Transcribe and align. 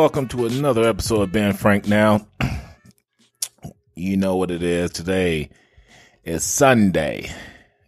welcome 0.00 0.26
to 0.26 0.46
another 0.46 0.88
episode 0.88 1.20
of 1.20 1.30
Ben 1.30 1.52
Frank 1.52 1.86
Now. 1.86 2.26
you 3.94 4.16
know 4.16 4.34
what 4.36 4.50
it 4.50 4.62
is. 4.62 4.90
Today 4.92 5.50
is 6.24 6.42
Sunday, 6.42 7.30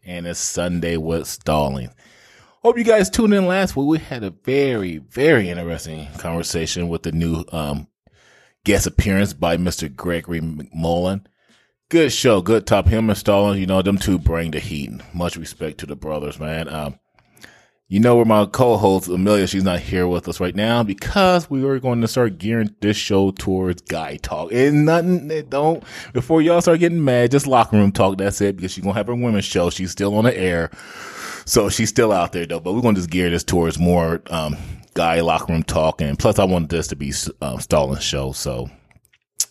and 0.04 0.26
it's 0.26 0.38
Sunday 0.38 0.98
with 0.98 1.26
Stalling. 1.26 1.88
Hope 2.60 2.76
you 2.76 2.84
guys 2.84 3.08
tuned 3.08 3.32
in 3.32 3.46
last 3.46 3.76
week. 3.76 3.86
We 3.86 3.98
had 3.98 4.24
a 4.24 4.30
very, 4.30 4.98
very 4.98 5.48
interesting 5.48 6.06
conversation 6.18 6.90
with 6.90 7.02
the 7.02 7.12
new 7.12 7.44
um, 7.50 7.88
guest 8.66 8.86
appearance 8.86 9.32
by 9.32 9.56
Mr. 9.56 9.90
Gregory 9.92 10.42
McMullen. 10.42 11.24
Good 11.88 12.12
show, 12.12 12.42
good 12.42 12.66
top. 12.66 12.88
Him 12.88 13.08
and 13.08 13.18
Stalling, 13.18 13.58
you 13.58 13.64
know, 13.64 13.80
them 13.80 13.96
two 13.96 14.18
bring 14.18 14.50
the 14.50 14.60
heat. 14.60 14.90
Much 15.14 15.38
respect 15.38 15.78
to 15.78 15.86
the 15.86 15.96
brothers, 15.96 16.38
man. 16.38 16.68
Um, 16.68 16.98
you 17.88 18.00
know 18.00 18.16
where 18.16 18.24
my 18.24 18.46
co-host 18.46 19.08
Amelia, 19.08 19.46
she's 19.46 19.64
not 19.64 19.80
here 19.80 20.06
with 20.06 20.26
us 20.26 20.40
right 20.40 20.54
now 20.54 20.82
because 20.82 21.50
we 21.50 21.62
are 21.64 21.78
going 21.78 22.00
to 22.00 22.08
start 22.08 22.38
gearing 22.38 22.74
this 22.80 22.96
show 22.96 23.32
towards 23.32 23.82
guy 23.82 24.16
talk. 24.16 24.50
And 24.50 24.86
nothing 24.86 25.28
that 25.28 25.50
don't 25.50 25.84
before 26.14 26.40
y'all 26.40 26.62
start 26.62 26.80
getting 26.80 27.04
mad, 27.04 27.30
just 27.30 27.46
locker 27.46 27.76
room 27.76 27.92
talk. 27.92 28.16
That's 28.16 28.40
it 28.40 28.56
because 28.56 28.72
she's 28.72 28.82
gonna 28.82 28.94
have 28.94 29.08
her 29.08 29.14
women's 29.14 29.44
show. 29.44 29.68
She's 29.68 29.90
still 29.90 30.16
on 30.16 30.24
the 30.24 30.34
air, 30.34 30.70
so 31.44 31.68
she's 31.68 31.90
still 31.90 32.12
out 32.12 32.32
there 32.32 32.46
though. 32.46 32.60
But 32.60 32.72
we're 32.72 32.80
gonna 32.80 32.96
just 32.96 33.10
gear 33.10 33.28
this 33.28 33.44
towards 33.44 33.78
more 33.78 34.22
um, 34.30 34.56
guy 34.94 35.20
locker 35.20 35.52
room 35.52 35.62
talk. 35.62 36.00
And 36.00 36.18
plus, 36.18 36.38
I 36.38 36.44
wanted 36.44 36.70
this 36.70 36.86
to 36.88 36.96
be 36.96 37.12
um, 37.42 37.60
show. 38.00 38.32
So, 38.32 38.70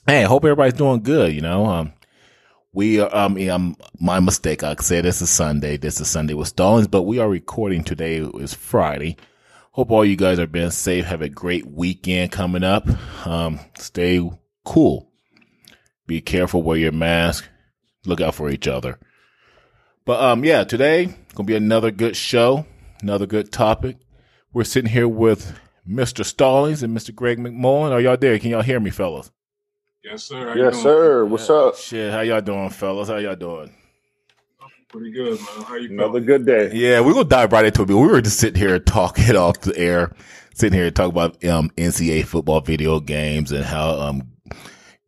hey, 0.07 0.23
hope 0.23 0.45
everybody's 0.45 0.73
doing 0.73 1.03
good. 1.03 1.33
You 1.33 1.41
know, 1.41 1.65
um, 1.65 1.93
we 2.73 2.99
are, 2.99 3.13
um, 3.13 3.37
yeah, 3.37 3.53
um, 3.53 3.75
my 3.99 4.19
mistake. 4.19 4.63
I 4.63 4.75
said 4.75 5.03
this 5.05 5.21
is 5.21 5.29
Sunday. 5.29 5.77
This 5.77 5.99
is 5.99 6.07
Sunday 6.09 6.33
with 6.33 6.47
Stallings, 6.47 6.87
but 6.87 7.03
we 7.03 7.19
are 7.19 7.27
recording 7.27 7.83
today. 7.83 8.17
is 8.17 8.53
Friday. 8.53 9.17
Hope 9.71 9.91
all 9.91 10.05
you 10.05 10.15
guys 10.15 10.39
are 10.39 10.47
being 10.47 10.71
safe. 10.71 11.05
Have 11.05 11.21
a 11.21 11.29
great 11.29 11.65
weekend 11.65 12.31
coming 12.31 12.63
up. 12.63 12.87
Um, 13.25 13.59
stay 13.77 14.21
cool. 14.63 15.11
Be 16.07 16.21
careful. 16.21 16.63
Wear 16.63 16.77
your 16.77 16.91
mask. 16.91 17.47
Look 18.05 18.21
out 18.21 18.35
for 18.35 18.49
each 18.49 18.67
other. 18.67 18.99
But, 20.05 20.21
um, 20.21 20.43
yeah, 20.43 20.63
today 20.63 21.13
gonna 21.35 21.47
be 21.47 21.55
another 21.55 21.91
good 21.91 22.15
show. 22.15 22.65
Another 23.01 23.25
good 23.25 23.51
topic. 23.51 23.97
We're 24.53 24.63
sitting 24.63 24.91
here 24.91 25.07
with 25.07 25.57
Mr. 25.87 26.25
Stallings 26.25 26.83
and 26.83 26.95
Mr. 26.95 27.13
Greg 27.13 27.37
McMullen. 27.37 27.91
Are 27.91 28.01
y'all 28.01 28.17
there? 28.17 28.37
Can 28.39 28.51
y'all 28.51 28.61
hear 28.61 28.79
me, 28.79 28.89
fellas? 28.89 29.31
Yes, 30.03 30.23
sir. 30.23 30.49
How 30.49 30.55
yes, 30.55 30.81
sir. 30.81 31.25
What's 31.25 31.47
up? 31.51 31.75
Shit, 31.75 32.11
how 32.11 32.21
y'all 32.21 32.41
doing, 32.41 32.71
fellas? 32.71 33.09
How 33.09 33.17
y'all 33.17 33.35
doing? 33.35 33.71
Pretty 34.87 35.11
good, 35.11 35.39
man. 35.39 35.63
How 35.63 35.75
you 35.75 35.91
Another 35.91 36.19
good 36.19 36.43
day. 36.43 36.71
Yeah, 36.73 37.01
we're 37.01 37.13
gonna 37.13 37.25
dive 37.25 37.51
right 37.51 37.65
into 37.65 37.83
it. 37.83 37.87
We 37.87 37.93
were 37.93 38.19
just 38.19 38.39
sitting 38.39 38.59
here 38.59 38.79
talking 38.79 39.35
off 39.35 39.61
the 39.61 39.77
air, 39.77 40.11
sitting 40.55 40.77
here 40.77 40.89
talking 40.89 41.11
about 41.11 41.45
um, 41.45 41.69
NCAA 41.77 42.25
football 42.25 42.61
video 42.61 42.99
games 42.99 43.51
and 43.51 43.63
how 43.63 43.91
um, 43.99 44.31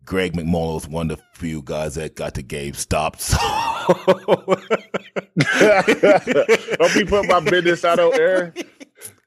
Greg 0.05 0.33
McMullen 0.33 0.75
was 0.75 0.87
one 0.87 1.09
of 1.09 1.17
the 1.17 1.23
few 1.33 1.63
guys 1.63 1.95
that 1.95 2.15
got 2.15 2.35
the 2.35 2.43
game 2.43 2.75
stopped. 2.75 3.21
So. 3.21 3.37
Don't 6.77 6.93
be 6.93 7.03
putting 7.03 7.29
my 7.29 7.39
business 7.39 7.83
out 7.83 7.97
on 7.99 8.13
air 8.13 8.53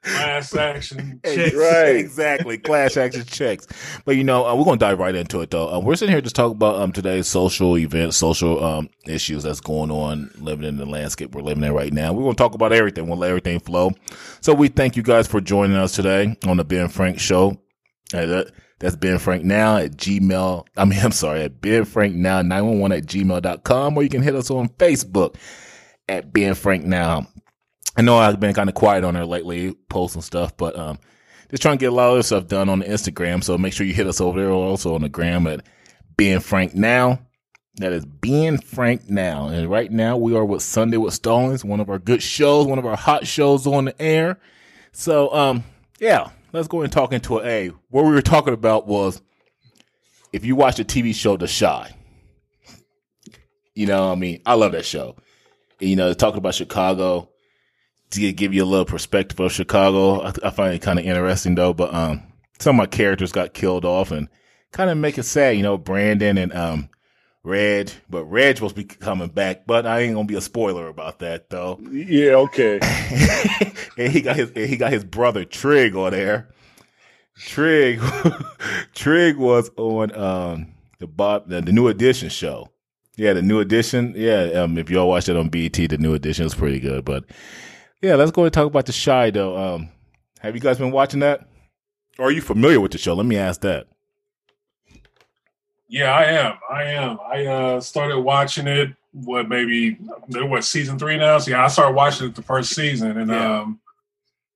class 0.07 0.55
action 0.55 1.20
checks. 1.25 1.55
Right. 1.55 1.97
exactly. 1.97 2.58
Class 2.58 2.97
action 2.97 3.25
checks. 3.25 3.67
But 4.05 4.17
you 4.17 4.25
know, 4.25 4.47
uh, 4.47 4.55
we're 4.55 4.64
going 4.64 4.79
to 4.79 4.85
dive 4.85 4.98
right 4.98 5.14
into 5.14 5.41
it 5.41 5.51
though. 5.51 5.73
Uh, 5.73 5.80
we're 5.80 5.97
sitting 5.97 6.14
here 6.14 6.23
to 6.23 6.30
talk 6.30 6.53
about 6.53 6.77
um, 6.77 6.92
today's 6.92 7.27
social 7.27 7.77
events, 7.77 8.17
social 8.17 8.63
um, 8.63 8.89
issues 9.07 9.42
that's 9.42 9.61
going 9.61 9.91
on, 9.91 10.30
living 10.39 10.67
in 10.67 10.77
the 10.77 10.86
landscape 10.86 11.35
we're 11.35 11.42
living 11.42 11.64
in 11.64 11.73
right 11.73 11.92
now. 11.92 12.13
We're 12.13 12.23
going 12.23 12.36
to 12.36 12.42
talk 12.42 12.55
about 12.55 12.73
everything. 12.73 13.08
We'll 13.08 13.19
let 13.19 13.29
everything 13.29 13.61
flow. 13.61 13.92
So 14.41 14.55
we 14.55 14.69
thank 14.69 14.97
you 14.97 15.03
guys 15.03 15.27
for 15.27 15.41
joining 15.41 15.77
us 15.77 15.92
today 15.95 16.36
on 16.47 16.57
the 16.57 16.64
Ben 16.64 16.89
Frank 16.89 17.19
Show. 17.19 17.61
Uh, 18.14 18.45
that's 18.79 18.97
Ben 18.97 19.19
Frank 19.19 19.45
Now 19.45 19.79
at 19.79 19.92
Gmail. 19.92 20.67
I 20.77 20.85
mean, 20.85 20.98
I'm 21.03 21.13
sorry, 21.13 21.42
at 21.42 21.61
Ben 21.61 21.85
Frank 21.85 22.14
Now 22.14 22.42
911 22.42 22.97
at 22.97 23.07
gmail.com, 23.07 23.97
or 23.97 24.03
you 24.03 24.09
can 24.09 24.23
hit 24.23 24.35
us 24.35 24.51
on 24.51 24.69
Facebook 24.70 25.36
at 26.09 26.33
Ben 26.33 26.55
Frank 26.55 26.85
Now. 26.85 27.27
I 27.96 28.02
know 28.02 28.18
I've 28.18 28.39
been 28.39 28.55
kind 28.55 28.68
of 28.68 28.74
quiet 28.74 29.05
on 29.05 29.14
there 29.14 29.24
lately, 29.24 29.73
posts 29.89 30.17
and 30.17 30.24
stuff, 30.24 30.57
but 30.57 30.79
um, 30.79 30.98
just 31.51 31.62
trying 31.62 31.79
to 31.79 31.80
get 31.80 31.92
a 31.92 31.95
lot 31.95 32.11
of 32.11 32.18
this 32.18 32.27
stuff 32.27 32.46
done 32.46 32.68
on 32.68 32.83
Instagram. 32.83 33.42
So 33.42 33.57
make 33.57 33.73
sure 33.73 33.86
you 33.86 33.95
hit 33.95 34.07
us 34.07 34.20
over 34.20 34.40
there, 34.40 34.51
also 34.51 34.95
on 34.95 35.02
the 35.02 35.08
gram 35.08 35.46
at 35.46 35.64
Ben 36.17 36.40
Frank 36.40 36.74
Now. 36.74 37.20
That 37.77 37.92
is 37.92 38.05
Ben 38.05 38.58
Frank 38.58 39.08
Now. 39.08 39.48
And 39.48 39.70
right 39.70 39.90
now 39.90 40.17
we 40.17 40.35
are 40.36 40.45
with 40.45 40.62
Sunday 40.62 40.96
with 40.96 41.14
Stallings, 41.14 41.64
one 41.64 41.80
of 41.80 41.89
our 41.89 41.98
good 41.98 42.23
shows, 42.23 42.67
one 42.67 42.79
of 42.79 42.86
our 42.86 42.96
hot 42.96 43.27
shows 43.27 43.67
on 43.67 43.86
the 43.86 44.02
air. 44.02 44.39
So 44.92 45.33
um, 45.35 45.64
yeah, 45.98 46.30
let's 46.52 46.68
go 46.68 46.83
and 46.83 46.92
talk 46.92 47.12
into. 47.12 47.40
A. 47.40 47.68
What 47.90 48.05
we 48.05 48.12
were 48.12 48.23
talking 48.23 48.55
about 48.55 48.86
was 48.86 49.23
if 50.33 50.45
you 50.45 50.56
watch 50.56 50.77
the 50.77 50.85
TV 50.85 51.14
show 51.14 51.36
The 51.36 51.46
Chi, 51.46 51.95
You 53.74 53.86
know, 53.86 54.11
I 54.11 54.14
mean, 54.14 54.42
I 54.45 54.55
love 54.55 54.73
that 54.73 54.85
show. 54.85 55.17
And, 55.80 55.90
you 55.90 55.96
know, 55.96 56.12
talking 56.14 56.39
about 56.39 56.55
Chicago 56.55 57.30
to 58.11 58.33
give 58.33 58.55
you 58.55 58.64
a 58.64 58.67
little 58.67 58.84
perspective 58.84 59.39
of 59.40 59.52
Chicago. 59.52 60.22
I, 60.22 60.33
I 60.44 60.50
find 60.50 60.74
it 60.74 60.83
kind 60.83 60.98
of 60.98 61.05
interesting 61.05 61.55
though, 61.55 61.72
but 61.72 61.92
um, 61.92 62.22
some 62.58 62.77
of 62.77 62.78
my 62.78 62.86
characters 62.86 63.33
got 63.33 63.55
killed 63.55 63.84
off 63.84 64.11
and 64.11 64.28
kind 64.72 64.90
of 64.90 64.98
make 64.98 65.18
it 65.18 65.24
sad, 65.24 65.56
you 65.56 65.62
know, 65.62 65.78
Brandon 65.78 66.39
and 66.39 66.52
um, 66.55 66.89
Reg, 67.46 67.90
but 68.11 68.24
Reg 68.24 68.56
to 68.56 68.68
be 68.70 68.84
coming 68.84 69.28
back, 69.28 69.67
but 69.67 69.86
I 69.86 70.00
ain't 70.00 70.14
gonna 70.14 70.27
be 70.27 70.34
a 70.34 70.40
spoiler 70.40 70.89
about 70.89 71.20
that 71.20 71.48
though. 71.48 71.78
Yeah, 71.90 72.34
okay. 72.34 72.80
and 73.96 74.12
he 74.12 74.20
got 74.20 74.36
his 74.36 74.50
he 74.52 74.77
got 74.77 74.92
his 74.92 75.05
brother 75.05 75.44
Trig 75.44 75.94
on 75.94 76.11
there. 76.11 76.48
Trig, 77.38 78.00
Trig 78.94 79.36
was 79.36 79.70
on 79.77 80.17
um 80.17 80.74
the 80.98 81.06
Bob 81.06 81.48
the, 81.48 81.61
the 81.61 81.73
New 81.73 81.86
Edition 81.86 82.30
show. 82.30 82.68
Yeah, 83.17 83.33
the 83.33 83.42
New 83.42 83.61
Edition. 83.61 84.12
Yeah, 84.17 84.42
um, 84.62 84.77
if 84.77 84.90
y'all 84.90 85.08
watched 85.08 85.28
it 85.28 85.36
on 85.36 85.48
BET, 85.48 85.73
the 85.73 85.98
New 85.98 86.14
Edition 86.14 86.44
was 86.44 86.55
pretty 86.55 86.80
good. 86.80 87.05
But 87.05 87.24
yeah, 88.06 88.14
let's 88.14 88.30
go 88.30 88.44
and 88.44 88.52
talk 88.52 88.67
about 88.67 88.86
the 88.86 88.92
Chi 88.92 89.30
though. 89.30 89.56
Um, 89.56 89.89
have 90.40 90.55
you 90.55 90.61
guys 90.61 90.78
been 90.78 90.92
watching 90.92 91.20
that? 91.20 91.48
Or 92.18 92.27
are 92.27 92.30
you 92.30 92.40
familiar 92.40 92.80
with 92.80 92.92
the 92.92 92.98
show? 92.98 93.14
Let 93.14 93.27
me 93.27 93.36
ask 93.36 93.61
that. 93.62 93.89
Yeah, 95.89 96.12
I 96.12 96.24
am. 96.24 96.55
I 96.70 96.83
am. 96.84 97.18
I 97.20 97.46
uh, 97.46 97.80
started 97.80 98.20
watching 98.20 98.67
it. 98.67 98.94
What 99.12 99.48
maybe 99.48 99.94
what 100.28 100.64
season 100.64 100.98
three 100.98 101.17
now? 101.17 101.39
So 101.39 101.50
yeah, 101.50 101.64
I 101.64 101.68
started 101.68 101.94
watching 101.94 102.28
it 102.28 102.34
the 102.34 102.42
first 102.42 102.74
season, 102.74 103.17
and 103.17 103.30
yeah, 103.30 103.61
um, 103.61 103.80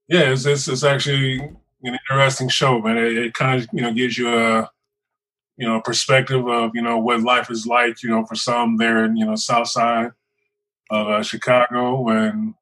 yeah 0.09 0.31
it's, 0.33 0.45
it's, 0.45 0.69
it's 0.69 0.85
actually 0.85 1.39
an 1.39 1.55
interesting 1.83 2.49
show, 2.49 2.81
man. 2.81 2.99
It, 2.99 3.17
it 3.17 3.35
kind 3.35 3.61
of 3.61 3.69
you 3.73 3.81
know 3.81 3.93
gives 3.93 4.19
you 4.19 4.29
a 4.29 4.71
you 5.57 5.67
know 5.67 5.81
perspective 5.81 6.47
of 6.47 6.73
you 6.75 6.83
know 6.83 6.99
what 6.99 7.23
life 7.23 7.51
is 7.51 7.67
like. 7.67 8.03
You 8.03 8.11
know, 8.11 8.27
for 8.27 8.35
some 8.35 8.77
there 8.77 9.05
in 9.05 9.17
you 9.17 9.25
know 9.25 9.35
South 9.35 9.69
Side 9.69 10.13
of 10.91 11.09
uh, 11.09 11.23
Chicago, 11.23 12.09
and 12.09 12.55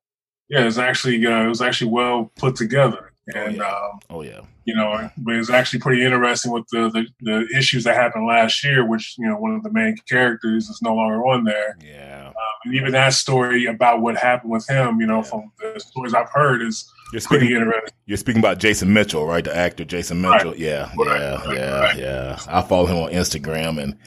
yeah, 0.48 0.66
it's 0.66 0.78
actually 0.78 1.24
uh, 1.26 1.44
it 1.44 1.48
was 1.48 1.60
actually 1.60 1.90
well 1.90 2.30
put 2.36 2.56
together, 2.56 3.12
and 3.34 3.60
oh 3.60 3.64
yeah, 3.64 3.68
um, 3.68 4.00
oh, 4.10 4.22
yeah. 4.22 4.40
you 4.64 4.74
know, 4.74 5.10
but 5.18 5.34
it's 5.34 5.50
actually 5.50 5.80
pretty 5.80 6.04
interesting 6.04 6.52
with 6.52 6.66
the, 6.72 6.88
the, 6.90 7.06
the 7.20 7.58
issues 7.58 7.84
that 7.84 7.94
happened 7.94 8.26
last 8.26 8.64
year, 8.64 8.86
which 8.86 9.16
you 9.18 9.26
know 9.26 9.36
one 9.36 9.54
of 9.54 9.62
the 9.62 9.70
main 9.70 9.96
characters 10.08 10.68
is 10.68 10.80
no 10.80 10.94
longer 10.94 11.26
on 11.26 11.44
there. 11.44 11.76
Yeah, 11.84 12.28
um, 12.28 12.34
and 12.64 12.74
even 12.74 12.92
that 12.92 13.12
story 13.12 13.66
about 13.66 14.00
what 14.00 14.16
happened 14.16 14.52
with 14.52 14.66
him, 14.68 15.00
you 15.00 15.06
know, 15.06 15.18
yeah. 15.18 15.22
from 15.22 15.52
the 15.58 15.78
stories 15.80 16.14
I've 16.14 16.30
heard, 16.30 16.62
is 16.62 16.90
you're 17.12 17.20
speaking, 17.20 17.40
pretty 17.40 17.54
interesting. 17.54 17.94
You're 18.06 18.16
speaking 18.16 18.40
about 18.40 18.58
Jason 18.58 18.92
Mitchell, 18.92 19.26
right? 19.26 19.44
The 19.44 19.54
actor 19.54 19.84
Jason 19.84 20.22
Mitchell. 20.22 20.52
Right. 20.52 20.58
Yeah, 20.58 20.90
right. 20.96 21.20
yeah, 21.20 21.44
right. 21.44 21.56
yeah, 21.56 21.96
yeah. 21.98 22.38
I 22.48 22.62
follow 22.62 22.86
him 22.86 22.96
on 22.96 23.12
Instagram, 23.12 23.82
and 23.82 23.98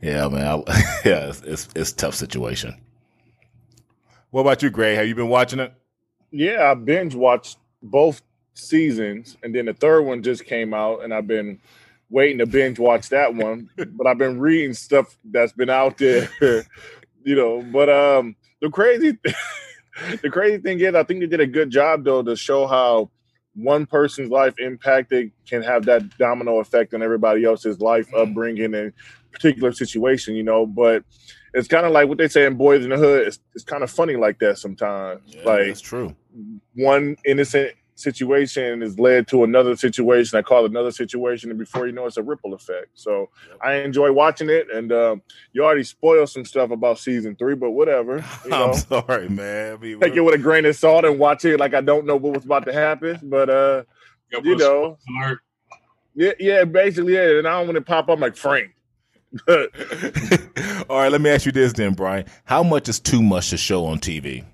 yeah, 0.00 0.28
man, 0.28 0.46
I, 0.46 1.00
yeah, 1.04 1.28
it's, 1.28 1.40
it's 1.42 1.68
it's 1.74 1.92
tough 1.92 2.14
situation. 2.14 2.76
What 4.32 4.40
about 4.40 4.62
you, 4.62 4.70
Gray? 4.70 4.94
Have 4.94 5.06
you 5.06 5.14
been 5.14 5.28
watching 5.28 5.60
it? 5.60 5.74
Yeah, 6.30 6.70
I 6.70 6.72
binge 6.72 7.14
watched 7.14 7.58
both 7.82 8.22
seasons, 8.54 9.36
and 9.42 9.54
then 9.54 9.66
the 9.66 9.74
third 9.74 10.04
one 10.04 10.22
just 10.22 10.46
came 10.46 10.72
out, 10.72 11.04
and 11.04 11.12
I've 11.12 11.26
been 11.26 11.60
waiting 12.08 12.38
to 12.38 12.46
binge 12.46 12.78
watch 12.78 13.10
that 13.10 13.34
one. 13.34 13.68
but 13.76 14.06
I've 14.06 14.16
been 14.16 14.40
reading 14.40 14.72
stuff 14.72 15.18
that's 15.22 15.52
been 15.52 15.68
out 15.68 15.98
there, 15.98 16.30
you 17.22 17.36
know. 17.36 17.60
But 17.60 17.90
um, 17.90 18.34
the 18.62 18.70
crazy, 18.70 19.18
the 20.22 20.30
crazy 20.30 20.62
thing 20.62 20.80
is, 20.80 20.94
I 20.94 21.02
think 21.02 21.20
they 21.20 21.26
did 21.26 21.40
a 21.40 21.46
good 21.46 21.68
job 21.68 22.02
though 22.02 22.22
to 22.22 22.34
show 22.34 22.66
how 22.66 23.10
one 23.54 23.84
person's 23.84 24.30
life 24.30 24.54
impacted 24.58 25.30
can 25.46 25.62
have 25.62 25.84
that 25.84 26.16
domino 26.16 26.58
effect 26.60 26.94
on 26.94 27.02
everybody 27.02 27.44
else's 27.44 27.80
life, 27.80 28.08
upbringing, 28.14 28.72
and 28.72 28.94
particular 29.30 29.72
situation, 29.72 30.34
you 30.34 30.42
know. 30.42 30.64
But 30.64 31.04
it's 31.54 31.68
kind 31.68 31.86
of 31.86 31.92
like 31.92 32.08
what 32.08 32.18
they 32.18 32.28
say 32.28 32.46
in 32.46 32.56
Boys 32.56 32.84
in 32.84 32.90
the 32.90 32.96
Hood. 32.96 33.26
It's, 33.26 33.38
it's 33.54 33.64
kind 33.64 33.82
of 33.82 33.90
funny 33.90 34.16
like 34.16 34.38
that 34.40 34.58
sometimes. 34.58 35.20
Yeah, 35.26 35.44
like 35.44 35.66
that's 35.66 35.80
true. 35.80 36.14
One 36.74 37.16
innocent 37.24 37.74
situation 37.94 38.82
is 38.82 38.98
led 38.98 39.28
to 39.28 39.44
another 39.44 39.76
situation. 39.76 40.38
I 40.38 40.42
call 40.42 40.64
it 40.64 40.70
another 40.70 40.90
situation, 40.90 41.50
and 41.50 41.58
before 41.58 41.86
you 41.86 41.92
know, 41.92 42.06
it's 42.06 42.16
a 42.16 42.22
ripple 42.22 42.54
effect. 42.54 42.88
So 42.94 43.30
Yep. 43.48 43.58
I 43.62 43.74
enjoy 43.74 44.12
watching 44.12 44.50
it, 44.50 44.66
and 44.72 44.92
um, 44.92 45.22
you 45.52 45.64
already 45.64 45.84
spoiled 45.84 46.28
some 46.30 46.44
stuff 46.44 46.70
about 46.70 46.98
season 46.98 47.36
three, 47.36 47.54
but 47.54 47.70
whatever. 47.70 48.24
You 48.44 48.50
know, 48.50 48.72
I'm 48.72 48.74
sorry, 48.74 49.28
man. 49.28 49.74
I 49.74 49.76
mean, 49.76 50.00
take 50.00 50.16
it 50.16 50.20
with 50.20 50.34
a 50.34 50.38
grain 50.38 50.64
of 50.64 50.74
salt 50.74 51.04
and 51.04 51.18
watch 51.18 51.44
it 51.44 51.60
like 51.60 51.74
I 51.74 51.80
don't 51.80 52.06
know 52.06 52.16
what 52.16 52.34
was 52.34 52.44
about 52.44 52.64
to 52.66 52.72
happen. 52.72 53.20
But 53.22 53.48
uh, 53.50 53.82
you 54.42 54.56
know, 54.56 54.98
alert. 55.20 55.40
Yeah, 56.14 56.32
yeah, 56.38 56.64
basically, 56.64 57.14
yeah. 57.14 57.38
And 57.38 57.46
I 57.46 57.58
don't 57.58 57.68
want 57.68 57.76
to 57.76 57.82
pop 57.82 58.08
up 58.08 58.18
like 58.18 58.36
Frank. 58.36 58.74
All 60.88 60.98
right, 60.98 61.10
let 61.12 61.20
me 61.20 61.30
ask 61.30 61.46
you 61.46 61.52
this 61.52 61.72
then, 61.72 61.94
Brian. 61.94 62.26
How 62.44 62.62
much 62.62 62.88
is 62.88 63.00
too 63.00 63.22
much 63.22 63.50
to 63.50 63.56
show 63.56 63.86
on 63.86 63.98
TV? 63.98 64.44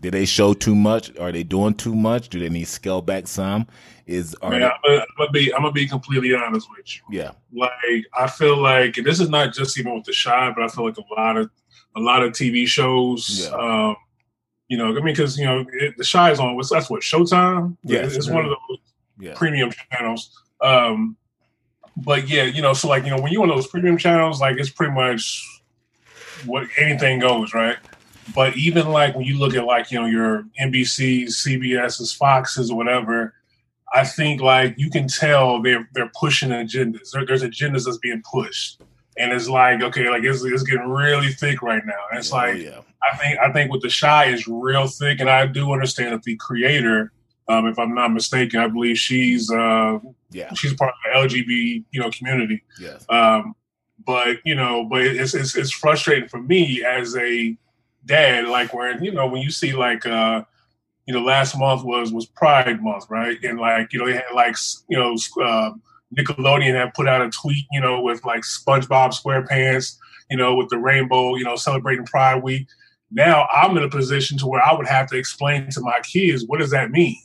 Did 0.00 0.12
they 0.12 0.26
show 0.26 0.52
too 0.52 0.74
much? 0.74 1.16
Are 1.18 1.32
they 1.32 1.42
doing 1.42 1.74
too 1.74 1.94
much? 1.94 2.28
Do 2.28 2.38
they 2.38 2.50
need 2.50 2.64
to 2.66 2.70
scale 2.70 3.00
back 3.00 3.26
some? 3.26 3.66
Is 4.06 4.34
are 4.42 4.50
Man, 4.50 4.60
they- 4.60 4.66
I'm, 4.66 4.72
gonna, 4.84 4.98
I'm 5.00 5.06
gonna 5.16 5.30
be 5.30 5.54
I'm 5.54 5.62
gonna 5.62 5.72
be 5.72 5.88
completely 5.88 6.34
honest 6.34 6.68
with 6.76 6.94
you. 6.94 7.00
yeah, 7.10 7.30
Like 7.54 8.04
I 8.18 8.26
feel 8.26 8.58
like 8.58 8.98
and 8.98 9.06
this 9.06 9.18
is 9.18 9.30
not 9.30 9.54
just 9.54 9.78
even 9.78 9.94
with 9.94 10.04
the 10.04 10.14
Chi, 10.14 10.52
but 10.54 10.62
I 10.62 10.68
feel 10.68 10.84
like 10.84 10.98
a 10.98 11.14
lot 11.14 11.38
of 11.38 11.50
a 11.96 12.00
lot 12.00 12.22
of 12.22 12.32
TV 12.32 12.66
shows. 12.66 13.48
Yeah. 13.50 13.56
Um, 13.56 13.96
you 14.68 14.76
know, 14.76 14.90
I 14.90 14.94
mean, 14.94 15.04
because 15.06 15.38
you 15.38 15.46
know 15.46 15.64
it, 15.72 15.96
the 15.96 16.04
Chi 16.04 16.30
is 16.32 16.38
on. 16.38 16.54
What's 16.56 16.68
that's 16.70 16.90
what 16.90 17.00
Showtime? 17.00 17.76
Yes. 17.82 18.14
it's 18.14 18.28
one 18.28 18.44
of 18.44 18.50
those 18.50 18.78
yeah, 19.18 19.32
premium 19.34 19.70
channels. 19.90 20.38
Um, 20.60 21.16
but 21.96 22.28
yeah, 22.28 22.44
you 22.44 22.62
know, 22.62 22.72
so 22.72 22.88
like 22.88 23.04
you 23.04 23.10
know, 23.10 23.20
when 23.20 23.32
you 23.32 23.42
on 23.42 23.48
those 23.48 23.66
premium 23.66 23.98
channels, 23.98 24.40
like 24.40 24.56
it's 24.58 24.70
pretty 24.70 24.92
much 24.92 25.42
what 26.44 26.66
anything 26.78 27.20
goes, 27.20 27.54
right? 27.54 27.76
But 28.34 28.56
even 28.56 28.88
like 28.88 29.14
when 29.14 29.24
you 29.24 29.38
look 29.38 29.54
at 29.54 29.64
like 29.64 29.90
you 29.90 30.00
know 30.00 30.06
your 30.06 30.44
NBC's, 30.60 31.44
CBS's, 31.46 32.12
Foxes, 32.12 32.70
or 32.70 32.76
whatever, 32.76 33.34
I 33.94 34.04
think 34.04 34.40
like 34.40 34.74
you 34.76 34.90
can 34.90 35.08
tell 35.08 35.62
they're 35.62 35.88
they're 35.94 36.10
pushing 36.18 36.50
agendas. 36.50 37.10
There, 37.12 37.24
there's 37.26 37.42
agendas 37.42 37.84
that's 37.84 37.98
being 37.98 38.22
pushed, 38.30 38.80
and 39.18 39.32
it's 39.32 39.48
like 39.48 39.82
okay, 39.82 40.08
like 40.08 40.24
it's, 40.24 40.42
it's 40.44 40.62
getting 40.62 40.88
really 40.88 41.28
thick 41.28 41.62
right 41.62 41.84
now. 41.84 41.92
And 42.10 42.18
it's 42.18 42.32
Oh, 42.32 42.36
like 42.36 42.58
yeah, 42.58 42.80
I 43.12 43.16
think 43.16 43.38
I 43.38 43.52
think 43.52 43.70
with 43.70 43.82
the 43.82 43.94
Chi 44.00 44.26
is 44.26 44.48
real 44.48 44.88
thick, 44.88 45.20
and 45.20 45.30
I 45.30 45.46
do 45.46 45.72
understand 45.72 46.12
that 46.12 46.22
the 46.22 46.36
creator, 46.36 47.12
um, 47.48 47.66
if 47.66 47.78
I'm 47.78 47.94
not 47.94 48.12
mistaken, 48.12 48.60
I 48.60 48.68
believe 48.68 48.98
she's 48.98 49.50
uh, 49.50 49.98
yeah, 50.30 50.52
she's 50.54 50.74
part 50.74 50.92
of 50.92 51.28
the 51.28 51.36
LGBT 51.36 51.84
you 51.90 52.00
know 52.00 52.10
community. 52.10 52.62
yes, 52.78 53.04
Um, 53.08 53.54
but 54.06 54.38
you 54.44 54.54
know, 54.54 54.84
but 54.84 55.02
it's, 55.02 55.34
it's 55.34 55.56
it's 55.56 55.70
frustrating 55.70 56.28
for 56.28 56.40
me 56.40 56.84
as 56.84 57.16
a 57.16 57.56
dad, 58.06 58.46
like 58.46 58.72
where 58.74 59.02
you 59.02 59.12
know 59.12 59.26
when 59.26 59.42
you 59.42 59.50
see 59.50 59.72
like 59.72 60.06
uh, 60.06 60.42
you 61.06 61.14
know 61.14 61.22
last 61.22 61.58
month 61.58 61.84
was 61.84 62.12
was 62.12 62.26
Pride 62.26 62.82
Month, 62.82 63.06
right? 63.10 63.42
And 63.42 63.58
like 63.58 63.92
you 63.92 63.98
know 63.98 64.06
they 64.06 64.14
had 64.14 64.24
like 64.34 64.56
you 64.88 64.98
know 64.98 65.16
uh, 65.42 65.72
Nickelodeon 66.16 66.74
had 66.74 66.94
put 66.94 67.08
out 67.08 67.22
a 67.22 67.30
tweet, 67.30 67.66
you 67.72 67.80
know, 67.80 68.00
with 68.00 68.24
like 68.24 68.42
SpongeBob 68.42 69.18
SquarePants, 69.20 69.96
you 70.30 70.36
know, 70.36 70.54
with 70.54 70.68
the 70.68 70.78
rainbow, 70.78 71.36
you 71.36 71.44
know, 71.44 71.56
celebrating 71.56 72.06
Pride 72.06 72.42
Week. 72.42 72.66
Now 73.10 73.46
I'm 73.52 73.76
in 73.76 73.84
a 73.84 73.88
position 73.88 74.38
to 74.38 74.46
where 74.46 74.62
I 74.62 74.74
would 74.74 74.88
have 74.88 75.08
to 75.08 75.16
explain 75.16 75.70
to 75.70 75.80
my 75.80 76.00
kids 76.00 76.44
what 76.46 76.60
does 76.60 76.70
that 76.70 76.90
mean. 76.90 77.16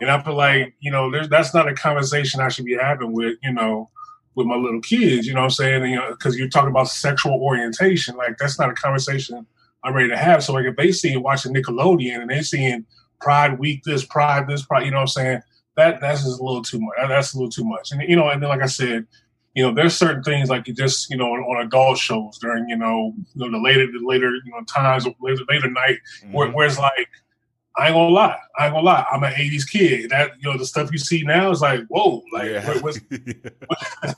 And 0.00 0.10
I 0.10 0.22
feel 0.22 0.34
like, 0.34 0.74
you 0.80 0.90
know, 0.90 1.10
there's 1.10 1.28
that's 1.28 1.54
not 1.54 1.68
a 1.68 1.74
conversation 1.74 2.40
I 2.40 2.48
should 2.48 2.64
be 2.66 2.76
having 2.76 3.12
with, 3.12 3.36
you 3.42 3.52
know, 3.52 3.90
with 4.34 4.46
my 4.46 4.56
little 4.56 4.80
kids, 4.82 5.26
you 5.26 5.32
know 5.32 5.40
what 5.40 5.44
I'm 5.46 5.50
saying? 5.50 5.82
And, 5.82 5.90
you 5.90 5.96
know, 5.96 6.10
because 6.10 6.36
you're 6.36 6.48
talking 6.50 6.70
about 6.70 6.88
sexual 6.88 7.32
orientation. 7.40 8.16
Like 8.16 8.36
that's 8.38 8.58
not 8.58 8.70
a 8.70 8.74
conversation 8.74 9.46
I'm 9.82 9.94
ready 9.94 10.10
to 10.10 10.16
have. 10.16 10.44
So 10.44 10.52
like 10.52 10.66
if 10.66 10.76
they 10.76 10.92
see 10.92 11.16
watching 11.16 11.54
Nickelodeon 11.54 12.20
and 12.20 12.30
they 12.30 12.42
seeing 12.42 12.84
Pride 13.20 13.58
Week, 13.58 13.82
this 13.84 14.04
Pride, 14.04 14.46
this 14.46 14.62
Pride, 14.62 14.84
you 14.84 14.90
know 14.90 14.98
what 14.98 15.02
I'm 15.02 15.08
saying? 15.08 15.40
That 15.76 16.00
that's 16.00 16.24
just 16.24 16.40
a 16.40 16.44
little 16.44 16.62
too 16.62 16.80
much. 16.80 16.94
That's 17.08 17.32
a 17.34 17.38
little 17.38 17.50
too 17.50 17.64
much. 17.64 17.92
And 17.92 18.02
you 18.02 18.16
know, 18.16 18.28
and 18.28 18.42
then 18.42 18.50
like 18.50 18.62
I 18.62 18.66
said, 18.66 19.06
you 19.54 19.62
know, 19.62 19.72
there's 19.72 19.94
certain 19.96 20.22
things 20.22 20.50
like 20.50 20.68
you 20.68 20.74
just, 20.74 21.08
you 21.10 21.16
know, 21.16 21.32
on, 21.32 21.40
on 21.40 21.66
adult 21.66 21.96
shows 21.96 22.36
during, 22.38 22.68
you 22.68 22.76
know, 22.76 23.14
you 23.34 23.50
know, 23.50 23.58
the 23.58 23.62
later 23.64 23.86
the 23.86 24.06
later, 24.06 24.30
you 24.34 24.52
know, 24.52 24.62
times 24.64 25.06
later 25.20 25.42
later 25.48 25.70
night 25.70 25.98
where, 26.30 26.48
Mhm. 26.48 26.52
where 26.54 26.66
it's 26.66 26.78
like, 26.78 27.08
I 27.78 27.86
ain't 27.86 27.94
gonna 27.94 28.08
lie, 28.08 28.38
I 28.58 28.66
ain't 28.66 28.74
gonna 28.74 28.86
lie. 28.86 29.04
I'm 29.10 29.22
an 29.22 29.32
'80s 29.32 29.68
kid. 29.68 30.10
That 30.10 30.32
you 30.40 30.50
know, 30.50 30.58
the 30.58 30.66
stuff 30.66 30.90
you 30.92 30.98
see 30.98 31.22
now 31.22 31.50
is 31.50 31.60
like, 31.60 31.80
whoa, 31.88 32.22
like 32.32 32.50
Yeah. 32.50 32.66
what, 32.66 32.82
what's 32.82 33.00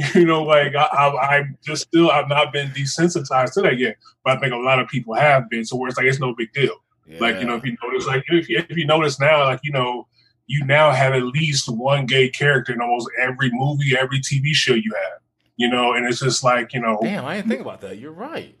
you 0.14 0.24
know, 0.24 0.42
like 0.42 0.74
I, 0.74 0.82
I, 0.82 1.44
just 1.62 1.82
still, 1.82 2.10
I've 2.10 2.28
not 2.28 2.52
been 2.52 2.68
desensitized 2.70 3.52
to 3.54 3.62
that 3.62 3.78
yet, 3.78 3.96
but 4.24 4.36
I 4.36 4.40
think 4.40 4.54
a 4.54 4.56
lot 4.56 4.78
of 4.78 4.88
people 4.88 5.14
have 5.14 5.50
been. 5.50 5.64
So 5.64 5.76
where 5.76 5.88
it's 5.88 5.98
like 5.98 6.06
it's 6.06 6.20
no 6.20 6.34
big 6.34 6.52
deal. 6.52 6.74
Like 7.18 7.40
you 7.40 7.44
know, 7.44 7.56
if 7.56 7.64
you 7.64 7.76
notice, 7.82 8.06
like 8.06 8.22
if 8.28 8.48
you, 8.48 8.58
if 8.58 8.76
you 8.76 8.86
notice 8.86 9.18
now, 9.18 9.44
like 9.44 9.60
you 9.64 9.72
know, 9.72 10.06
you 10.46 10.64
now 10.64 10.92
have 10.92 11.12
at 11.12 11.24
least 11.24 11.68
one 11.68 12.06
gay 12.06 12.28
character 12.28 12.72
in 12.72 12.80
almost 12.80 13.08
every 13.20 13.50
movie, 13.52 13.96
every 13.98 14.20
TV 14.20 14.52
show 14.52 14.74
you 14.74 14.92
have. 14.94 15.20
You 15.56 15.68
know, 15.68 15.94
and 15.94 16.06
it's 16.06 16.20
just 16.20 16.44
like 16.44 16.72
you 16.72 16.80
know, 16.80 16.98
damn, 17.02 17.24
I 17.24 17.34
didn't 17.36 17.48
think 17.48 17.60
about 17.62 17.80
that. 17.80 17.98
You're 17.98 18.12
right. 18.12 18.56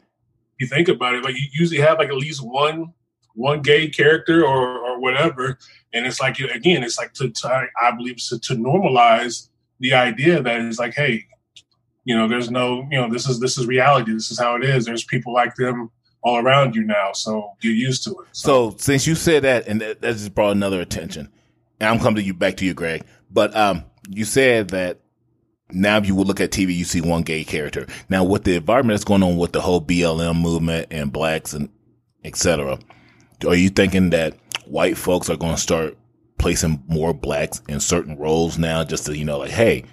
you 0.58 0.66
think 0.66 0.88
about 0.88 1.14
it, 1.14 1.22
like 1.22 1.36
you 1.36 1.46
usually 1.52 1.80
have 1.80 1.98
like 1.98 2.08
at 2.08 2.16
least 2.16 2.44
one 2.44 2.92
one 3.34 3.62
gay 3.62 3.88
character 3.88 4.44
or 4.44 4.78
or 4.78 5.00
whatever, 5.00 5.58
and 5.92 6.06
it's 6.06 6.20
like 6.20 6.38
again, 6.40 6.82
it's 6.82 6.98
like 6.98 7.12
to, 7.14 7.30
to 7.30 7.66
I- 7.80 7.90
believe 7.92 8.16
to, 8.28 8.38
to 8.38 8.54
normalize 8.54 9.48
the 9.80 9.94
idea 9.94 10.42
that 10.42 10.60
it's 10.60 10.78
like, 10.78 10.94
hey, 10.94 11.26
you 12.04 12.16
know, 12.16 12.28
there's 12.28 12.50
no, 12.50 12.86
you 12.90 13.00
know, 13.00 13.10
this 13.10 13.28
is 13.28 13.40
this 13.40 13.58
is 13.58 13.66
reality. 13.66 14.12
This 14.12 14.30
is 14.30 14.38
how 14.38 14.56
it 14.56 14.64
is. 14.64 14.84
There's 14.84 15.04
people 15.04 15.32
like 15.32 15.54
them 15.54 15.90
all 16.22 16.38
around 16.38 16.74
you 16.74 16.82
now, 16.82 17.12
so 17.12 17.52
get 17.60 17.70
used 17.70 18.04
to 18.04 18.10
it. 18.10 18.28
So 18.32 18.74
since 18.78 19.06
you 19.06 19.14
said 19.14 19.44
that, 19.44 19.66
and 19.66 19.80
that, 19.80 20.02
that 20.02 20.12
just 20.12 20.34
brought 20.34 20.52
another 20.52 20.80
attention, 20.80 21.30
and 21.78 21.88
I'm 21.88 21.98
coming 21.98 22.16
to 22.16 22.22
you 22.22 22.34
back 22.34 22.56
to 22.58 22.64
you, 22.64 22.74
Greg. 22.74 23.04
But 23.30 23.56
um, 23.56 23.84
you 24.08 24.24
said 24.24 24.68
that 24.70 25.00
now 25.72 25.96
if 25.98 26.06
you 26.06 26.14
would 26.14 26.26
look 26.26 26.40
at 26.40 26.50
TV, 26.50 26.74
you 26.74 26.84
see 26.84 27.00
one 27.00 27.22
gay 27.22 27.44
character. 27.44 27.86
Now 28.08 28.24
with 28.24 28.44
the 28.44 28.56
environment 28.56 28.98
that's 28.98 29.04
going 29.04 29.22
on 29.22 29.36
with 29.36 29.52
the 29.52 29.60
whole 29.60 29.80
BLM 29.80 30.40
movement 30.40 30.88
and 30.90 31.12
blacks 31.12 31.52
and 31.52 31.68
etc., 32.24 32.78
are 33.46 33.54
you 33.54 33.70
thinking 33.70 34.10
that 34.10 34.36
white 34.66 34.96
folks 34.96 35.28
are 35.30 35.36
going 35.36 35.54
to 35.54 35.60
start 35.60 35.96
placing 36.38 36.82
more 36.88 37.12
blacks 37.12 37.60
in 37.68 37.80
certain 37.80 38.16
roles 38.16 38.58
now, 38.58 38.84
just 38.84 39.06
to 39.06 39.16
you 39.16 39.24
know, 39.24 39.38
like, 39.38 39.50
hey, 39.50 39.84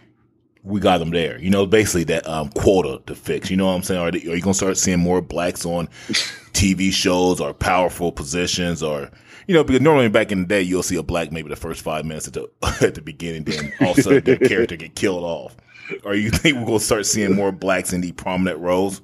we 0.63 0.79
got 0.79 0.97
them 0.99 1.11
there. 1.11 1.39
You 1.39 1.49
know, 1.49 1.65
basically 1.65 2.05
that 2.05 2.27
um, 2.27 2.49
quota 2.49 3.01
to 3.05 3.15
fix. 3.15 3.49
You 3.49 3.57
know 3.57 3.67
what 3.67 3.73
I'm 3.73 3.83
saying? 3.83 4.01
Are, 4.01 4.11
they, 4.11 4.19
are 4.19 4.35
you 4.35 4.41
going 4.41 4.53
to 4.53 4.53
start 4.53 4.77
seeing 4.77 4.99
more 4.99 5.21
blacks 5.21 5.65
on 5.65 5.87
TV 6.53 6.91
shows 6.91 7.39
or 7.39 7.53
powerful 7.53 8.11
positions 8.11 8.81
or 8.81 9.11
you 9.47 9.53
know 9.53 9.63
because 9.63 9.81
normally 9.81 10.09
back 10.09 10.31
in 10.31 10.41
the 10.41 10.47
day 10.47 10.61
you'll 10.61 10.83
see 10.83 10.97
a 10.97 11.03
black 11.03 11.31
maybe 11.31 11.49
the 11.49 11.55
first 11.55 11.81
five 11.81 12.03
minutes 12.03 12.27
at 12.27 12.33
the 12.33 12.49
at 12.81 12.95
the 12.95 13.01
beginning 13.01 13.43
then 13.43 13.71
all 13.79 13.91
of 13.91 13.97
a 13.97 14.01
sudden 14.01 14.23
their 14.23 14.37
character 14.37 14.75
get 14.75 14.95
killed 14.95 15.23
off. 15.23 15.55
Or 16.03 16.15
you 16.15 16.31
think 16.31 16.57
we're 16.57 16.65
going 16.65 16.79
to 16.79 16.83
start 16.83 17.05
seeing 17.05 17.33
more 17.33 17.51
blacks 17.51 17.93
in 17.93 18.01
the 18.01 18.11
prominent 18.11 18.59
roles? 18.59 19.01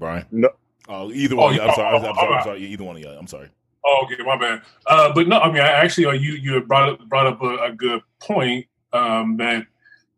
Brian? 0.00 0.26
No. 0.32 0.48
Oh, 0.88 1.12
either 1.12 1.36
Oh, 1.36 1.42
one. 1.42 1.54
yeah. 1.54 1.66
I'm 1.66 1.74
sorry. 1.74 1.96
I'm, 1.96 2.04
Oh, 2.04 2.08
I'm 2.08 2.14
sorry. 2.16 2.34
I'm 2.34 2.42
sorry. 2.42 2.58
Either 2.66 2.84
one 2.84 2.96
of 2.96 3.02
you. 3.02 3.08
I'm 3.08 3.26
sorry. 3.28 3.48
Oh, 3.84 4.04
okay, 4.04 4.22
my 4.24 4.36
bad. 4.36 4.62
Uh, 4.86 5.12
but 5.14 5.28
no, 5.28 5.38
I 5.38 5.48
mean, 5.52 5.62
I 5.62 5.68
actually, 5.68 6.06
uh, 6.06 6.12
you 6.12 6.32
you 6.32 6.60
brought 6.62 6.88
up 6.88 7.08
brought 7.08 7.26
up 7.26 7.40
a, 7.42 7.56
a 7.66 7.72
good 7.72 8.02
point 8.20 8.66
um, 8.92 9.36
that 9.36 9.66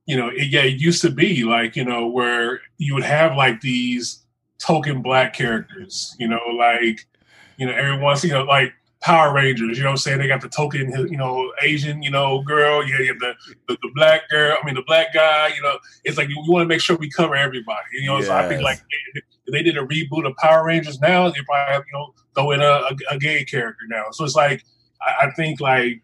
you 0.06 0.16
know, 0.16 0.28
it, 0.28 0.48
yeah, 0.48 0.62
it 0.62 0.80
used 0.80 1.02
to 1.02 1.10
be 1.10 1.44
like 1.44 1.76
you 1.76 1.84
know 1.84 2.06
where 2.08 2.60
you 2.78 2.94
would 2.94 3.04
have 3.04 3.36
like 3.36 3.60
these 3.60 4.24
token 4.58 5.02
black 5.02 5.34
characters, 5.34 6.16
you 6.18 6.26
know, 6.26 6.40
like 6.58 7.06
you 7.56 7.66
know, 7.66 7.72
everyone's 7.72 8.24
you 8.24 8.30
know, 8.32 8.42
like 8.44 8.72
Power 9.00 9.32
Rangers, 9.32 9.76
you 9.78 9.84
know, 9.84 9.90
what 9.90 9.94
I'm 9.94 9.98
saying 9.98 10.18
they 10.18 10.26
got 10.28 10.40
the 10.40 10.48
token, 10.48 10.90
you 11.10 11.16
know, 11.16 11.52
Asian, 11.62 12.02
you 12.02 12.10
know, 12.10 12.42
girl, 12.42 12.84
yeah, 12.88 12.98
you 12.98 13.06
have 13.08 13.18
the, 13.20 13.34
the 13.68 13.76
the 13.80 13.90
black 13.94 14.28
girl, 14.28 14.56
I 14.60 14.66
mean, 14.66 14.74
the 14.74 14.82
black 14.86 15.12
guy, 15.14 15.48
you 15.54 15.62
know, 15.62 15.78
it's 16.04 16.16
like 16.18 16.26
we 16.28 16.34
want 16.48 16.62
to 16.64 16.68
make 16.68 16.80
sure 16.80 16.96
we 16.96 17.10
cover 17.10 17.36
everybody, 17.36 17.78
you 17.92 18.06
know. 18.08 18.20
So 18.22 18.34
I 18.34 18.48
think 18.48 18.62
like 18.62 18.80
if 19.46 19.52
they 19.52 19.62
did 19.62 19.76
a 19.76 19.82
reboot 19.86 20.26
of 20.26 20.34
Power 20.36 20.64
Rangers 20.64 21.00
now, 21.00 21.28
they 21.28 21.40
probably 21.46 21.72
have, 21.74 21.82
you 21.90 21.98
know 21.98 22.14
throw 22.34 22.50
in 22.52 22.60
a, 22.62 22.64
a, 22.64 22.96
a 23.10 23.18
gay 23.18 23.44
character 23.44 23.84
now. 23.88 24.04
So 24.12 24.24
it's 24.24 24.34
like 24.34 24.64
I, 25.02 25.26
I 25.26 25.30
think 25.32 25.60
like 25.60 26.02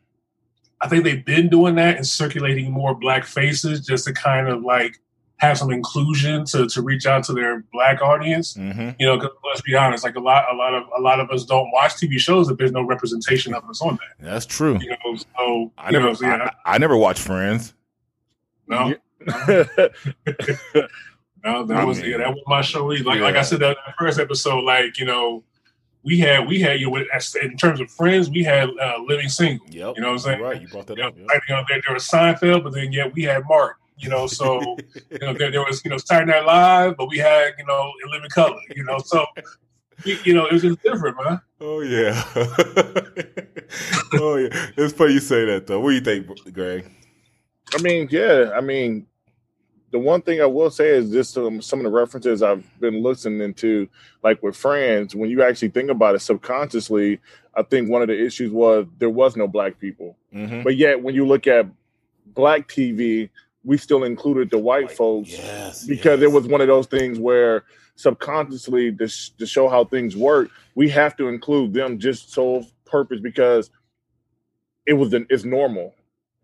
I 0.80 0.88
think 0.88 1.04
they've 1.04 1.24
been 1.24 1.48
doing 1.48 1.74
that 1.76 1.96
and 1.96 2.06
circulating 2.06 2.70
more 2.70 2.94
black 2.94 3.24
faces 3.24 3.80
just 3.86 4.04
to 4.06 4.12
kind 4.12 4.48
of 4.48 4.62
like 4.62 4.96
have 5.38 5.56
some 5.56 5.70
inclusion 5.70 6.44
to 6.44 6.66
to 6.68 6.82
reach 6.82 7.06
out 7.06 7.24
to 7.24 7.32
their 7.32 7.64
black 7.72 8.02
audience. 8.02 8.54
Mm-hmm. 8.54 8.90
You 8.98 9.06
know, 9.06 9.18
'cause 9.18 9.30
let's 9.46 9.60
be 9.62 9.74
honest, 9.74 10.04
like 10.04 10.16
a 10.16 10.20
lot 10.20 10.44
a 10.52 10.54
lot 10.54 10.74
of 10.74 10.84
a 10.96 11.00
lot 11.00 11.18
of 11.20 11.30
us 11.30 11.44
don't 11.44 11.70
watch 11.72 11.94
TV 11.94 12.18
shows 12.18 12.50
if 12.50 12.58
there's 12.58 12.72
no 12.72 12.82
representation 12.82 13.54
of 13.54 13.64
us 13.70 13.80
on 13.80 13.96
that. 13.96 14.24
That's 14.24 14.44
true. 14.46 14.78
You 14.80 14.90
know, 14.90 15.16
so 15.16 15.72
I 15.78 15.86
you 15.86 15.92
never, 15.92 16.06
know, 16.06 16.14
so, 16.14 16.26
yeah, 16.26 16.50
I, 16.66 16.74
I 16.74 16.78
never 16.78 16.96
watched 16.96 17.22
Friends. 17.22 17.72
no, 18.66 18.94
Yeah. 19.48 19.66
no, 21.44 21.64
that 21.64 21.76
I 21.76 21.84
was 21.84 22.00
mean, 22.00 22.10
yeah, 22.10 22.16
that 22.18 22.30
was 22.30 22.42
my 22.46 22.60
show. 22.60 22.92
either. 22.92 23.04
Like 23.04 23.20
like. 23.20 23.36
I 23.36 23.42
said 23.42 23.60
that 23.60 23.76
that 23.86 23.94
first 23.98 24.18
episode, 24.18 24.64
like 24.64 24.98
you 24.98 25.06
know, 25.06 25.44
we 26.02 26.18
had 26.18 26.46
we 26.46 26.60
had 26.60 26.80
you 26.80 26.90
know, 26.90 27.04
in 27.42 27.56
terms 27.56 27.80
of 27.80 27.90
friends, 27.90 28.30
we 28.30 28.42
had 28.42 28.68
uh, 28.80 28.98
Living 29.06 29.28
Single. 29.28 29.66
Yep. 29.70 29.96
You 29.96 30.02
know 30.02 30.08
what 30.08 30.12
I'm 30.14 30.18
saying? 30.18 30.40
Right. 30.40 30.60
You 30.60 30.68
brought 30.68 30.86
that 30.86 30.96
You 30.96 31.02
know, 31.02 31.08
up. 31.08 31.16
Yep. 31.18 31.26
like, 31.28 31.42
you 31.48 31.54
know, 31.54 31.62
there, 31.68 31.80
there 31.86 31.94
was 31.94 32.08
Seinfeld, 32.08 32.64
but 32.64 32.72
then 32.72 32.92
yeah, 32.92 33.08
we 33.14 33.22
had 33.22 33.42
Martin. 33.48 33.76
You 33.98 34.08
know, 34.08 34.26
so 34.26 34.76
you 35.10 35.18
know 35.20 35.34
there, 35.34 35.50
there 35.50 35.64
was 35.64 35.84
you 35.84 35.90
know 35.90 35.98
Saturday 35.98 36.32
Night 36.32 36.44
Live, 36.44 36.96
but 36.96 37.08
we 37.08 37.18
had 37.18 37.52
you 37.58 37.66
know 37.66 37.92
In 38.04 38.10
Living 38.10 38.30
Color. 38.30 38.60
You 38.74 38.84
know, 38.84 38.98
so 38.98 39.26
you, 40.04 40.16
you 40.24 40.34
know 40.34 40.46
it 40.46 40.52
was 40.52 40.62
just 40.62 40.82
different, 40.82 41.16
man. 41.24 41.40
Oh 41.60 41.80
yeah. 41.80 42.22
oh 44.14 44.36
yeah. 44.36 44.70
It's 44.76 44.92
funny 44.92 45.14
you 45.14 45.20
say 45.20 45.44
that 45.46 45.66
though. 45.66 45.80
What 45.80 45.90
do 45.90 45.94
you 45.96 46.00
think, 46.00 46.54
Greg? 46.54 46.88
I 47.76 47.82
mean, 47.82 48.08
yeah. 48.10 48.52
I 48.54 48.60
mean, 48.60 49.06
the 49.90 49.98
one 49.98 50.20
thing 50.20 50.40
I 50.40 50.46
will 50.46 50.70
say 50.70 50.90
is 50.90 51.10
just 51.10 51.32
some, 51.32 51.62
some 51.62 51.78
of 51.78 51.84
the 51.84 51.90
references 51.90 52.42
I've 52.42 52.64
been 52.80 53.02
listening 53.02 53.54
to, 53.54 53.88
like 54.22 54.42
with 54.42 54.56
friends, 54.56 55.14
when 55.14 55.30
you 55.30 55.42
actually 55.42 55.70
think 55.70 55.90
about 55.90 56.14
it 56.14 56.20
subconsciously, 56.20 57.20
I 57.54 57.62
think 57.62 57.88
one 57.88 58.02
of 58.02 58.08
the 58.08 58.24
issues 58.24 58.52
was 58.52 58.86
there 58.98 59.10
was 59.10 59.36
no 59.36 59.48
black 59.48 59.78
people. 59.80 60.16
Mm-hmm. 60.34 60.62
But 60.62 60.76
yet, 60.76 61.02
when 61.02 61.14
you 61.14 61.26
look 61.26 61.46
at 61.46 61.66
black 62.34 62.68
TV, 62.68 63.30
we 63.64 63.76
still 63.78 64.04
included 64.04 64.50
the 64.50 64.58
white 64.58 64.90
folks 64.90 65.30
Yes, 65.30 65.84
because 65.84 66.20
yes. 66.20 66.28
it 66.28 66.32
was 66.32 66.46
one 66.46 66.60
of 66.60 66.68
those 66.68 66.86
things 66.86 67.18
where 67.18 67.64
subconsciously 67.96 68.92
to, 68.92 69.08
sh- 69.08 69.30
to 69.30 69.46
show 69.46 69.68
how 69.68 69.84
things 69.84 70.16
work, 70.16 70.50
we 70.74 70.88
have 70.88 71.16
to 71.16 71.28
include 71.28 71.72
them 71.72 71.98
just 71.98 72.32
so 72.32 72.64
purpose 72.84 73.20
because 73.20 73.70
it 74.86 74.92
was 74.92 75.12
an, 75.12 75.26
it's 75.28 75.44
normal. 75.44 75.94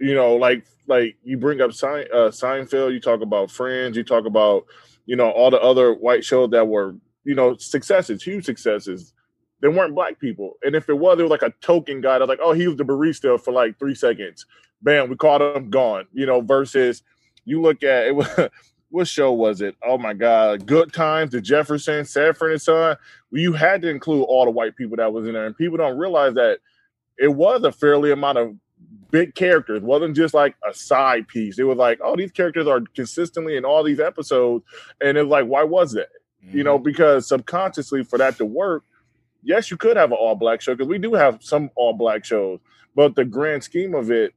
You 0.05 0.15
know, 0.15 0.37
like 0.37 0.67
like 0.87 1.17
you 1.25 1.39
bring 1.39 1.63
up 1.63 1.73
Sein, 1.73 2.05
uh, 2.13 2.29
Seinfeld, 2.29 2.93
you 2.93 3.01
talk 3.01 3.23
about 3.23 3.51
Friends, 3.51 3.97
you 3.97 4.05
talk 4.05 4.27
about 4.27 4.67
you 5.07 5.17
know 5.17 5.31
all 5.31 5.51
the 5.51 5.59
other 5.59 5.95
white 5.95 6.23
shows 6.23 6.51
that 6.51 6.69
were 6.69 6.95
you 7.25 7.35
know 7.35 7.57
successes, 7.57 8.23
huge 8.23 8.45
successes. 8.45 9.15
They 9.63 9.69
weren't 9.69 9.95
black 9.95 10.21
people, 10.21 10.59
and 10.63 10.77
if 10.77 10.91
it 10.91 10.99
was, 10.99 11.19
it 11.19 11.23
was 11.23 11.31
like 11.31 11.41
a 11.41 11.55
token 11.63 12.03
guy 12.03 12.19
that's 12.19 12.29
like, 12.29 12.41
oh, 12.43 12.53
he 12.53 12.69
was 12.69 12.77
the 12.77 12.85
barista 12.85 13.41
for 13.41 13.53
like 13.53 13.79
three 13.79 13.95
seconds. 13.95 14.45
Bam, 14.83 15.09
we 15.09 15.17
caught 15.17 15.41
him, 15.41 15.71
gone. 15.71 16.05
You 16.13 16.27
know, 16.27 16.43
versus 16.43 17.03
you 17.47 17.63
look 17.63 17.83
at 17.83 18.07
it 18.07 18.15
was 18.15 18.29
what 18.91 19.09
show 19.09 19.33
was 19.33 19.63
it? 19.63 19.75
Oh 19.83 19.97
my 19.97 20.13
god, 20.13 20.67
Good 20.67 20.93
Times, 20.93 21.31
The 21.31 21.41
Jefferson, 21.41 22.05
Sanford 22.05 22.53
and 22.53 22.61
Son. 22.61 22.99
You 23.31 23.55
had 23.55 23.81
to 23.81 23.89
include 23.89 24.27
all 24.29 24.45
the 24.45 24.51
white 24.51 24.77
people 24.77 24.99
that 24.99 25.15
was 25.15 25.27
in 25.27 25.33
there, 25.33 25.47
and 25.47 25.57
people 25.57 25.79
don't 25.79 25.97
realize 25.97 26.35
that 26.35 26.59
it 27.17 27.29
was 27.29 27.63
a 27.63 27.73
fairly 27.73 28.13
amount 28.13 28.37
of 28.37 28.55
big 29.11 29.35
characters. 29.35 29.79
It 29.79 29.83
wasn't 29.83 30.17
just 30.17 30.35
like 30.35 30.57
a 30.69 30.75
side 30.75 31.29
piece. 31.29 31.59
It 31.59 31.65
was 31.65 31.79
like, 31.79 32.01
oh, 32.03 32.17
these 32.17 32.33
characters 32.33 32.67
are 32.67 32.81
consistently 32.95 33.57
in 33.57 33.65
all 33.65 33.83
these 33.83 34.01
episodes, 34.01 34.65
and 35.01 35.17
it's 35.17 35.29
like, 35.29 35.47
why 35.47 35.63
was 35.63 35.93
that? 35.93 36.09
Mm-hmm. 36.45 36.59
You 36.59 36.65
know, 36.65 36.79
because 36.79 37.29
subconsciously 37.29 38.05
for 38.05 38.19
that 38.19 38.37
to 38.39 38.45
work, 38.45 38.85
yes, 39.43 39.71
you 39.71 39.77
could 39.77 39.97
have 39.97 40.11
an 40.11 40.19
all 40.19 40.35
black 40.35 40.61
show 40.61 40.75
because 40.75 40.89
we 40.89 40.99
do 40.99 41.15
have 41.15 41.39
some 41.43 41.71
all 41.77 41.93
black 41.93 42.25
shows, 42.25 42.61
but 42.95 43.15
the 43.15 43.25
grand 43.25 43.63
scheme 43.63 43.95
of 43.95 44.11
it, 44.11 44.35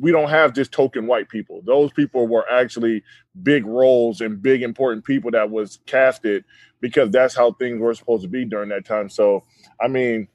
we 0.00 0.10
don't 0.10 0.30
have 0.30 0.54
just 0.54 0.72
token 0.72 1.06
white 1.06 1.28
people. 1.28 1.60
Those 1.64 1.92
people 1.92 2.26
were 2.26 2.50
actually 2.50 3.02
big 3.42 3.66
roles 3.66 4.20
and 4.22 4.40
big 4.40 4.62
important 4.62 5.04
people 5.04 5.30
that 5.32 5.50
was 5.50 5.80
casted 5.86 6.44
because 6.80 7.10
that's 7.10 7.34
how 7.34 7.52
things 7.52 7.80
were 7.80 7.94
supposed 7.94 8.22
to 8.22 8.28
be 8.28 8.44
during 8.44 8.70
that 8.70 8.86
time. 8.86 9.10
So, 9.10 9.42
I 9.80 9.88
mean, 9.88 10.28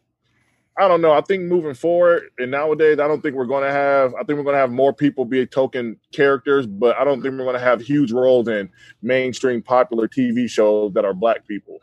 I 0.77 0.87
don't 0.87 1.01
know. 1.01 1.11
I 1.11 1.21
think 1.21 1.43
moving 1.43 1.73
forward 1.73 2.29
and 2.37 2.49
nowadays, 2.49 2.99
I 2.99 3.07
don't 3.07 3.21
think 3.21 3.35
we're 3.35 3.45
going 3.45 3.63
to 3.65 3.71
have. 3.71 4.13
I 4.15 4.23
think 4.23 4.37
we're 4.37 4.43
going 4.43 4.55
to 4.55 4.59
have 4.59 4.71
more 4.71 4.93
people 4.93 5.25
be 5.25 5.45
token 5.45 5.97
characters, 6.13 6.65
but 6.65 6.95
I 6.97 7.03
don't 7.03 7.21
think 7.21 7.33
we're 7.33 7.43
going 7.43 7.55
to 7.55 7.59
have 7.59 7.81
huge 7.81 8.11
roles 8.11 8.47
in 8.47 8.69
mainstream 9.01 9.61
popular 9.61 10.07
TV 10.07 10.49
shows 10.49 10.93
that 10.93 11.05
are 11.05 11.13
black 11.13 11.45
people. 11.47 11.79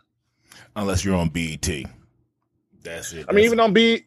unless 0.75 1.05
you're 1.05 1.15
on 1.15 1.29
BET. 1.29 1.69
That's 2.83 3.13
it. 3.13 3.27
I 3.29 3.33
mean, 3.33 3.45
even 3.45 3.61
on 3.61 3.73
B, 3.73 4.07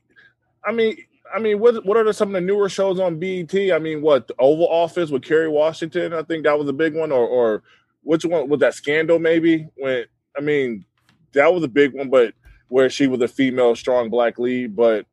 I 0.65 0.71
mean, 0.71 0.97
I 1.33 1.39
mean, 1.39 1.59
what 1.59 1.85
what 1.85 1.97
are 1.97 2.11
some 2.13 2.29
of 2.29 2.33
the 2.33 2.41
newer 2.41 2.69
shows 2.69 2.99
on 2.99 3.19
BET? 3.19 3.53
I 3.53 3.79
mean, 3.79 4.01
what 4.01 4.27
the 4.27 4.35
Oval 4.39 4.67
Office 4.67 5.11
with 5.11 5.23
Kerry 5.23 5.47
Washington? 5.47 6.13
I 6.13 6.23
think 6.23 6.43
that 6.45 6.57
was 6.57 6.67
a 6.67 6.73
big 6.73 6.95
one, 6.95 7.11
or 7.11 7.25
or 7.27 7.63
which 8.03 8.25
one 8.25 8.49
was 8.49 8.59
that? 8.61 8.73
Scandal, 8.73 9.19
maybe. 9.19 9.67
When 9.77 10.05
I 10.37 10.41
mean, 10.41 10.85
that 11.33 11.53
was 11.53 11.63
a 11.63 11.67
big 11.67 11.93
one, 11.93 12.09
but 12.09 12.33
where 12.71 12.89
she 12.89 13.05
was 13.05 13.19
a 13.21 13.27
female 13.27 13.75
strong 13.75 14.09
black 14.09 14.39
lead. 14.39 14.77
But 14.77 15.05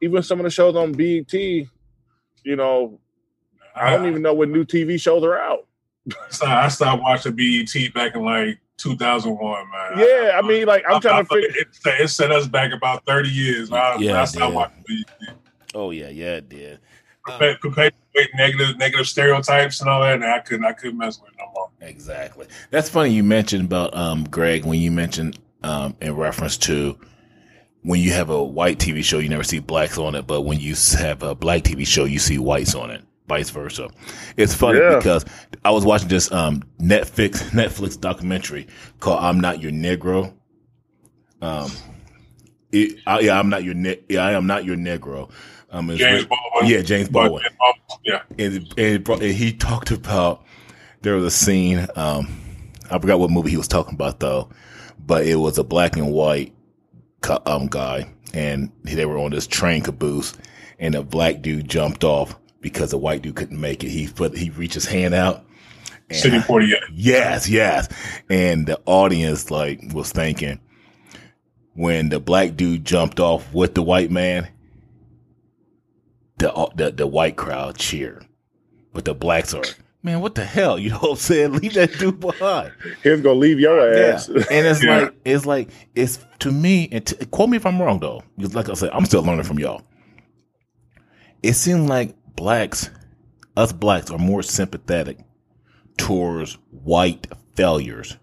even 0.00 0.20
some 0.24 0.40
of 0.40 0.44
the 0.44 0.50
shows 0.50 0.74
on 0.74 0.90
BET, 0.90 1.32
you 1.32 1.66
know, 2.56 2.98
I 3.74 3.90
don't 3.90 4.08
even 4.08 4.20
know 4.20 4.34
what 4.34 4.48
new 4.48 4.64
TV 4.64 5.00
shows 5.00 5.22
are 5.22 5.38
out. 5.38 5.68
I 6.44 6.66
stopped 6.68 7.00
watching 7.00 7.36
BET 7.36 7.94
back 7.94 8.16
in 8.16 8.24
like 8.24 8.58
2001, 8.78 9.70
man. 9.70 9.92
Yeah, 9.96 10.32
I 10.34 10.42
mean, 10.42 10.66
like 10.66 10.82
I'm 10.90 11.00
trying 11.00 11.24
to 11.24 11.28
figure. 11.32 11.50
It, 11.56 11.68
it 12.00 12.08
set 12.08 12.32
us 12.32 12.48
back 12.48 12.72
about 12.72 13.06
30 13.06 13.28
years. 13.28 13.70
I, 13.70 13.96
Yeah, 13.98 14.20
I 14.20 14.24
stopped 14.24 14.52
watching 14.52 14.84
BET. 14.88 15.36
oh 15.76 15.92
yeah, 15.92 16.08
yeah, 16.08 16.36
it 16.38 16.48
did. 16.48 16.80
Uh, 17.28 17.38
Perpe- 17.38 17.60
perpetuate 17.60 18.30
negative 18.34 18.76
negative 18.78 19.06
stereotypes 19.06 19.80
and 19.80 19.88
all 19.88 20.00
that, 20.00 20.14
and 20.14 20.24
I 20.24 20.40
couldn't 20.40 20.64
I 20.64 20.72
couldn't 20.72 20.98
mess 20.98 21.20
with 21.20 21.30
it 21.30 21.36
no 21.38 21.44
more. 21.54 21.70
Exactly. 21.80 22.48
That's 22.70 22.88
funny 22.90 23.10
you 23.10 23.22
mentioned 23.22 23.66
about 23.66 23.96
um 23.96 24.24
Greg 24.24 24.64
when 24.64 24.80
you 24.80 24.90
mentioned 24.90 25.38
um 25.64 25.96
in 26.00 26.14
reference 26.16 26.56
to 26.58 26.98
when 27.82 28.00
you 28.00 28.12
have 28.12 28.30
a 28.30 28.42
white 28.42 28.78
TV 28.78 29.02
show 29.02 29.18
you 29.18 29.28
never 29.28 29.42
see 29.42 29.58
blacks 29.58 29.98
on 29.98 30.14
it, 30.14 30.26
but 30.26 30.42
when 30.42 30.60
you 30.60 30.74
have 30.98 31.22
a 31.22 31.34
black 31.34 31.62
TV 31.62 31.86
show 31.86 32.04
you 32.04 32.18
see 32.20 32.38
whites 32.38 32.74
on 32.76 32.90
it, 32.90 33.02
vice 33.28 33.50
versa. 33.50 33.88
It's 34.36 34.54
funny 34.54 34.78
Yeah. 34.78 34.96
because 34.98 35.24
I 35.64 35.70
was 35.72 35.84
watching 35.84 36.08
this 36.08 36.30
um 36.32 36.62
Netflix 36.80 37.40
Netflix 37.50 38.00
documentary 38.00 38.68
called 39.00 39.22
"I'm 39.22 39.40
Not 39.40 39.60
Your 39.60 39.72
Negro." 39.72 40.32
Um, 41.40 41.70
it, 42.70 42.98
I, 43.06 43.20
yeah, 43.20 43.38
I'm 43.38 43.48
not 43.48 43.64
your 43.64 43.74
ne- 43.74 44.00
yeah, 44.08 44.24
I 44.24 44.32
am 44.32 44.46
not 44.46 44.64
your 44.64 44.76
Negro. 44.76 45.30
Um, 45.70 45.88
James 45.96 46.26
Baldwin. 46.26 46.70
yeah, 46.70 46.82
James 46.82 47.08
Baldwin 47.08 47.42
Yeah. 48.04 48.22
and, 48.38 48.72
and, 48.78 49.02
brought- 49.02 49.22
and 49.22 49.32
he 49.32 49.52
talked 49.52 49.90
about 49.90 50.44
there 51.00 51.14
was 51.14 51.24
a 51.24 51.30
scene 51.30 51.86
um 51.96 52.28
i 52.90 52.98
forgot 52.98 53.18
what 53.18 53.30
movie 53.30 53.50
he 53.50 53.56
was 53.56 53.66
talking 53.68 53.94
about 53.94 54.20
though 54.20 54.50
but 55.06 55.26
it 55.26 55.36
was 55.36 55.58
a 55.58 55.64
black 55.64 55.96
and 55.96 56.12
white 56.12 56.54
um 57.46 57.66
guy 57.66 58.08
and 58.34 58.70
they 58.82 59.06
were 59.06 59.18
on 59.18 59.30
this 59.30 59.46
train 59.46 59.82
caboose 59.82 60.34
and 60.78 60.94
a 60.94 61.02
black 61.02 61.40
dude 61.40 61.68
jumped 61.68 62.02
off 62.02 62.36
because 62.60 62.90
the 62.90 62.98
white 62.98 63.22
dude 63.22 63.36
couldn't 63.36 63.60
make 63.60 63.84
it 63.84 63.90
he 63.90 64.08
put 64.08 64.36
he 64.36 64.50
reached 64.50 64.74
his 64.74 64.86
hand 64.86 65.14
out 65.14 65.44
City 66.10 66.40
48. 66.40 66.78
Yes, 66.92 67.48
yes. 67.48 67.88
And 68.28 68.66
the 68.66 68.80
audience 68.86 69.50
like 69.50 69.80
was 69.92 70.12
thinking 70.12 70.60
when 71.74 72.08
the 72.08 72.20
black 72.20 72.56
dude 72.56 72.84
jumped 72.84 73.20
off 73.20 73.52
with 73.52 73.74
the 73.74 73.82
white 73.82 74.10
man, 74.10 74.48
the 76.38 76.70
the, 76.74 76.90
the 76.90 77.06
white 77.06 77.36
crowd 77.36 77.76
cheered. 77.76 78.26
But 78.92 79.06
the 79.06 79.14
blacks 79.14 79.54
are, 79.54 79.64
man, 80.02 80.20
what 80.20 80.34
the 80.34 80.44
hell? 80.44 80.78
You 80.82 80.90
know 80.90 80.98
what 80.98 81.10
I'm 81.10 81.16
saying? 81.16 81.52
Leave 81.52 81.74
that 81.74 81.98
dude 81.98 82.20
behind. 82.20 82.72
He's 83.02 83.20
gonna 83.20 83.38
leave 83.38 83.60
your 83.60 83.80
ass. 83.94 84.28
Yeah. 84.28 84.44
And 84.50 84.66
it's 84.66 84.82
Yeah. 84.84 84.98
like 85.00 85.14
it's 85.24 85.46
like 85.46 85.70
it's 85.94 86.18
to 86.40 86.52
me 86.52 86.88
and 86.92 87.06
t- 87.06 87.24
quote 87.26 87.48
me 87.50 87.56
if 87.56 87.66
I'm 87.66 87.80
wrong 87.80 88.00
though. 88.00 88.22
Because 88.36 88.54
like 88.54 88.68
I 88.68 88.74
said, 88.74 88.90
I'm 88.92 89.04
still 89.04 89.22
learning 89.22 89.44
from 89.44 89.58
y'all. 89.58 89.82
It 91.42 91.54
seems 91.54 91.88
like 91.88 92.14
blacks, 92.36 92.90
us 93.56 93.72
blacks, 93.72 94.10
are 94.10 94.18
more 94.18 94.42
sympathetic 94.42 95.18
towards 95.96 96.54
white 96.70 97.26
failures 97.54 98.16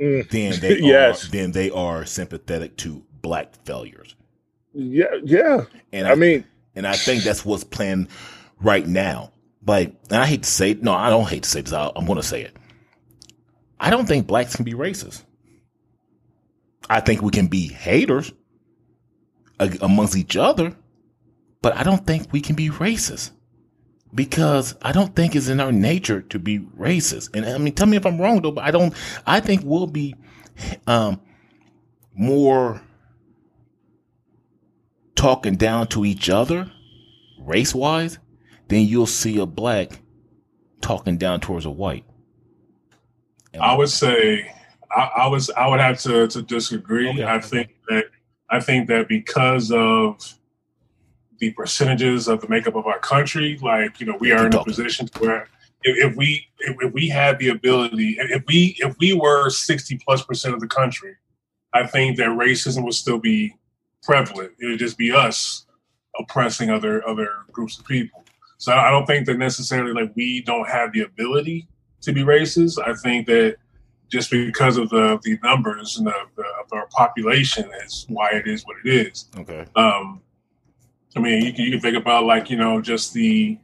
Mm. 0.00 0.28
than 0.30 0.60
they 0.60 0.78
Yes. 0.80 1.26
are 1.26 1.30
than 1.30 1.52
they 1.52 1.68
are 1.70 2.06
sympathetic 2.06 2.76
to 2.78 3.04
black 3.20 3.54
failures. 3.66 4.16
yeah, 4.72 5.14
yeah. 5.24 5.64
And 5.92 6.06
I 6.08 6.14
mean, 6.14 6.44
and 6.74 6.86
I 6.86 6.94
think 6.94 7.22
that's 7.22 7.44
what's 7.44 7.64
playing 7.64 8.08
right 8.62 8.86
now. 8.86 9.32
Like, 9.66 9.94
and 10.10 10.18
I 10.18 10.26
hate 10.26 10.42
to 10.44 10.50
say, 10.50 10.74
no, 10.74 10.92
I 10.92 11.10
don't 11.10 11.28
hate 11.28 11.42
to 11.42 11.48
say 11.48 11.60
this. 11.60 11.72
I, 11.72 11.90
I'm 11.94 12.06
going 12.06 12.16
to 12.16 12.26
say 12.26 12.42
it. 12.42 12.56
I 13.78 13.90
don't 13.90 14.06
think 14.06 14.26
blacks 14.26 14.56
can 14.56 14.64
be 14.64 14.74
racist. 14.74 15.24
I 16.88 17.00
think 17.00 17.22
we 17.22 17.30
can 17.30 17.46
be 17.46 17.68
haters 17.68 18.32
amongst 19.58 20.16
each 20.16 20.36
other, 20.36 20.74
but 21.62 21.76
I 21.76 21.82
don't 21.82 22.06
think 22.06 22.32
we 22.32 22.40
can 22.40 22.56
be 22.56 22.68
racist 22.68 23.30
because 24.14 24.74
I 24.82 24.92
don't 24.92 25.14
think 25.14 25.36
it's 25.36 25.48
in 25.48 25.60
our 25.60 25.72
nature 25.72 26.22
to 26.22 26.38
be 26.38 26.58
racist. 26.58 27.34
And 27.34 27.46
I 27.46 27.58
mean, 27.58 27.74
tell 27.74 27.86
me 27.86 27.96
if 27.96 28.06
I'm 28.06 28.20
wrong 28.20 28.42
though, 28.42 28.50
but 28.52 28.64
I 28.64 28.70
don't. 28.70 28.94
I 29.26 29.40
think 29.40 29.62
we'll 29.64 29.86
be 29.86 30.14
um, 30.86 31.20
more 32.14 32.80
talking 35.14 35.56
down 35.56 35.86
to 35.88 36.04
each 36.04 36.28
other, 36.28 36.70
race 37.38 37.74
wise, 37.74 38.18
then 38.70 38.86
you'll 38.86 39.06
see 39.06 39.38
a 39.38 39.46
black 39.46 40.00
talking 40.80 41.18
down 41.18 41.40
towards 41.40 41.66
a 41.66 41.70
white. 41.70 42.04
I 43.60 43.74
would 43.74 43.90
say 43.90 44.50
I, 44.90 45.10
I 45.18 45.26
was 45.26 45.50
I 45.50 45.68
would 45.68 45.80
have 45.80 45.98
to 46.00 46.28
to 46.28 46.42
disagree. 46.42 47.10
Okay. 47.10 47.24
I 47.24 47.40
think 47.40 47.74
that 47.88 48.04
I 48.48 48.60
think 48.60 48.88
that 48.88 49.08
because 49.08 49.70
of 49.72 50.34
the 51.38 51.52
percentages 51.52 52.28
of 52.28 52.40
the 52.40 52.48
makeup 52.48 52.76
of 52.76 52.86
our 52.86 52.98
country, 52.98 53.58
like 53.60 54.00
you 54.00 54.06
know, 54.06 54.16
we 54.20 54.32
are 54.32 54.46
in 54.46 54.54
a 54.54 54.64
position 54.64 55.08
where 55.18 55.48
if, 55.82 56.10
if 56.10 56.16
we 56.16 56.46
if, 56.60 56.76
if 56.80 56.92
we 56.92 57.08
had 57.08 57.38
the 57.38 57.48
ability, 57.48 58.16
if 58.18 58.44
we 58.46 58.76
if 58.78 58.96
we 58.98 59.12
were 59.12 59.50
sixty 59.50 59.98
plus 59.98 60.22
percent 60.22 60.54
of 60.54 60.60
the 60.60 60.68
country, 60.68 61.16
I 61.72 61.86
think 61.86 62.16
that 62.18 62.28
racism 62.28 62.84
would 62.84 62.94
still 62.94 63.18
be 63.18 63.54
prevalent. 64.02 64.52
It 64.58 64.66
would 64.66 64.78
just 64.78 64.98
be 64.98 65.12
us 65.12 65.66
oppressing 66.18 66.70
other 66.70 67.06
other 67.08 67.30
groups 67.50 67.78
of 67.78 67.84
people. 67.86 68.24
So 68.60 68.72
I 68.72 68.90
don't 68.90 69.06
think 69.06 69.26
that 69.26 69.38
necessarily 69.38 69.92
like 69.92 70.12
we 70.14 70.42
don't 70.42 70.68
have 70.68 70.92
the 70.92 71.00
ability 71.00 71.66
to 72.02 72.12
be 72.12 72.22
racist. 72.22 72.78
I 72.78 72.94
think 72.94 73.26
that 73.26 73.56
just 74.08 74.30
because 74.30 74.76
of 74.76 74.90
the 74.90 75.18
the 75.22 75.38
numbers 75.42 75.96
and 75.96 76.06
the, 76.06 76.14
the 76.36 76.42
of 76.42 76.72
our 76.72 76.86
population 76.88 77.70
is 77.84 78.06
why 78.08 78.30
it 78.32 78.46
is 78.46 78.62
what 78.64 78.76
it 78.84 79.06
is. 79.06 79.28
Okay. 79.36 79.64
Um, 79.76 80.20
I 81.16 81.20
mean, 81.20 81.44
you 81.44 81.52
can, 81.52 81.64
you 81.64 81.70
can 81.72 81.80
think 81.80 81.96
about 81.96 82.24
like 82.24 82.50
you 82.50 82.56
know 82.56 82.80
just 82.80 83.14
the 83.14 83.58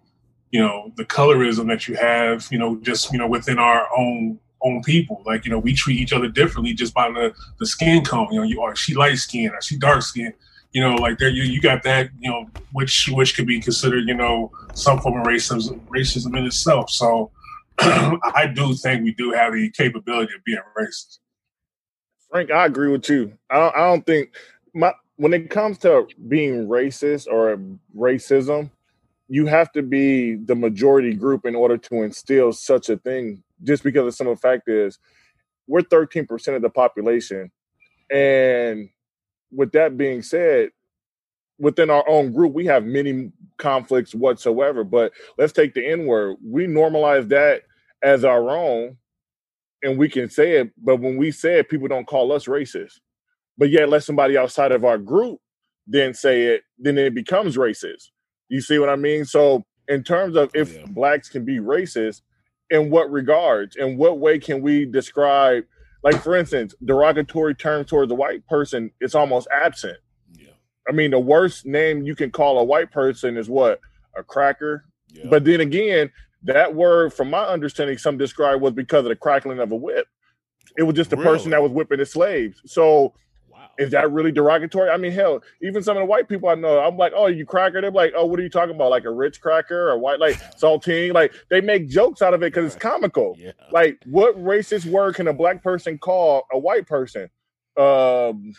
you 0.50 0.61
know, 0.61 0.93
the 0.97 1.05
colorism 1.05 1.67
that 1.69 1.88
you 1.88 1.97
have, 1.97 2.49
you 2.50 2.59
know, 2.59 2.76
just 2.76 3.12
you 3.12 3.19
know 3.19 3.26
within 3.26 3.59
our 3.59 3.88
own 3.97 4.38
own 4.62 4.83
people. 4.83 5.23
Like 5.26 5.45
you 5.45 5.50
know, 5.50 5.59
we 5.59 5.75
treat 5.75 5.99
each 6.00 6.15
other 6.15 6.29
differently 6.29 6.73
just 6.73 6.95
by 6.95 7.11
the 7.11 7.35
the 7.59 7.67
skin 7.67 8.03
tone. 8.03 8.29
You 8.31 8.38
know, 8.38 8.47
you 8.47 8.62
are 8.62 8.75
she 8.75 8.95
light 8.95 9.19
skin 9.19 9.50
or 9.50 9.61
she 9.61 9.76
dark 9.76 10.03
skin. 10.03 10.33
You 10.76 10.83
know, 10.83 10.97
like 10.97 11.16
there 11.16 11.30
you 11.30 11.45
you 11.45 11.59
got 11.59 11.83
that. 11.85 12.11
You 12.21 12.30
know, 12.30 12.50
which 12.73 13.09
which 13.11 13.35
could 13.35 13.47
be 13.47 13.62
considered 13.62 14.06
you 14.06 14.12
know 14.12 14.52
some 14.75 15.00
form 15.00 15.18
of 15.18 15.26
racism 15.26 15.80
racism 15.87 16.37
in 16.37 16.45
itself. 16.45 16.90
So 16.90 17.30
I 17.78 18.52
do 18.54 18.75
think 18.75 19.02
we 19.02 19.14
do 19.14 19.30
have 19.30 19.54
the 19.54 19.71
capability 19.71 20.35
of 20.35 20.45
being 20.45 20.59
racist. 20.78 21.21
Frank, 22.30 22.50
I 22.50 22.66
agree 22.66 22.90
with 22.90 23.09
you. 23.09 23.33
I 23.49 23.59
don't, 23.59 23.75
I 23.75 23.78
don't 23.87 24.04
think 24.04 24.35
my 24.75 24.92
when 25.16 25.33
it 25.33 25.49
comes 25.49 25.78
to 25.78 26.09
being 26.28 26.66
racist 26.66 27.26
or 27.26 27.59
racism, 27.97 28.71
you 29.28 29.47
have 29.47 29.73
to 29.73 29.83
be 29.83 30.35
the 30.35 30.54
majority 30.54 31.14
group 31.14 31.47
in 31.47 31.54
order 31.54 31.78
to 31.78 32.02
instill 32.02 32.52
such 32.52 32.90
a 32.90 32.99
thing. 32.99 33.42
Just 33.64 33.83
because 33.83 34.06
of 34.06 34.14
some 34.14 34.26
of 34.26 34.37
the 34.37 34.42
fact 34.42 34.68
is, 34.68 34.99
we're 35.66 35.80
thirteen 35.80 36.26
percent 36.26 36.54
of 36.54 36.61
the 36.61 36.68
population, 36.68 37.50
and 38.11 38.90
with 39.50 39.73
that 39.73 39.97
being 39.97 40.23
said, 40.23 40.71
within 41.59 41.91
our 41.91 42.09
own 42.09 42.33
group, 42.33 42.53
we 42.53 42.67
have 42.67 42.85
many 42.85 43.33
conflicts 43.59 44.15
whatsoever. 44.15 44.85
But 44.85 45.12
let's 45.38 45.53
take 45.53 45.75
the 45.75 45.87
N 45.87 46.07
word. 46.07 46.37
We 46.45 46.67
normalize 46.67 47.29
that 47.29 47.62
as 48.03 48.25
our 48.25 48.50
own, 48.50 48.97
and 49.83 49.99
we 49.99 50.09
can 50.09 50.29
say 50.29 50.53
it. 50.53 50.71
But 50.76 51.00
when 51.00 51.17
we 51.17 51.31
say 51.31 51.59
it, 51.59 51.69
people 51.69 51.88
don't 51.88 52.07
call 52.07 52.33
us 52.33 52.47
racist. 52.47 53.00
But 53.59 53.71
yet, 53.71 53.88
let 53.88 54.05
somebody 54.05 54.37
outside 54.37 54.73
of 54.73 54.85
our 54.85 54.99
group 54.99 55.41
then 55.87 56.12
say 56.12 56.45
it, 56.45 56.62
then 56.79 56.99
it 56.99 57.15
becomes 57.15 57.57
racist. 57.57 58.11
You 58.49 58.61
see 58.61 58.79
what 58.79 58.88
I 58.88 58.97
mean? 58.97 59.25
So, 59.25 59.65
in 59.88 60.03
terms 60.03 60.37
of 60.37 60.50
if 60.55 60.75
yeah. 60.75 60.85
blacks 60.88 61.29
can 61.29 61.45
be 61.45 61.59
racist, 61.59 62.23
in 62.71 62.91
what 62.91 63.11
regards? 63.11 63.76
In 63.76 63.97
what 63.97 64.19
way 64.19 64.38
can 64.38 64.61
we 64.61 64.85
describe? 64.85 65.65
Like, 66.07 66.23
for 66.23 66.37
instance, 66.37 66.73
derogatory 66.85 67.57
terms 67.57 67.91
towards 67.91 68.13
a 68.13 68.15
white 68.15 68.47
person, 68.47 68.93
it's 69.01 69.17
almost 69.17 69.49
absent. 69.51 69.97
Yeah. 70.39 70.51
I 70.89 70.93
mean, 70.93 71.11
the 71.11 71.19
worst 71.19 71.67
name 71.67 72.05
you 72.05 72.15
can 72.15 72.31
call 72.31 72.61
a 72.61 72.63
white 72.65 72.93
person 72.93 73.37
is 73.37 73.49
what? 73.49 73.81
A 74.17 74.23
cracker. 74.23 74.85
Yeah. 75.09 75.25
But 75.29 75.45
then 75.45 75.61
again, 75.61 76.13
that 76.45 76.73
word, 76.73 77.13
from 77.13 77.31
my 77.31 77.45
understanding, 77.45 77.99
some 77.99 78.19
describe 78.19 78.61
was 78.61 78.73
because 78.73 79.01
of 79.01 79.09
the 79.09 79.17
crackling 79.17 79.59
of 79.59 79.73
a 79.73 79.75
whip. 79.75 80.07
It 80.79 80.85
was 80.85 80.95
just 80.95 81.11
the 81.11 81.17
really? 81.17 81.29
person 81.29 81.51
that 81.51 81.61
was 81.61 81.73
whipping 81.73 81.99
the 81.99 82.07
slaves. 82.07 82.63
So 82.67 83.13
is 83.78 83.90
that 83.90 84.11
really 84.11 84.33
derogatory? 84.33 84.90
I 84.90 84.97
mean, 84.97 85.12
hell, 85.12 85.42
even 85.62 85.83
some 85.83 85.97
of 85.97 86.00
the 86.00 86.06
white 86.06 86.28
people 86.28 86.49
I 86.49 86.54
know, 86.54 86.78
I'm 86.78 86.97
like, 86.97 87.12
oh, 87.14 87.26
you 87.26 87.45
cracker. 87.45 87.80
They're 87.80 87.90
like, 87.90 88.12
oh, 88.16 88.25
what 88.26 88.40
are 88.40 88.42
you 88.42 88.49
talking 88.49 88.75
about? 88.75 88.90
Like 88.90 89.04
a 89.04 89.11
rich 89.11 89.40
cracker 89.40 89.90
or 89.90 89.99
white, 89.99 90.18
like 90.18 90.37
saltine? 90.56 91.12
Like 91.12 91.33
they 91.50 91.61
make 91.61 91.88
jokes 91.88 92.23
out 92.23 92.35
of 92.35 92.42
it 92.42 92.52
because 92.52 92.75
it's 92.75 92.83
comical. 92.83 93.37
Yeah. 93.38 93.52
Like, 93.71 93.99
what 94.06 94.37
racist 94.37 94.87
word 94.87 95.16
can 95.16 95.28
a 95.28 95.33
black 95.33 95.62
person 95.62 95.99
call 95.99 96.47
a 96.52 96.59
white 96.59 96.87
person? 96.87 97.28
Um, 97.76 98.54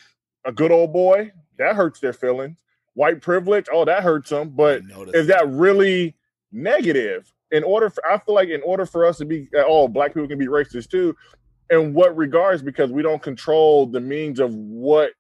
a 0.46 0.52
good 0.54 0.72
old 0.72 0.94
boy 0.94 1.32
that 1.58 1.76
hurts 1.76 2.00
their 2.00 2.14
feelings. 2.14 2.58
White 2.94 3.22
privilege, 3.22 3.68
oh, 3.72 3.86
that 3.86 4.04
hurts 4.04 4.30
them. 4.30 4.50
But 4.50 4.82
is 5.14 5.28
that 5.28 5.48
really 5.50 6.16
negative? 6.52 7.32
In 7.50 7.64
order 7.64 7.90
for, 7.90 8.06
I 8.06 8.18
feel 8.18 8.36
like 8.36 8.50
in 8.50 8.62
order 8.64 8.86
for 8.86 9.06
us 9.06 9.18
to 9.20 9.26
be, 9.26 9.48
oh, 9.56 9.88
black 9.88 10.14
people 10.14 10.28
can 10.28 10.38
be 10.38 10.48
racist 10.48 10.90
too 10.90 11.16
in 11.70 11.94
what 11.94 12.16
regards? 12.16 12.62
Because 12.62 12.92
we 12.92 13.02
don't 13.02 13.22
control 13.22 13.86
the 13.86 14.00
means 14.00 14.40
of 14.40 14.54
what 14.54 15.12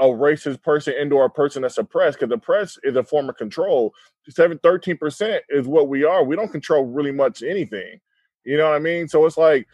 a 0.00 0.04
racist 0.04 0.62
person 0.62 0.94
into 0.98 1.16
a 1.18 1.28
person 1.28 1.62
that's 1.62 1.76
oppressed 1.76 2.18
because 2.18 2.30
the 2.30 2.38
press 2.38 2.78
is 2.82 2.96
a 2.96 3.04
form 3.04 3.28
of 3.28 3.36
control. 3.36 3.94
7 4.28 4.58
13% 4.58 5.40
is 5.50 5.66
what 5.66 5.88
we 5.88 6.04
are. 6.04 6.24
We 6.24 6.36
don't 6.36 6.50
control 6.50 6.84
really 6.84 7.12
much 7.12 7.42
anything. 7.42 8.00
You 8.44 8.56
know 8.56 8.70
what 8.70 8.76
i 8.76 8.78
mean? 8.78 9.06
So 9.08 9.26
it's 9.26 9.36
like 9.36 9.68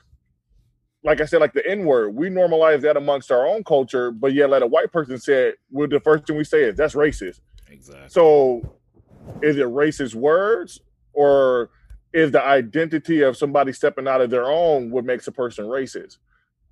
like 1.04 1.20
i 1.20 1.24
said 1.24 1.40
like 1.40 1.52
the 1.52 1.64
n 1.68 1.84
word. 1.84 2.14
We 2.14 2.28
normalize 2.28 2.80
that 2.80 2.96
amongst 2.96 3.30
our 3.30 3.46
own 3.46 3.62
culture 3.62 4.10
but 4.10 4.32
yet 4.34 4.50
let 4.50 4.62
a 4.62 4.66
white 4.66 4.92
person 4.92 5.18
say 5.18 5.50
it 5.50 5.58
well, 5.70 5.86
the 5.86 6.00
first 6.00 6.26
thing 6.26 6.36
we 6.36 6.44
say 6.44 6.64
is 6.64 6.76
that's 6.76 6.94
racist. 6.94 7.40
Exactly. 7.68 8.08
So 8.08 8.76
is 9.42 9.56
it 9.56 9.66
racist 9.66 10.16
words 10.16 10.80
or 11.12 11.70
is 12.16 12.32
the 12.32 12.42
identity 12.42 13.20
of 13.20 13.36
somebody 13.36 13.72
stepping 13.72 14.08
out 14.08 14.22
of 14.22 14.30
their 14.30 14.46
own 14.46 14.90
what 14.90 15.04
makes 15.04 15.28
a 15.28 15.32
person 15.32 15.66
racist. 15.66 16.16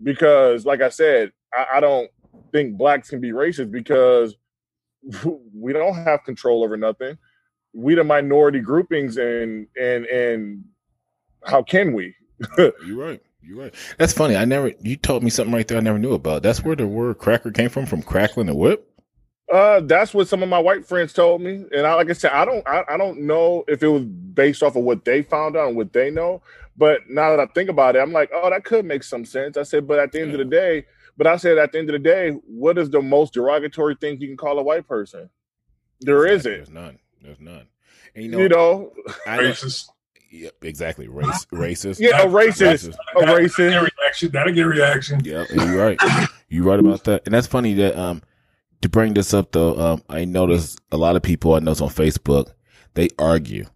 Because, 0.02 0.64
like 0.64 0.80
I 0.80 0.88
said, 0.88 1.32
I, 1.52 1.66
I 1.74 1.80
don't 1.80 2.10
think 2.50 2.78
blacks 2.78 3.10
can 3.10 3.20
be 3.20 3.32
racist 3.32 3.70
because 3.70 4.36
we 5.54 5.74
don't 5.74 5.94
have 5.94 6.24
control 6.24 6.64
over 6.64 6.78
nothing. 6.78 7.18
We 7.74 7.94
the 7.94 8.04
minority 8.04 8.60
groupings, 8.60 9.18
and 9.18 9.66
and 9.80 10.06
and 10.06 10.64
how 11.44 11.62
can 11.62 11.92
we? 11.92 12.14
You're 12.58 12.72
right. 12.96 13.20
You're 13.42 13.58
right. 13.58 13.74
That's 13.98 14.14
funny. 14.14 14.36
I 14.36 14.46
never. 14.46 14.72
You 14.80 14.96
told 14.96 15.22
me 15.22 15.30
something 15.30 15.54
right 15.54 15.68
there. 15.68 15.76
I 15.76 15.82
never 15.82 15.98
knew 15.98 16.14
about. 16.14 16.42
That's 16.42 16.64
where 16.64 16.76
the 16.76 16.86
word 16.86 17.18
cracker 17.18 17.50
came 17.50 17.68
from. 17.68 17.84
From 17.84 18.02
crackling 18.02 18.46
the 18.46 18.54
whip. 18.54 18.88
Uh, 19.52 19.80
that's 19.80 20.14
what 20.14 20.26
some 20.26 20.42
of 20.42 20.48
my 20.48 20.58
white 20.58 20.86
friends 20.86 21.12
told 21.12 21.42
me, 21.42 21.64
and 21.70 21.86
I, 21.86 21.94
like 21.94 22.08
I 22.08 22.14
said, 22.14 22.32
I 22.32 22.44
don't, 22.44 22.66
I, 22.66 22.82
I 22.88 22.96
don't 22.96 23.20
know 23.20 23.64
if 23.68 23.82
it 23.82 23.88
was 23.88 24.02
based 24.02 24.62
off 24.62 24.74
of 24.74 24.84
what 24.84 25.04
they 25.04 25.22
found 25.22 25.56
out 25.56 25.68
and 25.68 25.76
what 25.76 25.92
they 25.92 26.10
know. 26.10 26.42
But 26.76 27.08
now 27.08 27.30
that 27.30 27.40
I 27.40 27.46
think 27.52 27.68
about 27.68 27.94
it, 27.94 28.00
I'm 28.00 28.12
like, 28.12 28.30
oh, 28.34 28.50
that 28.50 28.64
could 28.64 28.84
make 28.84 29.02
some 29.02 29.24
sense. 29.24 29.56
I 29.56 29.62
said, 29.62 29.86
but 29.86 29.98
at 29.98 30.12
the 30.12 30.20
end 30.20 30.32
of 30.32 30.38
the 30.38 30.44
day, 30.44 30.86
but 31.16 31.26
I 31.26 31.36
said 31.36 31.58
at 31.58 31.72
the 31.72 31.78
end 31.78 31.90
of 31.90 31.92
the 31.92 31.98
day, 31.98 32.30
what 32.46 32.78
is 32.78 32.90
the 32.90 33.02
most 33.02 33.34
derogatory 33.34 33.96
thing 34.00 34.20
you 34.20 34.26
can 34.26 34.36
call 34.36 34.58
a 34.58 34.62
white 34.62 34.88
person? 34.88 35.28
There 36.00 36.22
There's 36.22 36.40
isn't. 36.40 36.52
There's 36.52 36.70
none. 36.70 36.98
There's 37.22 37.40
none. 37.40 37.66
And 38.14 38.24
you 38.24 38.30
know, 38.30 38.38
you 38.38 38.48
know 38.48 38.92
racist. 39.26 39.88
Yep, 40.30 40.64
exactly. 40.64 41.06
Race, 41.06 41.46
racist. 41.52 42.00
Yeah, 42.00 42.22
a 42.22 42.26
racist. 42.26 42.90
racist. 42.90 42.96
A 43.16 43.20
racist. 43.20 43.56
That'll 43.56 43.78
get 43.78 43.92
reaction. 44.02 44.30
That'll 44.32 44.52
get 44.52 44.66
a 44.66 44.68
reaction. 44.68 45.20
Yeah, 45.24 45.44
you're 45.52 45.76
right. 45.76 46.00
You're 46.48 46.64
right 46.64 46.80
about 46.80 47.04
that. 47.04 47.22
And 47.24 47.34
that's 47.34 47.46
funny 47.46 47.74
that 47.74 47.96
um 47.96 48.22
to 48.82 48.88
bring 48.88 49.14
this 49.14 49.34
up 49.34 49.52
though, 49.52 49.76
um, 49.78 50.02
I 50.08 50.24
noticed 50.24 50.80
a 50.92 50.96
lot 50.96 51.16
of 51.16 51.22
people 51.22 51.54
I 51.54 51.60
know 51.60 51.70
on 51.72 51.76
Facebook, 51.76 52.52
they 52.94 53.08
argue. 53.18 53.66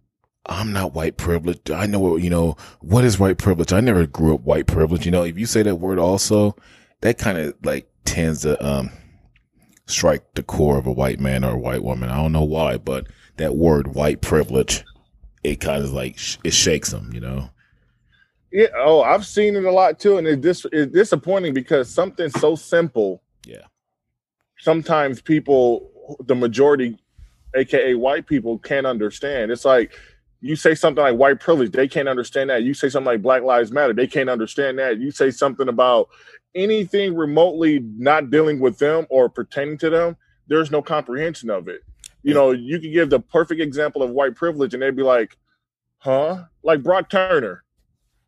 I'm 0.45 0.73
not 0.73 0.93
white 0.93 1.17
privileged. 1.17 1.69
I 1.69 1.85
know 1.85 1.99
what, 1.99 2.23
you 2.23 2.29
know, 2.29 2.57
what 2.79 3.05
is 3.05 3.19
white 3.19 3.37
privilege? 3.37 3.71
I 3.71 3.81
never 3.81 4.07
grew 4.07 4.33
up 4.33 4.41
white 4.41 4.65
privilege. 4.65 5.05
You 5.05 5.11
know, 5.11 5.23
if 5.23 5.37
you 5.37 5.45
say 5.45 5.61
that 5.63 5.75
word 5.75 5.99
also, 5.99 6.55
that 7.01 7.17
kind 7.17 7.37
of 7.37 7.53
like 7.63 7.87
tends 8.05 8.41
to, 8.41 8.63
um, 8.65 8.89
strike 9.85 10.23
the 10.35 10.43
core 10.43 10.77
of 10.77 10.87
a 10.87 10.91
white 10.91 11.19
man 11.19 11.43
or 11.43 11.51
a 11.51 11.59
white 11.59 11.83
woman. 11.83 12.09
I 12.09 12.17
don't 12.17 12.31
know 12.31 12.43
why, 12.43 12.77
but 12.77 13.07
that 13.37 13.55
word 13.55 13.93
white 13.95 14.21
privilege, 14.21 14.83
it 15.43 15.59
kind 15.59 15.83
of 15.83 15.93
like, 15.93 16.17
it 16.43 16.53
shakes 16.53 16.91
them, 16.91 17.11
you 17.13 17.19
know? 17.19 17.49
Yeah. 18.51 18.67
Oh, 18.77 19.01
I've 19.01 19.25
seen 19.25 19.55
it 19.55 19.63
a 19.63 19.71
lot 19.71 19.99
too. 19.99 20.17
And 20.17 20.27
it's, 20.27 20.41
dis- 20.41 20.71
it's 20.71 20.91
disappointing 20.91 21.53
because 21.53 21.89
something 21.89 22.29
so 22.29 22.55
simple. 22.55 23.21
Sometimes 24.59 25.21
people, 25.21 26.17
the 26.25 26.35
majority, 26.35 26.97
aka 27.55 27.95
white 27.95 28.27
people, 28.27 28.59
can't 28.59 28.85
understand. 28.85 29.51
It's 29.51 29.65
like 29.65 29.93
you 30.41 30.55
say 30.55 30.75
something 30.75 31.03
like 31.03 31.15
white 31.15 31.39
privilege, 31.39 31.71
they 31.71 31.87
can't 31.87 32.07
understand 32.07 32.49
that. 32.49 32.63
You 32.63 32.73
say 32.73 32.89
something 32.89 33.05
like 33.05 33.21
Black 33.21 33.43
Lives 33.43 33.71
Matter, 33.71 33.93
they 33.93 34.07
can't 34.07 34.29
understand 34.29 34.79
that. 34.79 34.99
You 34.99 35.11
say 35.11 35.31
something 35.31 35.67
about 35.67 36.09
anything 36.55 37.15
remotely 37.15 37.79
not 37.97 38.29
dealing 38.29 38.59
with 38.59 38.77
them 38.79 39.05
or 39.09 39.29
pertaining 39.29 39.77
to 39.79 39.89
them, 39.89 40.17
there's 40.47 40.71
no 40.71 40.81
comprehension 40.81 41.49
of 41.49 41.67
it. 41.67 41.81
You 42.23 42.33
know, 42.33 42.51
you 42.51 42.79
can 42.79 42.91
give 42.91 43.09
the 43.09 43.19
perfect 43.19 43.61
example 43.61 44.03
of 44.03 44.09
white 44.09 44.35
privilege 44.35 44.73
and 44.73 44.83
they'd 44.83 44.95
be 44.95 45.03
like, 45.03 45.37
huh? 45.99 46.43
Like 46.63 46.83
Brock 46.83 47.09
Turner. 47.09 47.63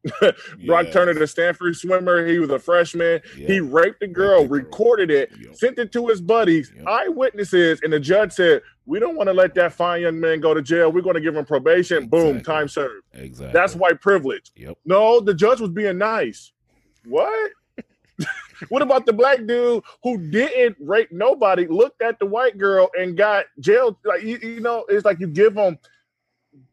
Brock 0.65 0.85
yes. 0.85 0.93
Turner, 0.93 1.13
the 1.13 1.27
Stanford 1.27 1.75
swimmer, 1.75 2.25
he 2.25 2.39
was 2.39 2.49
a 2.49 2.57
freshman. 2.57 3.21
He 3.35 3.59
raped 3.59 4.01
a 4.01 4.07
girl, 4.07 4.47
recorded 4.47 5.11
it, 5.11 5.31
yep. 5.39 5.55
sent 5.55 5.77
it 5.77 5.91
to 5.91 6.07
his 6.07 6.19
buddies, 6.19 6.71
yep. 6.75 6.87
eyewitnesses, 6.87 7.81
and 7.83 7.93
the 7.93 7.99
judge 7.99 8.31
said, 8.31 8.63
"We 8.85 8.99
don't 8.99 9.15
want 9.15 9.27
to 9.27 9.33
let 9.33 9.53
that 9.55 9.73
fine 9.73 10.01
young 10.01 10.19
man 10.19 10.39
go 10.39 10.55
to 10.55 10.61
jail. 10.61 10.91
We're 10.91 11.01
going 11.01 11.15
to 11.15 11.21
give 11.21 11.35
him 11.35 11.45
probation. 11.45 12.05
Exactly. 12.05 12.33
Boom, 12.33 12.41
time 12.41 12.67
served." 12.67 13.05
Exactly. 13.13 13.53
That's 13.53 13.75
white 13.75 14.01
privilege. 14.01 14.51
Yep. 14.55 14.77
No, 14.85 15.19
the 15.19 15.35
judge 15.35 15.59
was 15.59 15.69
being 15.69 15.99
nice. 15.99 16.51
What? 17.05 17.51
what 18.69 18.81
about 18.81 19.05
the 19.05 19.13
black 19.13 19.45
dude 19.45 19.83
who 20.01 20.17
didn't 20.17 20.77
rape 20.79 21.11
nobody, 21.11 21.67
looked 21.67 22.01
at 22.01 22.17
the 22.17 22.25
white 22.25 22.57
girl 22.57 22.89
and 22.97 23.15
got 23.15 23.45
jailed? 23.59 23.97
Like 24.03 24.23
you, 24.23 24.39
you 24.41 24.61
know, 24.61 24.83
it's 24.89 25.05
like 25.05 25.19
you 25.19 25.27
give 25.27 25.53
them 25.53 25.77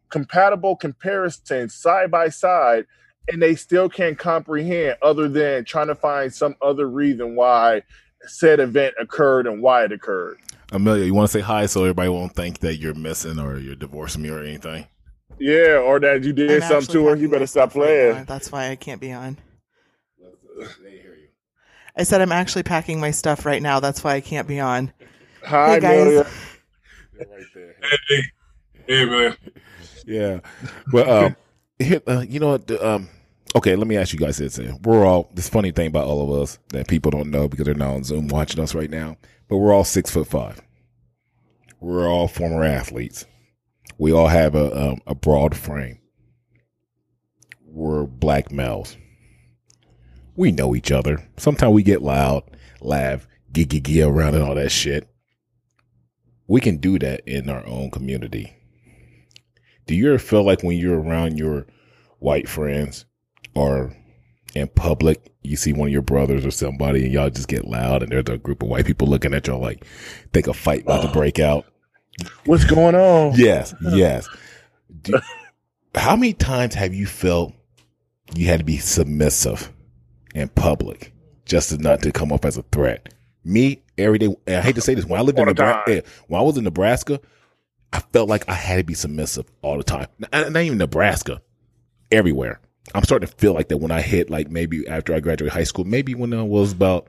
compatible 0.09 0.77
comparisons 0.77 1.75
side 1.75 2.11
by 2.11 2.31
side 2.31 2.87
and 3.29 3.43
they 3.43 3.55
still 3.55 3.88
can't 3.88 4.19
comprehend 4.19 4.97
other 5.03 5.29
than 5.29 5.64
trying 5.64 5.88
to 5.88 5.95
find 5.95 6.33
some 6.33 6.57
other 6.62 6.88
reason 6.88 7.37
why 7.37 7.83
said 8.23 8.61
event 8.61 8.95
occurred 8.99 9.47
and 9.47 9.62
why 9.62 9.85
it 9.85 9.93
occurred. 9.93 10.38
Amelia, 10.73 11.05
you 11.05 11.14
want 11.14 11.31
to 11.31 11.38
say 11.38 11.41
hi 11.41 11.67
so 11.67 11.83
everybody 11.83 12.09
won't 12.09 12.35
think 12.35 12.59
that 12.61 12.77
you're 12.77 12.95
missing 12.95 13.38
or 13.38 13.59
you're 13.59 13.75
divorcing 13.75 14.23
me 14.23 14.29
or 14.29 14.43
anything? 14.43 14.87
Yeah, 15.38 15.79
or 15.79 16.01
that 16.01 16.25
you 16.25 16.33
did 16.33 16.62
I'm 16.62 16.69
something 16.69 16.93
to 16.95 17.07
her. 17.07 17.17
You 17.17 17.29
better 17.29 17.47
stop 17.47 17.73
playing. 17.73 18.25
That's 18.25 18.51
why 18.51 18.71
I 18.71 18.77
can't 18.77 19.01
be 19.01 19.12
on. 19.12 19.38
I 21.97 22.03
said 22.03 22.21
I'm 22.21 22.33
actually 22.33 22.64
packing 22.64 23.01
my 23.01 23.12
stuff 23.12 23.47
right 23.47 23.62
now. 23.62 23.81
That's 23.81 24.03
why 24.03 24.14
I 24.14 24.21
can't 24.21 24.49
be 24.49 24.61
on. 24.61 24.93
Hi, 25.45 25.75
hey 25.75 25.81
guys. 25.81 26.01
Amelia. 26.01 26.27
right 27.19 27.29
there. 27.55 27.77
Hey, 28.09 28.23
hey 28.87 29.05
man. 29.05 29.37
Yeah, 30.07 30.41
but 30.91 31.09
um, 31.09 31.37
here, 31.79 32.03
uh, 32.07 32.25
you 32.29 32.41
know 32.41 32.51
what? 32.51 32.71
Um, 32.83 33.09
okay, 33.55 33.77
let 33.77 33.87
me 33.87 33.97
ask 33.97 34.13
you 34.13 34.19
guys 34.19 34.39
this: 34.39 34.59
uh, 34.59 34.75
We're 34.83 35.07
all 35.07 35.31
this 35.35 35.49
funny 35.49 35.71
thing 35.71 35.89
about 35.89 36.07
all 36.07 36.23
of 36.23 36.43
us 36.43 36.59
that 36.69 36.89
people 36.89 37.11
don't 37.11 37.31
know 37.31 37.49
because 37.49 37.67
they're 37.67 37.75
not 37.75 37.95
on 37.95 38.05
Zoom 38.05 38.29
watching 38.29 38.61
us 38.61 38.75
right 38.75 38.91
now. 38.91 39.17
But 39.49 39.59
we're 39.59 39.73
all 39.73 39.85
six 39.85 40.11
foot 40.11 40.27
five. 40.27 40.61
We're 41.81 42.09
all 42.09 42.29
former 42.29 42.65
athletes. 42.65 43.25
We 43.99 44.13
all 44.13 44.29
have 44.29 44.55
a 44.55 44.91
um, 44.91 45.01
a 45.07 45.15
broad 45.15 45.57
frame. 45.57 45.99
We're 47.65 48.05
black 48.05 48.51
males. 48.51 48.97
We 50.37 50.53
know 50.53 50.75
each 50.75 50.93
other. 50.93 51.29
Sometimes 51.37 51.73
we 51.73 51.83
get 51.83 52.03
loud, 52.03 52.45
laugh, 52.81 53.27
giggy 53.53 53.83
giggy 53.83 54.07
around 54.07 54.35
and 54.35 54.45
all 54.45 54.55
that 54.55 54.71
shit. 54.71 55.09
We 56.47 56.61
can 56.61 56.79
do 56.79 56.99
that 56.99 57.23
in 57.27 57.51
our 57.51 57.67
own 57.67 57.91
community. 57.91 58.55
Do 59.87 59.95
you 59.95 60.09
ever 60.09 60.19
feel 60.19 60.45
like 60.45 60.63
when 60.63 60.77
you're 60.79 61.01
around 61.01 61.39
your 61.39 61.67
white 62.19 62.49
friends 62.49 63.05
or 63.59 63.92
in 64.55 64.68
public, 64.68 65.33
you 65.42 65.57
see 65.57 65.73
one 65.73 65.88
of 65.88 65.92
your 65.92 66.03
brothers 66.03 66.47
or 66.47 66.51
somebody 66.51 67.05
and 67.05 67.12
y'all 67.12 67.31
just 67.31 67.49
get 67.49 67.66
loud 67.66 68.03
and 68.03 68.12
there's 68.12 68.25
a 68.29 68.38
group 68.38 68.62
of 68.62 68.68
white 68.68 68.87
people 68.87 69.09
looking 69.09 69.35
at 69.35 69.47
y'all 69.47 69.61
like 69.61 69.85
think 70.33 70.47
a 70.47 70.55
fight 70.55 70.83
about 70.83 71.03
to 71.03 71.11
oh. 71.11 71.12
break 71.12 71.38
out? 71.38 71.66
What's 72.44 72.64
going 72.64 72.94
on? 72.94 73.35
Yes, 73.37 73.75
yes. 73.92 74.29
Do, 75.03 75.21
how 75.94 76.16
many 76.16 76.33
times 76.33 76.75
have 76.75 76.94
you 76.94 77.07
felt 77.07 77.53
you 78.35 78.47
had 78.47 78.61
to 78.61 78.64
be 78.64 78.79
submissive 78.79 79.73
in 80.35 80.49
public 80.49 81.12
just 81.44 81.71
to 81.71 81.79
not 81.79 82.03
to 82.03 82.12
come 82.12 82.33
up 82.33 82.44
as 82.44 82.57
a 82.57 82.62
threat? 82.62 83.12
Me, 83.44 83.83
every 83.97 84.18
day. 84.18 84.35
and 84.47 84.57
I 84.57 84.61
hate 84.61 84.75
to 84.75 84.81
say 84.81 84.94
this. 84.94 85.05
When 85.05 85.18
I 85.18 85.23
lived 85.23 85.38
in 85.38 85.49
All 85.49 85.55
the 85.55 85.62
Nebraska, 85.62 85.97
eh, 85.97 86.01
when 86.27 86.40
I 86.40 86.44
was 86.44 86.57
in 86.57 86.64
Nebraska, 86.64 87.21
I 87.92 88.01
felt 88.01 88.29
like 88.29 88.49
I 88.49 88.55
had 88.55 88.77
to 88.77 88.85
be 88.85 88.94
submissive 88.94 89.47
all 89.62 89.79
the 89.79 89.85
time. 89.85 90.09
Not, 90.18 90.53
not 90.53 90.62
even 90.62 90.79
Nebraska, 90.79 91.40
everywhere. 92.11 92.61
I'm 92.94 93.05
starting 93.05 93.29
to 93.29 93.35
feel 93.37 93.55
like 93.55 93.68
that 93.68 93.79
when 93.79 93.90
I 93.90 94.01
hit 94.01 94.31
like 94.31 94.51
maybe 94.51 94.87
after 94.88 95.14
I 95.14 95.20
graduated 95.20 95.53
high 95.53 95.64
school, 95.64 95.85
maybe 95.85 96.14
when 96.14 96.33
I 96.33 96.42
was 96.42 96.72
about 96.72 97.09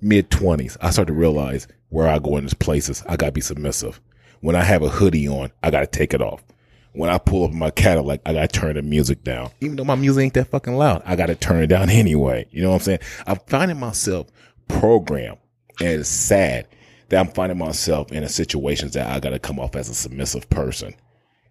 mid 0.00 0.30
twenties, 0.30 0.76
I 0.80 0.90
started 0.90 1.12
to 1.12 1.18
realize 1.18 1.66
where 1.88 2.08
I 2.08 2.18
go 2.18 2.36
in 2.36 2.44
these 2.44 2.54
places, 2.54 3.02
I 3.08 3.16
gotta 3.16 3.32
be 3.32 3.40
submissive. 3.40 4.00
When 4.40 4.56
I 4.56 4.62
have 4.62 4.82
a 4.82 4.88
hoodie 4.88 5.28
on, 5.28 5.50
I 5.62 5.70
gotta 5.70 5.86
take 5.86 6.12
it 6.14 6.20
off. 6.20 6.44
When 6.92 7.10
I 7.10 7.18
pull 7.18 7.44
up 7.44 7.52
my 7.52 7.70
Cadillac, 7.70 8.20
I 8.26 8.32
gotta 8.32 8.48
turn 8.48 8.74
the 8.74 8.82
music 8.82 9.22
down. 9.22 9.50
Even 9.60 9.76
though 9.76 9.84
my 9.84 9.94
music 9.94 10.24
ain't 10.24 10.34
that 10.34 10.48
fucking 10.48 10.76
loud, 10.76 11.02
I 11.04 11.16
gotta 11.16 11.34
turn 11.34 11.62
it 11.62 11.68
down 11.68 11.90
anyway. 11.90 12.46
You 12.50 12.62
know 12.62 12.70
what 12.70 12.76
I'm 12.76 12.80
saying? 12.80 12.98
I'm 13.26 13.38
finding 13.46 13.78
myself 13.78 14.28
programmed 14.68 15.38
and 15.80 16.00
it's 16.00 16.08
sad 16.08 16.66
that 17.08 17.20
I'm 17.20 17.32
finding 17.32 17.58
myself 17.58 18.10
in 18.12 18.24
a 18.24 18.28
situations 18.28 18.94
that 18.94 19.10
I 19.10 19.20
gotta 19.20 19.38
come 19.38 19.60
off 19.60 19.76
as 19.76 19.88
a 19.88 19.94
submissive 19.94 20.48
person. 20.50 20.94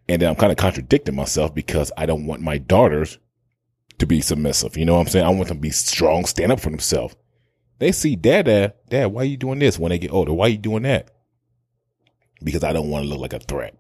And 0.08 0.22
then 0.22 0.30
I'm 0.30 0.36
kind 0.36 0.52
of 0.52 0.58
contradicting 0.58 1.16
myself 1.16 1.56
because 1.56 1.92
I 1.98 2.06
don't 2.06 2.28
want 2.28 2.42
my 2.42 2.58
daughters 2.58 3.18
to 4.00 4.06
be 4.06 4.22
submissive. 4.22 4.78
You 4.78 4.86
know 4.86 4.96
what 4.96 5.02
I'm 5.02 5.08
saying? 5.08 5.26
I 5.26 5.30
want 5.30 5.48
them 5.48 5.58
to 5.58 5.62
be 5.62 5.70
strong, 5.72 6.26
stand 6.26 6.52
up 6.52 6.60
for 6.60 6.70
themselves. 6.70 7.16
They 7.80 7.92
see 7.92 8.16
dad, 8.16 8.46
dad, 8.46 8.74
dad, 8.90 9.06
why 9.08 9.22
are 9.24 9.26
you 9.26 9.38
doing 9.38 9.60
this 9.60 9.78
when 9.78 9.90
they 9.90 10.00
get 10.00 10.12
older? 10.12 10.34
Why 10.34 10.46
are 10.46 10.50
you 10.50 10.58
doing 10.58 10.84
that? 10.84 11.12
Because 12.44 12.64
I 12.64 12.74
don't 12.74 12.90
want 12.90 13.04
to 13.06 13.10
look 13.10 13.20
like 13.20 13.34
a 13.34 13.40
threat. 13.40 13.76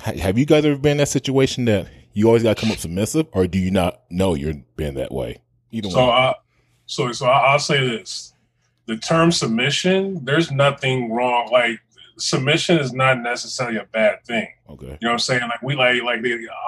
Have 0.00 0.38
you 0.38 0.46
guys 0.46 0.64
ever 0.64 0.76
been 0.78 0.92
in 0.92 0.96
that 0.98 1.08
situation 1.08 1.64
that 1.64 1.88
you 2.12 2.26
always 2.28 2.42
got 2.42 2.56
to 2.56 2.60
come 2.60 2.70
up 2.70 2.78
submissive 2.78 3.26
or 3.32 3.46
do 3.46 3.58
you 3.58 3.70
not 3.70 4.02
know 4.10 4.34
you're 4.34 4.54
being 4.76 4.94
that 4.94 5.10
way? 5.12 5.42
Either 5.72 5.90
So 5.90 6.06
one. 6.06 6.08
I, 6.10 6.34
so 6.86 7.12
so 7.12 7.26
I- 7.26 7.52
I'll 7.52 7.58
say 7.58 7.84
this: 7.86 8.32
the 8.86 8.96
term 8.96 9.32
submission. 9.32 10.24
There's 10.24 10.50
nothing 10.52 11.10
wrong. 11.10 11.50
Like 11.50 11.80
submission 12.16 12.78
is 12.78 12.92
not 12.92 13.20
necessarily 13.20 13.78
a 13.78 13.84
bad 13.92 14.24
thing. 14.24 14.48
okay. 14.70 14.86
You 14.86 14.90
know 15.02 15.08
what 15.08 15.12
I'm 15.14 15.18
saying? 15.18 15.42
Like 15.42 15.62
we 15.62 15.74
like 15.74 16.00
like 16.02 16.20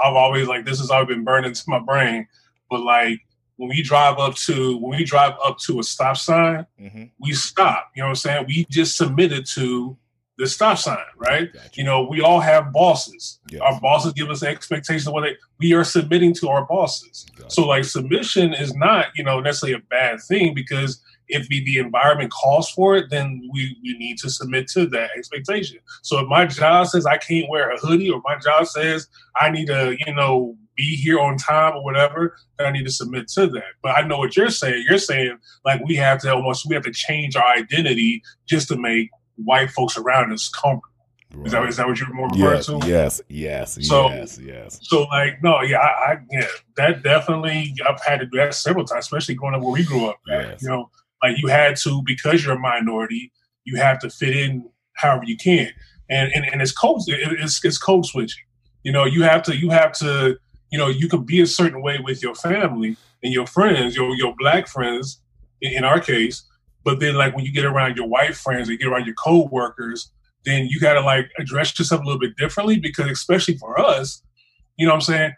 I've 0.04 0.14
always 0.14 0.48
like 0.48 0.64
this 0.64 0.80
has 0.80 0.90
always 0.90 1.08
been 1.08 1.24
burned 1.24 1.46
into 1.46 1.62
my 1.68 1.78
brain. 1.78 2.26
But 2.70 2.80
like 2.82 3.20
when 3.56 3.68
we 3.68 3.82
drive 3.82 4.18
up 4.18 4.36
to 4.36 4.78
when 4.78 4.96
we 4.98 5.04
drive 5.04 5.34
up 5.44 5.58
to 5.66 5.80
a 5.80 5.82
stop 5.82 6.16
sign, 6.16 6.66
Mm-hmm. 6.80 7.04
we 7.20 7.32
stop. 7.32 7.90
You 7.94 8.02
know 8.02 8.06
what 8.06 8.10
I'm 8.10 8.16
saying? 8.16 8.44
We 8.48 8.64
just 8.70 8.96
submitted 8.96 9.44
to 9.54 9.96
the 10.38 10.46
stop 10.46 10.78
sign, 10.78 10.96
right? 11.18 11.52
Gotcha. 11.52 11.68
You 11.74 11.84
know, 11.84 12.06
we 12.08 12.22
all 12.22 12.40
have 12.40 12.72
bosses. 12.72 13.40
Yes. 13.50 13.60
Our 13.60 13.78
bosses 13.78 14.14
give 14.14 14.30
us 14.30 14.42
expectations 14.42 15.06
of 15.06 15.12
what 15.12 15.22
they, 15.24 15.36
we 15.58 15.74
are 15.74 15.84
submitting 15.84 16.32
to 16.36 16.48
our 16.48 16.64
bosses. 16.64 17.26
Gotcha. 17.36 17.50
So 17.50 17.66
like 17.66 17.84
submission 17.84 18.54
is 18.54 18.74
not, 18.74 19.08
you 19.16 19.22
know, 19.24 19.40
necessarily 19.40 19.76
a 19.78 19.82
bad 19.90 20.20
thing 20.22 20.54
because 20.54 21.02
if 21.28 21.46
the, 21.48 21.62
the 21.64 21.76
environment 21.76 22.32
calls 22.32 22.70
for 22.70 22.96
it, 22.96 23.10
then 23.10 23.46
we, 23.52 23.76
we 23.82 23.98
need 23.98 24.16
to 24.20 24.30
submit 24.30 24.66
to 24.68 24.86
that 24.86 25.10
expectation. 25.14 25.76
So 26.02 26.18
if 26.20 26.26
my 26.28 26.46
job 26.46 26.86
says 26.86 27.04
I 27.04 27.18
can't 27.18 27.48
wear 27.50 27.70
a 27.70 27.76
hoodie 27.78 28.08
or 28.08 28.22
my 28.24 28.36
job 28.38 28.66
says 28.66 29.08
I 29.38 29.50
need 29.50 29.66
to, 29.66 29.94
you 30.06 30.14
know, 30.14 30.56
be 30.80 30.96
here 30.96 31.20
on 31.20 31.36
time 31.36 31.76
or 31.76 31.84
whatever, 31.84 32.36
then 32.56 32.68
I 32.68 32.70
need 32.70 32.86
to 32.86 32.92
submit 32.92 33.28
to 33.34 33.46
that. 33.48 33.72
But 33.82 33.98
I 33.98 34.02
know 34.06 34.18
what 34.18 34.36
you're 34.36 34.50
saying. 34.50 34.84
You're 34.88 34.98
saying 34.98 35.38
like 35.64 35.80
we 35.84 35.94
have 35.96 36.20
to 36.22 36.32
almost 36.34 36.66
we 36.68 36.74
have 36.74 36.84
to 36.84 36.92
change 36.92 37.36
our 37.36 37.50
identity 37.62 38.22
just 38.46 38.68
to 38.68 38.76
make 38.76 39.10
white 39.36 39.70
folks 39.70 39.96
around 39.98 40.32
us 40.32 40.48
comfortable. 40.48 40.86
Is 41.44 41.52
that, 41.52 41.68
is 41.68 41.76
that 41.76 41.86
what 41.86 42.00
you're 42.00 42.12
more 42.12 42.28
referring 42.28 42.56
yes, 42.56 42.66
to? 42.66 42.80
yes, 42.88 43.20
yes, 43.28 43.86
So- 43.88 44.08
yes, 44.08 44.38
yes. 44.42 44.80
So 44.82 45.02
like 45.04 45.42
no, 45.42 45.60
yeah, 45.62 45.78
I, 45.78 46.12
I 46.12 46.18
yeah, 46.30 46.46
that 46.76 47.02
definitely 47.04 47.72
I've 47.88 48.02
had 48.04 48.18
to 48.20 48.26
do 48.26 48.38
that 48.38 48.54
several 48.54 48.84
times, 48.84 49.04
especially 49.04 49.36
growing 49.36 49.54
up 49.54 49.62
where 49.62 49.72
we 49.72 49.84
grew 49.84 50.06
up. 50.06 50.16
Yes. 50.26 50.62
You 50.62 50.68
know, 50.68 50.90
like 51.22 51.36
you 51.38 51.48
had 51.48 51.76
to 51.84 52.02
because 52.04 52.44
you're 52.44 52.56
a 52.56 52.58
minority, 52.58 53.30
you 53.64 53.76
have 53.76 53.98
to 54.00 54.10
fit 54.10 54.36
in 54.36 54.68
however 54.94 55.24
you 55.24 55.36
can, 55.36 55.70
and 56.08 56.32
and, 56.34 56.44
and 56.52 56.60
it's 56.62 56.72
code 56.72 57.02
it, 57.06 57.20
it's 57.38 57.64
it's 57.64 57.78
code 57.78 58.06
switching. 58.06 58.44
You 58.82 58.92
know, 58.92 59.04
you 59.04 59.22
have 59.22 59.42
to 59.44 59.56
you 59.56 59.70
have 59.70 59.92
to 59.98 60.36
you 60.70 60.78
know 60.78 60.88
you 60.88 61.08
can 61.08 61.24
be 61.24 61.40
a 61.40 61.46
certain 61.46 61.82
way 61.82 61.98
with 62.02 62.22
your 62.22 62.34
family 62.34 62.96
and 63.22 63.32
your 63.32 63.46
friends, 63.46 63.96
your 63.96 64.14
your 64.16 64.34
black 64.38 64.68
friends, 64.68 65.20
in, 65.60 65.72
in 65.72 65.84
our 65.84 66.00
case. 66.00 66.44
But 66.84 67.00
then, 67.00 67.14
like 67.14 67.34
when 67.34 67.44
you 67.44 67.52
get 67.52 67.64
around 67.64 67.96
your 67.96 68.08
white 68.08 68.34
friends, 68.34 68.68
you 68.68 68.78
get 68.78 68.88
around 68.88 69.06
your 69.06 69.14
co-workers, 69.14 70.10
then 70.44 70.66
you 70.66 70.80
got 70.80 70.94
to 70.94 71.00
like 71.00 71.30
address 71.38 71.78
yourself 71.78 72.00
a 72.00 72.04
little 72.04 72.20
bit 72.20 72.36
differently 72.36 72.78
because, 72.78 73.10
especially 73.10 73.56
for 73.56 73.78
us, 73.78 74.22
you 74.76 74.86
know 74.86 74.92
what 74.92 74.96
I'm 74.96 75.02
saying? 75.02 75.32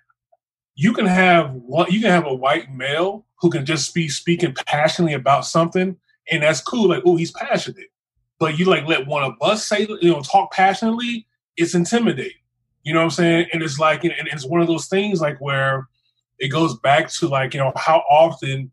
You 0.75 0.93
can 0.93 1.07
have 1.07 1.53
one, 1.53 1.91
you 1.91 2.01
can 2.01 2.11
have 2.11 2.27
a 2.27 2.35
white 2.35 2.73
male 2.73 3.27
who 3.41 3.51
can 3.51 3.67
just 3.67 3.93
be 3.95 4.09
speaking 4.09 4.55
passionately 4.67 5.15
about 5.15 5.45
something, 5.45 5.97
and 6.31 6.43
that's 6.43 6.61
cool. 6.61 6.89
Like, 6.89 7.03
oh, 7.05 7.17
he's 7.17 7.33
passionate. 7.33 7.89
But 8.39 8.59
you 8.59 8.65
like 8.65 8.87
let 8.87 9.07
one 9.07 9.25
of 9.25 9.35
us 9.41 9.67
say, 9.67 9.87
you 10.01 10.11
know, 10.11 10.23
talk 10.23 10.53
passionately, 10.53 11.27
it's 11.57 11.75
intimidating. 11.75 12.33
You 12.83 12.93
know 12.93 13.01
what 13.01 13.05
I'm 13.05 13.11
saying? 13.11 13.47
And 13.53 13.63
it's 13.63 13.79
like, 13.79 14.05
and 14.05 14.15
it's 14.33 14.47
one 14.47 14.61
of 14.61 14.67
those 14.67 14.89
things 14.89 15.21
like 15.21 15.41
where 15.41 15.89
it 16.39 16.49
goes 16.49 16.79
back 16.81 17.09
to 17.15 17.29
like, 17.29 17.55
you 17.55 17.61
know, 17.61 17.73
how 17.77 18.03
often 18.11 18.73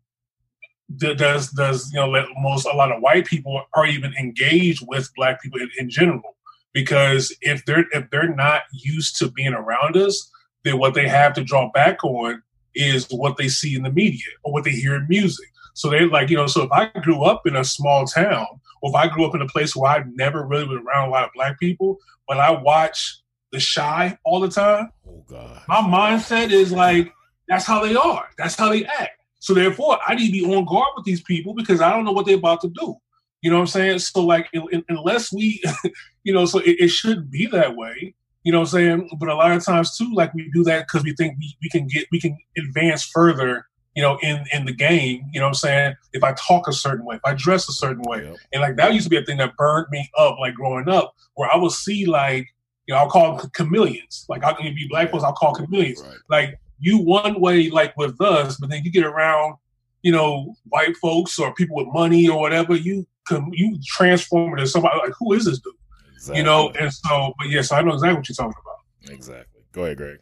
does 0.96 1.50
does 1.50 1.92
you 1.92 2.00
know 2.00 2.24
most 2.38 2.66
a 2.66 2.76
lot 2.76 2.90
of 2.90 3.00
white 3.00 3.26
people 3.26 3.62
are 3.74 3.86
even 3.86 4.12
engaged 4.14 4.84
with 4.88 5.10
black 5.14 5.40
people 5.40 5.60
in, 5.60 5.70
in 5.78 5.88
general 5.88 6.36
because 6.72 7.34
if 7.42 7.64
they're 7.64 7.84
if 7.92 8.10
they're 8.10 8.34
not 8.34 8.62
used 8.72 9.16
to 9.16 9.30
being 9.30 9.52
around 9.52 9.96
us 9.96 10.30
then 10.64 10.78
what 10.78 10.94
they 10.94 11.06
have 11.06 11.32
to 11.32 11.44
draw 11.44 11.70
back 11.72 12.02
on 12.04 12.42
is 12.74 13.06
what 13.10 13.36
they 13.36 13.48
see 13.48 13.76
in 13.76 13.82
the 13.82 13.92
media 13.92 14.26
or 14.42 14.52
what 14.52 14.64
they 14.64 14.70
hear 14.70 14.96
in 14.96 15.06
music 15.08 15.48
so 15.74 15.88
they 15.88 16.04
like 16.04 16.28
you 16.28 16.36
know 16.36 16.46
so 16.46 16.62
if 16.62 16.72
i 16.72 16.86
grew 17.02 17.22
up 17.22 17.46
in 17.46 17.54
a 17.54 17.64
small 17.64 18.04
town 18.04 18.46
or 18.82 18.90
if 18.90 18.96
i 18.96 19.06
grew 19.06 19.24
up 19.24 19.34
in 19.34 19.42
a 19.42 19.48
place 19.48 19.76
where 19.76 19.92
i've 19.92 20.06
never 20.16 20.44
really 20.44 20.66
been 20.66 20.84
around 20.84 21.08
a 21.08 21.12
lot 21.12 21.24
of 21.24 21.30
black 21.34 21.58
people 21.60 21.98
but 22.26 22.38
i 22.38 22.50
watch 22.50 23.20
the 23.52 23.60
Chi 23.74 24.18
all 24.24 24.40
the 24.40 24.48
time. 24.48 24.90
Oh 25.08 25.24
God. 25.28 25.62
my 25.68 25.76
mindset 25.80 26.50
is 26.50 26.72
like 26.72 27.12
that's 27.48 27.64
how 27.64 27.84
they 27.84 27.94
are. 27.96 28.28
That's 28.38 28.54
how 28.54 28.70
they 28.70 28.84
act. 28.84 29.18
So 29.38 29.54
therefore 29.54 29.98
i 30.06 30.14
need 30.14 30.26
to 30.26 30.32
be 30.32 30.54
on 30.54 30.64
guard 30.66 30.88
with 30.96 31.04
these 31.04 31.22
people 31.22 31.54
because 31.54 31.80
i 31.80 31.90
don't 31.90 32.04
know 32.04 32.12
what 32.12 32.26
they're 32.26 32.36
about 32.36 32.60
to 32.62 32.68
do. 32.68 32.96
You 33.42 33.50
know 33.50 33.56
what 33.56 33.62
i'm 33.62 33.66
saying? 33.68 33.98
So 34.00 34.24
like 34.24 34.48
in, 34.52 34.66
in- 34.70 34.84
unless 34.88 35.32
we 35.32 35.62
you 36.24 36.32
know 36.32 36.46
so 36.46 36.58
it, 36.58 36.76
it 36.78 36.88
shouldn't 36.88 37.30
be 37.30 37.46
that 37.46 37.76
way. 37.76 38.14
You 38.44 38.52
know 38.52 38.60
what 38.60 38.68
i'm 38.68 38.78
saying? 38.78 39.10
But 39.18 39.28
a 39.28 39.34
lot 39.34 39.52
of 39.52 39.64
times 39.64 39.96
too 39.96 40.12
like 40.14 40.32
we 40.34 40.50
do 40.52 40.62
that 40.64 40.86
because 40.86 41.04
we 41.04 41.14
think 41.14 41.38
we, 41.38 41.56
we 41.62 41.68
can 41.70 41.86
get 41.86 42.06
we 42.12 42.20
can 42.20 42.36
advance 42.58 43.02
further 43.04 43.66
you 43.96 44.02
know 44.02 44.18
in 44.22 44.44
in 44.52 44.66
the 44.66 44.74
game. 44.74 45.24
You 45.32 45.40
know 45.40 45.46
what 45.46 45.50
i'm 45.50 45.54
saying? 45.54 45.94
If 46.12 46.22
i 46.22 46.32
talk 46.34 46.68
a 46.68 46.72
certain 46.72 47.04
way 47.04 47.16
if 47.16 47.22
i 47.24 47.32
dress 47.34 47.68
a 47.68 47.72
certain 47.72 48.02
way. 48.02 48.24
Yep. 48.24 48.36
and 48.52 48.62
like 48.62 48.76
that 48.76 48.92
used 48.94 49.04
to 49.04 49.10
be 49.10 49.16
a 49.16 49.24
thing 49.24 49.38
that 49.38 49.56
burned 49.56 49.86
me 49.90 50.08
up, 50.18 50.38
like 50.38 50.54
growing 50.54 50.88
up, 50.88 51.14
where 51.34 51.50
I 51.52 51.56
would 51.56 51.72
see 51.72 52.04
like, 52.06 52.46
you 52.90 52.96
know, 52.96 53.02
I'll 53.02 53.08
call 53.08 53.36
them 53.36 53.50
chameleons. 53.54 54.26
Like 54.28 54.42
I 54.42 54.52
can 54.52 54.74
be 54.74 54.88
black 54.88 55.12
folks, 55.12 55.22
I'll 55.22 55.32
call 55.32 55.54
chameleons. 55.54 56.02
Right. 56.02 56.16
Like 56.28 56.60
you 56.80 56.98
one 56.98 57.40
way, 57.40 57.70
like 57.70 57.96
with 57.96 58.20
us, 58.20 58.56
but 58.56 58.68
then 58.68 58.82
you 58.82 58.90
get 58.90 59.04
around, 59.04 59.54
you 60.02 60.10
know, 60.10 60.56
white 60.64 60.96
folks 60.96 61.38
or 61.38 61.54
people 61.54 61.76
with 61.76 61.86
money 61.92 62.28
or 62.28 62.40
whatever, 62.40 62.74
you 62.74 63.06
com- 63.28 63.52
you 63.52 63.78
transform 63.86 64.58
into 64.58 64.66
somebody 64.66 64.98
like, 64.98 65.12
who 65.20 65.34
is 65.34 65.44
this 65.44 65.60
dude? 65.60 65.72
Exactly. 66.14 66.38
You 66.38 66.42
know, 66.42 66.70
and 66.70 66.92
so, 66.92 67.32
but 67.38 67.48
yes, 67.48 67.70
I 67.70 67.80
know 67.82 67.92
exactly 67.92 68.16
what 68.16 68.28
you're 68.28 68.34
talking 68.34 68.60
about. 68.60 69.14
exactly. 69.14 69.62
Go 69.70 69.84
ahead, 69.84 69.96
Greg. 69.96 70.18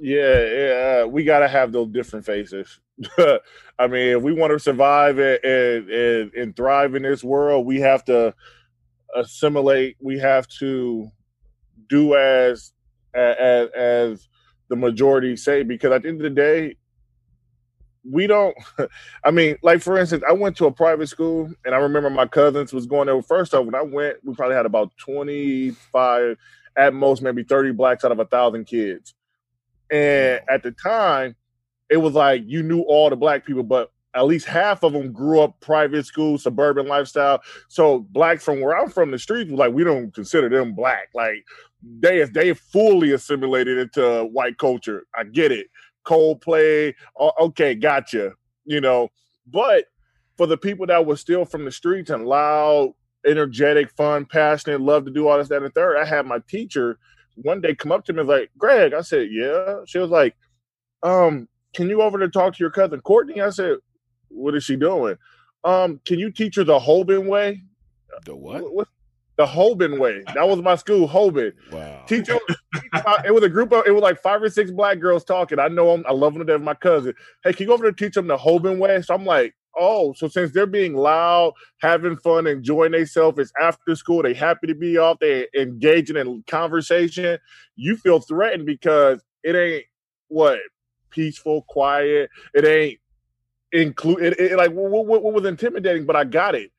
Yeah, 0.00 0.38
yeah, 0.38 1.02
uh, 1.02 1.06
we 1.06 1.24
got 1.24 1.40
to 1.40 1.48
have 1.48 1.70
those 1.70 1.88
different 1.88 2.24
faces. 2.24 2.80
I 3.78 3.86
mean, 3.86 4.16
if 4.16 4.22
we 4.22 4.32
want 4.32 4.54
to 4.54 4.58
survive 4.58 5.18
and, 5.18 5.44
and, 5.44 5.90
and, 5.90 6.32
and 6.32 6.56
thrive 6.56 6.94
in 6.94 7.02
this 7.02 7.22
world, 7.22 7.66
we 7.66 7.78
have 7.80 8.06
to 8.06 8.34
assimilate. 9.14 9.98
We 10.00 10.18
have 10.18 10.48
to 10.60 11.10
do 11.90 12.14
as 12.14 12.72
as 13.14 13.68
as 13.70 14.28
the 14.68 14.76
majority 14.76 15.36
say 15.36 15.62
because 15.62 15.92
at 15.92 16.02
the 16.02 16.08
end 16.08 16.20
of 16.20 16.22
the 16.22 16.30
day, 16.30 16.76
we 18.08 18.26
don't 18.26 18.56
I 19.24 19.30
mean, 19.30 19.56
like 19.62 19.82
for 19.82 19.98
instance, 19.98 20.22
I 20.26 20.32
went 20.32 20.56
to 20.58 20.66
a 20.66 20.72
private 20.72 21.08
school 21.08 21.52
and 21.64 21.74
I 21.74 21.78
remember 21.78 22.08
my 22.08 22.26
cousins 22.26 22.72
was 22.72 22.86
going 22.86 23.06
there. 23.06 23.20
First 23.22 23.52
off, 23.52 23.66
when 23.66 23.74
I 23.74 23.82
went, 23.82 24.18
we 24.24 24.34
probably 24.34 24.56
had 24.56 24.66
about 24.66 24.92
25, 24.98 26.38
at 26.76 26.94
most 26.94 27.22
maybe 27.22 27.42
30 27.42 27.72
blacks 27.72 28.04
out 28.04 28.12
of 28.12 28.18
a 28.18 28.24
thousand 28.24 28.64
kids. 28.64 29.14
And 29.90 30.40
at 30.48 30.62
the 30.62 30.70
time, 30.70 31.34
it 31.90 31.96
was 31.96 32.14
like 32.14 32.42
you 32.46 32.62
knew 32.62 32.82
all 32.82 33.10
the 33.10 33.16
black 33.16 33.44
people, 33.44 33.64
but 33.64 33.90
at 34.14 34.26
least 34.26 34.46
half 34.46 34.82
of 34.82 34.92
them 34.92 35.12
grew 35.12 35.40
up 35.40 35.60
private 35.60 36.04
school, 36.04 36.36
suburban 36.38 36.86
lifestyle. 36.86 37.40
So 37.68 38.00
blacks 38.10 38.44
from 38.44 38.60
where 38.60 38.76
I'm 38.76 38.90
from, 38.90 39.10
the 39.10 39.18
streets 39.18 39.50
like 39.50 39.72
we 39.72 39.84
don't 39.84 40.12
consider 40.12 40.48
them 40.48 40.74
black. 40.74 41.08
Like 41.14 41.44
they 41.82 42.24
they 42.24 42.54
fully 42.54 43.12
assimilated 43.12 43.78
into 43.78 44.24
white 44.32 44.58
culture. 44.58 45.06
I 45.14 45.24
get 45.24 45.52
it. 45.52 45.68
Coldplay, 46.04 46.94
okay, 47.40 47.74
gotcha. 47.74 48.32
You 48.64 48.80
know, 48.80 49.10
but 49.46 49.86
for 50.36 50.46
the 50.46 50.56
people 50.56 50.86
that 50.86 51.04
were 51.04 51.16
still 51.16 51.44
from 51.44 51.64
the 51.64 51.70
streets 51.70 52.10
and 52.10 52.26
loud, 52.26 52.94
energetic, 53.26 53.90
fun, 53.92 54.24
passionate, 54.24 54.80
love 54.80 55.04
to 55.04 55.10
do 55.10 55.28
all 55.28 55.38
this, 55.38 55.48
that, 55.48 55.62
and 55.62 55.74
third, 55.74 55.98
I 55.98 56.04
had 56.04 56.26
my 56.26 56.40
teacher 56.48 56.98
one 57.36 57.60
day 57.60 57.74
come 57.74 57.92
up 57.92 58.04
to 58.04 58.12
me 58.12 58.20
and 58.20 58.28
was 58.28 58.40
like, 58.40 58.50
Greg, 58.58 58.92
I 58.94 59.02
said, 59.02 59.28
yeah. 59.30 59.80
She 59.86 59.98
was 59.98 60.10
like, 60.10 60.34
um, 61.02 61.48
can 61.74 61.88
you 61.88 62.02
over 62.02 62.18
to 62.18 62.28
talk 62.28 62.54
to 62.54 62.62
your 62.62 62.70
cousin 62.70 63.00
Courtney? 63.00 63.40
I 63.40 63.50
said, 63.50 63.76
what 64.30 64.54
is 64.54 64.64
she 64.64 64.76
doing? 64.76 65.16
Um, 65.64 66.00
can 66.04 66.18
you 66.18 66.30
teach 66.30 66.56
her 66.56 66.64
the 66.64 66.78
Hoban 66.78 67.26
way? 67.26 67.62
The 68.24 68.34
what? 68.34 68.72
what? 68.72 68.88
The 69.36 69.46
Hoban 69.46 69.98
way. 69.98 70.22
That 70.34 70.48
was 70.48 70.60
my 70.60 70.76
school, 70.76 71.08
Hoban. 71.08 71.52
Wow. 71.72 72.04
Teach 72.06 72.26
them. 72.26 72.38
it 73.24 73.32
was 73.32 73.42
a 73.42 73.48
group 73.48 73.72
of. 73.72 73.86
It 73.86 73.92
was 73.92 74.02
like 74.02 74.20
five 74.20 74.42
or 74.42 74.50
six 74.50 74.70
black 74.70 75.00
girls 75.00 75.24
talking. 75.24 75.58
I 75.58 75.68
know 75.68 75.92
them. 75.92 76.04
I 76.08 76.12
love 76.12 76.34
them. 76.34 76.46
They're 76.46 76.58
my 76.58 76.74
cousin. 76.74 77.14
Hey, 77.42 77.52
can 77.52 77.64
you 77.64 77.68
go 77.68 77.74
over 77.74 77.90
to 77.90 77.96
teach 77.96 78.14
them 78.14 78.26
the 78.26 78.36
Hoban 78.36 78.78
way? 78.78 79.00
So 79.02 79.14
I'm 79.14 79.24
like, 79.24 79.54
oh, 79.76 80.12
so 80.12 80.28
since 80.28 80.52
they're 80.52 80.66
being 80.66 80.94
loud, 80.94 81.54
having 81.78 82.16
fun, 82.16 82.46
enjoying 82.46 82.92
themselves, 82.92 83.38
it's 83.38 83.52
after 83.60 83.94
school. 83.94 84.22
They 84.22 84.34
happy 84.34 84.66
to 84.66 84.74
be 84.74 84.98
off. 84.98 85.18
They 85.20 85.46
engaging 85.56 86.16
in 86.16 86.44
conversation. 86.46 87.38
You 87.76 87.96
feel 87.96 88.20
threatened 88.20 88.66
because 88.66 89.22
it 89.42 89.56
ain't 89.56 89.84
what 90.28 90.58
peaceful, 91.10 91.64
quiet. 91.68 92.30
It 92.54 92.64
ain't 92.64 92.98
include 93.72 94.22
it, 94.22 94.38
it, 94.40 94.56
like 94.56 94.72
what, 94.72 95.06
what, 95.06 95.22
what 95.22 95.34
was 95.34 95.44
intimidating, 95.46 96.04
but 96.06 96.16
I 96.16 96.24
got 96.24 96.54
it. 96.54 96.70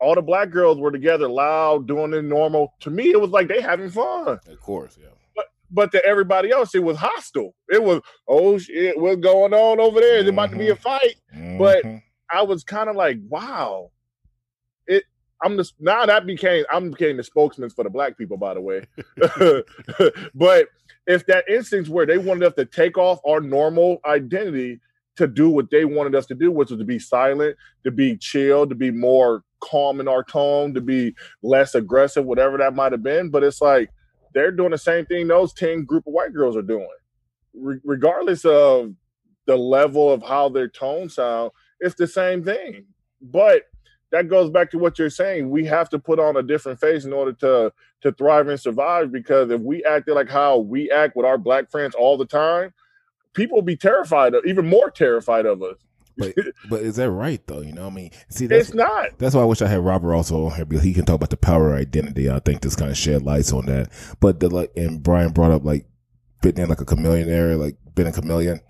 All 0.00 0.14
the 0.14 0.22
black 0.22 0.50
girls 0.50 0.78
were 0.78 0.90
together, 0.90 1.28
loud, 1.28 1.86
doing 1.86 2.14
it 2.14 2.22
normal. 2.24 2.72
To 2.80 2.90
me, 2.90 3.10
it 3.10 3.20
was 3.20 3.30
like 3.30 3.48
they 3.48 3.60
having 3.60 3.90
fun. 3.90 4.40
Of 4.48 4.60
course, 4.60 4.98
yeah. 5.00 5.08
But 5.36 5.46
but 5.70 5.92
to 5.92 6.04
everybody 6.04 6.50
else, 6.50 6.74
it 6.74 6.82
was 6.82 6.96
hostile. 6.96 7.54
It 7.68 7.82
was 7.82 8.00
oh 8.26 8.56
shit, 8.58 8.98
what's 8.98 9.20
going 9.20 9.52
on 9.52 9.78
over 9.78 10.00
there? 10.00 10.16
Is 10.18 10.26
it 10.26 10.30
about 10.30 10.50
to 10.52 10.56
be 10.58 10.68
a 10.70 10.74
Mm-hmm. 10.74 10.82
fight? 10.82 11.16
Mhm. 11.36 11.58
But 11.58 11.84
I 12.32 12.42
was 12.42 12.64
kind 12.64 12.88
of 12.88 12.96
like, 12.96 13.18
wow. 13.28 13.90
It 14.86 15.04
I'm 15.42 15.56
just 15.58 15.74
now 15.80 16.06
that 16.06 16.26
became 16.26 16.64
I'm 16.72 16.90
became 16.92 17.18
the 17.18 17.22
spokesman 17.22 17.68
for 17.70 17.84
the 17.84 17.90
black 17.90 18.16
people, 18.16 18.38
by 18.38 18.54
the 18.54 18.60
way. 18.62 18.86
but 20.34 20.68
if 21.06 21.26
that 21.26 21.48
instance 21.48 21.88
where 21.88 22.06
they 22.06 22.18
wanted 22.18 22.44
us 22.44 22.54
to 22.54 22.64
take 22.64 22.96
off 22.96 23.20
our 23.26 23.40
normal 23.40 24.00
identity 24.06 24.80
to 25.16 25.26
do 25.26 25.50
what 25.50 25.70
they 25.70 25.84
wanted 25.84 26.14
us 26.14 26.26
to 26.26 26.34
do, 26.34 26.50
which 26.50 26.70
was 26.70 26.78
to 26.78 26.84
be 26.84 26.98
silent, 26.98 27.56
to 27.84 27.90
be 27.90 28.16
chill, 28.16 28.66
to 28.66 28.74
be 28.74 28.90
more 28.90 29.42
calm 29.60 30.00
in 30.00 30.08
our 30.08 30.24
tone, 30.24 30.74
to 30.74 30.80
be 30.80 31.14
less 31.42 31.74
aggressive, 31.74 32.24
whatever 32.24 32.58
that 32.58 32.74
might 32.74 32.92
have 32.92 33.02
been. 33.02 33.28
But 33.30 33.44
it's 33.44 33.60
like 33.60 33.90
they're 34.34 34.52
doing 34.52 34.70
the 34.70 34.78
same 34.78 35.06
thing 35.06 35.28
those 35.28 35.52
10 35.52 35.84
group 35.84 36.06
of 36.06 36.12
white 36.12 36.32
girls 36.32 36.56
are 36.56 36.62
doing. 36.62 36.88
Re- 37.54 37.80
regardless 37.84 38.44
of 38.44 38.94
the 39.46 39.56
level 39.56 40.10
of 40.10 40.22
how 40.22 40.48
their 40.48 40.68
tone 40.68 41.08
sound, 41.08 41.50
it's 41.80 41.96
the 41.96 42.06
same 42.06 42.44
thing. 42.44 42.86
But 43.20 43.64
that 44.12 44.28
goes 44.28 44.50
back 44.50 44.70
to 44.70 44.78
what 44.78 44.98
you're 44.98 45.10
saying. 45.10 45.50
We 45.50 45.64
have 45.66 45.88
to 45.90 45.98
put 45.98 46.18
on 46.18 46.36
a 46.36 46.42
different 46.42 46.80
face 46.80 47.04
in 47.04 47.12
order 47.12 47.32
to 47.34 47.72
to 48.02 48.12
thrive 48.12 48.48
and 48.48 48.58
survive. 48.58 49.12
Because 49.12 49.50
if 49.50 49.60
we 49.60 49.84
acted 49.84 50.14
like 50.14 50.28
how 50.28 50.58
we 50.58 50.90
act 50.90 51.16
with 51.16 51.26
our 51.26 51.38
black 51.38 51.70
friends 51.70 51.94
all 51.94 52.16
the 52.16 52.26
time, 52.26 52.72
people 53.34 53.56
will 53.56 53.62
be 53.62 53.76
terrified 53.76 54.34
of, 54.34 54.44
even 54.46 54.66
more 54.66 54.90
terrified 54.90 55.46
of 55.46 55.62
us. 55.62 55.76
But 56.16 56.34
but 56.70 56.80
is 56.82 56.96
that 56.96 57.10
right 57.10 57.40
though? 57.46 57.60
You 57.60 57.72
know, 57.72 57.84
what 57.84 57.92
I 57.92 57.96
mean, 57.96 58.10
see, 58.28 58.46
that's 58.46 58.68
It's 58.68 58.74
not. 58.74 59.18
That's 59.18 59.34
why 59.34 59.42
I 59.42 59.46
wish 59.46 59.62
I 59.62 59.68
had 59.68 59.80
Robert 59.84 60.14
also 60.14 60.46
on 60.46 60.54
here 60.56 60.64
because 60.64 60.84
he 60.84 60.92
can 60.92 61.04
talk 61.04 61.16
about 61.16 61.30
the 61.30 61.36
power 61.36 61.72
of 61.72 61.80
identity. 61.80 62.30
I 62.30 62.38
think 62.40 62.62
this 62.62 62.76
kind 62.76 62.90
of 62.90 62.96
shed 62.96 63.22
lights 63.22 63.52
on 63.52 63.66
that. 63.66 63.90
But 64.20 64.40
the 64.40 64.48
like, 64.48 64.72
and 64.76 65.02
Brian 65.02 65.32
brought 65.32 65.52
up 65.52 65.64
like 65.64 65.86
fitting 66.42 66.62
in 66.64 66.68
like 66.68 66.80
a 66.80 66.84
chameleon 66.84 67.28
area, 67.28 67.56
like 67.56 67.76
being 67.94 68.08
a 68.08 68.12
chameleon. 68.12 68.60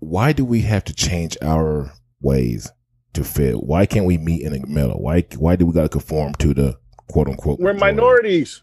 Why 0.00 0.32
do 0.32 0.44
we 0.44 0.60
have 0.62 0.84
to 0.84 0.94
change 0.94 1.36
our 1.40 1.92
ways 2.20 2.70
to 3.14 3.24
fit? 3.24 3.62
Why 3.62 3.86
can't 3.86 4.04
we 4.06 4.18
meet 4.18 4.42
in 4.42 4.52
the 4.52 4.66
middle? 4.66 5.00
Why 5.00 5.24
why 5.38 5.56
do 5.56 5.64
we 5.66 5.72
got 5.72 5.82
to 5.82 5.88
conform 5.88 6.34
to 6.34 6.52
the 6.52 6.78
quote 7.08 7.28
unquote? 7.28 7.58
We're 7.60 7.72
majority? 7.72 7.96
minorities. 7.96 8.62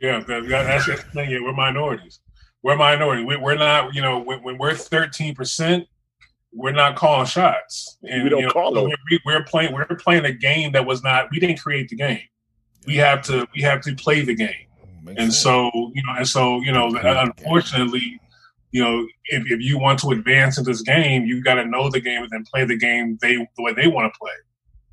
Yeah, 0.00 0.18
that, 0.20 0.48
that- 0.48 0.64
that's 0.66 0.86
the 0.86 0.96
thing. 0.96 1.30
Yeah, 1.30 1.38
we're 1.42 1.54
minorities. 1.54 2.20
We're 2.64 2.76
minority. 2.76 3.22
We, 3.24 3.36
we're 3.36 3.54
not. 3.56 3.94
You 3.94 4.02
know, 4.02 4.18
when, 4.18 4.42
when 4.42 4.58
we're 4.58 4.74
thirteen 4.74 5.34
percent, 5.34 5.86
we're 6.52 6.72
not 6.72 6.96
calling 6.96 7.26
shots. 7.26 7.98
And 8.08 8.24
We 8.24 8.30
don't 8.30 8.40
you 8.40 8.46
know, 8.46 8.52
call 8.52 8.72
them. 8.72 8.84
We're, 9.10 9.18
we're 9.26 9.44
playing. 9.44 9.72
We're 9.74 9.84
playing 9.86 10.24
a 10.24 10.32
game 10.32 10.72
that 10.72 10.86
was 10.86 11.02
not. 11.04 11.28
We 11.30 11.38
didn't 11.38 11.58
create 11.60 11.88
the 11.90 11.96
game. 11.96 12.22
We 12.86 12.96
have 12.96 13.22
to. 13.26 13.46
We 13.54 13.60
have 13.62 13.82
to 13.82 13.94
play 13.94 14.22
the 14.22 14.34
game. 14.34 14.66
Makes 15.02 15.20
And 15.20 15.32
sense. 15.32 15.42
so 15.42 15.70
you 15.94 16.02
know, 16.06 16.14
and 16.16 16.26
so 16.26 16.60
you 16.62 16.72
know, 16.72 16.88
unfortunately, 17.02 18.18
you 18.72 18.82
know, 18.82 19.06
if, 19.26 19.44
if 19.50 19.60
you 19.60 19.78
want 19.78 19.98
to 20.00 20.10
advance 20.10 20.56
in 20.58 20.64
this 20.64 20.80
game, 20.80 21.24
you 21.26 21.42
got 21.42 21.54
to 21.56 21.66
know 21.66 21.90
the 21.90 22.00
game 22.00 22.22
and 22.22 22.30
then 22.30 22.44
play 22.44 22.64
the 22.64 22.76
game 22.76 23.18
they 23.20 23.36
the 23.36 23.62
way 23.62 23.74
they 23.74 23.86
want 23.88 24.12
to 24.12 24.18
play. 24.18 24.32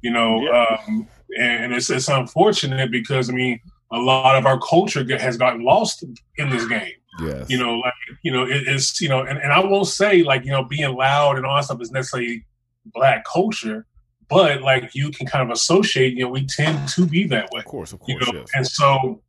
You 0.01 0.11
know, 0.11 0.41
Yeah. 0.43 0.77
um, 0.87 1.07
and 1.39 1.73
it's 1.73 1.89
it's 1.89 2.09
unfortunate 2.09 2.91
because 2.91 3.29
I 3.29 3.33
mean, 3.33 3.61
a 3.91 3.97
lot 3.99 4.35
of 4.35 4.45
our 4.45 4.59
culture 4.59 5.05
has 5.17 5.37
gotten 5.37 5.63
lost 5.63 6.03
in 6.37 6.49
this 6.49 6.67
game. 6.67 6.91
Yes, 7.19 7.49
You 7.49 7.57
know, 7.57 7.75
like 7.75 7.93
you 8.21 8.31
know, 8.31 8.43
it, 8.43 8.63
it's 8.67 9.01
you 9.01 9.09
know, 9.09 9.21
and, 9.21 9.37
and 9.37 9.51
I 9.51 9.59
won't 9.59 9.87
say 9.87 10.23
like 10.23 10.45
you 10.45 10.51
know, 10.51 10.63
being 10.63 10.95
loud 10.95 11.37
and 11.37 11.45
all 11.45 11.55
that 11.55 11.65
stuff 11.65 11.81
is 11.81 11.91
necessarily 11.91 12.45
black 12.85 13.25
culture, 13.25 13.85
but 14.29 14.61
like 14.61 14.95
you 14.95 15.11
can 15.11 15.27
kind 15.27 15.43
of 15.43 15.51
associate. 15.51 16.13
You 16.13 16.25
know, 16.25 16.29
we 16.29 16.45
tend 16.45 16.87
to 16.89 17.05
be 17.05 17.27
that 17.27 17.49
way 17.51 17.59
of 17.59 17.65
course, 17.65 17.93
of 17.93 18.01
you 18.07 18.17
course, 18.17 18.31
know 18.31 18.39
yes. 18.39 18.49
and 18.55 18.67
so 18.67 19.21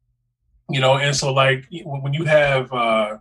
you 0.70 0.80
know 0.80 0.96
and 0.96 1.14
so 1.14 1.32
like 1.32 1.66
when 1.84 2.02
when 2.02 2.14
you 2.14 2.24
have 2.24 2.72
uh 2.72 3.18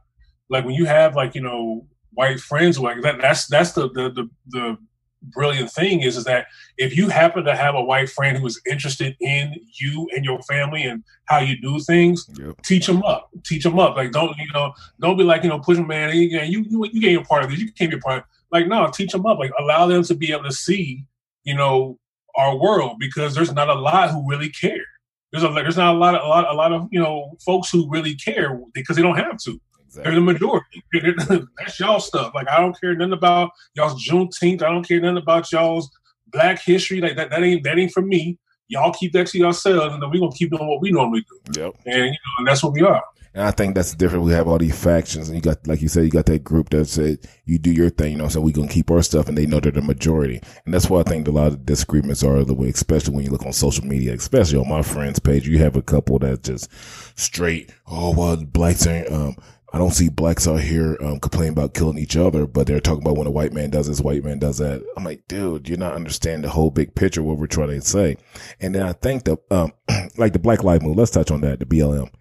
like 0.49 0.63
when 0.65 0.75
you 0.75 0.85
have 0.85 1.15
like 1.15 1.33
you 1.35 1.41
know 1.41 1.85
white 2.13 2.39
friends 2.39 2.77
like 2.79 3.01
that 3.01 3.19
that's 3.19 3.47
that's 3.47 3.71
the 3.71 3.89
the 3.89 4.09
the, 4.09 4.29
the 4.47 4.77
brilliant 5.23 5.71
thing 5.71 6.01
is 6.01 6.17
is 6.17 6.23
that 6.23 6.47
if 6.77 6.95
you 6.97 7.07
happen 7.07 7.43
to 7.43 7.55
have 7.55 7.75
a 7.75 7.81
white 7.81 8.09
friend 8.09 8.37
who 8.37 8.45
is 8.45 8.59
interested 8.69 9.15
in 9.19 9.55
you 9.79 10.09
and 10.15 10.25
your 10.25 10.41
family 10.43 10.83
and 10.83 11.03
how 11.25 11.39
you 11.39 11.59
do 11.61 11.79
things 11.79 12.27
Yep. 12.39 12.61
teach 12.63 12.87
them 12.87 13.03
up 13.03 13.29
teach 13.43 13.63
them 13.63 13.77
up 13.77 13.95
like 13.95 14.11
don't 14.11 14.35
you 14.37 14.47
know 14.53 14.73
don't 14.99 15.17
be 15.17 15.23
like 15.23 15.43
you 15.43 15.49
know 15.49 15.59
push 15.59 15.77
them 15.77 15.87
man 15.87 16.15
you 16.15 16.21
you 16.23 16.65
you, 16.67 16.85
you 16.91 17.01
can't 17.01 17.03
be 17.03 17.13
a 17.15 17.21
part 17.21 17.43
of 17.43 17.51
this 17.51 17.59
you 17.59 17.71
can't 17.71 17.91
be 17.91 17.97
a 17.97 18.01
part 18.01 18.19
of, 18.19 18.23
like 18.51 18.67
no 18.67 18.89
teach 18.91 19.11
them 19.11 19.25
up 19.25 19.37
like 19.37 19.51
allow 19.59 19.85
them 19.85 20.03
to 20.03 20.15
be 20.15 20.31
able 20.31 20.43
to 20.43 20.51
see 20.51 21.05
you 21.43 21.55
know 21.55 21.99
our 22.35 22.57
world 22.57 22.97
because 22.99 23.35
there's 23.35 23.53
not 23.53 23.69
a 23.69 23.73
lot 23.73 24.09
who 24.09 24.27
really 24.27 24.49
care 24.49 24.85
there's 25.31 25.43
a 25.43 25.49
there's 25.49 25.77
not 25.77 25.95
a 25.95 25.97
lot 25.97 26.15
of 26.15 26.23
a 26.23 26.27
lot 26.27 26.49
a 26.49 26.53
lot 26.53 26.73
of 26.73 26.87
you 26.91 26.99
know 26.99 27.37
folks 27.45 27.69
who 27.69 27.89
really 27.89 28.15
care 28.15 28.59
because 28.73 28.95
they 28.95 29.01
don't 29.01 29.17
have 29.17 29.37
to. 29.37 29.59
They're 29.93 30.15
the 30.15 30.21
majority. 30.21 30.83
That's 31.57 31.79
y'all 31.79 31.99
stuff. 31.99 32.33
Like 32.33 32.49
I 32.49 32.59
don't 32.59 32.79
care 32.79 32.95
nothing 32.95 33.13
about 33.13 33.51
y'all's 33.75 34.05
Juneteenth. 34.07 34.63
I 34.63 34.69
don't 34.71 34.87
care 34.87 34.99
nothing 34.99 35.17
about 35.17 35.51
y'all's 35.51 35.89
Black 36.27 36.61
History. 36.61 37.01
Like 37.01 37.15
that 37.17 37.29
that 37.29 37.43
ain't 37.43 37.63
that 37.63 37.77
ain't 37.77 37.91
for 37.91 38.01
me. 38.01 38.39
Y'all 38.67 38.93
keep 38.93 39.11
that 39.13 39.27
to 39.27 39.37
yourselves, 39.37 39.93
and 39.93 40.01
then 40.01 40.09
we're 40.09 40.19
gonna 40.19 40.31
keep 40.31 40.51
doing 40.51 40.67
what 40.67 40.81
we 40.81 40.91
normally 40.91 41.25
do. 41.29 41.61
Yep. 41.61 41.75
And 41.85 42.05
you 42.05 42.11
know, 42.11 42.37
and 42.39 42.47
that's 42.47 42.63
what 42.63 42.73
we 42.73 42.81
are. 42.81 43.03
And 43.33 43.43
I 43.45 43.51
think 43.51 43.75
that's 43.75 43.95
different. 43.95 44.25
We 44.25 44.33
have 44.33 44.47
all 44.47 44.57
these 44.57 44.77
factions, 44.77 45.29
and 45.29 45.37
you 45.37 45.41
got, 45.41 45.65
like 45.65 45.81
you 45.81 45.87
said, 45.87 46.03
you 46.03 46.09
got 46.09 46.25
that 46.25 46.43
group 46.43 46.69
that 46.71 46.85
said 46.85 47.19
you 47.45 47.57
do 47.57 47.71
your 47.71 47.89
thing, 47.89 48.11
you 48.13 48.17
know. 48.17 48.27
So 48.27 48.41
we 48.41 48.51
gonna 48.51 48.67
keep 48.67 48.91
our 48.91 49.01
stuff, 49.01 49.29
and 49.29 49.37
they 49.37 49.45
know 49.45 49.61
they're 49.61 49.71
the 49.71 49.81
majority, 49.81 50.41
and 50.65 50.73
that's 50.73 50.89
why 50.89 50.99
I 50.99 51.03
think 51.03 51.27
a 51.27 51.31
lot 51.31 51.47
of 51.47 51.65
disagreements 51.65 52.23
are 52.23 52.43
the 52.43 52.53
way, 52.53 52.69
especially 52.69 53.15
when 53.15 53.23
you 53.23 53.31
look 53.31 53.45
on 53.45 53.53
social 53.53 53.85
media, 53.85 54.13
especially 54.13 54.59
on 54.59 54.67
my 54.67 54.81
friends' 54.81 55.19
page. 55.19 55.47
You 55.47 55.59
have 55.59 55.77
a 55.77 55.81
couple 55.81 56.19
that 56.19 56.43
just 56.43 56.69
straight, 57.17 57.73
oh 57.87 58.13
well, 58.13 58.35
blacks 58.35 58.85
ain't. 58.85 59.09
Um, 59.09 59.37
I 59.73 59.77
don't 59.77 59.91
see 59.91 60.09
blacks 60.09 60.47
out 60.47 60.59
here 60.59 60.97
um, 61.01 61.19
complaining 61.19 61.53
about 61.53 61.73
killing 61.73 61.97
each 61.97 62.17
other, 62.17 62.45
but 62.45 62.67
they're 62.67 62.81
talking 62.81 63.03
about 63.03 63.17
when 63.17 63.27
a 63.27 63.31
white 63.31 63.53
man 63.53 63.69
does 63.69 63.87
this, 63.87 64.01
white 64.01 64.23
man 64.23 64.37
does 64.37 64.57
that. 64.57 64.83
I'm 64.97 65.05
like, 65.05 65.23
dude, 65.29 65.69
you're 65.69 65.77
not 65.77 65.93
understanding 65.93 66.41
the 66.41 66.49
whole 66.49 66.71
big 66.71 66.93
picture 66.93 67.23
what 67.23 67.37
we're 67.37 67.47
trying 67.47 67.69
to 67.69 67.81
say. 67.81 68.17
And 68.59 68.75
then 68.75 68.83
I 68.83 68.93
think 68.93 69.23
the 69.23 69.37
um, 69.49 69.71
like 70.17 70.33
the 70.33 70.39
Black 70.39 70.63
Lives 70.63 70.81
Movement. 70.83 70.99
Let's 70.99 71.11
touch 71.11 71.31
on 71.31 71.41
that. 71.41 71.59
The 71.59 71.65
BLM 71.65 72.11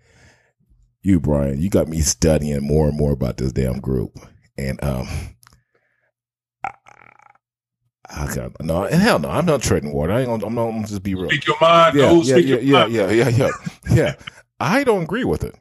you, 1.03 1.21
Brian, 1.21 1.61
you 1.61 1.71
got 1.71 1.89
me 1.89 2.01
studying 2.01 2.67
more 2.67 2.89
and 2.89 2.97
more 2.97 3.13
about 3.13 3.37
this 3.37 3.53
damn 3.53 3.81
group. 3.81 4.19
And 4.59 4.83
um 4.85 5.09
I, 6.65 6.73
I 8.11 8.35
got 8.35 8.61
no 8.61 8.83
hell 8.85 9.19
no, 9.19 9.31
I'm 9.31 9.47
not 9.47 9.63
treading 9.63 9.93
water. 9.93 10.13
I 10.13 10.21
ain't 10.21 10.29
gonna 10.29 10.47
I'm 10.47 10.55
not 10.55 10.69
I'm 10.69 10.85
just 10.85 11.03
be 11.03 11.15
real. 11.15 11.31
Speak 11.31 11.47
your 11.47 11.57
mind. 11.61 11.97
Yeah, 11.97 12.07
no, 12.07 12.23
yeah, 12.23 12.35
speak 12.35 12.47
yeah, 12.47 12.57
yeah, 12.59 12.87
yeah, 12.87 13.11
yeah, 13.11 13.29
yeah. 13.29 13.51
Yeah. 13.91 14.15
I 14.59 14.85
don't 14.85 15.05
agree 15.05 15.25
with 15.25 15.43
it. 15.43 15.57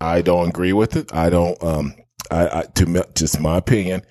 I 0.00 0.22
don't 0.22 0.48
agree 0.48 0.72
with 0.72 0.96
it. 0.96 1.12
I 1.14 1.30
don't 1.30 1.62
um 1.62 1.94
I, 2.30 2.60
I 2.60 2.62
to 2.74 2.86
me, 2.86 3.00
just 3.14 3.40
my 3.40 3.56
opinion, 3.58 4.02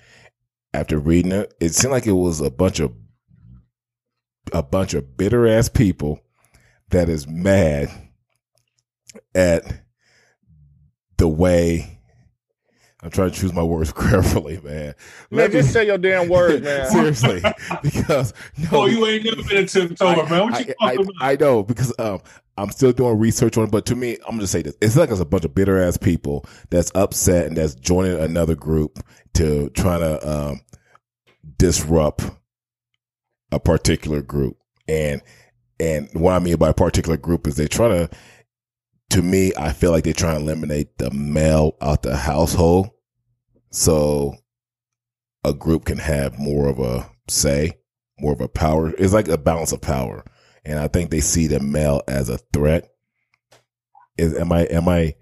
after 0.72 0.98
reading 0.98 1.32
it, 1.32 1.54
it 1.60 1.74
seemed 1.74 1.92
like 1.92 2.06
it 2.06 2.12
was 2.12 2.40
a 2.40 2.50
bunch 2.50 2.80
of 2.80 2.92
a 4.52 4.62
bunch 4.62 4.94
of 4.94 5.16
bitter 5.16 5.46
ass 5.46 5.68
people 5.68 6.20
that 6.90 7.08
is 7.08 7.26
mad 7.26 7.90
at 9.34 9.82
the 11.16 11.28
way 11.28 11.95
I'm 13.02 13.10
trying 13.10 13.30
to 13.30 13.38
choose 13.38 13.52
my 13.52 13.62
words 13.62 13.92
carefully, 13.92 14.60
man. 14.62 14.94
Let 15.30 15.52
me 15.52 15.62
say 15.62 15.86
your 15.86 15.98
damn 15.98 16.28
words, 16.28 16.62
man. 16.62 16.90
Seriously, 16.90 17.42
because 17.82 18.32
no, 18.56 18.68
oh, 18.72 18.86
you 18.86 19.06
ain't 19.06 19.24
never 19.24 19.42
been 19.42 19.58
a 19.58 19.66
Tiptober, 19.66 20.28
man. 20.30 20.50
What 20.50 20.66
you 20.66 20.74
I, 20.80 20.96
talking 20.96 21.12
I, 21.20 21.32
I 21.32 21.36
know 21.36 21.62
because 21.62 21.92
um, 21.98 22.20
I'm 22.56 22.70
still 22.70 22.92
doing 22.92 23.18
research 23.18 23.58
on 23.58 23.64
it, 23.64 23.70
but 23.70 23.84
to 23.86 23.96
me, 23.96 24.16
I'm 24.26 24.36
gonna 24.36 24.46
say 24.46 24.62
this: 24.62 24.76
it's 24.80 24.96
like 24.96 25.10
it's 25.10 25.20
a 25.20 25.26
bunch 25.26 25.44
of 25.44 25.54
bitter 25.54 25.80
ass 25.80 25.98
people 25.98 26.46
that's 26.70 26.90
upset 26.94 27.46
and 27.46 27.56
that's 27.56 27.74
joining 27.74 28.18
another 28.18 28.54
group 28.54 28.98
to 29.34 29.68
try 29.70 29.98
to 29.98 30.28
um, 30.28 30.60
disrupt 31.58 32.30
a 33.52 33.60
particular 33.60 34.22
group, 34.22 34.56
and 34.88 35.20
and 35.78 36.08
what 36.14 36.32
I 36.32 36.38
mean 36.38 36.56
by 36.56 36.70
a 36.70 36.74
particular 36.74 37.18
group 37.18 37.46
is 37.46 37.56
they 37.56 37.68
try 37.68 37.88
to. 37.88 38.10
To 39.10 39.22
me, 39.22 39.52
I 39.56 39.72
feel 39.72 39.92
like 39.92 40.04
they're 40.04 40.12
trying 40.12 40.36
to 40.36 40.42
eliminate 40.42 40.98
the 40.98 41.10
male 41.10 41.76
out 41.80 42.02
the 42.02 42.16
household, 42.16 42.90
so 43.70 44.34
a 45.44 45.54
group 45.54 45.84
can 45.84 45.98
have 45.98 46.38
more 46.38 46.68
of 46.68 46.80
a 46.80 47.10
say, 47.28 47.78
more 48.18 48.32
of 48.32 48.40
a 48.40 48.48
power. 48.48 48.90
It's 48.98 49.12
like 49.12 49.28
a 49.28 49.38
balance 49.38 49.72
of 49.72 49.80
power 49.80 50.24
and 50.66 50.80
I 50.80 50.88
think 50.88 51.10
they 51.10 51.20
see 51.20 51.46
the 51.46 51.60
male 51.60 52.02
as 52.08 52.28
a 52.28 52.38
threat. 52.52 52.90
Is 54.18 54.34
am 54.34 54.52
I 54.52 54.62
am 54.62 54.88
I? 54.88 55.14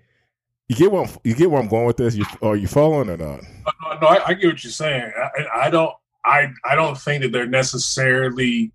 You 0.68 0.76
get 0.76 0.90
where 0.90 1.04
I'm, 1.04 1.10
you 1.22 1.34
get 1.34 1.50
where 1.50 1.60
I'm 1.60 1.68
going 1.68 1.86
with 1.86 1.98
this? 1.98 2.14
You 2.14 2.24
are 2.42 2.56
you 2.56 2.66
following 2.66 3.10
or 3.10 3.18
not? 3.18 3.42
No, 3.42 3.98
no 4.00 4.06
I, 4.06 4.28
I, 4.28 4.34
get 4.34 4.46
what 4.46 4.64
you're 4.64 4.70
saying. 4.70 5.12
I, 5.16 5.66
I 5.66 5.70
don't. 5.70 5.92
I 6.24 6.48
I 6.64 6.74
don't 6.74 6.96
think 6.96 7.22
that 7.22 7.32
they're 7.32 7.46
necessarily 7.46 8.72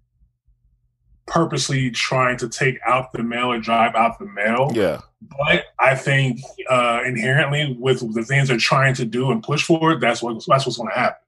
purposely 1.29 1.91
trying 1.91 2.37
to 2.37 2.49
take 2.49 2.79
out 2.85 3.13
the 3.13 3.23
male 3.23 3.51
or 3.51 3.59
drive 3.59 3.95
out 3.95 4.19
the 4.19 4.25
male. 4.25 4.71
Yeah. 4.73 5.01
But 5.21 5.65
I 5.79 5.95
think 5.95 6.41
uh, 6.69 7.01
inherently 7.05 7.77
with 7.79 8.13
the 8.13 8.23
things 8.23 8.47
they're 8.47 8.57
trying 8.57 8.95
to 8.95 9.05
do 9.05 9.31
and 9.31 9.43
push 9.43 9.63
forward, 9.63 10.01
that's 10.01 10.21
what 10.21 10.43
that's 10.47 10.65
what's 10.65 10.77
going 10.77 10.89
to 10.89 10.99
happen. 10.99 11.21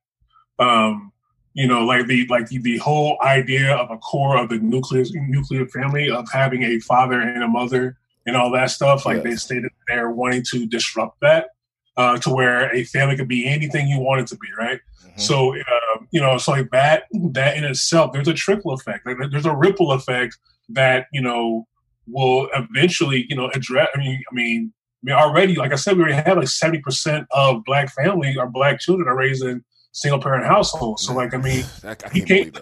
Um, 0.60 1.12
you 1.54 1.68
know, 1.68 1.86
like 1.86 2.08
the 2.08 2.26
like 2.28 2.48
the, 2.48 2.60
the 2.60 2.78
whole 2.78 3.18
idea 3.22 3.76
of 3.76 3.92
a 3.92 3.98
core 3.98 4.38
of 4.38 4.50
the 4.50 4.60
nuclear 4.60 5.04
nuclear 5.14 5.68
family 5.68 6.10
of 6.10 6.26
having 6.32 6.64
a 6.64 6.80
father 6.80 7.20
and 7.20 7.44
a 7.44 7.48
mother 7.48 7.98
and 8.26 8.38
all 8.38 8.52
that 8.52 8.72
stuff. 8.72 9.06
Like 9.06 9.18
yes. 9.18 9.24
they 9.24 9.36
stated, 9.36 9.72
they're 9.88 10.10
wanting 10.10 10.44
to 10.52 10.66
disrupt 10.66 11.20
that 11.22 11.50
uh, 11.98 12.18
to 12.20 12.30
where 12.30 12.74
a 12.74 12.84
family 12.86 13.18
could 13.18 13.28
be 13.28 13.46
anything 13.46 13.88
you 13.88 14.00
want 14.00 14.22
it 14.22 14.28
to 14.28 14.38
be, 14.38 14.48
right? 14.58 14.80
Mm-hmm. 15.22 15.34
So, 15.34 15.56
uh, 15.56 16.04
you 16.12 16.20
know, 16.20 16.38
so 16.38 16.52
like 16.52 16.70
that 16.72 17.04
that 17.32 17.58
in 17.58 17.64
itself, 17.64 18.12
there's 18.14 18.28
a 18.28 18.34
trickle 18.34 18.74
effect. 18.74 19.06
Like 19.06 19.18
there's 19.32 19.46
a 19.46 19.56
ripple 19.56 19.92
effect 19.92 20.38
that 20.70 21.08
you 21.14 21.22
know 21.22 21.68
will 22.08 22.50
eventually, 22.54 23.26
you 23.30 23.36
know, 23.36 23.50
address. 23.54 23.88
I 23.96 24.00
mean, 24.00 24.22
I 24.32 24.36
mean, 24.36 24.74
I 24.74 25.02
mean, 25.04 25.16
already, 25.16 25.56
like 25.56 25.72
I 25.72 25.76
said, 25.76 25.98
we 25.98 26.04
already 26.04 26.22
have 26.22 26.38
like 26.38 26.48
seventy 26.48 26.80
percent 26.80 27.28
of 27.32 27.64
black 27.66 27.94
family 27.94 28.36
or 28.38 28.48
black 28.48 28.80
children 28.80 29.08
are 29.08 29.16
raised 29.16 29.44
in 29.44 29.64
single 29.92 30.20
parent 30.20 30.46
households. 30.46 31.06
So 31.06 31.14
like 31.14 31.34
I 31.34 31.38
mean, 31.38 31.66
I, 31.84 31.92
I 31.92 31.96
can't, 31.96 32.28
can't 32.28 32.60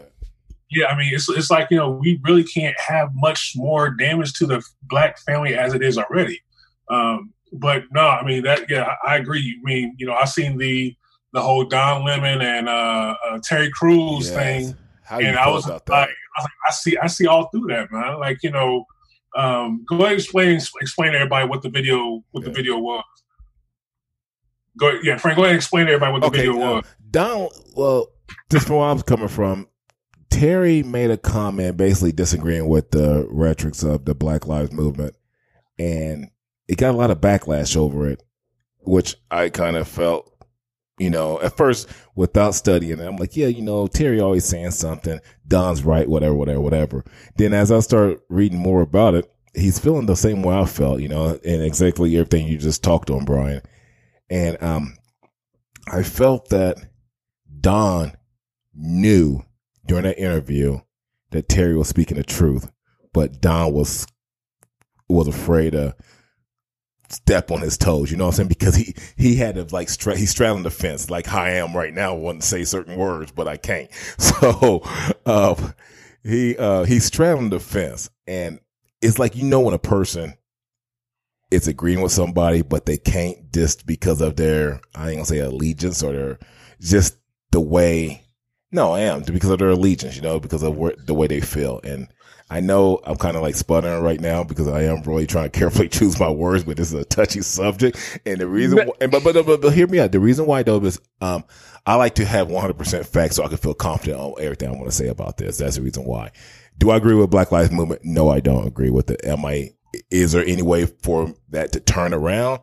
Yeah, 0.71 0.87
I 0.87 0.97
mean 0.97 1.13
it's 1.13 1.29
it's 1.29 1.49
like 1.49 1.67
you 1.71 1.77
know 1.77 1.91
we 1.91 2.19
really 2.23 2.43
can't 2.43 2.79
have 2.79 3.09
much 3.13 3.53
more 3.55 3.89
damage 3.91 4.33
to 4.33 4.45
the 4.45 4.63
black 4.83 5.19
family 5.19 5.55
as 5.55 5.73
it 5.73 5.81
is 5.81 5.97
already. 5.97 6.41
Um, 6.89 7.33
but 7.53 7.83
no, 7.91 8.07
I 8.07 8.23
mean 8.25 8.43
that 8.43 8.69
yeah, 8.69 8.93
I, 9.05 9.13
I 9.13 9.17
agree. 9.17 9.57
I 9.59 9.63
mean 9.63 9.95
you 9.97 10.05
know 10.05 10.13
I've 10.13 10.29
seen 10.29 10.57
the 10.57 10.95
the 11.33 11.41
whole 11.41 11.65
Don 11.65 12.05
Lemon 12.05 12.41
and 12.41 12.67
uh, 12.67 13.15
uh, 13.27 13.39
Terry 13.43 13.69
Crews 13.71 14.29
yes. 14.29 14.33
thing, 14.33 14.77
and 15.11 15.37
I 15.37 15.49
was 15.49 15.67
like, 15.67 15.89
I 15.89 16.07
was 16.07 16.07
like, 16.43 16.51
I 16.67 16.71
see 16.71 16.97
I 16.97 17.07
see 17.07 17.27
all 17.27 17.49
through 17.49 17.67
that 17.67 17.91
man. 17.91 18.19
Like 18.19 18.43
you 18.43 18.51
know, 18.51 18.85
um, 19.35 19.85
go 19.87 19.97
ahead 19.97 20.11
and 20.11 20.19
explain 20.19 20.59
explain 20.81 21.11
to 21.11 21.19
everybody 21.19 21.47
what 21.47 21.61
the 21.61 21.69
video 21.69 22.23
what 22.31 22.43
yeah. 22.43 22.49
the 22.49 22.53
video 22.53 22.77
was. 22.79 23.03
Go 24.77 24.99
yeah, 25.03 25.17
Frank. 25.17 25.37
Go 25.37 25.43
ahead 25.43 25.53
and 25.53 25.59
explain 25.59 25.85
to 25.87 25.93
everybody 25.93 26.13
what 26.13 26.21
the 26.21 26.27
okay, 26.27 26.37
video 26.37 26.53
uh, 26.53 26.73
was. 26.75 26.85
Don, 27.11 27.49
well, 27.75 28.07
just 28.49 28.67
from 28.67 28.77
where 28.77 28.87
I'm 28.87 29.01
coming 29.01 29.27
from, 29.27 29.67
Terry 30.29 30.83
made 30.83 31.11
a 31.11 31.17
comment 31.17 31.75
basically 31.77 32.11
disagreeing 32.11 32.67
with 32.67 32.91
the 32.91 33.27
rhetorics 33.29 33.83
of 33.83 34.05
the 34.05 34.15
Black 34.15 34.47
Lives 34.47 34.71
Movement, 34.71 35.15
and 35.77 36.29
it 36.67 36.77
got 36.77 36.93
a 36.93 36.97
lot 36.97 37.11
of 37.11 37.19
backlash 37.19 37.75
over 37.75 38.07
it, 38.07 38.23
which 38.79 39.15
I 39.31 39.49
kind 39.49 39.75
of 39.75 39.87
felt, 39.87 40.28
you 40.99 41.09
know, 41.09 41.41
at 41.41 41.55
first 41.55 41.89
without 42.15 42.53
studying 42.53 42.99
I'm 42.99 43.15
like, 43.15 43.35
yeah, 43.35 43.47
you 43.47 43.61
know, 43.61 43.87
Terry 43.87 44.19
always 44.19 44.45
saying 44.45 44.71
something, 44.71 45.19
Don's 45.47 45.83
right, 45.83 46.07
whatever, 46.07 46.35
whatever, 46.35 46.61
whatever. 46.61 47.05
Then 47.37 47.53
as 47.53 47.71
I 47.71 47.79
start 47.79 48.19
reading 48.29 48.59
more 48.59 48.81
about 48.81 49.15
it, 49.15 49.31
he's 49.55 49.79
feeling 49.79 50.05
the 50.05 50.15
same 50.15 50.43
way 50.43 50.55
I 50.55 50.65
felt, 50.65 51.01
you 51.01 51.07
know, 51.07 51.39
and 51.43 51.63
exactly 51.63 52.15
everything 52.15 52.47
you 52.47 52.57
just 52.57 52.83
talked 52.83 53.09
on, 53.09 53.25
Brian. 53.25 53.61
And 54.29 54.61
um, 54.61 54.95
I 55.91 56.03
felt 56.03 56.49
that 56.49 56.77
Don 57.59 58.13
knew 58.75 59.43
during 59.85 60.03
that 60.03 60.19
interview 60.19 60.79
that 61.31 61.49
Terry 61.49 61.75
was 61.75 61.87
speaking 61.87 62.17
the 62.17 62.23
truth, 62.23 62.71
but 63.13 63.41
Don 63.41 63.73
was 63.73 64.05
was 65.07 65.27
afraid 65.27 65.71
to 65.71 65.95
step 67.09 67.51
on 67.51 67.61
his 67.61 67.77
toes. 67.77 68.11
You 68.11 68.17
know 68.17 68.25
what 68.25 68.31
I'm 68.31 68.37
saying? 68.37 68.49
Because 68.49 68.75
he 68.75 68.95
he 69.17 69.35
had 69.35 69.55
to 69.55 69.67
like 69.71 69.89
stra- 69.89 70.17
he's 70.17 70.31
straddling 70.31 70.63
the 70.63 70.71
fence, 70.71 71.09
like 71.09 71.31
I 71.33 71.51
am 71.51 71.75
right 71.75 71.93
now. 71.93 72.15
Want 72.15 72.41
to 72.41 72.47
say 72.47 72.63
certain 72.63 72.95
words, 72.95 73.31
but 73.31 73.47
I 73.47 73.57
can't. 73.57 73.89
So 74.19 74.81
uh, 75.25 75.55
he 76.23 76.55
uh, 76.57 76.83
he's 76.83 77.05
straddling 77.05 77.49
the 77.49 77.59
fence, 77.59 78.09
and 78.27 78.59
it's 79.01 79.19
like 79.19 79.35
you 79.35 79.43
know 79.43 79.61
when 79.61 79.73
a 79.73 79.79
person 79.79 80.35
is 81.51 81.67
agreeing 81.67 82.01
with 82.01 82.11
somebody, 82.11 82.61
but 82.61 82.85
they 82.85 82.97
can't 82.97 83.51
just 83.51 83.85
because 83.85 84.21
of 84.21 84.35
their, 84.35 84.81
I 84.93 85.09
ain't 85.09 85.17
gonna 85.17 85.25
say 85.25 85.39
allegiance 85.39 86.03
or 86.03 86.13
their, 86.13 86.39
just 86.79 87.17
the 87.51 87.59
way, 87.59 88.23
no, 88.71 88.93
I 88.93 89.01
am 89.01 89.23
because 89.23 89.49
of 89.49 89.59
their 89.59 89.69
allegiance, 89.69 90.15
you 90.15 90.21
know, 90.21 90.39
because 90.39 90.61
of 90.61 90.77
where, 90.77 90.93
the 90.97 91.13
way 91.13 91.27
they 91.27 91.41
feel. 91.41 91.81
And 91.83 92.07
I 92.49 92.59
know 92.61 92.99
I'm 93.03 93.17
kind 93.17 93.35
of 93.35 93.43
like 93.43 93.55
sputtering 93.55 94.01
right 94.01 94.19
now 94.19 94.43
because 94.43 94.67
I 94.67 94.83
am 94.83 95.03
really 95.03 95.27
trying 95.27 95.51
to 95.51 95.59
carefully 95.59 95.87
choose 95.89 96.19
my 96.19 96.29
words, 96.29 96.63
but 96.63 96.77
this 96.77 96.87
is 96.87 96.99
a 96.99 97.05
touchy 97.05 97.41
subject. 97.41 98.21
And 98.25 98.39
the 98.39 98.47
reason, 98.47 98.77
but, 98.77 98.87
why, 98.87 99.07
but, 99.07 99.23
but, 99.23 99.45
but, 99.45 99.61
but 99.61 99.73
hear 99.73 99.87
me 99.87 99.99
out. 99.99 100.11
The 100.11 100.19
reason 100.19 100.45
why 100.45 100.63
though 100.63 100.83
is, 100.83 100.99
um, 101.21 101.43
I 101.85 101.95
like 101.95 102.15
to 102.15 102.25
have 102.25 102.47
100% 102.49 103.05
facts 103.05 103.35
so 103.35 103.43
I 103.43 103.47
can 103.47 103.57
feel 103.57 103.73
confident 103.73 104.19
on 104.19 104.33
everything 104.39 104.69
I 104.69 104.73
want 104.73 104.85
to 104.85 104.91
say 104.91 105.07
about 105.07 105.37
this. 105.37 105.57
That's 105.57 105.77
the 105.77 105.81
reason 105.81 106.05
why. 106.05 106.31
Do 106.77 106.91
I 106.91 106.97
agree 106.97 107.15
with 107.15 107.29
Black 107.29 107.51
Lives 107.51 107.71
Movement? 107.71 108.01
No, 108.03 108.29
I 108.29 108.39
don't 108.39 108.67
agree 108.67 108.89
with 108.89 109.09
it. 109.11 109.23
Am 109.25 109.45
I 109.45 109.71
is 110.11 110.31
there 110.33 110.45
any 110.45 110.61
way 110.61 110.85
for 110.85 111.33
that 111.49 111.71
to 111.73 111.79
turn 111.79 112.13
around? 112.13 112.61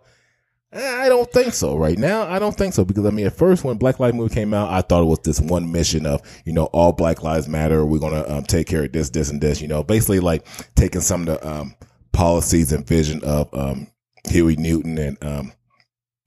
I 0.73 1.09
don't 1.09 1.31
think 1.31 1.55
so 1.55 1.77
right 1.77 1.99
now. 1.99 2.23
I 2.23 2.39
don't 2.39 2.57
think 2.57 2.75
so 2.75 2.85
because 2.85 3.07
I 3.07 3.11
mean, 3.11 3.27
at 3.27 3.37
first 3.37 3.65
when 3.65 3.79
Black 3.79 4.01
Lives 4.01 4.15
Movement 4.15 4.35
came 4.35 4.53
out, 4.53 4.71
I 4.71 4.83
thought 4.83 5.03
it 5.03 5.07
was 5.07 5.21
this 5.21 5.41
one 5.41 5.71
mission 5.71 6.07
of, 6.07 6.21
you 6.45 6.53
know, 6.53 6.65
all 6.67 6.93
Black 6.93 7.23
Lives 7.23 7.49
Matter. 7.49 7.87
We're 7.87 8.01
to 8.01 8.33
um, 8.33 8.45
take 8.45 8.67
care 8.67 8.85
of 8.85 8.93
this, 8.93 9.11
this 9.11 9.31
and 9.31 9.41
this, 9.41 9.61
you 9.61 9.69
know, 9.69 9.83
basically 9.83 10.21
like 10.21 10.47
taking 10.75 11.01
some 11.01 11.23
of 11.23 11.27
the, 11.27 11.49
um, 11.49 11.75
policies 12.13 12.73
and 12.73 12.87
vision 12.87 13.23
of, 13.25 13.49
um, 13.55 13.87
Huey 14.29 14.57
Newton 14.57 14.99
and, 14.99 15.25
um, 15.25 15.53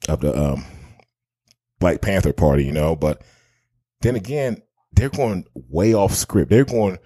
of 0.08 0.22
the, 0.22 0.36
um, 0.36 0.66
Black 1.80 2.02
Panther 2.02 2.34
party, 2.34 2.66
you 2.66 2.72
know, 2.72 2.96
but 2.96 3.22
then 4.02 4.16
again, 4.16 4.62
they're 4.94 5.10
going 5.10 5.46
way 5.54 5.94
off 5.94 6.14
script. 6.14 6.50
They're 6.50 6.66
going 6.66 6.98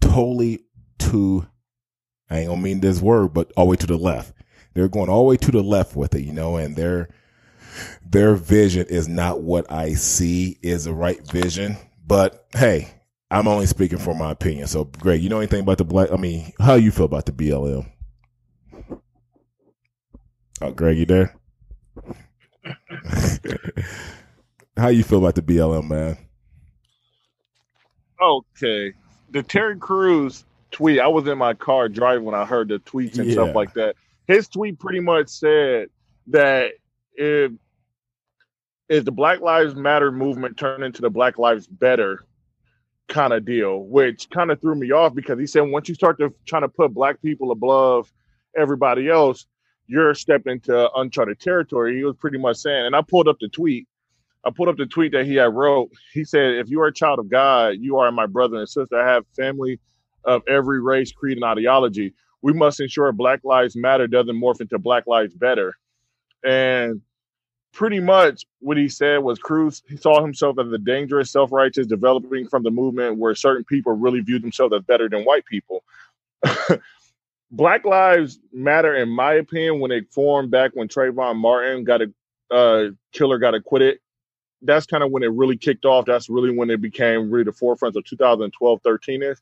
totally 0.00 0.64
to 1.00 1.46
I 2.32 2.38
ain't 2.38 2.48
gonna 2.48 2.62
mean 2.62 2.80
this 2.80 3.00
word, 3.00 3.34
but 3.34 3.52
all 3.56 3.66
the 3.66 3.70
way 3.70 3.76
to 3.76 3.86
the 3.86 3.98
left. 3.98 4.32
They're 4.74 4.88
going 4.88 5.08
all 5.08 5.24
the 5.24 5.28
way 5.30 5.36
to 5.36 5.50
the 5.50 5.62
left 5.62 5.96
with 5.96 6.14
it, 6.14 6.22
you 6.22 6.32
know, 6.32 6.56
and 6.56 6.76
their 6.76 7.08
their 8.04 8.34
vision 8.34 8.86
is 8.88 9.08
not 9.08 9.42
what 9.42 9.70
I 9.70 9.94
see 9.94 10.58
is 10.62 10.84
the 10.84 10.92
right 10.92 11.20
vision. 11.30 11.76
But 12.06 12.46
hey, 12.54 12.90
I'm 13.30 13.48
only 13.48 13.66
speaking 13.66 13.98
for 13.98 14.14
my 14.14 14.30
opinion. 14.30 14.66
So, 14.66 14.84
Greg, 14.84 15.22
you 15.22 15.28
know 15.28 15.38
anything 15.38 15.60
about 15.60 15.78
the 15.78 15.84
black? 15.84 16.12
I 16.12 16.16
mean, 16.16 16.52
how 16.58 16.74
you 16.74 16.90
feel 16.90 17.06
about 17.06 17.26
the 17.26 17.32
BLM? 17.32 17.90
Oh, 20.60 20.70
Greg, 20.70 20.98
you 20.98 21.06
there? 21.06 21.34
how 24.76 24.88
you 24.88 25.02
feel 25.02 25.18
about 25.18 25.34
the 25.34 25.42
BLM, 25.42 25.88
man? 25.88 26.18
Okay, 28.20 28.92
the 29.30 29.42
Terry 29.42 29.78
Crews 29.78 30.44
tweet. 30.70 31.00
I 31.00 31.08
was 31.08 31.26
in 31.26 31.38
my 31.38 31.54
car 31.54 31.88
driving 31.88 32.24
when 32.24 32.34
I 32.34 32.44
heard 32.44 32.68
the 32.68 32.78
tweets 32.78 33.18
and 33.18 33.26
yeah. 33.26 33.32
stuff 33.32 33.54
like 33.54 33.74
that. 33.74 33.96
His 34.26 34.48
tweet 34.48 34.78
pretty 34.78 35.00
much 35.00 35.28
said 35.28 35.88
that 36.28 36.72
if 37.14 37.52
is 38.88 39.04
the 39.04 39.12
Black 39.12 39.40
Lives 39.40 39.74
Matter 39.74 40.12
movement 40.12 40.56
turned 40.56 40.84
into 40.84 41.02
the 41.02 41.10
Black 41.10 41.38
Lives 41.38 41.66
Better 41.66 42.24
kind 43.08 43.32
of 43.32 43.44
deal, 43.44 43.84
which 43.84 44.28
kind 44.30 44.50
of 44.50 44.60
threw 44.60 44.74
me 44.74 44.92
off 44.92 45.14
because 45.14 45.38
he 45.38 45.46
said 45.46 45.62
once 45.62 45.88
you 45.88 45.94
start 45.94 46.18
to 46.18 46.32
trying 46.46 46.62
to 46.62 46.68
put 46.68 46.94
black 46.94 47.20
people 47.22 47.50
above 47.50 48.12
everybody 48.56 49.08
else, 49.08 49.46
you're 49.86 50.14
stepping 50.14 50.54
into 50.54 50.90
uncharted 50.94 51.40
territory. 51.40 51.96
He 51.96 52.04
was 52.04 52.16
pretty 52.16 52.38
much 52.38 52.58
saying, 52.58 52.86
and 52.86 52.96
I 52.96 53.02
pulled 53.02 53.28
up 53.28 53.38
the 53.40 53.48
tweet. 53.48 53.88
I 54.44 54.50
pulled 54.50 54.68
up 54.68 54.76
the 54.76 54.86
tweet 54.86 55.12
that 55.12 55.26
he 55.26 55.36
had 55.36 55.54
wrote. 55.54 55.90
He 56.12 56.24
said, 56.24 56.54
"If 56.54 56.68
you 56.68 56.80
are 56.80 56.88
a 56.88 56.92
child 56.92 57.18
of 57.18 57.28
God, 57.28 57.76
you 57.78 57.98
are 57.98 58.10
my 58.10 58.26
brother 58.26 58.56
and 58.56 58.68
sister. 58.68 59.00
I 59.00 59.08
have 59.08 59.24
family 59.36 59.80
of 60.24 60.42
every 60.48 60.80
race, 60.80 61.12
creed, 61.12 61.36
and 61.36 61.44
ideology. 61.44 62.14
We 62.42 62.52
must 62.52 62.80
ensure 62.80 63.10
Black 63.12 63.40
Lives 63.44 63.76
Matter 63.76 64.06
doesn't 64.06 64.36
morph 64.36 64.60
into 64.60 64.78
Black 64.78 65.06
Lives 65.06 65.34
Better." 65.34 65.74
And 66.44 67.00
pretty 67.72 68.00
much 68.00 68.44
what 68.60 68.76
he 68.76 68.88
said 68.88 69.18
was 69.18 69.38
Crews 69.38 69.82
he 69.88 69.96
saw 69.96 70.22
himself 70.22 70.58
as 70.58 70.70
a 70.72 70.78
dangerous, 70.78 71.30
self-righteous, 71.30 71.86
developing 71.86 72.46
from 72.48 72.62
the 72.62 72.70
movement 72.70 73.18
where 73.18 73.34
certain 73.34 73.64
people 73.64 73.92
really 73.92 74.20
viewed 74.20 74.42
themselves 74.42 74.74
as 74.74 74.82
better 74.82 75.08
than 75.08 75.24
white 75.24 75.44
people. 75.46 75.82
Black 77.50 77.84
Lives 77.84 78.38
Matter, 78.52 78.94
in 78.96 79.08
my 79.08 79.34
opinion, 79.34 79.80
when 79.80 79.90
it 79.90 80.12
formed 80.12 80.50
back 80.50 80.72
when 80.74 80.88
Trayvon 80.88 81.36
Martin 81.36 81.84
got 81.84 82.02
a 82.02 82.12
uh, 82.50 82.90
killer 83.12 83.38
got 83.38 83.54
acquitted, 83.54 83.98
that's 84.62 84.86
kind 84.86 85.02
of 85.02 85.10
when 85.10 85.22
it 85.22 85.32
really 85.32 85.56
kicked 85.56 85.84
off. 85.84 86.06
That's 86.06 86.28
really 86.28 86.50
when 86.54 86.70
it 86.70 86.80
became 86.80 87.30
really 87.30 87.44
the 87.44 87.52
forefront 87.52 87.96
of 87.96 88.04
2012, 88.04 88.80
13 88.82 89.22
is. 89.22 89.40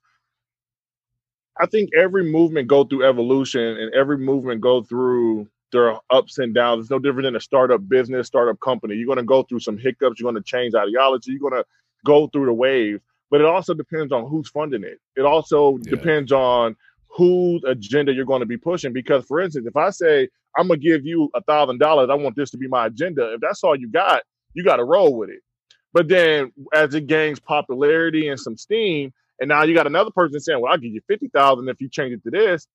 I 1.60 1.66
think 1.66 1.90
every 1.94 2.24
movement 2.24 2.68
go 2.68 2.84
through 2.84 3.06
evolution 3.06 3.60
and 3.60 3.92
every 3.94 4.18
movement 4.18 4.60
go 4.60 4.82
through 4.82 5.46
their 5.72 5.94
ups 6.10 6.38
and 6.38 6.54
downs. 6.54 6.82
It's 6.82 6.90
no 6.90 6.98
different 6.98 7.26
than 7.26 7.36
a 7.36 7.40
startup 7.40 7.88
business, 7.88 8.26
startup 8.26 8.58
company. 8.60 8.94
You're 8.94 9.06
going 9.06 9.18
to 9.18 9.24
go 9.24 9.42
through 9.42 9.60
some 9.60 9.78
hiccups. 9.78 10.18
You're 10.18 10.30
going 10.30 10.42
to 10.42 10.48
change 10.48 10.74
ideology. 10.74 11.32
You're 11.32 11.50
going 11.50 11.62
to 11.62 11.66
go 12.04 12.28
through 12.28 12.46
the 12.46 12.52
wave. 12.52 13.00
But 13.30 13.40
it 13.40 13.46
also 13.46 13.74
depends 13.74 14.12
on 14.12 14.28
who's 14.28 14.48
funding 14.48 14.82
it. 14.82 14.98
It 15.16 15.24
also 15.24 15.78
yeah. 15.82 15.90
depends 15.90 16.32
on 16.32 16.76
whose 17.08 17.62
agenda 17.64 18.12
you're 18.12 18.24
going 18.24 18.40
to 18.40 18.46
be 18.46 18.56
pushing. 18.56 18.92
Because, 18.92 19.24
for 19.26 19.40
instance, 19.40 19.66
if 19.66 19.76
I 19.76 19.90
say 19.90 20.28
I'm 20.56 20.66
going 20.66 20.80
to 20.80 20.86
give 20.86 21.04
you 21.04 21.30
a 21.34 21.42
thousand 21.42 21.78
dollars, 21.78 22.08
I 22.10 22.14
want 22.14 22.36
this 22.36 22.50
to 22.50 22.58
be 22.58 22.68
my 22.68 22.86
agenda. 22.86 23.34
If 23.34 23.40
that's 23.40 23.62
all 23.62 23.76
you 23.76 23.88
got, 23.88 24.22
you 24.54 24.64
got 24.64 24.76
to 24.76 24.84
roll 24.84 25.14
with 25.16 25.30
it. 25.30 25.42
But 25.92 26.08
then, 26.08 26.52
as 26.72 26.94
it 26.94 27.06
gains 27.06 27.38
popularity 27.38 28.28
and 28.28 28.38
some 28.38 28.56
steam, 28.56 29.12
and 29.40 29.48
now 29.48 29.62
you 29.64 29.74
got 29.74 29.86
another 29.86 30.10
person 30.10 30.40
saying, 30.40 30.60
"Well, 30.60 30.72
I'll 30.72 30.78
give 30.78 30.92
you 30.92 31.00
fifty 31.08 31.28
thousand 31.28 31.68
if 31.68 31.80
you 31.80 31.88
change 31.88 32.12
it 32.12 32.22
to 32.24 32.30
this," 32.30 32.66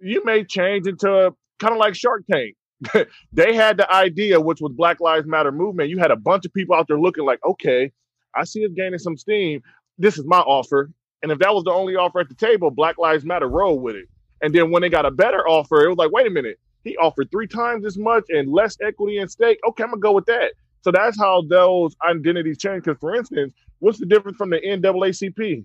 you 0.00 0.24
may 0.24 0.44
change 0.44 0.86
into 0.86 1.32
kind 1.58 1.72
of 1.72 1.78
like 1.78 1.94
Shark 1.94 2.24
Tank. 2.30 2.54
they 3.32 3.54
had 3.54 3.76
the 3.76 3.92
idea, 3.92 4.40
which 4.40 4.60
was 4.60 4.72
Black 4.72 5.00
Lives 5.00 5.26
Matter 5.26 5.52
movement. 5.52 5.90
You 5.90 5.98
had 5.98 6.10
a 6.10 6.16
bunch 6.16 6.44
of 6.46 6.52
people 6.52 6.76
out 6.76 6.86
there 6.88 6.98
looking 6.98 7.24
like, 7.24 7.40
okay, 7.44 7.90
I 8.34 8.44
see 8.44 8.60
it 8.60 8.74
gaining 8.74 8.98
some 8.98 9.16
steam. 9.16 9.62
This 9.98 10.18
is 10.18 10.24
my 10.24 10.38
offer. 10.38 10.90
And 11.22 11.32
if 11.32 11.38
that 11.40 11.52
was 11.52 11.64
the 11.64 11.72
only 11.72 11.96
offer 11.96 12.20
at 12.20 12.28
the 12.28 12.34
table, 12.36 12.70
Black 12.70 12.98
Lives 12.98 13.24
Matter 13.24 13.48
rolled 13.48 13.82
with 13.82 13.96
it. 13.96 14.06
And 14.42 14.54
then 14.54 14.70
when 14.70 14.82
they 14.82 14.88
got 14.88 15.06
a 15.06 15.10
better 15.10 15.46
offer, 15.48 15.84
it 15.84 15.88
was 15.88 15.98
like, 15.98 16.12
wait 16.12 16.28
a 16.28 16.30
minute, 16.30 16.60
he 16.84 16.96
offered 16.96 17.30
three 17.32 17.48
times 17.48 17.84
as 17.84 17.98
much 17.98 18.24
and 18.28 18.52
less 18.52 18.76
equity 18.80 19.18
and 19.18 19.28
stake. 19.28 19.58
Okay, 19.68 19.82
I'm 19.82 19.90
gonna 19.90 20.00
go 20.00 20.12
with 20.12 20.26
that. 20.26 20.52
So 20.82 20.92
that's 20.92 21.18
how 21.18 21.42
those 21.48 21.96
identities 22.08 22.58
change. 22.58 22.84
Because 22.84 23.00
for 23.00 23.16
instance, 23.16 23.52
what's 23.78 23.98
the 23.98 24.06
difference 24.06 24.36
from 24.36 24.50
the 24.50 24.60
NAACP? 24.60 25.64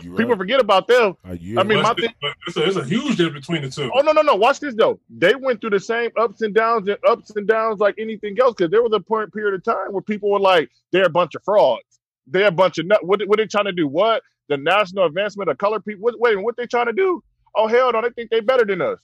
People 0.00 0.36
forget 0.36 0.60
about 0.60 0.88
them. 0.88 1.14
I 1.24 1.34
mean, 1.62 1.82
my 1.82 1.94
thing. 1.94 2.12
It's 2.46 2.56
a, 2.56 2.64
it's 2.64 2.76
a 2.76 2.84
huge 2.84 3.16
difference 3.16 3.46
between 3.46 3.62
the 3.62 3.70
two. 3.70 3.90
Oh 3.94 4.00
no, 4.00 4.12
no, 4.12 4.20
no! 4.22 4.34
Watch 4.34 4.60
this 4.60 4.74
though. 4.74 5.00
They 5.08 5.34
went 5.34 5.60
through 5.60 5.70
the 5.70 5.80
same 5.80 6.10
ups 6.18 6.42
and 6.42 6.54
downs 6.54 6.88
and 6.88 6.98
ups 7.08 7.30
and 7.34 7.46
downs 7.46 7.80
like 7.80 7.94
anything 7.98 8.36
else. 8.40 8.54
Because 8.56 8.70
there 8.70 8.82
was 8.82 8.92
a 8.92 9.00
point 9.00 9.32
period 9.32 9.54
of 9.54 9.64
time 9.64 9.92
where 9.92 10.02
people 10.02 10.30
were 10.30 10.40
like, 10.40 10.70
"They're 10.92 11.06
a 11.06 11.10
bunch 11.10 11.34
of 11.34 11.42
frauds. 11.44 12.00
They're 12.26 12.48
a 12.48 12.52
bunch 12.52 12.78
of 12.78 12.86
nut. 12.86 13.06
What, 13.06 13.22
what 13.26 13.38
they 13.38 13.46
trying 13.46 13.64
to 13.66 13.72
do? 13.72 13.88
What 13.88 14.22
the 14.48 14.58
national 14.58 15.06
advancement 15.06 15.48
of 15.48 15.58
color 15.58 15.80
people? 15.80 16.02
What, 16.02 16.20
wait, 16.20 16.36
what 16.36 16.56
they 16.56 16.66
trying 16.66 16.86
to 16.86 16.92
do? 16.92 17.22
Oh 17.54 17.66
hell 17.66 17.92
no! 17.92 18.02
They 18.02 18.10
think 18.10 18.30
they 18.30 18.40
better 18.40 18.64
than 18.64 18.82
us. 18.82 18.98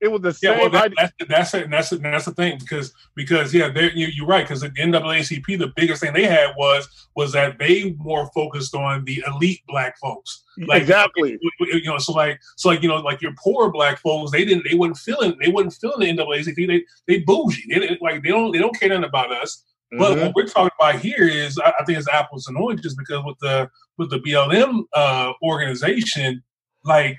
It 0.00 0.08
was 0.08 0.20
the 0.20 0.32
same. 0.32 0.52
Yeah, 0.52 0.58
well, 0.60 0.70
that, 0.70 0.92
that's 0.96 1.12
that's 1.28 1.54
it. 1.54 1.70
That's 1.70 1.92
it. 1.92 2.02
That's 2.02 2.24
the 2.26 2.32
thing 2.32 2.58
because 2.58 2.94
because 3.16 3.52
yeah, 3.52 3.72
you, 3.76 4.22
are 4.22 4.26
right. 4.26 4.44
Because 4.44 4.60
the 4.60 4.70
NAACP, 4.70 5.58
the 5.58 5.72
biggest 5.74 6.02
thing 6.02 6.12
they 6.12 6.24
had 6.24 6.54
was 6.56 7.08
was 7.16 7.32
that 7.32 7.58
they 7.58 7.96
more 7.98 8.30
focused 8.32 8.76
on 8.76 9.04
the 9.04 9.24
elite 9.26 9.60
black 9.66 9.98
folks. 9.98 10.44
Like, 10.56 10.82
exactly. 10.82 11.36
You 11.60 11.82
know, 11.84 11.98
so 11.98 12.12
like 12.12 12.38
so 12.56 12.68
like 12.68 12.82
you 12.82 12.88
know 12.88 12.96
like 12.98 13.20
your 13.20 13.34
poor 13.42 13.72
black 13.72 13.98
folks, 13.98 14.30
they 14.30 14.44
didn't 14.44 14.64
they 14.68 14.76
wouldn't 14.76 14.98
feeling 14.98 15.36
they 15.40 15.50
wouldn't 15.50 15.74
feeling 15.74 16.14
the 16.14 16.22
NAACP. 16.22 16.66
They 16.68 16.84
they 17.08 17.20
bougie. 17.24 17.64
They 17.68 17.98
like 18.00 18.22
they 18.22 18.28
don't 18.28 18.52
they 18.52 18.58
don't 18.58 18.78
care 18.78 18.90
nothing 18.90 19.04
about 19.04 19.32
us. 19.32 19.64
But 19.90 20.12
mm-hmm. 20.12 20.20
what 20.26 20.34
we're 20.34 20.46
talking 20.46 20.70
about 20.78 21.00
here 21.00 21.26
is, 21.26 21.58
I, 21.58 21.72
I 21.80 21.84
think 21.84 21.98
it's 21.98 22.08
apples 22.08 22.46
and 22.46 22.58
oranges 22.58 22.94
because 22.94 23.24
with 23.24 23.38
the 23.40 23.70
with 23.96 24.10
the 24.10 24.18
BLM 24.18 24.84
uh, 24.92 25.32
organization, 25.42 26.42
like 26.84 27.16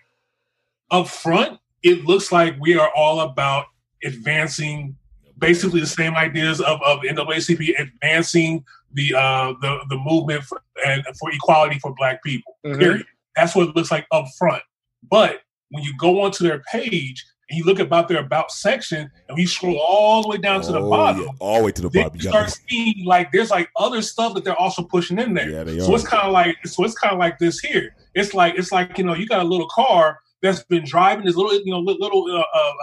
up 0.92 1.08
front, 1.08 1.59
it 1.84 2.06
looks 2.06 2.32
like 2.32 2.56
we 2.60 2.78
are 2.78 2.92
all 2.96 3.22
about 3.22 3.66
advancing 4.04 4.96
basically 5.40 5.80
the 5.80 5.88
same 5.88 6.16
ideas 6.16 6.60
of, 6.62 6.82
of 6.82 7.00
NAACP 7.00 7.80
advancing 7.80 8.64
the 8.94 9.14
uh, 9.16 9.54
the 9.62 9.80
the 9.90 9.98
movement 9.98 10.44
for, 10.44 10.62
and 10.86 11.04
for 11.20 11.32
equality 11.32 11.80
for 11.80 11.94
Black 11.96 12.24
people. 12.24 12.58
Mm-hmm. 12.66 12.80
Period. 12.80 13.06
That's 13.36 13.56
what 13.56 13.70
it 13.70 13.76
looks 13.76 13.92
like 13.92 14.06
up 14.12 14.26
front. 14.38 14.62
But 15.10 15.42
when 15.70 15.84
you 15.84 15.94
go 15.98 16.22
onto 16.22 16.44
their 16.44 16.62
page 16.72 17.26
and 17.50 17.58
you 17.58 17.64
look 17.64 17.80
about 17.80 18.08
their 18.08 18.20
about 18.20 18.52
section 18.52 19.10
and 19.28 19.38
you 19.38 19.48
scroll 19.48 19.78
all 19.78 20.24
the 20.24 20.28
way 20.28 20.38
down 20.38 20.62
oh, 20.62 20.64
to 20.64 20.72
the 20.72 20.80
oh, 20.80 20.90
bottom, 20.90 21.22
yeah. 21.22 21.32
all 21.40 21.60
the 21.60 21.66
way 21.66 21.72
to 21.72 21.82
the 21.84 21.90
bottom, 21.90 22.16
you 22.16 22.22
start 22.22 22.50
seeing 22.50 23.06
like 23.06 23.32
there's 23.32 23.52
like 23.52 23.70
other 23.78 24.02
stuff 24.02 24.34
that 24.34 24.44
they're 24.44 24.60
also 24.60 24.84
pushing 24.84 25.20
in 25.20 25.34
there. 25.34 25.50
Yeah, 25.50 25.84
so 25.84 25.92
are. 25.92 25.96
it's 25.96 26.08
kind 26.08 26.24
of 26.24 26.34
like 26.34 26.58
so 26.66 26.84
it's 26.84 26.96
kind 26.96 27.14
of 27.14 27.20
like 27.20 27.38
this 27.38 27.60
here. 27.60 27.96
It's 28.16 28.34
like 28.34 28.56
it's 28.58 28.72
like 28.72 28.98
you 28.98 29.04
know 29.04 29.14
you 29.14 29.28
got 29.28 29.42
a 29.42 29.48
little 29.48 29.68
car 29.68 30.20
that's 30.42 30.64
been 30.64 30.86
driving 30.86 31.26
this 31.26 31.36
little, 31.36 31.54
you 31.54 31.72
know, 31.72 31.80
little, 31.80 32.26
uh, 32.32 32.40
uh, 32.40 32.74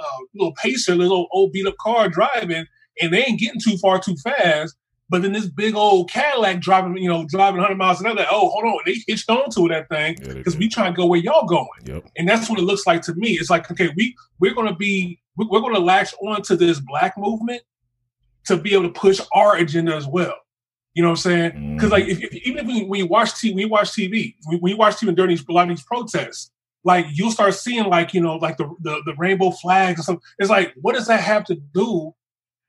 uh, 0.00 0.18
little 0.34 0.54
pacer, 0.62 0.94
little 0.94 1.28
old 1.32 1.52
beat 1.52 1.66
up 1.66 1.76
car 1.78 2.08
driving, 2.08 2.64
and 3.00 3.12
they 3.12 3.24
ain't 3.24 3.40
getting 3.40 3.60
too 3.60 3.76
far 3.78 3.98
too 3.98 4.16
fast. 4.16 4.76
But 5.08 5.20
then 5.20 5.32
this 5.32 5.46
big 5.46 5.74
old 5.74 6.08
Cadillac 6.10 6.60
driving, 6.60 6.96
you 6.96 7.08
know, 7.08 7.26
driving 7.28 7.60
100 7.60 7.76
miles 7.76 8.00
an 8.00 8.06
hour. 8.06 8.14
Like, 8.14 8.28
oh, 8.30 8.48
hold 8.48 8.64
on, 8.64 8.78
they 8.86 8.96
hitched 9.06 9.28
onto 9.28 9.68
that 9.68 9.90
thing 9.90 10.16
because 10.18 10.54
yeah, 10.54 10.60
we 10.60 10.68
trying 10.68 10.92
to 10.92 10.96
go 10.96 11.04
where 11.04 11.20
y'all 11.20 11.46
going. 11.46 11.68
Yep. 11.84 12.04
And 12.16 12.26
that's 12.26 12.48
what 12.48 12.58
it 12.58 12.62
looks 12.62 12.86
like 12.86 13.02
to 13.02 13.14
me. 13.14 13.32
It's 13.32 13.50
like, 13.50 13.70
okay, 13.70 13.90
we 13.94 14.16
we're 14.40 14.54
gonna 14.54 14.74
be 14.74 15.20
we're 15.36 15.60
gonna 15.60 15.80
latch 15.80 16.14
onto 16.22 16.56
this 16.56 16.80
black 16.80 17.18
movement 17.18 17.60
to 18.46 18.56
be 18.56 18.72
able 18.72 18.84
to 18.84 18.98
push 18.98 19.20
our 19.34 19.56
agenda 19.56 19.94
as 19.94 20.06
well. 20.06 20.34
You 20.94 21.02
know 21.02 21.10
what 21.10 21.18
I'm 21.26 21.52
saying? 21.52 21.74
Because 21.74 21.90
mm. 21.90 21.92
like, 21.92 22.06
if, 22.06 22.22
if, 22.22 22.34
even 22.46 22.58
if 22.58 22.66
we, 22.66 22.84
we 22.84 23.02
watch 23.02 23.32
TV, 23.32 23.54
we 23.54 23.64
watch 23.66 23.90
TV, 23.90 24.34
we, 24.48 24.56
we 24.62 24.74
watch 24.74 24.96
TV 24.96 25.14
during 25.14 25.30
these 25.30 25.44
a 25.46 25.52
lot 25.52 25.64
of 25.64 25.76
these 25.76 25.84
protests 25.84 26.50
like 26.84 27.06
you'll 27.12 27.30
start 27.30 27.54
seeing 27.54 27.84
like 27.84 28.12
you 28.12 28.20
know 28.20 28.36
like 28.36 28.56
the, 28.56 28.72
the 28.80 29.02
the, 29.06 29.14
rainbow 29.16 29.50
flags 29.50 30.00
or 30.00 30.02
something. 30.02 30.22
It's 30.38 30.50
like 30.50 30.74
what 30.80 30.94
does 30.94 31.06
that 31.06 31.20
have 31.20 31.44
to 31.44 31.54
do 31.54 32.14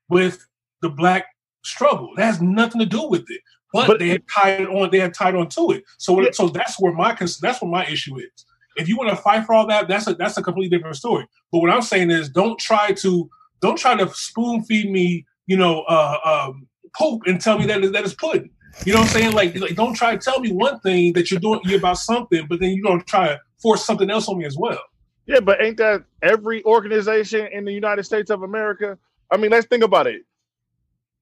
with 0.08 0.46
the 0.82 0.88
black 0.88 1.26
struggle? 1.64 2.12
That 2.16 2.26
has 2.26 2.40
nothing 2.40 2.80
to 2.80 2.86
do 2.86 3.08
with 3.08 3.24
it. 3.28 3.40
But, 3.72 3.88
but 3.88 3.98
they 3.98 4.08
had 4.08 4.22
tied 4.32 4.66
on. 4.66 4.90
They 4.90 5.00
had 5.00 5.14
tied 5.14 5.34
on 5.34 5.48
to 5.50 5.72
it. 5.72 5.84
So 5.98 6.20
yeah. 6.20 6.28
so 6.32 6.48
that's 6.48 6.80
where 6.80 6.92
my 6.92 7.14
that's 7.14 7.60
where 7.60 7.70
my 7.70 7.84
issue 7.86 8.16
is. 8.18 8.46
If 8.76 8.88
you 8.88 8.96
want 8.96 9.10
to 9.10 9.16
fight 9.16 9.44
for 9.46 9.54
all 9.54 9.66
that, 9.66 9.88
that's 9.88 10.06
a 10.06 10.14
that's 10.14 10.36
a 10.36 10.42
completely 10.42 10.76
different 10.76 10.96
story. 10.96 11.26
But 11.50 11.58
what 11.58 11.70
I'm 11.70 11.82
saying 11.82 12.10
is, 12.10 12.28
don't 12.28 12.58
try 12.58 12.92
to 12.92 13.28
don't 13.60 13.76
try 13.76 13.96
to 13.96 14.08
spoon 14.10 14.62
feed 14.62 14.90
me, 14.90 15.26
you 15.46 15.56
know, 15.56 15.82
uh, 15.88 16.18
um, 16.24 16.68
Pope 16.96 17.22
and 17.26 17.40
tell 17.40 17.58
me 17.58 17.66
that 17.66 17.80
that 17.92 18.04
is 18.04 18.14
pudding. 18.14 18.50
You 18.84 18.92
know 18.92 19.00
what 19.00 19.08
I'm 19.08 19.12
saying? 19.12 19.32
Like, 19.32 19.56
like, 19.56 19.74
don't 19.74 19.94
try 19.94 20.16
to 20.16 20.18
tell 20.18 20.40
me 20.40 20.52
one 20.52 20.78
thing 20.80 21.12
that 21.14 21.30
you're 21.30 21.40
doing 21.40 21.60
you 21.64 21.76
about 21.76 21.98
something, 21.98 22.46
but 22.48 22.60
then 22.60 22.70
you 22.70 22.82
don't 22.82 23.06
try 23.06 23.28
to 23.28 23.40
force 23.64 23.84
something 23.84 24.10
else 24.10 24.28
on 24.28 24.36
me 24.38 24.44
as 24.44 24.58
well. 24.58 24.78
Yeah, 25.26 25.40
but 25.40 25.62
ain't 25.64 25.78
that 25.78 26.04
every 26.22 26.62
organization 26.64 27.48
in 27.50 27.64
the 27.64 27.72
United 27.72 28.04
States 28.04 28.30
of 28.30 28.42
America? 28.42 28.98
I 29.30 29.38
mean, 29.38 29.50
let's 29.50 29.66
think 29.66 29.82
about 29.82 30.06
it. 30.06 30.22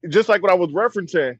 Just 0.09 0.27
like 0.27 0.43
what 0.43 0.51
I 0.51 0.55
was 0.55 0.71
referencing, 0.71 1.39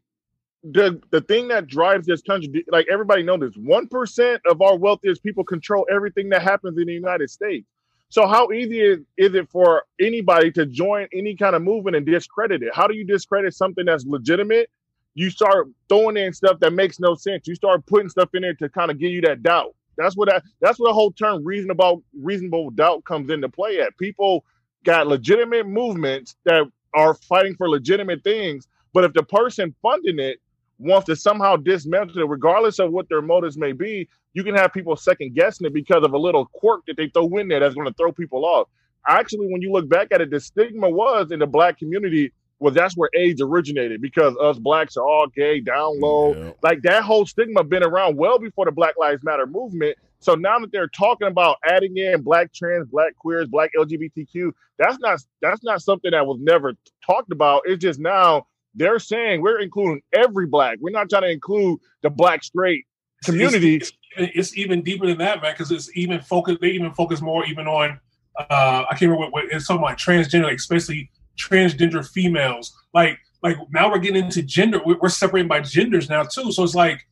the 0.64 1.02
the 1.12 1.20
thing 1.20 1.50
that 1.50 1.68
drives 1.68 2.08
this 2.08 2.22
country, 2.22 2.64
like 2.72 2.88
everybody 2.90 3.22
knows 3.22 3.42
this, 3.42 3.56
one 3.58 3.90
percent 3.90 4.42
of 4.50 4.62
our 4.62 4.78
wealthiest 4.78 5.22
people 5.22 5.44
control 5.44 5.86
everything 5.92 6.30
that 6.30 6.42
happens 6.42 6.78
in 6.78 6.88
the 6.88 6.94
United 6.94 7.30
States. 7.30 7.68
So 8.08 8.26
how 8.26 8.52
easy 8.52 8.80
is, 8.80 9.00
is 9.18 9.34
it 9.36 9.50
for 9.50 9.84
anybody 10.00 10.52
to 10.52 10.66
join 10.66 11.08
any 11.12 11.36
kind 11.36 11.54
of 11.54 11.64
movement 11.64 11.98
and 11.98 12.06
discredit 12.06 12.64
it? 12.64 12.74
How 12.74 12.88
do 12.88 12.96
you 12.96 13.04
discredit 13.04 13.54
something 13.54 13.86
that's 13.86 14.06
legitimate? 14.06 14.70
You 15.16 15.30
start 15.30 15.68
throwing 15.90 16.16
in 16.16 16.32
stuff 16.32 16.60
that 16.62 16.72
makes 16.72 17.00
no 17.00 17.16
sense. 17.16 17.46
You 17.46 17.56
start 17.56 17.86
putting 17.88 18.08
stuff 18.08 18.30
in 18.34 18.44
there 18.44 18.54
to 18.54 18.70
kind 18.70 18.90
of 18.90 19.00
give 19.00 19.12
you 19.12 19.22
that 19.22 19.44
doubt. 19.44 19.76
That's 19.98 20.16
what 20.16 20.30
that's 20.62 20.80
what 20.80 20.90
the 20.90 20.94
whole 20.94 21.12
term 21.12 21.46
reasonable 21.46 22.04
reasonable 22.20 22.72
doubt 22.72 23.04
comes 23.06 23.30
into 23.30 23.50
play 23.50 23.80
at. 23.82 23.98
People 23.98 24.46
got 24.84 25.08
legitimate 25.08 25.68
movements 25.68 26.36
that 26.46 26.66
are 26.94 27.14
fighting 27.14 27.56
for 27.56 27.70
legitimate 27.70 28.24
things, 28.24 28.68
but 28.94 29.04
if 29.04 29.14
the 29.14 29.24
person 29.24 29.74
funding 29.82 30.20
it 30.20 30.40
wants 30.80 31.06
to 31.06 31.16
somehow 31.16 31.56
dismantle 31.56 32.20
it, 32.20 32.28
regardless 32.28 32.80
of 32.80 32.92
what 32.92 33.08
their 33.10 33.22
motives 33.22 33.58
may 33.58 33.72
be, 33.72 34.08
you 34.34 34.44
can 34.44 34.56
have 34.56 34.74
people 34.74 34.96
second 34.96 35.34
guessing 35.36 35.66
it 35.68 35.74
because 35.74 36.04
of 36.04 36.14
a 36.14 36.18
little 36.18 36.46
quirk 36.48 36.82
that 36.88 36.98
they 36.98 37.08
throw 37.10 37.28
in 37.38 37.48
there 37.48 37.60
that's 37.60 37.76
going 37.76 37.88
to 37.88 37.94
throw 37.94 38.12
people 38.12 38.46
off. 38.46 38.68
Actually, 39.08 39.48
when 39.52 39.62
you 39.62 39.72
look 39.72 39.88
back 39.88 40.08
at 40.12 40.22
it, 40.22 40.30
the 40.30 40.40
stigma 40.40 40.90
was 40.90 41.32
in 41.32 41.40
the 41.40 41.48
black 41.48 41.78
community 41.78 42.32
was 42.64 42.74
that's 42.74 42.96
where 42.96 43.10
AIDS 43.14 43.42
originated 43.42 44.02
because 44.02 44.36
us 44.42 44.58
blacks 44.58 44.96
are 44.96 45.06
all 45.06 45.28
gay, 45.28 45.60
down 45.60 46.00
low. 46.00 46.34
Yeah. 46.34 46.52
Like 46.64 46.82
that 46.84 47.04
whole 47.04 47.26
stigma 47.26 47.64
been 47.64 47.84
around 47.84 48.16
well 48.16 48.40
before 48.40 48.66
the 48.66 48.72
Black 48.72 48.96
Lives 48.98 49.22
Matter 49.24 49.46
movement. 49.46 49.98
So 50.22 50.36
now 50.36 50.58
that 50.60 50.72
they're 50.72 50.88
talking 50.88 51.28
about 51.28 51.58
adding 51.66 51.98
in 51.98 52.22
black 52.22 52.54
trans, 52.54 52.88
black 52.88 53.16
queers, 53.18 53.48
black 53.48 53.72
LGBTQ, 53.78 54.54
that's 54.80 54.98
not 55.00 55.20
that's 55.42 55.62
not 55.64 55.82
something 55.82 56.12
that 56.12 56.26
was 56.26 56.40
never 56.42 56.74
talked 57.06 57.32
about. 57.32 57.64
It's 57.66 57.82
just 57.82 58.00
now 58.00 58.48
they're 58.74 59.00
saying 59.00 59.42
we're 59.42 59.60
including 59.60 60.02
every 60.14 60.48
black. 60.48 60.78
We're 60.80 60.92
not 60.92 61.10
trying 61.10 61.24
to 61.24 61.32
include 61.32 61.82
the 62.02 62.10
black 62.10 62.46
straight 62.46 62.86
community. 63.26 63.76
It's, 63.76 63.92
it's, 64.16 64.32
it's 64.36 64.58
even 64.58 64.82
deeper 64.82 65.06
than 65.06 65.18
that, 65.18 65.42
man, 65.42 65.54
because 65.54 65.70
it's 65.72 65.96
even 65.98 66.22
focused. 66.22 66.62
They 66.62 66.70
even 66.70 66.94
focus 66.94 67.22
more 67.22 67.46
even 67.46 67.68
on. 67.68 68.00
Uh, 68.40 68.86
I 68.90 68.96
can't 68.96 69.12
remember 69.12 69.26
what, 69.26 69.34
what 69.34 69.46
it's 69.52 69.68
talking 69.68 69.84
about 69.84 69.98
transgender, 69.98 70.46
like 70.46 70.56
especially 70.56 71.12
transgender 71.38 72.08
females. 72.08 72.74
Like 72.94 73.20
like 73.42 73.58
now 73.72 73.92
we're 73.92 74.00
getting 74.00 74.24
into 74.24 74.42
gender. 74.42 74.82
We're, 74.86 75.10
separating 75.10 75.50
by 75.50 75.60
genders 75.62 76.10
now 76.10 76.24
too. 76.24 76.52
So 76.52 76.64
it's 76.64 76.76
like 76.76 77.06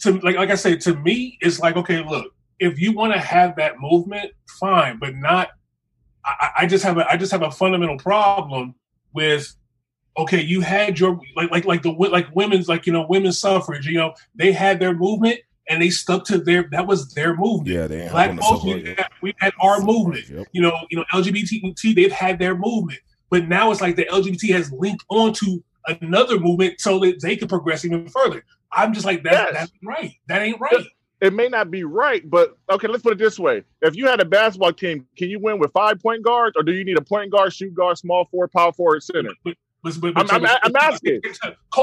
to 0.00 0.18
like 0.20 0.36
like 0.36 0.50
I 0.50 0.54
said 0.54 0.80
to 0.82 0.96
me, 0.96 1.38
it's 1.40 1.60
like 1.60 1.76
okay, 1.76 2.02
look, 2.04 2.32
if 2.58 2.80
you 2.80 2.92
want 2.92 3.12
to 3.12 3.18
have 3.18 3.56
that 3.56 3.80
movement, 3.80 4.32
fine, 4.58 4.98
but 4.98 5.14
not. 5.14 5.50
I, 6.24 6.50
I 6.60 6.66
just 6.66 6.84
have 6.84 6.96
a 6.96 7.10
I 7.10 7.16
just 7.16 7.32
have 7.32 7.42
a 7.42 7.50
fundamental 7.50 7.98
problem 7.98 8.74
with 9.12 9.54
okay, 10.16 10.40
you 10.40 10.60
had 10.60 10.98
your 10.98 11.20
like 11.36 11.50
like 11.50 11.64
like 11.64 11.82
the 11.82 11.90
like 11.90 12.34
women's 12.34 12.68
like 12.68 12.86
you 12.86 12.92
know 12.92 13.06
women's 13.08 13.38
suffrage. 13.38 13.86
You 13.86 13.98
know 13.98 14.14
they 14.34 14.52
had 14.52 14.80
their 14.80 14.94
movement 14.94 15.40
and 15.68 15.80
they 15.80 15.90
stuck 15.90 16.24
to 16.26 16.38
their 16.38 16.68
that 16.70 16.86
was 16.86 17.12
their 17.14 17.36
movement. 17.36 17.68
Yeah, 17.68 17.86
they 17.86 18.08
black 18.08 18.38
folks. 18.38 18.64
We, 18.64 18.94
had, 18.96 19.08
we 19.22 19.34
had 19.38 19.52
our 19.60 19.80
movement. 19.80 20.28
Yep. 20.28 20.46
You 20.52 20.62
know, 20.62 20.78
you 20.90 20.98
know 20.98 21.04
LGBT. 21.12 21.94
They've 21.94 22.12
had 22.12 22.38
their 22.38 22.56
movement, 22.56 23.00
but 23.34 23.48
now 23.48 23.72
it's 23.72 23.80
like 23.80 23.96
the 23.96 24.04
LGBT 24.04 24.54
has 24.54 24.70
linked 24.70 25.04
onto 25.08 25.60
another 25.88 26.38
movement 26.38 26.80
so 26.80 27.00
that 27.00 27.20
they 27.20 27.34
can 27.34 27.48
progress 27.48 27.84
even 27.84 28.06
further. 28.06 28.44
I'm 28.70 28.94
just 28.94 29.04
like 29.04 29.24
that. 29.24 29.48
Yes. 29.50 29.54
That's 29.54 29.72
right. 29.82 30.12
That 30.28 30.42
ain't 30.42 30.60
right. 30.60 30.86
It 31.20 31.32
may 31.32 31.48
not 31.48 31.68
be 31.68 31.82
right, 31.82 32.22
but 32.30 32.56
okay, 32.70 32.86
let's 32.86 33.02
put 33.02 33.12
it 33.12 33.18
this 33.18 33.36
way. 33.36 33.64
If 33.82 33.96
you 33.96 34.06
had 34.06 34.20
a 34.20 34.24
basketball 34.24 34.72
team, 34.72 35.08
can 35.16 35.30
you 35.30 35.40
win 35.40 35.58
with 35.58 35.72
five 35.72 36.00
point 36.00 36.22
guards, 36.22 36.54
or 36.56 36.62
do 36.62 36.70
you 36.70 36.84
need 36.84 36.96
a 36.96 37.02
point 37.02 37.32
guard, 37.32 37.52
shoot 37.52 37.74
guard, 37.74 37.98
small 37.98 38.24
forward, 38.26 38.52
power 38.52 38.72
forward, 38.72 39.02
center? 39.02 39.32
But, 39.42 39.56
but, 39.82 40.00
but, 40.00 40.12
I'm, 40.16 40.30
I'm, 40.30 40.56
I'm, 40.62 40.76
asking. 40.76 41.20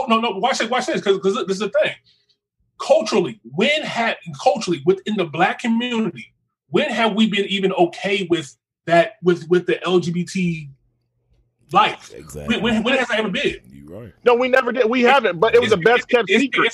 No, 0.07 0.21
no, 0.21 0.29
watch 0.37 0.59
this, 0.59 0.69
watch 0.69 0.85
this, 0.85 1.01
because 1.01 1.19
cause 1.19 1.33
this 1.47 1.55
is 1.55 1.59
the 1.59 1.69
thing. 1.83 1.91
Culturally, 2.79 3.41
when 3.43 3.81
had 3.81 4.15
culturally 4.41 4.81
within 4.85 5.17
the 5.17 5.25
black 5.25 5.59
community, 5.59 6.33
when 6.69 6.89
have 6.89 7.13
we 7.13 7.29
been 7.29 7.43
even 7.47 7.73
okay 7.73 8.25
with 8.29 8.55
that 8.85 9.15
with 9.21 9.49
with 9.49 9.65
the 9.65 9.75
LGBT 9.85 10.69
life? 11.73 12.13
Exactly. 12.13 12.57
When, 12.57 12.63
when, 12.63 12.83
when 12.83 12.97
has 12.97 13.07
that 13.07 13.19
ever 13.19 13.29
been? 13.29 13.57
You 13.69 13.85
right. 13.87 14.13
No, 14.25 14.35
we 14.35 14.47
never 14.47 14.71
did. 14.71 14.89
We 14.89 15.01
haven't, 15.01 15.39
but 15.39 15.55
it 15.55 15.61
was 15.61 15.71
it's, 15.71 15.79
the 15.79 15.83
best 15.83 16.07
kept 16.09 16.29
secret. 16.29 16.73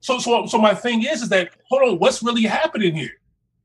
So, 0.00 0.18
so, 0.18 0.46
so 0.46 0.58
my 0.58 0.74
thing 0.74 1.04
is, 1.04 1.22
is 1.22 1.28
that 1.30 1.50
hold 1.68 1.82
on, 1.82 1.98
what's 1.98 2.22
really 2.22 2.42
happening 2.42 2.94
here? 2.94 3.12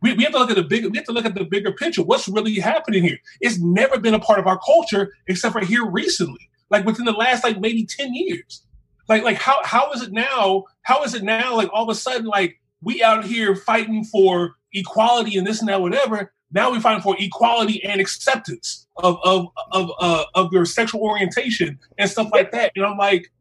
We, 0.02 0.14
we 0.14 0.24
have 0.24 0.32
to 0.32 0.40
look 0.40 0.50
at 0.50 0.56
the 0.56 0.64
big. 0.64 0.86
We 0.86 0.98
have 0.98 1.06
to 1.08 1.12
look 1.12 1.26
at 1.26 1.36
the 1.36 1.44
bigger 1.44 1.74
picture. 1.74 2.04
What's 2.04 2.28
really 2.30 2.56
happening 2.56 3.04
here? 3.04 3.18
It's 3.42 3.60
never 3.60 4.00
been 4.00 4.14
a 4.14 4.20
part 4.20 4.40
of 4.40 4.48
our 4.48 4.58
culture 4.60 5.14
except 5.28 5.54
for 5.54 5.60
here 5.64 5.86
recently 5.86 6.50
like 6.70 6.86
within 6.86 7.06
the 7.06 7.12
last 7.12 7.44
like 7.44 7.60
maybe 7.60 7.86
10 7.86 8.14
years. 8.14 8.64
Like, 9.08 9.24
like 9.24 9.38
how 9.38 9.62
how 9.64 9.92
is 9.92 10.04
it 10.04 10.12
now? 10.12 10.66
How 10.84 11.04
is 11.04 11.16
it 11.16 11.24
now? 11.24 11.56
Like 11.56 11.70
all 11.74 11.84
of 11.84 11.90
a 11.90 11.96
sudden, 11.96 12.28
like 12.28 12.60
we 12.82 13.02
out 13.02 13.26
here 13.26 13.56
fighting 13.56 14.04
for 14.06 14.56
equality 14.74 15.38
and 15.38 15.48
this 15.48 15.62
and 15.62 15.70
that, 15.70 15.82
whatever. 15.82 16.32
Now 16.52 16.72
we 16.72 16.80
fight 16.80 17.04
for 17.04 17.16
equality 17.20 17.84
and 17.84 18.02
acceptance 18.02 18.88
of 18.98 19.20
of 19.24 19.48
of 19.72 19.92
uh, 20.00 20.24
of 20.36 20.52
your 20.52 20.66
sexual 20.66 21.02
orientation 21.02 21.80
and 21.98 22.10
stuff 22.10 22.30
like 22.32 22.52
that. 22.52 22.72
And 22.76 22.86
I'm 22.86 22.98
like, 22.98 23.32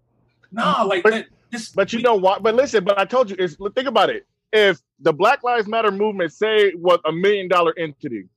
nah, 0.52 0.82
like 0.82 1.02
but, 1.02 1.10
that, 1.12 1.26
this, 1.50 1.70
but 1.70 1.92
you 1.92 2.02
know 2.02 2.16
what? 2.16 2.42
But 2.42 2.54
listen, 2.54 2.84
but 2.84 2.98
I 2.98 3.04
told 3.04 3.30
you, 3.30 3.36
it's 3.38 3.56
think 3.74 3.88
about 3.88 4.10
it. 4.10 4.26
If 4.52 4.80
the 5.00 5.12
Black 5.12 5.42
Lives 5.42 5.66
Matter 5.66 5.90
movement 5.90 6.32
say 6.32 6.72
was 6.74 7.00
a 7.06 7.12
million 7.12 7.48
dollar 7.48 7.74
entity, 7.78 8.28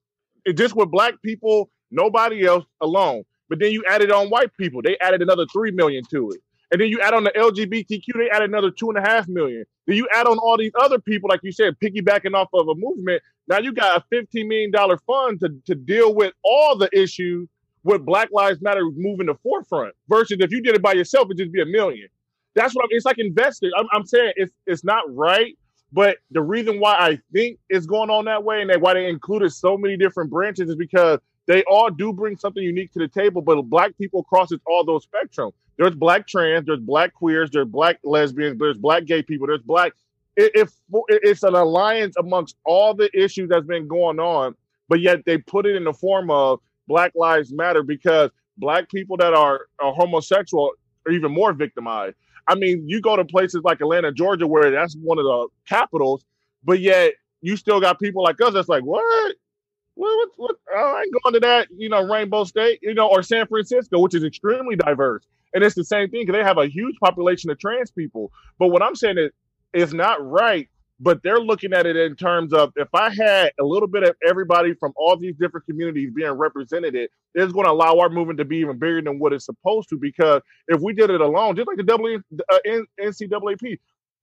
it 0.45 0.53
just 0.53 0.75
with 0.75 0.89
black 0.89 1.21
people, 1.21 1.69
nobody 1.89 2.45
else 2.45 2.65
alone, 2.79 3.23
but 3.49 3.59
then 3.59 3.71
you 3.71 3.83
added 3.89 4.11
on 4.11 4.29
white 4.29 4.55
people. 4.57 4.81
They 4.81 4.97
added 4.99 5.21
another 5.21 5.45
three 5.51 5.71
million 5.71 6.03
to 6.11 6.31
it. 6.31 6.41
And 6.71 6.79
then 6.79 6.87
you 6.87 7.01
add 7.01 7.13
on 7.13 7.25
the 7.25 7.31
LGBTQ, 7.31 8.13
they 8.15 8.29
add 8.29 8.43
another 8.43 8.71
two 8.71 8.89
and 8.89 8.97
a 8.97 9.01
half 9.01 9.27
million. 9.27 9.65
Then 9.87 9.97
you 9.97 10.07
add 10.13 10.25
on 10.25 10.37
all 10.39 10.57
these 10.57 10.71
other 10.79 10.99
people, 10.99 11.29
like 11.29 11.41
you 11.43 11.51
said, 11.51 11.75
piggybacking 11.83 12.33
off 12.33 12.47
of 12.53 12.67
a 12.69 12.75
movement. 12.75 13.21
Now 13.47 13.59
you 13.59 13.73
got 13.73 14.01
a 14.01 14.15
$15 14.15 14.47
million 14.47 14.71
fund 15.05 15.41
to, 15.41 15.49
to 15.65 15.75
deal 15.75 16.15
with 16.15 16.33
all 16.43 16.77
the 16.77 16.89
issues 16.97 17.49
with 17.83 18.05
Black 18.05 18.29
Lives 18.31 18.61
Matter 18.61 18.89
moving 18.95 19.27
the 19.27 19.35
forefront. 19.43 19.93
Versus 20.07 20.37
if 20.39 20.51
you 20.51 20.61
did 20.61 20.75
it 20.75 20.81
by 20.81 20.93
yourself, 20.93 21.25
it'd 21.27 21.37
just 21.37 21.51
be 21.51 21.61
a 21.61 21.65
million. 21.65 22.07
That's 22.55 22.73
what 22.75 22.83
I'm, 22.85 22.89
it's 22.91 23.05
like 23.05 23.19
investing. 23.19 23.71
I'm, 23.77 23.87
I'm 23.91 24.05
saying 24.05 24.33
it's 24.35 24.51
it's 24.67 24.83
not 24.83 25.03
right, 25.13 25.57
but 25.91 26.17
the 26.31 26.41
reason 26.41 26.79
why 26.79 26.95
I 26.95 27.19
think 27.33 27.59
it's 27.69 27.85
going 27.85 28.09
on 28.09 28.25
that 28.25 28.43
way 28.43 28.61
and 28.61 28.69
that 28.69 28.81
why 28.81 28.93
they 28.93 29.07
included 29.07 29.51
so 29.51 29.77
many 29.77 29.97
different 29.97 30.29
branches 30.29 30.69
is 30.69 30.75
because 30.75 31.19
they 31.47 31.63
all 31.63 31.89
do 31.89 32.13
bring 32.13 32.37
something 32.37 32.63
unique 32.63 32.91
to 32.93 32.99
the 32.99 33.07
table, 33.07 33.41
but 33.41 33.61
black 33.63 33.97
people 33.97 34.23
crosses 34.23 34.59
all 34.65 34.85
those 34.85 35.03
spectrum. 35.03 35.51
There's 35.77 35.95
black 35.95 36.27
trans, 36.27 36.65
there's 36.65 36.79
black 36.79 37.13
queers, 37.13 37.49
there's 37.51 37.67
black 37.67 37.99
lesbians, 38.03 38.59
there's 38.59 38.77
black 38.77 39.05
gay 39.05 39.23
people, 39.23 39.47
there's 39.47 39.63
black. 39.63 39.93
It, 40.37 40.51
it, 40.55 40.69
it's 41.09 41.43
an 41.43 41.55
alliance 41.55 42.15
amongst 42.17 42.55
all 42.65 42.93
the 42.93 43.09
issues 43.17 43.49
that's 43.49 43.65
been 43.65 43.87
going 43.87 44.19
on, 44.19 44.55
but 44.89 45.01
yet 45.01 45.25
they 45.25 45.37
put 45.37 45.65
it 45.65 45.75
in 45.75 45.83
the 45.83 45.93
form 45.93 46.29
of 46.29 46.59
Black 46.87 47.13
Lives 47.15 47.51
Matter 47.51 47.83
because 47.83 48.29
black 48.57 48.89
people 48.89 49.17
that 49.17 49.33
are, 49.33 49.67
are 49.79 49.93
homosexual 49.93 50.71
are 51.05 51.11
even 51.11 51.31
more 51.31 51.53
victimized. 51.53 52.15
I 52.47 52.55
mean, 52.55 52.87
you 52.87 53.01
go 53.01 53.15
to 53.15 53.25
places 53.25 53.61
like 53.63 53.81
Atlanta, 53.81 54.11
Georgia, 54.11 54.47
where 54.47 54.71
that's 54.71 54.95
one 54.95 55.17
of 55.17 55.25
the 55.25 55.47
capitals, 55.67 56.25
but 56.63 56.79
yet 56.79 57.13
you 57.41 57.55
still 57.57 57.79
got 57.79 57.99
people 57.99 58.23
like 58.23 58.39
us 58.41 58.53
that's 58.53 58.69
like, 58.69 58.83
what? 58.83 59.35
Well, 60.01 60.17
what, 60.17 60.29
what, 60.37 60.57
I 60.75 61.03
ain't 61.03 61.13
going 61.23 61.35
to 61.35 61.41
that, 61.41 61.67
you 61.77 61.87
know, 61.87 62.03
Rainbow 62.03 62.43
State, 62.45 62.79
you 62.81 62.95
know, 62.95 63.07
or 63.07 63.21
San 63.21 63.45
Francisco, 63.45 63.99
which 63.99 64.15
is 64.15 64.23
extremely 64.23 64.75
diverse. 64.75 65.23
And 65.53 65.63
it's 65.63 65.75
the 65.75 65.85
same 65.85 66.09
thing 66.09 66.25
because 66.25 66.39
they 66.39 66.43
have 66.43 66.57
a 66.57 66.67
huge 66.67 66.95
population 67.03 67.51
of 67.51 67.59
trans 67.59 67.91
people. 67.91 68.31
But 68.57 68.69
what 68.69 68.81
I'm 68.81 68.95
saying 68.95 69.19
is, 69.19 69.31
it's 69.73 69.93
not 69.93 70.27
right. 70.27 70.67
But 70.99 71.21
they're 71.23 71.39
looking 71.39 71.73
at 71.73 71.85
it 71.85 71.97
in 71.97 72.15
terms 72.15 72.53
of 72.53 72.73
if 72.77 72.89
I 72.95 73.11
had 73.11 73.51
a 73.59 73.63
little 73.63 73.87
bit 73.87 74.03
of 74.03 74.15
everybody 74.27 74.73
from 74.75 74.93
all 74.95 75.17
these 75.17 75.35
different 75.35 75.67
communities 75.67 76.11
being 76.15 76.31
represented, 76.31 76.95
it's 76.95 77.53
going 77.53 77.65
to 77.65 77.71
allow 77.71 77.99
our 77.99 78.09
movement 78.09 78.39
to 78.39 78.45
be 78.45 78.57
even 78.57 78.79
bigger 78.79 79.03
than 79.03 79.19
what 79.19 79.33
it's 79.33 79.45
supposed 79.45 79.89
to. 79.89 79.97
Because 79.97 80.41
if 80.67 80.81
we 80.81 80.93
did 80.93 81.11
it 81.11 81.21
alone, 81.21 81.55
just 81.55 81.67
like 81.67 81.77
the 81.77 81.83
w, 81.83 82.21
uh, 82.51 82.59
NCAAP, 82.99 83.79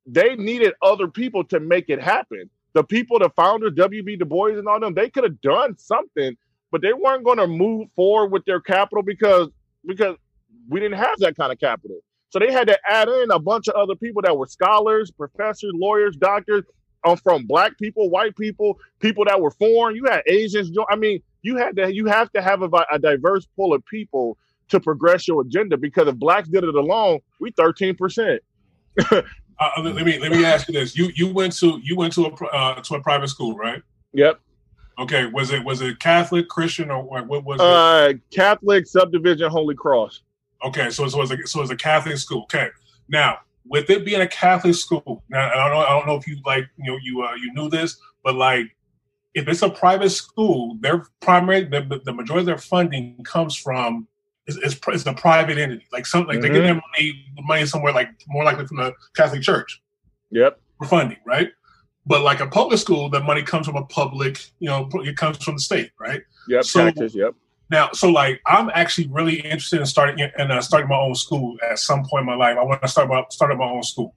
they 0.07 0.37
needed 0.37 0.74
other 0.83 1.09
people 1.09 1.45
to 1.45 1.61
make 1.61 1.87
it 1.89 2.03
happen 2.03 2.51
the 2.74 2.84
people, 2.84 3.18
the 3.18 3.30
founders, 3.30 3.72
WB 3.72 4.18
Du 4.18 4.24
Bois 4.24 4.58
and 4.58 4.68
all 4.68 4.80
them, 4.80 4.94
they 4.94 5.10
could 5.10 5.24
have 5.24 5.40
done 5.40 5.76
something, 5.78 6.36
but 6.70 6.82
they 6.82 6.92
weren't 6.92 7.24
going 7.24 7.38
to 7.38 7.46
move 7.46 7.88
forward 7.96 8.30
with 8.30 8.44
their 8.44 8.60
capital 8.60 9.02
because 9.02 9.48
because 9.86 10.16
we 10.68 10.80
didn't 10.80 10.98
have 10.98 11.18
that 11.18 11.36
kind 11.36 11.52
of 11.52 11.58
capital. 11.58 11.98
So 12.30 12.38
they 12.38 12.52
had 12.52 12.68
to 12.68 12.78
add 12.86 13.08
in 13.08 13.30
a 13.30 13.38
bunch 13.38 13.68
of 13.68 13.74
other 13.74 13.94
people 13.94 14.20
that 14.22 14.36
were 14.36 14.46
scholars, 14.46 15.10
professors, 15.10 15.72
lawyers, 15.74 16.14
doctors, 16.16 16.64
um, 17.04 17.16
from 17.16 17.46
black 17.46 17.78
people, 17.78 18.10
white 18.10 18.36
people, 18.36 18.78
people 19.00 19.24
that 19.24 19.40
were 19.40 19.50
foreign. 19.50 19.96
You 19.96 20.04
had 20.04 20.22
Asians. 20.26 20.70
I 20.90 20.96
mean, 20.96 21.22
you 21.42 21.56
had 21.56 21.76
to 21.76 21.94
you 21.94 22.06
have 22.06 22.30
to 22.32 22.42
have 22.42 22.62
a, 22.62 22.68
a 22.92 22.98
diverse 22.98 23.46
pool 23.56 23.72
of 23.72 23.84
people 23.86 24.36
to 24.68 24.80
progress 24.80 25.26
your 25.26 25.40
agenda 25.40 25.78
because 25.78 26.08
if 26.08 26.16
blacks 26.16 26.48
did 26.48 26.64
it 26.64 26.74
alone, 26.74 27.20
we 27.40 27.50
thirteen 27.52 27.94
percent. 27.94 28.42
Uh, 29.61 29.70
uh, 29.76 29.82
let 29.82 30.04
me 30.04 30.18
let 30.18 30.30
me 30.30 30.44
ask 30.44 30.68
you 30.68 30.74
this: 30.74 30.96
you 30.96 31.11
you 31.14 31.32
went 31.32 31.52
to 31.59 31.80
you 31.82 31.96
went 31.96 32.12
to 32.12 32.26
a 32.26 32.46
uh, 32.46 32.80
to 32.82 32.94
a 32.94 33.02
private 33.02 33.28
school, 33.28 33.56
right? 33.56 33.82
Yep. 34.12 34.40
Okay. 34.98 35.26
Was 35.26 35.50
it 35.50 35.64
was 35.64 35.80
it 35.80 35.98
Catholic, 36.00 36.48
Christian, 36.48 36.90
or 36.90 37.02
what 37.02 37.44
was 37.44 37.61
uh, 37.61 38.11
it? 38.11 38.20
Catholic 38.30 38.86
subdivision 38.86 39.50
Holy 39.50 39.74
Cross. 39.74 40.22
Okay, 40.64 40.90
so 40.90 41.06
so 41.09 41.22
it's 41.22 41.30
a 41.30 41.46
so 41.46 41.62
it's 41.62 41.70
a 41.70 41.76
Catholic 41.76 42.18
school. 42.18 42.42
Okay. 42.42 42.68
Now, 43.09 43.38
with 43.64 43.90
it 43.90 44.04
being 44.04 44.20
a 44.20 44.26
Catholic 44.26 44.74
school, 44.74 45.22
now 45.28 45.50
I 45.50 45.68
don't 45.68 45.70
know 45.72 45.80
I 45.80 45.88
don't 45.90 46.06
know 46.06 46.16
if 46.16 46.26
you 46.26 46.36
like 46.44 46.68
you 46.76 46.92
know 46.92 46.98
you 47.02 47.22
uh, 47.22 47.34
you 47.34 47.52
knew 47.54 47.68
this, 47.68 47.98
but 48.24 48.34
like 48.34 48.74
if 49.34 49.46
it's 49.48 49.62
a 49.62 49.70
private 49.70 50.11
school, 50.11 50.76
their 50.80 51.04
primary 51.20 51.64
the, 51.64 52.00
the 52.04 52.12
majority 52.12 52.42
of 52.42 52.46
their 52.46 52.59
funding 52.59 53.22
comes 53.24 53.56
from 53.56 54.09
it's, 54.49 54.57
it's, 54.57 54.80
it's 54.88 55.07
a 55.07 55.12
private 55.12 55.59
entity. 55.59 55.86
Like 55.92 56.07
some 56.07 56.26
like 56.26 56.38
mm-hmm. 56.38 56.42
they 56.42 56.49
get 56.49 56.62
their 56.62 56.74
money 56.74 57.24
money 57.42 57.66
somewhere 57.66 57.92
like 57.92 58.09
more 58.26 58.44
likely 58.44 58.66
from 58.66 58.78
the 58.78 58.92
Catholic 59.14 59.42
Church. 59.42 59.80
Yep. 60.30 60.59
For 60.78 60.86
funding, 60.86 61.18
right? 61.26 61.51
But 62.07 62.22
like 62.22 62.40
a 62.40 62.46
public 62.46 62.78
school, 62.78 63.11
the 63.11 63.20
money 63.20 63.42
comes 63.42 63.66
from 63.66 63.76
a 63.76 63.84
public, 63.84 64.40
you 64.59 64.68
know, 64.68 64.88
it 64.94 65.16
comes 65.16 65.42
from 65.44 65.57
the 65.57 65.61
state, 65.61 65.90
right? 66.01 66.22
Yep. 66.49 66.64
So, 66.64 66.84
taxes. 66.84 67.14
Yep. 67.14 67.34
Now, 67.70 67.90
so 67.92 68.11
like 68.11 68.40
I'm 68.46 68.70
actually 68.72 69.09
really 69.09 69.40
interested 69.40 69.80
in 69.80 69.86
starting 69.86 70.26
and 70.38 70.51
uh, 70.51 70.61
starting 70.62 70.88
my 70.88 70.96
own 70.96 71.14
school 71.14 71.57
at 71.70 71.78
some 71.78 72.05
point 72.05 72.22
in 72.22 72.26
my 72.26 72.34
life. 72.34 72.57
I 72.59 72.64
want 72.64 72.80
to 72.80 72.88
start 72.88 73.09
my 73.09 73.24
start 73.30 73.57
my 73.57 73.64
own 73.64 73.82
school, 73.82 74.14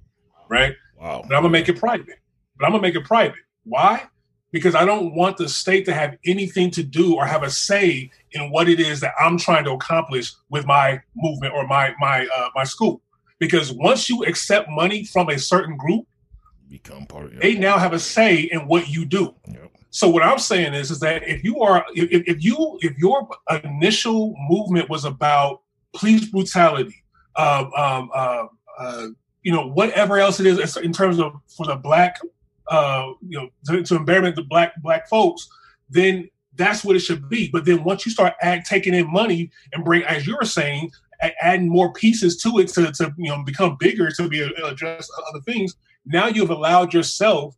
right? 0.49 0.73
Wow. 0.97 1.23
But 1.27 1.35
I'm 1.35 1.43
gonna 1.43 1.49
make 1.49 1.67
it 1.67 1.77
private. 1.77 2.19
But 2.57 2.65
I'm 2.65 2.71
gonna 2.71 2.81
make 2.81 2.95
it 2.95 3.03
private. 3.03 3.39
Why? 3.65 4.03
Because 4.51 4.75
I 4.75 4.85
don't 4.85 5.15
want 5.15 5.37
the 5.37 5.47
state 5.47 5.85
to 5.85 5.93
have 5.93 6.17
anything 6.25 6.71
to 6.71 6.83
do 6.83 7.15
or 7.15 7.25
have 7.25 7.43
a 7.43 7.49
say 7.49 8.11
in 8.31 8.51
what 8.51 8.67
it 8.69 8.79
is 8.79 8.99
that 8.99 9.13
I'm 9.19 9.37
trying 9.37 9.63
to 9.65 9.71
accomplish 9.71 10.33
with 10.49 10.65
my 10.65 11.01
movement 11.15 11.53
or 11.53 11.65
my 11.67 11.93
my 11.99 12.27
uh, 12.35 12.49
my 12.55 12.63
school. 12.63 13.01
Because 13.39 13.71
once 13.71 14.09
you 14.09 14.23
accept 14.25 14.69
money 14.69 15.03
from 15.03 15.29
a 15.29 15.39
certain 15.39 15.75
group, 15.75 16.05
become 16.71 17.05
part 17.05 17.25
of. 17.25 17.39
They 17.39 17.55
now 17.55 17.77
have 17.77 17.93
a 17.93 17.99
say 17.99 18.49
in 18.51 18.67
what 18.67 18.89
you 18.89 19.05
do. 19.05 19.35
Yep. 19.47 19.71
So 19.91 20.07
what 20.07 20.23
I'm 20.23 20.39
saying 20.39 20.73
is, 20.73 20.89
is 20.89 20.99
that 21.01 21.27
if 21.27 21.43
you 21.43 21.59
are, 21.59 21.85
if, 21.93 22.23
if 22.27 22.43
you, 22.43 22.79
if 22.81 22.97
your 22.97 23.27
initial 23.63 24.33
movement 24.49 24.89
was 24.89 25.03
about 25.03 25.61
police 25.93 26.25
brutality, 26.25 27.03
uh, 27.35 27.65
um, 27.75 28.09
uh, 28.13 28.45
uh, 28.79 29.07
you 29.43 29.51
know, 29.51 29.67
whatever 29.67 30.17
else 30.17 30.39
it 30.39 30.45
is 30.45 30.77
in 30.77 30.93
terms 30.93 31.19
of 31.19 31.33
for 31.47 31.65
the 31.65 31.75
black, 31.75 32.19
uh, 32.71 33.13
you 33.21 33.37
know, 33.37 33.49
to, 33.65 33.83
to 33.83 33.95
embarrassment 33.95 34.35
the 34.35 34.43
black 34.43 34.73
black 34.81 35.07
folks, 35.07 35.47
then 35.89 36.27
that's 36.55 36.83
what 36.83 36.95
it 36.95 36.99
should 36.99 37.29
be. 37.29 37.49
But 37.49 37.65
then 37.65 37.83
once 37.83 38.05
you 38.05 38.11
start 38.11 38.33
add, 38.41 38.65
taking 38.65 38.93
in 38.93 39.11
money 39.11 39.51
and 39.73 39.85
bring, 39.85 40.03
as 40.03 40.25
you 40.25 40.35
were 40.35 40.45
saying, 40.45 40.91
adding 41.41 41.69
more 41.69 41.93
pieces 41.93 42.41
to 42.41 42.57
it 42.59 42.69
to, 42.69 42.91
to 42.93 43.13
you 43.17 43.29
know 43.29 43.43
become 43.43 43.77
bigger 43.79 44.09
to 44.09 44.27
be 44.27 44.41
address 44.41 45.09
other 45.29 45.41
things, 45.41 45.75
now 46.05 46.27
you've 46.27 46.49
allowed 46.49 46.93
yourself 46.93 47.55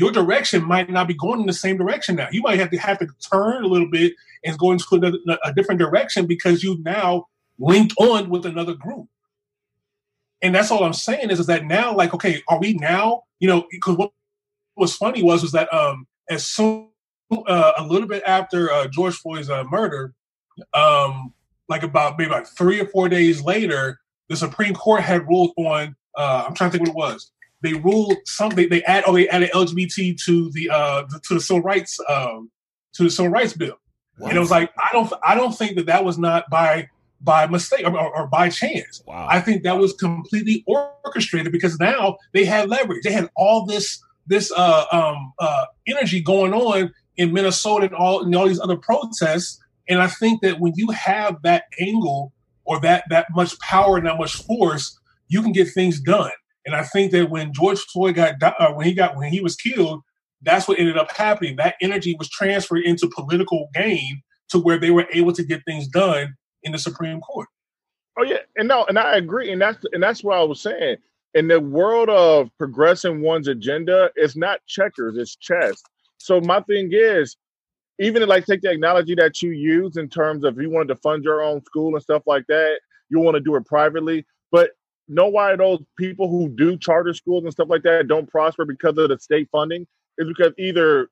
your 0.00 0.10
direction 0.10 0.64
might 0.64 0.88
not 0.88 1.06
be 1.06 1.12
going 1.12 1.40
in 1.40 1.46
the 1.46 1.52
same 1.52 1.76
direction 1.76 2.16
now. 2.16 2.28
You 2.32 2.40
might 2.40 2.58
have 2.58 2.70
to 2.70 2.78
have 2.78 2.98
to 3.00 3.08
turn 3.30 3.62
a 3.62 3.66
little 3.66 3.90
bit 3.90 4.14
and 4.42 4.58
go 4.58 4.72
into 4.72 4.84
a, 4.94 5.38
a 5.44 5.52
different 5.52 5.78
direction 5.78 6.26
because 6.26 6.62
you've 6.62 6.82
now 6.82 7.26
linked 7.58 7.94
on 7.98 8.30
with 8.30 8.46
another 8.46 8.72
group. 8.72 9.06
And 10.40 10.54
that's 10.54 10.70
all 10.70 10.84
I'm 10.84 10.94
saying 10.94 11.28
is, 11.28 11.38
is 11.38 11.46
that 11.48 11.66
now, 11.66 11.94
like, 11.94 12.14
okay, 12.14 12.42
are 12.48 12.58
we 12.58 12.72
now, 12.74 13.24
you 13.40 13.48
know, 13.48 13.66
because 13.70 13.98
what 13.98 14.12
was 14.80 14.96
funny 14.96 15.22
was 15.22 15.42
was 15.42 15.52
that 15.52 15.72
um 15.72 16.06
as 16.28 16.46
soon 16.46 16.88
uh, 17.46 17.72
a 17.76 17.84
little 17.84 18.08
bit 18.08 18.24
after 18.26 18.72
uh, 18.72 18.88
George 18.88 19.14
Floyd's 19.14 19.48
uh, 19.48 19.62
murder, 19.62 20.14
um, 20.74 21.32
like 21.68 21.84
about 21.84 22.18
maybe 22.18 22.28
like 22.28 22.44
three 22.44 22.80
or 22.80 22.86
four 22.86 23.08
days 23.08 23.40
later, 23.40 24.00
the 24.28 24.34
Supreme 24.34 24.74
Court 24.74 25.02
had 25.02 25.28
ruled 25.28 25.52
on. 25.56 25.94
Uh, 26.16 26.44
I'm 26.46 26.54
trying 26.54 26.72
to 26.72 26.78
think 26.78 26.88
what 26.88 26.96
it 26.96 27.12
was 27.12 27.30
they 27.62 27.74
ruled 27.74 28.16
something. 28.24 28.68
They 28.68 28.82
add 28.84 29.04
oh 29.06 29.14
they 29.14 29.28
added 29.28 29.50
LGBT 29.50 30.22
to 30.24 30.50
the 30.52 30.70
uh 30.70 31.02
to 31.02 31.34
the 31.34 31.40
civil 31.40 31.62
rights 31.62 31.98
um 32.08 32.50
to 32.94 33.04
the 33.04 33.10
civil 33.10 33.30
rights 33.30 33.52
bill, 33.52 33.76
what? 34.16 34.28
and 34.28 34.36
it 34.36 34.40
was 34.40 34.50
like 34.50 34.70
I 34.78 34.88
don't 34.92 35.12
I 35.24 35.34
don't 35.34 35.56
think 35.56 35.76
that 35.76 35.86
that 35.86 36.04
was 36.04 36.18
not 36.18 36.48
by 36.50 36.88
by 37.20 37.46
mistake 37.46 37.86
or, 37.86 37.98
or, 37.98 38.16
or 38.16 38.26
by 38.26 38.48
chance. 38.48 39.02
Wow. 39.06 39.26
I 39.28 39.40
think 39.40 39.62
that 39.64 39.76
was 39.76 39.92
completely 39.94 40.64
orchestrated 40.66 41.52
because 41.52 41.78
now 41.78 42.16
they 42.32 42.46
had 42.46 42.70
leverage. 42.70 43.02
They 43.04 43.12
had 43.12 43.28
all 43.36 43.66
this 43.66 44.02
this 44.30 44.50
uh 44.56 44.86
um 44.92 45.32
uh 45.38 45.66
energy 45.86 46.22
going 46.22 46.54
on 46.54 46.92
in 47.16 47.32
Minnesota 47.34 47.86
and 47.86 47.94
all 47.94 48.22
and 48.22 48.34
all 48.34 48.48
these 48.48 48.60
other 48.60 48.76
protests. 48.76 49.60
And 49.88 50.00
I 50.00 50.06
think 50.06 50.40
that 50.40 50.60
when 50.60 50.72
you 50.76 50.90
have 50.92 51.42
that 51.42 51.64
angle 51.78 52.32
or 52.64 52.80
that 52.80 53.04
that 53.10 53.26
much 53.32 53.58
power 53.58 53.98
and 53.98 54.06
that 54.06 54.18
much 54.18 54.36
force, 54.36 54.98
you 55.28 55.42
can 55.42 55.52
get 55.52 55.68
things 55.68 56.00
done. 56.00 56.30
And 56.64 56.74
I 56.74 56.84
think 56.84 57.12
that 57.12 57.28
when 57.28 57.52
George 57.52 57.80
Floyd 57.80 58.14
got 58.14 58.42
uh, 58.42 58.72
when 58.72 58.86
he 58.86 58.94
got 58.94 59.16
when 59.16 59.30
he 59.30 59.40
was 59.40 59.56
killed, 59.56 60.02
that's 60.42 60.68
what 60.68 60.78
ended 60.78 60.96
up 60.96 61.10
happening. 61.10 61.56
That 61.56 61.74
energy 61.82 62.14
was 62.18 62.30
transferred 62.30 62.84
into 62.84 63.10
political 63.14 63.68
gain 63.74 64.22
to 64.50 64.58
where 64.58 64.78
they 64.78 64.90
were 64.90 65.06
able 65.12 65.32
to 65.32 65.44
get 65.44 65.64
things 65.66 65.88
done 65.88 66.36
in 66.62 66.72
the 66.72 66.78
Supreme 66.78 67.20
Court. 67.20 67.48
Oh 68.18 68.22
yeah, 68.22 68.38
and 68.56 68.68
no, 68.68 68.84
and 68.86 68.98
I 68.98 69.16
agree, 69.16 69.50
and 69.50 69.60
that's 69.60 69.84
and 69.92 70.02
that's 70.02 70.22
what 70.22 70.38
I 70.38 70.42
was 70.42 70.60
saying. 70.60 70.98
In 71.34 71.48
the 71.48 71.60
world 71.60 72.08
of 72.08 72.50
progressing 72.58 73.22
one's 73.22 73.48
agenda, 73.48 74.10
it's 74.16 74.36
not 74.36 74.60
checkers, 74.66 75.16
it's 75.16 75.36
chess. 75.36 75.82
So 76.18 76.40
my 76.40 76.60
thing 76.62 76.90
is, 76.92 77.36
even 78.00 78.26
like 78.26 78.46
take 78.46 78.62
the 78.62 78.70
analogy 78.70 79.14
that 79.14 79.42
you 79.42 79.50
use 79.50 79.96
in 79.96 80.08
terms 80.08 80.42
of 80.44 80.60
you 80.60 80.70
wanted 80.70 80.88
to 80.88 80.96
fund 80.96 81.22
your 81.22 81.42
own 81.42 81.62
school 81.64 81.94
and 81.94 82.02
stuff 82.02 82.22
like 82.26 82.46
that, 82.48 82.80
you 83.10 83.20
want 83.20 83.36
to 83.36 83.40
do 83.40 83.54
it 83.56 83.66
privately. 83.66 84.26
But 84.50 84.70
know 85.06 85.28
why 85.28 85.54
those 85.56 85.80
people 85.98 86.28
who 86.28 86.48
do 86.48 86.78
charter 86.78 87.12
schools 87.12 87.44
and 87.44 87.52
stuff 87.52 87.68
like 87.68 87.82
that 87.82 88.08
don't 88.08 88.28
prosper 88.28 88.64
because 88.64 88.96
of 88.96 89.10
the 89.10 89.18
state 89.18 89.48
funding 89.52 89.86
is 90.18 90.26
because 90.26 90.52
either 90.58 91.08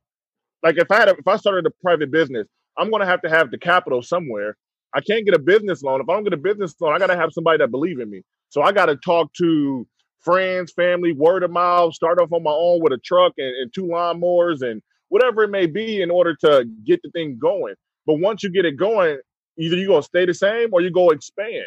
like 0.63 0.77
if 0.79 0.91
I 0.91 0.97
had 0.97 1.09
a, 1.09 1.13
if 1.13 1.29
I 1.29 1.37
started 1.37 1.67
a 1.67 1.71
private 1.83 2.11
business, 2.11 2.47
I'm 2.79 2.91
to 2.91 3.07
have 3.07 3.23
to 3.23 3.29
have 3.29 3.51
the 3.51 3.59
capital 3.59 4.03
somewhere. 4.03 4.57
I 4.95 5.01
can't 5.01 5.25
get 5.25 5.35
a 5.35 5.39
business 5.39 5.83
loan. 5.83 6.01
If 6.01 6.09
I 6.09 6.15
don't 6.15 6.25
get 6.25 6.33
a 6.33 6.39
business 6.39 6.75
loan, 6.81 6.95
I 6.95 6.99
got 6.99 7.09
to 7.09 7.17
have 7.17 7.33
somebody 7.33 7.59
that 7.59 7.71
believe 7.71 8.01
in 8.01 8.09
me. 8.09 8.23
So 8.49 8.63
I 8.63 8.73
got 8.73 8.87
to 8.87 8.97
talk 8.97 9.33
to 9.35 9.87
friends, 10.29 10.73
family, 10.73 11.13
word 11.13 11.43
of 11.43 11.51
mouth, 11.51 11.95
start 11.95 12.21
off 12.21 12.31
on 12.33 12.43
my 12.43 12.51
own 12.51 12.83
with 12.83 12.93
a 12.93 12.99
truck 12.99 13.33
and, 13.39 13.57
and 13.63 13.73
two 13.73 13.85
lawnmowers 13.85 14.61
and 14.61 14.83
whatever 15.09 15.43
it 15.43 15.49
may 15.49 15.65
be 15.65 16.03
in 16.03 16.11
order 16.11 16.35
to 16.35 16.67
get 16.85 17.01
the 17.03 17.11
thing 17.13 17.39
going. 17.39 17.75
But 18.07 18.21
once 18.21 18.43
you 18.43 18.51
get 18.51 18.67
it 18.67 18.77
going, 18.77 19.19
either 19.57 19.77
you're 19.77 19.87
going 19.87 20.03
to 20.03 20.07
stay 20.07 20.27
the 20.27 20.35
same 20.35 20.69
or 20.71 20.83
you 20.83 20.91
go 20.91 21.09
expand. 21.09 21.65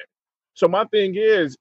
So 0.53 0.67
my 0.67 0.85
thing 0.85 1.15
is, 1.15 1.57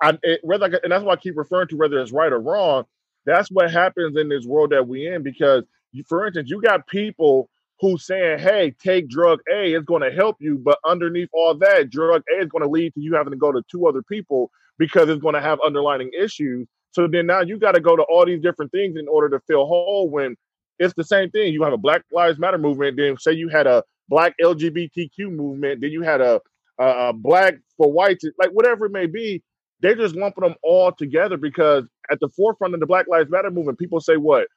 I, 0.00 0.16
it, 0.22 0.38
whether 0.44 0.66
I, 0.66 0.78
and 0.84 0.92
that's 0.92 1.02
why 1.02 1.14
I 1.14 1.16
keep 1.16 1.36
referring 1.36 1.66
to 1.68 1.76
whether 1.76 1.98
it's 1.98 2.12
right 2.12 2.32
or 2.32 2.38
wrong. 2.38 2.84
That's 3.26 3.50
what 3.50 3.72
happens 3.72 4.16
in 4.16 4.28
this 4.28 4.46
world 4.46 4.70
that 4.70 4.86
we 4.86 5.08
in 5.08 5.24
because, 5.24 5.64
you, 5.90 6.04
for 6.08 6.24
instance, 6.24 6.50
you 6.50 6.62
got 6.62 6.86
people 6.86 7.50
who 7.80 7.98
saying, 7.98 8.38
"Hey, 8.38 8.76
take 8.80 9.08
drug 9.08 9.40
A; 9.52 9.72
it's 9.72 9.84
going 9.84 10.02
to 10.02 10.12
help 10.12 10.36
you," 10.38 10.56
but 10.56 10.78
underneath 10.86 11.30
all 11.32 11.56
that, 11.56 11.90
drug 11.90 12.22
A 12.32 12.42
is 12.42 12.48
going 12.48 12.62
to 12.62 12.70
lead 12.70 12.94
to 12.94 13.00
you 13.00 13.16
having 13.16 13.32
to 13.32 13.36
go 13.36 13.50
to 13.50 13.62
two 13.68 13.88
other 13.88 14.02
people 14.02 14.52
because 14.78 15.08
it's 15.08 15.22
going 15.22 15.34
to 15.34 15.40
have 15.40 15.58
underlying 15.64 16.10
issues. 16.18 16.66
So 16.92 17.06
then 17.06 17.26
now 17.26 17.42
you 17.42 17.58
got 17.58 17.72
to 17.74 17.80
go 17.80 17.96
to 17.96 18.02
all 18.02 18.26
these 18.26 18.40
different 18.40 18.72
things 18.72 18.96
in 18.96 19.08
order 19.08 19.28
to 19.30 19.40
feel 19.46 19.66
whole. 19.66 20.08
When 20.08 20.36
it's 20.78 20.94
the 20.94 21.04
same 21.04 21.30
thing, 21.30 21.52
you 21.52 21.62
have 21.64 21.72
a 21.72 21.78
Black 21.78 22.02
Lives 22.12 22.38
Matter 22.38 22.58
movement. 22.58 22.96
Then 22.96 23.16
say 23.18 23.32
you 23.32 23.48
had 23.48 23.66
a 23.66 23.84
Black 24.08 24.34
LGBTQ 24.42 25.30
movement. 25.30 25.80
Then 25.80 25.90
you 25.90 26.02
had 26.02 26.20
a, 26.20 26.40
a, 26.78 27.08
a 27.08 27.12
Black 27.12 27.56
for 27.76 27.92
whites, 27.92 28.24
like 28.38 28.50
whatever 28.50 28.86
it 28.86 28.92
may 28.92 29.06
be 29.06 29.42
they're 29.80 29.94
just 29.94 30.16
lumping 30.16 30.44
them 30.44 30.54
all 30.62 30.92
together 30.92 31.36
because 31.36 31.84
at 32.10 32.20
the 32.20 32.28
forefront 32.28 32.74
of 32.74 32.80
the 32.80 32.86
Black 32.86 33.06
Lives 33.08 33.30
Matter 33.30 33.50
movement, 33.50 33.78
people 33.78 34.00
say 34.00 34.16
what? 34.16 34.48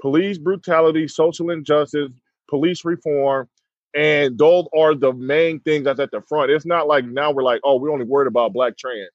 Police 0.00 0.38
brutality, 0.38 1.06
social 1.08 1.50
injustice, 1.50 2.10
police 2.48 2.84
reform, 2.84 3.48
and 3.94 4.38
those 4.38 4.66
are 4.76 4.94
the 4.94 5.12
main 5.12 5.60
things 5.60 5.84
that's 5.84 6.00
at 6.00 6.10
the 6.10 6.22
front. 6.22 6.50
It's 6.50 6.64
not 6.64 6.86
like 6.86 7.04
now 7.04 7.32
we're 7.32 7.42
like, 7.42 7.60
oh, 7.64 7.76
we're 7.76 7.90
only 7.90 8.06
worried 8.06 8.28
about 8.28 8.52
black 8.52 8.78
trans. 8.78 9.10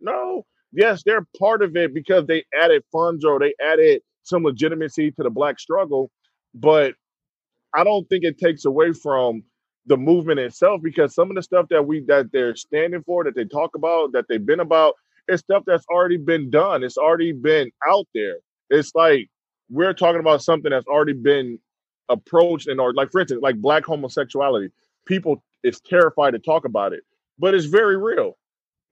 No, 0.00 0.46
yes, 0.72 1.02
they're 1.04 1.26
part 1.38 1.62
of 1.62 1.76
it 1.76 1.94
because 1.94 2.26
they 2.26 2.44
added 2.58 2.82
funds 2.92 3.24
or 3.24 3.38
they 3.38 3.54
added 3.62 4.02
some 4.22 4.44
legitimacy 4.44 5.10
to 5.12 5.22
the 5.22 5.30
black 5.30 5.58
struggle, 5.60 6.10
but 6.54 6.94
I 7.74 7.84
don't 7.84 8.08
think 8.08 8.24
it 8.24 8.38
takes 8.38 8.64
away 8.64 8.92
from 8.92 9.42
the 9.86 9.96
movement 9.96 10.40
itself 10.40 10.80
because 10.82 11.14
some 11.14 11.30
of 11.30 11.36
the 11.36 11.42
stuff 11.42 11.66
that 11.70 11.86
we 11.86 12.02
that 12.08 12.30
they're 12.32 12.56
standing 12.56 13.02
for, 13.04 13.24
that 13.24 13.34
they 13.36 13.44
talk 13.44 13.74
about, 13.76 14.12
that 14.12 14.26
they've 14.28 14.44
been 14.44 14.60
about, 14.60 14.94
it's 15.28 15.42
stuff 15.42 15.64
that's 15.66 15.86
already 15.90 16.18
been 16.18 16.50
done. 16.50 16.84
It's 16.84 16.98
already 16.98 17.32
been 17.32 17.70
out 17.88 18.06
there. 18.14 18.36
It's 18.70 18.94
like 18.94 19.28
we're 19.70 19.94
talking 19.94 20.20
about 20.20 20.42
something 20.42 20.70
that's 20.70 20.86
already 20.88 21.12
been 21.14 21.58
approached 22.08 22.68
and 22.68 22.80
or 22.80 22.94
like 22.94 23.12
for 23.12 23.20
instance, 23.22 23.42
like 23.42 23.56
black 23.56 23.84
homosexuality. 23.86 24.70
People 25.06 25.42
is 25.64 25.80
terrified 25.80 26.32
to 26.32 26.40
talk 26.40 26.64
about 26.66 26.92
it, 26.94 27.02
but 27.38 27.54
it's 27.54 27.66
very 27.66 27.96
real. 27.98 28.36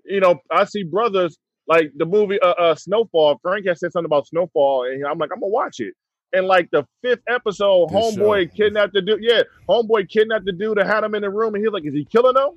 You 0.08 0.20
know, 0.20 0.40
I 0.50 0.64
see 0.64 0.82
brothers 0.84 1.38
like 1.66 1.92
the 1.96 2.06
movie 2.06 2.40
uh, 2.40 2.54
uh 2.58 2.74
Snowfall. 2.74 3.38
Frank 3.42 3.66
has 3.66 3.80
said 3.80 3.92
something 3.92 4.06
about 4.06 4.26
Snowfall, 4.26 4.84
and 4.84 5.06
I'm 5.06 5.18
like, 5.18 5.30
I'm 5.32 5.40
gonna 5.40 5.50
watch 5.52 5.80
it. 5.80 5.94
And 6.32 6.46
like 6.46 6.68
the 6.70 6.86
fifth 7.02 7.22
episode, 7.28 7.88
Good 7.88 7.96
homeboy 7.96 8.50
show. 8.50 8.56
kidnapped 8.56 8.92
the 8.94 9.02
dude. 9.02 9.22
Yeah, 9.22 9.42
homeboy 9.68 10.08
kidnapped 10.08 10.44
the 10.44 10.52
dude 10.52 10.78
and 10.78 10.88
had 10.88 11.04
him 11.04 11.14
in 11.14 11.22
the 11.22 11.30
room, 11.30 11.54
and 11.54 11.64
he's 11.64 11.72
like, 11.72 11.84
"Is 11.86 11.94
he 11.94 12.04
killing 12.04 12.36
him?" 12.36 12.50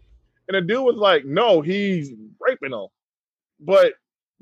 And 0.48 0.56
the 0.56 0.62
dude 0.62 0.84
was 0.84 0.96
like, 0.98 1.26
"No, 1.26 1.62
he's 1.62 2.12
raping 2.40 2.74
him." 2.74 2.88
But 3.60 3.94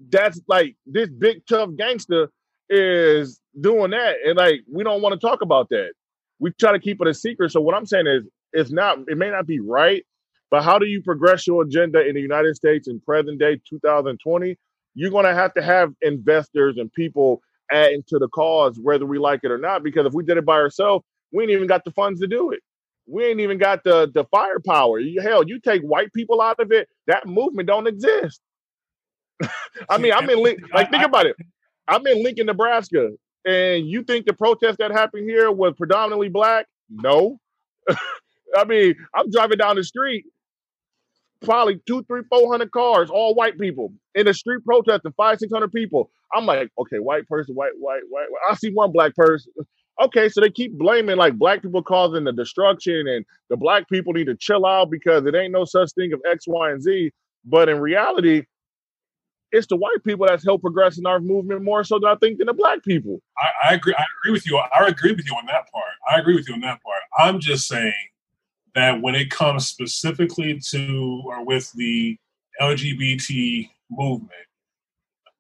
that's 0.10 0.40
like 0.48 0.76
this 0.86 1.10
big 1.10 1.46
tough 1.48 1.70
gangster 1.78 2.30
is 2.70 3.40
doing 3.60 3.92
that, 3.92 4.16
and 4.26 4.38
like 4.38 4.62
we 4.72 4.84
don't 4.84 5.02
want 5.02 5.20
to 5.20 5.28
talk 5.28 5.42
about 5.42 5.70
that. 5.70 5.92
We 6.40 6.52
try 6.60 6.72
to 6.72 6.80
keep 6.80 7.02
it 7.02 7.08
a 7.08 7.14
secret. 7.14 7.52
So 7.52 7.60
what 7.62 7.76
I'm 7.76 7.86
saying 7.86 8.08
is, 8.08 8.24
it's 8.54 8.72
not. 8.72 8.98
It 9.08 9.18
may 9.18 9.30
not 9.30 9.46
be 9.46 9.60
right, 9.60 10.04
but 10.52 10.64
how 10.64 10.80
do 10.80 10.86
you 10.86 11.02
progress 11.02 11.46
your 11.46 11.64
agenda 11.64 12.06
in 12.06 12.16
the 12.16 12.22
United 12.22 12.56
States 12.56 12.88
in 12.88 13.00
present 13.00 13.40
day 13.40 13.60
2020? 13.70 14.58
You're 14.96 15.12
going 15.12 15.26
to 15.26 15.34
have 15.34 15.54
to 15.54 15.62
have 15.62 15.94
investors 16.02 16.78
and 16.78 16.92
people 16.92 17.42
adding 17.72 18.04
to 18.08 18.18
the 18.18 18.28
cause, 18.30 18.80
whether 18.82 19.06
we 19.06 19.20
like 19.20 19.42
it 19.44 19.52
or 19.52 19.58
not. 19.58 19.84
Because 19.84 20.06
if 20.06 20.14
we 20.14 20.24
did 20.24 20.38
it 20.38 20.46
by 20.46 20.56
ourselves, 20.56 21.06
we 21.32 21.44
ain't 21.44 21.52
even 21.52 21.68
got 21.68 21.86
the 21.86 21.92
funds 21.92 22.20
to 22.22 22.28
do 22.28 22.52
it. 22.52 22.62
We 23.08 23.26
ain't 23.26 23.40
even 23.40 23.58
got 23.58 23.84
the 23.84 24.10
the 24.14 24.26
firepower. 24.26 25.00
Hell, 25.22 25.48
you 25.48 25.60
take 25.60 25.82
white 25.82 26.14
people 26.14 26.42
out 26.42 26.60
of 26.60 26.72
it, 26.72 26.88
that 27.08 27.28
movement 27.28 27.68
don't 27.68 27.88
exist. 27.88 28.40
I 29.90 29.98
mean, 29.98 30.14
I'm 30.14 30.30
in 30.30 30.42
Link, 30.44 30.60
like 30.74 30.92
think 30.92 31.04
about 31.04 31.26
it. 31.26 31.36
I'm 31.88 32.06
in 32.06 32.24
Lincoln, 32.24 32.46
Nebraska, 32.46 33.10
and 33.46 33.88
you 33.88 34.04
think 34.04 34.26
the 34.26 34.34
protest 34.34 34.78
that 34.78 34.92
happened 34.92 35.28
here 35.28 35.52
was 35.52 35.74
predominantly 35.76 36.30
black? 36.30 36.68
No. 36.90 37.40
I 38.56 38.66
mean, 38.66 38.96
I'm 39.14 39.30
driving 39.32 39.58
down 39.58 39.76
the 39.76 39.84
street, 39.84 40.26
probably 41.42 41.80
two, 41.86 42.04
three, 42.04 42.22
four 42.30 42.52
hundred 42.52 42.72
cars, 42.72 43.10
all 43.10 43.36
white 43.36 43.58
people 43.58 43.94
in 44.16 44.26
the 44.26 44.34
street 44.34 44.64
protesting, 44.66 45.14
five, 45.18 45.40
six 45.40 45.52
hundred 45.52 45.72
people. 45.72 46.12
I'm 46.34 46.46
like, 46.46 46.70
okay, 46.80 46.98
white 46.98 47.28
person, 47.28 47.56
white, 47.56 47.72
white, 47.80 48.02
white. 48.10 48.28
I 48.50 48.56
see 48.56 48.72
one 48.72 48.92
black 48.92 49.16
person. 49.16 49.52
Okay, 50.02 50.30
so 50.30 50.40
they 50.40 50.50
keep 50.50 50.78
blaming 50.78 51.18
like 51.18 51.38
black 51.38 51.62
people 51.62 51.84
causing 51.84 52.24
the 52.24 52.32
destruction 52.32 53.06
and 53.08 53.26
the 53.50 53.58
black 53.58 53.90
people 53.90 54.14
need 54.14 54.28
to 54.28 54.36
chill 54.36 54.66
out 54.66 54.90
because 54.90 55.26
it 55.26 55.36
ain't 55.36 55.52
no 55.52 55.66
such 55.66 55.92
thing 55.92 56.14
of 56.14 56.22
X, 56.30 56.46
Y, 56.48 56.72
and 56.72 56.82
Z. 56.82 57.12
But 57.44 57.68
in 57.68 57.80
reality, 57.80 58.44
it's 59.52 59.68
the 59.68 59.76
white 59.76 60.04
people 60.06 60.28
that's 60.28 60.46
helped 60.46 60.64
progress 60.64 60.98
in 60.98 61.06
our 61.06 61.20
movement 61.20 61.64
more 61.64 61.84
so 61.84 62.00
than 62.00 62.10
I 62.10 62.16
think 62.16 62.38
than 62.38 62.48
the 62.48 62.54
black 62.54 62.84
people. 62.84 63.20
I, 63.38 63.72
I 63.72 63.74
agree. 63.74 63.94
I 63.98 64.06
agree 64.22 64.32
with 64.32 64.46
you. 64.46 64.58
I 64.58 64.88
agree 64.88 65.12
with 65.12 65.26
you 65.26 65.36
on 65.36 65.46
that 65.48 65.70
part. 65.72 65.92
I 66.10 66.20
agree 66.20 66.36
with 66.36 66.48
you 66.48 66.54
on 66.56 66.62
that 66.62 66.82
part. 66.84 67.02
I'm 67.18 67.40
just 67.40 67.68
saying 67.68 67.94
that 68.80 69.02
when 69.02 69.16
it 69.16 69.30
comes 69.30 69.68
specifically 69.68 70.60
to 70.72 71.24
or 71.26 71.46
with 71.46 71.72
the 71.74 72.18
LGBT 72.62 73.70
movement, 73.92 74.32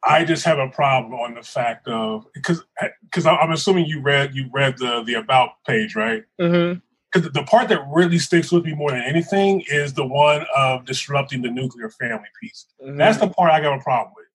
I 0.03 0.23
just 0.23 0.45
have 0.45 0.59
a 0.59 0.69
problem 0.69 1.13
on 1.13 1.35
the 1.35 1.41
fact 1.41 1.87
of 1.87 2.25
because 2.33 2.63
because 3.03 3.25
I'm 3.25 3.51
assuming 3.51 3.85
you 3.85 4.01
read 4.01 4.33
you 4.33 4.49
read 4.53 4.77
the 4.77 5.03
the 5.03 5.15
about 5.15 5.51
page 5.67 5.95
right. 5.95 6.23
Mm-hmm. 6.39 6.79
Because 7.11 7.31
the 7.31 7.43
part 7.43 7.69
that 7.69 7.81
really 7.91 8.19
sticks 8.19 8.51
with 8.51 8.63
me 8.65 8.75
more 8.75 8.91
than 8.91 9.01
anything 9.01 9.63
is 9.67 9.93
the 9.93 10.05
one 10.05 10.45
of 10.55 10.85
disrupting 10.85 11.41
the 11.41 11.49
nuclear 11.49 11.89
family 11.89 12.27
piece. 12.39 12.67
Mm-hmm. 12.81 12.97
That's 12.97 13.17
the 13.17 13.29
part 13.29 13.51
I 13.51 13.61
got 13.61 13.79
a 13.79 13.81
problem 13.81 14.13
with. 14.15 14.25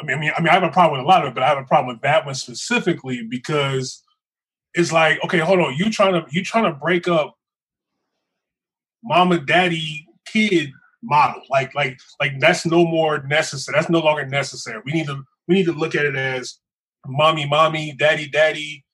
I 0.00 0.04
mean, 0.04 0.16
I 0.16 0.20
mean, 0.20 0.32
I 0.36 0.40
mean, 0.40 0.48
I 0.48 0.54
have 0.54 0.62
a 0.64 0.70
problem 0.70 0.98
with 0.98 1.06
a 1.06 1.08
lot 1.08 1.22
of 1.22 1.30
it, 1.30 1.34
but 1.34 1.44
I 1.44 1.48
have 1.48 1.58
a 1.58 1.64
problem 1.64 1.94
with 1.94 2.02
that 2.02 2.26
one 2.26 2.34
specifically 2.34 3.22
because 3.22 4.02
it's 4.74 4.92
like, 4.92 5.22
okay, 5.24 5.38
hold 5.38 5.60
on, 5.60 5.76
you 5.76 5.90
trying 5.90 6.14
to 6.14 6.26
you 6.30 6.44
trying 6.44 6.64
to 6.64 6.78
break 6.78 7.08
up 7.08 7.37
mama, 9.02 9.40
daddy, 9.40 10.06
kid 10.26 10.70
model. 11.02 11.42
Like, 11.50 11.74
like, 11.74 11.98
like 12.20 12.38
that's 12.40 12.66
no 12.66 12.84
more 12.84 13.22
necessary. 13.24 13.76
That's 13.76 13.90
no 13.90 14.00
longer 14.00 14.26
necessary. 14.26 14.80
We 14.84 14.92
need 14.92 15.06
to 15.06 15.22
we 15.46 15.54
need 15.54 15.66
to 15.66 15.72
look 15.72 15.94
at 15.94 16.04
it 16.04 16.16
as 16.16 16.58
mommy, 17.06 17.46
mommy, 17.46 17.94
daddy, 17.98 18.28
daddy. 18.28 18.84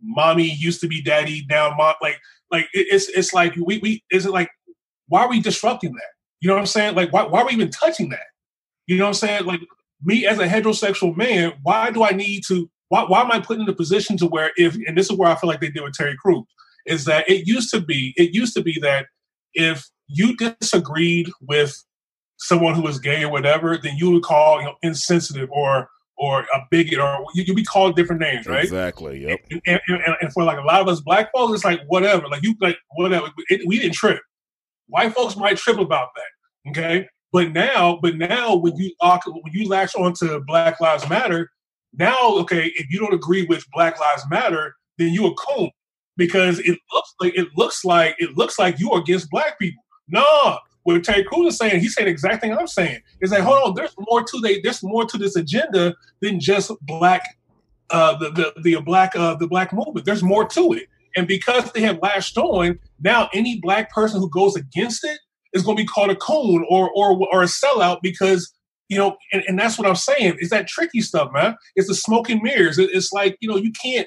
Mommy 0.00 0.50
used 0.50 0.80
to 0.80 0.88
be 0.88 1.00
daddy, 1.00 1.46
now 1.48 1.74
mom. 1.76 1.94
Like, 2.02 2.18
like 2.50 2.68
it's 2.72 3.08
it's 3.08 3.32
like 3.32 3.54
we 3.56 3.78
we 3.78 4.04
is 4.10 4.26
it 4.26 4.32
like 4.32 4.50
why 5.08 5.22
are 5.22 5.28
we 5.30 5.40
disrupting 5.40 5.92
that? 5.92 6.10
You 6.40 6.48
know 6.48 6.54
what 6.54 6.60
I'm 6.60 6.66
saying? 6.66 6.94
Like, 6.94 7.12
why 7.12 7.22
why 7.24 7.40
are 7.40 7.46
we 7.46 7.52
even 7.52 7.70
touching 7.70 8.08
that? 8.10 8.26
You 8.86 8.98
know 8.98 9.04
what 9.04 9.08
I'm 9.08 9.14
saying? 9.14 9.44
Like 9.44 9.60
me 10.02 10.26
as 10.26 10.38
a 10.38 10.48
heterosexual 10.48 11.16
man, 11.16 11.52
why 11.62 11.90
do 11.90 12.02
I 12.02 12.10
need 12.10 12.42
to? 12.48 12.68
Why, 12.88 13.04
why 13.04 13.22
am 13.22 13.32
I 13.32 13.40
put 13.40 13.58
in 13.58 13.68
a 13.68 13.72
position 13.72 14.16
to 14.18 14.26
where 14.26 14.50
if 14.56 14.76
and 14.86 14.98
this 14.98 15.10
is 15.10 15.16
where 15.16 15.30
I 15.30 15.36
feel 15.36 15.48
like 15.48 15.60
they 15.60 15.70
did 15.70 15.82
with 15.82 15.94
Terry 15.94 16.16
Crews 16.16 16.44
is 16.84 17.04
that 17.04 17.28
it 17.30 17.46
used 17.46 17.70
to 17.70 17.80
be 17.80 18.12
it 18.16 18.34
used 18.34 18.54
to 18.54 18.62
be 18.62 18.78
that 18.80 19.06
if 19.54 19.88
you 20.08 20.36
disagreed 20.36 21.30
with 21.40 21.74
someone 22.38 22.74
who 22.74 22.82
was 22.82 22.98
gay 22.98 23.22
or 23.22 23.30
whatever, 23.30 23.78
then 23.82 23.96
you 23.96 24.10
would 24.10 24.22
call 24.22 24.60
you 24.60 24.66
know 24.66 24.74
insensitive 24.82 25.50
or 25.50 25.88
or 26.18 26.40
a 26.40 26.60
bigot 26.70 26.98
or 26.98 27.24
you 27.34 27.44
would 27.48 27.56
be 27.56 27.64
called 27.64 27.96
different 27.96 28.20
names, 28.20 28.46
right? 28.46 28.64
Exactly. 28.64 29.26
Yep. 29.26 29.40
And, 29.50 29.62
and, 29.66 29.80
and, 29.88 30.16
and, 30.20 30.32
for 30.32 30.44
like 30.44 30.58
a 30.58 30.62
lot 30.62 30.80
of 30.80 30.88
us 30.88 31.00
black 31.00 31.32
folks, 31.32 31.54
it's 31.54 31.64
like 31.64 31.80
whatever. 31.88 32.28
Like 32.28 32.42
you 32.42 32.54
like 32.60 32.76
whatever. 32.94 33.28
It, 33.48 33.62
we 33.66 33.78
didn't 33.78 33.94
trip. 33.94 34.20
White 34.88 35.14
folks 35.14 35.36
might 35.36 35.56
trip 35.56 35.78
about 35.78 36.08
that. 36.14 36.70
Okay. 36.70 37.08
But 37.32 37.52
now, 37.52 37.98
but 38.00 38.16
now 38.16 38.54
when 38.56 38.76
you 38.76 38.94
when 39.00 39.52
you 39.52 39.66
latch 39.66 39.96
onto 39.96 40.40
Black 40.44 40.80
Lives 40.80 41.08
Matter, 41.08 41.50
now 41.94 42.16
okay, 42.40 42.66
if 42.76 42.86
you 42.90 42.98
don't 42.98 43.14
agree 43.14 43.44
with 43.46 43.64
Black 43.72 43.98
Lives 43.98 44.24
Matter, 44.30 44.74
then 44.98 45.12
you 45.12 45.26
a 45.26 45.34
coon 45.34 45.70
because 46.22 46.60
it 46.60 46.78
looks 46.92 47.14
like 47.20 47.36
it 47.36 47.48
looks 47.56 47.84
like 47.84 48.14
it 48.20 48.36
looks 48.36 48.56
like 48.56 48.78
you 48.78 48.92
are 48.92 49.00
against 49.00 49.28
black 49.28 49.58
people. 49.58 49.82
No, 50.06 50.56
what 50.84 51.02
Terry 51.02 51.24
Crews 51.24 51.54
is 51.54 51.58
saying, 51.58 51.80
he's 51.80 51.96
saying 51.96 52.06
the 52.06 52.12
exact 52.12 52.40
thing 52.40 52.56
I'm 52.56 52.68
saying. 52.68 53.00
Is 53.20 53.32
like, 53.32 53.42
hold 53.42 53.70
on, 53.70 53.74
there's 53.74 53.94
more 54.08 54.22
to 54.22 54.40
they 54.40 54.60
there's 54.60 54.84
more 54.84 55.04
to 55.04 55.18
this 55.18 55.34
agenda 55.34 55.96
than 56.20 56.38
just 56.38 56.70
black 56.82 57.22
uh 57.90 58.16
the 58.18 58.30
the, 58.30 58.62
the 58.62 58.80
black 58.82 59.16
uh 59.16 59.34
the 59.34 59.48
black 59.48 59.72
movement. 59.72 60.06
There's 60.06 60.22
more 60.22 60.46
to 60.46 60.74
it. 60.74 60.84
And 61.16 61.26
because 61.26 61.72
they 61.72 61.80
have 61.80 61.98
lashed 62.00 62.38
on, 62.38 62.78
now 63.00 63.28
any 63.34 63.58
black 63.58 63.90
person 63.90 64.20
who 64.20 64.30
goes 64.30 64.54
against 64.54 65.04
it 65.04 65.18
is 65.52 65.64
going 65.64 65.76
to 65.76 65.82
be 65.82 65.86
called 65.88 66.10
a 66.10 66.16
coon 66.16 66.64
or 66.70 66.88
or 66.94 67.18
or 67.32 67.42
a 67.42 67.46
sellout 67.46 67.98
because 68.00 68.54
you 68.88 68.96
know, 68.96 69.16
and, 69.32 69.42
and 69.48 69.58
that's 69.58 69.76
what 69.76 69.88
I'm 69.88 69.96
saying. 69.96 70.36
Is 70.38 70.50
that 70.50 70.68
tricky 70.68 71.00
stuff, 71.00 71.32
man? 71.32 71.56
It's 71.74 71.88
the 71.88 71.96
smoke 71.96 72.30
and 72.30 72.42
mirrors. 72.42 72.78
It, 72.78 72.90
it's 72.92 73.12
like 73.12 73.36
you 73.40 73.48
know, 73.48 73.56
you 73.56 73.72
can't. 73.72 74.06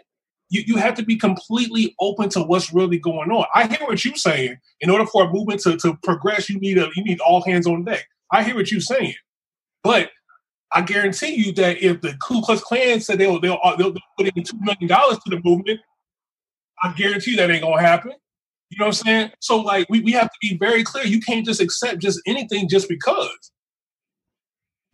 You, 0.49 0.63
you 0.65 0.75
have 0.77 0.93
to 0.95 1.03
be 1.03 1.15
completely 1.15 1.95
open 1.99 2.29
to 2.29 2.41
what's 2.41 2.73
really 2.73 2.99
going 2.99 3.31
on. 3.31 3.45
I 3.53 3.67
hear 3.67 3.79
what 3.81 4.05
you're 4.05 4.15
saying. 4.15 4.57
In 4.79 4.89
order 4.89 5.05
for 5.05 5.25
a 5.25 5.31
movement 5.31 5.61
to, 5.61 5.75
to 5.77 5.97
progress, 6.03 6.49
you 6.49 6.59
need 6.59 6.77
a 6.77 6.89
you 6.95 7.03
need 7.03 7.19
all 7.19 7.43
hands 7.43 7.67
on 7.67 7.83
deck. 7.83 8.05
I 8.31 8.43
hear 8.43 8.55
what 8.55 8.71
you're 8.71 8.81
saying, 8.81 9.15
but 9.83 10.11
I 10.73 10.81
guarantee 10.81 11.35
you 11.35 11.51
that 11.53 11.77
if 11.81 12.01
the 12.01 12.15
Ku 12.21 12.41
Klux 12.41 12.61
Klan 12.61 12.99
said 12.99 13.17
they'll 13.17 13.39
they'll, 13.39 13.59
uh, 13.63 13.75
they'll 13.75 13.93
put 14.17 14.27
in 14.27 14.43
two 14.43 14.59
million 14.61 14.87
dollars 14.87 15.17
to 15.19 15.29
the 15.35 15.41
movement, 15.43 15.79
I 16.83 16.93
guarantee 16.93 17.35
that 17.37 17.49
ain't 17.49 17.63
gonna 17.63 17.81
happen. 17.81 18.13
You 18.69 18.79
know 18.79 18.87
what 18.87 18.97
I'm 18.99 19.05
saying? 19.05 19.31
So 19.39 19.61
like 19.61 19.87
we, 19.89 20.01
we 20.01 20.11
have 20.13 20.27
to 20.27 20.37
be 20.41 20.57
very 20.57 20.83
clear. 20.83 21.05
You 21.05 21.21
can't 21.21 21.45
just 21.45 21.61
accept 21.61 21.99
just 22.01 22.19
anything 22.25 22.67
just 22.67 22.89
because. 22.89 23.51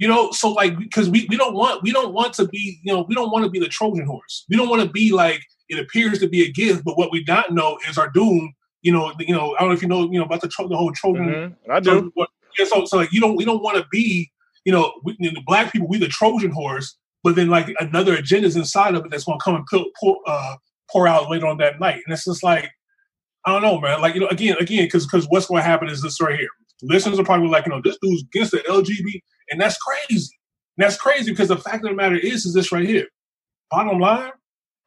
You 0.02 0.08
know, 0.08 0.32
so 0.32 0.54
like 0.54 0.80
because 0.80 1.12
we, 1.12 1.28
we 1.30 1.38
don't 1.38 1.54
want 1.54 1.84
we 1.84 1.91
don't 1.91 2.12
want 2.12 2.34
to 2.34 2.47
be, 2.47 2.80
you 2.82 2.91
know, 2.91 3.06
we 3.08 3.14
don't 3.14 3.32
want 3.32 3.45
to 3.45 3.52
be 3.52 3.60
the 3.60 3.68
Trojan 3.68 4.08
horse. 4.08 4.47
We 4.49 4.58
don't 4.58 4.68
want 4.68 4.82
to 4.82 4.89
be 4.89 5.12
like 5.12 5.43
it 5.70 5.78
appears 5.78 6.18
to 6.22 6.28
be 6.28 6.41
a 6.41 6.52
gift, 6.52 6.84
but 6.84 6.97
what 6.97 7.12
we 7.12 7.24
not 7.28 7.54
know 7.54 7.78
is 7.88 7.99
our 7.99 8.10
doom. 8.10 8.52
You 8.82 8.93
know, 8.93 9.14
you 9.20 9.36
know, 9.36 9.56
I 9.56 9.60
don't 9.60 9.70
know 9.70 9.76
if 9.76 9.84
you 9.84 9.88
know, 9.88 10.12
you 10.12 10.18
know, 10.18 10.26
about 10.26 10.41
the 10.41 10.47
the 10.47 10.76
whole 10.76 10.91
Trojan. 10.91 11.28
Mm-hmm. 11.28 11.72
I 11.72 11.80
do. 11.82 12.12
yeah, 12.58 12.66
so 12.66 12.86
so 12.86 12.97
like 12.97 13.14
you 13.14 13.22
don't 13.22 13.36
we 13.36 13.45
don't 13.45 13.62
want 13.62 13.78
to 13.78 13.86
be, 13.91 14.32
you 14.66 14.72
know, 14.72 14.91
we, 15.04 15.16
you 15.20 15.30
know, 15.30 15.36
the 15.36 15.43
black 15.45 15.72
people 15.72 15.88
we 15.88 15.99
the 15.99 16.08
Trojan 16.08 16.49
horse, 16.49 16.97
but 17.24 17.36
then 17.36 17.49
like 17.49 17.72
another 17.80 18.18
agenda's 18.18 18.56
inside 18.56 18.95
of 18.95 19.06
it 19.06 19.12
that's 19.12 19.26
going 19.26 19.38
to 19.38 19.43
come 19.43 19.54
and 19.54 19.68
pour, 19.70 19.86
pour, 19.99 20.18
uh, 20.26 20.56
pour 20.91 21.08
out 21.08 21.30
later 21.30 21.45
on 21.45 21.60
that 21.60 21.80
night, 21.80 22.02
and 22.04 22.12
it's 22.12 22.26
just 22.26 22.41
like 22.41 22.72
I 23.45 23.52
don't 23.52 23.62
know, 23.62 23.80
man. 23.80 24.02
Like 24.02 24.16
you 24.16 24.22
know, 24.22 24.30
again, 24.30 24.56
again, 24.60 24.86
because 24.86 25.06
because 25.06 25.28
what's 25.30 25.45
going 25.45 25.62
to 25.62 25.68
happen 25.68 25.89
is 25.89 26.02
this 26.02 26.20
right 26.20 26.39
here. 26.39 26.49
Listeners 26.84 27.20
are 27.20 27.24
probably 27.24 27.49
like, 27.49 27.68
you 27.68 27.72
know, 27.72 27.82
this 27.84 27.99
dude's 28.02 28.24
against 28.24 28.52
the 28.52 28.58
LGBT, 28.60 29.22
and 29.52 29.60
that's 29.62 29.78
crazy. 29.78 30.38
And 30.78 30.86
that's 30.86 30.97
crazy 30.97 31.32
because 31.32 31.49
the 31.49 31.58
fact 31.58 31.84
of 31.84 31.89
the 31.89 31.95
matter 31.95 32.16
is, 32.16 32.45
is 32.45 32.54
this 32.54 32.72
right 32.72 32.88
here. 32.88 33.08
Bottom 33.70 33.99
line, 33.99 34.32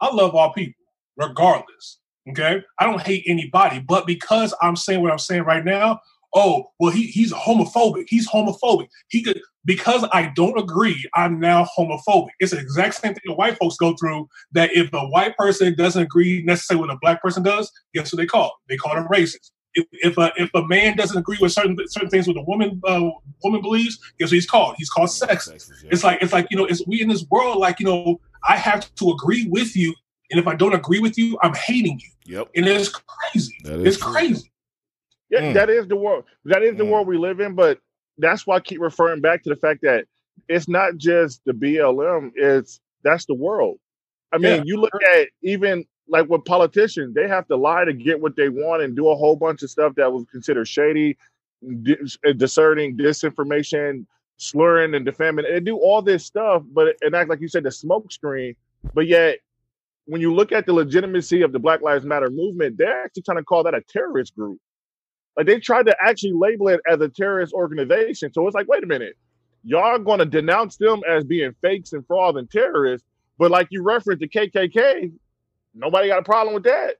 I 0.01 0.15
love 0.15 0.35
all 0.35 0.53
people, 0.53 0.83
regardless. 1.17 2.01
Okay, 2.31 2.62
I 2.79 2.85
don't 2.87 3.03
hate 3.03 3.25
anybody, 3.27 3.85
but 3.87 4.07
because 4.07 4.55
I'm 4.62 4.77
saying 4.77 5.03
what 5.03 5.12
I'm 5.12 5.19
saying 5.19 5.43
right 5.43 5.65
now, 5.65 6.01
oh 6.35 6.65
well, 6.81 6.91
he 6.91 7.07
he's 7.07 7.33
homophobic. 7.33 8.05
He's 8.09 8.29
homophobic. 8.29 8.89
He 9.09 9.23
could 9.23 9.41
because 9.67 10.07
I 10.12 10.33
don't 10.35 10.59
agree. 10.59 11.05
I'm 11.15 11.39
now 11.39 11.69
homophobic. 11.77 12.31
It's 12.41 12.53
the 12.53 12.59
exact 12.59 12.95
same 12.95 13.12
thing 13.12 13.23
that 13.27 13.35
white 13.35 13.59
folks 13.59 13.77
go 13.77 13.95
through. 13.95 14.27
That 14.53 14.71
if 14.75 14.91
a 14.95 15.07
white 15.07 15.37
person 15.37 15.75
doesn't 15.75 16.03
agree 16.03 16.43
necessarily 16.45 16.87
what 16.87 16.95
a 16.95 16.99
black 17.01 17.23
person 17.23 17.43
does, 17.43 17.71
guess 17.95 18.11
what 18.12 18.19
they 18.19 18.27
call? 18.27 18.55
They 18.71 18.77
call 18.79 18.95
them 18.95 19.09
racist. 19.09 19.51
If, 19.75 19.87
if 19.93 20.18
a 20.18 20.33
if 20.37 20.51
a 20.55 20.66
man 20.66 20.97
doesn't 20.97 21.18
agree 21.18 21.39
with 21.41 21.53
certain 21.53 21.77
certain 21.89 22.09
things 22.09 22.29
what 22.29 22.37
a 22.37 22.43
woman 22.43 22.81
uh, 22.87 23.11
woman 23.43 23.61
believes, 23.61 23.99
guess 24.18 24.29
what 24.29 24.35
he's 24.35 24.47
called? 24.47 24.77
He's 24.79 24.91
called 24.91 25.09
sexist. 25.09 25.70
Yeah. 25.83 25.91
It's 25.93 26.05
like 26.05 26.22
it's 26.22 26.33
like 26.33 26.47
you 26.51 26.57
know, 26.57 26.66
it's 26.66 26.87
we 26.87 27.01
in 27.01 27.09
this 27.09 27.25
world 27.31 27.59
like 27.59 27.81
you 27.81 27.87
know, 27.87 28.20
I 28.49 28.57
have 28.57 28.95
to 28.95 29.11
agree 29.11 29.49
with 29.49 29.77
you, 29.77 29.95
and 30.31 30.39
if 30.39 30.47
I 30.47 30.55
don't 30.55 30.75
agree 30.75 31.01
with 31.01 31.18
you, 31.18 31.39
I'm 31.43 31.55
hating 31.55 32.01
you. 32.01 32.37
Yep. 32.37 32.51
And 32.57 32.66
it's 32.66 32.89
crazy. 32.89 33.57
It's 33.64 33.99
true. 33.99 34.12
crazy. 34.12 34.51
Yeah, 35.31 35.41
mm. 35.41 35.55
that 35.55 35.70
is 35.70 35.89
the 35.89 35.97
world. 35.97 36.25
That 36.45 36.62
is 36.62 36.77
the 36.77 36.85
mm. 36.85 36.91
world 36.91 37.09
we 37.09 37.18
live 37.18 37.41
in. 37.41 37.55
But 37.55 37.81
that's 38.18 38.47
why 38.47 38.57
I 38.57 38.61
keep 38.61 38.81
referring 38.81 39.20
back 39.20 39.43
to 39.43 39.51
the 39.51 39.57
fact 39.57 39.81
that 39.83 40.07
it's 40.49 40.68
not 40.68 40.97
just 40.97 41.41
the 41.45 41.53
BLM. 41.53 42.33
It's 42.35 42.81
that's 43.03 43.27
the 43.27 43.35
world. 43.35 43.79
I 44.33 44.39
mean, 44.39 44.57
yeah. 44.57 44.62
you 44.64 44.81
look 44.81 44.95
at 45.16 45.29
even 45.43 45.85
like 46.09 46.29
with 46.29 46.45
politicians, 46.45 47.15
they 47.15 47.29
have 47.29 47.47
to 47.49 47.57
lie 47.57 47.85
to 47.85 47.93
get 47.93 48.21
what 48.21 48.37
they 48.37 48.49
want 48.49 48.83
and 48.83 48.95
do 48.95 49.09
a 49.09 49.17
whole 49.17 49.37
bunch 49.37 49.63
of 49.63 49.71
stuff 49.71 49.95
that 49.97 50.13
was 50.13 50.25
considered 50.31 50.69
shady, 50.69 51.17
uh, 51.67 52.33
discerning, 52.37 52.97
disinformation, 52.97 54.07
slurring 54.37 54.95
and 54.95 55.05
defaming. 55.05 55.47
They 55.49 55.61
do 55.61 55.77
all 55.77 56.03
this 56.03 56.25
stuff, 56.25 56.63
but 56.73 56.97
and 57.01 57.15
act 57.15 57.31
like 57.31 57.41
you 57.41 57.49
said 57.49 57.65
the 57.65 57.71
smoke 57.71 58.13
screen. 58.13 58.55
But 58.93 59.07
yet, 59.07 59.39
when 60.07 60.21
you 60.21 60.35
look 60.35 60.53
at 60.53 60.67
the 60.67 60.73
legitimacy 60.73 61.43
of 61.43 61.53
the 61.53 61.59
Black 61.59 61.81
Lives 61.81 62.05
Matter 62.05 62.31
movement, 62.31 62.77
they're 62.77 63.05
actually 63.05 63.23
trying 63.23 63.39
to 63.39 63.45
call 63.45 63.63
that 63.65 63.75
a 63.75 63.81
terrorist 63.81 64.35
group. 64.35 64.59
Like 65.37 65.47
they 65.47 65.59
tried 65.59 65.87
to 65.87 65.97
actually 66.01 66.33
label 66.33 66.69
it 66.69 66.81
as 66.89 67.01
a 67.01 67.09
terrorist 67.09 67.53
organization. 67.55 68.33
So 68.33 68.47
it's 68.47 68.55
like, 68.55 68.69
wait 68.69 68.85
a 68.85 68.87
minute, 68.87 69.17
y'all 69.65 69.99
going 69.99 70.19
to 70.19 70.27
denounce 70.27 70.77
them 70.77 71.01
as 71.09 71.25
being 71.25 71.55
fakes 71.63 71.93
and 71.93 72.07
fraud 72.07 72.37
and 72.37 72.51
terrorists, 72.51 73.07
but 73.39 73.51
like 73.51 73.69
you 73.71 73.83
referenced 73.83 74.21
the 74.21 74.29
KKK, 74.29 75.11
nobody 75.75 76.09
got 76.09 76.18
a 76.18 76.22
problem 76.22 76.55
with 76.55 76.64
that. 76.64 76.97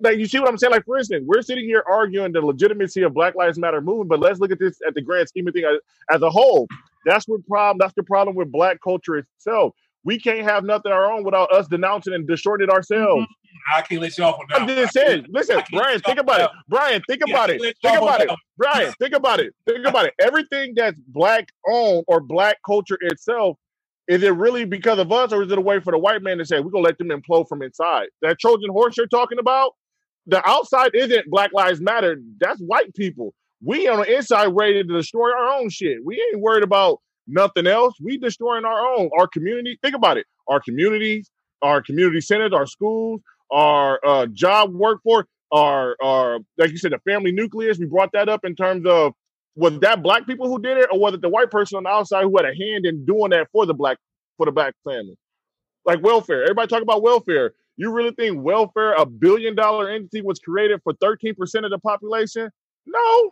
Like 0.00 0.18
you 0.18 0.26
see 0.26 0.38
what 0.38 0.48
I'm 0.48 0.58
saying? 0.58 0.70
Like 0.70 0.84
for 0.84 0.96
instance, 0.98 1.24
we're 1.26 1.42
sitting 1.42 1.64
here 1.64 1.82
arguing 1.86 2.32
the 2.32 2.40
legitimacy 2.40 3.02
of 3.02 3.14
Black 3.14 3.34
Lives 3.34 3.58
Matter 3.58 3.80
movement, 3.80 4.08
but 4.08 4.20
let's 4.20 4.38
look 4.38 4.52
at 4.52 4.58
this 4.58 4.78
at 4.86 4.94
the 4.94 5.02
grand 5.02 5.28
scheme 5.28 5.48
of 5.48 5.54
things 5.54 5.66
as, 5.66 6.16
as 6.16 6.22
a 6.22 6.30
whole. 6.30 6.68
That's 7.04 7.26
what 7.26 7.46
problem. 7.46 7.78
That's 7.78 7.94
the 7.94 8.02
problem 8.04 8.36
with 8.36 8.52
Black 8.52 8.78
culture 8.82 9.16
itself. 9.16 9.74
We 10.04 10.18
can't 10.18 10.42
have 10.42 10.64
nothing 10.64 10.92
our 10.92 11.10
own 11.10 11.24
without 11.24 11.52
us 11.52 11.66
denouncing 11.66 12.14
and 12.14 12.26
destroying 12.26 12.60
it 12.60 12.70
ourselves. 12.70 13.26
I 13.74 13.82
can't 13.82 14.00
let 14.00 14.16
you 14.16 14.24
off 14.24 14.38
on 14.38 14.46
that. 14.50 14.62
I'm 14.62 14.68
just 14.68 14.92
saying. 14.92 15.26
Listen, 15.28 15.60
Brian, 15.72 16.00
think 16.00 16.18
about 16.18 16.40
it. 16.40 16.50
Brian, 16.68 17.02
think 17.08 17.22
about 17.28 17.50
it. 17.50 17.60
Think 17.60 17.98
about 17.98 18.20
it. 18.20 18.30
Brian, 18.56 18.92
think 18.98 19.14
about 19.14 19.40
it. 19.40 19.54
Think 19.66 19.84
about 19.84 20.06
it. 20.06 20.14
Everything 20.20 20.74
that's 20.76 20.98
black 21.08 21.48
owned 21.66 22.04
or 22.06 22.20
black 22.20 22.58
culture 22.64 22.98
itself, 23.00 23.58
is 24.08 24.22
it 24.22 24.34
really 24.34 24.64
because 24.64 24.98
of 24.98 25.12
us, 25.12 25.32
or 25.32 25.42
is 25.42 25.52
it 25.52 25.58
a 25.58 25.60
way 25.60 25.80
for 25.80 25.92
the 25.92 25.98
white 25.98 26.22
man 26.22 26.38
to 26.38 26.46
say 26.46 26.60
we're 26.60 26.70
gonna 26.70 26.84
let 26.84 26.98
them 26.98 27.08
implode 27.08 27.46
from 27.48 27.62
inside? 27.62 28.08
That 28.22 28.38
Trojan 28.40 28.70
horse 28.70 28.96
you're 28.96 29.06
talking 29.06 29.38
about, 29.38 29.72
the 30.26 30.46
outside 30.48 30.92
isn't 30.94 31.30
Black 31.30 31.52
Lives 31.52 31.80
Matter. 31.80 32.16
That's 32.40 32.60
white 32.60 32.94
people. 32.94 33.34
We 33.62 33.86
on 33.86 33.98
the 33.98 34.16
inside 34.16 34.46
ready 34.46 34.82
to 34.82 34.82
destroy 34.82 35.30
our 35.30 35.58
own 35.58 35.68
shit. 35.68 35.98
We 36.04 36.14
ain't 36.32 36.40
worried 36.40 36.62
about 36.64 37.00
nothing 37.26 37.66
else, 37.66 37.94
we 38.02 38.16
destroying 38.16 38.64
our 38.64 38.94
own, 38.94 39.10
our 39.18 39.28
community. 39.28 39.78
Think 39.82 39.94
about 39.94 40.16
it. 40.16 40.26
Our 40.48 40.60
communities, 40.60 41.30
our 41.60 41.82
community 41.82 42.22
centers, 42.22 42.52
our 42.54 42.66
schools, 42.66 43.20
our 43.52 44.00
uh, 44.06 44.26
job 44.32 44.72
workforce, 44.74 45.26
our, 45.52 45.96
our, 46.02 46.38
like 46.56 46.70
you 46.70 46.78
said, 46.78 46.92
the 46.92 46.98
family 47.10 47.32
nucleus. 47.32 47.78
We 47.78 47.86
brought 47.86 48.12
that 48.12 48.28
up 48.28 48.44
in 48.44 48.54
terms 48.54 48.86
of 48.86 49.12
was 49.58 49.76
that 49.80 50.04
black 50.04 50.24
people 50.24 50.46
who 50.46 50.60
did 50.60 50.78
it, 50.78 50.86
or 50.92 51.00
was 51.00 51.14
it 51.14 51.20
the 51.20 51.28
white 51.28 51.50
person 51.50 51.76
on 51.78 51.82
the 51.82 51.88
outside 51.88 52.22
who 52.22 52.36
had 52.36 52.46
a 52.46 52.54
hand 52.54 52.86
in 52.86 53.04
doing 53.04 53.30
that 53.30 53.48
for 53.50 53.66
the 53.66 53.74
black 53.74 53.98
for 54.36 54.46
the 54.46 54.52
black 54.52 54.72
family? 54.84 55.16
Like 55.84 56.00
welfare. 56.00 56.44
Everybody 56.44 56.68
talk 56.68 56.82
about 56.82 57.02
welfare. 57.02 57.54
You 57.76 57.90
really 57.90 58.12
think 58.12 58.40
welfare, 58.40 58.92
a 58.94 59.04
billion 59.04 59.56
dollar 59.56 59.90
entity, 59.90 60.22
was 60.22 60.38
created 60.38 60.80
for 60.84 60.92
13% 60.94 61.64
of 61.64 61.70
the 61.70 61.78
population? 61.78 62.48
No. 62.86 63.30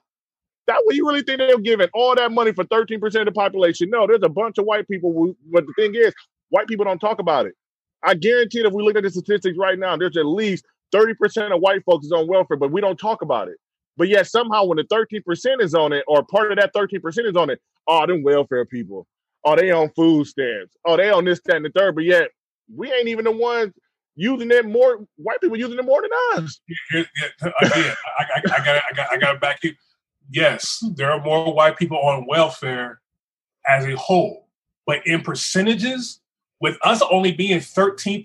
That 0.66 0.82
way 0.84 0.96
you 0.96 1.06
really 1.06 1.22
think 1.22 1.38
they're 1.38 1.58
giving 1.58 1.88
all 1.94 2.16
that 2.16 2.32
money 2.32 2.52
for 2.52 2.64
13% 2.64 3.04
of 3.04 3.26
the 3.26 3.32
population? 3.32 3.88
No, 3.88 4.08
there's 4.08 4.24
a 4.24 4.28
bunch 4.28 4.58
of 4.58 4.64
white 4.64 4.88
people 4.88 5.12
who, 5.12 5.36
but 5.52 5.64
the 5.64 5.72
thing 5.74 5.94
is, 5.94 6.12
white 6.48 6.66
people 6.66 6.84
don't 6.84 6.98
talk 6.98 7.20
about 7.20 7.46
it. 7.46 7.54
I 8.02 8.14
guarantee 8.14 8.62
that 8.62 8.68
if 8.68 8.74
we 8.74 8.82
look 8.82 8.96
at 8.96 9.04
the 9.04 9.10
statistics 9.10 9.56
right 9.56 9.78
now, 9.78 9.96
there's 9.96 10.16
at 10.16 10.26
least 10.26 10.64
30% 10.92 11.54
of 11.54 11.60
white 11.60 11.84
folks 11.84 12.06
is 12.06 12.12
on 12.12 12.26
welfare, 12.26 12.56
but 12.56 12.72
we 12.72 12.80
don't 12.80 12.98
talk 12.98 13.22
about 13.22 13.46
it. 13.46 13.58
But 13.96 14.08
yet 14.08 14.26
somehow 14.26 14.64
when 14.64 14.76
the 14.76 14.84
13% 14.84 15.60
is 15.60 15.74
on 15.74 15.92
it, 15.92 16.04
or 16.06 16.24
part 16.24 16.52
of 16.52 16.58
that 16.58 16.74
13% 16.74 17.28
is 17.28 17.36
on 17.36 17.50
it, 17.50 17.60
oh, 17.88 18.06
them 18.06 18.22
welfare 18.22 18.64
people. 18.64 19.06
Oh, 19.44 19.56
they 19.56 19.70
on 19.70 19.90
food 19.90 20.26
stamps. 20.26 20.76
Oh, 20.84 20.96
they 20.96 21.10
on 21.10 21.24
this, 21.24 21.40
that, 21.44 21.56
and 21.56 21.64
the 21.64 21.70
third. 21.70 21.94
But 21.94 22.04
yet 22.04 22.30
we 22.74 22.92
ain't 22.92 23.08
even 23.08 23.24
the 23.24 23.32
ones 23.32 23.72
using 24.16 24.50
it 24.50 24.66
more. 24.66 25.06
White 25.16 25.40
people 25.40 25.56
using 25.56 25.78
it 25.78 25.84
more 25.84 26.02
than 26.02 26.44
us. 26.44 26.60
Yeah, 26.92 27.04
yeah, 27.16 27.50
again, 27.62 27.94
I, 28.18 28.22
I, 28.22 28.36
I 28.36 28.40
got, 28.40 28.82
I 28.90 28.94
got, 28.94 29.12
I 29.12 29.16
got 29.18 29.32
to 29.32 29.38
back 29.38 29.62
you. 29.62 29.74
Yes, 30.30 30.84
there 30.96 31.12
are 31.12 31.22
more 31.22 31.54
white 31.54 31.76
people 31.76 31.98
on 31.98 32.26
welfare 32.26 33.00
as 33.68 33.86
a 33.86 33.96
whole, 33.96 34.48
but 34.84 35.06
in 35.06 35.20
percentages, 35.20 36.20
with 36.60 36.76
us 36.82 37.02
only 37.10 37.32
being 37.32 37.58
13%, 37.58 38.24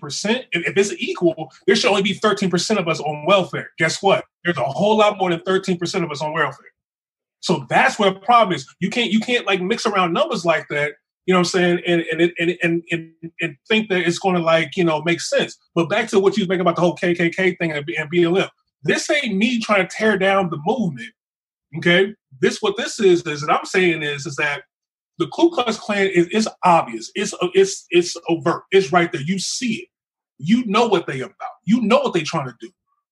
if, 0.52 0.76
it's 0.76 0.92
equal, 0.98 1.52
there 1.66 1.76
should 1.76 1.90
only 1.90 2.02
be 2.02 2.14
13% 2.14 2.78
of 2.78 2.88
us 2.88 3.00
on 3.00 3.26
welfare. 3.26 3.70
Guess 3.78 4.02
what? 4.02 4.24
There's 4.44 4.56
a 4.56 4.64
whole 4.64 4.96
lot 4.96 5.18
more 5.18 5.30
than 5.30 5.40
13% 5.40 6.04
of 6.04 6.10
us 6.10 6.22
on 6.22 6.32
welfare. 6.32 6.66
So 7.40 7.66
that's 7.68 7.98
where 7.98 8.12
the 8.12 8.20
problem 8.20 8.54
is. 8.54 8.72
You 8.80 8.88
can't 8.88 9.10
you 9.10 9.18
can't 9.18 9.46
like 9.46 9.60
mix 9.60 9.84
around 9.84 10.12
numbers 10.12 10.44
like 10.44 10.68
that, 10.68 10.92
you 11.26 11.34
know 11.34 11.40
what 11.40 11.46
I'm 11.54 11.60
saying, 11.60 11.82
and 11.86 12.02
and 12.02 12.32
and 12.38 12.56
and, 12.62 12.82
and, 12.90 13.12
and 13.40 13.56
think 13.68 13.88
that 13.88 14.06
it's 14.06 14.20
gonna 14.20 14.38
like, 14.38 14.76
you 14.76 14.84
know, 14.84 15.02
make 15.02 15.20
sense. 15.20 15.58
But 15.74 15.88
back 15.88 16.08
to 16.08 16.20
what 16.20 16.36
you 16.36 16.42
was 16.42 16.48
making 16.48 16.60
about 16.60 16.76
the 16.76 16.82
whole 16.82 16.96
KKK 16.96 17.58
thing 17.58 17.72
and, 17.72 17.88
and 17.98 18.12
BLM. 18.12 18.48
This 18.84 19.10
ain't 19.10 19.36
me 19.36 19.60
trying 19.60 19.86
to 19.86 19.96
tear 19.96 20.16
down 20.16 20.50
the 20.50 20.58
movement. 20.64 21.10
Okay. 21.78 22.14
This 22.40 22.62
what 22.62 22.76
this 22.76 23.00
is 23.00 23.22
is 23.22 23.40
that 23.40 23.52
I'm 23.52 23.64
saying 23.64 24.02
is 24.02 24.26
is 24.26 24.36
that 24.36 24.62
the 25.22 25.28
Ku 25.28 25.50
Klux 25.50 25.78
Klan 25.78 26.08
is, 26.08 26.26
is 26.28 26.48
obvious. 26.64 27.12
It's 27.14 27.32
it's 27.54 27.86
it's 27.90 28.16
overt. 28.28 28.64
It's 28.72 28.90
right 28.90 29.10
there. 29.12 29.22
You 29.22 29.38
see 29.38 29.74
it. 29.74 29.88
You 30.38 30.64
know 30.66 30.88
what 30.88 31.06
they 31.06 31.20
about. 31.20 31.34
You 31.64 31.80
know 31.80 32.00
what 32.00 32.12
they're 32.12 32.24
trying 32.24 32.48
to 32.48 32.56
do. 32.60 32.70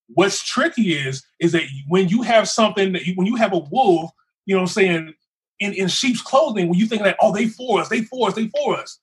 What's 0.08 0.42
tricky 0.42 0.94
is 0.94 1.22
is 1.38 1.52
that 1.52 1.62
when 1.86 2.08
you 2.08 2.22
have 2.22 2.48
something 2.48 2.92
that 2.94 3.06
you, 3.06 3.14
when 3.14 3.28
you 3.28 3.36
have 3.36 3.52
a 3.52 3.58
wolf, 3.58 4.10
you 4.44 4.56
know 4.56 4.62
what 4.62 4.70
I'm 4.70 4.72
saying, 4.72 5.14
in, 5.60 5.72
in 5.74 5.86
sheep's 5.86 6.20
clothing, 6.20 6.68
when 6.68 6.80
you 6.80 6.86
think 6.86 7.04
that 7.04 7.16
oh 7.20 7.32
they 7.32 7.46
for 7.46 7.80
us, 7.80 7.88
they 7.88 8.02
for 8.02 8.26
us, 8.26 8.34
they 8.34 8.48
for 8.48 8.76
us, 8.76 8.98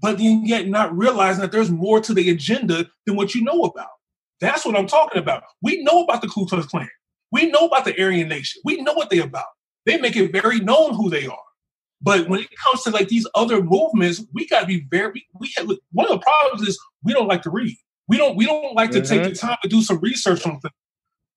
but 0.00 0.18
then 0.18 0.44
yet 0.44 0.66
not 0.66 0.96
realizing 0.96 1.42
that 1.42 1.52
there's 1.52 1.70
more 1.70 2.00
to 2.00 2.12
the 2.12 2.28
agenda 2.28 2.90
than 3.06 3.14
what 3.14 3.36
you 3.36 3.44
know 3.44 3.62
about. 3.62 3.90
That's 4.40 4.66
what 4.66 4.76
I'm 4.76 4.88
talking 4.88 5.22
about. 5.22 5.44
We 5.62 5.84
know 5.84 6.02
about 6.02 6.22
the 6.22 6.28
Ku 6.28 6.46
Klux 6.46 6.66
Klan. 6.66 6.88
We 7.30 7.52
know 7.52 7.66
about 7.66 7.84
the 7.84 8.02
Aryan 8.02 8.28
Nation. 8.28 8.60
We 8.64 8.82
know 8.82 8.94
what 8.94 9.10
they're 9.10 9.22
about. 9.22 9.44
They 9.86 9.98
make 9.98 10.16
it 10.16 10.32
very 10.32 10.58
known 10.58 10.94
who 10.94 11.08
they 11.08 11.28
are. 11.28 11.38
But 12.02 12.28
when 12.28 12.40
it 12.40 12.48
comes 12.56 12.82
to 12.82 12.90
like 12.90 13.08
these 13.08 13.26
other 13.34 13.62
movements, 13.62 14.24
we 14.32 14.46
got 14.48 14.60
to 14.60 14.66
be 14.66 14.86
very. 14.90 15.26
We 15.38 15.52
have 15.56 15.70
one 15.92 16.06
of 16.06 16.12
the 16.12 16.18
problems 16.18 16.68
is 16.68 16.78
we 17.04 17.12
don't 17.12 17.28
like 17.28 17.42
to 17.42 17.50
read. 17.50 17.76
We 18.08 18.16
don't. 18.16 18.36
We 18.36 18.44
don't 18.44 18.74
like 18.74 18.90
mm-hmm. 18.90 19.02
to 19.02 19.08
take 19.08 19.22
the 19.22 19.34
time 19.34 19.56
to 19.62 19.68
do 19.68 19.82
some 19.82 19.98
research 20.00 20.44
on 20.44 20.60
things. 20.60 20.74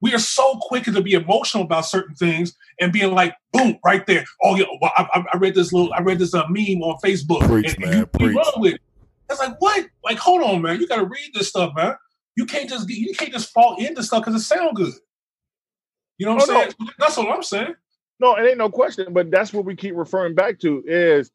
We 0.02 0.14
are 0.14 0.20
so 0.20 0.58
quick 0.62 0.84
to 0.86 1.02
be 1.02 1.14
emotional 1.14 1.64
about 1.64 1.86
certain 1.86 2.16
things 2.16 2.54
and 2.80 2.92
being 2.92 3.14
like, 3.14 3.34
boom, 3.54 3.78
right 3.86 4.06
there. 4.06 4.26
Oh 4.44 4.56
yeah, 4.56 4.66
well, 4.82 4.92
I, 4.98 5.24
I 5.34 5.38
read 5.38 5.56
this 5.56 5.72
little. 5.72 5.94
I 5.94 6.02
read 6.02 6.20
this 6.20 6.34
uh, 6.34 6.46
meme 6.50 6.82
on 6.82 6.98
Facebook. 7.04 7.48
Preach, 7.48 7.76
and, 7.76 7.86
man. 7.86 8.10
You, 8.20 8.28
you 8.28 8.36
run 8.36 8.54
with 8.58 8.74
it. 8.76 8.82
It's 9.30 9.40
like 9.40 9.56
what? 9.60 9.88
Like, 10.04 10.18
hold 10.18 10.42
on, 10.42 10.62
man. 10.62 10.80
You 10.80 10.88
got 10.88 10.98
to 10.98 11.06
read 11.06 11.32
this 11.34 11.50
stuff, 11.50 11.74
man. 11.76 11.96
You 12.36 12.46
can't 12.46 12.70
just 12.70 12.90
you 12.90 13.14
can't 13.14 13.32
just 13.32 13.52
fall 13.54 13.78
into 13.78 14.04
stuff 14.04 14.26
because 14.26 14.42
it 14.42 14.46
sound 14.46 14.76
good. 14.76 14.94
You 16.18 16.26
know 16.26 16.36
what 16.36 16.50
I'm 16.50 16.56
oh, 16.56 16.60
saying? 16.60 16.74
No. 16.80 16.88
That's 17.00 17.18
what 17.18 17.30
I'm 17.30 17.44
saying. 17.44 17.76
No, 18.20 18.36
it 18.36 18.48
ain't 18.48 18.58
no 18.58 18.70
question, 18.70 19.14
but 19.14 19.30
that's 19.30 19.52
what 19.54 19.66
we 19.66 19.76
keep 19.76 19.96
referring 19.96 20.36
back 20.36 20.60
to 20.60 20.84
is 20.86 21.32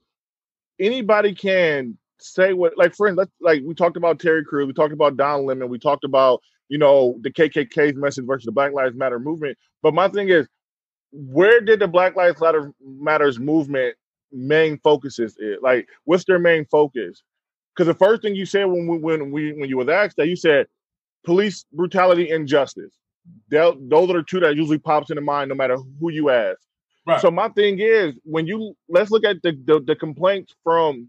anybody 0.79 1.35
can 1.35 1.99
say 2.19 2.53
what 2.53 2.77
like 2.77 2.95
friends 2.95 3.17
let's 3.17 3.31
like 3.41 3.63
we 3.65 3.75
talked 3.75 3.97
about 3.97 4.19
Terry 4.19 4.45
Crews, 4.45 4.67
we 4.67 4.73
talked 4.73 4.93
about 4.93 5.17
Don 5.17 5.45
Lemon, 5.47 5.69
we 5.69 5.79
talked 5.79 6.05
about, 6.05 6.41
you 6.69 6.79
know, 6.79 7.17
the 7.21 7.31
KKK's 7.31 7.97
message 7.97 8.27
versus 8.27 8.47
the 8.47 8.53
Black 8.53 8.73
Lives 8.73 8.97
Matter 8.97 9.19
movement. 9.19 9.59
But 9.83 9.95
my 9.95 10.09
thing 10.09 10.29
is, 10.29 10.49
where 11.13 11.61
did 11.61 11.81
the 11.81 11.89
Black 11.89 12.17
Lives 12.17 12.41
Matter 12.41 12.73
Matters 12.83 13.39
movement 13.39 13.97
main 14.33 14.79
focuses 14.79 15.37
it? 15.39 15.63
Like, 15.63 15.89
what's 16.05 16.25
their 16.25 16.39
main 16.39 16.65
focus? 16.67 17.23
Because 17.75 17.87
the 17.87 17.95
first 17.95 18.23
thing 18.23 18.35
you 18.35 18.47
said 18.47 18.65
when 18.65 18.87
we 18.87 18.99
when 18.99 19.31
we 19.31 19.53
when 19.53 19.69
you 19.69 19.77
was 19.77 19.89
asked 19.89 20.17
that, 20.17 20.29
you 20.29 20.37
said 20.37 20.67
police 21.25 21.67
brutality 21.73 22.31
and 22.31 22.49
justice. 22.49 22.95
Those 23.51 23.77
are 24.11 24.15
the 24.15 24.25
two 24.27 24.41
that 24.41 24.57
usually 24.57 24.79
pops 24.79 25.11
into 25.11 25.21
mind 25.21 25.51
no 25.51 25.55
matter 25.55 25.77
who 26.01 26.11
you 26.11 26.31
ask. 26.31 26.59
So 27.19 27.31
my 27.31 27.49
thing 27.49 27.79
is, 27.81 28.15
when 28.25 28.47
you 28.47 28.75
let's 28.89 29.11
look 29.11 29.25
at 29.25 29.43
the 29.43 29.53
the, 29.65 29.81
the 29.81 29.97
complaints 29.97 30.55
from 30.63 31.09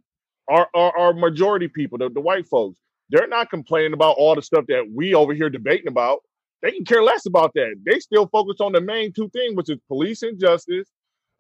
our, 0.49 0.67
our, 0.73 0.97
our 0.97 1.13
majority 1.13 1.67
people, 1.67 1.97
the, 1.97 2.09
the 2.09 2.21
white 2.21 2.47
folks. 2.47 2.77
They're 3.09 3.27
not 3.27 3.49
complaining 3.49 3.93
about 3.93 4.15
all 4.17 4.35
the 4.35 4.41
stuff 4.41 4.65
that 4.67 4.85
we 4.93 5.13
over 5.13 5.33
here 5.33 5.49
debating 5.49 5.87
about. 5.87 6.19
They 6.61 6.71
can 6.71 6.85
care 6.85 7.03
less 7.03 7.25
about 7.25 7.53
that. 7.55 7.75
They 7.85 7.99
still 7.99 8.27
focus 8.27 8.57
on 8.61 8.71
the 8.71 8.81
main 8.81 9.11
two 9.11 9.29
things, 9.29 9.55
which 9.55 9.69
is 9.69 9.77
police 9.87 10.23
injustice, 10.23 10.87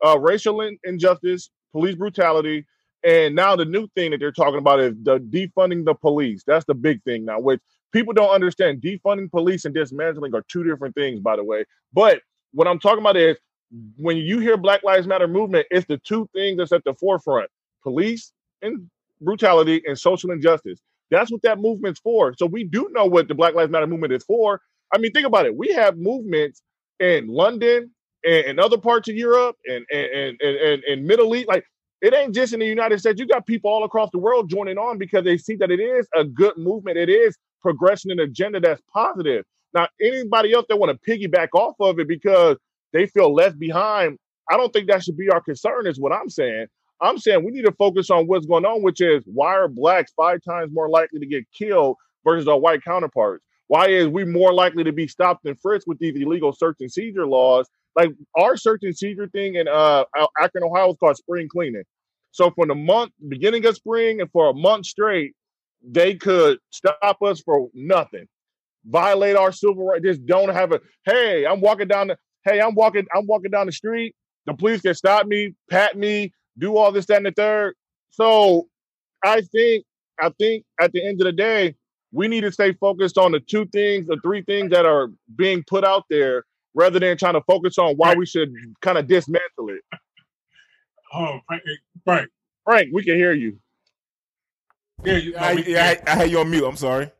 uh, 0.05 0.19
racial 0.19 0.67
injustice, 0.83 1.49
police 1.71 1.95
brutality, 1.95 2.65
and 3.03 3.35
now 3.35 3.55
the 3.55 3.65
new 3.65 3.87
thing 3.95 4.11
that 4.11 4.19
they're 4.19 4.31
talking 4.31 4.59
about 4.59 4.79
is 4.79 4.93
the 5.03 5.19
defunding 5.19 5.85
the 5.85 5.93
police. 5.95 6.43
That's 6.45 6.65
the 6.65 6.75
big 6.75 7.03
thing 7.03 7.25
now, 7.25 7.39
which 7.39 7.61
people 7.91 8.13
don't 8.13 8.29
understand. 8.29 8.81
Defunding 8.81 9.29
police 9.31 9.65
and 9.65 9.73
dismantling 9.73 10.35
are 10.35 10.43
two 10.47 10.63
different 10.63 10.95
things, 10.95 11.19
by 11.19 11.35
the 11.35 11.43
way. 11.43 11.65
But 11.93 12.21
what 12.53 12.67
I'm 12.67 12.79
talking 12.79 12.99
about 12.99 13.17
is 13.17 13.37
when 13.97 14.17
you 14.17 14.39
hear 14.39 14.57
Black 14.57 14.83
Lives 14.83 15.07
Matter 15.07 15.27
movement, 15.27 15.67
it's 15.71 15.85
the 15.87 15.97
two 15.97 16.29
things 16.33 16.57
that's 16.57 16.71
at 16.71 16.83
the 16.83 16.93
forefront: 16.93 17.49
police 17.83 18.31
and 18.61 18.89
brutality 19.21 19.81
and 19.85 19.97
social 19.97 20.31
injustice. 20.31 20.79
That's 21.09 21.31
what 21.31 21.41
that 21.43 21.59
movement's 21.59 21.99
for. 21.99 22.33
So 22.37 22.45
we 22.45 22.63
do 22.63 22.89
know 22.91 23.05
what 23.05 23.27
the 23.27 23.35
Black 23.35 23.53
Lives 23.53 23.71
Matter 23.71 23.87
movement 23.87 24.13
is 24.13 24.23
for. 24.23 24.61
I 24.93 24.97
mean, 24.97 25.11
think 25.11 25.27
about 25.27 25.45
it. 25.45 25.55
We 25.55 25.69
have 25.73 25.97
movements 25.97 26.61
in 26.99 27.27
London 27.27 27.91
and, 28.25 28.45
and 28.45 28.59
other 28.59 28.77
parts 28.77 29.09
of 29.09 29.15
Europe 29.15 29.55
and 29.67 29.85
and, 29.91 30.37
and 30.41 30.41
and 30.41 30.83
and 30.83 31.05
Middle 31.05 31.35
East. 31.35 31.47
Like 31.47 31.65
it 32.01 32.13
ain't 32.13 32.33
just 32.33 32.53
in 32.53 32.59
the 32.59 32.65
United 32.65 32.99
States. 32.99 33.19
You 33.19 33.27
got 33.27 33.45
people 33.45 33.69
all 33.71 33.83
across 33.83 34.09
the 34.11 34.17
world 34.17 34.49
joining 34.49 34.77
on 34.77 34.97
because 34.97 35.23
they 35.23 35.37
see 35.37 35.55
that 35.57 35.71
it 35.71 35.79
is 35.79 36.07
a 36.15 36.23
good 36.23 36.57
movement. 36.57 36.97
It 36.97 37.09
is 37.09 37.37
progression 37.61 38.11
and 38.11 38.19
agenda 38.19 38.59
that's 38.59 38.81
positive. 38.91 39.45
Now, 39.73 39.87
anybody 40.01 40.51
else 40.51 40.65
that 40.67 40.77
want 40.77 40.99
to 40.99 41.09
piggyback 41.11 41.49
off 41.53 41.75
of 41.79 41.99
it 41.99 42.07
because 42.07 42.57
they 42.93 43.07
feel 43.07 43.33
left 43.33 43.59
behind. 43.59 44.17
I 44.49 44.57
don't 44.57 44.71
think 44.73 44.87
that 44.87 45.03
should 45.03 45.17
be 45.17 45.29
our 45.29 45.41
concern, 45.41 45.87
is 45.87 45.99
what 45.99 46.11
I'm 46.11 46.29
saying. 46.29 46.67
I'm 47.01 47.17
saying 47.17 47.43
we 47.43 47.51
need 47.51 47.65
to 47.65 47.71
focus 47.73 48.09
on 48.09 48.27
what's 48.27 48.45
going 48.45 48.65
on, 48.65 48.83
which 48.83 49.01
is 49.01 49.23
why 49.25 49.55
are 49.55 49.67
blacks 49.67 50.11
five 50.15 50.39
times 50.47 50.71
more 50.73 50.89
likely 50.89 51.19
to 51.19 51.25
get 51.25 51.45
killed 51.51 51.95
versus 52.23 52.47
our 52.47 52.59
white 52.59 52.83
counterparts? 52.83 53.43
Why 53.67 53.87
is 53.87 54.07
we 54.07 54.25
more 54.25 54.53
likely 54.53 54.83
to 54.83 54.91
be 54.91 55.07
stopped 55.07 55.45
and 55.45 55.59
frisked 55.59 55.87
with 55.87 55.97
these 55.99 56.15
illegal 56.15 56.53
search 56.53 56.77
and 56.79 56.91
seizure 56.91 57.25
laws? 57.25 57.67
Like 57.95 58.11
our 58.37 58.55
search 58.55 58.81
and 58.83 58.95
seizure 58.95 59.29
thing 59.29 59.55
in 59.55 59.67
uh, 59.67 60.03
Akron, 60.39 60.63
Ohio 60.63 60.91
is 60.91 60.97
called 60.99 61.17
spring 61.17 61.47
cleaning. 61.49 61.83
So 62.31 62.51
for 62.51 62.65
the 62.65 62.75
month, 62.75 63.11
beginning 63.27 63.65
of 63.65 63.75
spring, 63.75 64.21
and 64.21 64.31
for 64.31 64.49
a 64.49 64.53
month 64.53 64.85
straight, 64.85 65.33
they 65.83 66.15
could 66.15 66.59
stop 66.69 67.21
us 67.21 67.41
for 67.41 67.69
nothing, 67.73 68.27
violate 68.85 69.35
our 69.35 69.51
civil 69.51 69.85
rights. 69.85 70.03
Just 70.03 70.25
don't 70.25 70.49
have 70.49 70.71
a. 70.71 70.79
Hey, 71.05 71.45
I'm 71.45 71.61
walking 71.61 71.87
down 71.87 72.07
the 72.07 72.17
hey, 72.43 72.59
I'm 72.59 72.75
walking, 72.75 73.05
I'm 73.15 73.27
walking 73.27 73.51
down 73.51 73.65
the 73.65 73.71
street. 73.71 74.15
The 74.45 74.53
police 74.53 74.81
can 74.81 74.93
stop 74.93 75.27
me, 75.27 75.53
pat 75.69 75.97
me, 75.97 76.33
do 76.57 76.77
all 76.77 76.91
this, 76.91 77.05
that, 77.07 77.17
and 77.17 77.25
the 77.25 77.31
third. 77.31 77.75
So 78.09 78.67
I 79.23 79.41
think, 79.41 79.85
I 80.19 80.29
think 80.29 80.65
at 80.79 80.91
the 80.91 81.05
end 81.05 81.21
of 81.21 81.25
the 81.25 81.31
day, 81.31 81.75
we 82.11 82.27
need 82.27 82.41
to 82.41 82.51
stay 82.51 82.73
focused 82.73 83.17
on 83.17 83.31
the 83.31 83.39
two 83.39 83.65
things, 83.67 84.07
the 84.07 84.17
three 84.23 84.41
things 84.43 84.71
that 84.71 84.85
are 84.85 85.09
being 85.35 85.63
put 85.65 85.85
out 85.85 86.05
there, 86.09 86.43
rather 86.73 86.99
than 86.99 87.17
trying 87.17 87.33
to 87.33 87.41
focus 87.41 87.77
on 87.77 87.95
why 87.95 88.15
we 88.15 88.25
should 88.25 88.53
kind 88.81 88.97
of 88.97 89.07
dismantle 89.07 89.69
it. 89.69 89.81
Oh, 91.13 91.41
Frank, 91.45 91.63
Frank, 92.05 92.29
Frank, 92.63 92.89
we 92.93 93.03
can 93.03 93.15
hear 93.15 93.33
you. 93.33 93.59
Yeah, 95.03 95.17
you, 95.17 95.33
no, 95.33 95.39
I, 95.39 95.51
yeah, 95.51 95.95
I, 96.07 96.11
I, 96.11 96.15
had 96.15 96.31
you 96.31 96.39
on 96.39 96.49
mute. 96.49 96.65
I'm 96.65 96.77
sorry. 96.77 97.11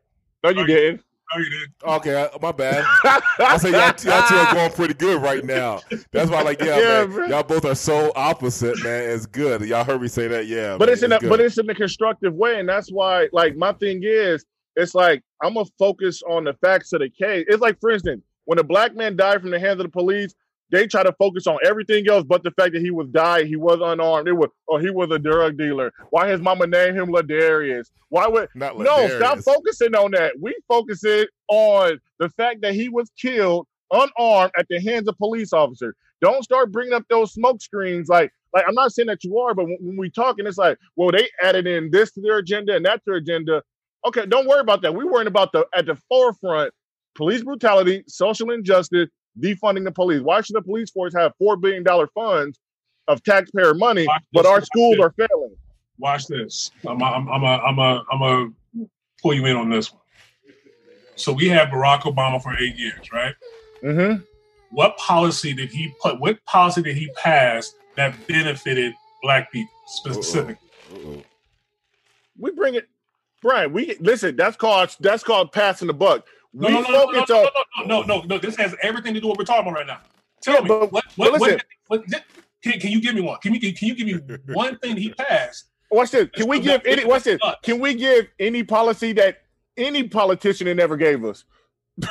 No, 0.45 0.49
you 0.49 0.65
didn't. 0.65 1.03
No, 1.33 1.41
you 1.41 1.49
did. 1.49 1.69
Okay, 1.83 2.21
uh, 2.23 2.29
my 2.41 2.51
bad. 2.51 2.83
I 3.39 3.57
say 3.57 3.71
y'all, 3.71 3.93
y'all 4.03 4.27
two 4.27 4.35
are 4.35 4.53
going 4.53 4.71
pretty 4.71 4.93
good 4.93 5.21
right 5.21 5.43
now. 5.43 5.79
That's 6.11 6.29
why, 6.29 6.41
like, 6.41 6.61
yeah, 6.61 6.79
Yeah, 6.79 7.05
man, 7.05 7.29
y'all 7.29 7.43
both 7.43 7.65
are 7.65 7.75
so 7.75 8.11
opposite, 8.15 8.81
man. 8.83 9.09
It's 9.09 9.25
good. 9.25 9.61
Y'all 9.61 9.83
heard 9.83 10.01
me 10.01 10.07
say 10.07 10.27
that, 10.27 10.47
yeah. 10.47 10.77
but 10.77 10.87
man, 10.87 10.93
it's 10.93 11.03
in 11.03 11.11
a, 11.11 11.19
good. 11.19 11.29
but 11.29 11.39
it's 11.39 11.57
in 11.57 11.69
a 11.69 11.75
constructive 11.75 12.33
way, 12.33 12.59
and 12.59 12.67
that's 12.67 12.91
why, 12.91 13.29
like, 13.31 13.55
my 13.55 13.71
thing 13.73 14.01
is, 14.03 14.45
it's 14.75 14.95
like 14.95 15.21
I'm 15.41 15.53
gonna 15.53 15.65
focus 15.77 16.21
on 16.27 16.43
the 16.43 16.53
facts 16.53 16.93
of 16.93 16.99
the 16.99 17.09
case. 17.09 17.45
It's 17.47 17.61
like, 17.61 17.79
for 17.79 17.91
instance, 17.91 18.23
when 18.45 18.59
a 18.59 18.63
black 18.63 18.95
man 18.95 19.15
died 19.15 19.41
from 19.41 19.51
the 19.51 19.59
hands 19.59 19.79
of 19.79 19.85
the 19.85 19.89
police, 19.89 20.33
they 20.71 20.87
try 20.87 21.03
to 21.03 21.13
focus 21.13 21.47
on 21.47 21.57
everything 21.65 22.07
else 22.09 22.23
but 22.23 22.43
the 22.43 22.51
fact 22.51 22.73
that 22.73 22.81
he 22.81 22.91
was 22.91 23.07
died, 23.09 23.47
he 23.47 23.55
was 23.55 23.79
unarmed. 23.81 24.27
It 24.27 24.33
was, 24.33 24.49
oh, 24.69 24.77
he 24.77 24.89
was 24.89 25.11
a 25.11 25.19
drug 25.19 25.57
dealer. 25.57 25.91
Why 26.09 26.29
his 26.29 26.41
mama 26.41 26.67
named 26.67 26.97
him 26.97 27.07
Ladarius? 27.09 27.87
Why 28.09 28.27
would 28.27 28.49
not 28.55 28.77
no 28.77 29.07
stop 29.17 29.39
focusing 29.39 29.95
on 29.95 30.11
that? 30.11 30.33
We 30.39 30.55
focus 30.67 31.03
it 31.03 31.29
on 31.49 31.99
the 32.19 32.29
fact 32.29 32.61
that 32.61 32.73
he 32.73 32.89
was 32.89 33.11
killed 33.19 33.67
unarmed 33.91 34.53
at 34.57 34.67
the 34.69 34.79
hands 34.79 35.07
of 35.07 35.17
police 35.17 35.53
officers. 35.53 35.93
Don't 36.21 36.43
start 36.43 36.71
bringing 36.71 36.93
up 36.93 37.03
those 37.09 37.33
smoke 37.33 37.61
screens 37.61 38.09
like 38.09 38.31
like 38.53 38.65
I'm 38.67 38.75
not 38.75 38.91
saying 38.91 39.07
that 39.07 39.23
you 39.23 39.37
are, 39.39 39.53
but 39.53 39.65
when, 39.65 39.77
when 39.79 39.97
we 39.97 40.09
talking, 40.09 40.45
it's 40.45 40.57
like, 40.57 40.77
well, 40.95 41.11
they 41.11 41.29
added 41.41 41.67
in 41.67 41.89
this 41.89 42.11
to 42.13 42.21
their 42.21 42.37
agenda 42.37 42.75
and 42.75 42.85
that 42.85 42.95
to 42.95 43.01
their 43.07 43.15
agenda. 43.15 43.63
Okay, 44.05 44.25
don't 44.25 44.47
worry 44.47 44.59
about 44.59 44.81
that. 44.81 44.93
We're 44.93 45.09
worrying 45.09 45.27
about 45.27 45.51
the 45.51 45.65
at 45.73 45.85
the 45.85 45.95
forefront 46.09 46.73
police 47.15 47.43
brutality, 47.43 48.03
social 48.07 48.51
injustice, 48.51 49.09
defunding 49.39 49.83
the 49.83 49.91
police. 49.91 50.21
Why 50.21 50.41
should 50.41 50.55
the 50.55 50.61
police 50.61 50.89
force 50.91 51.13
have 51.15 51.33
four 51.37 51.55
billion 51.57 51.83
dollar 51.83 52.07
funds 52.07 52.59
of 53.07 53.23
taxpayer 53.23 53.73
money, 53.73 54.05
Watch 54.07 54.23
but 54.33 54.43
this, 54.43 54.51
our 54.51 54.61
schools 54.61 54.97
this. 54.97 55.05
are 55.05 55.11
failing? 55.11 55.55
Watch 55.97 56.27
this. 56.27 56.71
I'm 56.87 57.01
a, 57.01 57.05
I'm 57.05 57.27
a, 57.27 57.31
I'm 57.31 57.43
a, 57.43 57.47
I'm 57.47 57.79
a, 57.79 58.05
I'm 58.11 58.21
a 58.21 58.87
pull 59.21 59.33
you 59.33 59.45
in 59.45 59.55
on 59.55 59.69
this 59.69 59.91
one. 59.91 60.01
So 61.15 61.31
we 61.31 61.47
had 61.47 61.69
Barack 61.69 62.01
Obama 62.01 62.41
for 62.41 62.57
eight 62.57 62.75
years, 62.75 63.11
right? 63.11 63.35
Mm-hmm. 63.83 64.23
What 64.71 64.97
policy 64.97 65.53
did 65.53 65.69
he 65.69 65.93
put? 66.01 66.19
What 66.19 66.43
policy 66.45 66.81
did 66.81 66.95
he 66.95 67.09
pass 67.15 67.75
that 67.95 68.15
benefited 68.27 68.93
black 69.21 69.51
people 69.51 69.73
specifically? 69.85 70.57
Uh-oh. 70.93 71.23
We 72.39 72.51
bring 72.51 72.75
it, 72.75 72.87
Brian. 73.41 73.73
We 73.73 73.97
listen. 73.99 74.35
That's 74.35 74.55
called 74.55 74.95
that's 74.99 75.23
called 75.23 75.51
passing 75.51 75.87
the 75.87 75.93
buck. 75.93 76.25
We 76.53 76.69
No, 76.69 76.81
no, 76.81 76.89
no, 76.89 77.05
no, 77.05 77.11
no, 77.11 77.25
no, 77.25 77.43
no, 77.43 77.85
no, 77.85 78.01
no, 78.01 78.21
no. 78.21 78.37
This 78.37 78.55
has 78.57 78.75
everything 78.81 79.13
to 79.13 79.21
do 79.21 79.27
with 79.27 79.37
what 79.37 79.39
we're 79.39 79.45
talking 79.45 79.67
about 79.69 79.77
right 79.79 79.87
now. 79.87 80.01
Tell 80.41 80.61
me, 80.61 80.67
but- 80.67 80.91
what, 80.91 81.03
but 81.17 81.31
what, 81.31 81.41
what, 81.41 81.63
what, 81.87 82.23
can, 82.63 82.79
can 82.79 82.91
you 82.91 83.01
give 83.01 83.15
me 83.15 83.21
one? 83.21 83.39
Can 83.41 83.53
you 83.53 83.73
can 83.73 83.87
you 83.87 83.95
give 83.95 84.07
me 84.07 84.35
one 84.53 84.77
thing 84.79 84.97
he 84.97 85.11
passed? 85.13 85.65
Watch 85.89 86.11
this. 86.11 86.29
Can 86.33 86.47
we 86.47 86.59
give 86.59 86.81
any? 86.85 87.05
Watch 87.05 87.23
this. 87.23 87.39
Can 87.63 87.79
we 87.79 87.93
give 87.95 88.27
any 88.39 88.63
policy 88.63 89.13
that 89.13 89.43
any 89.77 90.03
politician 90.03 90.65
that 90.65 90.75
never 90.75 90.97
gave 90.97 91.23
us? 91.25 91.43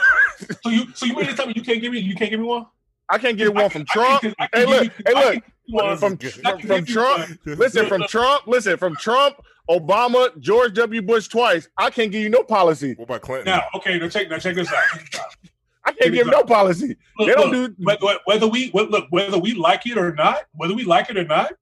So 0.62 0.70
you 0.70 0.86
so 0.94 1.04
you 1.04 1.14
mean 1.14 1.26
to 1.26 1.34
tell 1.34 1.46
me 1.46 1.52
you 1.54 1.62
can't 1.62 1.82
give 1.82 1.92
me 1.92 1.98
you 1.98 2.14
can't 2.14 2.30
give 2.30 2.40
me 2.40 2.46
one? 2.46 2.64
I 3.10 3.18
can't 3.18 3.36
get 3.36 3.52
one 3.54 3.70
from 3.70 3.84
Trump. 3.86 4.22
can- 4.22 4.34
I 4.38 4.46
can 4.46 4.60
Hey, 4.60 4.66
look. 4.66 4.92
Hey, 5.06 5.14
look. 5.14 5.32
can 5.32 5.34
give 5.34 5.42
you 5.66 5.74
one. 5.76 5.96
From 5.98 6.16
from, 6.18 6.60
from 6.60 6.84
Trump. 6.84 7.38
Listen, 7.44 7.86
from 7.86 8.02
Trump. 8.08 8.46
Listen, 8.46 8.76
from 8.76 8.96
Trump, 8.96 9.36
Obama, 9.68 10.38
George 10.40 10.74
W. 10.74 11.02
Bush 11.02 11.28
twice. 11.28 11.68
I 11.76 11.90
can't 11.90 12.10
give 12.12 12.22
you 12.22 12.28
no 12.30 12.42
policy. 12.42 12.94
What 12.96 13.04
about 13.04 13.22
Clinton? 13.22 13.46
Now, 13.46 13.62
okay, 13.76 13.98
now 13.98 14.08
check 14.08 14.28
now 14.30 14.38
check 14.38 14.54
this 14.54 14.72
out. 14.72 14.82
Check 14.92 15.10
this 15.10 15.20
out. 15.20 15.26
I 15.84 15.92
can't 15.92 16.12
give 16.12 16.26
no 16.26 16.42
policy. 16.44 16.96
Look, 17.18 17.28
They 17.28 17.34
don't 17.34 17.50
look, 17.50 17.76
do. 17.78 17.84
whether, 17.84 18.18
whether 18.26 18.46
we 18.46 18.68
wh- 18.70 18.90
look 18.90 19.06
whether 19.10 19.38
we 19.38 19.54
like 19.54 19.86
it 19.86 19.96
or 19.96 20.12
not, 20.14 20.42
whether 20.52 20.74
we 20.74 20.84
like 20.84 21.08
it 21.08 21.16
or 21.16 21.24
not, 21.24 21.52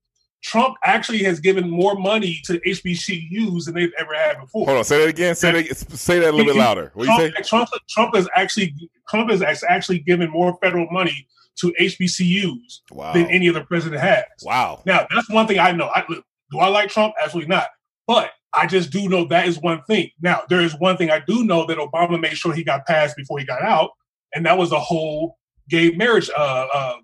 Trump 0.42 0.76
actually 0.84 1.22
has 1.22 1.38
given 1.40 1.70
more 1.70 1.94
money 1.94 2.40
to 2.44 2.58
HBCUs 2.60 3.64
than 3.66 3.74
they've 3.74 3.92
ever 3.98 4.14
had 4.14 4.40
before. 4.40 4.66
Hold 4.66 4.78
on, 4.78 4.84
say 4.84 4.98
that 5.00 5.08
again. 5.08 5.34
Say 5.36 5.52
that. 5.62 5.76
Say 5.76 6.18
that 6.18 6.30
a 6.30 6.32
little 6.32 6.52
bit 6.52 6.56
louder. 6.58 6.90
What 6.94 7.04
do 7.06 7.10
you 7.12 7.16
Trump, 7.18 7.36
say? 7.36 7.42
Trump, 7.48 7.68
Trump 7.88 8.16
is 8.16 8.28
actually 8.34 8.74
Trump 9.08 9.30
is 9.30 9.42
actually 9.42 10.00
given 10.00 10.30
more 10.30 10.56
federal 10.60 10.88
money 10.90 11.26
to 11.60 11.72
HBCUs 11.80 12.80
Wow. 12.92 13.12
than 13.12 13.26
any 13.26 13.48
other 13.48 13.64
president 13.64 14.00
has. 14.00 14.24
Wow. 14.42 14.82
Now, 14.86 15.06
that's 15.14 15.28
one 15.30 15.46
thing 15.46 15.58
I 15.58 15.72
know. 15.72 15.86
I, 15.94 16.04
look, 16.08 16.24
do 16.50 16.58
I 16.58 16.68
like 16.68 16.90
Trump? 16.90 17.14
Absolutely 17.22 17.48
not. 17.48 17.66
But 18.06 18.30
I 18.54 18.66
just 18.66 18.90
do 18.90 19.08
know 19.08 19.24
that 19.26 19.46
is 19.46 19.60
one 19.60 19.82
thing. 19.82 20.10
Now, 20.20 20.42
there 20.48 20.60
is 20.60 20.74
one 20.78 20.96
thing 20.96 21.10
I 21.10 21.20
do 21.26 21.44
know 21.44 21.66
that 21.66 21.78
Obama 21.78 22.18
made 22.20 22.36
sure 22.36 22.52
he 22.54 22.64
got 22.64 22.86
passed 22.86 23.16
before 23.16 23.38
he 23.38 23.44
got 23.44 23.62
out, 23.62 23.90
and 24.34 24.44
that 24.46 24.56
was 24.56 24.70
the 24.70 24.80
whole 24.80 25.36
gay 25.68 25.90
marriage 25.90 26.30
uh, 26.36 26.66
uh, 26.72 26.94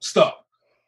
stuff. 0.00 0.34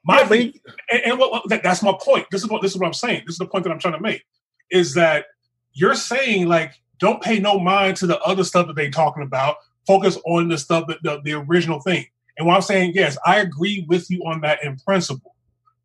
My 0.04 0.20
Yeah, 0.22 0.26
thing, 0.26 0.52
and, 0.90 1.02
and 1.02 1.18
what, 1.18 1.30
what- 1.30 1.48
that, 1.48 1.62
that's 1.62 1.82
my 1.82 1.96
point. 2.02 2.26
This 2.32 2.42
is 2.42 2.48
what 2.50 2.60
this 2.62 2.72
is 2.72 2.78
what 2.78 2.86
I'm 2.88 2.92
saying. 2.94 3.22
This 3.26 3.34
is 3.34 3.38
the 3.38 3.46
point 3.46 3.62
that 3.64 3.70
I'm 3.70 3.78
trying 3.78 3.94
to 3.94 4.00
make. 4.00 4.22
Is 4.70 4.94
that 4.94 5.26
you're 5.74 5.94
saying 5.94 6.48
like 6.48 6.72
don't 6.98 7.22
pay 7.22 7.38
no 7.38 7.58
mind 7.60 7.96
to 7.98 8.06
the 8.06 8.18
other 8.22 8.42
stuff 8.44 8.66
that 8.66 8.74
they 8.76 8.90
talking 8.90 9.22
about. 9.22 9.56
Focus 9.86 10.18
on 10.26 10.48
the 10.48 10.58
stuff 10.58 10.86
that 10.88 10.98
the, 11.04 11.20
the 11.24 11.32
original 11.34 11.80
thing. 11.80 12.04
And 12.39 12.47
what 12.47 12.55
I'm 12.55 12.62
saying, 12.62 12.93
yes, 12.95 13.18
I 13.26 13.41
agree 13.41 13.85
with 13.89 14.11
you 14.11 14.22
on 14.26 14.41
that 14.41 14.64
in 14.64 14.76
principle. 14.78 15.35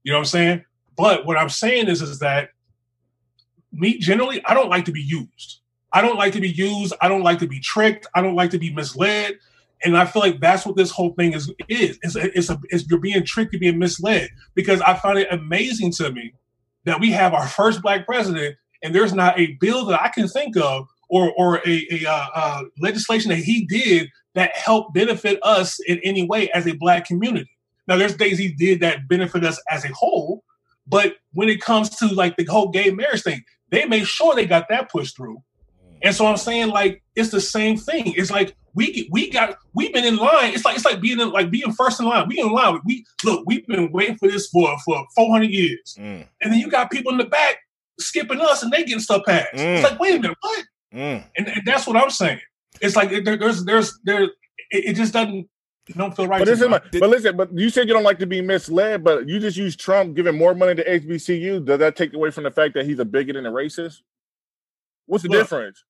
You 0.04 0.12
know 0.12 0.20
what 0.20 0.22
I'm 0.22 0.26
saying? 0.26 0.66
But 0.95 1.26
what 1.26 1.38
I'm 1.38 1.50
saying 1.50 1.88
is, 1.88 2.02
is 2.02 2.20
that 2.20 2.50
me 3.72 3.98
generally, 4.00 4.43
I 4.45 4.54
don't 4.54 4.70
like 4.70 4.86
to 4.86 4.91
be 4.91 5.02
used. 5.02 5.60
I 5.93 6.02
don't 6.02 6.18
like 6.18 6.34
to 6.34 6.41
be 6.41 6.50
used. 6.50 6.93
I 7.02 7.08
don't 7.08 7.24
like 7.24 7.39
to 7.39 7.48
be 7.48 7.60
tricked. 7.60 8.08
I 8.16 8.22
don't 8.22 8.36
like 8.36 8.52
to 8.52 8.58
be 8.58 8.74
misled. 8.74 9.38
And 9.84 9.98
I 9.98 10.06
feel 10.06 10.22
like 10.22 10.39
that's 10.39 10.66
what 10.66 10.76
this 10.76 10.91
whole 10.91 11.14
thing 11.14 11.34
is. 11.34 11.52
Is 11.70 12.00
it's 12.02 12.16
a, 12.16 12.38
it's, 12.38 12.50
a, 12.50 12.60
it's 12.70 12.89
you're 12.89 13.00
being 13.00 13.24
tricked, 13.24 13.54
you're 13.54 13.60
being 13.60 13.78
misled. 13.78 14.30
Because 14.56 14.82
I 14.82 14.95
find 14.95 15.20
it 15.20 15.28
amazing 15.32 15.91
to 15.93 16.12
me 16.12 16.34
that 16.86 17.00
we 17.00 17.12
have 17.12 17.34
our 17.34 17.48
first 17.48 17.82
black 17.82 18.06
president, 18.06 18.56
and 18.82 18.93
there's 18.93 19.14
not 19.14 19.39
a 19.39 19.54
bill 19.60 19.86
that 19.86 20.02
I 20.02 20.10
can 20.10 20.28
think 20.28 20.58
of 20.58 20.88
or 21.10 21.32
or 21.38 21.58
a, 21.66 21.88
a 21.91 22.06
uh, 22.06 22.28
uh, 22.34 22.64
legislation 22.80 23.30
that 23.30 23.38
he 23.38 23.66
did 23.66 24.10
that 24.38 24.56
help 24.56 24.94
benefit 24.94 25.40
us 25.42 25.80
in 25.88 26.00
any 26.04 26.24
way 26.26 26.50
as 26.52 26.68
a 26.68 26.74
black 26.74 27.06
community. 27.06 27.50
Now, 27.88 27.98
there's 27.98 28.16
things 28.16 28.38
he 28.38 28.50
did 28.50 28.82
that 28.82 29.08
benefit 29.08 29.44
us 29.44 29.60
as 29.72 29.84
a 29.84 29.94
whole, 29.94 30.44
but 30.86 31.16
when 31.34 31.50
it 31.50 31.60
comes 31.62 31.90
to 31.98 32.08
like 32.08 32.38
the 32.38 32.46
whole 32.46 32.70
gay 32.70 32.92
marriage 32.92 33.24
thing, 33.24 33.44
they 33.72 33.86
made 33.86 34.06
sure 34.08 34.36
they 34.36 34.46
got 34.46 34.70
that 34.70 34.92
pushed 34.92 35.16
through. 35.18 35.42
And 36.04 36.14
so 36.14 36.28
I'm 36.28 36.38
saying 36.38 36.70
like 36.70 37.02
it's 37.16 37.32
the 37.32 37.42
same 37.42 37.76
thing. 37.76 38.14
It's 38.16 38.30
like 38.30 38.56
we 38.76 39.10
we 39.12 39.32
got 39.32 39.58
we've 39.74 39.92
been 39.92 40.06
in 40.06 40.18
line. 40.18 40.54
It's 40.54 40.64
like 40.64 40.76
it's 40.76 40.86
like 40.86 41.02
being 41.02 41.20
in, 41.20 41.32
like 41.32 41.50
being 41.50 41.74
first 41.74 42.00
in 42.00 42.06
line. 42.06 42.28
We 42.28 42.40
in 42.40 42.52
line. 42.52 42.80
We 42.86 43.04
look. 43.26 43.44
We've 43.48 43.66
been 43.66 43.92
waiting 43.92 44.18
for 44.18 44.30
this 44.30 44.48
for 44.50 44.78
for 44.86 45.04
400 45.16 45.50
years, 45.50 45.96
Mm, 45.98 46.28
and 46.42 46.54
then 46.54 46.60
you 46.60 46.70
got 46.70 46.92
people 46.92 47.12
in 47.12 47.18
the 47.18 47.26
back 47.26 47.58
skipping 48.00 48.40
us, 48.40 48.62
and 48.62 48.72
they 48.72 48.84
getting 48.84 49.00
stuff 49.00 49.24
passed. 49.26 49.56
Mm. 49.56 49.78
It's 49.80 49.90
like 49.90 50.00
wait 50.00 50.18
a 50.18 50.20
minute, 50.20 50.38
what? 50.40 50.66
mm. 50.94 51.24
And, 51.36 51.48
and 51.48 51.62
that's 51.66 51.88
what 51.88 51.98
I'm 51.98 52.12
saying. 52.12 52.42
It's 52.82 52.95
like 52.95 53.09
there, 53.23 53.38
there's 53.38 53.63
there's 53.65 53.99
there. 54.03 54.23
It, 54.23 54.32
it 54.71 54.93
just 54.95 55.13
doesn't 55.13 55.47
it 55.88 55.97
don't 55.97 56.15
feel 56.15 56.28
right. 56.28 56.39
But 56.39 56.45
to 56.45 56.51
this 56.51 56.61
is 56.61 56.67
my, 56.67 56.82
but 56.99 57.09
listen, 57.09 57.38
but 57.38 57.57
you 57.57 57.69
said 57.69 57.88
you 57.88 57.93
don't 57.93 58.03
like 58.03 58.19
to 58.19 58.28
be 58.28 58.41
misled, 58.41 59.03
but 59.03 59.28
you 59.28 59.39
just 59.39 59.57
use 59.57 59.75
Trump 59.75 60.15
giving 60.15 60.38
more 60.38 60.53
money 60.53 60.75
to 60.75 60.84
HBCU. 60.84 61.65
Does 61.65 61.80
that 61.80 61.95
take 61.95 62.13
away 62.13 62.32
from 62.32 62.43
the 62.43 62.51
fact 62.51 62.73
that 62.73 62.86
he's 62.86 62.99
a 62.99 63.05
bigot 63.05 63.36
and 63.36 63.47
a 63.47 63.51
racist? 63.51 64.01
What's 65.05 65.23
the 65.23 65.30
Look, 65.30 65.41
difference? 65.41 65.84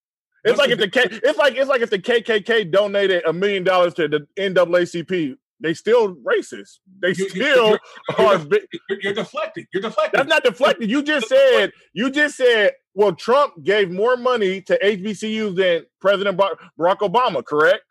It's 0.43 0.59
like 0.59 0.69
if 0.69 0.79
the 0.79 0.89
K, 0.89 1.01
it's 1.05 1.37
like 1.37 1.55
it's 1.55 1.69
like 1.69 1.81
if 1.81 1.89
the 1.89 1.99
KKK 1.99 2.71
donated 2.71 3.23
a 3.25 3.33
million 3.33 3.63
dollars 3.63 3.95
to 3.95 4.07
the 4.07 4.27
NAACP, 4.37 5.37
they 5.59 5.73
still 5.73 6.15
racist. 6.15 6.79
They 7.01 7.09
You- 7.09 7.15
you- 7.25 7.29
still 7.29 7.67
you're- 7.67 7.79
are. 8.19 8.37
you're, 8.37 8.59
you're, 8.89 8.99
you're 9.01 9.13
deflecting. 9.13 9.65
You're 9.73 9.81
deflecting. 9.81 10.17
That's 10.17 10.29
not 10.29 10.43
deflecting. 10.43 10.89
You 10.89 11.01
just 11.03 11.27
said 11.27 11.71
you 11.93 12.09
just 12.11 12.37
said. 12.37 12.73
Well, 12.93 13.13
Trump 13.13 13.63
gave 13.63 13.91
more 13.91 14.17
money 14.17 14.59
to 14.63 14.79
HBCUs 14.83 15.55
than 15.55 15.85
President 16.01 16.35
Bar- 16.35 16.57
Barack 16.79 16.97
Obama. 16.99 17.45
Correct? 17.45 17.83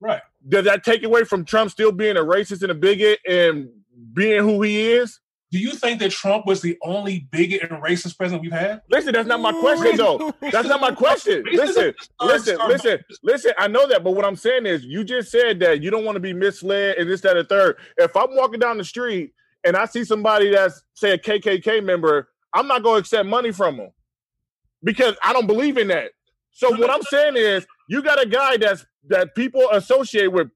right. 0.00 0.20
Does 0.48 0.64
that 0.64 0.84
take 0.84 1.02
away 1.04 1.24
from 1.24 1.44
Trump 1.44 1.70
still 1.70 1.90
being 1.92 2.16
a 2.16 2.20
racist 2.20 2.62
and 2.62 2.70
a 2.70 2.74
bigot 2.74 3.18
and 3.28 3.68
being 4.14 4.42
who 4.42 4.62
he 4.62 4.90
is? 4.92 5.18
Do 5.50 5.58
you 5.58 5.70
think 5.70 5.98
that 6.00 6.10
Trump 6.10 6.44
was 6.46 6.60
the 6.60 6.76
only 6.82 7.20
bigot 7.30 7.62
and 7.62 7.82
racist 7.82 8.18
president 8.18 8.42
we've 8.42 8.52
had? 8.52 8.82
Listen, 8.90 9.14
that's 9.14 9.26
not 9.26 9.40
my 9.40 9.52
question 9.52 9.96
though. 9.96 10.34
That's 10.40 10.68
not 10.68 10.80
my 10.80 10.90
question. 10.90 11.42
Listen, 11.50 11.94
listen, 12.20 12.58
listen, 12.68 12.98
listen. 13.22 13.52
I 13.56 13.66
know 13.66 13.88
that, 13.88 14.04
but 14.04 14.10
what 14.10 14.26
I'm 14.26 14.36
saying 14.36 14.66
is, 14.66 14.84
you 14.84 15.04
just 15.04 15.30
said 15.30 15.58
that 15.60 15.82
you 15.82 15.90
don't 15.90 16.04
want 16.04 16.16
to 16.16 16.20
be 16.20 16.34
misled 16.34 16.98
and 16.98 17.08
this, 17.08 17.22
that, 17.22 17.38
and 17.38 17.48
third. 17.48 17.78
If 17.96 18.14
I'm 18.14 18.36
walking 18.36 18.60
down 18.60 18.76
the 18.76 18.84
street 18.84 19.32
and 19.64 19.74
I 19.74 19.86
see 19.86 20.04
somebody 20.04 20.50
that's 20.50 20.82
say 20.92 21.12
a 21.12 21.18
KKK 21.18 21.82
member, 21.82 22.28
I'm 22.52 22.66
not 22.66 22.82
going 22.82 22.96
to 22.96 23.00
accept 23.00 23.26
money 23.26 23.50
from 23.50 23.78
them 23.78 23.90
because 24.82 25.14
I 25.24 25.32
don't 25.32 25.46
believe 25.46 25.78
in 25.78 25.88
that. 25.88 26.10
So 26.50 26.70
what 26.76 26.90
I'm 26.90 27.02
saying 27.02 27.36
is, 27.36 27.66
you 27.88 28.02
got 28.02 28.22
a 28.22 28.26
guy 28.26 28.58
that's 28.58 28.84
that 29.08 29.34
people 29.34 29.66
associate 29.72 30.30
with 30.30 30.48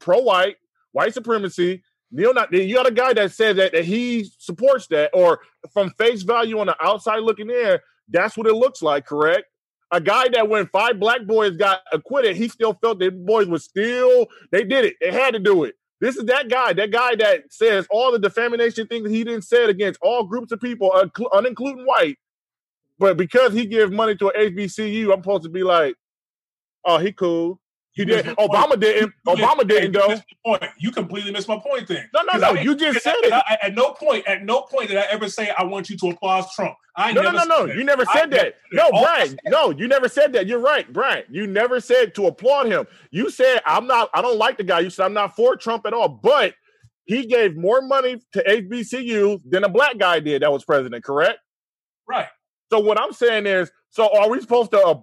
pro-white, 0.00 0.56
white 0.90 1.14
supremacy. 1.14 1.84
Neo 2.14 2.32
not 2.32 2.52
you 2.52 2.76
got 2.76 2.86
a 2.86 2.92
guy 2.92 3.12
that 3.12 3.32
said 3.32 3.56
that, 3.56 3.72
that 3.72 3.84
he 3.84 4.30
supports 4.38 4.86
that, 4.86 5.10
or 5.12 5.40
from 5.72 5.90
face 5.98 6.22
value 6.22 6.60
on 6.60 6.68
the 6.68 6.76
outside 6.80 7.18
looking 7.18 7.50
in, 7.50 7.78
that's 8.08 8.36
what 8.36 8.46
it 8.46 8.54
looks 8.54 8.82
like, 8.82 9.04
correct? 9.04 9.46
A 9.90 10.00
guy 10.00 10.28
that 10.28 10.48
when 10.48 10.66
five 10.68 11.00
black 11.00 11.26
boys 11.26 11.56
got 11.56 11.80
acquitted, 11.92 12.36
he 12.36 12.48
still 12.48 12.74
felt 12.74 13.00
that 13.00 13.26
boys 13.26 13.48
were 13.48 13.58
still 13.58 14.28
they 14.52 14.62
did 14.62 14.84
it. 14.84 14.94
They 15.00 15.10
had 15.10 15.34
to 15.34 15.40
do 15.40 15.64
it. 15.64 15.74
This 16.00 16.16
is 16.16 16.24
that 16.26 16.48
guy, 16.48 16.72
that 16.72 16.92
guy 16.92 17.16
that 17.16 17.52
says 17.52 17.86
all 17.90 18.12
the 18.12 18.18
defamation 18.18 18.86
things 18.86 19.10
he 19.10 19.24
didn't 19.24 19.42
say 19.42 19.64
against 19.64 19.98
all 20.00 20.24
groups 20.24 20.52
of 20.52 20.60
people, 20.60 20.90
unincluding 20.92 21.84
white. 21.84 22.18
But 22.98 23.16
because 23.16 23.52
he 23.52 23.66
gives 23.66 23.92
money 23.92 24.14
to 24.16 24.28
an 24.28 24.54
HBCU, 24.54 25.12
I'm 25.12 25.20
supposed 25.22 25.42
to 25.42 25.48
be 25.48 25.64
like, 25.64 25.96
oh, 26.84 26.98
he 26.98 27.10
cool. 27.10 27.60
He 27.94 28.04
did. 28.04 28.26
Obama 28.26 28.78
didn't. 28.78 29.12
Obama 29.26 29.66
didn't 29.66 29.92
though. 29.92 30.16
Point. 30.44 30.64
You 30.78 30.90
completely 30.90 31.30
missed 31.30 31.46
my 31.46 31.58
point. 31.58 31.86
Then 31.86 32.08
no, 32.12 32.22
no, 32.22 32.38
no. 32.38 32.60
You 32.60 32.74
just 32.74 33.02
said 33.02 33.14
it. 33.18 33.32
I, 33.32 33.56
at 33.62 33.74
no 33.74 33.92
point, 33.92 34.26
at 34.26 34.42
no 34.42 34.62
point 34.62 34.88
did 34.88 34.98
I 34.98 35.06
ever 35.10 35.28
say 35.28 35.52
I 35.56 35.62
want 35.62 35.88
you 35.88 35.96
to 35.98 36.10
applaud 36.10 36.46
Trump. 36.54 36.74
I 36.96 37.12
no, 37.12 37.22
no, 37.22 37.30
no, 37.30 37.44
no. 37.44 37.64
You 37.66 37.84
never 37.84 38.04
said 38.06 38.34
I, 38.34 38.36
that. 38.36 38.54
No, 38.72 38.90
Brian. 38.90 39.38
No, 39.46 39.70
you 39.70 39.86
never 39.86 40.08
said 40.08 40.32
that. 40.32 40.46
You're 40.46 40.58
right, 40.58 40.92
Brian. 40.92 41.24
You 41.30 41.46
never 41.46 41.80
said 41.80 42.14
to 42.16 42.26
applaud 42.26 42.66
him. 42.66 42.86
You 43.12 43.30
said 43.30 43.60
I'm 43.64 43.86
not. 43.86 44.10
I 44.12 44.22
don't 44.22 44.38
like 44.38 44.56
the 44.56 44.64
guy. 44.64 44.80
You 44.80 44.90
said 44.90 45.04
I'm 45.04 45.14
not 45.14 45.36
for 45.36 45.56
Trump 45.56 45.86
at 45.86 45.92
all. 45.92 46.08
But 46.08 46.54
he 47.04 47.26
gave 47.26 47.56
more 47.56 47.80
money 47.80 48.20
to 48.32 48.42
HBCU 48.42 49.42
than 49.48 49.62
a 49.62 49.68
black 49.68 49.98
guy 49.98 50.18
did 50.18 50.42
that 50.42 50.50
was 50.52 50.64
president. 50.64 51.04
Correct. 51.04 51.38
Right. 52.08 52.26
So 52.72 52.80
what 52.80 53.00
I'm 53.00 53.12
saying 53.12 53.46
is, 53.46 53.70
so 53.90 54.08
are 54.18 54.28
we 54.28 54.40
supposed 54.40 54.72
to 54.72 54.80
uh, 54.80 55.00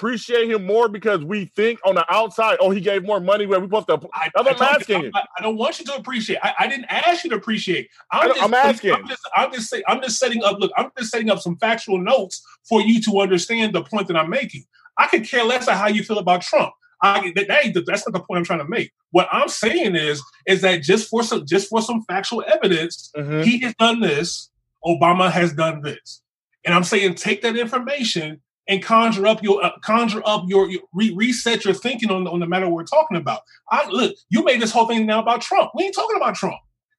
appreciate 0.00 0.50
him 0.50 0.64
more 0.64 0.88
because 0.88 1.22
we 1.22 1.44
think 1.54 1.78
on 1.84 1.94
the 1.94 2.12
outside, 2.12 2.56
oh, 2.60 2.70
he 2.70 2.80
gave 2.80 3.04
more 3.04 3.20
money 3.20 3.44
where 3.44 3.60
we 3.60 3.66
supposed 3.66 3.86
to. 3.88 4.00
I, 4.14 4.30
I'm 4.34 4.48
I 4.48 4.52
asking 4.60 5.02
you. 5.02 5.10
I, 5.14 5.24
I, 5.38 5.42
don't 5.42 5.58
want 5.58 5.78
you 5.78 5.84
to 5.84 5.94
appreciate. 5.94 6.38
I, 6.42 6.54
I, 6.60 6.66
didn't 6.68 6.86
ask 6.86 7.22
you 7.22 7.30
to 7.30 7.36
appreciate. 7.36 7.88
I'm, 8.10 8.28
just, 8.28 8.42
I'm 8.42 8.54
asking. 8.54 8.92
I'm 8.94 9.06
just, 9.06 9.20
I'm 9.36 9.52
just, 9.52 9.68
saying, 9.68 9.82
I'm 9.86 10.00
just 10.00 10.18
setting 10.18 10.42
up. 10.42 10.58
Look, 10.58 10.72
I'm 10.78 10.90
just 10.98 11.10
setting 11.10 11.28
up 11.28 11.40
some 11.40 11.58
factual 11.58 11.98
notes 11.98 12.42
for 12.66 12.80
you 12.80 13.02
to 13.02 13.20
understand 13.20 13.74
the 13.74 13.82
point 13.82 14.08
that 14.08 14.16
I'm 14.16 14.30
making. 14.30 14.64
I 14.96 15.06
could 15.06 15.28
care 15.28 15.44
less 15.44 15.68
of 15.68 15.74
how 15.74 15.88
you 15.88 16.02
feel 16.02 16.18
about 16.18 16.40
Trump. 16.40 16.72
I, 17.02 17.32
that, 17.36 17.48
that 17.48 17.84
that's 17.86 18.06
not 18.06 18.14
the 18.14 18.20
point 18.20 18.38
I'm 18.38 18.44
trying 18.44 18.60
to 18.60 18.68
make. 18.68 18.92
What 19.10 19.28
I'm 19.30 19.48
saying 19.48 19.96
is, 19.96 20.22
is 20.46 20.62
that 20.62 20.82
just 20.82 21.10
for 21.10 21.22
some, 21.22 21.44
just 21.46 21.68
for 21.68 21.82
some 21.82 22.02
factual 22.04 22.42
evidence, 22.46 23.10
mm-hmm. 23.14 23.42
he 23.42 23.60
has 23.60 23.74
done 23.78 24.00
this. 24.00 24.50
Obama 24.82 25.30
has 25.30 25.52
done 25.52 25.82
this, 25.82 26.22
and 26.64 26.74
I'm 26.74 26.84
saying 26.84 27.16
take 27.16 27.42
that 27.42 27.54
information 27.54 28.40
and 28.70 28.82
conjure 28.82 29.26
up 29.26 29.42
your 29.42 29.62
uh, 29.62 29.72
conjure 29.80 30.22
up 30.24 30.44
your, 30.46 30.70
your 30.70 30.80
re- 30.94 31.12
reset 31.14 31.64
your 31.64 31.74
thinking 31.74 32.10
on, 32.10 32.26
on 32.26 32.38
the 32.38 32.46
matter 32.46 32.68
we're 32.68 32.84
talking 32.84 33.16
about. 33.16 33.42
I 33.70 33.86
look, 33.90 34.14
you 34.30 34.44
made 34.44 34.62
this 34.62 34.70
whole 34.70 34.86
thing 34.86 35.04
now 35.04 35.20
about 35.20 35.42
Trump. 35.42 35.72
We 35.74 35.84
ain't 35.84 35.94
talking 35.94 36.16
about 36.16 36.36
Trump. 36.36 36.56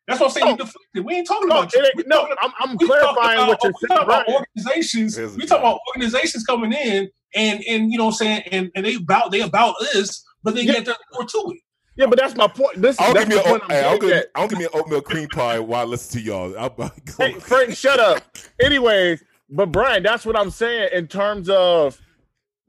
That's 0.07 0.19
what 0.19 0.28
I'm 0.28 0.34
saying. 0.34 0.47
You 0.47 0.57
deflected. 0.57 1.05
We 1.05 1.15
ain't 1.15 1.28
talking 1.28 1.47
no, 1.47 1.59
about 1.59 1.69
Trump. 1.72 1.88
No, 2.05 2.28
I'm, 2.41 2.51
I'm 2.59 2.78
clarifying 2.78 3.38
about, 3.38 3.47
what 3.47 3.63
you're 3.63 3.74
saying. 3.88 4.07
Right. 4.07 4.28
Organizations. 4.28 5.17
We 5.38 5.45
talk 5.45 5.59
about 5.59 5.80
organizations 5.95 6.43
coming 6.43 6.74
in 6.74 7.09
and 7.34 7.63
and 7.67 7.91
you 7.91 7.97
know 7.97 8.05
what 8.05 8.11
I'm 8.11 8.17
saying 8.17 8.43
and, 8.51 8.72
and 8.76 8.86
they 8.86 8.95
about 8.95 9.32
they 9.32 9.41
about 9.41 9.76
this, 9.93 10.24
but 10.43 10.53
they 10.53 10.63
yeah. 10.63 10.82
get 10.82 10.97
more 11.13 11.26
to 11.26 11.51
it. 11.55 11.61
Yeah, 11.95 12.05
but 12.07 12.17
that's 12.17 12.36
my 12.36 12.47
point. 12.47 12.82
This, 12.82 12.99
I'll 12.99 13.13
give 13.13 13.28
me 13.28 13.36
a, 13.36 13.41
hey, 13.67 13.84
I'll, 13.84 13.99
give, 13.99 14.24
I'll 14.34 14.47
give 14.47 14.57
me 14.57 14.63
an 14.63 14.72
oatmeal 14.74 15.01
cream 15.01 15.28
pie 15.28 15.59
while 15.59 15.82
I 15.82 15.84
listen 15.84 16.19
to 16.19 16.26
y'all. 16.26 16.57
I'll, 16.57 16.91
hey, 17.17 17.34
Frank, 17.34 17.76
shut 17.76 17.99
up. 17.99 18.24
Anyways, 18.63 19.22
but 19.52 19.72
Brian, 19.72 20.02
that's 20.02 20.26
what 20.26 20.38
I'm 20.38 20.49
saying 20.49 20.89
in 20.93 21.08
terms 21.08 21.49
of 21.49 21.99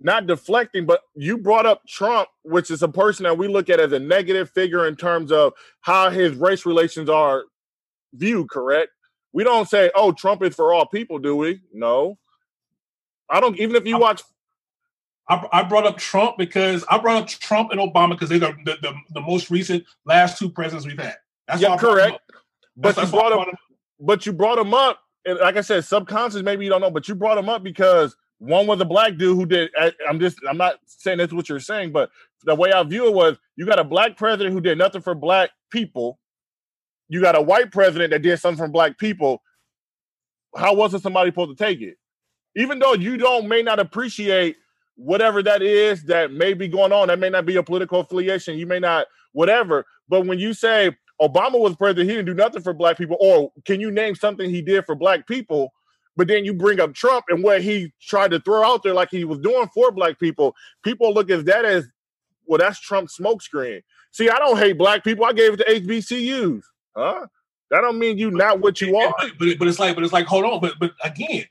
not 0.01 0.27
deflecting, 0.27 0.85
but 0.85 1.03
you 1.15 1.39
brought 1.39 1.65
up 1.65 1.87
Trump, 1.87 2.29
which 2.43 2.71
is 2.71 2.83
a 2.83 2.89
person 2.89 3.25
that 3.25 3.39
we 3.39 3.47
look 3.47 3.71
at 3.71 3.79
as 3.79 3.93
a 3.93 3.99
negative 3.99 4.51
figure 4.51 4.87
in 4.87 4.97
terms 4.97 5.31
of 5.31 5.53
how 5.81 6.11
his 6.11 6.35
race 6.37 6.67
relations 6.67 7.09
are 7.09 7.45
viewed, 8.13 8.51
correct? 8.51 8.91
We 9.33 9.45
don't 9.45 9.69
say, 9.69 9.91
oh, 9.95 10.13
Trump 10.13 10.43
is 10.43 10.55
for 10.55 10.73
all 10.73 10.87
people, 10.87 11.19
do 11.19 11.37
we? 11.37 11.61
No. 11.73 12.19
I 13.31 13.41
don't, 13.41 13.59
even 13.59 13.77
if 13.77 13.87
you 13.87 13.99
watch. 13.99 14.23
I, 15.29 15.47
I 15.53 15.63
brought 15.63 15.87
up 15.87 15.97
Trump 15.99 16.37
because 16.37 16.85
I 16.91 16.99
brought 16.99 17.23
up 17.23 17.29
Trump 17.29 17.71
and 17.71 17.81
Obama 17.81 18.11
because 18.11 18.29
they're 18.29 18.41
the, 18.41 18.77
the, 18.83 18.95
the, 19.15 19.21
most 19.21 19.51
recent 19.51 19.85
last 20.05 20.37
two 20.37 20.51
presidents 20.51 20.85
we've 20.85 20.99
had. 20.99 21.17
That's 21.47 21.63
yeah, 21.63 21.77
correct. 21.77 22.19
But 22.77 22.97
you 22.97 23.07
brought 23.07 23.33
him, 23.33 23.55
but 24.01 24.27
you 24.27 24.33
brought 24.33 24.59
him 24.59 24.75
up, 24.75 24.99
and 25.25 25.39
like 25.39 25.57
I 25.57 25.61
said, 25.61 25.85
subconscious, 25.85 26.43
maybe 26.43 26.65
you 26.65 26.71
don't 26.71 26.81
know, 26.81 26.91
but 26.91 27.09
you 27.09 27.15
brought 27.15 27.39
him 27.39 27.49
up 27.49 27.63
because 27.63 28.17
one 28.39 28.67
was 28.67 28.81
a 28.81 28.85
black 28.85 29.17
dude 29.17 29.37
who 29.37 29.47
did. 29.47 29.71
I'm 30.09 30.19
just. 30.19 30.39
I'm 30.49 30.57
not 30.57 30.77
saying 30.87 31.19
that's 31.19 31.33
what 31.33 31.49
you're 31.49 31.61
saying, 31.61 31.93
but 31.93 32.11
the 32.45 32.55
way 32.55 32.73
I 32.73 32.83
view 32.83 33.07
it 33.07 33.15
was, 33.15 33.39
you 33.57 33.67
got 33.67 33.79
a 33.79 33.85
black 33.85 34.17
president 34.17 34.53
who 34.53 34.61
did 34.61 34.79
nothing 34.79 35.03
for 35.03 35.15
black 35.15 35.51
people. 35.71 36.19
You 37.09 37.21
got 37.21 37.37
a 37.37 37.43
white 37.43 37.71
president 37.71 38.11
that 38.11 38.23
did 38.23 38.39
something 38.41 38.65
for 38.65 38.71
black 38.71 38.99
people. 38.99 39.43
How 40.57 40.75
wasn't 40.75 41.03
somebody 41.03 41.31
supposed 41.31 41.57
to 41.57 41.65
take 41.65 41.81
it? 41.81 41.97
Even 42.57 42.79
though 42.79 42.95
you 42.95 43.17
don't 43.17 43.49
may 43.49 43.63
not 43.63 43.79
appreciate 43.79 44.57
whatever 44.97 45.43
that 45.43 45.63
is 45.63 46.05
that 46.05 46.33
may 46.33 46.55
be 46.55 46.69
going 46.69 46.93
on, 46.93 47.09
that 47.09 47.19
may 47.19 47.31
not 47.31 47.47
be 47.47 47.57
a 47.57 47.63
political 47.63 48.01
affiliation. 48.01 48.59
You 48.59 48.67
may 48.67 48.81
not 48.81 49.07
whatever. 49.33 49.87
But 50.09 50.27
when 50.27 50.39
you 50.39 50.53
say 50.53 50.97
Obama 51.23 51.59
was 51.59 51.77
president, 51.77 52.11
he 52.11 52.17
didn't 52.17 52.27
do 52.27 52.35
nothing 52.35 52.63
for 52.63 52.73
black 52.73 52.99
people, 52.99 53.17
or 53.21 53.53
can 53.65 53.81
you 53.81 53.91
name 53.91 54.15
something 54.15 54.51
he 54.51 54.61
did 54.61 54.85
for 54.85 54.95
black 54.95 55.27
people? 55.27 55.73
But 56.17 56.29
then 56.29 56.45
you 56.45 56.53
bring 56.53 56.81
up 56.81 56.95
Trump 56.95 57.27
and 57.29 57.43
what 57.43 57.63
he 57.63 57.93
tried 58.01 58.33
to 58.33 58.41
throw 58.41 58.65
out 58.65 58.83
there, 58.83 58.93
like 58.93 59.09
he 59.11 59.25
was 59.25 59.39
doing 59.39 59.69
for 59.73 59.91
black 59.91 60.19
people. 60.19 60.55
People 60.85 61.15
look 61.15 61.31
at 61.31 61.47
that 61.47 61.65
as, 61.65 61.87
well, 62.45 62.59
that's 62.59 62.81
Trump's 62.81 63.17
smokescreen. 63.19 63.83
See, 64.11 64.29
I 64.29 64.39
don't 64.39 64.59
hate 64.59 64.77
black 64.77 65.05
people. 65.05 65.25
I 65.25 65.33
gave 65.33 65.55
it 65.55 65.57
to 65.59 65.65
HBCUs. 65.65 66.63
Huh? 66.95 67.27
That 67.71 67.81
don't 67.81 67.99
mean 67.99 68.19
you 68.19 68.31
not 68.31 68.61
what 68.61 68.81
you 68.83 68.95
are. 68.97 69.15
But, 69.39 69.59
but 69.59 69.69
it's 69.69 69.79
like, 69.79 69.95
but 69.95 70.05
it's 70.05 70.13
like, 70.13 70.27
hold 70.27 70.45
on. 70.45 70.61
But 70.61 70.75
but 70.79 70.93
again, 71.03 71.47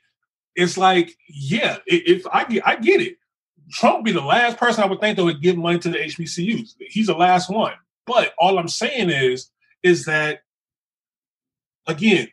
it's 0.54 0.78
like, 0.78 1.16
yeah, 1.28 1.78
if 1.86 2.24
I 2.32 2.44
get, 2.44 2.66
I 2.66 2.76
get 2.76 3.00
it. 3.00 3.16
Trump 3.72 4.04
be 4.04 4.12
the 4.12 4.20
last 4.20 4.58
person 4.58 4.84
I 4.84 4.86
would 4.86 5.00
think 5.00 5.16
that 5.16 5.24
would 5.24 5.42
give 5.42 5.56
money 5.56 5.80
to 5.80 5.88
the 5.88 5.98
HBCUs. 5.98 6.74
He's 6.78 7.06
the 7.08 7.14
last 7.14 7.50
one. 7.50 7.72
But 8.06 8.34
all 8.38 8.58
I'm 8.58 8.68
saying 8.68 9.10
is, 9.10 9.50
is 9.82 10.04
that 10.06 10.40
again, 11.86 12.28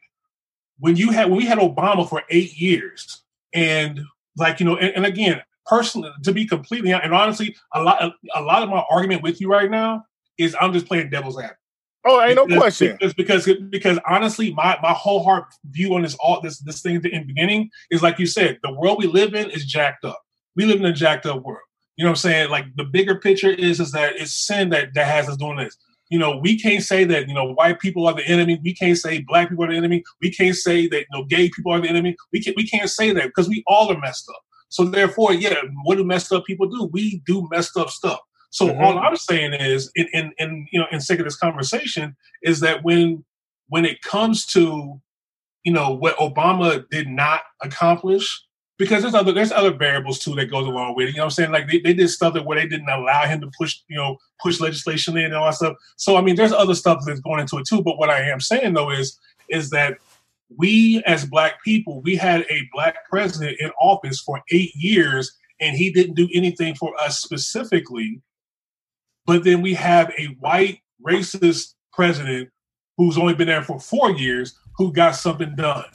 when 0.79 0.95
you 0.95 1.11
had 1.11 1.29
when 1.29 1.37
we 1.37 1.45
had 1.45 1.57
Obama 1.57 2.07
for 2.07 2.23
eight 2.29 2.59
years, 2.59 3.21
and 3.53 4.01
like 4.37 4.59
you 4.59 4.65
know, 4.65 4.77
and, 4.77 4.95
and 4.95 5.05
again, 5.05 5.41
personally, 5.65 6.11
to 6.23 6.31
be 6.31 6.45
completely 6.45 6.91
and 6.91 7.13
honestly, 7.13 7.55
a 7.73 7.81
lot 7.81 8.13
a 8.35 8.41
lot 8.41 8.63
of 8.63 8.69
my 8.69 8.83
argument 8.89 9.23
with 9.23 9.41
you 9.41 9.49
right 9.49 9.69
now 9.69 10.05
is 10.37 10.55
I'm 10.59 10.73
just 10.73 10.87
playing 10.87 11.09
devil's 11.09 11.37
advocate. 11.37 11.57
Oh, 12.05 12.21
ain't 12.21 12.35
no 12.35 12.47
question. 12.47 12.97
Because, 12.99 13.13
because 13.13 13.49
because 13.69 13.99
honestly, 14.07 14.53
my 14.53 14.77
my 14.81 14.93
whole 14.93 15.23
heart 15.23 15.45
view 15.65 15.93
on 15.95 16.03
this 16.03 16.15
all 16.15 16.39
this 16.41 16.59
this 16.59 16.81
thing 16.81 16.95
in 16.95 17.01
the 17.01 17.23
beginning 17.23 17.69
is 17.91 18.01
like 18.01 18.19
you 18.19 18.25
said, 18.25 18.57
the 18.63 18.73
world 18.73 18.99
we 18.99 19.07
live 19.07 19.35
in 19.35 19.49
is 19.49 19.65
jacked 19.65 20.05
up. 20.05 20.19
We 20.55 20.65
live 20.65 20.79
in 20.79 20.85
a 20.85 20.93
jacked 20.93 21.25
up 21.25 21.43
world. 21.43 21.59
You 21.97 22.05
know 22.05 22.11
what 22.11 22.19
I'm 22.19 22.21
saying? 22.21 22.49
Like 22.49 22.65
the 22.77 22.85
bigger 22.85 23.15
picture 23.15 23.49
is 23.49 23.81
is 23.81 23.91
that 23.91 24.15
it's 24.15 24.33
sin 24.33 24.69
that 24.69 24.93
that 24.93 25.07
has 25.07 25.27
us 25.27 25.35
doing 25.35 25.57
this 25.57 25.75
you 26.09 26.17
know, 26.17 26.37
we 26.37 26.59
can't 26.59 26.83
say 26.83 27.03
that, 27.05 27.27
you 27.27 27.33
know, 27.33 27.53
white 27.53 27.79
people 27.79 28.07
are 28.07 28.13
the 28.13 28.27
enemy. 28.27 28.59
We 28.63 28.73
can't 28.73 28.97
say 28.97 29.21
black 29.21 29.49
people 29.49 29.63
are 29.65 29.71
the 29.71 29.77
enemy. 29.77 30.03
We 30.21 30.31
can't 30.31 30.55
say 30.55 30.87
that, 30.87 30.99
you 30.99 31.07
know, 31.13 31.23
gay 31.25 31.49
people 31.49 31.71
are 31.71 31.79
the 31.79 31.87
enemy. 31.87 32.15
We 32.33 32.41
can't, 32.41 32.57
we 32.57 32.67
can't 32.67 32.89
say 32.89 33.13
that 33.13 33.25
because 33.25 33.47
we 33.47 33.63
all 33.67 33.91
are 33.91 33.99
messed 33.99 34.27
up. 34.29 34.41
So 34.69 34.85
therefore, 34.85 35.33
yeah, 35.33 35.55
what 35.83 35.95
do 35.95 36.03
messed 36.03 36.31
up 36.31 36.45
people 36.45 36.67
do? 36.67 36.89
We 36.91 37.21
do 37.25 37.47
messed 37.51 37.77
up 37.77 37.89
stuff. 37.89 38.19
So 38.49 38.67
mm-hmm. 38.67 38.81
all 38.81 38.97
I'm 38.97 39.15
saying 39.15 39.53
is, 39.53 39.91
in, 39.95 40.07
in, 40.13 40.33
in, 40.39 40.67
you 40.71 40.79
know, 40.79 40.87
in 40.91 40.99
sake 40.99 41.19
of 41.19 41.25
this 41.25 41.37
conversation, 41.37 42.15
is 42.41 42.59
that 42.61 42.83
when 42.83 43.23
when 43.67 43.85
it 43.85 44.01
comes 44.01 44.47
to, 44.47 44.99
you 45.63 45.71
know, 45.71 45.93
what 45.93 46.17
Obama 46.17 46.83
did 46.89 47.07
not 47.07 47.41
accomplish, 47.61 48.43
because 48.79 49.01
there's 49.01 49.13
other 49.13 49.33
there's 49.33 49.51
other 49.51 49.73
variables 49.73 50.19
too 50.19 50.33
that 50.35 50.49
goes 50.49 50.65
along 50.65 50.95
with 50.95 51.09
it. 51.09 51.11
You 51.11 51.17
know 51.17 51.23
what 51.23 51.25
I'm 51.25 51.31
saying? 51.31 51.51
Like 51.51 51.67
they, 51.67 51.79
they 51.79 51.93
did 51.93 52.07
stuff 52.07 52.33
that 52.33 52.45
where 52.45 52.57
they 52.57 52.67
didn't 52.67 52.89
allow 52.89 53.25
him 53.25 53.41
to 53.41 53.51
push, 53.55 53.81
you 53.89 53.97
know, 53.97 54.17
push 54.41 54.61
legislation 54.61 55.17
in 55.17 55.25
and 55.25 55.35
all 55.35 55.45
that 55.45 55.55
stuff. 55.55 55.75
So 55.97 56.15
I 56.15 56.21
mean 56.21 56.37
there's 56.37 56.53
other 56.53 56.73
stuff 56.73 57.03
that's 57.05 57.19
going 57.19 57.41
into 57.41 57.57
it 57.57 57.67
too. 57.67 57.83
But 57.83 57.99
what 57.99 58.09
I 58.09 58.21
am 58.21 58.39
saying 58.39 58.73
though 58.73 58.89
is 58.89 59.19
is 59.49 59.69
that 59.71 59.97
we 60.57 61.03
as 61.05 61.25
black 61.25 61.61
people, 61.61 62.01
we 62.01 62.15
had 62.15 62.45
a 62.49 62.67
black 62.73 63.07
president 63.09 63.57
in 63.59 63.69
office 63.81 64.21
for 64.21 64.41
eight 64.49 64.73
years 64.75 65.37
and 65.59 65.75
he 65.75 65.91
didn't 65.91 66.15
do 66.15 66.29
anything 66.33 66.73
for 66.73 66.97
us 67.01 67.19
specifically. 67.19 68.21
But 69.25 69.43
then 69.43 69.61
we 69.61 69.73
have 69.73 70.11
a 70.17 70.27
white 70.39 70.79
racist 71.05 71.73
president 71.91 72.49
who's 72.97 73.17
only 73.17 73.33
been 73.33 73.47
there 73.47 73.61
for 73.61 73.77
four 73.77 74.11
years 74.11 74.57
who 74.77 74.93
got 74.93 75.17
something 75.17 75.53
done. 75.55 75.85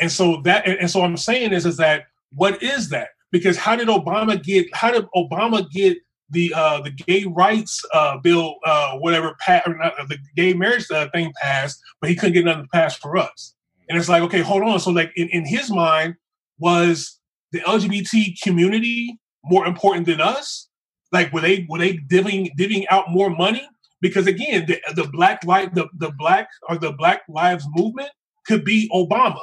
And 0.00 0.10
so 0.10 0.40
that 0.44 0.66
and 0.66 0.90
so 0.90 1.02
I'm 1.02 1.18
saying 1.18 1.52
is 1.52 1.66
is 1.66 1.76
that 1.76 2.06
what 2.34 2.62
is 2.62 2.88
that? 2.90 3.08
Because 3.30 3.56
how 3.56 3.76
did 3.76 3.88
Obama 3.88 4.42
get? 4.42 4.66
How 4.74 4.90
did 4.90 5.06
Obama 5.16 5.68
get 5.70 5.98
the 6.30 6.52
uh, 6.54 6.80
the 6.80 6.90
gay 6.90 7.24
rights 7.24 7.82
uh, 7.94 8.18
bill, 8.18 8.56
uh, 8.64 8.98
whatever, 8.98 9.34
not, 9.48 9.94
the 10.08 10.18
gay 10.36 10.54
marriage 10.54 10.90
uh, 10.90 11.08
thing 11.10 11.32
passed, 11.40 11.80
but 12.00 12.10
he 12.10 12.16
couldn't 12.16 12.34
get 12.34 12.44
nothing 12.44 12.68
passed 12.72 13.00
for 13.00 13.16
us? 13.16 13.54
And 13.88 13.98
it's 13.98 14.08
like, 14.08 14.22
okay, 14.22 14.40
hold 14.40 14.62
on. 14.62 14.80
So 14.80 14.90
like 14.90 15.12
in, 15.16 15.28
in 15.28 15.46
his 15.46 15.70
mind, 15.70 16.14
was 16.58 17.18
the 17.52 17.60
LGBT 17.60 18.40
community 18.42 19.18
more 19.44 19.66
important 19.66 20.06
than 20.06 20.20
us? 20.20 20.68
Like 21.10 21.32
were 21.32 21.40
they 21.40 21.66
were 21.68 21.78
they 21.78 21.98
divvying 21.98 22.50
divvying 22.58 22.84
out 22.90 23.10
more 23.10 23.30
money? 23.30 23.66
Because 24.00 24.26
again, 24.26 24.66
the, 24.66 24.80
the 24.94 25.08
black 25.08 25.44
life 25.44 25.72
the, 25.74 25.88
the 25.98 26.10
black 26.18 26.48
or 26.68 26.76
the 26.76 26.92
Black 26.92 27.22
Lives 27.28 27.64
Movement 27.74 28.10
could 28.46 28.64
be 28.64 28.90
Obama, 28.92 29.40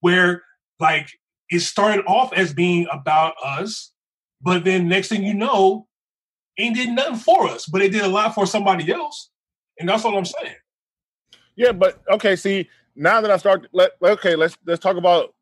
where 0.00 0.42
like 0.78 1.08
it 1.50 1.60
started 1.60 2.04
off 2.06 2.32
as 2.32 2.52
being 2.54 2.86
about 2.92 3.34
us, 3.44 3.92
but 4.40 4.64
then 4.64 4.88
next 4.88 5.08
thing 5.08 5.24
you 5.24 5.34
know, 5.34 5.86
ain't 6.58 6.76
did 6.76 6.90
nothing 6.90 7.16
for 7.16 7.48
us, 7.48 7.66
but 7.66 7.82
it 7.82 7.92
did 7.92 8.02
a 8.02 8.08
lot 8.08 8.34
for 8.34 8.46
somebody 8.46 8.92
else. 8.92 9.30
And 9.78 9.88
that's 9.88 10.04
all 10.04 10.16
I'm 10.16 10.24
saying. 10.24 10.54
Yeah, 11.56 11.72
but 11.72 12.00
okay, 12.10 12.36
see, 12.36 12.68
now 12.94 13.20
that 13.20 13.30
I 13.30 13.36
start 13.36 13.66
let 13.72 13.92
okay, 14.02 14.36
let's 14.36 14.56
let's 14.66 14.82
talk 14.82 14.96
about 14.96 15.34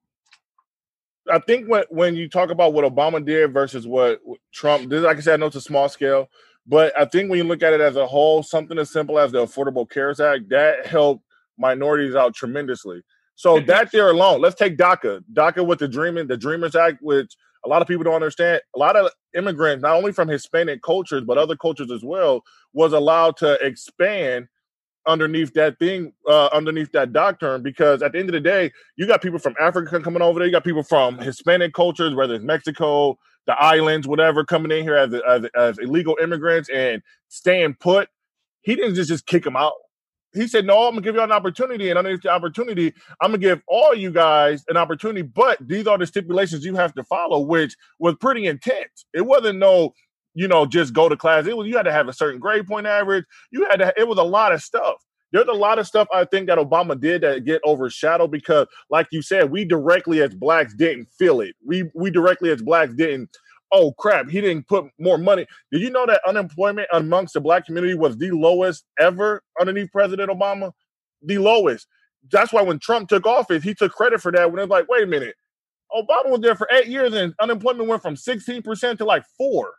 I 1.30 1.38
think 1.40 1.68
when 1.68 1.84
when 1.90 2.16
you 2.16 2.28
talk 2.28 2.50
about 2.50 2.72
what 2.72 2.84
Obama 2.84 3.24
did 3.24 3.52
versus 3.52 3.86
what 3.86 4.20
Trump 4.52 4.88
did, 4.88 5.02
like 5.02 5.18
I 5.18 5.20
said, 5.20 5.34
I 5.34 5.36
know 5.36 5.46
it's 5.46 5.56
a 5.56 5.60
small 5.60 5.88
scale, 5.88 6.28
But 6.66 6.98
I 6.98 7.06
think 7.06 7.30
when 7.30 7.38
you 7.38 7.44
look 7.44 7.62
at 7.62 7.72
it 7.72 7.80
as 7.80 7.96
a 7.96 8.06
whole, 8.06 8.42
something 8.42 8.78
as 8.78 8.90
simple 8.90 9.18
as 9.18 9.32
the 9.32 9.46
Affordable 9.46 9.88
Cares 9.88 10.20
Act 10.20 10.50
that 10.50 10.86
helped 10.86 11.24
minorities 11.56 12.14
out 12.14 12.34
tremendously. 12.34 13.02
So 13.38 13.60
that 13.60 13.92
there 13.92 14.10
alone, 14.10 14.40
let's 14.40 14.56
take 14.56 14.76
DACA. 14.76 15.22
DACA 15.32 15.64
with 15.64 15.78
the 15.78 15.86
Dreaming, 15.86 16.26
the 16.26 16.36
Dreamers 16.36 16.74
Act, 16.74 17.00
which 17.00 17.36
a 17.64 17.68
lot 17.68 17.80
of 17.80 17.86
people 17.86 18.02
don't 18.02 18.16
understand. 18.16 18.60
A 18.74 18.78
lot 18.80 18.96
of 18.96 19.12
immigrants, 19.32 19.80
not 19.80 19.94
only 19.94 20.10
from 20.10 20.26
Hispanic 20.26 20.82
cultures 20.82 21.22
but 21.24 21.38
other 21.38 21.54
cultures 21.54 21.92
as 21.92 22.02
well, 22.02 22.42
was 22.72 22.92
allowed 22.92 23.36
to 23.36 23.52
expand 23.64 24.48
underneath 25.06 25.54
that 25.54 25.78
thing, 25.78 26.12
uh, 26.26 26.48
underneath 26.52 26.90
that 26.90 27.12
doctrine. 27.12 27.62
Because 27.62 28.02
at 28.02 28.10
the 28.10 28.18
end 28.18 28.28
of 28.28 28.32
the 28.32 28.40
day, 28.40 28.72
you 28.96 29.06
got 29.06 29.22
people 29.22 29.38
from 29.38 29.54
Africa 29.60 30.00
coming 30.00 30.20
over 30.20 30.40
there. 30.40 30.46
You 30.46 30.52
got 30.52 30.64
people 30.64 30.82
from 30.82 31.16
Hispanic 31.18 31.74
cultures, 31.74 32.16
whether 32.16 32.34
it's 32.34 32.44
Mexico, 32.44 33.16
the 33.46 33.54
islands, 33.62 34.08
whatever, 34.08 34.44
coming 34.44 34.72
in 34.76 34.82
here 34.82 34.96
as 34.96 35.14
as, 35.14 35.44
as 35.54 35.78
illegal 35.78 36.18
immigrants 36.20 36.68
and 36.70 37.02
staying 37.28 37.74
put. 37.74 38.08
He 38.62 38.74
didn't 38.74 38.96
just 38.96 39.10
just 39.10 39.26
kick 39.26 39.44
them 39.44 39.54
out 39.54 39.74
he 40.34 40.46
said, 40.46 40.66
No, 40.66 40.86
I'm 40.86 40.92
gonna 40.92 41.02
give 41.02 41.14
you 41.14 41.22
an 41.22 41.32
opportunity, 41.32 41.90
and 41.90 41.98
underneath 41.98 42.22
the 42.22 42.30
opportunity, 42.30 42.92
I'm 43.20 43.30
gonna 43.30 43.38
give 43.38 43.62
all 43.68 43.94
you 43.94 44.10
guys 44.10 44.64
an 44.68 44.76
opportunity, 44.76 45.22
but 45.22 45.58
these 45.60 45.86
are 45.86 45.98
the 45.98 46.06
stipulations 46.06 46.64
you 46.64 46.74
have 46.76 46.94
to 46.94 47.04
follow, 47.04 47.40
which 47.40 47.76
was 47.98 48.14
pretty 48.20 48.46
intense. 48.46 49.06
It 49.14 49.26
wasn't 49.26 49.58
no, 49.58 49.94
you 50.34 50.48
know, 50.48 50.66
just 50.66 50.92
go 50.92 51.08
to 51.08 51.16
class. 51.16 51.46
It 51.46 51.56
was 51.56 51.66
you 51.66 51.76
had 51.76 51.84
to 51.84 51.92
have 51.92 52.08
a 52.08 52.12
certain 52.12 52.40
grade 52.40 52.66
point 52.66 52.86
average. 52.86 53.24
You 53.50 53.66
had 53.68 53.76
to, 53.76 53.92
it 53.96 54.06
was 54.06 54.18
a 54.18 54.22
lot 54.22 54.52
of 54.52 54.62
stuff. 54.62 54.96
There's 55.32 55.48
a 55.48 55.52
lot 55.52 55.78
of 55.78 55.86
stuff 55.86 56.08
I 56.12 56.24
think 56.24 56.46
that 56.46 56.58
Obama 56.58 56.98
did 56.98 57.20
that 57.22 57.44
get 57.44 57.60
overshadowed 57.66 58.30
because, 58.30 58.66
like 58.88 59.08
you 59.10 59.20
said, 59.20 59.50
we 59.50 59.64
directly 59.64 60.22
as 60.22 60.34
blacks 60.34 60.74
didn't 60.74 61.08
feel 61.18 61.40
it. 61.40 61.54
We 61.64 61.90
we 61.94 62.10
directly 62.10 62.50
as 62.50 62.62
blacks 62.62 62.94
didn't 62.94 63.28
oh 63.72 63.92
crap, 63.92 64.28
he 64.28 64.40
didn't 64.40 64.66
put 64.66 64.86
more 64.98 65.18
money. 65.18 65.46
Did 65.72 65.82
you 65.82 65.90
know 65.90 66.06
that 66.06 66.20
unemployment 66.26 66.88
amongst 66.92 67.34
the 67.34 67.40
black 67.40 67.66
community 67.66 67.94
was 67.94 68.16
the 68.16 68.30
lowest 68.30 68.84
ever 68.98 69.42
underneath 69.60 69.92
President 69.92 70.30
Obama? 70.30 70.72
The 71.22 71.38
lowest. 71.38 71.86
That's 72.30 72.52
why 72.52 72.62
when 72.62 72.78
Trump 72.78 73.08
took 73.08 73.26
office, 73.26 73.62
he 73.62 73.74
took 73.74 73.92
credit 73.92 74.20
for 74.20 74.32
that 74.32 74.50
when 74.50 74.58
it 74.58 74.62
was 74.62 74.70
like, 74.70 74.88
wait 74.88 75.04
a 75.04 75.06
minute, 75.06 75.34
Obama 75.92 76.30
was 76.30 76.40
there 76.40 76.56
for 76.56 76.68
eight 76.72 76.86
years 76.86 77.14
and 77.14 77.34
unemployment 77.40 77.88
went 77.88 78.02
from 78.02 78.14
16% 78.14 78.98
to 78.98 79.04
like 79.04 79.24
four. 79.36 79.74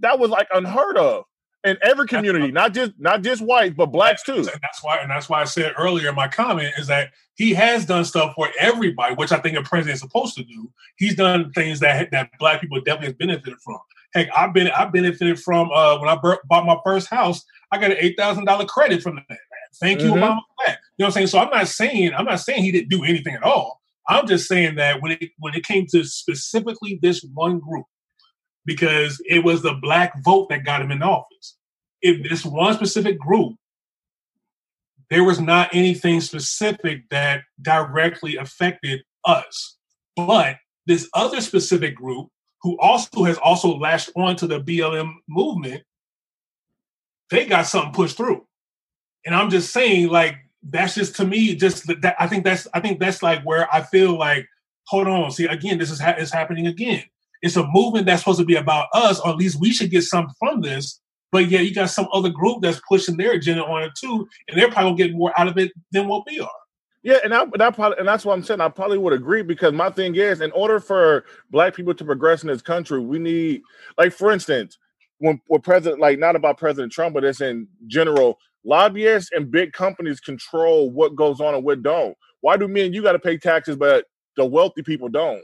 That 0.00 0.18
was 0.18 0.30
like 0.30 0.48
unheard 0.52 0.96
of 0.96 1.24
in 1.64 1.76
every 1.82 2.06
community, 2.06 2.52
not 2.52 2.72
just 2.72 2.92
not 2.98 3.22
just 3.22 3.42
white, 3.42 3.76
but 3.76 3.86
blacks 3.86 4.22
too. 4.22 4.36
And 4.36 4.60
that's 4.62 4.82
why, 4.82 4.98
and 4.98 5.10
that's 5.10 5.28
why 5.28 5.40
I 5.40 5.44
said 5.44 5.74
earlier 5.76 6.08
in 6.10 6.14
my 6.14 6.28
comment 6.28 6.72
is 6.78 6.86
that 6.86 7.10
he 7.34 7.54
has 7.54 7.84
done 7.84 8.04
stuff 8.04 8.34
for 8.34 8.48
everybody, 8.58 9.14
which 9.14 9.32
I 9.32 9.38
think 9.38 9.56
a 9.56 9.62
president 9.62 9.96
is 9.96 10.00
supposed 10.00 10.36
to 10.36 10.44
do. 10.44 10.70
He's 10.96 11.16
done 11.16 11.52
things 11.52 11.80
that 11.80 12.10
that 12.12 12.30
black 12.38 12.60
people 12.60 12.80
definitely 12.80 13.08
has 13.08 13.16
benefited 13.16 13.58
from. 13.64 13.78
Heck, 14.14 14.28
I've 14.36 14.54
been 14.54 14.68
I 14.68 14.86
benefited 14.86 15.40
from 15.40 15.70
uh, 15.72 15.98
when 15.98 16.08
I 16.08 16.16
bought 16.16 16.66
my 16.66 16.76
first 16.84 17.08
house. 17.08 17.44
I 17.72 17.78
got 17.78 17.90
an 17.90 17.98
eight 18.00 18.16
thousand 18.16 18.44
dollar 18.44 18.64
credit 18.64 19.02
from 19.02 19.16
that. 19.16 19.38
Thank 19.80 20.00
you, 20.00 20.10
mm-hmm. 20.12 20.22
Obama. 20.22 20.40
You 20.66 20.72
know 20.72 20.76
what 20.96 21.06
I'm 21.06 21.12
saying? 21.12 21.26
So 21.28 21.38
I'm 21.38 21.50
not 21.50 21.68
saying 21.68 22.12
I'm 22.14 22.24
not 22.24 22.40
saying 22.40 22.62
he 22.62 22.72
didn't 22.72 22.88
do 22.88 23.04
anything 23.04 23.34
at 23.34 23.42
all. 23.42 23.80
I'm 24.08 24.26
just 24.26 24.48
saying 24.48 24.76
that 24.76 25.02
when 25.02 25.12
it 25.12 25.30
when 25.38 25.54
it 25.54 25.64
came 25.64 25.86
to 25.88 26.04
specifically 26.04 26.98
this 27.02 27.24
one 27.34 27.58
group, 27.58 27.84
because 28.64 29.20
it 29.26 29.44
was 29.44 29.62
the 29.62 29.74
black 29.74 30.22
vote 30.22 30.48
that 30.50 30.64
got 30.64 30.82
him 30.82 30.90
in 30.90 31.02
office. 31.02 31.56
If 32.02 32.28
this 32.28 32.44
one 32.44 32.74
specific 32.74 33.18
group, 33.18 33.56
there 35.10 35.24
was 35.24 35.40
not 35.40 35.70
anything 35.72 36.20
specific 36.20 37.08
that 37.10 37.42
directly 37.62 38.36
affected 38.36 39.02
us. 39.24 39.76
But 40.16 40.56
this 40.86 41.08
other 41.14 41.40
specific 41.40 41.94
group, 41.94 42.28
who 42.62 42.78
also 42.78 43.24
has 43.24 43.38
also 43.38 43.76
latched 43.76 44.10
on 44.16 44.36
to 44.36 44.46
the 44.46 44.60
BLM 44.60 45.14
movement, 45.28 45.82
they 47.30 47.46
got 47.46 47.66
something 47.66 47.92
pushed 47.92 48.16
through. 48.16 48.46
And 49.24 49.34
I'm 49.34 49.50
just 49.50 49.72
saying, 49.72 50.08
like, 50.08 50.36
that's 50.62 50.94
just 50.94 51.16
to 51.16 51.24
me, 51.24 51.54
just 51.54 51.86
that 51.86 52.16
I 52.18 52.26
think 52.26 52.44
that's 52.44 52.66
I 52.74 52.80
think 52.80 52.98
that's 52.98 53.22
like 53.22 53.42
where 53.42 53.72
I 53.72 53.82
feel 53.82 54.18
like, 54.18 54.46
hold 54.86 55.06
on, 55.06 55.30
see, 55.30 55.46
again, 55.46 55.78
this 55.78 55.90
is 55.90 56.00
ha- 56.00 56.16
is 56.18 56.32
happening 56.32 56.66
again. 56.66 57.04
It's 57.42 57.56
a 57.56 57.66
movement 57.66 58.06
that's 58.06 58.22
supposed 58.22 58.40
to 58.40 58.46
be 58.46 58.56
about 58.56 58.88
us, 58.92 59.20
or 59.20 59.30
at 59.30 59.36
least 59.36 59.60
we 59.60 59.72
should 59.72 59.90
get 59.90 60.02
something 60.02 60.34
from 60.38 60.60
this. 60.60 61.00
But 61.30 61.48
yeah, 61.50 61.60
you 61.60 61.74
got 61.74 61.90
some 61.90 62.08
other 62.12 62.30
group 62.30 62.62
that's 62.62 62.80
pushing 62.88 63.16
their 63.16 63.32
agenda 63.32 63.64
on 63.64 63.82
it 63.82 63.92
too, 63.98 64.26
and 64.48 64.58
they're 64.58 64.70
probably 64.70 64.92
gonna 64.92 65.10
get 65.10 65.16
more 65.16 65.32
out 65.38 65.48
of 65.48 65.58
it 65.58 65.72
than 65.92 66.08
what 66.08 66.24
we 66.26 66.40
are. 66.40 66.48
Yeah, 67.02 67.18
and 67.22 67.32
I, 67.32 67.44
that 67.56 67.74
probably, 67.74 67.98
and 67.98 68.08
that's 68.08 68.24
what 68.24 68.34
I'm 68.34 68.42
saying. 68.42 68.60
I 68.60 68.68
probably 68.68 68.98
would 68.98 69.12
agree 69.12 69.42
because 69.42 69.72
my 69.72 69.88
thing 69.88 70.16
is, 70.16 70.40
in 70.40 70.50
order 70.50 70.80
for 70.80 71.24
Black 71.50 71.74
people 71.74 71.94
to 71.94 72.04
progress 72.04 72.42
in 72.42 72.48
this 72.48 72.60
country, 72.60 73.00
we 73.00 73.18
need, 73.18 73.62
like, 73.96 74.12
for 74.12 74.32
instance, 74.32 74.78
when, 75.18 75.40
when 75.46 75.60
President, 75.60 76.00
like, 76.00 76.18
not 76.18 76.34
about 76.34 76.58
President 76.58 76.92
Trump, 76.92 77.14
but 77.14 77.24
it's 77.24 77.40
in 77.40 77.68
general, 77.86 78.38
lobbyists 78.64 79.30
and 79.32 79.50
big 79.50 79.72
companies 79.72 80.20
control 80.20 80.90
what 80.90 81.14
goes 81.14 81.40
on 81.40 81.54
and 81.54 81.64
what 81.64 81.82
don't. 81.82 82.16
Why 82.40 82.56
do 82.56 82.66
me 82.66 82.84
and 82.84 82.94
you 82.94 83.02
got 83.02 83.12
to 83.12 83.18
pay 83.18 83.38
taxes, 83.38 83.76
but 83.76 84.06
the 84.36 84.44
wealthy 84.44 84.82
people 84.82 85.08
don't? 85.08 85.42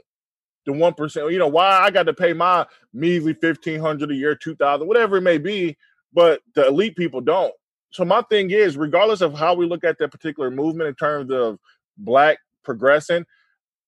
The 0.65 0.73
one 0.73 0.93
percent. 0.93 1.31
You 1.31 1.39
know 1.39 1.47
why 1.47 1.79
I 1.79 1.91
got 1.91 2.03
to 2.03 2.13
pay 2.13 2.33
my 2.33 2.65
measly 2.93 3.33
fifteen 3.33 3.79
hundred 3.79 4.11
a 4.11 4.15
year, 4.15 4.35
two 4.35 4.55
thousand, 4.55 4.87
whatever 4.87 5.17
it 5.17 5.21
may 5.21 5.37
be, 5.37 5.77
but 6.13 6.41
the 6.55 6.67
elite 6.67 6.95
people 6.95 7.21
don't. 7.21 7.53
So 7.91 8.03
my 8.03 8.21
thing 8.23 8.51
is, 8.51 8.75
regardless 8.75 9.21
of 9.21 9.33
how 9.33 9.53
we 9.53 9.65
look 9.65 9.83
at 9.83 9.97
that 9.99 10.11
particular 10.11 10.51
movement 10.51 10.89
in 10.89 10.95
terms 10.95 11.31
of 11.31 11.59
black 11.97 12.39
progressing, 12.63 13.25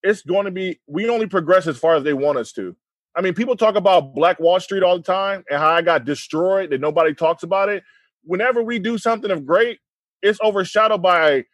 it's 0.04 0.22
going 0.22 0.46
to 0.46 0.52
be 0.52 0.80
we 0.88 1.10
only 1.10 1.28
progress 1.28 1.68
as 1.68 1.78
far 1.78 1.96
as 1.96 2.04
they 2.04 2.14
want 2.14 2.38
us 2.38 2.52
to. 2.54 2.76
I 3.16 3.22
mean, 3.22 3.34
people 3.34 3.56
talk 3.56 3.76
about 3.76 4.14
Black 4.14 4.40
Wall 4.40 4.60
Street 4.60 4.84
all 4.84 4.96
the 4.96 5.04
time 5.04 5.44
and 5.50 5.60
how 5.60 5.72
I 5.72 5.82
got 5.82 6.06
destroyed 6.06 6.70
that 6.70 6.80
nobody 6.80 7.16
talks 7.16 7.42
about 7.42 7.68
it. 7.68 7.84
Whenever 8.24 8.62
we 8.62 8.78
do 8.78 9.00
something 9.00 9.32
of 9.32 9.46
great, 9.46 9.80
it's 10.22 10.40
overshadowed 10.42 11.02
by, 11.02 11.46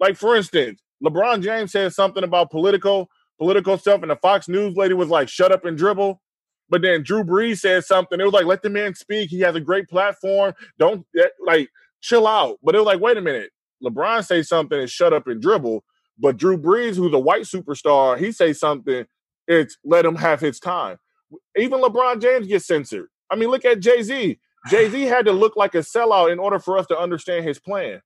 like 0.00 0.16
for 0.16 0.34
instance, 0.34 0.80
LeBron 1.04 1.42
James 1.42 1.70
said 1.70 1.92
something 1.92 2.24
about 2.24 2.50
political 2.50 3.10
political 3.42 3.76
stuff, 3.76 4.02
and 4.02 4.10
the 4.12 4.16
Fox 4.16 4.48
News 4.48 4.76
lady 4.76 4.94
was 4.94 5.08
like, 5.08 5.28
"Shut 5.28 5.50
up 5.50 5.64
and 5.64 5.76
dribble." 5.76 6.22
But 6.68 6.82
then 6.82 7.02
Drew 7.02 7.24
Brees 7.24 7.58
said 7.58 7.84
something. 7.84 8.20
It 8.20 8.24
was 8.24 8.32
like, 8.32 8.46
"Let 8.46 8.62
the 8.62 8.70
man 8.70 8.94
speak. 8.94 9.30
He 9.30 9.40
has 9.40 9.56
a 9.56 9.60
great 9.60 9.88
platform. 9.88 10.54
Don't 10.78 11.04
like 11.44 11.68
chill 12.00 12.28
out." 12.28 12.58
But 12.62 12.76
it 12.76 12.78
was 12.78 12.86
like, 12.86 13.00
"Wait 13.00 13.16
a 13.16 13.20
minute." 13.20 13.50
LeBron 13.82 14.24
say 14.24 14.44
something 14.44 14.78
and 14.78 14.88
shut 14.88 15.12
up 15.12 15.26
and 15.26 15.42
dribble, 15.42 15.82
but 16.16 16.36
Drew 16.36 16.56
Brees, 16.56 16.94
who's 16.94 17.12
a 17.12 17.18
white 17.18 17.42
superstar, 17.42 18.16
he 18.16 18.30
say 18.30 18.52
something. 18.52 19.06
It's 19.48 19.76
let 19.84 20.04
him 20.06 20.14
have 20.14 20.38
his 20.38 20.60
time. 20.60 20.98
Even 21.56 21.80
LeBron 21.80 22.22
James 22.22 22.46
gets 22.46 22.68
censored. 22.68 23.08
I 23.28 23.34
mean, 23.34 23.48
look 23.48 23.64
at 23.64 23.80
Jay 23.80 24.04
Z. 24.04 24.38
Jay 24.70 24.88
Z 24.88 25.02
had 25.06 25.24
to 25.24 25.32
look 25.32 25.56
like 25.56 25.74
a 25.74 25.78
sellout 25.78 26.30
in 26.30 26.38
order 26.38 26.60
for 26.60 26.78
us 26.78 26.86
to 26.86 26.96
understand 26.96 27.44
his 27.44 27.58
plan. 27.58 28.02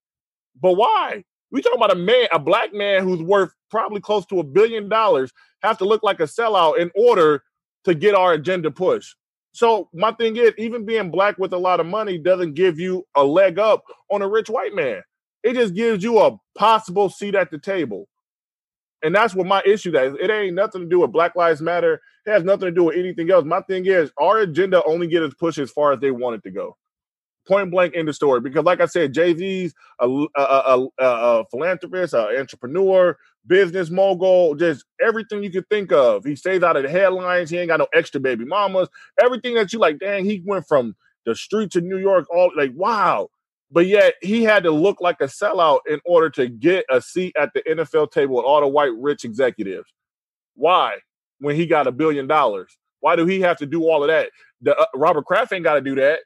But 0.59 0.77
why? 0.77 1.25
We 1.51 1.61
talking 1.61 1.77
about 1.79 1.93
a 1.93 2.01
man, 2.01 2.27
a 2.33 2.39
black 2.39 2.73
man 2.73 3.03
who's 3.05 3.21
worth 3.21 3.53
probably 3.71 4.01
close 4.01 4.27
to 4.27 4.41
a 4.41 4.45
billion 4.45 4.89
dollars, 4.89 5.33
have 5.63 5.79
to 5.79 5.85
look 5.85 6.03
like 6.03 6.21
a 6.21 6.25
sellout 6.25 6.79
in 6.79 6.91
order 6.95 7.43
to 7.85 7.95
get 7.95 8.15
our 8.15 8.33
agenda 8.33 8.71
pushed. 8.71 9.17
So 9.53 9.89
my 9.95 10.13
thing 10.13 10.37
is, 10.37 10.53
even 10.59 10.85
being 10.85 11.11
black 11.11 11.39
with 11.39 11.53
a 11.53 11.59
lot 11.59 11.81
of 11.81 11.87
money 11.87 12.19
doesn't 12.19 12.55
give 12.55 12.79
you 12.79 13.07
a 13.15 13.25
leg 13.25 13.59
up 13.59 13.85
on 14.11 14.23
a 14.23 14.29
rich 14.29 14.51
white 14.51 14.75
man. 14.75 15.03
It 15.43 15.55
just 15.55 15.75
gives 15.75 16.05
you 16.05 16.19
a 16.19 16.37
possible 16.57 17.09
seat 17.09 17.35
at 17.35 17.51
the 17.51 17.59
table. 17.59 18.09
And 19.03 19.15
that's 19.15 19.35
what 19.35 19.47
my 19.47 19.63
issue 19.65 19.97
is. 19.97 20.15
It 20.21 20.31
ain't 20.31 20.55
nothing 20.55 20.83
to 20.83 20.89
do 20.89 21.01
with 21.01 21.13
Black 21.13 21.37
Lives 21.37 21.63
Matter. 21.63 22.01
It 22.27 22.33
has 22.33 22.43
nothing 22.43 22.67
to 22.67 22.73
do 22.73 22.85
with 22.85 22.97
anything 22.97 23.31
else. 23.31 23.45
My 23.45 23.61
thing 23.63 23.87
is, 23.87 24.11
our 24.19 24.41
agenda 24.41 24.83
only 24.85 25.07
gets 25.07 25.35
pushed 25.35 25.59
as 25.59 25.71
far 25.71 25.93
as 25.93 26.01
they 26.01 26.11
want 26.11 26.37
it 26.37 26.43
to 26.43 26.51
go 26.51 26.77
point 27.47 27.71
blank 27.71 27.95
in 27.95 28.07
the 28.07 28.13
story. 28.13 28.41
Because, 28.41 28.65
like 28.65 28.81
I 28.81 28.87
said, 28.87 29.15
Jay 29.15 29.35
Z's 29.35 29.75
a, 30.01 30.07
a, 30.07 30.29
a, 30.37 30.89
a, 30.99 31.45
philanthropist, 31.51 32.15
an 32.15 32.37
entrepreneur, 32.37 33.17
business 33.47 33.91
mogul, 33.91 34.55
just 34.55 34.85
everything 35.01 35.43
you 35.43 35.51
could 35.51 35.69
think 35.69 35.93
of. 35.93 36.25
He 36.25 36.37
stays 36.37 36.63
out 36.63 36.77
of 36.77 36.83
the 36.83 36.89
headlines. 36.89 37.51
He 37.51 37.59
ain't 37.59 37.69
got 37.69 37.79
no 37.79 37.89
extra 37.95 38.21
baby 38.21 38.45
mamas. 38.45 38.89
Everything 39.23 39.55
that 39.55 39.73
you 39.73 39.79
like, 39.79 39.99
dang, 39.99 40.25
he 40.25 40.43
went 40.45 40.67
from 40.67 40.95
the 41.25 41.35
streets 41.35 41.77
of 41.77 41.85
New 41.85 41.99
York, 41.99 42.27
all 42.31 42.51
like, 42.57 42.73
wow. 42.75 43.29
But 43.71 43.87
yet 43.87 44.15
he 44.23 44.45
had 44.45 44.63
to 44.63 44.71
look 44.71 45.01
like 45.01 45.21
a 45.21 45.25
sellout 45.25 45.81
in 45.89 46.01
order 46.05 46.31
to 46.31 46.49
get 46.49 46.85
a 46.91 47.01
seat 47.01 47.35
at 47.37 47.53
the 47.53 47.63
NFL 47.63 48.13
table 48.13 48.37
with 48.37 48.45
all 48.45 48.61
the 48.61 48.69
white 48.69 48.95
rich 48.97 49.25
executives. 49.25 49.93
Why? 50.55 50.97
When 51.41 51.57
he 51.57 51.67
got 51.67 51.87
a 51.89 51.93
billion 51.93 52.27
dollars. 52.27 52.79
Why 53.01 53.17
do 53.17 53.27
he 53.27 53.41
have 53.41 53.59
to 53.59 53.67
do 53.67 53.85
all 53.85 54.03
of 54.03 54.09
that? 54.09 54.31
The, 54.63 54.77
uh, 54.77 54.87
Robert 54.95 55.27
Kraft 55.27 55.53
ain't 55.53 55.65
got 55.65 55.75
to 55.75 55.81
do 55.81 55.97
that. 55.97 56.21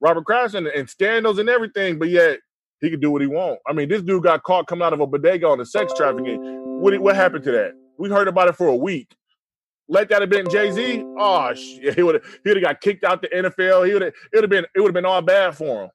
Robert 0.00 0.24
Kraft 0.24 0.54
and, 0.54 0.66
and 0.66 0.88
scandals 0.88 1.38
and 1.38 1.48
everything, 1.48 1.98
but 1.98 2.08
yet 2.08 2.40
he 2.80 2.90
could 2.90 3.00
do 3.00 3.10
what 3.10 3.22
he 3.22 3.28
want. 3.28 3.60
I 3.66 3.72
mean, 3.72 3.88
this 3.88 4.02
dude 4.02 4.22
got 4.22 4.42
caught 4.42 4.66
coming 4.66 4.84
out 4.84 4.92
of 4.92 5.00
a 5.00 5.06
bodega 5.06 5.46
on 5.48 5.60
a 5.60 5.66
sex 5.66 5.92
trafficking. 5.96 6.40
What 6.80 6.98
what 7.00 7.16
happened 7.16 7.44
to 7.44 7.52
that? 7.52 7.72
We 7.98 8.08
heard 8.08 8.28
about 8.28 8.48
it 8.48 8.56
for 8.56 8.68
a 8.68 8.76
week. 8.76 9.14
Let 9.88 10.10
that 10.10 10.20
have 10.20 10.30
been 10.30 10.48
Jay 10.50 10.70
Z. 10.70 11.04
Oh 11.18 11.54
shit, 11.54 11.94
he 11.96 12.02
would 12.02 12.16
have 12.16 12.24
he 12.44 12.50
would 12.50 12.58
have 12.58 12.64
got 12.64 12.80
kicked 12.80 13.04
out 13.04 13.22
the 13.22 13.28
NFL. 13.28 13.86
He 13.86 13.94
would 13.94 14.02
it 14.02 14.14
would 14.34 14.44
have 14.44 14.50
been 14.50 14.66
it 14.74 14.80
would 14.80 14.88
have 14.88 14.94
been 14.94 15.06
all 15.06 15.22
bad 15.22 15.56
for 15.56 15.84
him. 15.84 15.90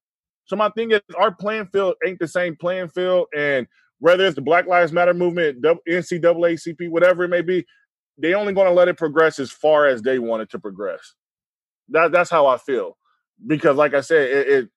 So 0.45 0.55
my 0.55 0.69
thing 0.69 0.91
is, 0.91 1.01
our 1.17 1.31
playing 1.33 1.67
field 1.67 1.95
ain't 2.05 2.19
the 2.19 2.27
same 2.27 2.55
playing 2.55 2.89
field, 2.89 3.27
and 3.35 3.67
whether 3.99 4.25
it's 4.25 4.35
the 4.35 4.41
Black 4.41 4.67
Lives 4.67 4.91
Matter 4.91 5.13
movement, 5.13 5.61
NCAA, 5.61 6.59
CP, 6.59 6.89
whatever 6.89 7.23
it 7.23 7.29
may 7.29 7.41
be, 7.41 7.65
they 8.17 8.33
only 8.33 8.53
going 8.53 8.67
to 8.67 8.73
let 8.73 8.89
it 8.89 8.97
progress 8.97 9.39
as 9.39 9.51
far 9.51 9.87
as 9.87 10.01
they 10.01 10.19
want 10.19 10.41
it 10.41 10.49
to 10.51 10.59
progress. 10.59 11.13
That 11.89 12.11
that's 12.11 12.29
how 12.29 12.47
I 12.47 12.57
feel. 12.57 12.97
because, 13.47 13.77
like 13.77 13.93
I 13.93 14.01
said, 14.01 14.29
it, 14.29 14.47
it 14.47 14.69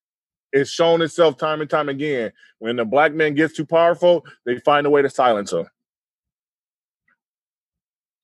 it's 0.56 0.70
shown 0.70 1.02
itself 1.02 1.36
time 1.36 1.60
and 1.60 1.68
time 1.68 1.88
again. 1.88 2.32
When 2.58 2.76
the 2.76 2.84
black 2.84 3.12
man 3.12 3.34
gets 3.34 3.54
too 3.54 3.66
powerful, 3.66 4.24
they 4.44 4.58
find 4.58 4.86
a 4.86 4.90
way 4.90 5.02
to 5.02 5.10
silence 5.10 5.52
him. 5.52 5.66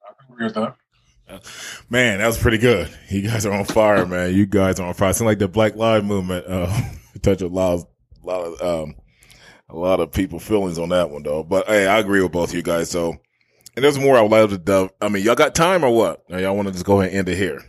I 0.04 0.32
agree 0.32 0.46
with 0.46 0.54
that. 0.54 0.76
Man, 1.88 2.18
that 2.18 2.26
was 2.26 2.38
pretty 2.38 2.58
good. 2.58 2.90
You 3.08 3.22
guys 3.22 3.46
are 3.46 3.52
on 3.52 3.64
fire, 3.64 4.06
man. 4.06 4.34
You 4.34 4.46
guys 4.46 4.80
are 4.80 4.86
on 4.86 4.94
fire. 4.94 5.10
It 5.10 5.14
Seems 5.14 5.26
like 5.26 5.38
the 5.38 5.48
Black 5.48 5.76
Lives 5.76 6.04
Movement 6.04 6.46
uh, 6.46 6.72
touch 7.22 7.42
a 7.42 7.48
lot, 7.48 7.74
of, 7.74 7.86
lot 8.22 8.40
of, 8.40 8.62
um, 8.62 8.94
a 9.68 9.76
lot 9.76 10.00
of 10.00 10.12
people 10.12 10.38
feelings 10.38 10.78
on 10.78 10.90
that 10.90 11.10
one, 11.10 11.22
though. 11.22 11.42
But 11.42 11.66
hey, 11.66 11.86
I 11.86 11.98
agree 11.98 12.22
with 12.22 12.32
both 12.32 12.50
of 12.50 12.54
you 12.54 12.62
guys. 12.62 12.90
So, 12.90 13.16
and 13.76 13.84
there's 13.84 13.98
more 13.98 14.16
I 14.16 14.22
would 14.22 14.30
like 14.30 14.50
to. 14.50 14.58
Dove. 14.58 14.90
I 15.00 15.08
mean, 15.08 15.24
y'all 15.24 15.34
got 15.34 15.54
time 15.54 15.84
or 15.84 15.90
what? 15.90 16.22
Or 16.30 16.38
y'all 16.38 16.56
want 16.56 16.68
to 16.68 16.72
just 16.72 16.84
go 16.84 17.00
ahead 17.00 17.12
and 17.12 17.20
end 17.20 17.28
it 17.28 17.36
here? 17.36 17.62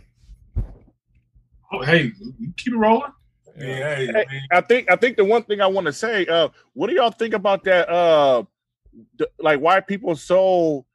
Oh, 1.72 1.82
hey, 1.82 2.12
keep 2.56 2.74
it 2.74 2.76
rolling. 2.76 3.12
Yeah, 3.56 3.94
hey, 3.94 4.06
Hey, 4.06 4.40
I 4.50 4.60
think 4.60 4.90
I 4.90 4.96
think 4.96 5.16
the 5.16 5.24
one 5.24 5.42
thing 5.44 5.60
I 5.60 5.66
want 5.66 5.86
to 5.86 5.92
say, 5.92 6.26
uh, 6.26 6.48
what 6.72 6.88
do 6.88 6.94
y'all 6.94 7.10
think 7.10 7.34
about 7.34 7.64
that? 7.64 7.88
Uh, 7.88 8.44
th- 9.18 9.30
like 9.38 9.60
why 9.60 9.80
people 9.80 10.16
so 10.16 10.86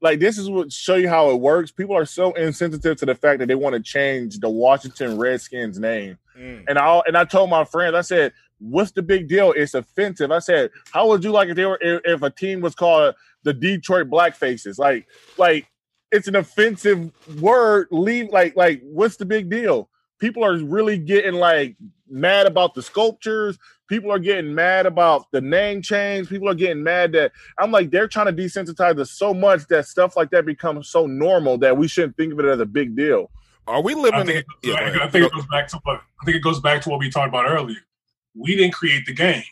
like 0.00 0.18
this 0.18 0.36
is 0.36 0.50
what 0.50 0.72
show 0.72 0.96
you 0.96 1.08
how 1.08 1.30
it 1.30 1.36
works. 1.40 1.70
People 1.70 1.96
are 1.96 2.04
so 2.04 2.32
insensitive 2.32 2.98
to 2.98 3.06
the 3.06 3.14
fact 3.14 3.38
that 3.38 3.46
they 3.46 3.54
want 3.54 3.74
to 3.74 3.80
change 3.80 4.40
the 4.40 4.50
Washington 4.50 5.16
Redskins 5.16 5.78
name. 5.78 6.18
And 6.68 6.78
I 6.78 7.00
and 7.06 7.16
I 7.16 7.24
told 7.24 7.50
my 7.50 7.64
friends, 7.64 7.94
I 7.94 8.00
said, 8.00 8.32
"What's 8.58 8.90
the 8.90 9.02
big 9.02 9.28
deal? 9.28 9.52
It's 9.52 9.74
offensive." 9.74 10.30
I 10.32 10.40
said, 10.40 10.70
"How 10.92 11.06
would 11.08 11.22
you 11.22 11.30
like 11.30 11.48
if 11.48 11.56
they 11.56 11.66
were 11.66 11.78
if, 11.80 12.00
if 12.04 12.22
a 12.22 12.30
team 12.30 12.60
was 12.60 12.74
called 12.74 13.14
the 13.44 13.52
Detroit 13.52 14.08
Blackfaces? 14.08 14.78
Like, 14.78 15.06
like 15.38 15.68
it's 16.10 16.28
an 16.28 16.36
offensive 16.36 17.10
word. 17.40 17.88
Leave 17.90 18.30
like 18.30 18.56
like 18.56 18.80
what's 18.82 19.16
the 19.16 19.24
big 19.24 19.48
deal? 19.50 19.88
People 20.18 20.44
are 20.44 20.56
really 20.56 20.98
getting 20.98 21.34
like 21.34 21.76
mad 22.12 22.46
about 22.46 22.74
the 22.74 22.82
sculptures. 22.82 23.58
People 23.88 24.12
are 24.12 24.18
getting 24.18 24.54
mad 24.54 24.86
about 24.86 25.30
the 25.32 25.40
name 25.40 25.82
change. 25.82 26.28
People 26.28 26.48
are 26.48 26.54
getting 26.54 26.82
mad 26.82 27.12
that 27.12 27.32
I'm 27.58 27.70
like 27.70 27.90
they're 27.90 28.08
trying 28.08 28.26
to 28.26 28.32
desensitize 28.32 28.98
us 28.98 29.10
so 29.10 29.34
much 29.34 29.66
that 29.68 29.86
stuff 29.86 30.16
like 30.16 30.30
that 30.30 30.46
becomes 30.46 30.88
so 30.88 31.06
normal 31.06 31.58
that 31.58 31.76
we 31.76 31.88
shouldn't 31.88 32.16
think 32.16 32.32
of 32.32 32.40
it 32.40 32.46
as 32.46 32.60
a 32.60 32.66
big 32.66 32.96
deal. 32.96 33.30
Are 33.66 33.82
we 33.82 33.94
living? 33.94 34.14
I 34.14 34.24
think, 34.24 34.30
in, 34.30 34.36
it, 34.36 34.46
yeah, 34.62 35.00
I. 35.02 35.04
I 35.04 35.08
think 35.08 35.26
it 35.26 35.32
goes 35.32 35.46
back 35.50 35.68
to 35.68 35.80
what 35.82 36.00
I 36.20 36.24
think 36.24 36.36
it 36.36 36.42
goes 36.42 36.60
back 36.60 36.82
to 36.82 36.88
what 36.88 36.98
we 36.98 37.10
talked 37.10 37.28
about 37.28 37.48
earlier. 37.48 37.78
We 38.34 38.56
didn't 38.56 38.74
create 38.74 39.06
the 39.06 39.14
game. 39.14 39.44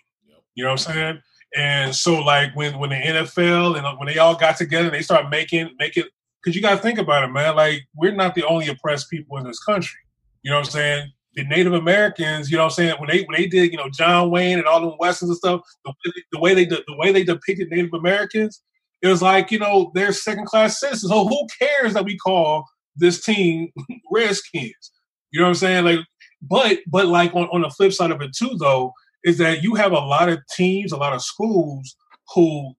You 0.54 0.64
know 0.64 0.70
what 0.70 0.86
I'm 0.88 0.94
saying? 0.94 1.22
And 1.56 1.94
so 1.94 2.20
like 2.20 2.54
when 2.54 2.78
when 2.78 2.90
the 2.90 2.96
NFL 2.96 3.76
and 3.76 3.86
uh, 3.86 3.94
when 3.96 4.06
they 4.06 4.18
all 4.18 4.36
got 4.36 4.56
together 4.56 4.86
and 4.86 4.94
they 4.94 5.02
start 5.02 5.30
making 5.30 5.70
making 5.78 6.04
because 6.42 6.56
you 6.56 6.62
got 6.62 6.76
to 6.76 6.82
think 6.82 6.98
about 6.98 7.24
it, 7.24 7.28
man. 7.28 7.56
Like 7.56 7.86
we're 7.94 8.14
not 8.14 8.34
the 8.34 8.44
only 8.44 8.68
oppressed 8.68 9.10
people 9.10 9.36
in 9.38 9.44
this 9.44 9.62
country. 9.62 9.98
You 10.42 10.50
know 10.50 10.58
what 10.58 10.66
I'm 10.66 10.72
saying? 10.72 11.12
The 11.34 11.44
Native 11.44 11.74
Americans, 11.74 12.50
you 12.50 12.56
know 12.56 12.64
what 12.64 12.72
I'm 12.72 12.74
saying? 12.74 12.96
When 12.98 13.08
they 13.08 13.22
when 13.22 13.36
they 13.40 13.46
did, 13.46 13.70
you 13.70 13.78
know, 13.78 13.88
John 13.88 14.30
Wayne 14.30 14.58
and 14.58 14.66
all 14.66 14.80
them 14.80 14.96
westerns 14.98 15.30
and 15.30 15.38
stuff, 15.38 15.60
the, 15.84 15.94
the 16.32 16.40
way 16.40 16.54
they 16.54 16.64
the 16.64 16.82
way 16.96 17.12
they 17.12 17.22
depicted 17.22 17.68
Native 17.70 17.94
Americans, 17.94 18.62
it 19.00 19.06
was 19.06 19.22
like 19.22 19.50
you 19.50 19.58
know 19.58 19.92
they're 19.94 20.12
second 20.12 20.46
class 20.46 20.80
citizens. 20.80 21.10
So 21.10 21.28
who 21.28 21.46
cares 21.58 21.94
that 21.94 22.04
we 22.04 22.16
call 22.16 22.64
this 22.96 23.22
team 23.24 23.70
Redskins? 24.12 24.90
You 25.30 25.40
know 25.40 25.46
what 25.46 25.50
I'm 25.50 25.54
saying? 25.54 25.84
Like, 25.84 26.00
but 26.42 26.78
but 26.88 27.06
like 27.06 27.32
on, 27.34 27.44
on 27.52 27.62
the 27.62 27.70
flip 27.70 27.92
side 27.92 28.10
of 28.10 28.20
it 28.22 28.32
too, 28.36 28.56
though, 28.58 28.92
is 29.24 29.38
that 29.38 29.62
you 29.62 29.74
have 29.76 29.92
a 29.92 30.00
lot 30.00 30.28
of 30.28 30.40
teams, 30.56 30.92
a 30.92 30.96
lot 30.96 31.12
of 31.12 31.22
schools 31.22 31.94
who 32.34 32.74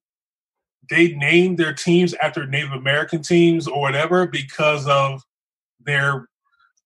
they 0.89 1.13
name 1.13 1.55
their 1.55 1.73
teams 1.73 2.13
after 2.15 2.45
Native 2.45 2.73
American 2.73 3.21
teams 3.21 3.67
or 3.67 3.79
whatever 3.79 4.27
because 4.27 4.87
of 4.87 5.23
their 5.85 6.27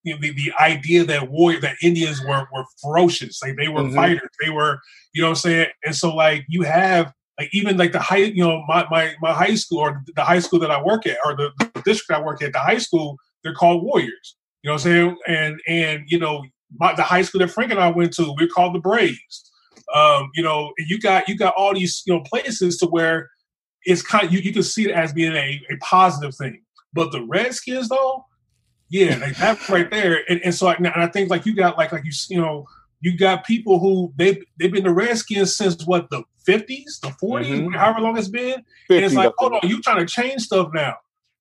you 0.06 0.14
know, 0.14 0.20
the, 0.22 0.32
the 0.32 0.54
idea 0.62 1.04
that 1.04 1.32
warrior 1.32 1.60
that 1.62 1.76
Indians 1.82 2.22
were 2.24 2.48
were 2.54 2.64
ferocious, 2.82 3.42
like 3.44 3.58
they 3.58 3.68
were 3.68 3.82
Mhm. 3.82 3.96
fighters, 3.96 4.30
they 4.42 4.52
were 4.52 4.80
you 5.14 5.22
know 5.22 5.30
what 5.30 5.38
I'm 5.38 5.52
saying, 5.52 5.68
and 5.86 5.96
so 5.96 6.16
like 6.16 6.46
you 6.48 6.62
have 6.62 7.12
like 7.40 7.50
even 7.52 7.76
like 7.76 7.92
the 7.92 8.00
high 8.00 8.18
you 8.18 8.44
know 8.44 8.64
my 8.68 8.86
my 8.90 9.14
my 9.22 9.34
high 9.34 9.56
school 9.56 9.80
or 9.80 10.04
the 10.16 10.24
high 10.24 10.40
school 10.40 10.60
that 10.60 10.72
I 10.72 10.82
work 10.82 11.06
at 11.06 11.18
or 11.26 11.36
the, 11.36 11.52
the 11.74 11.82
district 11.82 12.20
I 12.20 12.24
work 12.24 12.42
at, 12.42 12.54
the 12.54 12.60
high 12.60 12.78
school 12.78 13.18
they're 13.44 13.54
called 13.54 13.84
warriors, 13.84 14.38
you 14.64 14.70
know 14.70 14.76
what 14.76 14.86
I'm 14.86 14.92
saying, 14.92 15.18
and 15.28 15.62
and 15.68 16.04
you 16.08 16.20
know 16.20 16.44
my, 16.78 16.94
the 16.94 17.04
high 17.04 17.22
school 17.24 17.40
that 17.40 17.50
Frank 17.52 17.72
and 17.72 17.80
I 17.80 17.90
went 17.90 18.14
to, 18.14 18.34
we're 18.40 18.48
called 18.48 18.76
the 18.76 18.80
Braves. 18.80 19.52
Um, 19.94 20.30
you 20.34 20.44
know, 20.44 20.72
and 20.78 20.88
you 20.90 21.00
got 21.00 21.28
you 21.30 21.38
got 21.38 21.54
all 21.58 21.74
these 21.74 22.04
you 22.06 22.14
know 22.14 22.22
places 22.22 22.78
to 22.80 22.88
where 22.88 23.30
it's 23.86 24.02
kind 24.02 24.32
you, 24.32 24.40
you 24.40 24.52
can 24.54 24.64
see 24.64 24.86
it 24.86 24.92
as 24.92 25.14
being 25.14 25.34
a, 25.34 25.62
a 25.70 25.78
positive 25.82 26.36
thing. 26.36 26.62
But 26.94 27.12
the 27.12 27.24
Redskins 27.24 27.90
though, 27.90 28.26
yeah, 28.90 29.18
like 29.18 29.38
that 29.38 29.68
right 29.70 29.90
there. 29.90 30.22
And, 30.30 30.42
and 30.44 30.54
so 30.54 30.68
I, 30.68 30.76
and 30.76 30.88
I 30.88 31.08
think 31.08 31.30
like 31.30 31.46
you 31.46 31.56
got 31.56 31.78
like 31.78 31.92
like 31.92 32.06
you 32.06 32.12
you 32.30 32.40
know 32.40 32.68
you 33.02 33.18
got 33.18 33.46
people 33.46 33.80
who 33.80 34.14
they 34.16 34.42
they've 34.60 34.72
been 34.72 34.84
the 34.84 34.92
Redskins 34.94 35.56
since 35.56 35.86
what 35.86 36.10
the 36.10 36.24
fifties, 36.46 37.00
the 37.02 37.10
40s 37.10 37.48
Mhm. 37.48 37.76
however 37.76 38.00
long 38.02 38.18
it's 38.18 38.28
been. 38.28 38.64
And 38.98 39.06
it's 39.06 39.16
like, 39.16 39.34
hold 39.38 39.54
on, 39.54 39.70
you 39.70 39.82
trying 39.82 40.06
to 40.06 40.12
change 40.12 40.44
stuff 40.44 40.70
now? 40.74 40.96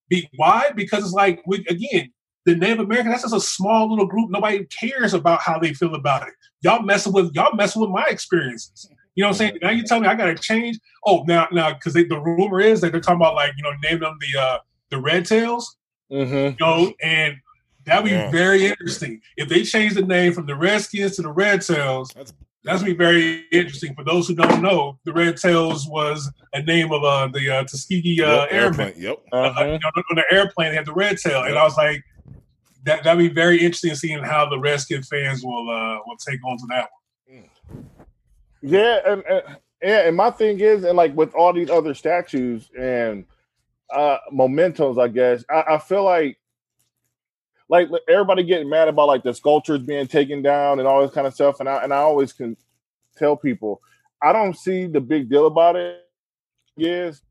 Be, 0.08 0.28
why? 0.36 0.70
Because 0.74 1.04
it's 1.04 1.12
like 1.12 1.42
we, 1.46 1.64
again, 1.68 2.12
the 2.46 2.54
Native 2.54 2.80
American. 2.80 3.10
That's 3.10 3.22
just 3.22 3.34
a 3.34 3.40
small 3.40 3.88
little 3.90 4.06
group. 4.06 4.30
Nobody 4.30 4.64
cares 4.66 5.14
about 5.14 5.40
how 5.40 5.58
they 5.58 5.72
feel 5.72 5.94
about 5.94 6.26
it. 6.28 6.34
Y'all 6.62 6.82
messing 6.82 7.12
with 7.12 7.34
y'all 7.34 7.54
messing 7.54 7.80
with 7.80 7.90
my 7.90 8.06
experiences. 8.08 8.88
You 9.14 9.22
know 9.22 9.28
what 9.28 9.34
I'm 9.34 9.38
saying? 9.38 9.58
Now 9.62 9.70
you 9.70 9.84
tell 9.84 10.00
me 10.00 10.08
I 10.08 10.14
got 10.14 10.26
to 10.26 10.34
change. 10.34 10.78
Oh, 11.06 11.24
now 11.26 11.48
now 11.52 11.72
because 11.72 11.94
the 11.94 12.04
rumor 12.20 12.60
is 12.60 12.80
that 12.80 12.92
they're 12.92 13.00
talking 13.00 13.20
about 13.20 13.34
like 13.34 13.52
you 13.56 13.62
know 13.62 13.72
name 13.82 14.00
them 14.00 14.18
the 14.20 14.40
uh 14.40 14.58
the 14.90 14.98
Red 15.00 15.24
Tails. 15.24 15.76
Mhm. 16.10 16.50
You 16.60 16.66
know, 16.66 16.92
and 17.02 17.36
that'd 17.84 18.04
be 18.04 18.10
Yeah. 18.10 18.30
very 18.30 18.66
interesting 18.66 19.20
if 19.36 19.48
they 19.48 19.62
change 19.62 19.94
the 19.94 20.02
name 20.02 20.32
from 20.32 20.46
the 20.46 20.54
Redskins 20.54 21.16
to 21.16 21.22
the 21.22 21.30
Red 21.32 21.62
Tails. 21.62 22.10
That's 22.14 22.32
That's 22.66 22.80
gonna 22.80 22.92
be 22.94 22.96
very 22.96 23.44
interesting. 23.52 23.94
For 23.94 24.04
those 24.04 24.26
who 24.26 24.34
don't 24.34 24.62
know, 24.62 24.98
the 25.04 25.12
Red 25.12 25.36
Tails 25.36 25.86
was 25.86 26.30
a 26.54 26.62
name 26.62 26.92
of 26.92 27.04
uh, 27.04 27.26
the 27.28 27.50
uh, 27.50 27.64
Tuskegee 27.64 28.22
uh, 28.22 28.44
yep, 28.44 28.52
Airmen. 28.52 28.80
airplane. 28.80 29.02
Yep. 29.02 29.18
Uh, 29.30 29.36
Uh-huh. 29.36 29.64
you 29.64 29.70
know, 29.72 29.90
on 30.10 30.16
the 30.16 30.24
airplane, 30.32 30.70
they 30.70 30.76
had 30.76 30.86
the 30.86 30.94
red 30.94 31.18
tail, 31.18 31.42
and 31.42 31.58
I 31.58 31.62
was 31.62 31.76
like, 31.76 32.02
that 32.86 33.04
that'd 33.04 33.18
be 33.18 33.28
very 33.28 33.56
interesting 33.58 33.94
seeing 33.94 34.22
how 34.24 34.48
the 34.48 34.58
Redskin 34.58 35.02
fans 35.02 35.44
will 35.44 35.68
uh, 35.68 35.98
will 36.06 36.16
take 36.16 36.42
on 36.46 36.56
to 36.56 36.64
that 36.70 36.88
one. 37.28 37.44
Yeah, 38.62 39.00
and, 39.06 39.22
and 39.28 39.42
yeah, 39.82 40.06
and 40.08 40.16
my 40.16 40.30
thing 40.30 40.58
is, 40.60 40.84
and 40.84 40.96
like 40.96 41.14
with 41.14 41.34
all 41.34 41.52
these 41.52 41.68
other 41.68 41.92
statues 41.92 42.70
and 42.78 43.26
uh 43.92 44.18
mementos, 44.32 44.98
I 44.98 45.08
guess 45.08 45.44
I, 45.50 45.74
I 45.74 45.78
feel 45.78 46.04
like 46.04 46.38
like 47.68 47.88
everybody 48.08 48.44
getting 48.44 48.68
mad 48.68 48.88
about 48.88 49.08
like 49.08 49.22
the 49.22 49.32
sculptures 49.32 49.80
being 49.80 50.06
taken 50.06 50.42
down 50.42 50.78
and 50.78 50.86
all 50.86 51.02
this 51.02 51.14
kind 51.14 51.26
of 51.26 51.34
stuff, 51.34 51.60
and 51.60 51.68
I 51.68 51.82
and 51.82 51.92
I 51.92 51.98
always 51.98 52.32
can 52.32 52.56
tell 53.16 53.36
people 53.36 53.80
I 54.22 54.32
don't 54.32 54.56
see 54.56 54.86
the 54.86 55.00
big 55.00 55.28
deal 55.28 55.46
about 55.46 55.76
it. 55.76 56.00
Yes, 56.76 57.22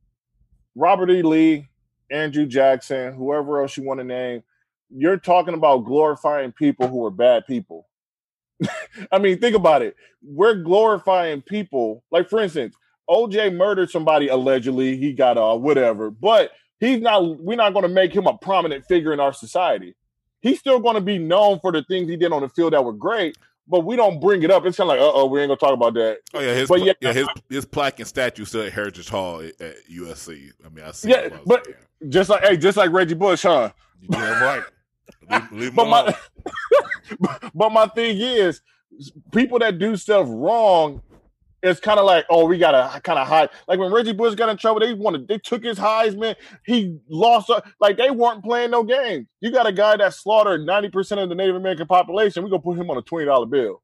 Robert 0.76 1.10
E. 1.10 1.22
Lee, 1.22 1.68
Andrew 2.12 2.46
Jackson, 2.46 3.14
whoever 3.14 3.62
else 3.62 3.76
you 3.78 3.84
want 3.84 4.00
to 4.00 4.04
name, 4.04 4.44
you're 4.90 5.18
talking 5.18 5.54
about 5.54 5.86
glorifying 5.86 6.52
people 6.52 6.88
who 6.88 7.04
are 7.06 7.12
bad 7.12 7.46
people. 7.48 7.88
I 9.12 9.18
mean, 9.20 9.40
think 9.40 9.56
about 9.56 9.82
it. 9.82 9.96
We're 10.22 10.56
glorifying 10.56 11.42
people. 11.42 12.04
Like, 12.12 12.30
for 12.30 12.40
instance, 12.40 12.76
OJ 13.10 13.56
murdered 13.56 13.90
somebody 13.90 14.28
allegedly. 14.30 14.98
He 14.98 15.14
got 15.14 15.38
uh 15.38 15.56
whatever, 15.56 16.10
but 16.12 16.52
he's 16.80 17.02
not. 17.02 17.40
We're 17.40 17.58
not 17.58 17.74
going 17.74 17.84
to 17.84 17.90
make 17.90 18.14
him 18.16 18.28
a 18.28 18.38
prominent 18.38 18.86
figure 18.86 19.14
in 19.14 19.20
our 19.20 19.34
society. 19.34 19.96
He's 20.42 20.60
still 20.60 20.80
going 20.80 20.96
to 20.96 21.02
be 21.02 21.18
known 21.18 21.60
for 21.60 21.72
the 21.72 21.84
things 21.84 22.10
he 22.10 22.18
did 22.18 22.32
on 22.34 22.42
the 22.42 22.50
field 22.50 22.74
that 22.74 22.84
were 22.84 22.92
great, 22.94 23.38
but 23.68 23.82
we 23.82 23.96
don't 23.96 24.20
bring 24.20 24.44
it 24.44 24.52
up. 24.52 24.66
It's 24.66 24.76
kind 24.78 24.90
of 24.90 24.98
like, 24.98 25.00
uh 25.02 25.12
oh, 25.14 25.26
we 25.28 25.42
ain't 25.42 25.48
gonna 25.50 25.58
talk 25.58 25.74
about 25.74 25.94
that. 25.96 26.20
Oh 26.34 26.40
yeah, 26.40 26.54
his 26.54 26.68
But 26.70 26.78
pla- 26.80 26.86
yeah- 26.88 26.94
yeah, 27.02 27.14
his 27.14 27.28
his 27.50 27.66
plaque 27.66 28.00
and 28.00 28.08
statue 28.08 28.46
still 28.46 28.64
at 28.64 28.74
Heritage 28.74 29.08
Hall 29.10 29.40
at, 29.42 29.60
at 29.62 29.76
USC. 29.92 30.52
I 30.66 30.70
mean, 30.70 30.86
I 30.86 30.92
see. 30.92 31.10
Yeah, 31.10 31.30
but 31.46 31.68
just 32.10 32.30
like 32.30 32.44
hey, 32.44 32.58
just 32.58 32.78
like 32.78 32.92
Reggie 32.92 33.14
Bush, 33.16 33.44
huh? 33.44 33.72
you 34.02 34.10
damn 34.10 34.42
right. 34.44 34.64
Leave, 35.30 35.52
leave 35.52 35.76
But 35.76 35.88
my 35.88 36.16
but 37.54 37.72
my 37.72 37.88
thing 37.88 38.18
is, 38.20 38.62
people 39.32 39.60
that 39.60 39.80
do 39.80 39.96
stuff 39.96 40.28
wrong, 40.30 41.02
it's 41.64 41.80
kind 41.80 41.98
of 41.98 42.06
like, 42.06 42.26
oh, 42.30 42.46
we 42.46 42.58
gotta 42.58 43.00
kind 43.02 43.18
of 43.18 43.28
hide. 43.28 43.50
Like 43.68 43.80
when 43.80 43.92
Reggie 43.92 44.12
Bush 44.14 44.36
got 44.36 44.50
in 44.50 44.58
trouble, 44.58 44.82
they 44.82 44.94
wanted 44.94 45.28
they 45.28 45.38
took 45.40 45.64
his 45.64 45.80
Heisman. 45.80 46.36
He 46.66 47.00
lost. 47.10 47.50
uh, 47.50 47.62
Like 47.80 47.98
they 47.98 48.12
weren't 48.12 48.44
playing 48.44 48.72
no 48.72 48.84
games. 48.84 49.28
You 49.40 49.50
got 49.52 49.66
a 49.66 49.72
guy 49.72 49.96
that 49.98 50.14
slaughtered 50.14 50.66
ninety 50.66 50.90
percent 50.90 51.22
of 51.22 51.30
the 51.30 51.36
Native 51.36 51.56
American 51.56 51.88
population. 51.88 52.44
We 52.44 52.50
gonna 52.50 52.62
put 52.62 52.78
him 52.78 52.92
on 52.92 52.98
a 52.98 53.02
twenty 53.02 53.26
dollar 53.26 53.46
bill. 53.46 53.82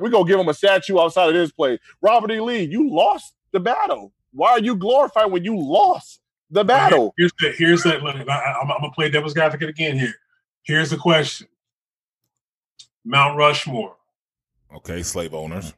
We 0.00 0.08
gonna 0.08 0.24
give 0.26 0.40
him 0.40 0.48
a 0.48 0.54
statue 0.54 0.98
outside 0.98 1.28
of 1.28 1.34
this 1.34 1.52
place. 1.52 1.78
Robert 2.00 2.30
E. 2.32 2.40
Lee, 2.40 2.62
you 2.64 2.88
lost 2.90 3.34
the 3.52 3.60
battle. 3.60 4.12
Why 4.32 4.52
are 4.52 4.60
you 4.60 4.74
glorified 4.76 5.30
when 5.30 5.44
you 5.44 5.58
lost 5.58 6.20
the 6.50 6.64
battle? 6.64 7.12
Here's 7.18 7.32
the 7.38 7.52
here's 7.52 7.82
the 7.82 7.98
look. 7.98 8.16
I, 8.16 8.54
I'm, 8.62 8.70
I'm 8.70 8.80
gonna 8.80 8.92
play 8.92 9.10
devil's 9.10 9.36
advocate 9.36 9.68
again 9.68 9.98
here. 9.98 10.14
Here's 10.62 10.88
the 10.90 10.96
question: 10.96 11.48
Mount 13.04 13.36
Rushmore. 13.36 13.96
Okay, 14.74 15.02
slave 15.02 15.34
owners. 15.34 15.74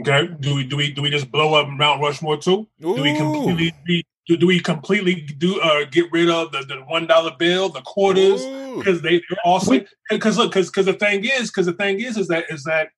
Okay, 0.00 0.28
do 0.40 0.54
we 0.54 0.64
do 0.64 0.76
we 0.76 0.92
do 0.92 1.02
we 1.02 1.10
just 1.10 1.30
blow 1.30 1.54
up 1.54 1.68
Mount 1.68 2.00
Rushmore 2.02 2.36
too? 2.36 2.68
Do 2.80 3.02
we 3.02 3.14
completely 3.16 4.04
do, 4.26 4.36
do 4.36 4.46
we 4.46 4.60
completely 4.60 5.14
do 5.22 5.60
uh, 5.60 5.84
get 5.90 6.10
rid 6.12 6.28
of 6.28 6.52
the, 6.52 6.62
the 6.62 6.76
one 6.86 7.06
dollar 7.06 7.32
bill, 7.38 7.68
the 7.68 7.80
quarters, 7.82 8.44
because 8.76 9.02
they 9.02 9.22
they're 9.30 9.38
also 9.44 9.80
because 10.10 10.36
look 10.36 10.50
because 10.50 10.68
because 10.68 10.86
the 10.86 10.92
thing 10.92 11.24
is 11.24 11.50
because 11.50 11.66
the 11.66 11.72
thing 11.72 12.00
is 12.00 12.16
is 12.16 12.28
that 12.28 12.44
is 12.50 12.64
that 12.64 12.88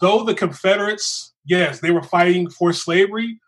though 0.00 0.24
the 0.24 0.34
Confederates 0.34 1.34
yes 1.44 1.80
they 1.80 1.90
were 1.90 2.02
fighting 2.02 2.48
for 2.48 2.72
slavery, 2.72 3.40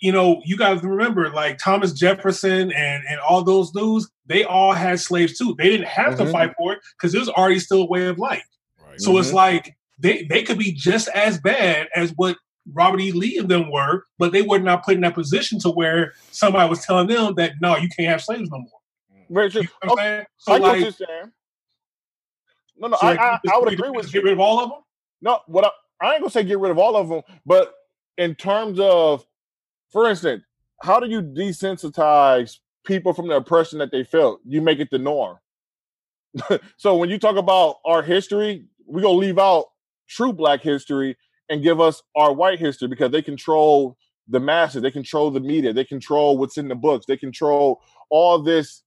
you 0.00 0.12
know 0.12 0.40
you 0.44 0.56
got 0.56 0.80
to 0.80 0.88
remember 0.88 1.30
like 1.30 1.58
Thomas 1.58 1.92
Jefferson 1.92 2.72
and 2.72 3.02
and 3.08 3.20
all 3.20 3.42
those 3.42 3.72
dudes 3.72 4.10
they 4.26 4.44
all 4.44 4.72
had 4.72 5.00
slaves 5.00 5.36
too. 5.36 5.54
They 5.58 5.70
didn't 5.70 5.88
have 5.88 6.16
to 6.18 6.24
Mhm. 6.24 6.32
fight 6.32 6.52
for 6.56 6.74
it 6.74 6.80
because 6.96 7.14
it 7.14 7.18
was 7.18 7.28
already 7.28 7.58
still 7.58 7.82
a 7.82 7.86
way 7.86 8.06
of 8.06 8.18
life. 8.18 8.46
Right. 8.80 9.00
So 9.00 9.18
it's 9.18 9.32
like 9.32 9.76
they 9.98 10.24
they 10.24 10.42
could 10.42 10.58
be 10.58 10.72
just 10.72 11.08
as 11.08 11.38
bad 11.38 11.88
as 11.94 12.12
what 12.16 12.36
Robert 12.72 13.00
E. 13.00 13.12
Lee 13.12 13.38
and 13.38 13.48
them 13.48 13.70
were, 13.70 14.04
but 14.18 14.32
they 14.32 14.42
were 14.42 14.58
not 14.58 14.84
put 14.84 14.94
in 14.94 15.00
that 15.00 15.14
position 15.14 15.58
to 15.60 15.70
where 15.70 16.12
somebody 16.30 16.68
was 16.68 16.84
telling 16.84 17.06
them 17.06 17.34
that 17.34 17.54
no, 17.60 17.76
you 17.76 17.88
can't 17.88 18.08
have 18.08 18.22
slaves 18.22 18.50
no 18.50 18.58
more. 18.58 18.80
Mm. 19.12 19.34
Very 19.34 19.50
true. 19.50 19.62
You 19.62 19.68
know 19.84 19.94
what 19.94 19.98
I'm 19.98 19.98
oh, 19.98 20.02
saying? 20.02 20.26
So 20.36 20.52
I 20.52 20.58
like. 20.58 20.94
No, 22.80 22.88
no, 22.88 22.96
so 23.00 23.06
I, 23.08 23.14
I, 23.14 23.38
I 23.52 23.58
would 23.58 23.72
agree 23.72 23.90
with 23.90 24.12
get 24.12 24.22
rid 24.22 24.32
of 24.32 24.40
all 24.40 24.60
of 24.60 24.70
them. 24.70 24.78
No, 25.20 25.40
what 25.46 25.64
I, 25.64 25.70
I 26.00 26.12
ain't 26.12 26.20
gonna 26.20 26.30
say 26.30 26.44
get 26.44 26.60
rid 26.60 26.70
of 26.70 26.78
all 26.78 26.96
of 26.96 27.08
them, 27.08 27.22
but 27.44 27.74
in 28.16 28.34
terms 28.34 28.78
of, 28.78 29.26
for 29.90 30.08
instance, 30.08 30.44
how 30.82 31.00
do 31.00 31.08
you 31.08 31.22
desensitize 31.22 32.58
people 32.84 33.12
from 33.12 33.26
the 33.28 33.36
oppression 33.36 33.78
that 33.80 33.90
they 33.90 34.04
felt? 34.04 34.40
You 34.44 34.62
make 34.62 34.78
it 34.78 34.90
the 34.90 34.98
norm. 34.98 35.38
so 36.76 36.96
when 36.96 37.10
you 37.10 37.18
talk 37.18 37.36
about 37.36 37.76
our 37.84 38.02
history, 38.02 38.66
we 38.86 39.02
gonna 39.02 39.14
leave 39.14 39.38
out 39.38 39.66
true 40.08 40.32
Black 40.32 40.60
history 40.62 41.16
and 41.48 41.62
give 41.62 41.80
us 41.80 42.02
our 42.16 42.32
white 42.32 42.58
history 42.58 42.88
because 42.88 43.10
they 43.10 43.22
control 43.22 43.96
the 44.28 44.40
masses, 44.40 44.82
they 44.82 44.90
control 44.90 45.30
the 45.30 45.40
media, 45.40 45.72
they 45.72 45.84
control 45.84 46.36
what's 46.36 46.58
in 46.58 46.68
the 46.68 46.74
books, 46.74 47.06
they 47.06 47.16
control 47.16 47.80
all 48.10 48.42
this, 48.42 48.82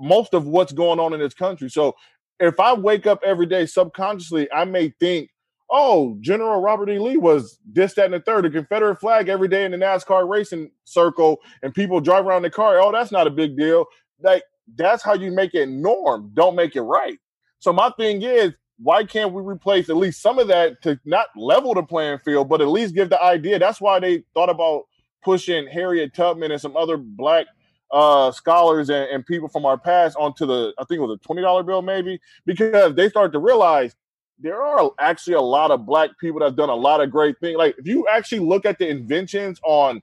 most 0.00 0.32
of 0.34 0.46
what's 0.46 0.72
going 0.72 0.98
on 0.98 1.12
in 1.12 1.20
this 1.20 1.34
country. 1.34 1.68
So 1.68 1.94
if 2.40 2.58
I 2.60 2.72
wake 2.72 3.06
up 3.06 3.20
every 3.24 3.46
day 3.46 3.66
subconsciously, 3.66 4.50
I 4.52 4.64
may 4.64 4.90
think 5.00 5.30
oh, 5.70 6.16
General 6.20 6.60
Robert 6.60 6.88
E. 6.90 6.98
Lee 6.98 7.16
was 7.16 7.58
this, 7.70 7.94
that, 7.94 8.06
and 8.06 8.14
the 8.14 8.20
third, 8.20 8.46
a 8.46 8.50
Confederate 8.50 9.00
flag 9.00 9.28
every 9.28 9.48
day 9.48 9.64
in 9.64 9.72
the 9.72 9.76
NASCAR 9.76 10.28
racing 10.28 10.70
circle, 10.84 11.40
and 11.62 11.74
people 11.74 12.00
drive 12.00 12.26
around 12.26 12.42
the 12.42 12.50
car. 12.50 12.78
Oh, 12.80 12.92
that's 12.92 13.12
not 13.12 13.26
a 13.26 13.30
big 13.30 13.56
deal. 13.56 13.86
Like 14.20 14.44
that's 14.76 15.02
how 15.02 15.14
you 15.14 15.30
make 15.30 15.54
it 15.54 15.68
norm. 15.68 16.30
Don't 16.34 16.56
make 16.56 16.76
it 16.76 16.82
right. 16.82 17.18
So 17.58 17.72
my 17.72 17.90
thing 17.98 18.22
is, 18.22 18.52
why 18.78 19.04
can't 19.04 19.32
we 19.32 19.42
replace 19.42 19.88
at 19.88 19.96
least 19.96 20.20
some 20.20 20.38
of 20.38 20.48
that 20.48 20.82
to 20.82 20.98
not 21.04 21.26
level 21.36 21.74
the 21.74 21.82
playing 21.82 22.18
field, 22.18 22.48
but 22.48 22.60
at 22.60 22.68
least 22.68 22.94
give 22.94 23.10
the 23.10 23.22
idea? 23.22 23.58
That's 23.58 23.80
why 23.80 24.00
they 24.00 24.24
thought 24.34 24.50
about 24.50 24.84
pushing 25.22 25.66
Harriet 25.66 26.14
Tubman 26.14 26.52
and 26.52 26.60
some 26.60 26.76
other 26.76 26.96
black 26.96 27.46
uh 27.92 28.32
scholars 28.32 28.90
and, 28.90 29.08
and 29.10 29.24
people 29.24 29.48
from 29.48 29.64
our 29.64 29.78
past 29.78 30.16
onto 30.18 30.44
the 30.44 30.74
I 30.76 30.84
think 30.84 30.98
it 30.98 31.02
was 31.02 31.16
a 31.22 31.24
twenty 31.24 31.40
dollar 31.40 31.62
bill 31.62 31.82
maybe 31.82 32.20
because 32.44 32.96
they 32.96 33.08
started 33.08 33.32
to 33.32 33.38
realize 33.38 33.94
there 34.40 34.60
are 34.60 34.90
actually 34.98 35.34
a 35.34 35.40
lot 35.40 35.70
of 35.70 35.86
black 35.86 36.10
people 36.20 36.40
that 36.40 36.46
have 36.46 36.56
done 36.56 36.68
a 36.68 36.74
lot 36.74 37.00
of 37.00 37.10
great 37.10 37.38
things. 37.40 37.56
Like 37.56 37.76
if 37.78 37.86
you 37.86 38.06
actually 38.08 38.40
look 38.40 38.66
at 38.66 38.78
the 38.78 38.88
inventions 38.88 39.60
on 39.64 40.02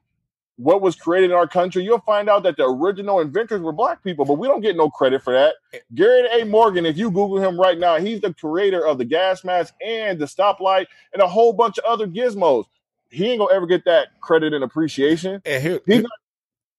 what 0.57 0.81
was 0.81 0.95
created 0.95 1.31
in 1.31 1.35
our 1.35 1.47
country, 1.47 1.83
you'll 1.83 1.99
find 2.01 2.29
out 2.29 2.43
that 2.43 2.57
the 2.57 2.65
original 2.65 3.19
inventors 3.19 3.61
were 3.61 3.71
black 3.71 4.03
people, 4.03 4.23
but 4.23 4.35
we 4.35 4.47
don't 4.47 4.61
get 4.61 4.75
no 4.75 4.89
credit 4.89 5.23
for 5.23 5.33
that. 5.33 5.55
Eh. 5.73 5.79
Garrett 5.95 6.29
A. 6.31 6.45
Morgan, 6.45 6.85
if 6.85 6.97
you 6.97 7.09
Google 7.09 7.39
him 7.41 7.59
right 7.59 7.77
now, 7.79 7.97
he's 7.97 8.21
the 8.21 8.33
creator 8.33 8.85
of 8.85 8.97
the 8.97 9.05
gas 9.05 9.43
mask 9.43 9.73
and 9.83 10.19
the 10.19 10.25
stoplight 10.25 10.85
and 11.13 11.21
a 11.21 11.27
whole 11.27 11.53
bunch 11.53 11.79
of 11.79 11.85
other 11.85 12.07
gizmos. 12.07 12.65
He 13.09 13.29
ain't 13.29 13.39
gonna 13.39 13.53
ever 13.53 13.65
get 13.65 13.85
that 13.85 14.19
credit 14.21 14.53
and 14.53 14.63
appreciation. 14.63 15.41
And 15.45 15.61
here, 15.63 15.81
here- 15.87 16.03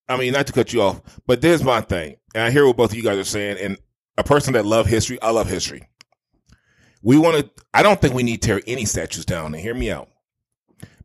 I 0.08 0.18
mean, 0.18 0.32
not 0.34 0.46
to 0.48 0.52
cut 0.52 0.72
you 0.72 0.82
off, 0.82 1.00
but 1.26 1.40
there's 1.40 1.64
my 1.64 1.80
thing. 1.80 2.16
And 2.34 2.44
I 2.44 2.50
hear 2.50 2.66
what 2.66 2.76
both 2.76 2.90
of 2.90 2.96
you 2.96 3.02
guys 3.02 3.16
are 3.18 3.24
saying. 3.24 3.58
And 3.58 3.78
a 4.18 4.22
person 4.24 4.52
that 4.52 4.66
love 4.66 4.86
history, 4.86 5.20
I 5.22 5.30
love 5.30 5.48
history. 5.48 5.88
We 7.02 7.18
want 7.18 7.38
to, 7.38 7.64
I 7.72 7.82
don't 7.82 8.00
think 8.00 8.14
we 8.14 8.22
need 8.22 8.42
to 8.42 8.48
tear 8.48 8.60
any 8.66 8.84
statues 8.84 9.24
down. 9.24 9.54
And 9.54 9.62
hear 9.62 9.74
me 9.74 9.90
out. 9.90 10.10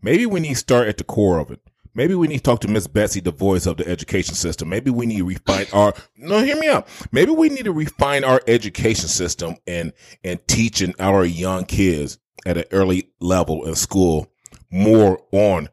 Maybe 0.02 0.26
we 0.26 0.40
need 0.40 0.50
to 0.50 0.56
start 0.56 0.88
at 0.88 0.98
the 0.98 1.04
core 1.04 1.40
of 1.40 1.50
it. 1.52 1.62
Maybe 1.94 2.16
we 2.16 2.28
need 2.28 2.38
to 2.38 2.44
talk 2.44 2.62
to 2.62 2.68
Miss 2.68 2.88
Betsy, 2.88 3.20
the 3.20 3.32
voice 3.32 3.66
of 3.66 3.78
the 3.78 3.88
education 3.88 4.36
system. 4.36 4.70
Maybe 4.70 4.92
we 4.92 5.06
need 5.06 5.18
to 5.18 5.26
refine 5.26 5.66
our, 5.74 5.94
no, 6.16 6.44
hear 6.44 6.58
me 6.58 6.68
out. 6.68 6.88
Maybe 7.12 7.32
we 7.32 7.50
need 7.50 7.66
to 7.66 7.74
refine 7.74 8.24
our 8.24 8.42
education 8.48 9.08
system 9.08 9.56
and, 9.68 9.94
and 10.24 10.46
teaching 10.48 10.94
our 11.00 11.26
young 11.26 11.66
kids 11.66 12.20
at 12.46 12.58
an 12.58 12.66
early 12.72 13.12
level 13.20 13.66
in 13.66 13.76
school 13.76 14.32
more 14.72 15.20
on 15.32 15.70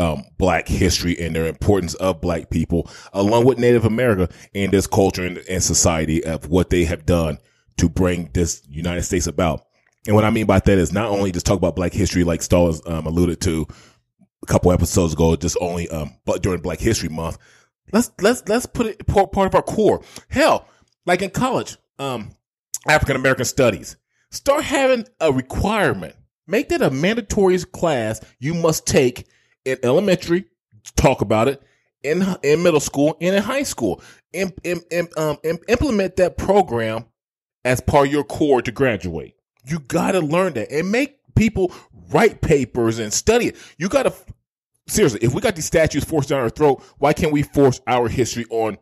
um, 0.00 0.24
black 0.38 0.66
history 0.66 1.18
and 1.18 1.34
their 1.36 1.46
importance 1.46 1.94
of 1.94 2.20
black 2.20 2.50
people, 2.50 2.90
along 3.12 3.44
with 3.44 3.58
Native 3.58 3.84
America 3.84 4.28
and 4.54 4.72
this 4.72 4.86
culture 4.86 5.24
and, 5.24 5.38
and 5.48 5.62
society 5.62 6.24
of 6.24 6.48
what 6.48 6.70
they 6.70 6.84
have 6.84 7.06
done 7.06 7.38
to 7.76 7.88
bring 7.88 8.30
this 8.34 8.62
United 8.68 9.02
States 9.02 9.26
about. 9.26 9.64
And 10.06 10.14
what 10.14 10.24
I 10.24 10.30
mean 10.30 10.46
by 10.46 10.58
that 10.58 10.78
is 10.78 10.92
not 10.92 11.10
only 11.10 11.32
just 11.32 11.46
talk 11.46 11.56
about 11.56 11.76
black 11.76 11.92
history, 11.92 12.24
like 12.24 12.42
Stalin 12.42 12.78
um, 12.86 13.06
alluded 13.06 13.40
to 13.42 13.66
a 14.44 14.52
couple 14.52 14.70
episodes 14.72 15.14
ago, 15.14 15.34
just 15.36 15.56
only 15.60 15.88
um, 15.88 16.12
but 16.24 16.42
during 16.42 16.60
Black 16.60 16.78
History 16.78 17.08
Month. 17.08 17.38
Let's 17.92 18.10
let's 18.20 18.46
let's 18.48 18.66
put 18.66 18.86
it 18.86 19.06
part 19.06 19.36
of 19.36 19.54
our 19.54 19.62
core. 19.62 20.02
Hell, 20.28 20.68
like 21.06 21.22
in 21.22 21.30
college, 21.30 21.76
um, 21.98 22.30
African 22.86 23.16
American 23.16 23.44
Studies, 23.44 23.96
start 24.30 24.64
having 24.64 25.06
a 25.20 25.32
requirement. 25.32 26.14
Make 26.46 26.68
that 26.68 26.82
a 26.82 26.90
mandatory 26.90 27.58
class 27.58 28.20
you 28.38 28.54
must 28.54 28.86
take 28.86 29.26
in 29.64 29.78
elementary. 29.82 30.44
Talk 30.96 31.22
about 31.22 31.48
it 31.48 31.62
in 32.02 32.24
in 32.42 32.62
middle 32.62 32.80
school 32.80 33.16
and 33.20 33.34
in 33.34 33.42
high 33.42 33.62
school. 33.62 34.02
Um, 34.34 34.52
im- 34.60 35.58
implement 35.68 36.16
that 36.16 36.36
program 36.36 37.06
as 37.64 37.80
part 37.80 38.08
of 38.08 38.12
your 38.12 38.24
core 38.24 38.60
to 38.60 38.70
graduate. 38.72 39.34
You 39.66 39.78
got 39.78 40.12
to 40.12 40.20
learn 40.20 40.54
that 40.54 40.70
and 40.70 40.90
make 40.90 41.18
people 41.34 41.72
write 42.10 42.40
papers 42.40 42.98
and 42.98 43.12
study 43.12 43.48
it. 43.48 43.56
You 43.78 43.88
got 43.88 44.04
to 44.04 44.14
seriously. 44.86 45.20
If 45.22 45.34
we 45.34 45.40
got 45.40 45.54
these 45.56 45.66
statues 45.66 46.04
forced 46.04 46.28
down 46.28 46.40
our 46.40 46.50
throat, 46.50 46.82
why 46.98 47.12
can't 47.12 47.32
we 47.32 47.42
force 47.42 47.80
our 47.86 48.08
history 48.08 48.44
on 48.50 48.78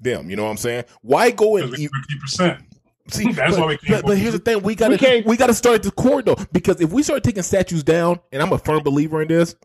them? 0.00 0.30
You 0.30 0.36
know 0.36 0.44
what 0.44 0.50
I'm 0.50 0.56
saying? 0.56 0.84
Why 1.02 1.30
go 1.30 1.56
and 1.56 1.70
Because 1.70 1.88
fifty 1.90 2.18
percent. 2.20 2.64
See, 3.08 3.32
That's 3.32 3.56
but, 3.56 3.60
why 3.60 3.66
we 3.66 3.76
can't 3.78 4.02
but, 4.02 4.10
but 4.10 4.18
here's 4.18 4.32
the 4.32 4.38
thing: 4.38 4.62
we 4.62 4.74
gotta 4.76 4.96
can't- 4.96 5.26
we 5.26 5.36
got 5.36 5.48
to 5.48 5.54
start 5.54 5.74
at 5.74 5.82
the 5.82 5.90
core 5.90 6.22
though, 6.22 6.36
because 6.52 6.80
if 6.80 6.92
we 6.92 7.02
start 7.02 7.24
taking 7.24 7.42
statues 7.42 7.82
down, 7.82 8.20
and 8.30 8.40
I'm 8.40 8.52
a 8.52 8.58
firm 8.58 8.82
believer 8.84 9.20
in 9.22 9.28
this, 9.28 9.56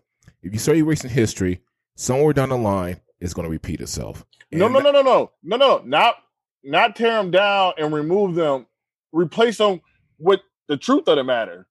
if 0.42 0.54
you 0.54 0.60
start 0.60 0.78
erasing 0.78 1.12
history, 1.12 1.62
somewhere 1.96 2.34
down 2.34 2.50
the 2.50 2.58
line, 2.58 3.00
it's 3.20 3.34
going 3.36 3.46
to 3.46 3.52
repeat 3.52 3.80
itself. 3.80 4.26
No, 4.52 4.68
no, 4.68 4.80
no, 4.80 4.92
no, 4.92 5.02
no, 5.04 5.32
no, 5.44 5.58
no, 5.58 5.82
not 5.86 6.16
not 6.64 6.96
tear 6.96 7.12
them 7.12 7.30
down 7.30 7.74
and 7.78 7.94
remove 7.94 8.34
them, 8.34 8.66
replace 9.12 9.60
them 9.60 9.82
with 10.18 10.40
the 10.68 10.76
truth 10.78 11.08
of 11.08 11.18
the 11.18 11.24
matter. 11.24 11.67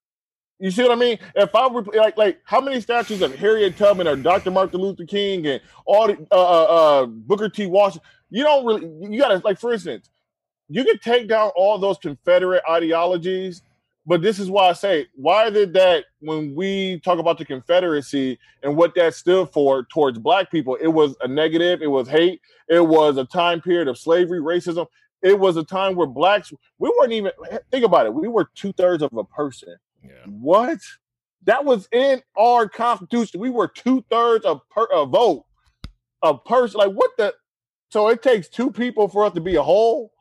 You 0.58 0.70
see 0.70 0.82
what 0.82 0.92
I 0.92 0.94
mean? 0.94 1.18
If 1.34 1.54
I 1.54 1.68
repl- 1.68 1.94
like, 1.96 2.16
like 2.16 2.40
how 2.44 2.60
many 2.60 2.80
statues 2.80 3.20
of 3.20 3.34
Harriet 3.34 3.76
Tubman 3.76 4.08
or 4.08 4.16
Dr. 4.16 4.50
Martin 4.50 4.80
Luther 4.80 5.04
King 5.04 5.46
and 5.46 5.60
all 5.84 6.06
the 6.06 6.26
uh, 6.32 6.34
uh, 6.34 6.64
uh, 7.02 7.06
Booker 7.06 7.48
T. 7.48 7.66
Washington? 7.66 8.08
You 8.30 8.42
don't 8.42 8.64
really. 8.64 9.12
You 9.12 9.20
gotta 9.20 9.42
like, 9.44 9.60
for 9.60 9.72
instance, 9.72 10.08
you 10.68 10.82
can 10.84 10.98
take 10.98 11.28
down 11.28 11.50
all 11.56 11.78
those 11.78 11.98
Confederate 11.98 12.62
ideologies, 12.68 13.62
but 14.06 14.22
this 14.22 14.38
is 14.38 14.50
why 14.50 14.70
I 14.70 14.72
say, 14.72 15.06
why 15.14 15.50
did 15.50 15.74
that 15.74 16.06
when 16.20 16.54
we 16.54 17.00
talk 17.00 17.18
about 17.18 17.38
the 17.38 17.44
Confederacy 17.44 18.38
and 18.62 18.76
what 18.76 18.94
that 18.94 19.14
stood 19.14 19.50
for 19.50 19.84
towards 19.84 20.18
Black 20.18 20.50
people, 20.50 20.76
it 20.76 20.88
was 20.88 21.16
a 21.20 21.28
negative, 21.28 21.82
it 21.82 21.90
was 21.90 22.08
hate, 22.08 22.40
it 22.68 22.84
was 22.84 23.18
a 23.18 23.24
time 23.26 23.60
period 23.60 23.88
of 23.88 23.98
slavery, 23.98 24.40
racism. 24.40 24.86
It 25.22 25.38
was 25.38 25.56
a 25.56 25.64
time 25.64 25.96
where 25.96 26.06
blacks 26.06 26.52
we 26.78 26.92
weren't 26.98 27.12
even 27.12 27.32
think 27.70 27.84
about 27.84 28.06
it. 28.06 28.14
We 28.14 28.28
were 28.28 28.48
two 28.54 28.72
thirds 28.72 29.02
of 29.02 29.12
a 29.12 29.24
person. 29.24 29.76
Yeah. 30.08 30.30
What? 30.30 30.78
That 31.44 31.64
was 31.64 31.88
in 31.92 32.22
our 32.36 32.68
constitution. 32.68 33.40
We 33.40 33.50
were 33.50 33.68
two 33.68 34.04
thirds 34.10 34.44
of 34.44 34.60
per, 34.70 34.84
a 34.92 35.06
vote, 35.06 35.44
a 36.22 36.36
person. 36.36 36.78
Like 36.78 36.92
what 36.92 37.10
the? 37.16 37.34
So 37.90 38.08
it 38.08 38.22
takes 38.22 38.48
two 38.48 38.70
people 38.70 39.08
for 39.08 39.24
us 39.24 39.32
to 39.34 39.40
be 39.40 39.54
a 39.56 39.62
whole 39.62 40.12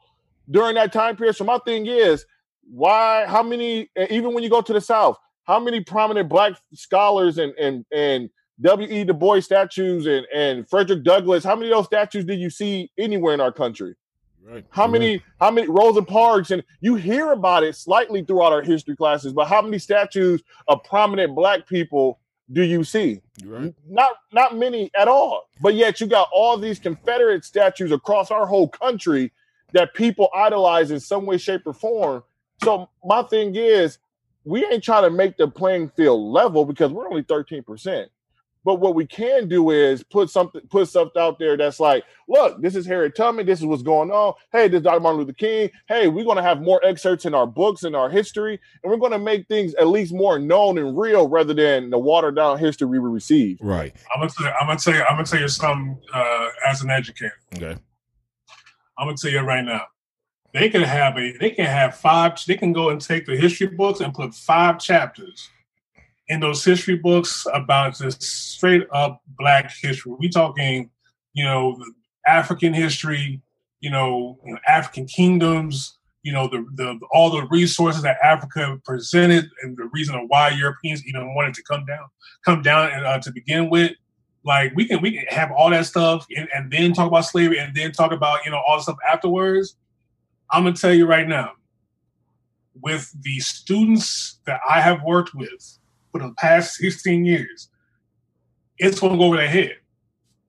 during 0.50 0.76
that 0.76 0.94
time 0.94 1.16
period. 1.16 1.36
So 1.36 1.44
my 1.44 1.58
thing 1.60 1.88
is, 1.88 2.26
why? 2.70 3.26
How 3.28 3.42
many? 3.42 3.90
Even 4.10 4.34
when 4.34 4.44
you 4.44 4.50
go 4.50 4.62
to 4.62 4.74
the 4.74 4.82
South, 4.82 5.18
how 5.46 5.60
many 5.60 5.84
prominent 5.84 6.30
black 6.30 6.54
scholars 6.74 7.38
and 7.38 7.54
and 7.56 7.86
and 7.92 8.30
W. 8.62 8.88
E. 8.88 9.04
Du 9.04 9.14
Bois 9.14 9.42
statues 9.42 10.06
and 10.06 10.26
and 10.34 10.70
Frederick 10.70 11.04
Douglass? 11.04 11.44
How 11.44 11.56
many 11.56 11.72
of 11.72 11.78
those 11.78 11.86
statues 11.86 12.26
did 12.26 12.40
you 12.40 12.50
see 12.50 12.92
anywhere 12.98 13.34
in 13.34 13.42
our 13.42 13.52
country? 13.52 13.96
Right. 14.48 14.64
How 14.70 14.86
many, 14.86 15.24
how 15.40 15.50
many 15.50 15.68
Rosa 15.68 16.04
Parks, 16.04 16.52
and 16.52 16.64
you 16.80 16.96
hear 16.96 17.32
about 17.32 17.64
it 17.64 17.76
slightly 17.76 18.24
throughout 18.24 18.54
our 18.54 18.62
history 18.62 18.96
classes, 18.96 19.34
but 19.34 19.48
how 19.48 19.62
many 19.62 19.80
statues 19.80 20.44
of 20.68 20.84
prominent 20.84 21.34
black 21.34 21.68
people 21.68 22.20
do 22.52 22.62
you 22.62 22.84
see? 22.84 23.22
Right. 23.44 23.74
Not 23.88 24.12
not 24.32 24.56
many 24.56 24.92
at 24.96 25.08
all. 25.08 25.50
But 25.62 25.74
yet 25.74 26.00
you 26.00 26.06
got 26.06 26.30
all 26.32 26.58
these 26.58 26.78
Confederate 26.78 27.44
statues 27.44 27.92
across 27.92 28.30
our 28.30 28.46
whole 28.46 28.68
country 28.68 29.32
that 29.74 29.96
people 29.96 30.30
idolize 30.36 30.92
in 30.92 31.00
some 31.00 31.26
way, 31.26 31.38
shape, 31.38 31.64
or 31.66 31.74
form. 31.74 32.24
So 32.64 32.88
my 33.04 33.24
thing 33.24 33.56
is, 33.56 33.98
we 34.44 34.64
ain't 34.68 34.84
trying 34.84 35.04
to 35.04 35.10
make 35.10 35.38
the 35.38 35.48
playing 35.48 35.90
field 35.90 36.22
level 36.22 36.66
because 36.66 36.92
we're 36.92 37.10
only 37.10 37.24
13%. 37.24 38.08
But 38.66 38.80
what 38.80 38.96
we 38.96 39.06
can 39.06 39.48
do 39.48 39.70
is 39.70 40.02
put 40.02 40.32
something 40.32 40.60
put 40.72 40.90
something 40.90 41.22
out 41.22 41.38
there 41.38 41.56
that's 41.56 41.80
like, 41.80 42.04
look, 42.28 42.60
this 42.64 42.76
is 42.76 42.88
Harriet 42.88 43.16
Tubman, 43.16 43.46
this 43.46 43.60
is 43.60 43.66
what's 43.66 43.84
going 43.84 44.10
on. 44.10 44.34
Hey, 44.52 44.68
this 44.68 44.80
is 44.80 44.84
Dr. 44.84 45.02
Martin 45.02 45.20
Luther 45.20 45.34
King. 45.34 45.70
Hey, 45.88 46.08
we're 46.08 46.26
gonna 46.26 46.42
have 46.42 46.64
more 46.64 46.84
excerpts 46.84 47.26
in 47.26 47.36
our 47.36 47.46
books 47.46 47.84
and 47.84 47.96
our 47.96 48.10
history, 48.10 48.60
and 48.84 48.92
we're 48.92 48.98
gonna 48.98 49.20
make 49.20 49.48
things 49.48 49.76
at 49.76 49.88
least 49.88 50.14
more 50.14 50.40
known 50.40 50.80
and 50.80 50.98
real 50.98 51.28
rather 51.28 51.54
than 51.54 51.92
the 51.92 52.00
watered 52.00 52.36
down 52.36 52.58
history 52.58 52.88
we 52.88 52.98
receive. 52.98 53.60
Right. 53.62 53.96
I'm 54.14 54.20
gonna 54.20 54.32
tell, 54.36 54.54
I'm 54.60 54.68
gonna 54.68 54.80
tell 54.80 54.96
you, 54.96 55.04
I'm 55.04 55.16
gonna 55.16 55.26
tell 55.28 55.40
you 55.40 55.48
something 55.48 56.00
uh, 56.12 56.50
as 56.68 56.82
an 56.82 56.90
educator. 56.90 57.38
Okay. 57.56 57.78
I'm 58.98 59.08
gonna 59.08 59.16
tell 59.16 59.32
you 59.32 59.42
right 59.42 59.64
now. 59.64 59.84
They 60.54 60.70
can 60.70 60.82
have 60.82 61.18
a 61.18 61.38
they 61.38 61.52
can 61.52 61.66
have 61.66 61.98
five 61.98 62.40
they 62.48 62.56
can 62.56 62.74
go 62.74 62.90
and 62.90 63.00
take 63.00 63.28
the 63.28 63.36
history 63.36 63.68
books 63.68 64.00
and 64.00 64.12
put 64.14 64.34
five 64.34 64.80
chapters 64.80 65.50
in 66.28 66.40
those 66.40 66.64
history 66.64 66.96
books 66.96 67.46
about 67.54 67.98
just 67.98 68.22
straight 68.22 68.88
up 68.92 69.22
black 69.38 69.72
history. 69.72 70.14
We 70.18 70.30
talking, 70.30 70.90
you 71.34 71.44
know, 71.44 71.84
African 72.26 72.74
history, 72.74 73.42
you 73.80 73.92
know, 73.92 74.40
you 74.46 74.54
know 74.54 74.60
African 74.68 75.06
kingdoms, 75.06 75.98
you 76.24 76.32
know, 76.32 76.48
the, 76.48 76.66
the 76.74 77.00
all 77.12 77.30
the 77.30 77.48
resources 77.52 78.02
that 78.02 78.18
Africa 78.24 78.80
presented 78.84 79.48
and 79.62 79.78
the 79.78 79.90
reason 79.94 80.16
why 80.28 80.50
Europeans 80.50 81.06
even 81.06 81.36
wanted 81.36 81.54
to 81.54 81.64
come 81.64 81.86
down, 81.86 82.08
come 82.44 82.62
down 82.62 82.92
uh, 83.06 83.20
to 83.20 83.32
begin 83.32 83.70
with. 83.70 83.92
Like 84.44 84.74
we 84.76 84.88
can 84.88 85.02
we 85.02 85.12
can 85.12 85.26
have 85.28 85.52
all 85.52 85.70
that 85.70 85.86
stuff 85.86 86.26
and, 86.36 86.48
and 86.54 86.72
then 86.72 86.94
talk 86.94 87.08
about 87.08 87.26
slavery 87.26 87.60
and 87.60 87.76
then 87.76 87.92
talk 87.92 88.12
about 88.12 88.46
you 88.46 88.52
know 88.52 88.62
all 88.68 88.78
the 88.78 88.84
stuff 88.84 88.98
afterwards. 89.08 89.76
I'm 90.52 90.64
gonna 90.64 90.76
tell 90.76 90.94
you 90.94 91.06
right 91.06 91.28
now, 91.28 91.54
with 92.82 93.12
the 93.22 93.40
students 93.40 94.40
that 94.46 94.62
I 94.68 94.82
have 94.82 95.04
worked 95.04 95.34
with 95.34 95.80
for 96.16 96.26
the 96.26 96.34
past 96.36 96.76
16 96.76 97.26
years, 97.26 97.70
it's 98.78 99.02
gonna 99.02 99.18
go 99.18 99.26
over 99.26 99.36
their 99.36 99.50
head. 99.50 99.76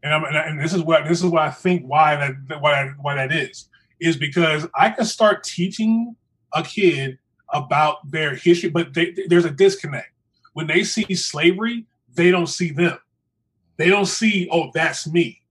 And, 0.05 0.15
I'm, 0.15 0.23
and, 0.23 0.37
and 0.37 0.61
this 0.61 0.73
is 0.73 0.81
what 0.83 1.09
this 1.09 1.19
is 1.19 1.27
what 1.27 1.43
I 1.43 1.51
think 1.51 1.83
why 1.85 2.15
that 2.15 2.61
why 2.61 2.85
that, 2.85 2.95
why 3.01 3.17
that 3.17 3.33
is 3.33 3.69
is 4.01 4.17
because 4.17 4.69
I 4.77 4.91
can 4.91 5.05
start 5.05 5.43
teaching 5.43 6.15
a 6.53 6.63
kid 6.63 7.19
about 7.53 8.09
their 8.09 8.37
history, 8.37 8.71
but 8.71 8.95
they, 8.95 9.13
there's 9.27 9.45
a 9.45 9.51
disconnect 9.51 10.11
when 10.53 10.69
they 10.69 10.85
see 10.85 11.13
slavery, 11.17 11.87
they 12.15 12.31
don't 12.31 12.47
see 12.47 12.71
them. 12.71 12.99
They 13.77 13.89
don't 13.89 14.07
see, 14.07 14.49
oh, 14.53 14.71
that's 14.73 15.07
me. 15.09 15.43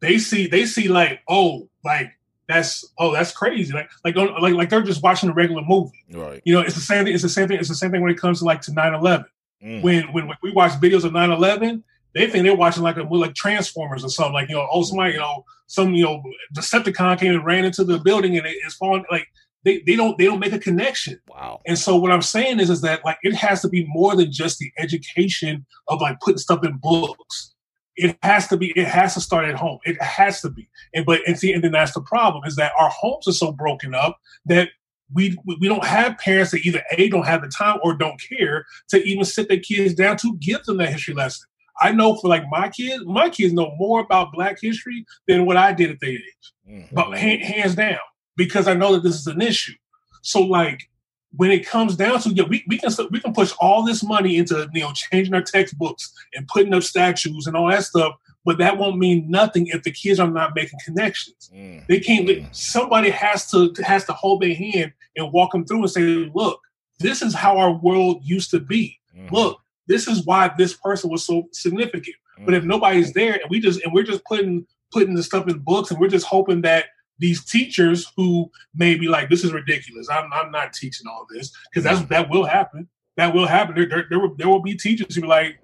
They 0.00 0.18
see, 0.18 0.48
they 0.48 0.66
see 0.66 0.88
like, 0.88 1.20
oh, 1.28 1.68
like 1.84 2.10
that's 2.48 2.84
oh, 2.98 3.12
that's 3.12 3.32
crazy. 3.32 3.72
Like, 3.72 3.88
like, 4.04 4.16
like, 4.16 4.54
like 4.54 4.70
they're 4.70 4.82
just 4.82 5.02
watching 5.02 5.30
a 5.30 5.32
regular 5.32 5.62
movie. 5.62 6.04
Right. 6.12 6.42
You 6.44 6.54
know, 6.54 6.60
it's 6.60 6.74
the 6.74 6.80
same 6.80 7.04
thing. 7.04 7.14
It's 7.14 7.22
the 7.22 7.28
same 7.28 7.46
thing. 7.46 7.58
It's 7.58 7.68
the 7.68 7.74
same 7.74 7.92
thing 7.92 8.02
when 8.02 8.10
it 8.10 8.18
comes 8.18 8.40
to 8.40 8.44
like 8.44 8.60
to 8.62 8.72
9-11. 8.72 9.24
Mm. 9.64 9.82
When, 9.82 10.12
when 10.12 10.30
we 10.42 10.52
watch 10.52 10.72
videos 10.72 11.04
of 11.04 11.12
9-11, 11.12 11.82
they 12.14 12.28
think 12.28 12.44
they're 12.44 12.54
watching 12.54 12.82
like 12.82 12.96
a 12.96 13.02
like 13.02 13.34
Transformers 13.34 14.04
or 14.04 14.10
something. 14.10 14.34
Like 14.34 14.48
you 14.48 14.54
know, 14.54 14.68
oh 14.70 14.82
somebody, 14.82 15.14
you 15.14 15.20
know, 15.20 15.44
some 15.66 15.94
you 15.94 16.04
know, 16.04 16.22
Decepticon 16.54 17.18
came 17.18 17.34
and 17.34 17.44
ran 17.44 17.64
into 17.64 17.84
the 17.84 17.98
building 17.98 18.36
and 18.36 18.46
it, 18.46 18.56
it's 18.64 18.74
falling. 18.74 19.04
Like 19.10 19.26
they, 19.64 19.82
they 19.86 19.96
don't 19.96 20.18
they 20.18 20.24
don't 20.24 20.40
make 20.40 20.52
a 20.52 20.58
connection. 20.58 21.18
Wow. 21.28 21.60
And 21.66 21.78
so 21.78 21.96
what 21.96 22.12
I'm 22.12 22.22
saying 22.22 22.60
is 22.60 22.70
is 22.70 22.80
that 22.82 23.04
like 23.04 23.18
it 23.22 23.34
has 23.34 23.62
to 23.62 23.68
be 23.68 23.86
more 23.88 24.14
than 24.16 24.30
just 24.30 24.58
the 24.58 24.70
education 24.78 25.64
of 25.88 26.00
like 26.00 26.20
putting 26.20 26.38
stuff 26.38 26.64
in 26.64 26.76
books. 26.78 27.54
It 27.94 28.16
has 28.22 28.48
to 28.48 28.56
be. 28.56 28.72
It 28.74 28.86
has 28.86 29.14
to 29.14 29.20
start 29.20 29.44
at 29.44 29.54
home. 29.54 29.78
It 29.84 30.00
has 30.02 30.40
to 30.42 30.50
be. 30.50 30.68
And 30.94 31.04
but 31.04 31.20
and 31.26 31.38
see, 31.38 31.52
and 31.52 31.62
then 31.62 31.72
that's 31.72 31.92
the 31.92 32.00
problem 32.00 32.42
is 32.46 32.56
that 32.56 32.72
our 32.78 32.88
homes 32.88 33.28
are 33.28 33.32
so 33.32 33.52
broken 33.52 33.94
up 33.94 34.18
that 34.46 34.70
we 35.14 35.36
we 35.60 35.68
don't 35.68 35.84
have 35.84 36.18
parents 36.18 36.50
that 36.52 36.64
either 36.64 36.82
a 36.96 37.08
don't 37.08 37.26
have 37.26 37.42
the 37.42 37.48
time 37.48 37.78
or 37.82 37.94
don't 37.94 38.20
care 38.20 38.64
to 38.88 39.02
even 39.02 39.24
sit 39.24 39.48
their 39.48 39.60
kids 39.60 39.94
down 39.94 40.16
to 40.18 40.36
give 40.38 40.62
them 40.64 40.78
that 40.78 40.90
history 40.92 41.14
lesson. 41.14 41.46
I 41.80 41.92
know 41.92 42.16
for 42.16 42.28
like 42.28 42.44
my 42.50 42.68
kids, 42.68 43.04
my 43.06 43.28
kids 43.30 43.52
know 43.52 43.74
more 43.78 44.00
about 44.00 44.32
Black 44.32 44.58
history 44.60 45.04
than 45.26 45.46
what 45.46 45.56
I 45.56 45.72
did 45.72 45.90
at 45.90 46.00
their 46.00 46.10
age, 46.10 46.52
Mhm. 46.68 46.88
but 46.92 47.06
ha- 47.18 47.44
hands 47.44 47.74
down 47.74 47.98
because 48.36 48.68
I 48.68 48.74
know 48.74 48.92
that 48.94 49.02
this 49.02 49.16
is 49.18 49.26
an 49.26 49.40
issue. 49.42 49.74
So 50.22 50.40
like 50.42 50.88
when 51.34 51.50
it 51.50 51.66
comes 51.66 51.96
down 51.96 52.20
to 52.20 52.30
yeah, 52.30 52.44
we, 52.44 52.62
we 52.68 52.78
can 52.78 52.90
we 53.10 53.18
can 53.20 53.32
push 53.32 53.52
all 53.60 53.84
this 53.84 54.02
money 54.02 54.36
into 54.36 54.68
you 54.74 54.82
know 54.82 54.92
changing 54.94 55.34
our 55.34 55.42
textbooks 55.42 56.12
and 56.34 56.46
putting 56.48 56.74
up 56.74 56.82
statues 56.82 57.46
and 57.46 57.56
all 57.56 57.68
that 57.70 57.84
stuff, 57.84 58.14
but 58.44 58.58
that 58.58 58.78
won't 58.78 58.98
mean 58.98 59.30
nothing 59.30 59.66
if 59.68 59.82
the 59.82 59.90
kids 59.90 60.18
are 60.18 60.30
not 60.30 60.54
making 60.54 60.78
connections. 60.84 61.50
Mm. 61.54 61.86
They 61.86 62.00
can't. 62.00 62.28
Mm. 62.28 62.54
Somebody 62.54 63.10
has 63.10 63.50
to 63.50 63.72
has 63.84 64.04
to 64.06 64.12
hold 64.12 64.42
their 64.42 64.54
hand 64.54 64.92
and 65.16 65.32
walk 65.32 65.52
them 65.52 65.64
through 65.64 65.82
and 65.82 65.90
say, 65.90 66.02
"Look, 66.34 66.60
this 66.98 67.22
is 67.22 67.34
how 67.34 67.58
our 67.58 67.72
world 67.72 68.20
used 68.24 68.50
to 68.50 68.60
be. 68.60 68.98
Mhm. 69.16 69.30
Look, 69.30 69.60
this 69.86 70.08
is 70.08 70.24
why 70.26 70.50
this 70.56 70.74
person 70.74 71.10
was 71.10 71.24
so 71.24 71.48
significant." 71.52 72.16
But 72.44 72.54
if 72.54 72.64
Mm. 72.64 72.68
nobody's 72.68 73.12
there 73.12 73.34
and 73.34 73.50
we 73.50 73.60
just 73.60 73.82
and 73.82 73.92
we're 73.92 74.02
just 74.02 74.24
putting 74.24 74.66
putting 74.92 75.14
the 75.14 75.22
stuff 75.22 75.48
in 75.48 75.58
books 75.58 75.90
and 75.90 75.98
we're 76.00 76.08
just 76.08 76.26
hoping 76.26 76.60
that 76.62 76.86
these 77.18 77.44
teachers 77.44 78.10
who 78.16 78.50
may 78.74 78.94
be 78.96 79.06
like, 79.08 79.30
"This 79.30 79.44
is 79.44 79.52
ridiculous. 79.52 80.08
I'm 80.10 80.32
I'm 80.32 80.50
not 80.50 80.72
teaching 80.72 81.06
all 81.06 81.26
this," 81.30 81.52
because 81.70 81.84
that's 81.84 82.02
that 82.08 82.28
will 82.30 82.44
happen. 82.44 82.88
That 83.16 83.34
will 83.34 83.46
happen. 83.46 83.74
There 83.76 83.88
there, 83.88 84.06
there, 84.08 84.18
will, 84.18 84.34
there 84.34 84.48
will 84.48 84.62
be 84.62 84.74
teachers 84.74 85.14
who 85.14 85.20
be 85.20 85.26
like, 85.28 85.58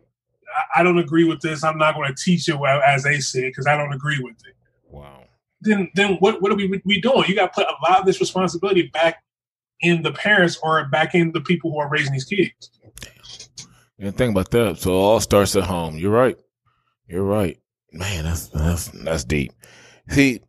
I, 0.57 0.81
"I 0.81 0.83
don't 0.83 0.99
agree 0.99 1.25
with 1.25 1.41
this. 1.41 1.65
I'm 1.65 1.79
not 1.79 1.95
going 1.95 2.09
to 2.09 2.23
teach 2.23 2.49
it 2.49 2.57
as 2.87 3.05
they 3.05 3.21
said 3.21 3.45
because 3.45 3.67
I 3.67 3.77
don't 3.77 3.93
agree 3.93 4.21
with 4.21 4.37
it." 4.47 4.55
wow. 4.91 5.25
then 5.61 5.91
then 5.95 6.15
what 6.17 6.41
what 6.43 6.53
are 6.53 6.57
we 6.57 6.81
we 6.85 7.01
doing? 7.01 7.25
You 7.29 7.35
got 7.35 7.53
to 7.53 7.63
put 7.63 7.67
a 7.67 7.91
lot 7.91 8.01
of 8.01 8.07
this 8.07 8.21
responsibility 8.21 8.89
back 8.93 9.23
in 9.81 10.03
the 10.03 10.13
parents 10.13 10.59
or 10.63 10.85
back 10.89 11.15
in 11.15 11.33
the 11.33 11.41
people 11.41 11.71
who 11.71 11.79
are 11.79 11.89
raising 11.89 12.13
these 12.13 12.25
kids. 12.25 12.71
And 13.99 14.17
think 14.17 14.33
about 14.33 14.51
that. 14.53 14.79
So 14.79 14.91
it 14.91 14.95
all 14.95 15.21
starts 15.21 15.57
at 15.57 15.65
home. 15.65 15.99
You're 15.99 16.13
right. 16.13 16.37
You're 17.09 17.25
right. 17.25 17.59
Man, 17.93 18.25
that's 18.25 18.49
that's 18.49 18.89
that's 18.89 19.25
deep. 19.25 19.53
See, 20.11 20.41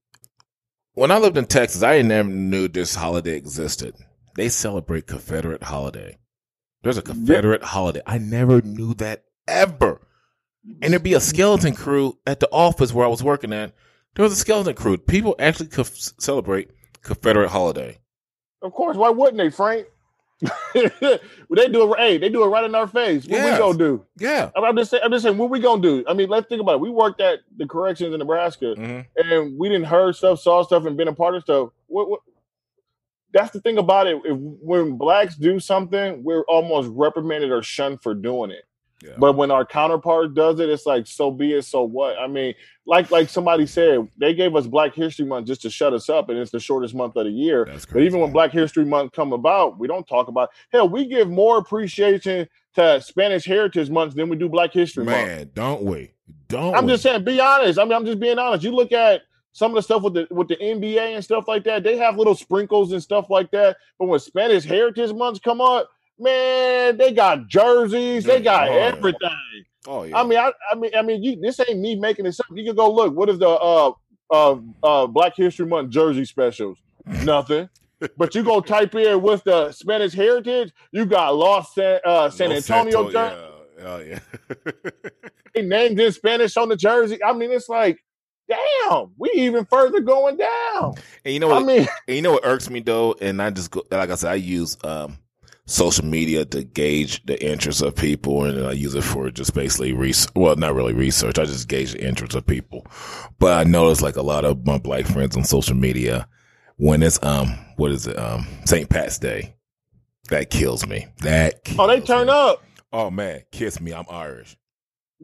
when 0.93 1.11
I 1.11 1.17
lived 1.17 1.37
in 1.37 1.45
Texas, 1.45 1.83
I 1.83 2.01
never 2.01 2.29
knew 2.29 2.67
this 2.67 2.95
holiday 2.95 3.35
existed. 3.35 3.95
They 4.35 4.49
celebrate 4.49 5.07
Confederate 5.07 5.63
holiday. 5.63 6.17
There's 6.83 6.97
a 6.97 7.01
Confederate 7.01 7.63
holiday. 7.63 8.01
I 8.05 8.19
never 8.19 8.61
knew 8.61 8.93
that 8.95 9.23
ever. 9.49 10.01
And 10.81 10.93
there'd 10.93 11.03
be 11.03 11.13
a 11.13 11.19
skeleton 11.19 11.75
crew 11.75 12.17
at 12.27 12.39
the 12.39 12.49
office 12.51 12.93
where 12.93 13.05
I 13.05 13.09
was 13.09 13.23
working 13.23 13.53
at. 13.53 13.73
There 14.15 14.23
was 14.23 14.33
a 14.33 14.37
skeleton 14.37 14.75
crew. 14.75 14.97
People 14.97 15.35
actually 15.39 15.67
could 15.67 15.87
celebrate 16.21 16.69
Confederate 17.01 17.49
holiday. 17.49 17.99
Of 18.61 18.73
course, 18.73 18.97
why 18.97 19.09
wouldn't 19.09 19.37
they, 19.37 19.49
Frank? 19.49 19.87
they 20.73 20.83
do 21.67 21.93
it. 21.93 21.99
Hey, 21.99 22.17
they 22.17 22.29
do 22.29 22.43
it 22.43 22.47
right 22.47 22.63
in 22.63 22.73
our 22.75 22.87
face. 22.87 23.23
What 23.25 23.31
Yes. 23.31 23.53
we 23.53 23.59
gonna 23.59 23.77
do? 23.77 24.05
Yeah. 24.19 24.51
I'm 24.55 24.75
just 24.77 24.91
saying. 24.91 25.03
I'm 25.03 25.11
just 25.11 25.23
saying. 25.23 25.37
What 25.37 25.49
we 25.49 25.59
gonna 25.59 25.81
do? 25.81 26.03
I 26.07 26.13
mean, 26.13 26.29
let's 26.29 26.47
think 26.47 26.61
about 26.61 26.75
it. 26.75 26.81
We 26.81 26.89
worked 26.89 27.19
at 27.21 27.39
the 27.57 27.67
corrections 27.67 28.13
in 28.13 28.19
Nebraska, 28.19 28.73
hmm 28.75 29.01
and 29.17 29.59
we 29.59 29.67
didn't 29.69 29.87
heard 29.87 30.15
stuff, 30.15 30.39
saw 30.39 30.63
stuff, 30.63 30.85
and 30.85 30.95
been 30.95 31.09
a 31.09 31.13
part 31.13 31.35
of 31.35 31.43
stuff. 31.43 31.69
What? 31.87 32.09
what 32.09 32.21
that's 33.33 33.51
the 33.51 33.61
thing 33.61 33.77
about 33.77 34.07
it. 34.07 34.17
If, 34.25 34.37
when 34.37 34.97
blacks 34.97 35.35
do 35.35 35.59
something, 35.59 36.23
we're 36.23 36.43
almost 36.47 36.89
reprimanded 36.93 37.51
or 37.51 37.61
shunned 37.61 38.01
for 38.01 38.15
doing 38.15 38.51
it. 38.51 38.63
Yeah. 39.01 39.13
But 39.17 39.35
when 39.35 39.51
our 39.51 39.65
counterpart 39.65 40.33
does 40.33 40.59
it, 40.59 40.69
it's 40.69 40.85
like, 40.85 41.07
so 41.07 41.31
be 41.31 41.53
it. 41.53 41.63
So 41.63 41.83
what? 41.83 42.17
I 42.19 42.27
mean, 42.27 42.53
like 42.85 43.11
like 43.11 43.29
somebody 43.29 43.65
said, 43.65 44.07
they 44.17 44.33
gave 44.33 44.55
us 44.55 44.67
Black 44.67 44.93
History 44.95 45.25
Month 45.25 45.47
just 45.47 45.61
to 45.61 45.69
shut 45.69 45.93
us 45.93 46.09
up, 46.09 46.29
and 46.29 46.37
it's 46.37 46.51
the 46.51 46.59
shortest 46.59 46.93
month 46.95 47.15
of 47.15 47.25
the 47.25 47.31
year. 47.31 47.65
That's 47.65 47.85
But 47.85 48.01
even 48.01 48.19
when. 48.19 48.31
Black 48.31 48.51
History 48.51 48.85
Month 48.85 49.11
come 49.13 49.33
about, 49.33 49.79
we 49.79 49.87
don't 49.87 50.07
talk 50.07 50.27
about. 50.27 50.49
Hell, 50.71 50.87
we 50.89 51.05
give 51.05 51.29
more 51.29 51.57
appreciation 51.57 52.47
to 52.75 53.01
Spanish 53.01 53.45
Heritage 53.45 53.89
Month 53.89 54.15
than 54.15 54.29
we 54.29 54.37
do 54.37 54.49
Black 54.49 54.73
History 54.73 55.03
Month. 55.03 55.27
Man, 55.27 55.51
don't 55.53 55.83
we? 55.83 56.11
Don't 56.47 56.75
I'm 56.75 56.85
we? 56.85 56.93
just 56.93 57.03
saying, 57.03 57.23
be 57.23 57.39
honest. 57.39 57.79
I 57.79 57.83
mean, 57.83 57.93
I'm 57.93 58.05
just 58.05 58.19
being 58.19 58.39
honest. 58.39 58.63
You 58.63 58.71
look 58.71 58.91
at 58.91 59.21
some 59.51 59.71
of 59.71 59.75
the 59.75 59.81
stuff 59.81 60.03
with 60.03 60.13
the 60.13 60.27
with 60.31 60.47
the 60.47 60.57
NBA 60.57 61.15
and 61.15 61.23
stuff 61.23 61.47
like 61.47 61.63
that. 61.65 61.83
They 61.83 61.97
have 61.97 62.17
little 62.17 62.35
sprinkles 62.35 62.91
and 62.91 63.01
stuff 63.01 63.29
like 63.29 63.51
that. 63.51 63.77
But 63.97 64.07
when 64.07 64.19
Spanish 64.19 64.63
Heritage 64.63 65.13
Months 65.13 65.39
come 65.39 65.61
up, 65.61 65.89
man, 66.19 66.97
they 66.97 67.11
got 67.13 67.47
jerseys, 67.47 68.23
they 68.25 68.41
got 68.41 68.69
Oh, 68.69 68.73
everything. 68.73 69.29
Oh 69.87 70.03
yeah. 70.03 70.17
I 70.19 70.23
mean, 70.25 70.37
I, 70.37 70.51
I 70.71 70.75
mean, 70.75 70.91
I 70.95 71.01
mean, 71.01 71.23
you, 71.23 71.39
this 71.39 71.59
ain't 71.67 71.79
me 71.79 71.95
making 71.95 72.25
this 72.25 72.39
up. 72.39 72.47
You 72.53 72.63
can 72.65 72.75
go 72.75 72.91
look. 72.91 73.15
What 73.15 73.29
is 73.29 73.39
the 73.39 73.49
uh 73.49 73.91
uh 74.31 74.55
uh 74.83 75.07
Black 75.07 75.35
History 75.35 75.65
Month 75.65 75.89
jersey 75.91 76.25
specials? 76.25 76.77
Nothing. 77.05 77.69
But 78.17 78.33
you 78.33 78.43
go 78.43 78.61
type 78.61 78.95
in 78.95 79.21
with 79.21 79.43
the 79.43 79.73
Spanish 79.73 80.13
heritage, 80.13 80.71
you 80.93 81.05
got 81.05 81.35
Los 81.35 81.75
San, 81.75 81.99
uh, 82.05 82.29
San 82.29 82.49
Los 82.49 82.69
Antonio 82.69 83.11
Santo- 83.11 83.11
jersey 83.11 83.41
Yeah, 83.77 83.85
oh, 83.85 83.99
yeah. 83.99 85.01
They 85.53 85.63
named 85.63 85.99
in 85.99 86.11
Spanish 86.13 86.55
on 86.55 86.69
the 86.69 86.77
jersey. 86.77 87.21
I 87.21 87.33
mean, 87.33 87.51
it's 87.51 87.67
like, 87.67 87.99
damn, 88.47 89.11
we 89.17 89.31
even 89.35 89.65
further 89.65 89.99
going 89.99 90.37
down. 90.37 90.95
and 91.25 91.33
you 91.33 91.41
know 91.41 91.49
what? 91.49 91.61
I 91.61 91.65
mean, 91.65 91.87
and 92.07 92.15
you 92.15 92.21
know 92.21 92.31
what 92.33 92.45
irks 92.45 92.69
me 92.69 92.79
though, 92.79 93.15
and 93.19 93.41
I 93.41 93.49
just 93.49 93.69
go, 93.71 93.83
like 93.91 94.09
I 94.09 94.15
said, 94.15 94.31
I 94.31 94.35
use 94.35 94.77
um, 94.83 95.17
social 95.69 96.05
media 96.05 96.45
to 96.45 96.63
gauge 96.63 97.23
the 97.25 97.41
interest 97.45 97.81
of 97.81 97.95
people, 97.95 98.43
and 98.43 98.65
I 98.65 98.71
use 98.71 98.95
it 98.95 99.03
for 99.03 99.29
just 99.29 99.53
basically 99.53 99.93
research. 99.93 100.31
Well, 100.35 100.55
not 100.55 100.73
really 100.73 100.93
research. 100.93 101.37
I 101.37 101.45
just 101.45 101.67
gauge 101.67 101.93
the 101.93 102.05
interest 102.05 102.35
of 102.35 102.45
people. 102.45 102.85
But 103.37 103.53
I 103.59 103.69
notice 103.69 104.01
like 104.01 104.15
a 104.15 104.21
lot 104.21 104.45
of 104.45 104.65
my 104.65 104.77
black 104.77 105.05
friends 105.05 105.37
on 105.37 105.43
social 105.43 105.75
media 105.75 106.27
when 106.77 107.03
it's 107.03 107.21
um, 107.23 107.47
what 107.77 107.91
is 107.91 108.07
it 108.07 108.17
um, 108.17 108.47
St. 108.65 108.89
Pat's 108.89 109.19
Day. 109.19 109.55
That 110.29 110.49
kills 110.51 110.85
me. 110.85 111.07
That 111.21 111.55
oh, 111.79 111.87
they 111.87 112.01
turn 112.01 112.27
me. 112.27 112.33
up. 112.33 112.63
Oh 112.93 113.09
man, 113.09 113.41
kiss 113.51 113.79
me. 113.81 113.93
I'm 113.93 114.05
Irish. 114.09 114.57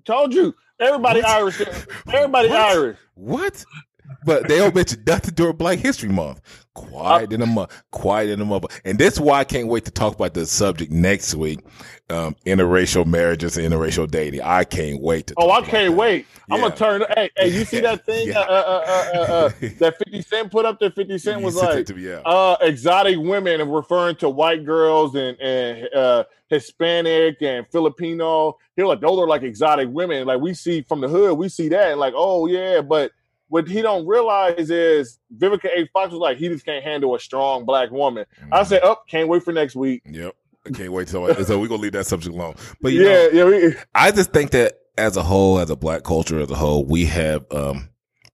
Told 0.03 0.33
you. 0.33 0.55
Everybody 0.79 1.21
What? 1.21 1.29
Irish. 1.29 1.61
Everybody 2.11 2.49
What? 2.49 2.59
Irish. 2.59 2.97
What? 3.13 3.65
But 4.25 4.47
they 4.47 4.57
don't 4.57 4.73
mention 4.73 5.03
nothing 5.05 5.33
during 5.35 5.55
Black 5.55 5.79
History 5.79 6.09
Month. 6.09 6.41
Quiet 6.73 7.31
in 7.31 7.41
a 7.41 7.45
month. 7.45 7.71
Quiet 7.91 8.29
in 8.29 8.41
a 8.41 8.45
month. 8.45 8.65
And 8.83 8.99
that's 8.99 9.19
why 9.19 9.39
I 9.39 9.43
can't 9.45 9.67
wait 9.67 9.85
to 9.85 9.91
talk 9.91 10.15
about 10.15 10.33
the 10.33 10.45
subject 10.45 10.91
next 10.91 11.33
week. 11.33 11.59
Um, 12.09 12.35
interracial 12.45 13.05
marriages 13.05 13.57
and 13.57 13.71
interracial 13.71 14.09
dating. 14.09 14.41
I 14.41 14.65
can't 14.65 15.01
wait 15.01 15.27
to. 15.27 15.35
Oh, 15.37 15.51
I 15.51 15.61
can't 15.61 15.93
wait. 15.93 16.25
I'm 16.51 16.59
gonna 16.59 16.75
turn. 16.75 17.03
Hey, 17.15 17.29
hey, 17.37 17.47
you 17.47 17.65
see 17.65 17.79
that 17.79 18.05
thing? 18.05 18.27
Yeah. 18.27 18.39
Uh, 18.39 18.43
uh, 18.43 18.83
uh, 18.87 19.17
uh, 19.17 19.21
uh, 19.21 19.49
that 19.79 19.95
50 19.97 20.21
Cent 20.21 20.51
put 20.51 20.65
up 20.65 20.79
there? 20.79 20.91
50 20.91 21.17
Cent 21.17 21.41
was 21.41 21.55
like, 21.55 21.85
to 21.85 21.97
yeah. 21.97 22.19
uh, 22.25 22.57
exotic 22.61 23.17
women 23.19 23.61
and 23.61 23.73
referring 23.73 24.17
to 24.17 24.29
white 24.29 24.65
girls 24.65 25.15
and, 25.15 25.39
and 25.39 25.87
uh, 25.93 26.23
Hispanic 26.49 27.41
and 27.41 27.65
Filipino. 27.71 28.57
He 28.75 28.83
like, 28.83 28.99
those 28.99 29.17
are 29.17 29.27
like 29.27 29.43
exotic 29.43 29.89
women. 29.89 30.27
Like 30.27 30.41
we 30.41 30.53
see 30.53 30.81
from 30.81 31.01
the 31.01 31.07
hood, 31.07 31.37
we 31.37 31.49
see 31.49 31.69
that. 31.69 31.91
And 31.91 31.99
like, 31.99 32.13
oh 32.15 32.47
yeah, 32.47 32.81
but 32.81 33.11
what 33.47 33.67
he 33.67 33.81
don't 33.81 34.07
realize 34.07 34.69
is 34.69 35.19
Vivica 35.37 35.65
A. 35.75 35.87
Fox 35.93 36.11
was 36.11 36.19
like, 36.19 36.37
he 36.37 36.47
just 36.49 36.65
can't 36.65 36.83
handle 36.83 37.15
a 37.15 37.19
strong 37.19 37.65
black 37.65 37.91
woman. 37.91 38.25
I 38.51 38.61
Mhm. 38.61 38.67
said, 38.67 38.83
up, 38.83 39.03
can't 39.07 39.29
wait 39.29 39.43
for 39.43 39.53
next 39.53 39.75
week. 39.75 40.01
Yep. 40.09 40.35
I 40.67 40.69
can't 40.71 40.91
wait 40.91 41.07
till. 41.07 41.33
So 41.45 41.59
we're 41.59 41.67
gonna 41.67 41.81
leave 41.81 41.91
that 41.91 42.07
subject 42.07 42.33
alone. 42.35 42.55
But 42.81 42.91
you 42.93 43.03
yeah, 43.03 43.27
know, 43.27 43.29
yeah. 43.33 43.43
We, 43.45 43.75
I 43.93 44.09
just 44.11 44.33
think 44.33 44.49
that 44.51 44.79
as 44.97 45.15
a 45.15 45.21
whole, 45.21 45.59
as 45.59 45.69
a 45.69 45.75
black 45.75 46.03
culture 46.03 46.39
as 46.39 46.49
a 46.49 46.55
whole, 46.55 46.85
we 46.85 47.05
have 47.05 47.45
um, 47.51 47.89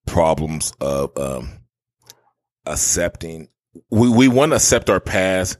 problems 0.07 0.71
of 0.79 1.11
um, 1.17 1.49
accepting. 2.65 3.49
We 3.89 4.09
we 4.09 4.27
want 4.27 4.51
to 4.51 4.55
accept 4.57 4.89
our 4.89 4.99
past, 5.01 5.57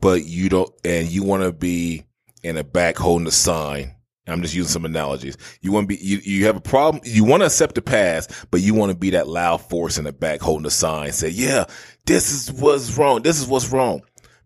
but 0.00 0.24
you 0.26 0.48
don't, 0.48 0.70
and 0.84 1.08
you 1.08 1.22
want 1.22 1.42
to 1.44 1.52
be 1.52 2.04
in 2.42 2.56
the 2.56 2.64
back 2.64 2.96
holding 2.98 3.24
the 3.24 3.32
sign. 3.32 3.94
I'm 4.32 4.42
just 4.42 4.54
using 4.54 4.70
some 4.70 4.84
analogies. 4.84 5.36
You 5.60 5.72
want 5.72 5.84
to 5.88 5.96
be, 5.96 6.02
you, 6.02 6.18
you 6.18 6.46
have 6.46 6.56
a 6.56 6.60
problem. 6.60 7.02
You 7.04 7.24
want 7.24 7.42
to 7.42 7.46
accept 7.46 7.74
the 7.74 7.82
past, 7.82 8.30
but 8.50 8.60
you 8.60 8.74
want 8.74 8.92
to 8.92 8.98
be 8.98 9.10
that 9.10 9.28
loud 9.28 9.58
force 9.62 9.98
in 9.98 10.04
the 10.04 10.12
back 10.12 10.40
holding 10.40 10.64
the 10.64 10.70
sign. 10.70 11.12
Say, 11.12 11.28
yeah, 11.30 11.64
this 12.06 12.30
is 12.32 12.52
what's 12.52 12.96
wrong. 12.96 13.22
This 13.22 13.40
is 13.40 13.46
what's 13.46 13.70
wrong. 13.70 14.02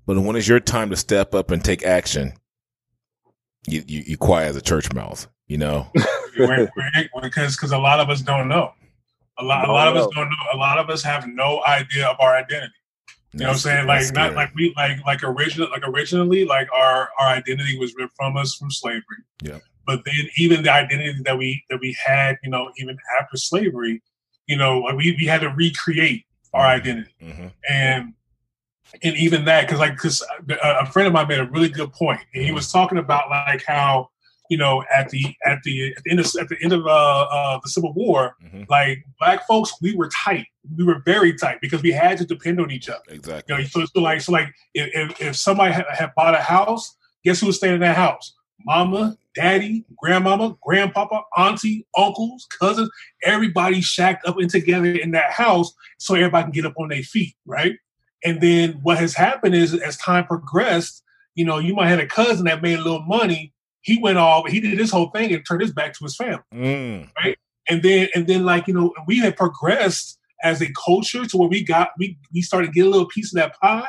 But 0.07 0.19
when 0.21 0.37
it's 0.37 0.47
your 0.49 0.61
time 0.61 0.91
to 0.91 0.97
step 0.97 1.35
up 1.35 1.51
and 1.51 1.65
take 1.65 1.85
action, 1.85 2.33
you, 3.67 3.83
you, 3.87 4.05
you 4.07 4.17
quiet 4.17 4.49
as 4.51 4.57
a 4.57 4.61
church 4.63 4.93
mouse, 4.93 5.27
you 5.49 5.59
know? 5.59 5.89
We're- 6.39 6.69
we're- 6.77 7.09
because 7.23 7.57
because 7.57 7.73
a 7.73 7.79
lot 7.79 7.99
of 7.99 8.11
us 8.11 8.21
don't 8.21 8.49
know. 8.49 8.73
A 9.39 9.45
lot, 9.45 9.69
a 9.69 9.73
lot 9.73 9.89
of 9.89 9.97
us 9.97 10.07
don't 10.15 10.29
know. 10.29 10.37
A 10.55 10.57
lot 10.57 10.79
of 10.79 10.89
us 10.91 11.03
have 11.03 11.27
no 11.27 11.63
idea 11.67 12.07
of 12.07 12.17
our 12.21 12.37
identity. 12.37 12.73
You 13.33 13.41
know 13.41 13.47
what 13.49 13.53
I'm 13.53 13.59
saying? 13.59 13.87
Like 13.87 14.15
not 14.15 14.35
like 14.37 14.55
we 14.55 14.73
like 14.77 15.05
like 15.05 15.23
original 15.25 15.69
like 15.71 15.83
originally 15.87 16.45
like 16.47 16.69
our 16.73 17.11
our 17.21 17.27
identity 17.29 17.79
was 17.79 17.95
ripped 17.97 18.15
from 18.17 18.37
us 18.37 18.55
from 18.55 18.71
slavery. 18.71 19.03
Yeah. 19.43 19.59
But 19.87 20.05
then 20.05 20.29
even 20.37 20.63
the 20.65 20.73
identity 20.73 21.23
that 21.25 21.39
we 21.39 21.65
that 21.71 21.81
we 21.81 21.97
had, 22.05 22.37
you 22.43 22.51
know, 22.51 22.71
even 22.79 22.97
after 23.21 23.37
slavery, 23.37 24.03
you 24.47 24.57
know, 24.57 24.81
like 24.81 24.97
we, 24.97 25.17
we 25.19 25.27
had 25.27 25.41
to 25.43 25.49
recreate 25.51 26.25
our 26.53 26.67
identity. 26.67 27.15
Mhm. 27.23 27.53
And 27.69 28.15
and 29.03 29.17
even 29.17 29.45
that 29.45 29.63
because 29.67 29.79
like 29.81 29.93
because 29.93 30.23
a, 30.49 30.79
a 30.81 30.87
friend 30.87 31.07
of 31.07 31.13
mine 31.13 31.29
made 31.29 31.39
a 31.39 31.45
really 31.51 31.69
good 31.69 31.93
point 31.93 32.21
and 32.35 32.45
he 32.45 32.53
was 32.53 32.71
talking 32.71 32.99
about 32.99 33.29
like 33.29 33.65
how 33.67 34.09
you 34.49 34.57
know 34.57 34.85
at 34.95 35.09
the 35.11 35.25
at 35.45 35.61
the 35.65 35.93
at 35.97 36.03
the 36.05 36.11
end 36.13 36.21
of 36.21 36.27
at 36.41 36.49
the 36.49 36.57
end 36.63 36.73
of 36.73 36.87
uh, 36.87 36.91
uh 36.91 37.59
the 37.65 37.69
civil 37.69 37.93
war 37.95 38.37
Mhm. 38.45 38.65
like 38.71 39.05
black 39.19 39.45
folks 39.47 39.75
we 39.83 39.95
were 39.97 40.09
tight 40.09 40.47
we 40.77 40.85
were 40.85 41.03
very 41.05 41.37
tight 41.37 41.61
because 41.61 41.83
we 41.83 41.91
had 41.91 42.17
to 42.19 42.25
depend 42.25 42.61
on 42.61 42.71
each 42.71 42.89
other 42.89 43.03
Exactly. 43.09 43.55
you 43.57 43.61
know 43.61 43.67
so, 43.67 43.85
so 43.93 44.01
like 44.01 44.21
so 44.21 44.31
like 44.33 44.55
if, 44.73 44.89
if, 44.95 45.21
if 45.21 45.37
somebody 45.37 45.73
had, 45.73 45.85
had 45.91 46.15
bought 46.15 46.35
a 46.35 46.41
house 46.41 46.97
guess 47.25 47.41
who 47.41 47.49
was 47.49 47.57
staying 47.57 47.75
in 47.75 47.81
that 47.81 47.97
house 47.97 48.36
mama 48.67 49.17
daddy 49.35 49.85
grandmama 49.97 50.57
grandpapa 50.63 51.23
auntie 51.37 51.87
uncles 51.97 52.47
cousins 52.59 52.91
everybody 53.25 53.81
shacked 53.81 54.27
up 54.27 54.37
and 54.39 54.51
together 54.51 54.91
in 54.91 55.13
that 55.13 55.31
house 55.31 55.73
so 55.99 56.15
everybody 56.15 56.43
can 56.45 56.53
get 56.53 56.67
up 56.67 56.75
on 56.79 56.89
their 56.89 57.03
feet 57.03 57.35
right? 57.47 57.75
And 58.25 58.41
then 58.41 58.81
what 58.83 58.99
has 58.99 59.15
happened 59.15 59.55
is 59.55 59.73
as 59.75 59.97
time 59.99 60.27
progressed 60.27 61.03
you 61.35 61.45
know 61.45 61.59
you 61.59 61.75
might 61.75 61.89
have 61.89 62.01
a 62.01 62.07
cousin 62.07 62.47
that 62.47 62.63
made 62.63 62.79
a 62.79 62.83
little 62.83 63.03
money. 63.03 63.53
He 63.83 63.99
went 64.01 64.19
off 64.19 64.49
he 64.49 64.59
did 64.61 64.79
this 64.79 64.91
whole 64.91 65.11
thing 65.11 65.33
and 65.33 65.45
turned 65.47 65.61
his 65.61 65.73
back 65.73 65.93
to 65.95 66.05
his 66.05 66.17
family 66.17 66.43
Mm. 66.53 67.09
and 67.69 67.83
then 67.83 68.09
and 68.15 68.27
then 68.27 68.45
like 68.45 68.67
you 68.67 68.75
know 68.75 68.93
we 69.07 69.19
had 69.19 69.37
progressed 69.37 70.19
as 70.43 70.61
a 70.61 70.73
culture 70.73 71.25
to 71.27 71.37
where 71.37 71.49
we 71.49 71.63
got 71.63 71.91
we 71.99 72.19
we 72.33 72.43
started 72.43 72.69
to 72.69 72.73
get 72.73 72.87
a 72.87 72.91
little 72.91 73.07
piece 73.07 73.33
of 73.33 73.37
that 73.37 73.55
pie 73.61 73.87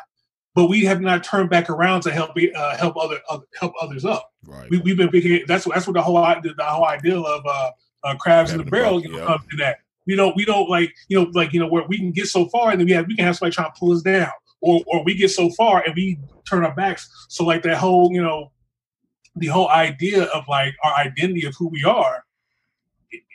but 0.58 0.66
we 0.70 0.84
have 0.84 1.02
not 1.02 1.24
turned 1.24 1.52
back 1.52 1.70
around 1.70 2.02
to 2.02 2.12
help 2.12 2.32
uh, 2.56 2.76
help 2.78 2.98
other, 2.98 3.20
other 3.30 3.46
help 3.60 3.74
others 3.80 4.04
up 4.04 4.32
Right. 4.46 4.70
we, 4.72 4.80
we've 4.80 4.98
been 4.98 5.10
picking 5.10 5.44
that's 5.48 5.66
what 5.66 5.76
that's 5.76 5.86
what 5.86 5.94
the 5.94 6.02
whole 6.02 6.18
idea 6.18 6.54
the 6.58 6.64
whole 6.64 6.86
idea 6.86 7.20
of 7.20 7.46
uh, 7.46 7.72
uh 8.04 8.16
crabs 8.16 8.52
in 8.52 8.58
the 8.58 8.64
the 8.64 8.72
barrel 8.72 9.02
you 9.02 9.10
know, 9.12 9.20
yeah. 9.20 9.26
comes 9.26 9.42
to 9.52 9.58
that 9.58 9.78
we 10.08 10.16
don't 10.16 10.36
we 10.36 10.46
don't 10.46 10.68
like 10.70 10.92
you 11.10 11.20
know 11.20 11.30
like 11.34 11.54
you 11.54 11.60
know 11.60 11.68
where 11.68 11.86
we 11.88 11.98
can 11.98 12.12
get 12.12 12.28
so 12.28 12.48
far 12.48 12.72
and 12.72 12.80
then 12.80 12.88
we 12.88 12.94
have 12.94 13.06
we 13.08 13.16
can 13.16 13.26
have 13.26 13.36
somebody 13.38 13.54
trying 13.54 13.72
to 13.72 13.80
pull 13.80 13.92
us 13.92 14.02
down 14.02 14.32
or 14.62 14.82
or 14.88 15.04
we 15.04 15.14
get 15.16 15.30
so 15.30 15.50
far 15.52 15.84
and 15.86 15.94
we 15.96 16.18
turn 16.50 16.66
our 16.66 16.74
backs 16.74 17.10
so 17.30 17.44
like 17.46 17.62
that 17.62 17.78
whole 17.78 18.12
you 18.12 18.22
know 18.22 18.52
the 19.36 19.48
whole 19.48 19.70
idea 19.70 20.24
of 20.24 20.44
like 20.48 20.74
our 20.84 20.96
identity 20.96 21.46
of 21.46 21.54
who 21.56 21.68
we 21.68 21.84
are 21.84 22.24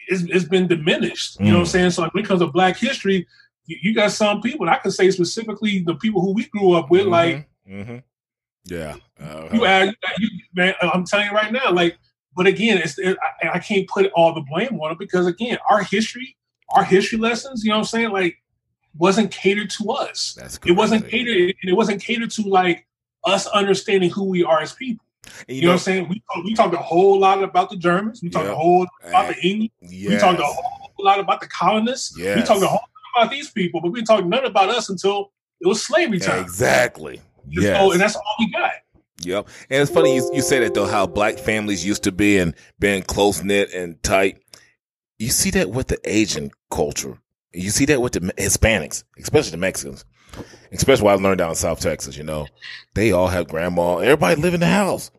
it's, 0.09 0.23
it's 0.23 0.45
been 0.45 0.67
diminished. 0.67 1.39
You 1.39 1.47
know 1.47 1.53
what 1.53 1.59
I'm 1.61 1.67
Mm. 1.67 1.69
saying? 1.69 1.91
So 1.93 2.03
like 2.03 2.15
when 2.15 2.25
it 2.25 2.27
comes 2.27 2.41
to 2.41 2.49
Black 2.49 2.77
history, 2.77 3.27
you, 3.73 3.91
you 3.91 3.95
got 3.95 4.11
some 4.13 4.41
people. 4.41 4.67
And 4.67 4.75
I 4.75 4.79
can 4.79 4.91
say 4.91 5.11
specifically 5.11 5.81
the 5.81 5.95
people 5.95 6.21
who 6.21 6.33
we 6.35 6.47
grew 6.47 6.73
up 6.73 6.91
with. 6.91 7.07
Like 7.07 7.49
hmm 7.67 7.99
yeah. 8.65 8.95
Uh, 9.21 9.49
you, 9.53 9.67
add, 9.67 9.95
you, 10.19 10.29
man, 10.55 10.75
I'm 10.83 11.05
telling 11.05 11.27
you 11.27 11.33
right 11.33 11.53
now. 11.53 11.73
Like, 11.73 11.99
but 12.37 12.47
again, 12.47 12.79
it's 12.79 12.99
it, 12.99 13.17
I, 13.43 13.51
I 13.55 13.59
can't 13.59 13.89
put 13.89 14.11
all 14.13 14.35
the 14.35 14.41
blame 14.43 14.79
on 14.81 14.93
it 14.93 14.99
because 14.99 15.27
again, 15.27 15.59
our 15.69 15.83
history, 15.83 16.37
our 16.71 16.85
history 16.85 17.19
lessons. 17.19 17.65
You 17.65 17.71
know 17.71 17.77
what 17.77 17.81
I'm 17.81 17.85
saying? 17.87 18.11
Like, 18.11 18.37
wasn't 18.97 19.31
catered 19.31 19.71
to 19.71 19.91
us. 19.91 20.35
that's 20.39 20.61
It 20.65 20.73
wasn't 20.73 21.09
catered. 21.09 21.55
And 21.63 21.71
it 21.71 21.75
wasn't 21.75 22.01
catered 22.03 22.31
to 22.33 22.43
like 22.43 22.87
us 23.25 23.47
understanding 23.49 24.11
who 24.11 24.25
we 24.25 24.45
are 24.45 24.61
as 24.61 24.73
people. 24.73 25.05
And 25.49 25.57
You, 25.57 25.63
know, 25.63 25.69
what 25.71 25.73
I'm 25.75 25.79
saying? 25.81 26.09
We 26.09 26.23
we 26.45 26.55
talked 26.55 26.75
a 26.75 26.79
whole 26.79 27.19
lot 27.19 27.43
about 27.43 27.71
the 27.71 27.77
Germans. 27.77 28.23
We 28.23 28.31
talked 28.31 28.47
Yeah. 28.47 28.53
a 28.53 28.57
whole 28.57 28.81
lot 28.81 28.89
about 29.09 29.25
uh, 29.25 29.33
the 29.33 29.47
English. 29.49 29.71
yes. 29.81 30.09
We 30.11 30.17
talked 30.19 30.41
a 30.41 30.45
whole 30.45 30.93
lot 31.01 31.19
about 31.21 31.41
the 31.41 31.49
colonists. 31.49 32.17
We 32.17 32.43
talked 32.43 32.63
a 32.63 32.67
whole 32.69 32.81
about 33.17 33.31
these 33.31 33.51
people, 33.51 33.81
but 33.81 33.91
we 33.91 34.01
didn't 34.01 34.09
talk 34.09 34.25
none 34.25 34.45
about 34.45 34.69
us 34.71 34.89
until 34.89 35.33
it 35.61 35.67
was 35.67 35.83
slavery 35.83 36.19
time. 36.19 36.43
Exactly. 36.43 37.17
And 37.17 37.23
Yes. 37.49 37.81
So, 37.81 37.93
and 37.93 38.01
that's 38.01 38.17
all 38.17 38.37
we 38.39 38.51
got. 38.51 38.71
Yep. 39.25 39.49
And 39.71 39.83
it's 39.83 39.91
funny 39.91 40.17
you, 40.17 40.31
you 40.35 40.43
say 40.43 40.61
that 40.61 40.75
though, 40.75 40.87
how 40.87 41.07
black 41.07 41.39
families 41.39 41.85
used 41.87 42.05
to 42.05 42.13
be 42.13 42.39
and 42.39 42.55
being 42.79 43.03
close 43.03 43.43
knit 43.43 43.73
and 43.73 44.03
tight. 44.03 44.39
You 45.19 45.31
see 45.31 45.51
that 45.51 45.71
with 45.71 45.89
the 45.89 45.99
Asian 46.05 46.51
culture. 46.71 47.19
You 47.53 47.71
see 47.71 47.85
that 47.87 48.01
with 48.01 48.13
the 48.15 48.21
Hispanics, 48.21 49.05
especially 49.19 49.53
the 49.53 49.57
Mexicans, 49.59 50.05
especially 50.73 51.05
what 51.05 51.19
I 51.19 51.23
learned 51.23 51.39
down 51.39 51.51
in 51.51 51.55
South 51.55 51.81
Texas. 51.81 52.17
You 52.17 52.25
know, 52.25 52.47
they 52.95 53.13
all 53.13 53.29
have 53.29 53.49
grandma. 53.49 53.99
Everybody 53.99 54.41
live 54.41 54.55
in 54.55 54.61
the 54.61 54.67
house, 54.67 55.11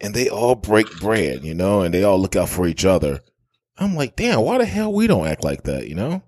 and 0.00 0.14
they 0.14 0.28
all 0.28 0.54
break 0.54 1.00
bread. 1.00 1.44
You 1.44 1.54
know, 1.54 1.82
and 1.82 1.92
they 1.92 2.04
all 2.04 2.18
look 2.18 2.36
out 2.36 2.48
for 2.48 2.66
each 2.66 2.84
other. 2.84 3.20
I'm 3.76 3.94
like, 3.94 4.16
damn, 4.16 4.40
why 4.40 4.58
the 4.58 4.64
hell 4.64 4.92
we 4.92 5.06
don't 5.06 5.26
act 5.26 5.44
like 5.44 5.64
that? 5.64 5.88
You 5.88 5.96
know, 5.96 6.22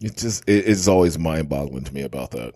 it's 0.00 0.22
just 0.22 0.48
it, 0.48 0.68
it's 0.68 0.88
always 0.88 1.18
mind 1.18 1.48
boggling 1.48 1.84
to 1.84 1.94
me 1.94 2.02
about 2.02 2.30
that. 2.32 2.54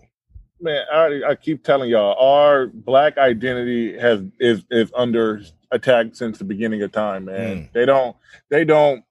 man, 0.61 0.85
I, 0.93 1.21
I 1.29 1.35
keep 1.35 1.63
telling 1.63 1.89
y'all, 1.89 2.15
our 2.19 2.67
black 2.67 3.17
identity 3.17 3.97
has 3.97 4.21
is 4.39 4.63
is 4.69 4.91
under 4.95 5.41
attack 5.71 6.07
since 6.13 6.37
the 6.37 6.43
beginning 6.43 6.81
of 6.81 6.91
time, 6.91 7.25
man. 7.25 7.57
Hmm. 7.57 7.63
They 7.73 7.85
don't, 7.85 8.15
they 8.49 8.65
don't, 8.65 9.03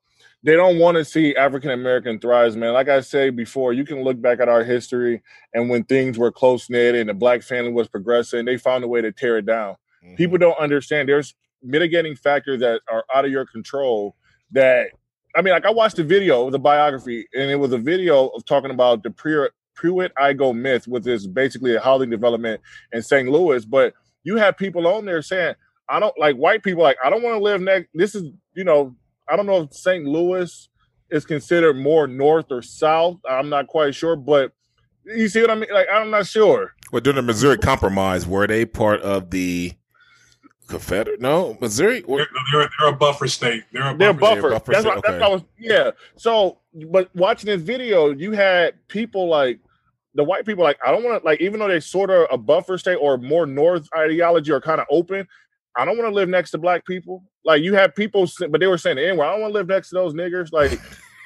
they 0.42 0.56
don't 0.56 0.78
want 0.78 0.96
to 0.96 1.04
see 1.04 1.34
African 1.34 1.70
American 1.70 2.18
thrive, 2.18 2.56
man. 2.56 2.72
Like 2.72 2.88
I 2.88 3.00
say 3.00 3.30
before, 3.30 3.72
you 3.72 3.84
can 3.84 4.02
look 4.02 4.20
back 4.20 4.40
at 4.40 4.48
our 4.48 4.64
history 4.64 5.22
and 5.54 5.68
when 5.68 5.84
things 5.84 6.18
were 6.18 6.32
close 6.32 6.70
knit 6.70 6.94
and 6.94 7.08
the 7.08 7.14
black 7.14 7.42
family 7.42 7.72
was 7.72 7.88
progressing, 7.88 8.44
they 8.44 8.56
found 8.56 8.84
a 8.84 8.88
way 8.88 9.00
to 9.00 9.12
tear 9.12 9.38
it 9.38 9.46
down. 9.46 9.76
Mm-hmm. 10.04 10.14
People 10.16 10.38
don't 10.38 10.58
understand. 10.58 11.08
There's 11.08 11.34
mitigating 11.62 12.16
factors 12.16 12.60
that 12.60 12.80
are 12.90 13.04
out 13.14 13.24
of 13.24 13.30
your 13.30 13.46
control. 13.46 14.16
That 14.52 14.90
I 15.34 15.42
mean, 15.42 15.52
like 15.52 15.64
I 15.64 15.70
watched 15.70 15.98
a 15.98 16.04
video, 16.04 16.48
a 16.48 16.58
biography, 16.58 17.26
and 17.34 17.50
it 17.50 17.56
was 17.56 17.72
a 17.72 17.78
video 17.78 18.28
of 18.28 18.44
talking 18.44 18.70
about 18.70 19.02
the 19.02 19.10
pre 19.10 19.48
Pruitt 19.74 20.12
Igoe 20.16 20.54
myth, 20.54 20.86
which 20.86 21.06
is 21.06 21.26
basically 21.26 21.74
a 21.74 21.80
housing 21.80 22.10
development 22.10 22.60
in 22.92 23.02
St. 23.02 23.28
Louis. 23.28 23.64
But 23.64 23.94
you 24.24 24.36
have 24.36 24.58
people 24.58 24.86
on 24.86 25.06
there 25.06 25.22
saying, 25.22 25.54
I 25.88 25.98
don't 25.98 26.16
like 26.18 26.36
white 26.36 26.62
people, 26.62 26.82
like, 26.82 26.98
I 27.02 27.08
don't 27.08 27.22
want 27.22 27.38
to 27.38 27.42
live 27.42 27.62
next. 27.62 27.88
This 27.94 28.14
is, 28.14 28.24
you 28.54 28.64
know, 28.64 28.94
I 29.28 29.36
don't 29.36 29.46
know 29.46 29.62
if 29.62 29.72
St. 29.72 30.04
Louis 30.04 30.68
is 31.10 31.24
considered 31.24 31.76
more 31.76 32.06
north 32.06 32.46
or 32.50 32.62
south. 32.62 33.18
I'm 33.28 33.48
not 33.48 33.68
quite 33.68 33.94
sure, 33.94 34.16
but 34.16 34.52
you 35.04 35.28
see 35.28 35.40
what 35.40 35.50
I 35.50 35.54
mean? 35.54 35.70
Like, 35.72 35.88
I'm 35.92 36.10
not 36.10 36.26
sure. 36.26 36.74
Well, 36.92 37.00
during 37.00 37.16
the 37.16 37.22
Missouri 37.22 37.56
Compromise, 37.56 38.26
were 38.26 38.46
they 38.46 38.66
part 38.66 39.00
of 39.00 39.30
the 39.30 39.72
Confederate? 40.70 41.20
No, 41.20 41.56
Missouri. 41.60 42.02
They're, 42.06 42.26
they're, 42.52 42.70
they're 42.78 42.88
a 42.88 42.96
buffer 42.96 43.28
state. 43.28 43.64
They're 43.72 43.90
a 43.94 43.96
They're 43.96 44.12
buffer. 44.12 44.42
buffer. 44.42 44.50
buffer 44.50 44.72
That's 44.72 44.82
state, 44.82 44.94
what, 44.94 45.04
that's 45.04 45.14
okay. 45.14 45.20
what 45.20 45.30
I 45.30 45.34
was. 45.34 45.42
Yeah. 45.58 45.90
So, 46.16 46.58
but 46.90 47.14
watching 47.14 47.46
this 47.48 47.62
video, 47.62 48.10
you 48.10 48.32
had 48.32 48.74
people 48.88 49.28
like 49.28 49.60
the 50.14 50.24
white 50.24 50.46
people. 50.46 50.64
Like, 50.64 50.78
I 50.84 50.90
don't 50.90 51.04
want 51.04 51.22
to 51.22 51.26
like, 51.26 51.40
even 51.40 51.60
though 51.60 51.68
they 51.68 51.80
sort 51.80 52.10
of 52.10 52.26
a 52.30 52.38
buffer 52.38 52.78
state 52.78 52.96
or 52.96 53.18
more 53.18 53.46
north 53.46 53.88
ideology 53.96 54.52
or 54.52 54.60
kind 54.60 54.80
of 54.80 54.86
open. 54.90 55.26
I 55.76 55.84
don't 55.84 55.96
want 55.96 56.10
to 56.10 56.14
live 56.14 56.28
next 56.28 56.50
to 56.50 56.58
black 56.58 56.84
people. 56.84 57.22
Like 57.44 57.62
you 57.62 57.74
have 57.74 57.94
people, 57.94 58.28
but 58.50 58.60
they 58.60 58.66
were 58.66 58.78
saying, 58.78 58.98
anyway, 58.98 59.26
I 59.26 59.32
don't 59.32 59.40
want 59.42 59.52
to 59.52 59.58
live 59.58 59.68
next 59.68 59.90
to 59.90 59.94
those 59.94 60.14
niggers. 60.14 60.52
Like, 60.52 60.72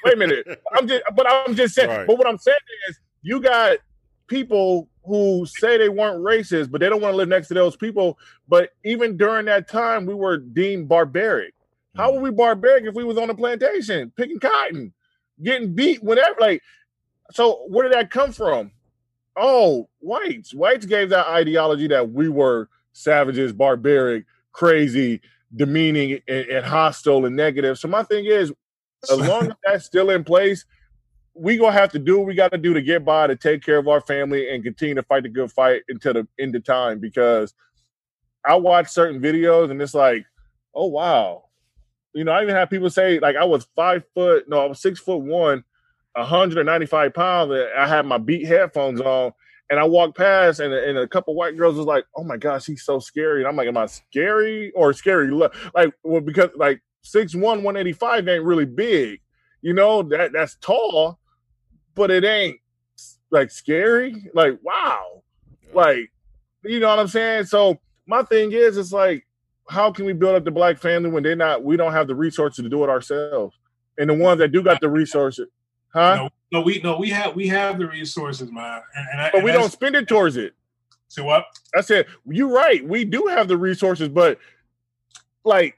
wait 0.03 0.13
a 0.13 0.17
minute. 0.17 0.45
I'm 0.73 0.87
just, 0.87 1.03
but 1.15 1.25
I'm 1.29 1.55
just 1.55 1.73
saying. 1.73 1.89
Right. 1.89 2.07
But 2.07 2.17
what 2.17 2.27
I'm 2.27 2.37
saying 2.37 2.57
is, 2.89 2.99
you 3.23 3.41
got 3.41 3.77
people 4.27 4.89
who 5.03 5.45
say 5.45 5.77
they 5.77 5.89
weren't 5.89 6.23
racist, 6.23 6.71
but 6.71 6.81
they 6.81 6.89
don't 6.89 7.01
want 7.01 7.13
to 7.13 7.17
live 7.17 7.29
next 7.29 7.47
to 7.49 7.53
those 7.53 7.75
people. 7.75 8.17
But 8.47 8.71
even 8.83 9.17
during 9.17 9.45
that 9.45 9.67
time, 9.67 10.05
we 10.05 10.13
were 10.13 10.37
deemed 10.37 10.87
barbaric. 10.87 11.53
How 11.95 12.11
mm. 12.11 12.15
were 12.15 12.21
we 12.21 12.31
barbaric 12.31 12.85
if 12.85 12.95
we 12.95 13.03
was 13.03 13.17
on 13.17 13.29
a 13.29 13.35
plantation 13.35 14.11
picking 14.15 14.39
cotton, 14.39 14.93
getting 15.43 15.73
beat, 15.73 16.03
whatever? 16.03 16.35
Like, 16.39 16.63
so 17.31 17.65
where 17.67 17.83
did 17.87 17.93
that 17.93 18.11
come 18.11 18.31
from? 18.31 18.71
Oh, 19.37 19.89
whites. 19.99 20.53
Whites 20.53 20.85
gave 20.85 21.09
that 21.09 21.27
ideology 21.27 21.87
that 21.87 22.11
we 22.11 22.29
were 22.29 22.69
savages, 22.93 23.51
barbaric, 23.53 24.25
crazy, 24.53 25.21
demeaning, 25.55 26.21
and, 26.27 26.45
and 26.47 26.65
hostile 26.65 27.25
and 27.25 27.35
negative. 27.35 27.77
So 27.77 27.87
my 27.87 28.03
thing 28.03 28.25
is, 28.25 28.53
as 29.11 29.19
long 29.19 29.47
as 29.47 29.53
that's 29.63 29.85
still 29.85 30.09
in 30.09 30.23
place, 30.23 30.65
we 31.35 31.57
gonna 31.57 31.73
have 31.73 31.91
to 31.91 31.99
do 31.99 32.17
what 32.17 32.27
we 32.27 32.33
got 32.33 32.51
to 32.53 32.57
do 32.57 32.73
to 32.73 32.81
get 32.81 33.03
by 33.03 33.27
to 33.27 33.35
take 33.35 33.63
care 33.63 33.77
of 33.77 33.87
our 33.87 34.01
family 34.01 34.49
and 34.49 34.63
continue 34.63 34.95
to 34.95 35.03
fight 35.03 35.23
the 35.23 35.29
good 35.29 35.51
fight 35.51 35.83
until 35.89 36.13
the 36.13 36.27
end 36.39 36.55
of 36.55 36.63
time. 36.63 36.99
Because 36.99 37.53
I 38.45 38.55
watch 38.55 38.89
certain 38.89 39.21
videos 39.21 39.69
and 39.69 39.81
it's 39.81 39.93
like, 39.93 40.25
oh 40.73 40.87
wow, 40.87 41.45
you 42.13 42.23
know, 42.23 42.31
I 42.31 42.41
even 42.41 42.55
have 42.55 42.69
people 42.69 42.89
say 42.89 43.19
like 43.19 43.35
I 43.35 43.43
was 43.43 43.67
five 43.75 44.03
foot, 44.13 44.47
no, 44.47 44.61
I 44.61 44.65
was 44.65 44.81
six 44.81 44.99
foot 44.99 45.17
one, 45.17 45.63
195 46.13 47.13
pounds, 47.13 47.53
I 47.77 47.87
had 47.87 48.05
my 48.05 48.17
beat 48.17 48.47
headphones 48.47 49.01
on, 49.01 49.33
and 49.69 49.79
I 49.79 49.83
walked 49.83 50.17
past, 50.17 50.59
and, 50.59 50.73
and 50.73 50.97
a 50.97 51.07
couple 51.07 51.35
white 51.35 51.57
girls 51.57 51.75
was 51.75 51.85
like, 51.85 52.05
"Oh 52.15 52.23
my 52.23 52.37
gosh, 52.37 52.65
he's 52.65 52.83
so 52.85 52.99
scary," 52.99 53.41
and 53.41 53.47
I'm 53.47 53.55
like, 53.55 53.67
"Am 53.67 53.77
I 53.77 53.87
scary 53.87 54.71
or 54.71 54.93
scary?" 54.93 55.29
Like, 55.31 55.93
well, 56.03 56.21
because 56.21 56.51
like 56.55 56.81
six 57.01 57.33
one, 57.35 57.63
185 57.63 58.27
ain't 58.27 58.43
really 58.43 58.65
big, 58.65 59.19
you 59.61 59.73
know, 59.73 60.03
that 60.03 60.31
that's 60.33 60.55
tall, 60.61 61.19
but 61.95 62.11
it 62.11 62.23
ain't 62.23 62.59
like 63.31 63.49
scary. 63.51 64.29
Like, 64.33 64.59
wow, 64.63 65.23
like, 65.73 66.11
you 66.63 66.79
know 66.79 66.89
what 66.89 66.99
I'm 66.99 67.07
saying? 67.07 67.45
So 67.45 67.79
my 68.05 68.23
thing 68.23 68.51
is, 68.51 68.77
it's 68.77 68.91
like, 68.91 69.25
how 69.67 69.91
can 69.91 70.05
we 70.05 70.13
build 70.13 70.35
up 70.35 70.43
the 70.43 70.51
black 70.51 70.77
family 70.77 71.09
when 71.09 71.23
they're 71.23 71.35
not? 71.35 71.63
We 71.63 71.77
don't 71.77 71.93
have 71.93 72.07
the 72.07 72.15
resources 72.15 72.63
to 72.63 72.69
do 72.69 72.83
it 72.83 72.89
ourselves, 72.89 73.57
and 73.97 74.09
the 74.09 74.13
ones 74.13 74.39
that 74.39 74.51
do 74.51 74.61
got 74.61 74.79
the 74.81 74.89
resources, 74.89 75.47
huh? 75.93 76.15
No, 76.15 76.29
no, 76.51 76.61
we 76.61 76.81
no, 76.83 76.97
we 76.97 77.09
have 77.09 77.35
we 77.35 77.47
have 77.47 77.79
the 77.79 77.87
resources, 77.87 78.51
man, 78.51 78.81
and, 78.95 79.07
and, 79.13 79.21
I- 79.21 79.31
but 79.31 79.43
we 79.43 79.51
don't 79.51 79.71
spend 79.71 79.95
it 79.95 80.07
towards 80.07 80.37
it. 80.37 80.53
See 81.07 81.21
what? 81.21 81.45
I 81.75 81.81
said, 81.81 82.07
you're 82.27 82.49
right. 82.51 82.85
We 82.85 83.05
do 83.05 83.27
have 83.27 83.47
the 83.47 83.57
resources, 83.57 84.09
but 84.09 84.37
like 85.43 85.77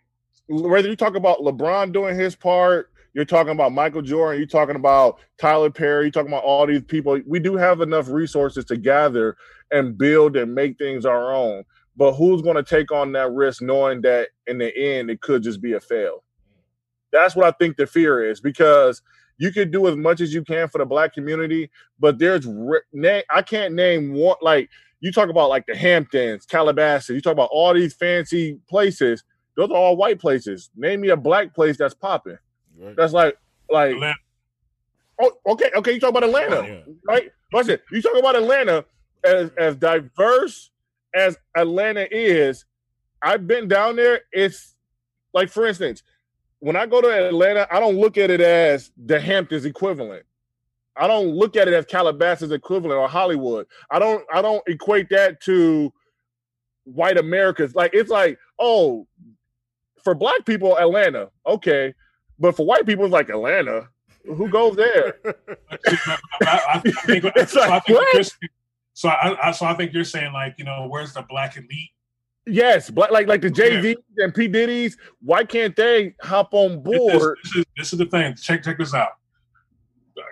whether 0.49 0.87
you 0.89 0.95
talk 0.95 1.15
about 1.15 1.39
LeBron 1.39 1.91
doing 1.91 2.17
his 2.17 2.35
part, 2.35 2.89
you're 3.17 3.25
talking 3.25 3.51
about 3.51 3.71
Michael 3.73 4.03
Jordan, 4.03 4.39
you're 4.39 4.47
talking 4.47 4.75
about 4.75 5.19
Tyler 5.39 5.71
Perry, 5.71 6.03
you're 6.03 6.11
talking 6.11 6.31
about 6.31 6.43
all 6.43 6.67
these 6.67 6.83
people. 6.83 7.19
We 7.25 7.39
do 7.39 7.55
have 7.55 7.81
enough 7.81 8.09
resources 8.09 8.63
to 8.65 8.77
gather 8.77 9.35
and 9.71 9.97
build 9.97 10.37
and 10.37 10.53
make 10.53 10.77
things 10.77 11.03
our 11.03 11.33
own. 11.33 11.63
But 11.95 12.13
who's 12.13 12.43
going 12.43 12.57
to 12.57 12.63
take 12.63 12.91
on 12.91 13.13
that 13.13 13.31
risk 13.31 13.63
knowing 13.63 14.01
that 14.01 14.27
in 14.45 14.59
the 14.59 14.71
end 14.77 15.09
it 15.09 15.21
could 15.21 15.41
just 15.41 15.61
be 15.61 15.73
a 15.73 15.79
fail? 15.79 16.23
That's 17.11 17.35
what 17.35 17.47
I 17.47 17.57
think 17.57 17.77
the 17.77 17.87
fear 17.87 18.23
is 18.23 18.39
because 18.39 19.01
you 19.39 19.51
can 19.51 19.71
do 19.71 19.87
as 19.87 19.95
much 19.95 20.21
as 20.21 20.31
you 20.31 20.43
can 20.43 20.67
for 20.67 20.77
the 20.77 20.85
black 20.85 21.15
community, 21.15 21.71
but 21.99 22.19
there's 22.19 22.47
I 22.47 23.41
can't 23.41 23.73
name 23.73 24.13
one 24.13 24.37
like 24.43 24.69
you 24.99 25.11
talk 25.11 25.29
about 25.29 25.49
like 25.49 25.65
the 25.65 25.75
Hamptons, 25.75 26.45
Calabasas, 26.45 27.15
you 27.15 27.21
talk 27.21 27.33
about 27.33 27.49
all 27.51 27.73
these 27.73 27.95
fancy 27.95 28.59
places. 28.69 29.23
Those 29.55 29.71
are 29.71 29.75
all 29.75 29.97
white 29.97 30.19
places. 30.19 30.69
Name 30.75 31.01
me 31.01 31.09
a 31.09 31.17
black 31.17 31.55
place 31.55 31.77
that's 31.77 31.95
popping. 31.95 32.37
Right. 32.79 32.95
That's 32.95 33.13
like 33.13 33.37
like 33.69 33.93
Atlanta. 33.95 34.15
oh 35.21 35.31
okay 35.47 35.71
okay. 35.75 35.93
You 35.93 35.99
talk 35.99 36.11
about 36.11 36.23
Atlanta, 36.23 36.65
Yeah. 36.67 36.93
right? 37.05 37.29
Listen, 37.53 37.79
you 37.91 38.01
talk 38.01 38.17
about 38.17 38.35
Atlanta 38.35 38.85
as 39.23 39.51
as 39.57 39.75
diverse 39.75 40.71
as 41.15 41.37
Atlanta 41.55 42.07
is. 42.15 42.65
I've 43.21 43.47
been 43.47 43.67
down 43.67 43.95
there. 43.95 44.21
It's 44.31 44.75
like 45.33 45.49
for 45.49 45.65
instance, 45.65 46.03
when 46.59 46.75
I 46.75 46.85
go 46.85 47.01
to 47.01 47.27
Atlanta, 47.27 47.67
I 47.71 47.79
don't 47.79 47.97
look 47.97 48.17
at 48.17 48.29
it 48.29 48.41
as 48.41 48.91
the 48.97 49.19
Hamptons 49.19 49.65
equivalent. 49.65 50.23
I 50.95 51.07
don't 51.07 51.29
look 51.29 51.55
at 51.55 51.67
it 51.67 51.73
as 51.73 51.85
Calabasas 51.85 52.51
equivalent 52.51 52.99
or 52.99 53.07
Hollywood. 53.07 53.67
I 53.91 53.99
don't 53.99 54.23
I 54.31 54.41
don't 54.41 54.63
equate 54.67 55.09
that 55.09 55.41
to 55.41 55.91
white 56.85 57.17
Americans. 57.17 57.75
Like 57.75 57.91
it's 57.93 58.09
like, 58.09 58.37
oh, 58.59 59.07
for 60.03 60.15
black 60.15 60.45
people, 60.45 60.77
Atlanta, 60.77 61.29
okay. 61.45 61.93
But 62.39 62.55
for 62.55 62.65
white 62.65 62.85
people, 62.85 63.05
it's 63.05 63.13
like 63.13 63.29
Atlanta. 63.29 63.89
Who 64.25 64.49
goes 64.49 64.75
there? 64.75 65.15
I, 65.25 66.17
I, 66.41 66.61
I 66.73 66.79
think, 66.79 67.25
It's 67.35 67.51
so, 67.53 67.61
I 67.61 67.67
like, 67.69 67.85
think 67.85 67.97
what? 67.99 68.13
you're, 68.13 68.23
so 68.93 69.09
I, 69.09 69.47
I 69.47 69.51
so 69.51 69.65
I 69.65 69.73
think 69.73 69.93
you're 69.93 70.03
saying 70.03 70.33
like 70.33 70.55
you 70.57 70.65
know 70.65 70.87
where's 70.89 71.13
the 71.13 71.21
black 71.23 71.55
elite? 71.57 71.91
yes, 72.45 72.89
black 72.89 73.11
like 73.11 73.27
like 73.27 73.41
the 73.41 73.49
Jay 73.49 73.81
Z 73.81 73.95
and 74.17 74.33
P 74.33 74.47
Diddy's. 74.47 74.97
Why 75.21 75.43
can't 75.45 75.75
they 75.75 76.15
hop 76.21 76.49
on 76.53 76.81
board? 76.83 77.37
this 77.43 77.55
is 77.55 77.65
this 77.77 77.93
is 77.93 77.99
the 77.99 78.05
thing. 78.05 78.35
Check 78.35 78.63
check 78.63 78.77
this 78.77 78.93
out. 78.93 79.11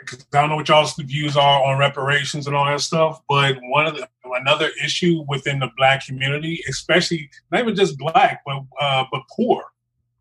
'Cause 0.08 0.26
I 0.34 0.42
don't 0.42 0.50
know 0.50 0.56
what 0.56 0.68
y'all's 0.68 0.94
views 0.96 1.38
are 1.38 1.64
on 1.64 1.78
reparations 1.78 2.48
and 2.48 2.56
all 2.56 2.66
that 2.66 2.82
stuff, 2.82 3.22
but 3.30 3.56
one 3.70 3.86
of 3.86 3.96
the 3.96 4.08
another 4.36 4.70
issue 4.84 5.24
within 5.28 5.60
the 5.60 5.70
black 5.78 6.06
community, 6.06 6.60
especially 6.70 7.30
not 7.52 7.62
even 7.62 7.76
just 7.76 7.98
black, 7.98 8.42
but 8.46 8.64
uh, 8.82 9.06
but 9.12 9.22
poor, 9.36 9.64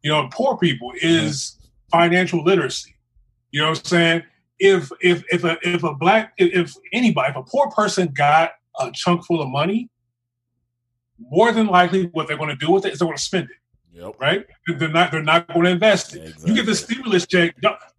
you 0.03 0.11
know, 0.11 0.29
poor 0.31 0.57
people 0.59 0.93
is 1.01 1.57
financial 1.95 2.43
literacy. 2.43 2.95
You 3.53 3.61
know 3.63 3.69
what 3.71 3.79
I'm 3.79 3.85
saying? 3.85 4.23
If 4.59 4.91
if 5.01 5.23
if 5.31 5.45
a 5.45 5.57
if 5.63 5.83
a 5.85 5.95
black 5.95 6.33
if, 6.39 6.75
anybody 6.93 7.31
if 7.31 7.37
a 7.37 7.43
poor 7.43 7.71
person 7.71 8.09
got 8.09 8.51
a 8.81 8.91
chunk 8.93 9.25
full 9.25 9.41
of 9.41 9.49
money, 9.49 9.89
more 11.19 11.53
than 11.53 11.67
likely 11.67 12.07
what 12.13 12.27
they're 12.27 12.37
going 12.37 12.51
to 12.51 12.57
do 12.57 12.71
with 12.73 12.85
it 12.87 12.93
is 12.93 12.99
they're 12.99 13.07
going 13.07 13.17
to 13.17 13.23
spend 13.23 13.45
it 13.51 13.57
Yep. 13.97 14.15
right? 14.21 14.45
They're 14.67 14.89
not 14.89 15.13
they're 15.13 15.23
not 15.23 15.47
going 15.49 15.65
to 15.67 15.71
invest 15.71 16.17
it. 16.17 16.35
You 16.45 16.55
get 16.55 16.67
the 16.67 16.75
stimulus 16.75 17.27
check. 17.27 17.55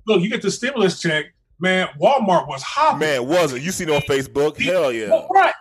Look, 0.06 0.22
you 0.22 0.30
get 0.30 0.42
the 0.42 0.52
stimulus 0.52 1.00
check. 1.02 1.26
Man, 1.58 1.88
Walmart 2.02 2.50
was 2.50 2.62
hopping. 2.64 3.00
Man, 3.00 3.28
wasn't 3.28 3.62
you 3.64 3.72
seen 3.72 3.88
it 3.88 3.96
on 3.96 4.02
Facebook? 4.02 4.58
Hell 4.58 4.92
yeah. 4.92 5.08
Well, 5.08 5.28
right. 5.34 5.54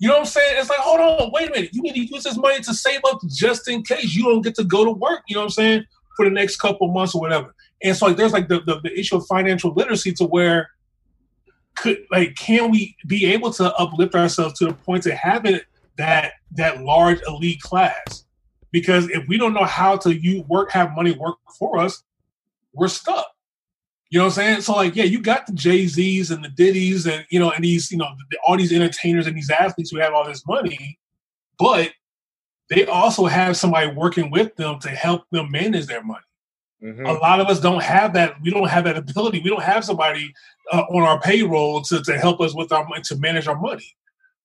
You 0.00 0.08
know 0.08 0.14
what 0.14 0.20
I'm 0.20 0.26
saying? 0.26 0.56
It's 0.58 0.70
like, 0.70 0.78
hold 0.78 0.98
on, 1.00 1.30
wait 1.32 1.50
a 1.50 1.52
minute. 1.52 1.70
You 1.74 1.82
need 1.82 1.92
to 1.94 2.00
use 2.00 2.24
this 2.24 2.36
money 2.38 2.60
to 2.62 2.74
save 2.74 3.00
up 3.06 3.20
just 3.28 3.68
in 3.68 3.82
case 3.82 4.14
you 4.16 4.24
don't 4.24 4.40
get 4.40 4.54
to 4.56 4.64
go 4.64 4.82
to 4.84 4.90
work. 4.90 5.20
You 5.28 5.34
know 5.36 5.42
what 5.42 5.44
I'm 5.44 5.50
saying? 5.50 5.84
For 6.16 6.24
the 6.24 6.30
next 6.32 6.56
couple 6.56 6.88
months 6.88 7.14
or 7.14 7.20
whatever. 7.20 7.54
And 7.84 7.96
so 7.96 8.06
like, 8.06 8.16
there's 8.16 8.32
like 8.32 8.48
the, 8.48 8.60
the 8.60 8.80
the 8.80 8.98
issue 8.98 9.16
of 9.16 9.26
financial 9.26 9.72
literacy 9.72 10.12
to 10.14 10.24
where 10.24 10.70
could 11.76 11.98
like 12.10 12.34
can 12.36 12.70
we 12.70 12.96
be 13.06 13.26
able 13.26 13.52
to 13.54 13.74
uplift 13.76 14.14
ourselves 14.14 14.58
to 14.58 14.66
the 14.66 14.74
point 14.74 15.02
to 15.04 15.14
having 15.14 15.60
that 15.98 16.32
that 16.52 16.82
large 16.82 17.20
elite 17.26 17.60
class? 17.60 18.24
Because 18.70 19.08
if 19.10 19.26
we 19.28 19.36
don't 19.36 19.54
know 19.54 19.64
how 19.64 19.96
to 19.98 20.14
you 20.14 20.42
work 20.48 20.70
have 20.72 20.94
money 20.94 21.12
work 21.12 21.36
for 21.58 21.78
us, 21.78 22.02
we're 22.72 22.88
stuck. 22.88 23.26
You 24.10 24.18
know 24.18 24.26
what 24.26 24.32
I'm 24.32 24.34
saying? 24.34 24.60
So 24.60 24.74
like, 24.74 24.94
yeah, 24.94 25.04
you 25.04 25.22
got 25.22 25.46
the 25.46 25.54
Jay 25.54 25.86
Z's 25.86 26.30
and 26.30 26.44
the 26.44 26.50
Diddy's 26.50 27.06
and 27.06 27.24
you 27.30 27.38
know, 27.38 27.50
and 27.50 27.64
these, 27.64 27.90
you 27.90 27.96
know, 27.96 28.08
the, 28.30 28.38
all 28.46 28.56
these 28.56 28.72
entertainers 28.72 29.26
and 29.26 29.36
these 29.36 29.50
athletes 29.50 29.90
who 29.90 29.98
have 29.98 30.12
all 30.12 30.26
this 30.26 30.46
money, 30.46 30.98
but 31.58 31.92
they 32.68 32.86
also 32.86 33.26
have 33.26 33.56
somebody 33.56 33.88
working 33.88 34.30
with 34.30 34.54
them 34.56 34.78
to 34.80 34.90
help 34.90 35.24
them 35.30 35.50
manage 35.50 35.86
their 35.86 36.02
money. 36.02 36.24
Mhm. 36.82 37.08
A 37.08 37.12
lot 37.12 37.40
of 37.40 37.46
us 37.46 37.60
don't 37.60 37.82
have 37.82 38.12
that. 38.14 38.34
We 38.42 38.50
don't 38.50 38.68
have 38.68 38.84
that 38.84 38.96
ability. 38.96 39.40
We 39.40 39.50
don't 39.50 39.62
have 39.62 39.84
somebody 39.84 40.32
uh, 40.72 40.82
on 40.90 41.02
our 41.02 41.20
payroll 41.20 41.82
to, 41.82 42.02
to 42.02 42.18
help 42.18 42.40
us 42.40 42.54
with 42.54 42.72
our 42.72 42.86
money 42.88 43.02
to 43.04 43.16
manage 43.16 43.46
our 43.46 43.58
money. 43.58 43.94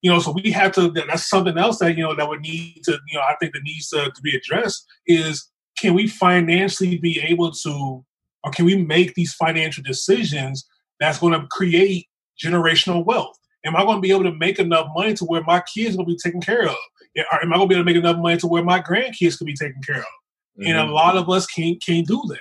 You 0.02 0.12
know, 0.12 0.20
so 0.20 0.30
we 0.30 0.52
have 0.52 0.72
to. 0.72 0.90
That's 0.90 1.28
something 1.28 1.58
else 1.58 1.80
that 1.80 1.96
you 1.96 2.04
know 2.04 2.14
that 2.14 2.28
would 2.28 2.40
need 2.40 2.82
to. 2.84 2.92
You 2.92 3.18
know, 3.18 3.22
I 3.22 3.34
think 3.40 3.54
that 3.54 3.64
needs 3.64 3.88
to, 3.88 4.10
to 4.14 4.22
be 4.22 4.36
addressed 4.36 4.86
is 5.06 5.48
can 5.78 5.94
we 5.94 6.06
financially 6.06 6.98
be 6.98 7.20
able 7.20 7.50
to, 7.50 8.04
or 8.44 8.50
can 8.52 8.64
we 8.64 8.76
make 8.76 9.14
these 9.14 9.34
financial 9.34 9.82
decisions 9.82 10.64
that's 11.00 11.18
going 11.18 11.32
to 11.32 11.46
create 11.50 12.06
generational 12.42 13.04
wealth? 13.04 13.36
Am 13.64 13.74
I 13.74 13.82
going 13.82 13.96
to 13.96 14.00
be 14.00 14.12
able 14.12 14.24
to 14.24 14.34
make 14.34 14.60
enough 14.60 14.86
money 14.94 15.14
to 15.14 15.24
where 15.24 15.42
my 15.42 15.60
kids 15.74 15.96
will 15.96 16.06
be 16.06 16.16
taken 16.16 16.40
care 16.40 16.68
of? 16.68 16.76
Am 17.42 17.52
I 17.52 17.56
going 17.56 17.68
to 17.68 17.74
be 17.74 17.74
able 17.74 17.84
to 17.84 17.92
make 17.92 17.96
enough 17.96 18.18
money 18.18 18.36
to 18.36 18.46
where 18.46 18.62
my 18.62 18.80
grandkids 18.80 19.36
can 19.36 19.46
be 19.46 19.54
taken 19.54 19.82
care 19.82 19.98
of? 19.98 20.17
And 20.58 20.76
a 20.76 20.82
Mhm. 20.82 20.92
lot 20.92 21.16
of 21.16 21.28
us 21.30 21.46
can't 21.46 21.80
can't 21.84 22.06
do 22.06 22.20
that 22.28 22.38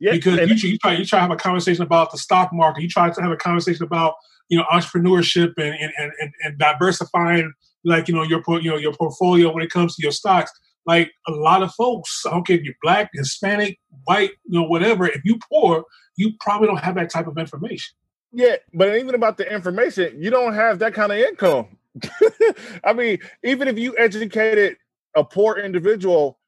yeah, 0.00 0.12
because 0.12 0.38
and- 0.38 0.48
you, 0.50 0.56
try- 0.56 0.68
you 0.70 0.78
try 0.78 0.92
you 0.94 1.04
try 1.04 1.18
to 1.18 1.22
have 1.22 1.30
a 1.30 1.36
conversation 1.36 1.82
about 1.82 2.10
the 2.10 2.18
stock 2.18 2.52
market. 2.52 2.82
You 2.82 2.88
try 2.88 3.10
to 3.10 3.22
have 3.22 3.30
a 3.32 3.36
conversation 3.36 3.84
about 3.84 4.14
you 4.48 4.58
know 4.58 4.64
entrepreneurship 4.72 5.52
and 5.56 5.74
and, 5.74 5.92
and, 5.98 6.12
and, 6.20 6.32
and 6.42 6.58
diversifying 6.58 7.52
like 7.84 8.08
you 8.08 8.14
know 8.14 8.22
your 8.24 8.42
you 8.60 8.70
know 8.70 8.76
your 8.76 8.92
portfolio 8.92 9.52
when 9.52 9.62
it 9.62 9.70
comes 9.70 9.94
to 9.96 10.02
your 10.02 10.12
stocks. 10.12 10.50
Like 10.86 11.12
a 11.28 11.32
lot 11.32 11.62
of 11.62 11.72
folks, 11.74 12.24
I 12.26 12.30
don't 12.30 12.44
care 12.46 12.56
if 12.56 12.62
you're 12.64 12.74
black, 12.82 13.10
Hispanic, 13.14 13.78
white, 14.04 14.30
you 14.46 14.58
know 14.58 14.66
whatever. 14.66 15.06
If 15.06 15.20
you 15.24 15.38
poor, 15.52 15.84
you 16.16 16.32
probably 16.40 16.66
don't 16.68 16.78
have 16.80 16.94
that 16.96 17.10
type 17.10 17.26
of 17.28 17.38
information. 17.38 17.94
Yeah, 18.32 18.56
but 18.74 18.96
even 18.96 19.14
about 19.14 19.36
the 19.36 19.52
information, 19.52 20.20
you 20.20 20.30
don't 20.30 20.54
have 20.54 20.78
that 20.80 20.94
kind 20.94 21.12
of 21.12 21.18
income. 21.18 21.76
I 22.84 22.92
mean, 22.94 23.18
even 23.44 23.68
if 23.68 23.78
you 23.78 23.96
educated 23.98 24.76
a 25.14 25.22
poor 25.22 25.58
individual, 25.58 26.38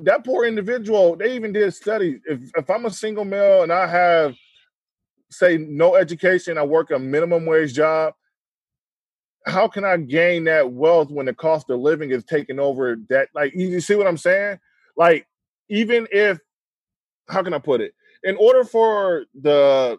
that 0.00 0.24
poor 0.24 0.44
individual, 0.44 1.16
they 1.16 1.34
even 1.34 1.52
did 1.52 1.72
studies. 1.74 2.20
If 2.26 2.40
if 2.56 2.70
I'm 2.70 2.86
a 2.86 2.90
single 2.90 3.24
male 3.24 3.62
and 3.62 3.72
I 3.72 3.86
have 3.86 4.34
say 5.30 5.56
no 5.58 5.96
education, 5.96 6.58
I 6.58 6.64
work 6.64 6.90
a 6.90 6.98
minimum 6.98 7.46
wage 7.46 7.74
job, 7.74 8.14
how 9.46 9.68
can 9.68 9.84
I 9.84 9.96
gain 9.96 10.44
that 10.44 10.72
wealth 10.72 11.10
when 11.10 11.26
the 11.26 11.34
cost 11.34 11.70
of 11.70 11.80
living 11.80 12.10
is 12.10 12.24
taking 12.24 12.58
over 12.58 12.96
that? 13.08 13.28
Like, 13.34 13.52
you 13.54 13.80
see 13.80 13.96
what 13.96 14.06
I'm 14.06 14.16
saying? 14.16 14.58
Like, 14.96 15.26
even 15.68 16.06
if, 16.10 16.38
how 17.28 17.42
can 17.42 17.54
I 17.54 17.58
put 17.58 17.80
it? 17.80 17.94
In 18.22 18.36
order 18.36 18.64
for 18.64 19.24
the 19.40 19.98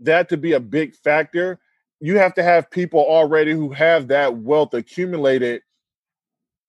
that 0.00 0.28
to 0.30 0.36
be 0.36 0.52
a 0.52 0.60
big 0.60 0.94
factor, 0.96 1.60
you 2.00 2.18
have 2.18 2.34
to 2.34 2.42
have 2.42 2.70
people 2.70 3.00
already 3.00 3.52
who 3.52 3.70
have 3.70 4.08
that 4.08 4.36
wealth 4.36 4.74
accumulated 4.74 5.62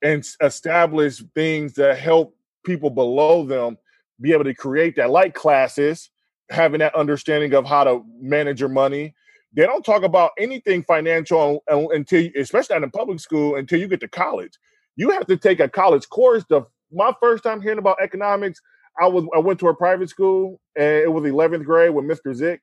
and 0.03 0.27
establish 0.41 1.23
things 1.33 1.73
that 1.73 1.97
help 1.97 2.35
people 2.65 2.89
below 2.89 3.45
them 3.45 3.77
be 4.21 4.33
able 4.33 4.43
to 4.43 4.53
create 4.53 4.95
that, 4.97 5.09
like 5.09 5.33
classes, 5.33 6.09
having 6.49 6.79
that 6.79 6.95
understanding 6.95 7.53
of 7.53 7.65
how 7.65 7.83
to 7.83 8.03
manage 8.19 8.59
your 8.59 8.69
money, 8.69 9.15
they 9.53 9.65
don't 9.65 9.85
talk 9.85 10.03
about 10.03 10.31
anything 10.37 10.83
financial 10.83 11.63
until, 11.67 12.29
especially 12.35 12.75
in 12.75 12.91
public 12.91 13.19
school, 13.19 13.55
until 13.55 13.79
you 13.79 13.87
get 13.87 13.99
to 14.01 14.07
college. 14.07 14.53
You 14.95 15.11
have 15.11 15.27
to 15.27 15.37
take 15.37 15.59
a 15.59 15.69
college 15.69 16.07
course. 16.09 16.43
The 16.49 16.63
my 16.91 17.13
first 17.21 17.43
time 17.43 17.61
hearing 17.61 17.79
about 17.79 17.97
economics, 18.01 18.59
I 18.99 19.07
was 19.07 19.25
I 19.35 19.39
went 19.39 19.59
to 19.61 19.67
a 19.69 19.75
private 19.75 20.09
school 20.09 20.59
and 20.75 20.85
it 20.85 21.11
was 21.11 21.23
11th 21.23 21.65
grade 21.65 21.91
with 21.91 22.05
Mr. 22.05 22.33
Zick. 22.35 22.61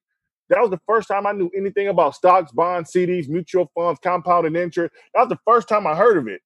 That 0.48 0.60
was 0.60 0.70
the 0.70 0.80
first 0.86 1.08
time 1.08 1.26
I 1.26 1.32
knew 1.32 1.50
anything 1.56 1.88
about 1.88 2.16
stocks, 2.16 2.50
bonds, 2.52 2.92
CDs, 2.92 3.28
mutual 3.28 3.70
funds, 3.74 4.00
compounded 4.02 4.56
interest. 4.56 4.92
That 5.14 5.20
was 5.20 5.28
the 5.28 5.38
first 5.46 5.68
time 5.68 5.86
I 5.86 5.94
heard 5.94 6.18
of 6.18 6.26
it. 6.26 6.40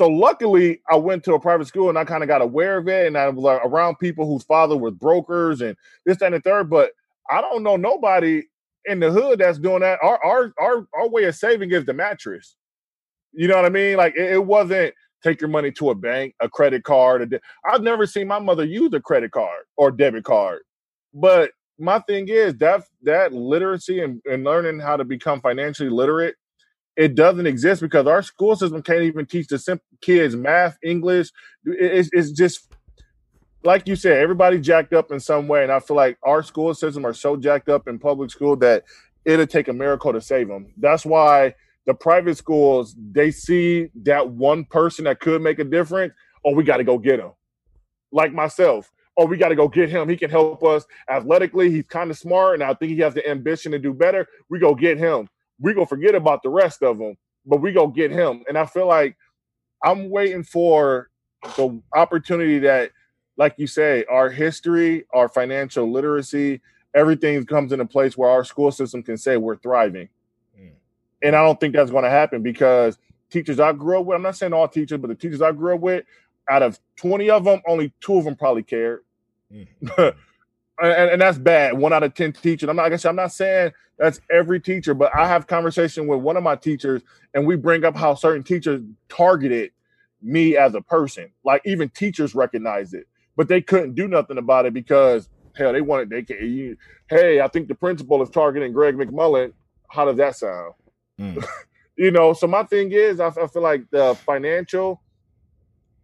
So 0.00 0.08
luckily, 0.08 0.80
I 0.88 0.96
went 0.96 1.24
to 1.24 1.34
a 1.34 1.38
private 1.38 1.66
school 1.66 1.90
and 1.90 1.98
I 1.98 2.06
kind 2.06 2.22
of 2.22 2.26
got 2.26 2.40
aware 2.40 2.78
of 2.78 2.88
it, 2.88 3.06
and 3.06 3.18
I 3.18 3.28
was 3.28 3.44
like, 3.44 3.60
around 3.62 3.98
people 3.98 4.26
whose 4.26 4.42
father 4.44 4.74
was 4.74 4.94
brokers 4.94 5.60
and 5.60 5.76
this, 6.06 6.16
that, 6.16 6.32
and 6.32 6.36
the 6.36 6.40
third. 6.40 6.70
But 6.70 6.92
I 7.28 7.42
don't 7.42 7.62
know 7.62 7.76
nobody 7.76 8.44
in 8.86 8.98
the 8.98 9.10
hood 9.10 9.40
that's 9.40 9.58
doing 9.58 9.80
that. 9.80 9.98
Our 10.02 10.18
our 10.24 10.54
our 10.58 10.86
our 10.94 11.06
way 11.06 11.24
of 11.24 11.34
saving 11.34 11.72
is 11.72 11.84
the 11.84 11.92
mattress. 11.92 12.56
You 13.34 13.46
know 13.46 13.56
what 13.56 13.66
I 13.66 13.68
mean? 13.68 13.98
Like 13.98 14.14
it, 14.16 14.32
it 14.32 14.46
wasn't 14.46 14.94
take 15.22 15.38
your 15.38 15.50
money 15.50 15.70
to 15.72 15.90
a 15.90 15.94
bank, 15.94 16.34
a 16.40 16.48
credit 16.48 16.82
card. 16.82 17.28
De- 17.28 17.40
I've 17.70 17.82
never 17.82 18.06
seen 18.06 18.26
my 18.26 18.38
mother 18.38 18.64
use 18.64 18.94
a 18.94 19.00
credit 19.00 19.32
card 19.32 19.64
or 19.76 19.90
debit 19.90 20.24
card. 20.24 20.62
But 21.12 21.50
my 21.78 21.98
thing 21.98 22.28
is 22.28 22.56
that 22.56 22.84
that 23.02 23.34
literacy 23.34 24.00
and, 24.00 24.22
and 24.24 24.44
learning 24.44 24.80
how 24.80 24.96
to 24.96 25.04
become 25.04 25.42
financially 25.42 25.90
literate, 25.90 26.36
it 27.00 27.14
doesn't 27.14 27.46
exist 27.46 27.80
because 27.80 28.06
our 28.06 28.20
school 28.20 28.54
system 28.54 28.82
can't 28.82 29.04
even 29.04 29.24
teach 29.24 29.46
the 29.46 29.58
simple 29.58 29.86
kids 30.02 30.36
math, 30.36 30.76
English. 30.84 31.30
It's, 31.64 32.10
it's 32.12 32.30
just 32.30 32.70
like 33.64 33.88
you 33.88 33.96
said, 33.96 34.18
everybody 34.18 34.60
jacked 34.60 34.92
up 34.92 35.10
in 35.10 35.18
some 35.18 35.48
way, 35.48 35.62
and 35.62 35.72
I 35.72 35.80
feel 35.80 35.96
like 35.96 36.18
our 36.22 36.42
school 36.42 36.74
system 36.74 37.06
are 37.06 37.14
so 37.14 37.38
jacked 37.38 37.70
up 37.70 37.88
in 37.88 37.98
public 37.98 38.30
school 38.30 38.54
that 38.56 38.84
it'll 39.24 39.46
take 39.46 39.68
a 39.68 39.72
miracle 39.72 40.12
to 40.12 40.20
save 40.20 40.48
them. 40.48 40.74
That's 40.76 41.06
why 41.06 41.54
the 41.86 41.94
private 41.94 42.36
schools 42.36 42.94
they 43.12 43.30
see 43.30 43.88
that 44.02 44.28
one 44.28 44.66
person 44.66 45.06
that 45.06 45.20
could 45.20 45.40
make 45.40 45.58
a 45.58 45.64
difference. 45.64 46.12
Oh, 46.44 46.52
we 46.52 46.64
got 46.64 46.78
to 46.78 46.84
go 46.84 46.98
get 46.98 47.18
him. 47.18 47.32
Like 48.12 48.34
myself. 48.34 48.92
Oh, 49.16 49.24
we 49.24 49.38
got 49.38 49.48
to 49.48 49.56
go 49.56 49.68
get 49.68 49.88
him. 49.88 50.06
He 50.10 50.18
can 50.18 50.28
help 50.28 50.62
us 50.64 50.84
athletically. 51.08 51.70
He's 51.70 51.86
kind 51.86 52.10
of 52.10 52.18
smart, 52.18 52.54
and 52.56 52.62
I 52.62 52.74
think 52.74 52.92
he 52.92 52.98
has 52.98 53.14
the 53.14 53.26
ambition 53.26 53.72
to 53.72 53.78
do 53.78 53.94
better. 53.94 54.26
We 54.50 54.58
go 54.58 54.74
get 54.74 54.98
him. 54.98 55.30
We 55.60 55.74
go 55.74 55.84
forget 55.84 56.14
about 56.14 56.42
the 56.42 56.48
rest 56.48 56.82
of 56.82 56.98
them, 56.98 57.16
but 57.46 57.60
we 57.60 57.72
go 57.72 57.86
get 57.86 58.10
him. 58.10 58.42
And 58.48 58.56
I 58.56 58.66
feel 58.66 58.86
like 58.86 59.16
I'm 59.84 60.10
waiting 60.10 60.42
for 60.42 61.10
the 61.56 61.80
opportunity 61.94 62.58
that 62.60 62.90
like 63.40 63.54
you 63.56 63.66
say, 63.66 64.04
our 64.10 64.28
history, 64.28 65.06
our 65.14 65.26
financial 65.26 65.90
literacy, 65.90 66.60
everything 66.94 67.42
comes 67.46 67.72
in 67.72 67.80
a 67.80 67.86
place 67.86 68.14
where 68.14 68.28
our 68.28 68.44
school 68.44 68.70
system 68.70 69.02
can 69.02 69.16
say 69.16 69.38
we're 69.38 69.56
thriving. 69.56 70.10
Mm. 70.60 70.72
And 71.22 71.34
I 71.34 71.42
don't 71.42 71.58
think 71.58 71.74
that's 71.74 71.90
going 71.90 72.04
to 72.04 72.10
happen 72.10 72.42
because 72.42 72.98
teachers 73.30 73.58
I 73.58 73.72
grew 73.72 74.00
up 74.00 74.04
with, 74.04 74.16
I'm 74.16 74.22
not 74.22 74.36
saying 74.36 74.52
all 74.52 74.68
teachers, 74.68 74.98
but 75.00 75.08
the 75.08 75.14
teachers 75.14 75.40
I 75.40 75.52
grew 75.52 75.74
up 75.74 75.80
with, 75.80 76.04
out 76.50 76.62
of 76.62 76.78
20 76.96 77.30
of 77.30 77.44
them, 77.44 77.62
only 77.66 77.94
two 78.02 78.18
of 78.18 78.24
them 78.24 78.36
probably 78.36 78.62
cared. 78.62 79.04
Mm. 79.50 79.66
and, 80.82 81.10
and, 81.10 81.22
that's 81.22 81.38
bad. 81.38 81.76
One 81.76 81.92
out 81.92 82.02
of 82.02 82.14
10 82.14 82.32
teachers. 82.34 82.68
I'm 82.68 82.76
not, 82.76 82.84
like 82.84 82.92
I 82.92 82.96
said, 82.96 83.10
I'm 83.10 83.16
not 83.16 83.32
saying 83.32 83.72
that's 83.98 84.20
every 84.30 84.60
teacher, 84.60 84.94
but 84.94 85.14
I 85.14 85.28
have 85.28 85.46
conversation 85.46 86.06
with 86.06 86.20
one 86.20 86.36
of 86.36 86.42
my 86.42 86.56
teachers 86.56 87.02
and 87.34 87.46
we 87.46 87.56
bring 87.56 87.84
up 87.84 87.96
how 87.96 88.14
certain 88.14 88.42
teachers 88.42 88.82
targeted 89.08 89.72
me 90.22 90.56
as 90.56 90.74
a 90.74 90.80
person. 90.80 91.30
Like 91.44 91.62
even 91.64 91.88
teachers 91.90 92.34
recognize 92.34 92.94
it 92.94 93.06
but 93.40 93.48
they 93.48 93.62
couldn't 93.62 93.94
do 93.94 94.06
nothing 94.06 94.36
about 94.36 94.66
it 94.66 94.74
because 94.74 95.30
hell, 95.56 95.72
they 95.72 95.80
wanted 95.80 96.10
they 96.10 96.22
can. 96.22 96.36
You, 96.46 96.76
hey, 97.08 97.40
I 97.40 97.48
think 97.48 97.68
the 97.68 97.74
principal 97.74 98.22
is 98.22 98.28
targeting 98.28 98.70
Greg 98.72 98.96
McMullen. 98.96 99.54
How 99.88 100.04
does 100.04 100.18
that 100.18 100.36
sound? 100.36 100.74
Mm. 101.18 101.42
you 101.96 102.10
know, 102.10 102.34
so 102.34 102.46
my 102.46 102.64
thing 102.64 102.92
is, 102.92 103.18
I, 103.18 103.28
I 103.28 103.46
feel 103.46 103.62
like 103.62 103.88
the 103.90 104.14
financial 104.26 105.00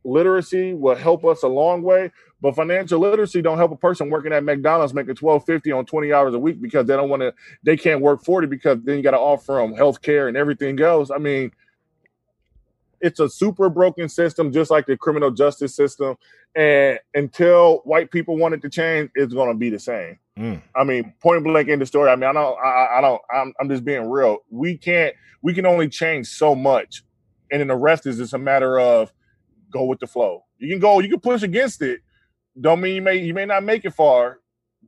literacy 0.03 0.73
will 0.73 0.95
help 0.95 1.27
us 1.27 1.43
a 1.43 1.49
long 1.49 1.83
way. 1.83 2.11
But 2.41 2.55
financial 2.55 3.01
literacy 3.01 3.41
don't 3.41 3.57
help 3.57 3.73
a 3.73 3.77
person 3.77 4.11
working 4.11 4.33
at 4.33 4.45
McDonald's 4.45 4.93
making 4.93 5.15
twelve 5.15 5.47
fifty 5.47 5.73
on 5.73 5.87
twenty 5.87 6.13
hours 6.13 6.35
a 6.35 6.39
week 6.39 6.61
because 6.61 6.87
they 6.87 6.95
don't 6.95 7.09
want 7.09 7.23
to. 7.23 7.35
They 7.63 7.77
can't 7.77 8.01
work 8.03 8.23
forty 8.23 8.47
because 8.47 8.79
then 8.83 8.99
you 8.99 9.03
got 9.03 9.13
to 9.13 9.19
offer 9.19 9.55
them 9.55 9.75
health 9.75 10.03
care 10.03 10.29
and 10.29 10.37
everything 10.37 10.81
else. 10.81 11.11
I 11.11 11.19
mean, 11.19 11.51
it's 13.01 13.21
a 13.21 13.29
super 13.29 13.69
broken 13.69 14.09
system, 14.09 14.53
just 14.53 14.71
like 14.71 14.87
the 14.87 14.97
criminal 14.97 15.31
justice 15.31 15.75
system. 15.75 16.17
And 16.55 16.99
until 17.15 17.79
white 17.85 18.11
people 18.11 18.37
want 18.37 18.55
it 18.55 18.63
to 18.63 18.69
change, 18.69 19.11
it's 19.15 19.35
going 19.35 19.49
to 19.49 19.55
be 19.55 19.71
the 19.71 19.79
same. 19.79 20.19
Mm. 20.39 20.63
I 20.75 20.85
mean, 20.85 21.15
point 21.21 21.43
blank 21.45 21.69
in 21.69 21.79
the 21.79 21.87
story. 21.87 22.11
I 22.11 22.17
mean, 22.17 22.29
I 22.29 22.33
don't, 22.33 22.59
I, 22.59 22.99
I 22.99 23.01
don't, 23.01 23.23
I'm, 23.35 23.55
I'm 23.61 23.69
just 23.69 23.85
being 23.85 24.11
real. 24.11 24.39
We 24.51 24.77
can't, 24.77 25.15
we 25.43 25.55
can 25.55 25.67
only 25.67 25.89
change 25.89 26.27
so 26.27 26.55
much, 26.55 27.03
and 27.51 27.61
then 27.61 27.69
the 27.69 27.77
rest 27.77 28.07
is 28.07 28.19
just 28.19 28.35
a 28.35 28.39
matter 28.39 28.79
of 28.79 29.13
go 29.71 29.85
with 29.85 30.01
the 30.01 30.07
flow. 30.07 30.45
You 30.59 30.69
can 30.71 30.81
go, 30.81 31.01
you 31.01 31.09
can 31.09 31.21
push 31.21 31.43
against 31.43 31.83
it. 31.83 32.01
Don't 32.61 32.81
mean 32.81 32.95
you 32.97 33.03
may, 33.03 33.17
you 33.17 33.35
may 33.35 33.47
not 33.47 33.65
make 33.65 33.85
it 33.85 33.95
far, 33.95 34.41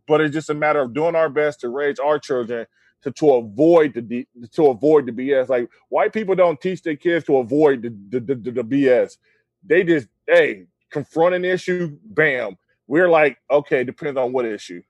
but 0.07 0.21
it's 0.21 0.33
just 0.33 0.51
a 0.51 0.55
matter 0.55 0.81
of 0.81 0.95
doing 0.95 1.15
our 1.15 1.29
best 1.29 1.61
to 1.61 1.69
raise 1.69 1.99
our 1.99 2.19
children 2.19 2.67
to, 3.03 3.13
to 3.13 3.35
avoid 3.35 3.95
the 3.95 4.27
to 4.53 4.67
avoid 4.67 5.07
the 5.07 5.13
BS. 5.13 5.49
Like 5.49 5.69
white 5.89 6.13
people 6.13 6.35
don't 6.35 6.61
teach 6.61 6.83
their 6.83 6.97
kids 6.97 7.25
to 7.27 7.39
avoid 7.39 7.83
the 7.83 8.21
the, 8.21 8.35
the, 8.35 8.51
the 8.51 8.65
BS. 8.65 9.19
They 9.65 9.85
just 9.85 10.09
hey 10.27 10.67
confront 10.91 11.35
an 11.35 11.45
issue, 11.45 11.99
bam. 12.05 12.57
We're 12.87 13.11
like, 13.11 13.39
okay, 13.51 13.85
depends 13.85 14.19
on 14.19 14.33
what 14.33 14.47
issue. 14.47 14.83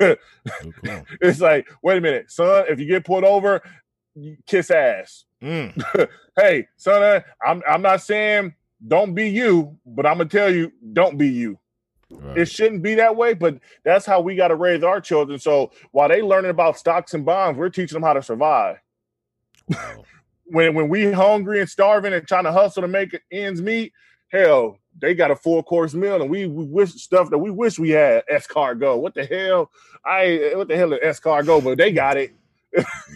it's 0.00 1.40
like, 1.40 1.68
wait 1.82 1.98
a 1.98 2.00
minute, 2.00 2.30
son. 2.30 2.64
If 2.68 2.80
you 2.80 2.86
get 2.86 3.04
pulled 3.04 3.24
over, 3.24 3.62
kiss 4.46 4.70
ass. 4.70 5.24
Mm. 5.42 6.08
hey, 6.36 6.66
son, 6.76 7.22
I'm 7.44 7.62
I'm 7.68 7.82
not 7.82 8.02
saying 8.02 8.54
don't 8.86 9.14
be 9.14 9.28
you, 9.28 9.78
but 9.86 10.06
I'm 10.06 10.18
gonna 10.18 10.28
tell 10.28 10.52
you, 10.52 10.72
don't 10.92 11.18
be 11.18 11.28
you. 11.28 11.58
Right. 12.10 12.38
It 12.38 12.46
shouldn't 12.46 12.82
be 12.82 12.94
that 12.94 13.16
way, 13.16 13.34
but 13.34 13.58
that's 13.84 14.06
how 14.06 14.20
we 14.20 14.34
got 14.34 14.48
to 14.48 14.54
raise 14.54 14.82
our 14.82 15.00
children. 15.00 15.38
So 15.38 15.72
while 15.92 16.08
they 16.08 16.22
learning 16.22 16.50
about 16.50 16.78
stocks 16.78 17.12
and 17.14 17.24
bonds, 17.24 17.58
we're 17.58 17.68
teaching 17.68 17.96
them 17.96 18.02
how 18.02 18.14
to 18.14 18.22
survive. 18.22 18.78
Wow. 19.68 20.04
when 20.44 20.74
when 20.74 20.88
we 20.88 21.12
hungry 21.12 21.60
and 21.60 21.68
starving 21.68 22.12
and 22.14 22.26
trying 22.26 22.44
to 22.44 22.52
hustle 22.52 22.82
to 22.82 22.88
make 22.88 23.18
ends 23.30 23.60
meet, 23.60 23.92
hell, 24.28 24.78
they 25.00 25.14
got 25.14 25.30
a 25.30 25.36
four 25.36 25.62
course 25.62 25.94
meal, 25.94 26.20
and 26.20 26.30
we, 26.30 26.46
we 26.46 26.64
wish 26.64 26.92
stuff 26.94 27.30
that 27.30 27.38
we 27.38 27.50
wish 27.50 27.78
we 27.78 27.90
had 27.90 28.24
escargot. 28.32 28.98
What 29.00 29.14
the 29.14 29.24
hell? 29.26 29.70
I 30.04 30.52
what 30.54 30.68
the 30.68 30.76
hell 30.76 30.92
is 30.94 31.00
escargot? 31.18 31.62
But 31.62 31.78
they 31.78 31.92
got 31.92 32.16
it. 32.16 32.32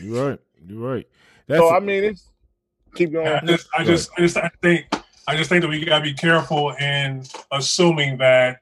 you're 0.03 0.31
right. 0.31 0.41
You're 0.67 0.81
right. 0.81 1.09
That's 1.47 1.61
so 1.61 1.69
a- 1.69 1.77
I 1.77 1.81
mean, 1.81 2.05
it's 2.05 2.29
keep 2.95 3.13
going. 3.13 3.27
I 3.27 3.41
just, 3.41 3.69
I 3.77 3.85
just, 3.85 4.11
I 4.17 4.21
just, 4.21 4.37
I 4.37 4.51
think, 4.61 4.87
I 5.27 5.37
just 5.37 5.49
think 5.49 5.63
that 5.63 5.69
we 5.69 5.85
gotta 5.85 6.05
be 6.05 6.15
careful 6.15 6.73
in 6.73 7.25
assuming 7.51 8.19
that 8.19 8.59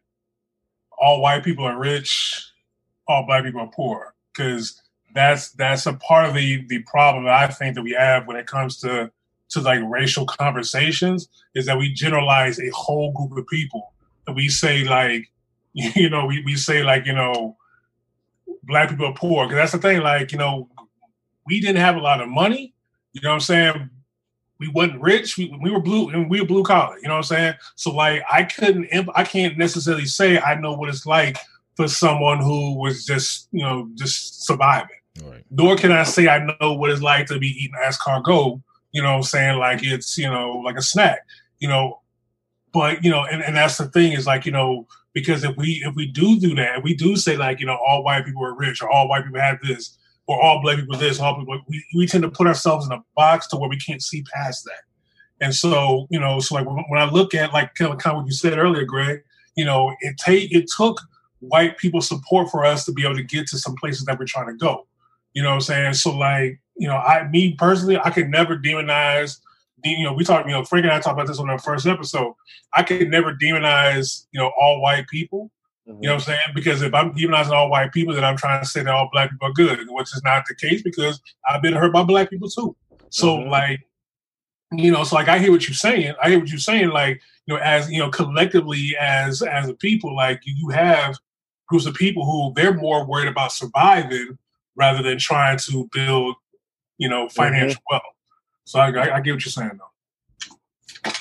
all 1.00 1.20
white 1.20 1.42
people 1.42 1.64
are 1.64 1.78
rich, 1.78 2.52
all 3.08 3.26
black 3.26 3.44
people 3.44 3.60
are 3.60 3.70
poor, 3.74 4.14
because 4.32 4.80
that's 5.14 5.50
that's 5.52 5.86
a 5.86 5.94
part 5.94 6.28
of 6.28 6.34
the 6.34 6.64
the 6.68 6.80
problem 6.82 7.24
that 7.24 7.34
I 7.34 7.48
think 7.48 7.74
that 7.74 7.82
we 7.82 7.92
have 7.92 8.26
when 8.26 8.36
it 8.36 8.46
comes 8.46 8.78
to 8.80 9.10
to 9.50 9.60
like 9.60 9.80
racial 9.84 10.26
conversations 10.26 11.28
is 11.54 11.66
that 11.66 11.78
we 11.78 11.92
generalize 11.92 12.60
a 12.60 12.70
whole 12.70 13.12
group 13.12 13.36
of 13.36 13.46
people. 13.48 13.92
And 14.26 14.36
we 14.36 14.48
say 14.48 14.84
like 14.84 15.30
you 15.72 16.10
know 16.10 16.26
we, 16.26 16.42
we 16.44 16.56
say 16.56 16.82
like 16.82 17.06
you 17.06 17.14
know 17.14 17.56
black 18.62 18.90
people 18.90 19.06
are 19.06 19.14
poor. 19.14 19.46
Because 19.46 19.56
that's 19.56 19.72
the 19.72 19.78
thing 19.78 20.02
like 20.02 20.30
you 20.30 20.38
know 20.38 20.68
we 21.46 21.60
didn't 21.60 21.80
have 21.80 21.96
a 21.96 22.00
lot 22.00 22.20
of 22.20 22.28
money 22.28 22.74
you 23.12 23.20
know 23.20 23.30
what 23.30 23.34
i'm 23.34 23.40
saying 23.40 23.90
we 24.60 24.68
wasn't 24.68 25.00
rich. 25.00 25.38
We, 25.38 25.56
we 25.60 25.70
were 25.70 25.80
blue 25.80 26.10
and 26.10 26.30
we 26.30 26.40
were 26.40 26.46
blue 26.46 26.62
collar. 26.62 26.96
You 26.98 27.08
know 27.08 27.14
what 27.14 27.30
I'm 27.30 27.36
saying? 27.36 27.54
So 27.74 27.92
like 27.92 28.22
I 28.30 28.44
couldn't 28.44 28.86
I 29.14 29.24
can't 29.24 29.58
necessarily 29.58 30.04
say 30.04 30.38
I 30.38 30.54
know 30.54 30.74
what 30.74 30.90
it's 30.90 31.06
like 31.06 31.38
for 31.76 31.88
someone 31.88 32.38
who 32.38 32.78
was 32.78 33.04
just 33.04 33.48
you 33.50 33.64
know 33.64 33.88
just 33.94 34.44
surviving. 34.44 34.90
Right. 35.24 35.44
Nor 35.50 35.76
can 35.76 35.90
I 35.90 36.04
say 36.04 36.28
I 36.28 36.44
know 36.60 36.74
what 36.74 36.90
it's 36.90 37.02
like 37.02 37.26
to 37.26 37.38
be 37.38 37.48
eating 37.48 37.76
escargot. 37.82 38.62
You 38.92 39.02
know 39.02 39.12
what 39.12 39.16
I'm 39.16 39.22
saying? 39.22 39.58
Like 39.58 39.82
it's 39.82 40.18
you 40.18 40.30
know 40.30 40.60
like 40.64 40.76
a 40.76 40.82
snack. 40.82 41.20
You 41.58 41.68
know, 41.68 42.00
but 42.72 43.02
you 43.02 43.10
know, 43.10 43.24
and, 43.24 43.42
and 43.42 43.56
that's 43.56 43.78
the 43.78 43.88
thing 43.88 44.12
is 44.12 44.26
like 44.26 44.44
you 44.44 44.52
know 44.52 44.86
because 45.14 45.42
if 45.42 45.56
we 45.56 45.82
if 45.86 45.94
we 45.94 46.06
do 46.06 46.38
do 46.38 46.54
that, 46.56 46.82
we 46.82 46.94
do 46.94 47.16
say 47.16 47.36
like 47.36 47.60
you 47.60 47.66
know 47.66 47.78
all 47.86 48.04
white 48.04 48.26
people 48.26 48.44
are 48.44 48.54
rich 48.54 48.82
or 48.82 48.90
all 48.90 49.08
white 49.08 49.24
people 49.24 49.40
have 49.40 49.58
this 49.62 49.96
or 50.30 50.40
all 50.40 50.62
black 50.62 50.76
people 50.76 50.96
this, 50.96 51.18
all 51.18 51.36
people 51.36 51.60
we, 51.68 51.84
we 51.96 52.06
tend 52.06 52.22
to 52.22 52.30
put 52.30 52.46
ourselves 52.46 52.86
in 52.86 52.92
a 52.92 53.02
box 53.16 53.48
to 53.48 53.56
where 53.56 53.68
we 53.68 53.76
can't 53.76 54.02
see 54.02 54.22
past 54.34 54.64
that. 54.64 55.44
And 55.44 55.54
so 55.54 56.06
you 56.08 56.20
know, 56.20 56.38
so 56.38 56.54
like 56.54 56.66
when 56.66 57.00
I 57.00 57.10
look 57.10 57.34
at 57.34 57.52
like 57.52 57.74
kind 57.74 57.92
of, 57.92 57.98
kind 57.98 58.16
of 58.16 58.22
what 58.22 58.26
you 58.26 58.32
said 58.32 58.56
earlier, 58.56 58.84
Greg, 58.84 59.22
you 59.56 59.64
know, 59.64 59.92
it 60.00 60.16
take 60.18 60.52
it 60.52 60.66
took 60.76 61.00
white 61.40 61.78
people 61.78 62.00
support 62.00 62.48
for 62.50 62.64
us 62.64 62.84
to 62.84 62.92
be 62.92 63.02
able 63.02 63.16
to 63.16 63.22
get 63.24 63.48
to 63.48 63.58
some 63.58 63.74
places 63.74 64.04
that 64.04 64.18
we're 64.18 64.26
trying 64.26 64.46
to 64.46 64.54
go. 64.54 64.86
You 65.32 65.42
know 65.42 65.48
what 65.50 65.54
I'm 65.56 65.60
saying? 65.62 65.94
So 65.94 66.16
like, 66.16 66.60
you 66.76 66.86
know, 66.86 66.96
I 66.96 67.26
me 67.28 67.54
personally, 67.54 67.98
I 67.98 68.10
could 68.10 68.28
never 68.28 68.56
demonize 68.56 69.40
you 69.84 70.04
know, 70.04 70.12
we 70.12 70.24
talked, 70.24 70.46
you 70.46 70.52
know, 70.52 70.64
Frank 70.64 70.84
and 70.84 70.92
I 70.92 71.00
talked 71.00 71.14
about 71.14 71.26
this 71.26 71.38
on 71.38 71.50
our 71.50 71.58
first 71.58 71.86
episode. 71.86 72.34
I 72.76 72.82
could 72.82 73.08
never 73.08 73.34
demonize, 73.34 74.26
you 74.32 74.40
know, 74.40 74.52
all 74.60 74.80
white 74.80 75.06
people. 75.08 75.50
Mm-hmm. 75.90 76.02
You 76.02 76.08
know 76.08 76.14
what 76.14 76.22
I'm 76.22 76.26
saying? 76.26 76.40
Because 76.54 76.82
if 76.82 76.94
I'm 76.94 77.12
demonizing 77.12 77.50
all 77.50 77.70
white 77.70 77.92
people, 77.92 78.14
then 78.14 78.24
I'm 78.24 78.36
trying 78.36 78.62
to 78.62 78.68
say 78.68 78.82
that 78.82 78.92
all 78.92 79.08
black 79.12 79.30
people 79.30 79.48
are 79.48 79.52
good, 79.52 79.78
which 79.88 80.14
is 80.14 80.22
not 80.24 80.44
the 80.46 80.54
case 80.54 80.82
because 80.82 81.20
I've 81.48 81.62
been 81.62 81.74
hurt 81.74 81.92
by 81.92 82.02
black 82.02 82.30
people 82.30 82.48
too. 82.48 82.76
So 83.10 83.38
mm-hmm. 83.38 83.50
like, 83.50 83.80
you 84.72 84.92
know, 84.92 85.02
so 85.02 85.16
like 85.16 85.28
I 85.28 85.38
hear 85.38 85.50
what 85.50 85.68
you're 85.68 85.74
saying. 85.74 86.14
I 86.22 86.30
hear 86.30 86.38
what 86.38 86.48
you're 86.48 86.58
saying. 86.58 86.90
Like, 86.90 87.20
you 87.46 87.54
know, 87.54 87.60
as 87.60 87.90
you 87.90 87.98
know, 87.98 88.10
collectively 88.10 88.96
as 89.00 89.42
as 89.42 89.68
a 89.68 89.74
people, 89.74 90.14
like 90.14 90.40
you 90.44 90.68
have 90.68 91.16
groups 91.66 91.86
of 91.86 91.94
people 91.94 92.24
who 92.24 92.52
they're 92.54 92.74
more 92.74 93.04
worried 93.04 93.28
about 93.28 93.52
surviving 93.52 94.38
rather 94.76 95.02
than 95.02 95.18
trying 95.18 95.58
to 95.58 95.88
build, 95.92 96.36
you 96.98 97.08
know, 97.08 97.28
financial 97.28 97.80
mm-hmm. 97.80 97.94
wealth. 97.94 98.02
So 98.64 98.78
I, 98.78 98.90
I, 98.90 99.16
I 99.16 99.20
get 99.20 99.32
what 99.32 99.44
you're 99.44 99.50
saying 99.50 99.78
though. 99.78 101.12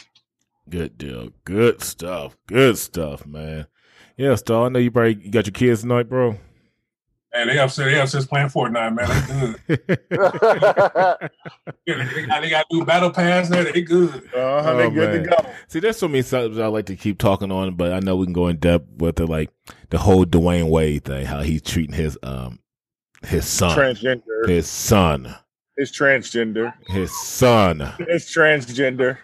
Good 0.69 0.99
deal. 0.99 1.29
Good 1.45 1.81
stuff. 1.81 2.37
Good 2.45 2.77
stuff, 2.77 3.25
man. 3.25 3.65
Yeah, 4.19 4.35
Star. 4.35 4.65
I 4.65 4.69
know 4.69 4.79
you 4.79 4.91
probably 4.91 5.13
got 5.15 5.45
your 5.45 5.53
kids 5.53 5.79
tonight, 5.79 6.09
bro. 6.09 6.35
And 7.31 7.49
they 7.49 7.57
upset. 7.57 7.85
They 7.85 8.01
upset 8.01 8.27
playing 8.27 8.49
Fortnite, 8.49 8.93
man. 8.93 9.55
They 9.65 9.77
good. 9.77 9.99
yeah, 11.85 12.03
they, 12.13 12.25
got, 12.25 12.41
they 12.41 12.49
got 12.49 12.65
new 12.69 12.83
battle 12.83 13.11
pass 13.11 13.47
there. 13.47 13.63
They 13.63 13.81
good. 13.81 14.13
Uh-huh, 14.35 14.73
they 14.73 14.83
oh, 14.83 14.89
good 14.89 15.09
man. 15.09 15.23
to 15.23 15.29
go. 15.29 15.49
See, 15.69 15.79
there's 15.79 15.95
so 15.95 16.09
many 16.09 16.21
subjects 16.23 16.59
I 16.59 16.67
like 16.67 16.87
to 16.87 16.97
keep 16.97 17.17
talking 17.17 17.49
on, 17.49 17.75
but 17.75 17.93
I 17.93 18.01
know 18.01 18.17
we 18.17 18.25
can 18.25 18.33
go 18.33 18.47
in 18.47 18.57
depth 18.57 18.89
with 18.97 19.15
the 19.15 19.25
like 19.25 19.51
the 19.89 19.99
whole 19.99 20.25
Dwyane 20.25 20.69
Wade 20.69 21.05
thing, 21.05 21.25
how 21.25 21.39
he's 21.39 21.61
treating 21.61 21.95
his 21.95 22.17
um 22.21 22.59
his 23.25 23.47
son, 23.47 23.77
transgender, 23.77 24.49
his 24.49 24.67
son. 24.67 25.33
His 25.77 25.93
transgender. 25.93 26.73
His 26.87 27.17
son. 27.17 27.93
His 28.05 28.25
transgender. 28.25 29.17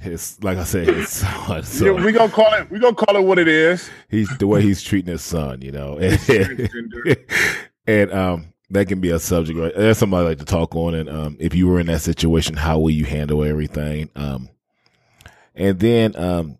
His 0.00 0.42
like 0.42 0.58
I 0.58 0.64
said, 0.64 0.86
his 0.88 1.08
son. 1.10 1.62
So, 1.64 1.84
yeah, 1.86 2.04
we 2.04 2.12
gonna 2.12 2.32
call 2.32 2.52
it. 2.54 2.70
We 2.70 2.78
gonna 2.78 2.94
call 2.94 3.16
it 3.16 3.22
what 3.22 3.38
it 3.38 3.48
is. 3.48 3.90
He's 4.08 4.28
the 4.38 4.46
way 4.46 4.62
he's 4.62 4.82
treating 4.82 5.10
his 5.10 5.22
son. 5.22 5.60
You 5.62 5.72
know, 5.72 5.98
and, 5.98 6.18
and 7.86 8.12
um, 8.12 8.54
that 8.70 8.86
can 8.86 9.00
be 9.00 9.10
a 9.10 9.18
subject. 9.18 9.58
Right? 9.58 9.72
That's 9.76 9.98
something 9.98 10.18
I 10.18 10.22
like 10.22 10.38
to 10.38 10.44
talk 10.44 10.76
on. 10.76 10.94
And 10.94 11.08
um, 11.08 11.36
if 11.40 11.54
you 11.54 11.66
were 11.66 11.80
in 11.80 11.86
that 11.86 12.02
situation, 12.02 12.56
how 12.56 12.78
will 12.78 12.90
you 12.90 13.04
handle 13.04 13.42
everything? 13.42 14.10
Um, 14.14 14.48
and 15.54 15.80
then 15.80 16.14
um, 16.16 16.58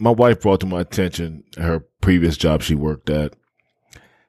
my 0.00 0.10
wife 0.10 0.40
brought 0.40 0.60
to 0.60 0.66
my 0.66 0.80
attention 0.80 1.44
her 1.58 1.80
previous 2.00 2.36
job 2.36 2.62
she 2.62 2.74
worked 2.74 3.10
at 3.10 3.34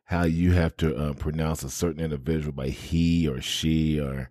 how 0.04 0.24
you 0.24 0.52
have 0.52 0.76
to 0.76 0.94
uh, 0.94 1.14
pronounce 1.14 1.64
a 1.64 1.70
certain 1.70 2.04
individual 2.04 2.52
by 2.52 2.68
he 2.68 3.28
or 3.30 3.40
she 3.40 3.98
or 3.98 4.30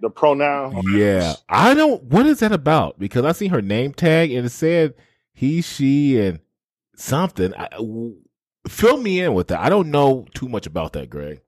the 0.00 0.10
pronoun. 0.10 0.82
Yeah, 0.92 1.34
I 1.48 1.74
don't. 1.74 2.02
What 2.04 2.26
is 2.26 2.40
that 2.40 2.52
about? 2.52 2.98
Because 2.98 3.24
I 3.24 3.32
see 3.32 3.48
her 3.48 3.62
name 3.62 3.92
tag 3.92 4.32
and 4.32 4.46
it 4.46 4.50
said 4.50 4.94
he, 5.32 5.62
she, 5.62 6.20
and 6.20 6.40
something. 6.96 7.54
I, 7.54 7.68
fill 8.68 8.98
me 8.98 9.20
in 9.20 9.34
with 9.34 9.48
that. 9.48 9.60
I 9.60 9.68
don't 9.68 9.90
know 9.90 10.26
too 10.34 10.48
much 10.48 10.66
about 10.66 10.92
that, 10.94 11.10
Greg. 11.10 11.40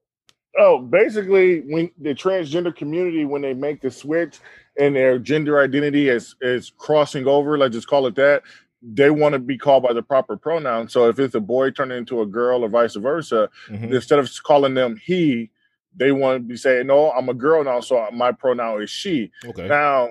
Oh, 0.58 0.80
basically, 0.80 1.60
when 1.60 1.90
the 2.00 2.14
transgender 2.14 2.74
community, 2.74 3.24
when 3.24 3.42
they 3.42 3.54
make 3.54 3.80
the 3.80 3.90
switch 3.90 4.40
and 4.78 4.96
their 4.96 5.18
gender 5.18 5.60
identity 5.60 6.08
is 6.08 6.34
is 6.40 6.72
crossing 6.76 7.26
over, 7.26 7.56
let's 7.58 7.74
just 7.74 7.86
call 7.86 8.06
it 8.06 8.14
that, 8.16 8.42
they 8.82 9.10
want 9.10 9.34
to 9.34 9.38
be 9.38 9.58
called 9.58 9.82
by 9.82 9.92
the 9.92 10.02
proper 10.02 10.36
pronoun. 10.36 10.88
So 10.88 11.08
if 11.08 11.18
it's 11.18 11.34
a 11.34 11.40
boy 11.40 11.70
turning 11.70 11.98
into 11.98 12.22
a 12.22 12.26
girl 12.26 12.64
or 12.64 12.68
vice 12.68 12.96
versa, 12.96 13.50
mm-hmm. 13.68 13.92
instead 13.92 14.18
of 14.18 14.30
calling 14.42 14.74
them 14.74 14.96
he, 14.96 15.50
they 15.98 16.12
want 16.12 16.42
to 16.42 16.48
be 16.48 16.56
saying, 16.56 16.86
"No, 16.86 17.10
I'm 17.10 17.28
a 17.28 17.34
girl 17.34 17.64
now, 17.64 17.80
so 17.80 18.08
my 18.12 18.32
pronoun 18.32 18.82
is 18.82 18.90
she." 18.90 19.30
Okay. 19.44 19.68
Now, 19.68 20.10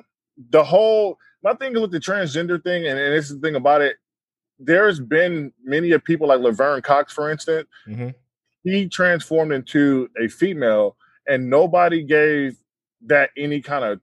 the 0.50 0.64
whole 0.64 1.18
my 1.44 1.54
thing 1.54 1.80
with 1.80 1.92
the 1.92 2.00
transgender 2.00 2.62
thing, 2.62 2.86
and, 2.86 3.00
and 3.00 3.14
this 3.14 3.30
is 3.30 3.40
the 3.40 3.48
thing 3.48 3.56
about 3.56 3.82
it, 3.82 3.98
there's 4.60 5.00
been 5.00 5.52
many 5.64 5.92
of 5.92 6.04
people 6.04 6.28
like 6.28 6.40
Laverne 6.40 6.82
Cox, 6.82 7.14
for 7.14 7.32
instance. 7.32 7.68
Mm-hmm. 7.88 8.10
He 8.64 8.88
transformed 8.88 9.54
into 9.54 10.10
a 10.22 10.28
female, 10.28 10.98
and 11.28 11.50
nobody 11.50 12.04
gave 12.04 12.58
that 13.06 13.30
any 13.38 13.62
kind 13.62 13.86
of 13.86 14.00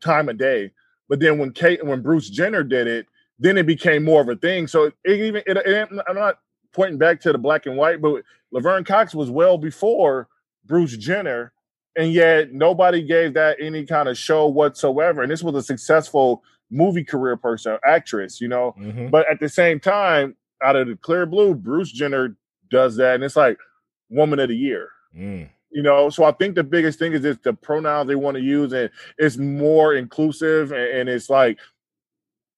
time 0.00 0.28
of 0.28 0.38
day. 0.38 0.72
But 1.08 1.20
then 1.20 1.38
when 1.38 1.52
Kate, 1.52 1.84
when 1.84 2.02
Bruce 2.02 2.28
Jenner 2.30 2.62
did 2.62 2.86
it, 2.86 3.06
then 3.38 3.56
it 3.56 3.66
became 3.66 4.04
more 4.04 4.20
of 4.20 4.28
a 4.28 4.36
thing. 4.36 4.66
So 4.66 4.84
it 4.84 4.94
even 5.04 5.42
it, 5.46 5.56
it, 5.56 5.88
I'm 6.06 6.16
not 6.16 6.38
pointing 6.72 6.98
back 6.98 7.20
to 7.22 7.32
the 7.32 7.38
black 7.38 7.66
and 7.66 7.76
white, 7.76 8.00
but 8.00 8.22
Laverne 8.52 8.84
Cox 8.84 9.14
was 9.14 9.30
well 9.30 9.58
before 9.58 10.28
Bruce 10.68 10.96
Jenner, 10.96 11.52
and 11.96 12.12
yet 12.12 12.52
nobody 12.52 13.02
gave 13.02 13.34
that 13.34 13.56
any 13.60 13.84
kind 13.84 14.08
of 14.08 14.16
show 14.16 14.46
whatsoever. 14.46 15.22
And 15.22 15.32
this 15.32 15.42
was 15.42 15.54
a 15.54 15.62
successful 15.62 16.42
movie 16.70 17.04
career 17.04 17.36
person, 17.36 17.78
actress, 17.84 18.40
you 18.40 18.48
know. 18.48 18.74
Mm-hmm. 18.78 19.08
But 19.08 19.28
at 19.30 19.40
the 19.40 19.48
same 19.48 19.80
time, 19.80 20.36
out 20.62 20.76
of 20.76 20.86
the 20.86 20.96
clear 20.96 21.26
blue, 21.26 21.54
Bruce 21.54 21.90
Jenner 21.90 22.36
does 22.70 22.96
that, 22.96 23.16
and 23.16 23.24
it's 23.24 23.36
like 23.36 23.58
woman 24.10 24.38
of 24.38 24.48
the 24.48 24.56
year. 24.56 24.90
Mm. 25.16 25.48
You 25.70 25.82
know, 25.82 26.08
so 26.10 26.24
I 26.24 26.32
think 26.32 26.54
the 26.54 26.64
biggest 26.64 26.98
thing 26.98 27.12
is 27.12 27.24
it's 27.24 27.42
the 27.42 27.52
pronouns 27.52 28.08
they 28.08 28.14
want 28.14 28.36
to 28.36 28.42
use, 28.42 28.72
and 28.72 28.90
it's 29.16 29.36
more 29.36 29.94
inclusive, 29.94 30.72
and, 30.72 30.98
and 31.00 31.08
it's 31.08 31.30
like 31.30 31.58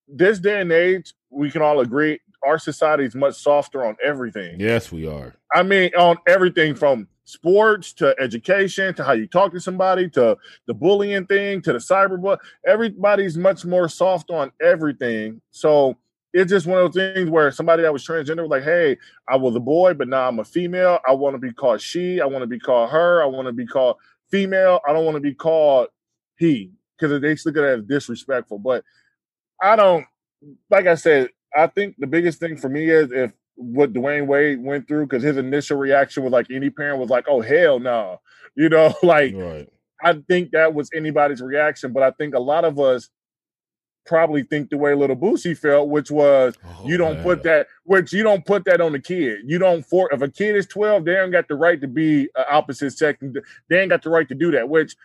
this 0.09 0.39
day 0.39 0.61
and 0.61 0.73
age, 0.73 1.15
we 1.31 1.51
can 1.51 1.63
all 1.63 1.81
agree 1.81 2.19
our 2.45 2.59
society 2.59 3.05
is 3.05 3.15
much 3.15 3.35
softer 3.35 3.85
on 3.85 3.97
everything. 4.05 4.59
Yes, 4.59 4.91
we 4.91 5.07
are. 5.07 5.35
I 5.55 5.63
mean, 5.63 5.91
on 5.97 6.17
everything 6.27 6.75
from 6.75 7.09
sports 7.31 7.93
to 7.95 8.15
education 8.21 8.95
to 8.95 9.05
how 9.05 9.13
you 9.13 9.27
talk 9.27 9.53
to 9.53 9.61
somebody 9.61 10.09
to 10.11 10.37
the 10.67 10.75
bullying 10.75 11.27
thing 11.27 11.63
to 11.63 11.73
the 11.73 11.79
cyber 11.79 12.39
everybody's 12.67 13.37
much 13.37 13.65
more 13.65 13.89
soft 13.89 14.31
on 14.31 14.51
everything. 14.61 15.41
So 15.51 15.97
it's 16.33 16.51
just 16.51 16.67
one 16.67 16.79
of 16.79 16.93
those 16.93 17.15
things 17.15 17.31
where 17.31 17.51
somebody 17.51 17.83
that 17.83 17.93
was 17.93 18.07
transgender 18.07 18.43
was 18.43 18.51
like 18.51 18.63
hey 18.63 18.97
i 19.29 19.35
was 19.35 19.57
a 19.57 19.61
boy 19.61 19.93
but 19.93 20.07
now 20.07 20.29
i'm 20.29 20.39
a 20.39 20.45
female. 20.45 21.01
I 21.09 21.13
want 21.13 21.35
to 21.35 21.39
be 21.39 21.53
called 21.53 21.81
she. 21.81 22.21
I 22.21 22.27
want 22.27 22.43
to 22.43 22.47
be 22.47 22.61
called 22.61 22.91
her. 22.91 23.23
I 23.23 23.27
want 23.27 23.47
to 23.47 23.53
be 23.53 23.67
called 23.67 23.97
female. 24.31 24.81
I 24.87 24.93
don't 24.93 25.05
want 25.05 25.17
to 25.17 25.21
be 25.21 25.35
called 25.35 25.89
he. 26.37 26.71
Because 26.97 27.21
they 27.21 27.35
look 27.47 27.57
at 27.57 27.65
it 27.65 27.79
as 27.79 27.85
disrespectful. 27.85 28.59
But 28.59 28.85
I 29.61 29.75
don't 29.75 30.07
like 30.71 30.87
I 30.87 30.95
said, 30.95 31.31
I 31.55 31.67
think 31.67 31.97
the 31.99 32.07
biggest 32.07 32.39
thing 32.39 32.57
for 32.57 32.69
me 32.69 32.89
is 32.89 33.11
if 33.13 33.33
what 33.61 33.93
Dwyane 33.93 34.27
Wade 34.27 34.63
went 34.63 34.89
through, 34.89 35.07
because 35.07 35.23
his 35.23 35.37
initial 35.37 35.77
reaction 35.77 36.25
was 36.25 36.33
like 36.33 36.47
any 36.51 36.71
parent 36.71 36.99
was 36.99 37.11
like, 37.11 37.27
"Oh 37.29 37.41
hell 37.41 37.79
no," 37.79 38.21
you 38.57 38.69
know, 38.69 38.95
like 39.03 39.35
right. 39.35 39.69
I 40.03 40.15
think 40.29 40.53
that 40.53 40.75
was 40.75 40.89
anybody's 40.95 41.43
reaction, 41.43 41.93
but 41.93 42.03
I 42.03 42.11
think 42.13 42.35
a 42.35 42.41
lot 42.41 42.65
of 42.65 42.81
us 42.81 43.11
probably 44.07 44.43
think 44.43 44.71
the 44.71 44.79
way 44.79 44.95
little 44.95 45.15
Boosie 45.15 45.57
felt, 45.57 45.91
which 45.91 46.11
was 46.11 46.55
oh, 46.65 46.87
you 46.87 46.97
don't 46.97 47.17
man. 47.17 47.23
put 47.23 47.43
that, 47.43 47.67
which 47.85 48.13
you 48.13 48.23
don't 48.23 48.45
put 48.47 48.65
that 48.65 48.81
on 48.81 48.93
the 48.93 48.99
kid. 48.99 49.41
You 49.45 49.59
don't 49.59 49.85
for 49.85 50.13
if 50.13 50.23
a 50.23 50.29
kid 50.29 50.57
is 50.57 50.67
twelve, 50.67 51.05
they 51.05 51.15
don't 51.15 51.31
got 51.31 51.49
the 51.49 51.55
right 51.55 51.81
to 51.81 51.89
be 51.89 52.29
uh, 52.35 52.45
opposite 52.49 52.93
sex. 52.93 53.23
They 53.69 53.81
ain't 53.81 53.91
got 53.91 54.03
the 54.03 54.11
right 54.11 54.29
to 54.29 54.35
do 54.35 54.51
that. 54.53 54.69
Which 54.69 54.97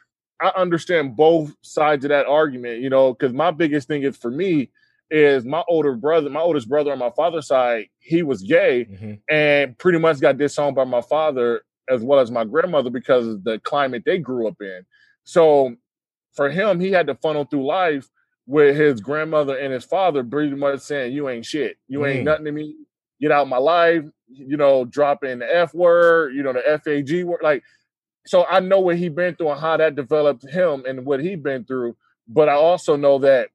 I 0.41 0.52
understand 0.56 1.15
both 1.15 1.53
sides 1.61 2.06
of 2.06 2.10
that 2.10 2.26
argument, 2.26 2.82
you 2.82 2.90
know, 2.90 3.14
because 3.14 3.34
my 3.34 3.52
biggest 3.52 3.88
thing 3.88 4.03
is 4.03 4.18
for 4.18 4.32
me 4.32 4.69
is 5.16 5.46
my 5.46 5.64
older 5.70 5.96
brother, 5.96 6.30
my 6.30 6.42
oldest 6.42 6.68
brother 6.68 6.92
on 6.92 7.00
my 7.00 7.12
father's 7.16 7.48
side, 7.48 7.88
he 8.00 8.22
was 8.22 8.42
gay 8.42 8.86
mm-hmm. 8.86 9.14
and 9.30 9.78
pretty 9.78 9.98
much 9.98 10.20
got 10.20 10.38
disowned 10.38 10.76
by 10.76 10.84
my 10.84 11.02
father 11.02 11.62
as 11.90 12.02
well 12.02 12.20
as 12.20 12.32
my 12.32 12.44
grandmother 12.44 12.90
because 12.90 13.26
of 13.26 13.44
the 13.46 13.58
climate 13.60 14.04
they 14.06 14.18
grew 14.18 14.48
up 14.48 14.58
in. 14.60 14.86
So 15.24 15.76
for 16.34 16.50
him, 16.50 16.82
he 16.82 16.92
had 16.92 17.08
to 17.08 17.16
funnel 17.16 17.46
through 17.46 17.66
life 17.66 18.10
with 18.46 18.76
his 18.76 19.00
grandmother 19.00 19.58
and 19.58 19.72
his 19.72 19.86
father 19.86 20.22
pretty 20.22 20.54
much 20.54 20.82
saying, 20.82 21.14
You 21.14 21.30
ain't 21.30 21.46
shit. 21.46 21.78
You 21.88 22.06
ain't 22.06 22.22
mm. 22.22 22.26
nothing 22.26 22.46
to 22.46 22.52
me. 22.52 22.76
Get 23.22 23.32
out 23.32 23.48
my 23.48 23.58
life, 23.58 24.04
you 24.28 24.58
know, 24.58 24.84
dropping 24.84 25.40
the 25.40 25.56
F 25.56 25.74
word, 25.74 26.36
you 26.36 26.44
know, 26.44 26.52
the 26.52 26.80
FAG 26.84 27.24
word. 27.24 27.40
Like 27.42 27.64
so 28.28 28.46
I 28.46 28.60
know 28.60 28.80
what 28.80 28.98
he 28.98 29.08
been 29.08 29.36
through 29.36 29.52
and 29.52 29.62
how 29.62 29.78
that 29.78 29.96
developed 29.96 30.48
him 30.50 30.84
and 30.86 31.06
what 31.06 31.22
he 31.22 31.36
been 31.36 31.64
through. 31.64 31.96
But 32.28 32.50
I 32.50 32.54
also 32.54 32.96
know 32.96 33.20
that 33.20 33.50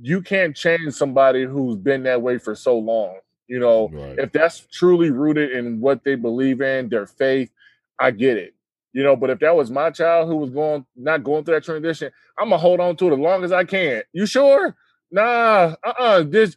you 0.00 0.22
can't 0.22 0.56
change 0.56 0.94
somebody 0.94 1.44
who's 1.44 1.76
been 1.76 2.02
that 2.04 2.22
way 2.22 2.38
for 2.38 2.54
so 2.54 2.78
long. 2.78 3.18
You 3.46 3.60
know, 3.60 3.90
right. 3.92 4.18
if 4.18 4.32
that's 4.32 4.66
truly 4.72 5.10
rooted 5.10 5.52
in 5.52 5.80
what 5.80 6.02
they 6.04 6.14
believe 6.14 6.60
in, 6.60 6.88
their 6.88 7.06
faith, 7.06 7.50
I 7.98 8.10
get 8.10 8.38
it. 8.38 8.54
You 8.92 9.02
know, 9.02 9.16
but 9.16 9.30
if 9.30 9.40
that 9.40 9.56
was 9.56 9.70
my 9.70 9.90
child 9.90 10.28
who 10.28 10.36
was 10.36 10.50
going 10.50 10.86
not 10.96 11.24
going 11.24 11.44
through 11.44 11.56
that 11.56 11.64
transition, 11.64 12.10
I'm 12.38 12.50
gonna 12.50 12.58
hold 12.58 12.80
on 12.80 12.96
to 12.96 13.08
it 13.08 13.12
as 13.12 13.18
long 13.18 13.44
as 13.44 13.52
I 13.52 13.64
can. 13.64 14.02
You 14.12 14.24
sure? 14.24 14.76
Nah, 15.10 15.74
uh, 15.84 15.92
uh 15.98 16.22
This 16.22 16.56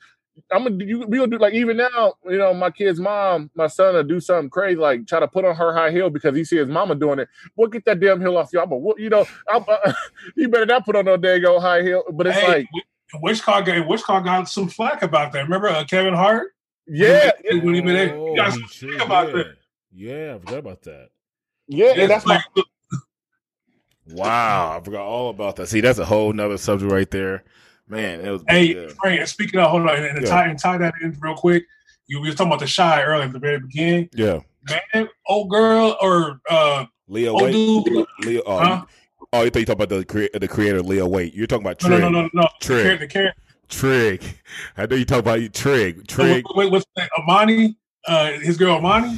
I'm 0.51 0.63
gonna 0.63 0.83
you, 0.83 0.99
we 1.07 1.17
gonna 1.17 1.31
do 1.31 1.37
like 1.37 1.53
even 1.53 1.77
now. 1.77 2.13
You 2.25 2.37
know, 2.37 2.53
my 2.53 2.69
kid's 2.69 2.99
mom, 2.99 3.49
my 3.55 3.67
son, 3.67 3.95
will 3.95 4.03
do 4.03 4.19
something 4.19 4.49
crazy 4.49 4.77
like 4.77 5.07
try 5.07 5.19
to 5.19 5.27
put 5.27 5.45
on 5.45 5.55
her 5.55 5.73
high 5.73 5.91
heel 5.91 6.09
because 6.09 6.35
he 6.35 6.43
see 6.43 6.57
his 6.57 6.67
mama 6.67 6.95
doing 6.95 7.19
it. 7.19 7.27
Well, 7.55 7.69
get 7.69 7.85
that 7.85 7.99
damn 7.99 8.21
heel 8.21 8.37
off 8.37 8.51
you. 8.53 8.61
I'm 8.61 8.71
a, 8.71 8.79
you 8.97 9.09
know, 9.09 9.25
I'm, 9.49 9.65
uh, 9.67 9.93
you 10.35 10.47
better 10.47 10.65
not 10.65 10.85
put 10.85 10.95
on 10.95 11.05
no 11.05 11.17
dang 11.17 11.43
old 11.45 11.61
high 11.61 11.81
heel. 11.81 12.03
But 12.11 12.27
it's 12.27 12.37
Hey, 12.37 12.47
like, 12.47 12.67
which 13.19 13.41
car 13.41 13.61
got 13.61 13.87
which 13.87 14.03
car 14.03 14.21
got 14.21 14.49
some 14.49 14.67
flack 14.67 15.01
about 15.01 15.31
that? 15.33 15.43
Remember 15.43 15.69
uh, 15.69 15.83
Kevin 15.85 16.13
Hart? 16.13 16.49
yeah, 16.87 17.31
When 17.43 17.55
he- 17.59 17.65
when 17.65 17.75
he 17.75 17.81
been 17.81 17.95
there, 17.95 18.15
Oh, 18.15 18.31
you 18.31 18.37
guys 18.37 18.55
he 18.55 18.61
think 18.63 18.93
should, 18.93 19.01
about 19.01 19.27
yeah. 19.27 19.33
that. 19.33 19.57
Yeah, 19.91 20.35
I 20.35 20.39
forgot 20.39 20.59
about 20.59 20.81
that. 20.83 21.09
yeah, 21.67 21.93
and 21.95 22.09
that's 22.11 22.25
my 22.25 22.41
Wow, 24.09 24.77
I 24.77 24.83
forgot 24.83 25.01
all 25.05 25.29
about 25.29 25.57
that. 25.57 25.67
See, 25.67 25.81
that's 25.81 25.99
a 25.99 26.05
whole 26.05 26.31
nother 26.31 26.57
subject 26.57 26.91
right 26.91 27.09
there. 27.11 27.43
Man, 27.87 28.21
it 28.21 28.29
was 28.31 28.43
Hey, 28.47 28.75
yeah. 28.75 28.87
Frank, 28.99 29.19
and 29.19 29.29
speaking 29.29 29.59
of, 29.59 29.69
hold 29.69 29.83
on, 29.83 29.95
and, 29.95 30.05
and, 30.05 30.21
Yeah. 30.23 30.29
tie, 30.29 30.47
and 30.47 30.59
tie 30.59 30.77
that 30.77 30.93
in 31.01 31.17
real 31.19 31.35
quick. 31.35 31.65
You 32.07 32.21
we 32.21 32.29
were 32.29 32.35
talking 32.35 32.53
about 32.53 32.59
the 32.65 32.73
Chi 32.73 33.03
earlier 33.03 33.23
at 33.25 33.33
the 33.33 33.39
very 33.39 33.59
beginning. 33.59 34.09
yeah. 34.13 34.39
Man, 34.93 35.09
old 35.27 35.49
girl 35.49 35.97
or 36.01 36.39
uh, 36.49 36.85
Leo 37.07 37.31
old 37.33 37.41
Wait. 37.43 37.51
dude. 37.53 38.05
Leo, 38.19 38.41
oh, 38.45 38.57
Huh? 38.57 38.85
Oh, 39.33 39.43
you 39.43 39.49
thought 39.49 39.59
you 39.59 39.65
talking 39.65 39.83
about 39.83 39.89
the 39.97 40.05
crea- 40.05 40.29
the 40.33 40.47
creator 40.47 40.81
Lena 40.81 41.05
Waithe. 41.05 41.33
You're 41.35 41.47
talking 41.47 41.65
about 41.65 41.81
No, 41.83 41.89
Trig. 41.89 42.01
no, 42.01 42.09
no, 42.09 42.21
no, 42.23 42.29
no. 42.33 42.47
Trig. 42.61 42.99
The 42.99 43.07
character. 43.07 43.41
Trig. 43.69 44.23
I 44.77 44.85
know 44.85 44.95
you 44.95 45.05
talk 45.05 45.19
about 45.19 45.41
you 45.41 45.49
Trig. 45.49 46.07
Trig. 46.07 46.45
With, 46.55 46.71
with, 46.71 46.85
with 46.95 47.09
Imani, 47.19 47.77
uh, 48.07 48.31
his 48.31 48.57
girl 48.57 48.77
Imani. 48.77 49.17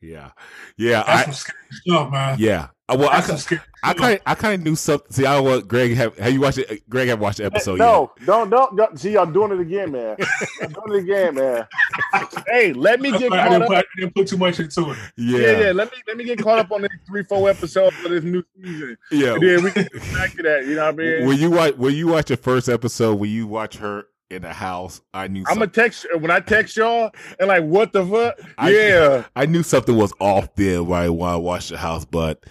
Yeah. 0.00 0.32
Yeah. 0.76 1.02
That's 1.06 1.08
I, 1.08 1.24
some 1.24 1.32
scary 1.32 1.58
stuff, 1.72 2.10
man. 2.12 2.36
yeah. 2.38 2.68
Uh, 2.92 2.96
Well, 2.98 3.08
I, 3.10 3.14
That's 3.16 3.26
some 3.28 3.36
scary 3.38 3.60
I 3.84 3.94
kind 3.94 4.20
I 4.26 4.34
kind 4.36 4.54
of 4.54 4.64
knew 4.64 4.76
something. 4.76 5.10
See, 5.10 5.26
I 5.26 5.34
don't 5.36 5.44
want 5.44 5.66
Greg 5.68 5.94
have 5.94 6.16
have 6.18 6.32
you 6.32 6.40
watched 6.40 6.58
it? 6.58 6.88
Greg 6.88 7.08
have 7.08 7.18
watched 7.20 7.38
the 7.38 7.44
episode 7.46 7.78
no, 7.78 8.12
don't, 8.24 8.48
don't, 8.50 8.76
don't. 8.76 8.98
See, 9.00 9.12
y'all 9.14 9.26
doing 9.26 9.52
it 9.52 9.60
again, 9.60 9.90
man. 9.92 10.16
Y'all 10.60 10.68
doing 10.86 10.98
it 10.98 11.02
again, 11.02 11.34
man. 11.34 11.66
hey, 12.46 12.72
let 12.72 13.00
me 13.00 13.10
That's 13.10 13.22
get 13.22 13.30
why 13.32 13.38
I 13.40 13.42
caught 13.42 13.50
didn't, 13.50 13.62
up. 13.62 13.68
put, 13.68 13.76
I 13.78 13.82
didn't 13.98 14.14
put 14.14 14.26
too 14.28 14.36
much 14.36 14.60
into 14.60 14.90
it. 14.92 14.98
Yeah, 15.16 15.38
Yeah. 15.38 15.60
yeah. 15.60 15.72
Let 15.72 15.90
me 15.90 15.98
let 16.06 16.16
me 16.16 16.24
get 16.24 16.38
caught 16.38 16.58
up 16.60 16.70
on 16.70 16.82
these 16.82 16.90
three, 17.08 17.24
four 17.24 17.50
episodes 17.50 17.96
of 18.04 18.10
this 18.10 18.22
new 18.24 18.44
season. 18.62 18.96
Yeah. 19.10 19.34
And 19.34 19.42
then 19.42 19.64
we 19.64 19.70
can 19.72 19.82
get 19.92 20.12
back 20.14 20.32
to 20.36 20.42
that. 20.44 20.66
You 20.66 20.76
know 20.76 20.84
what 20.86 20.94
I 20.94 20.96
mean? 20.98 21.26
When 21.26 21.38
you 21.38 21.50
watch 21.50 21.74
when 21.76 21.94
you 21.94 22.06
watch 22.08 22.26
the 22.26 22.36
first 22.36 22.68
episode, 22.68 23.14
when 23.18 23.30
you 23.30 23.46
watch 23.48 23.76
her 23.78 24.06
in 24.30 24.42
the 24.42 24.52
house, 24.52 25.00
I 25.12 25.26
knew 25.28 25.44
I'm 25.48 25.54
gonna 25.58 25.66
text 25.66 26.06
when 26.20 26.30
I 26.30 26.38
text 26.40 26.76
y'all 26.76 27.10
and 27.40 27.48
like, 27.48 27.64
what 27.64 27.92
the 27.92 28.06
fuck? 28.06 28.36
I- 28.56 28.70
yeah, 28.70 29.24
I 29.34 29.46
knew 29.46 29.62
something 29.64 29.96
was 29.96 30.12
off 30.20 30.54
there 30.54 30.82
when 30.84 31.00
I, 31.02 31.08
when 31.08 31.28
I 31.30 31.36
watched 31.36 31.70
the 31.70 31.78
house, 31.78 32.04
but 32.04 32.44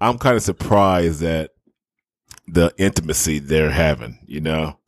I'm 0.00 0.18
kind 0.18 0.36
of 0.36 0.42
surprised 0.42 1.20
that 1.20 1.50
the 2.46 2.72
intimacy 2.78 3.38
they're 3.38 3.70
having. 3.70 4.18
You 4.26 4.40
know, 4.40 4.78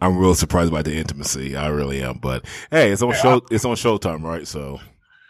I'm 0.00 0.18
real 0.18 0.34
surprised 0.34 0.72
by 0.72 0.82
the 0.82 0.94
intimacy. 0.94 1.56
I 1.56 1.68
really 1.68 2.02
am. 2.02 2.18
But 2.18 2.44
hey, 2.70 2.90
it's 2.90 3.02
on 3.02 3.10
Yeah, 3.10 3.16
show. 3.22 3.42
It's 3.50 3.64
on 3.64 3.76
Showtime, 3.76 4.22
right? 4.22 4.46
So 4.46 4.80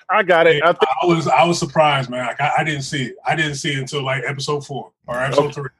I 0.08 0.22
got 0.22 0.46
it. 0.46 0.62
I 0.62 0.72
think 0.72 0.88
I 1.02 1.06
was 1.06 1.28
I 1.28 1.44
was 1.44 1.58
surprised, 1.58 2.10
man. 2.10 2.26
Like, 2.26 2.40
I, 2.40 2.52
I 2.58 2.64
didn't 2.64 2.82
see 2.82 3.04
it. 3.06 3.16
I 3.26 3.36
didn't 3.36 3.54
see 3.56 3.72
it 3.72 3.78
until 3.78 4.02
like 4.04 4.22
episode 4.26 4.66
four 4.66 4.90
or 5.06 5.18
episode 5.20 5.44
Okay. 5.46 5.52
three. 5.52 5.70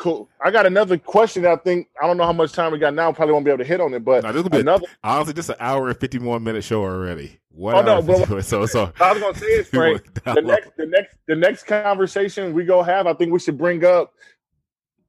Cool. 0.00 0.30
I 0.42 0.50
got 0.50 0.64
another 0.64 0.96
question. 0.96 1.44
I 1.44 1.56
think 1.56 1.88
I 2.02 2.06
don't 2.06 2.16
know 2.16 2.24
how 2.24 2.32
much 2.32 2.52
time 2.52 2.72
we 2.72 2.78
got 2.78 2.94
now. 2.94 3.12
Probably 3.12 3.34
won't 3.34 3.44
be 3.44 3.50
able 3.50 3.58
to 3.58 3.68
hit 3.68 3.82
on 3.82 3.92
it, 3.92 4.02
but 4.02 4.24
now 4.24 4.32
this 4.32 4.42
will 4.42 4.48
be 4.48 4.60
another. 4.60 4.86
honestly 5.04 5.34
just 5.34 5.50
an 5.50 5.56
hour 5.60 5.88
and 5.90 5.98
51 6.00 6.42
minute 6.42 6.64
show 6.64 6.82
already. 6.82 7.38
What 7.50 7.74
Oh, 7.74 7.82
no, 7.82 8.00
but- 8.02 8.16
51? 8.20 8.42
so 8.44 8.64
so 8.64 8.90
I 9.00 9.12
was 9.12 9.20
gonna 9.22 9.34
say 9.36 9.46
is 9.46 9.68
Frank. 9.70 10.02
the 10.24 10.40
next, 10.40 10.70
the 10.78 10.86
next, 10.86 11.16
the 11.28 11.36
next 11.36 11.62
conversation 11.66 12.54
we 12.54 12.64
go 12.64 12.82
have, 12.82 13.06
I 13.06 13.12
think 13.12 13.30
we 13.30 13.38
should 13.40 13.58
bring 13.58 13.84
up 13.84 14.14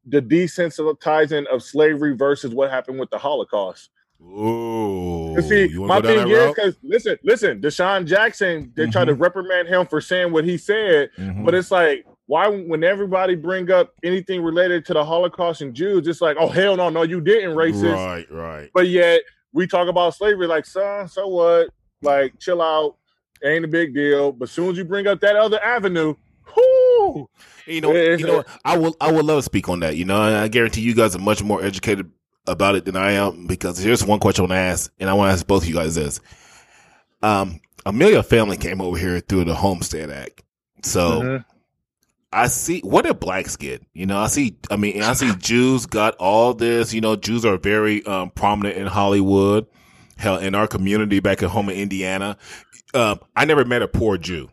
the 0.06 0.22
desensitizing 0.22 1.46
of 1.48 1.64
slavery 1.64 2.14
versus 2.18 2.54
what 2.54 2.70
happened 2.70 3.00
with 3.00 3.10
the 3.12 3.18
Holocaust. 3.18 3.92
Ooh, 4.22 5.34
You 5.38 5.42
see, 5.42 5.68
my 5.74 5.88
wanna 5.88 6.02
go 6.02 6.16
down 6.16 6.28
thing 6.28 6.36
is 6.36 6.50
because 6.54 6.76
listen, 6.84 7.18
listen, 7.24 7.62
DeSean 7.62 8.06
Jackson, 8.06 8.74
they 8.76 8.88
try 8.88 9.06
to 9.06 9.14
reprimand 9.14 9.68
him 9.70 9.88
for 9.88 10.02
saying 10.02 10.32
what 10.34 10.44
he 10.44 10.58
said, 10.58 11.12
Mhm. 11.18 11.46
but 11.46 11.54
it's 11.56 11.72
like, 11.72 12.06
why 12.32 12.48
when 12.48 12.82
everybody 12.82 13.36
bring 13.36 13.70
up 13.72 13.94
anything 14.06 14.42
related 14.42 14.86
to 14.86 14.94
the 14.94 15.04
Holocaust 15.04 15.62
and 15.62 15.74
Jews, 15.74 16.08
it's 16.08 16.22
like, 16.22 16.38
oh 16.40 16.48
hell 16.48 16.78
no, 16.78 16.88
no, 16.88 17.04
you 17.04 17.20
didn't 17.20 17.58
racist. 17.58 17.94
Right, 17.94 18.32
right. 18.32 18.70
But 18.74 18.88
yet 18.88 19.24
we 19.52 19.68
talk 19.68 19.90
about 19.90 20.16
slavery, 20.16 20.48
like, 20.48 20.66
son, 20.66 21.10
so 21.10 21.28
what? 21.28 21.72
Like, 22.02 22.40
chill 22.40 22.62
out, 22.62 22.96
ain't 23.44 23.66
a 23.66 23.68
big 23.68 23.94
deal. 23.94 24.32
But 24.32 24.48
soon 24.48 24.70
as 24.70 24.78
you 24.78 24.86
bring 24.86 25.08
up 25.08 25.20
that 25.20 25.36
other 25.36 25.62
avenue, 25.62 26.16
whoo, 26.56 27.28
You 27.66 27.82
know, 27.82 27.94
you 27.94 28.26
know. 28.26 28.46
I 28.64 28.78
will, 28.78 28.96
I 29.02 29.12
would 29.12 29.26
love 29.26 29.40
to 29.40 29.44
speak 29.44 29.68
on 29.68 29.82
that. 29.82 29.98
You 29.98 30.06
know, 30.06 30.24
and 30.24 30.38
I 30.38 30.48
guarantee 30.48 30.80
you 30.80 30.96
guys 30.96 31.14
are 31.14 31.20
much 31.20 31.44
more 31.44 31.62
educated 31.62 32.10
about 32.48 32.76
it 32.76 32.86
than 32.86 32.96
I 32.96 33.12
am. 33.12 33.46
Because 33.46 33.78
here's 33.78 34.06
one 34.06 34.20
question 34.20 34.44
I 34.44 34.48
want 34.48 34.52
to 34.52 34.56
ask, 34.56 34.94
and 35.02 35.10
I 35.10 35.14
want 35.16 35.28
to 35.28 35.34
ask 35.34 35.46
both 35.46 35.64
of 35.64 35.68
you 35.68 35.76
guys 35.76 35.96
this: 35.96 36.22
um, 37.22 37.60
Amelia 37.86 38.24
family 38.24 38.56
came 38.56 38.80
over 38.80 38.98
here 38.98 39.20
through 39.20 39.44
the 39.44 39.56
Homestead 39.56 40.10
Act, 40.10 40.44
so 40.82 41.22
Mhm. 41.22 41.46
I 42.34 42.48
see 42.48 42.82
what 42.82 43.04
did 43.06 43.20
blacks 43.20 43.56
get. 43.58 43.84
You 43.94 44.06
know, 44.06 44.20
I 44.20 44.28
see. 44.28 44.56
I 44.70 44.78
mean, 44.78 45.02
I 45.02 45.14
see 45.14 45.32
Jews 45.40 45.86
got 45.86 46.16
all 46.16 46.54
this. 46.54 46.94
You 46.94 47.02
know, 47.02 47.16
Jews 47.16 47.46
are 47.46 47.58
very 47.58 48.06
um, 48.06 48.30
prominent 48.32 48.78
in 48.78 48.88
Hollywood. 48.88 49.68
Hell, 50.18 50.38
in 50.38 50.54
our 50.56 50.68
community 50.68 51.20
back 51.20 51.42
at 51.44 51.50
home 51.50 51.70
in 51.70 51.78
Indiana, 51.78 52.38
um, 52.94 53.20
I 53.36 53.46
never 53.46 53.66
met 53.66 53.82
a 53.82 53.88
poor 53.88 54.18
Jew. 54.18 54.50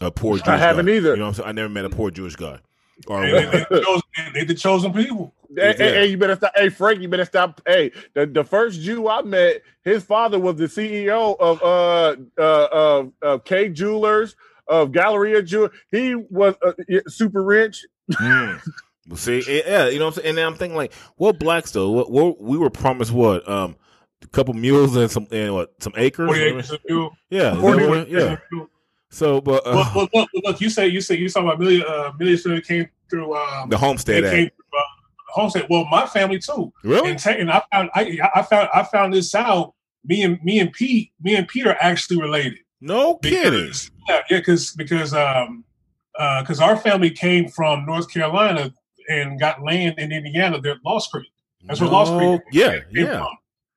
A 0.00 0.10
poor 0.12 0.36
Jewish 0.36 0.46
I 0.46 0.56
haven't 0.56 0.86
guy. 0.86 0.92
either. 0.92 1.10
You 1.10 1.16
know 1.16 1.22
what 1.24 1.28
I'm 1.30 1.34
saying? 1.34 1.48
I 1.48 1.52
never 1.52 1.68
met 1.68 1.84
a 1.84 1.90
poor 1.90 2.10
Jewish 2.10 2.36
guy. 2.36 2.60
Or 3.08 3.20
They, 3.22 3.32
they, 3.32 3.64
they, 3.70 3.80
chose, 3.82 4.02
they 4.34 4.44
the 4.44 4.54
chosen 4.54 4.92
people. 4.92 5.34
Hey, 5.56 5.74
hey, 5.76 5.76
Yeah. 5.78 5.90
hey, 6.00 6.06
you 6.06 6.18
better 6.18 6.36
stop. 6.36 6.52
Hey, 6.54 6.68
Frank, 6.68 7.00
you 7.00 7.08
better 7.08 7.24
stop. 7.24 7.60
Hey, 7.66 7.90
the, 8.14 8.26
the 8.26 8.44
first 8.44 8.80
Jew 8.80 9.08
I 9.08 9.22
met, 9.22 9.62
his 9.82 10.04
father 10.04 10.38
was 10.38 10.56
the 10.56 10.66
CEO 10.66 11.36
of 11.40 11.62
uh 11.62 12.16
uh 12.40 12.68
of, 12.70 13.12
of 13.22 13.44
Kay 13.44 13.70
Jewelers, 13.70 14.36
of 14.68 14.92
Galleria 14.92 15.42
Jew. 15.42 15.70
He 15.90 16.14
was 16.14 16.54
uh, 16.64 16.72
super 17.08 17.42
rich. 17.42 17.86
Mm. 18.12 18.60
See, 19.14 19.42
eh, 19.48 19.62
yeah, 19.66 19.88
you 19.88 19.98
know 19.98 20.06
what 20.06 20.16
I'm 20.16 20.22
saying. 20.22 20.28
And 20.30 20.38
then 20.38 20.46
I'm 20.46 20.54
thinking 20.54 20.76
like, 20.76 20.92
what 21.16 21.38
blacks 21.38 21.70
though? 21.72 21.90
What, 21.90 22.10
what 22.10 22.40
we 22.40 22.58
were 22.58 22.70
promised 22.70 23.10
what? 23.12 23.48
Um, 23.48 23.76
a 24.22 24.26
couple 24.28 24.52
mules 24.54 24.96
and 24.96 25.10
some 25.10 25.26
and 25.30 25.54
what? 25.54 25.72
Some 25.80 25.94
acres. 25.96 26.26
Forty 26.28 26.42
acres. 26.42 26.72
Yeah, 27.30 27.54
40 27.60 27.86
what- 27.86 27.98
acres 28.08 28.12
yeah. 28.12 28.60
of. 28.60 28.68
So, 29.10 29.40
but 29.40 29.66
uh, 29.66 29.72
Look, 29.74 29.94
look, 29.94 30.10
look, 30.12 30.28
look, 30.44 30.60
you 30.60 30.68
say 30.68 30.86
you 30.88 31.00
say 31.00 31.16
you 31.16 31.30
talking 31.30 31.48
about 31.48 31.58
million 31.58 31.82
uh, 31.88 32.10
Amelia 32.14 32.36
Stewart 32.36 32.62
came 32.66 32.88
through 33.08 33.34
um, 33.34 33.70
the 33.70 33.78
Homestead 33.78 34.22
they 34.22 34.28
Act. 34.28 34.36
came 34.36 34.48
through 34.50 34.78
uh, 34.78 34.82
Homestead. 35.28 35.66
Well, 35.70 35.86
my 35.90 36.04
family 36.06 36.38
too. 36.38 36.70
Really? 36.84 37.12
And, 37.12 37.18
ta- 37.18 37.30
and 37.30 37.50
I 37.50 37.62
found 37.72 37.88
I, 37.94 38.18
I 38.34 38.42
found 38.42 38.68
I 38.74 38.82
found 38.82 39.14
this 39.14 39.34
out. 39.34 39.72
Me 40.04 40.22
and 40.22 40.38
me 40.44 40.58
and 40.58 40.70
Pete, 40.72 41.12
me 41.22 41.36
and 41.36 41.48
Pete 41.48 41.66
are 41.66 41.76
actually 41.80 42.20
related. 42.20 42.58
No 42.80 43.16
kidding. 43.16 43.66
Because, 43.66 43.90
yeah, 44.08 44.20
yeah, 44.30 44.38
because 44.38 44.72
because 44.72 45.14
um 45.14 45.64
uh 46.18 46.42
because 46.42 46.60
our 46.60 46.76
family 46.76 47.10
came 47.10 47.48
from 47.48 47.84
North 47.86 48.12
Carolina 48.12 48.72
and 49.08 49.38
got 49.40 49.62
land 49.62 49.98
in 49.98 50.12
Indiana. 50.12 50.60
They're 50.60 50.76
Lost 50.84 51.10
Creek. 51.10 51.30
That's 51.64 51.80
where 51.80 51.90
Lost 51.90 52.12
Creek. 52.12 52.40
Yeah, 52.52 52.80
came 52.80 53.06
yeah. 53.06 53.18
from. 53.18 53.28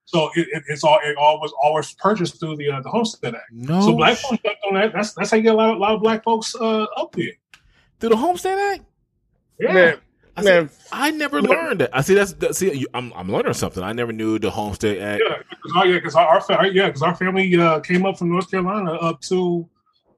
So 0.05 0.29
it, 0.35 0.47
it, 0.51 0.63
it's 0.67 0.83
all 0.83 0.99
it 1.03 1.15
all 1.17 1.39
was 1.39 1.53
always 1.61 1.93
purchased 1.93 2.39
through 2.39 2.57
the 2.57 2.69
uh, 2.69 2.81
the 2.81 2.89
Homestead 2.89 3.33
Act. 3.33 3.51
No. 3.51 3.81
so 3.81 3.95
black 3.95 4.17
folks 4.17 4.43
on 4.67 4.75
that. 4.75 4.93
That's 4.93 5.13
that's 5.13 5.31
how 5.31 5.37
you 5.37 5.43
get 5.43 5.53
a 5.53 5.57
lot, 5.57 5.75
a 5.75 5.77
lot 5.77 5.95
of 5.95 6.01
black 6.01 6.23
folks 6.23 6.53
uh, 6.53 6.85
up 6.97 7.13
there. 7.13 7.31
through 7.99 8.09
the 8.09 8.17
Homestead 8.17 8.57
Act. 8.57 8.83
Yeah. 9.59 9.73
Man, 9.73 9.97
I, 10.37 10.41
man, 10.43 10.69
see, 10.69 10.75
I 10.91 11.11
never 11.11 11.41
learned 11.41 11.81
that. 11.81 11.89
I 11.95 12.01
see. 12.01 12.13
That's 12.15 12.33
that, 12.33 12.55
see. 12.55 12.73
you- 12.73 12.87
I'm 12.93 13.11
I'm 13.13 13.31
learning 13.31 13.53
something. 13.53 13.83
I 13.83 13.93
never 13.93 14.13
knew 14.13 14.39
the 14.39 14.49
Homestead 14.49 14.97
Act. 14.99 15.23
Yeah, 15.27 15.37
because 15.49 15.71
our, 15.75 15.85
yeah, 15.87 15.99
'cause 15.99 16.15
our, 16.15 16.27
our 16.27 16.41
fa- 16.41 16.69
yeah, 16.71 16.89
'cause 16.89 17.01
our 17.01 17.15
family 17.15 17.55
uh, 17.59 17.79
came 17.81 18.05
up 18.05 18.17
from 18.17 18.29
North 18.29 18.49
Carolina 18.49 18.93
up 18.93 19.21
to 19.23 19.67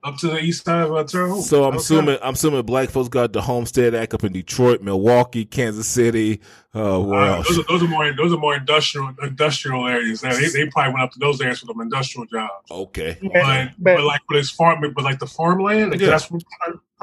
up 0.06 0.18
to 0.18 0.27
the 0.27 0.38
east 0.40 0.65
side 0.65 0.81
of 0.84 0.91
uh, 0.94 1.02
Terre 1.06 1.34
So 1.41 1.64
I'm 1.64 1.69
Okay. 1.69 1.77
assuming 1.77 2.18
I'm 2.22 2.34
assuming 2.34 2.61
black 2.64 2.90
folks 2.90 3.07
got 3.10 3.31
the 3.34 3.41
Homestead 3.41 3.95
Act 3.95 4.14
up 4.14 4.23
in 4.26 4.34
Detroit, 4.34 4.81
Milwaukee, 4.81 5.45
Kansas 5.45 5.88
City. 5.88 6.41
Uh, 6.76 6.99
where 6.99 7.19
Uh, 7.22 7.35
else? 7.38 7.48
those, 7.48 7.60
are, 7.60 7.64
those 7.69 7.84
are 7.84 7.88
more 7.88 8.14
those 8.14 8.34
are 8.34 8.38
more 8.38 8.56
industrial 8.56 9.14
industrial 9.23 9.88
areas. 9.88 10.22
Now, 10.22 10.34
they, 10.34 10.48
they 10.48 10.65
probably 10.68 10.94
went 10.94 11.03
up 11.06 11.11
to 11.14 11.19
those 11.19 11.40
areas 11.41 11.60
for 11.60 11.68
them 11.68 11.80
industrial 11.81 12.26
jobs. 12.27 12.69
Okay. 12.69 13.18
But, 13.22 13.34
man, 13.34 13.76
but 13.80 14.03
like 14.03 14.22
for 14.27 14.35
this 14.38 14.49
farm, 14.49 14.81
but 14.94 15.03
like 15.03 15.19
the 15.19 15.27
farmland, 15.27 15.91
like 15.91 16.02
Yeah. 16.02 16.10
that's 16.10 16.30
what, 16.30 16.44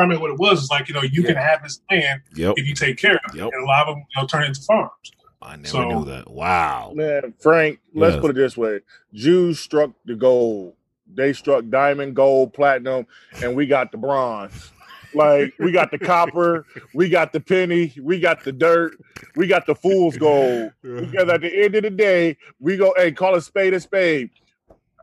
primarily 0.00 0.20
what 0.20 0.30
it 0.30 0.38
was. 0.38 0.62
Is 0.62 0.70
like 0.70 0.88
you 0.88 0.94
know 0.94 1.02
you 1.02 1.22
can 1.22 1.36
have 1.36 1.62
this 1.62 1.80
land 1.90 2.22
Yep. 2.34 2.54
if 2.56 2.66
you 2.66 2.74
take 2.74 2.96
care 2.96 3.16
of 3.24 3.34
it, 3.34 3.38
Yep. 3.38 3.50
and 3.52 3.62
a 3.64 3.66
lot 3.66 3.86
of 3.88 3.94
them 3.96 4.04
you 4.14 4.20
know 4.22 4.26
turn 4.26 4.44
into 4.44 4.60
farms. 4.62 5.12
I 5.42 5.56
never 5.56 5.68
So- 5.68 5.88
knew 5.88 6.04
that. 6.06 6.30
Wow. 6.30 6.92
man, 6.94 7.34
Frank. 7.40 7.78
Let's 7.94 8.14
Yes. 8.14 8.20
put 8.20 8.30
it 8.30 8.34
this 8.36 8.56
way: 8.56 8.80
Jews 9.14 9.58
struck 9.60 9.90
the 10.04 10.14
gold. 10.14 10.74
They 11.12 11.32
struck 11.32 11.64
diamond, 11.68 12.14
gold, 12.14 12.52
platinum, 12.54 13.06
and 13.42 13.56
we 13.56 13.66
got 13.66 13.90
the 13.92 13.98
bronze. 13.98 14.72
Like 15.12 15.54
we 15.58 15.72
got 15.72 15.90
the 15.90 15.98
copper, 15.98 16.64
we 16.94 17.08
got 17.08 17.32
the 17.32 17.40
penny, 17.40 17.92
we 18.00 18.20
got 18.20 18.44
the 18.44 18.52
dirt, 18.52 18.96
we 19.34 19.48
got 19.48 19.66
the 19.66 19.74
fool's 19.74 20.16
gold. 20.16 20.70
Because 20.82 21.28
at 21.28 21.40
the 21.40 21.52
end 21.64 21.74
of 21.74 21.82
the 21.82 21.90
day, 21.90 22.36
we 22.60 22.76
go, 22.76 22.94
hey, 22.96 23.10
call 23.10 23.34
a 23.34 23.40
spade 23.40 23.74
a 23.74 23.80
spade. 23.80 24.30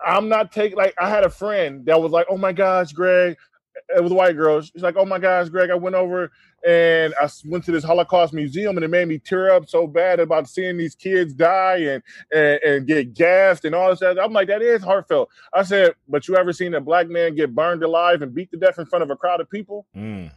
I'm 0.06 0.30
not 0.30 0.54
taking 0.54 0.78
like 0.78 0.94
I 0.98 1.10
had 1.10 1.26
a 1.26 1.30
friend 1.30 1.86
that 1.88 2.00
was 2.02 2.14
like, 2.14 2.28
oh 2.30 2.38
my 2.38 2.54
gosh, 2.54 2.94
Greg, 2.94 3.36
it 3.96 4.04
was 4.04 4.12
a 4.12 4.16
white 4.16 4.36
girl. 4.36 4.62
She's 4.62 4.82
like, 4.82 4.98
"Oh 4.98 5.06
my 5.06 5.20
gosh, 5.20 5.50
Greg, 5.50 5.70
I 5.70 5.76
went 5.76 5.96
over 5.96 6.32
and 6.68 7.14
I 7.22 7.30
went 7.46 7.64
to 7.66 7.72
this 7.72 7.84
Holocaust 7.84 8.34
museum, 8.34 8.76
and 8.76 8.84
it 8.84 8.90
made 8.90 9.08
me 9.08 9.20
tear 9.20 9.52
up 9.52 9.70
so 9.70 9.88
bad 9.88 10.20
about 10.20 10.50
seeing 10.50 10.78
these 10.78 10.96
kids 10.96 11.34
die 11.34 11.78
and 11.78 12.04
and, 12.34 12.60
and 12.64 12.88
get 12.88 13.14
gassed 13.14 13.66
and 13.66 13.74
all 13.74 13.90
this." 13.90 14.00
Stuff. 14.00 14.18
I'm 14.22 14.34
like, 14.34 14.48
that 14.50 14.62
is 14.62 14.84
heartfelt. 14.84 15.30
I 15.54 15.64
said, 15.64 15.94
"But 16.08 16.28
you 16.28 16.36
ever 16.36 16.54
seen 16.54 16.74
a 16.74 16.82
black 16.82 17.08
man 17.08 17.36
get 17.36 17.56
burned 17.56 17.84
alive 17.84 18.22
and 18.22 18.34
beat 18.34 18.52
to 18.52 18.58
death 18.58 18.80
in 18.80 18.86
front 18.86 19.04
of 19.04 19.10
a 19.10 19.16
crowd 19.16 19.42
of 19.42 19.50
people?" 19.50 19.86
Mm. 19.96 20.32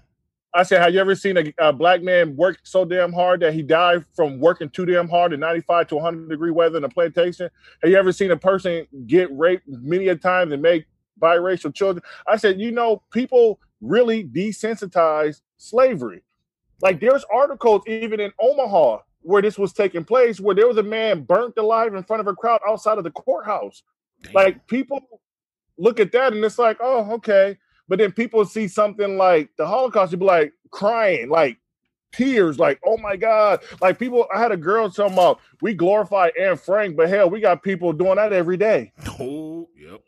I 0.55 0.63
said, 0.63 0.83
"Have 0.83 0.95
you 0.95 1.01
ever 1.01 1.15
seen 1.15 1.37
a, 1.37 1.53
a 1.59 1.73
black 1.73 2.03
man 2.03 2.37
work 2.37 2.61
so 2.63 2.85
damn 2.85 3.13
hard 3.13 3.41
that 3.41 3.55
he 3.55 3.63
died 3.63 4.05
from 4.15 4.39
working 4.39 4.69
too 4.71 4.87
damn 4.87 5.09
hard 5.09 5.33
in 5.33 5.41
95 5.41 5.89
to 5.89 5.95
100 5.97 6.29
degree 6.29 6.51
weather 6.51 6.79
in 6.79 6.85
a 6.85 6.89
plantation? 6.89 7.51
Have 7.83 7.91
you 7.91 7.97
ever 7.97 8.13
seen 8.13 8.31
a 8.31 8.37
person 8.37 8.87
get 9.07 9.29
raped 9.37 9.67
many 9.67 10.09
a 10.09 10.17
times 10.17 10.53
and 10.53 10.63
make 10.63 10.87
biracial 11.21 11.75
children?" 11.75 12.03
I 12.27 12.37
said, 12.37 12.61
"You 12.61 12.73
know, 12.73 13.03
people." 13.13 13.61
really 13.81 14.25
desensitized 14.25 15.41
slavery. 15.57 16.23
Like 16.83 17.01
there's 17.01 17.25
articles 17.33 17.83
even 17.87 18.21
in 18.21 18.33
Omaha 18.41 18.99
where 19.23 19.43
this 19.43 19.59
was 19.59 19.73
taking 19.73 20.05
place, 20.05 20.41
where 20.41 20.55
there 20.55 20.67
was 20.69 20.79
a 20.79 20.83
man 20.83 21.23
burnt 21.23 21.59
alive 21.59 21.95
in 21.95 22.03
front 22.03 22.21
of 22.21 22.27
a 22.27 22.35
crowd 22.35 22.61
outside 22.67 22.99
of 22.99 23.05
the 23.05 23.11
courthouse. 23.11 23.83
Damn. 24.23 24.33
Like 24.33 24.67
people 24.67 25.21
look 25.79 26.01
at 26.01 26.13
that 26.13 26.33
and 26.33 26.45
it's 26.45 26.59
like, 26.59 26.79
oh, 26.81 27.13
okay. 27.13 27.59
But 27.89 27.99
then 27.99 28.13
people 28.13 28.45
see 28.45 28.69
something 28.69 29.19
like 29.19 29.51
the 29.59 29.67
Holocaust, 29.67 30.13
you'd 30.13 30.21
be 30.21 30.27
like 30.27 30.53
crying, 30.71 31.29
like 31.29 31.59
tears, 32.13 32.59
like, 32.59 32.81
oh 32.85 32.97
my 32.97 33.17
God. 33.17 33.61
Like 33.81 33.99
people, 33.99 34.27
I 34.35 34.39
had 34.41 34.53
a 34.53 34.57
girl 34.57 34.89
talking 34.89 35.13
about 35.13 35.37
uh, 35.37 35.41
we 35.61 35.75
glorify 35.75 36.31
Anne 36.41 36.57
Frank, 36.57 36.97
but 36.97 37.09
hell, 37.09 37.29
we 37.29 37.41
got 37.41 37.63
people 37.63 37.93
doing 37.93 38.17
that 38.17 38.33
every 38.33 38.57
day. 38.57 38.93
Oh, 39.21 39.69
yep. 39.77 40.01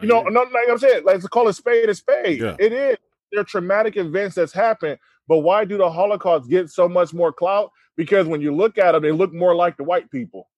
You 0.00 0.08
know, 0.08 0.22
no, 0.22 0.42
like 0.42 0.68
I'm 0.68 0.78
saying, 0.78 1.04
like 1.04 1.16
let's 1.16 1.28
call 1.28 1.48
a 1.48 1.52
spade 1.52 1.88
a 1.88 1.94
spade. 1.94 2.40
Yeah. 2.40 2.56
It 2.58 2.72
is. 2.72 2.96
They're 3.32 3.44
traumatic 3.44 3.96
events 3.96 4.36
that's 4.36 4.52
happened. 4.52 4.98
But 5.26 5.38
why 5.38 5.64
do 5.64 5.76
the 5.76 5.90
Holocaust 5.90 6.48
get 6.48 6.70
so 6.70 6.88
much 6.88 7.12
more 7.12 7.32
clout? 7.32 7.70
Because 7.96 8.26
when 8.26 8.40
you 8.40 8.54
look 8.54 8.78
at 8.78 8.92
them, 8.92 9.02
they 9.02 9.12
look 9.12 9.34
more 9.34 9.54
like 9.54 9.76
the 9.76 9.84
white 9.84 10.10
people. 10.10 10.48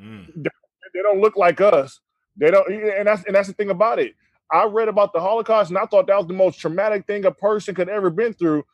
Mm. 0.00 0.44
They 0.94 1.02
don't 1.02 1.20
look 1.20 1.36
like 1.36 1.60
us. 1.60 2.00
They 2.36 2.50
don't, 2.50 2.70
and 2.72 3.06
that's 3.06 3.24
and 3.24 3.34
that's 3.34 3.48
the 3.48 3.54
thing 3.54 3.70
about 3.70 3.98
it. 3.98 4.14
I 4.50 4.64
read 4.64 4.88
about 4.88 5.12
the 5.12 5.20
Holocaust 5.20 5.70
and 5.70 5.78
I 5.78 5.86
thought 5.86 6.06
that 6.06 6.16
was 6.16 6.26
the 6.26 6.34
most 6.34 6.58
traumatic 6.60 7.06
thing 7.06 7.24
a 7.24 7.32
person 7.32 7.74
could 7.74 7.88
ever 7.88 8.10
been 8.10 8.32
through. 8.32 8.64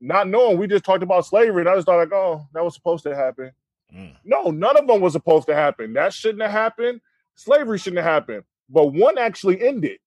Not 0.00 0.28
knowing 0.28 0.58
we 0.58 0.66
just 0.66 0.84
talked 0.84 1.02
about 1.02 1.26
slavery, 1.26 1.62
and 1.62 1.68
I 1.68 1.74
just 1.74 1.86
thought 1.86 1.96
like, 1.96 2.12
oh, 2.12 2.46
that 2.54 2.64
was 2.64 2.74
supposed 2.74 3.04
to 3.04 3.14
happen. 3.14 3.52
Mm. 3.94 4.14
No, 4.24 4.50
none 4.50 4.76
of 4.76 4.86
them 4.86 5.00
was 5.00 5.12
supposed 5.12 5.46
to 5.48 5.54
happen. 5.54 5.92
That 5.94 6.12
shouldn't 6.12 6.42
have 6.42 6.50
happened. 6.50 7.00
Slavery 7.34 7.78
shouldn't 7.78 8.02
have 8.02 8.12
happened. 8.12 8.44
But 8.70 8.92
one 8.92 9.18
actually 9.18 9.60
ended. 9.60 9.98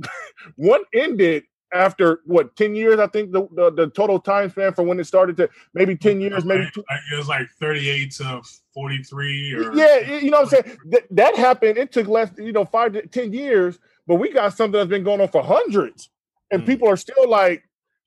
one 0.56 0.82
ended 0.94 1.44
after 1.72 2.20
what 2.26 2.54
10 2.54 2.76
years 2.76 3.00
i 3.00 3.08
think 3.08 3.32
the, 3.32 3.48
the, 3.52 3.72
the 3.72 3.90
total 3.90 4.20
time 4.20 4.48
span 4.48 4.72
for 4.72 4.84
when 4.84 5.00
it 5.00 5.04
started 5.04 5.36
to 5.36 5.48
maybe 5.74 5.96
10 5.96 6.20
years 6.20 6.44
maybe 6.44 6.62
Like, 6.62 6.72
two, 6.72 6.84
like, 6.88 7.00
it 7.12 7.16
was 7.16 7.28
like 7.28 7.48
38 7.58 8.10
to 8.12 8.42
43 8.72 9.54
or 9.54 9.74
yeah 9.74 9.98
you 10.18 10.30
know 10.30 10.42
what 10.42 10.52
i'm 10.54 10.62
saying? 10.62 10.78
Th- 10.92 11.04
that 11.10 11.34
happened. 11.34 11.76
It 11.76 11.90
took 11.90 12.06
less 12.06 12.30
you 12.38 12.52
know 12.52 12.64
five 12.64 12.92
to 12.92 13.06
10 13.06 13.32
years 13.32 13.80
but 14.06 14.16
we 14.16 14.30
got 14.32 14.56
something 14.56 14.78
that's 14.78 14.88
been 14.88 15.02
going 15.02 15.20
on 15.20 15.28
for 15.28 15.42
hundreds. 15.42 16.08
And 16.50 16.62
Mm. 16.62 16.66
people 16.66 16.88
are 16.88 16.96
still 16.96 17.28
like 17.28 17.64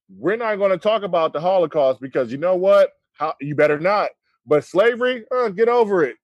we're 0.10 0.38
not 0.38 0.56
going 0.56 0.72
to 0.72 0.78
talk 0.78 1.04
about 1.04 1.34
the 1.34 1.42
holocaust 1.42 2.00
because 2.00 2.32
you 2.32 2.38
know 2.38 2.56
what? 2.56 2.92
How 3.14 3.34
you 3.42 3.54
better 3.56 3.80
not. 3.80 4.10
But 4.46 4.64
slavery 4.64 5.26
uh, 5.36 5.50
get 5.50 5.68
over 5.70 6.04
it. 6.04 6.16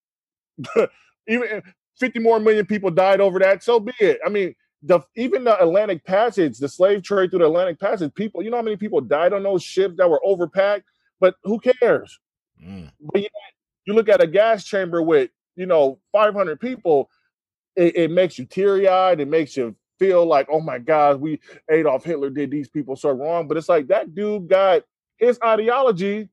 Even 1.27 1.61
50 1.99 2.19
more 2.19 2.39
million 2.39 2.65
people 2.65 2.91
died 2.91 3.21
over 3.21 3.39
that 3.39 3.63
so 3.63 3.79
be 3.79 3.93
it. 3.99 4.19
I 4.25 4.29
mean 4.29 4.55
the 4.83 4.99
even 5.15 5.43
the 5.43 5.61
atlantic 5.61 6.03
passage 6.05 6.57
the 6.57 6.69
slave 6.69 7.01
trade 7.01 7.31
through 7.31 7.39
the 7.39 7.45
atlantic 7.45 7.79
passage 7.79 8.13
people 8.13 8.43
you 8.43 8.49
know 8.49 8.57
how 8.57 8.63
many 8.63 8.77
people 8.77 9.01
died 9.01 9.33
on 9.33 9.43
those 9.43 9.63
ships 9.63 9.95
that 9.97 10.09
were 10.09 10.21
overpacked? 10.25 10.83
But 11.19 11.35
who 11.43 11.59
cares? 11.59 12.19
Mm. 12.63 12.89
but 13.01 13.21
you, 13.21 13.27
you 13.85 13.93
look 13.93 14.07
at 14.07 14.23
a 14.23 14.27
gas 14.27 14.63
chamber 14.63 15.01
with 15.01 15.29
you 15.55 15.65
know 15.65 15.99
500 16.13 16.59
people 16.59 17.09
it, 17.75 17.95
it 17.97 18.11
makes 18.11 18.39
you 18.39 18.45
teary-eyed 18.45 19.19
it 19.19 19.27
makes 19.27 19.57
you 19.57 19.75
feel 19.99 20.25
like 20.25 20.47
oh 20.49 20.61
my 20.61 20.77
god 20.79 21.19
we 21.19 21.39
adolf 21.69 22.03
hitler 22.03 22.29
did 22.29 22.51
these 22.51 22.69
people 22.69 22.95
so 22.95 23.11
wrong. 23.11 23.47
But 23.47 23.57
it's 23.57 23.69
like 23.69 23.87
that 23.87 24.13
dude 24.13 24.47
got 24.49 24.83
his 25.17 25.39
ideology 25.43 26.29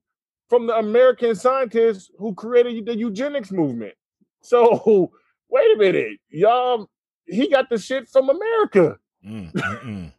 from 0.49 0.67
the 0.67 0.77
american 0.77 1.35
scientists 1.35 2.11
who 2.17 2.33
created 2.33 2.85
the 2.85 2.97
eugenics 2.97 3.51
movement. 3.51 3.93
So 4.45 5.13
wait 5.53 5.75
a 5.75 5.77
minute 5.79 6.19
y'all 6.29 6.89
he 7.25 7.47
got 7.49 7.69
the 7.69 7.77
shit 7.77 8.09
from 8.09 8.29
america 8.29 8.97
Mm. 9.25 9.53
Mm. 9.53 9.79
mm. 9.83 10.11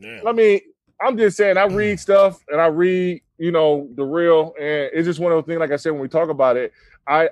Yeah. 0.00 0.20
I 0.24 0.30
mean, 0.32 0.60
I'm 1.02 1.18
just 1.18 1.36
saying, 1.36 1.56
I 1.56 1.64
read 1.64 1.98
stuff 1.98 2.38
and 2.48 2.60
I 2.60 2.66
read, 2.66 3.22
you 3.38 3.50
know, 3.50 3.88
the 3.96 4.04
real, 4.04 4.54
and 4.56 4.88
it's 4.94 5.04
just 5.06 5.18
one 5.18 5.32
of 5.32 5.36
those 5.36 5.46
things. 5.48 5.58
Like 5.58 5.72
I 5.72 5.76
said, 5.76 5.90
when 5.90 6.00
we 6.00 6.06
talk 6.08 6.28
about 6.30 6.56
it, 6.56 6.72
I 7.08 7.28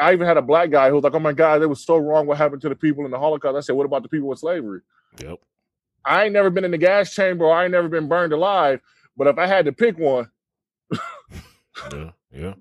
I 0.00 0.12
even 0.14 0.26
had 0.26 0.38
a 0.38 0.42
black 0.42 0.70
guy 0.70 0.88
who 0.88 0.94
was 0.94 1.04
like, 1.04 1.14
"Oh 1.14 1.18
my 1.18 1.34
God, 1.34 1.60
it 1.60 1.66
was 1.66 1.84
so 1.84 1.98
wrong 1.98 2.26
what 2.26 2.38
happened 2.38 2.62
to 2.62 2.70
the 2.70 2.74
people 2.74 3.04
in 3.04 3.10
the 3.10 3.18
Holocaust." 3.18 3.56
I 3.56 3.60
said, 3.60 3.76
"What 3.76 3.84
about 3.84 4.02
the 4.04 4.08
people 4.08 4.28
with 4.28 4.38
slavery?" 4.38 4.80
Yep. 5.18 5.38
I 6.06 6.24
ain't 6.24 6.32
never 6.32 6.48
been 6.48 6.64
in 6.64 6.70
the 6.70 6.78
gas 6.78 7.12
chamber, 7.14 7.44
or 7.44 7.54
I 7.54 7.64
ain't 7.64 7.72
never 7.72 7.88
been 7.88 8.08
burned 8.08 8.32
alive. 8.32 8.80
But 9.16 9.26
if 9.26 9.36
I 9.36 9.46
had 9.46 9.66
to 9.66 9.72
pick 9.72 9.98
one, 9.98 10.30
Yeah. 11.92 12.10
Yeah. 12.32 12.54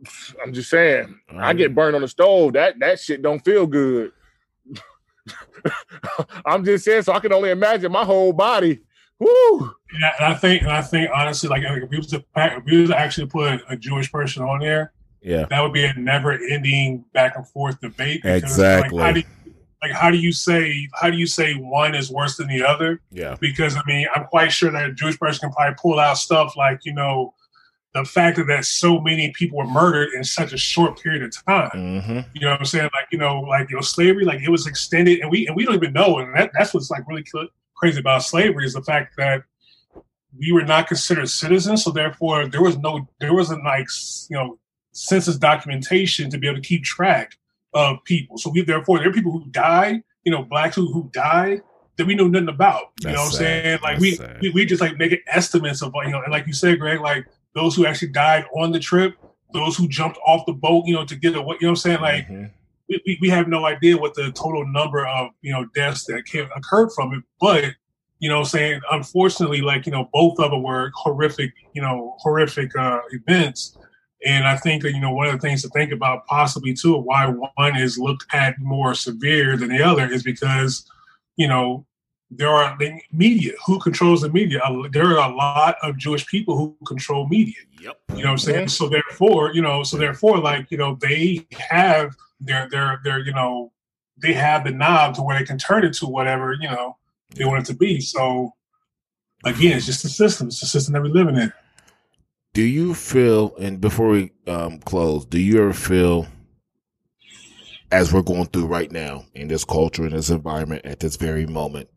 I'm 0.43 0.53
just 0.53 0.69
saying, 0.69 1.19
I 1.29 1.53
get 1.53 1.75
burned 1.75 1.95
on 1.95 2.01
the 2.01 2.07
stove. 2.07 2.53
That 2.53 2.79
that 2.79 2.99
shit 2.99 3.21
don't 3.21 3.43
feel 3.43 3.67
good. 3.67 4.11
I'm 6.45 6.63
just 6.63 6.85
saying, 6.85 7.03
so 7.03 7.13
I 7.13 7.19
can 7.19 7.33
only 7.33 7.49
imagine 7.51 7.91
my 7.91 8.05
whole 8.05 8.31
body. 8.33 8.79
Woo! 9.19 9.73
Yeah, 9.99 10.11
and 10.19 10.33
I 10.33 10.35
think, 10.35 10.61
and 10.61 10.71
I 10.71 10.81
think 10.81 11.09
honestly, 11.13 11.49
like 11.49 11.63
if 11.63 11.89
we 11.89 11.97
was 11.97 12.07
to 12.07 12.23
if 12.35 12.63
we 12.65 12.81
was 12.81 12.89
to 12.91 12.97
actually 12.97 13.27
put 13.27 13.61
a 13.67 13.75
Jewish 13.75 14.11
person 14.11 14.43
on 14.43 14.59
there, 14.59 14.93
Yeah. 15.21 15.45
that 15.49 15.61
would 15.61 15.73
be 15.73 15.83
a 15.83 15.93
never-ending 15.95 17.03
back 17.13 17.35
and 17.35 17.47
forth 17.47 17.81
debate. 17.81 18.21
Exactly. 18.23 18.97
Like 18.97 19.05
how, 19.07 19.11
do 19.13 19.19
you, 19.21 19.53
like 19.81 19.91
how 19.91 20.11
do 20.11 20.17
you 20.17 20.31
say 20.31 20.87
how 20.93 21.09
do 21.09 21.17
you 21.17 21.25
say 21.27 21.53
one 21.55 21.95
is 21.95 22.11
worse 22.11 22.37
than 22.37 22.47
the 22.47 22.63
other? 22.63 23.01
Yeah. 23.11 23.35
Because 23.39 23.75
I 23.75 23.81
mean, 23.87 24.07
I'm 24.15 24.25
quite 24.25 24.51
sure 24.51 24.71
that 24.71 24.89
a 24.89 24.93
Jewish 24.93 25.17
person 25.19 25.49
can 25.49 25.51
probably 25.51 25.75
pull 25.81 25.99
out 25.99 26.17
stuff 26.19 26.55
like 26.55 26.85
you 26.85 26.93
know 26.93 27.33
the 27.97 28.09
fact 28.09 28.37
that, 28.37 28.47
that 28.47 28.65
so 28.65 28.99
many 28.99 29.31
people 29.31 29.57
were 29.57 29.67
murdered 29.67 30.09
in 30.13 30.23
such 30.23 30.53
a 30.53 30.57
short 30.57 31.01
period 31.01 31.23
of 31.23 31.45
time. 31.45 31.69
Mm-hmm. 31.73 32.19
You 32.33 32.41
know 32.41 32.51
what 32.51 32.59
I'm 32.59 32.65
saying? 32.65 32.89
Like, 32.93 33.07
you 33.11 33.17
know, 33.17 33.41
like, 33.41 33.69
you 33.69 33.75
know, 33.75 33.81
slavery, 33.81 34.25
like 34.25 34.41
it 34.41 34.49
was 34.49 34.67
extended 34.67 35.19
and 35.19 35.29
we, 35.29 35.47
and 35.47 35.55
we 35.55 35.65
don't 35.65 35.75
even 35.75 35.93
know. 35.93 36.19
And 36.19 36.35
that, 36.35 36.51
that's 36.53 36.73
what's 36.73 36.89
like 36.89 37.07
really 37.07 37.25
crazy 37.75 37.99
about 37.99 38.23
slavery 38.23 38.65
is 38.65 38.73
the 38.73 38.81
fact 38.81 39.15
that 39.17 39.43
we 40.37 40.51
were 40.51 40.63
not 40.63 40.87
considered 40.87 41.29
citizens. 41.29 41.83
So 41.83 41.91
therefore 41.91 42.47
there 42.47 42.61
was 42.61 42.77
no, 42.77 43.07
there 43.19 43.33
wasn't 43.33 43.63
like, 43.63 43.87
you 44.29 44.37
know, 44.37 44.59
census 44.91 45.37
documentation 45.37 46.29
to 46.29 46.37
be 46.37 46.47
able 46.47 46.61
to 46.61 46.67
keep 46.67 46.83
track 46.83 47.37
of 47.73 48.03
people. 48.03 48.37
So 48.37 48.49
we, 48.49 48.61
therefore 48.61 48.99
there 48.99 49.09
are 49.09 49.13
people 49.13 49.31
who 49.31 49.45
died, 49.51 50.03
you 50.23 50.31
know, 50.31 50.43
blacks 50.43 50.75
who, 50.75 50.91
who 50.91 51.09
died 51.13 51.61
that 51.97 52.05
we 52.05 52.15
know 52.15 52.27
nothing 52.27 52.49
about. 52.49 52.91
You 53.01 53.09
That's 53.09 53.15
know 53.15 53.23
what 53.23 53.27
I'm 53.27 53.37
saying? 53.37 53.79
Like 53.81 53.99
we, 53.99 54.19
we, 54.41 54.49
we 54.51 54.65
just 54.65 54.81
like 54.81 54.97
making 54.97 55.19
estimates 55.27 55.81
of, 55.81 55.93
you 56.03 56.11
know, 56.11 56.21
and 56.21 56.31
like 56.31 56.45
you 56.45 56.53
said, 56.53 56.79
Greg, 56.79 57.01
like 57.01 57.25
those 57.57 57.75
who 57.75 57.85
actually 57.85 58.09
died 58.09 58.45
on 58.55 58.71
the 58.71 58.79
trip, 58.79 59.15
those 59.53 59.75
who 59.75 59.87
jumped 59.87 60.17
off 60.25 60.45
the 60.45 60.53
boat, 60.53 60.83
you 60.85 60.93
know, 60.93 61.05
to 61.05 61.15
get 61.15 61.35
away, 61.35 61.55
you 61.59 61.67
know 61.67 61.71
what 61.71 61.85
I'm 61.85 61.85
saying? 61.87 62.01
Like, 62.01 62.27
Mhm. 62.27 62.51
we, 62.89 63.17
we- 63.21 63.29
have 63.29 63.47
no 63.49 63.65
idea 63.65 63.97
what 63.97 64.13
the 64.13 64.31
total 64.31 64.65
number 64.67 65.05
of 65.05 65.31
you 65.41 65.51
know 65.51 65.65
deaths 65.75 66.05
that 66.05 66.23
came, 66.25 66.47
occurred 66.55 66.89
from 66.95 67.13
it 67.13 67.21
but 67.41 67.65
you 68.19 68.29
know 68.29 68.35
what 68.39 68.53
I'm 68.53 68.57
saying 68.57 68.81
unfortunately 68.91 69.59
like 69.61 69.85
you 69.85 69.91
know 69.91 70.09
both 70.13 70.39
of 70.39 70.51
them 70.51 70.63
were 70.63 70.91
horrific 70.95 71.51
you 71.73 71.81
know 71.81 72.15
horrific 72.19 72.73
uh, 72.77 73.01
events 73.11 73.77
and 74.25 74.47
i 74.47 74.55
think 74.55 74.81
that 74.83 74.93
you 74.93 75.01
know 75.01 75.11
one 75.11 75.27
of 75.27 75.33
the 75.33 75.39
things 75.45 75.61
to 75.63 75.69
think 75.69 75.91
about 75.91 76.25
possibly 76.27 76.73
too 76.73 76.95
why 76.97 77.27
one 77.27 77.75
is 77.77 77.99
looked 77.99 78.25
at 78.33 78.55
more 78.59 78.93
severe 78.95 79.57
than 79.57 79.69
the 79.69 79.83
other 79.83 80.05
is 80.09 80.23
because 80.23 80.89
you 81.35 81.47
know 81.47 81.85
there 82.29 82.49
are 82.49 82.75
the 82.77 82.99
media 83.11 83.53
who 83.65 83.79
controls 83.79 84.21
the 84.21 84.29
media 84.29 84.59
there 84.91 85.17
are 85.17 85.31
a 85.31 85.35
lot 85.35 85.75
of 85.81 85.97
jewish 85.97 86.25
people 86.27 86.57
who 86.57 86.75
control 86.85 87.27
media 87.27 87.55
Yep. 87.81 87.99
you 88.09 88.15
know 88.15 88.23
what 88.23 88.31
I'm 88.31 88.37
saying? 88.37 88.67
So 88.69 88.89
therefore, 88.89 89.53
you 89.53 89.61
know, 89.61 89.83
so 89.83 89.97
therefore, 89.97 90.39
like, 90.39 90.71
you 90.71 90.77
know, 90.77 90.97
they 90.99 91.45
have 91.69 92.15
their 92.39 92.67
their 92.69 92.99
their, 93.03 93.19
you 93.19 93.33
know, 93.33 93.71
they 94.17 94.33
have 94.33 94.63
the 94.63 94.71
knob 94.71 95.15
to 95.15 95.21
where 95.21 95.37
they 95.37 95.45
can 95.45 95.57
turn 95.57 95.85
it 95.85 95.93
to 95.93 96.07
whatever, 96.07 96.53
you 96.53 96.67
know, 96.67 96.97
they 97.35 97.45
want 97.45 97.61
it 97.61 97.71
to 97.71 97.77
be. 97.77 97.99
So 98.01 98.53
again, 99.45 99.77
it's 99.77 99.85
just 99.85 100.03
the 100.03 100.09
system. 100.09 100.47
It's 100.47 100.59
the 100.59 100.65
system 100.65 100.93
that 100.93 101.01
we're 101.01 101.09
living 101.09 101.37
in. 101.37 101.53
Do 102.53 102.63
you 102.63 102.95
feel, 102.95 103.55
and 103.57 103.79
before 103.79 104.09
we 104.09 104.31
um, 104.47 104.79
close, 104.79 105.25
do 105.25 105.39
you 105.39 105.61
ever 105.61 105.73
feel, 105.73 106.25
as 107.91 108.11
we're 108.11 108.23
going 108.23 108.47
through 108.47 108.65
right 108.65 108.91
now 108.91 109.25
in 109.35 109.47
this 109.47 109.63
culture, 109.63 110.07
in 110.07 110.13
this 110.13 110.31
environment, 110.31 110.83
at 110.85 110.99
this 110.99 111.17
very 111.17 111.45
moment, 111.45 111.87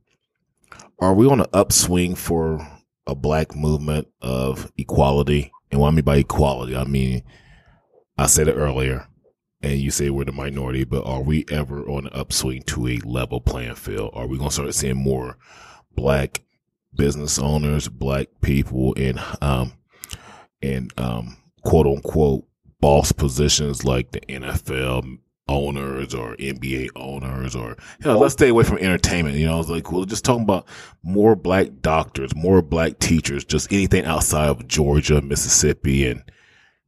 are 1.01 1.15
we 1.15 1.27
on 1.27 1.41
an 1.41 1.47
upswing 1.53 2.15
for 2.15 2.67
a 3.07 3.15
black 3.15 3.55
movement 3.55 4.09
of 4.21 4.71
equality? 4.77 5.53
And 5.71 5.81
what 5.81 5.89
I 5.89 5.91
mean 5.93 6.05
by 6.05 6.17
equality, 6.17 6.77
I 6.77 6.85
mean, 6.85 7.23
I 8.19 8.27
said 8.27 8.49
it 8.49 8.55
earlier, 8.55 9.07
and 9.63 9.79
you 9.79 9.91
say 9.91 10.11
we're 10.11 10.25
the 10.25 10.33
minority, 10.33 10.85
but 10.85 11.07
are 11.07 11.23
we 11.23 11.45
ever 11.51 11.89
on 11.89 12.07
an 12.07 12.13
upswing 12.13 12.63
to 12.65 12.89
a 12.89 12.99
level 12.99 13.41
playing 13.41 13.77
field? 13.77 14.11
Are 14.15 14.27
we 14.27 14.37
going 14.37 14.51
to 14.51 14.55
start 14.55 14.75
seeing 14.75 14.97
more 14.97 15.39
black 15.95 16.43
business 16.95 17.39
owners, 17.39 17.89
black 17.89 18.29
people 18.41 18.93
in 18.95 19.21
um 19.41 19.73
in 20.61 20.89
um 20.99 21.37
quote 21.63 21.87
unquote 21.87 22.45
boss 22.81 23.13
positions 23.13 23.85
like 23.85 24.11
the 24.11 24.21
NFL 24.21 25.19
owners 25.51 26.15
or 26.15 26.37
NBA 26.37 26.91
owners 26.97 27.57
or 27.57 27.77
hell, 28.01 28.19
let's 28.19 28.33
stay 28.33 28.49
away 28.49 28.65
from 28.65 28.79
entertainment. 28.79 29.37
You 29.37 29.47
know, 29.47 29.61
it's 29.61 29.69
like 29.69 29.91
we're 29.91 30.07
just 30.07 30.25
talking 30.25 30.45
about 30.45 30.67
more 31.03 31.35
black 31.35 31.69
doctors, 31.83 32.35
more 32.35 32.63
black 32.63 33.01
teachers, 33.01 33.45
just 33.45 33.73
anything 33.73 34.05
outside 34.05 34.49
of 34.49 34.67
Georgia, 34.69 35.21
Mississippi, 35.21 36.07
and 36.09 36.23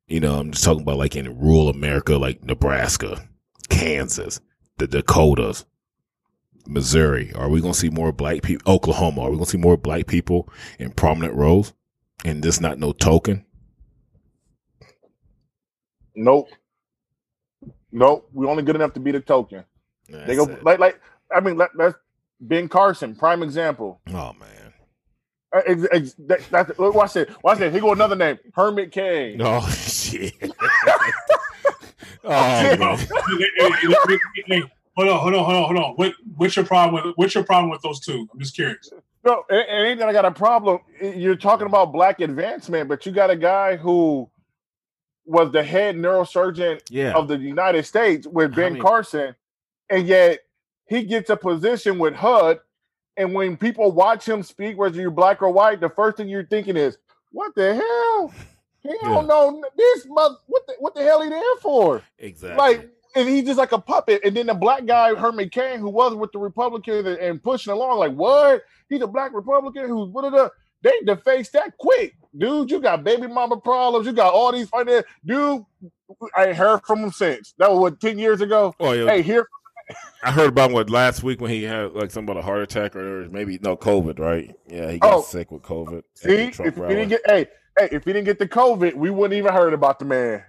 you 0.06 0.20
know, 0.20 0.38
I'm 0.38 0.52
just 0.52 0.64
talking 0.64 0.82
about 0.82 0.98
like 0.98 1.16
in 1.16 1.38
rural 1.38 1.68
America, 1.68 2.16
like 2.16 2.42
Nebraska, 2.44 3.28
Kansas, 3.68 4.40
the 4.78 4.86
Dakotas, 4.86 5.64
Missouri. 6.66 7.32
Are 7.34 7.48
we 7.48 7.60
to 7.60 7.74
see 7.74 7.90
more 7.90 8.12
black 8.12 8.42
people? 8.42 8.72
Oklahoma. 8.72 9.22
Are 9.22 9.30
we 9.30 9.38
to 9.38 9.46
see 9.46 9.58
more 9.58 9.76
black 9.76 10.06
people 10.06 10.48
in 10.78 10.92
prominent 10.92 11.34
roles? 11.34 11.72
And 12.24 12.42
this 12.42 12.60
not 12.60 12.78
no 12.78 12.92
token? 12.92 13.44
Nope. 16.14 16.48
Nope. 17.92 18.28
We're 18.32 18.48
only 18.48 18.62
good 18.62 18.76
enough 18.76 18.94
to 18.94 19.00
be 19.00 19.12
the 19.12 19.20
token. 19.20 19.64
That's 20.08 20.26
they 20.26 20.36
go 20.36 20.44
it. 20.44 20.64
like 20.64 20.78
like 20.78 21.00
I 21.34 21.40
mean 21.40 21.56
let, 21.56 21.70
that's 21.76 21.94
Ben 22.40 22.68
Carson, 22.68 23.14
prime 23.14 23.42
example. 23.42 24.00
oh 24.08 24.32
man. 24.38 24.48
Uh, 25.54 25.60
ex- 25.66 25.86
ex- 25.92 26.14
that, 26.18 26.40
that's 26.50 26.78
look, 26.78 26.94
watch 26.94 27.14
it. 27.16 27.28
Watch 27.44 27.60
it. 27.60 27.72
He 27.74 27.80
go 27.80 27.92
another 27.92 28.16
name, 28.16 28.38
Herman 28.54 28.88
Cain. 28.90 29.40
Oh 29.42 29.60
shit. 29.70 30.32
oh 32.24 32.30
Yeah. 32.30 32.86
man. 34.48 34.70
Hold 34.94 35.08
on, 35.08 35.20
hold 35.20 35.34
on, 35.34 35.44
hold 35.44 35.56
on, 35.56 35.64
hold 35.64 35.76
on. 35.78 35.92
What, 35.94 36.12
what's 36.36 36.54
your 36.54 36.66
problem 36.66 37.02
with 37.04 37.14
what's 37.16 37.34
your 37.34 37.44
problem 37.44 37.70
with 37.70 37.80
those 37.82 38.00
two? 38.00 38.28
I'm 38.32 38.38
just 38.38 38.54
curious. 38.54 38.90
No, 39.24 39.44
it, 39.48 39.66
it 39.68 39.88
ain't 39.88 39.98
that 40.00 40.08
I 40.08 40.12
got 40.12 40.24
a 40.26 40.30
problem. 40.30 40.80
You're 41.00 41.36
talking 41.36 41.66
about 41.66 41.92
black 41.92 42.20
advancement, 42.20 42.88
but 42.88 43.06
you 43.06 43.12
got 43.12 43.30
a 43.30 43.36
guy 43.36 43.76
who 43.76 44.28
was 45.24 45.52
the 45.52 45.62
head 45.62 45.96
neurosurgeon 45.96 46.80
Yeah. 46.90 47.12
of 47.14 47.28
the 47.28 47.36
United 47.38 47.84
States 47.84 48.26
with 48.26 48.52
I 48.52 48.56
Ben 48.56 48.72
mean- 48.74 48.82
Carson, 48.82 49.34
and 49.88 50.06
yet 50.06 50.40
he 50.86 51.04
gets 51.04 51.30
a 51.30 51.36
position 51.36 51.98
with 51.98 52.14
HUD. 52.14 52.60
And 53.16 53.34
when 53.34 53.56
people 53.58 53.92
watch 53.92 54.26
him 54.26 54.42
speak, 54.42 54.78
whether 54.78 54.98
you're 55.00 55.10
black 55.10 55.42
or 55.42 55.50
white, 55.50 55.80
the 55.80 55.90
first 55.90 56.16
thing 56.16 56.28
you're 56.28 56.46
thinking 56.46 56.76
is, 56.78 56.96
"What 57.30 57.54
the 57.54 57.74
hell? 57.74 58.32
He 58.80 58.88
Yeah. 59.02 59.08
don't 59.08 59.26
know 59.26 59.62
this. 59.76 60.06
Mother, 60.08 60.36
what 60.46 60.66
the 60.66 60.74
what 60.78 60.94
the 60.94 61.02
hell 61.02 61.20
he 61.22 61.28
there 61.28 61.56
for?" 61.60 62.02
Exactly. 62.18 62.56
Like, 62.56 62.88
and 63.14 63.28
he's 63.28 63.44
just 63.44 63.58
like 63.58 63.72
a 63.72 63.78
puppet. 63.78 64.22
And 64.24 64.34
then 64.34 64.46
the 64.46 64.54
black 64.54 64.86
guy, 64.86 65.14
Herman 65.14 65.50
Cain, 65.50 65.78
who 65.78 65.90
was 65.90 66.14
with 66.14 66.32
the 66.32 66.38
Republicans 66.38 67.06
and, 67.06 67.18
and 67.18 67.42
pushing 67.42 67.70
along, 67.74 67.98
like, 67.98 68.12
what? 68.14 68.62
He's 68.88 69.02
a 69.02 69.06
black 69.06 69.34
Republican 69.34 69.88
who's 69.90 70.08
what 70.08 70.30
the 70.30 70.50
they 70.80 70.98
defaced 71.04 71.52
that 71.52 71.76
quick. 71.76 72.14
Dude, 72.36 72.70
you 72.70 72.80
got 72.80 73.04
baby 73.04 73.26
mama 73.26 73.58
problems. 73.58 74.06
You 74.06 74.12
got 74.12 74.32
all 74.32 74.52
these 74.52 74.68
finance. 74.68 75.04
Dude, 75.24 75.64
I 76.36 76.46
ain't 76.46 76.56
heard 76.56 76.80
from 76.86 77.00
him 77.04 77.10
since. 77.10 77.54
That 77.58 77.70
was 77.70 77.78
what, 77.80 78.00
10 78.00 78.18
years 78.18 78.40
ago? 78.40 78.74
oh 78.80 78.92
yeah. 78.92 79.10
Hey, 79.10 79.22
here. 79.22 79.46
I 80.22 80.30
heard 80.30 80.48
about 80.48 80.70
what 80.70 80.88
last 80.88 81.22
week 81.22 81.40
when 81.40 81.50
he 81.50 81.64
had 81.64 81.92
like 81.92 82.10
something 82.10 82.30
about 82.30 82.40
a 82.40 82.44
heart 82.44 82.62
attack 82.62 82.96
or 82.96 83.28
maybe 83.28 83.58
no 83.62 83.76
COVID, 83.76 84.18
right? 84.18 84.54
Yeah, 84.68 84.90
he 84.90 84.98
got 84.98 85.14
Oh. 85.14 85.22
sick 85.22 85.50
with 85.50 85.62
COVID. 85.62 86.02
See, 86.14 86.28
if 86.32 86.56
he 86.56 86.70
didn't 86.80 87.08
get 87.08 87.20
hey, 87.26 87.48
hey, 87.78 87.88
if 87.90 88.04
he 88.04 88.12
didn't 88.12 88.24
get 88.24 88.38
the 88.38 88.48
COVID, 88.48 88.94
we 88.94 89.10
wouldn't 89.10 89.36
even 89.36 89.52
heard 89.52 89.74
about 89.74 89.98
the 89.98 90.04
man. 90.04 90.44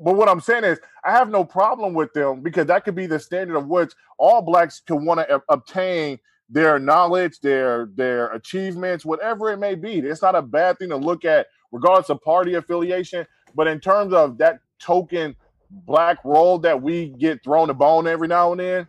But 0.00 0.16
what 0.16 0.28
I'm 0.28 0.40
saying 0.40 0.64
is, 0.64 0.78
I 1.04 1.10
have 1.12 1.28
no 1.28 1.44
problem 1.44 1.92
with 1.92 2.12
them 2.14 2.40
because 2.40 2.66
that 2.66 2.84
could 2.84 2.94
be 2.94 3.06
the 3.06 3.18
standard 3.20 3.56
of 3.56 3.66
which 3.66 3.92
all 4.16 4.42
blacks 4.42 4.80
can 4.80 5.04
want 5.04 5.20
to 5.20 5.42
obtain 5.48 6.18
their 6.48 6.78
knowledge, 6.78 7.40
their 7.40 7.86
their 7.94 8.28
achievements, 8.28 9.04
whatever 9.04 9.50
it 9.50 9.58
may 9.58 9.74
be. 9.74 9.98
It's 9.98 10.22
not 10.22 10.34
a 10.34 10.42
bad 10.42 10.78
thing 10.78 10.90
to 10.90 10.96
look 10.96 11.24
at, 11.24 11.48
regardless 11.72 12.10
of 12.10 12.22
party 12.22 12.54
affiliation. 12.54 13.26
But 13.54 13.66
in 13.66 13.80
terms 13.80 14.12
of 14.12 14.38
that 14.38 14.60
token 14.78 15.36
black 15.70 16.18
role 16.24 16.58
that 16.60 16.80
we 16.80 17.08
get 17.08 17.42
thrown 17.44 17.70
a 17.70 17.74
bone 17.74 18.06
every 18.06 18.28
now 18.28 18.52
and 18.52 18.60
then, 18.60 18.88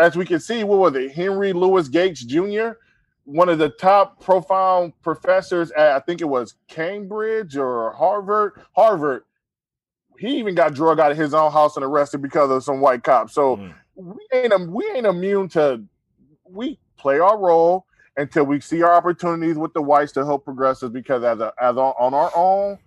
as 0.00 0.16
we 0.16 0.26
can 0.26 0.40
see, 0.40 0.64
what 0.64 0.78
was 0.78 0.94
it? 0.96 1.12
Henry 1.12 1.52
Louis 1.52 1.88
Gates 1.88 2.24
Jr., 2.24 2.70
one 3.24 3.48
of 3.48 3.58
the 3.58 3.70
top 3.70 4.20
profile 4.22 4.92
professors 5.02 5.70
at 5.72 5.92
I 5.96 6.00
think 6.00 6.20
it 6.20 6.26
was 6.26 6.54
Cambridge 6.68 7.56
or 7.56 7.92
Harvard. 7.92 8.62
Harvard. 8.74 9.24
He 10.18 10.38
even 10.38 10.54
got 10.54 10.74
drug 10.74 11.00
out 11.00 11.12
of 11.12 11.18
his 11.18 11.34
own 11.34 11.52
house 11.52 11.76
and 11.76 11.84
arrested 11.84 12.22
because 12.22 12.50
of 12.50 12.64
some 12.64 12.80
white 12.80 13.02
cops. 13.04 13.34
So 13.34 13.56
Mm. 13.56 13.74
We 13.96 14.14
ain't 14.32 14.70
we 14.70 14.88
ain't 14.90 15.06
immune 15.06 15.48
to 15.50 15.82
we 16.44 16.78
play 16.98 17.18
our 17.18 17.38
role 17.38 17.86
until 18.16 18.44
we 18.44 18.60
see 18.60 18.82
our 18.82 18.94
opportunities 18.94 19.56
with 19.56 19.72
the 19.74 19.82
whites 19.82 20.12
to 20.12 20.24
help 20.24 20.44
progressives 20.44 20.92
because 20.92 21.22
as 21.24 21.40
a 21.40 21.52
as 21.60 21.76
on, 21.76 21.94
on 21.98 22.14
our 22.14 22.30
own, 22.34 22.78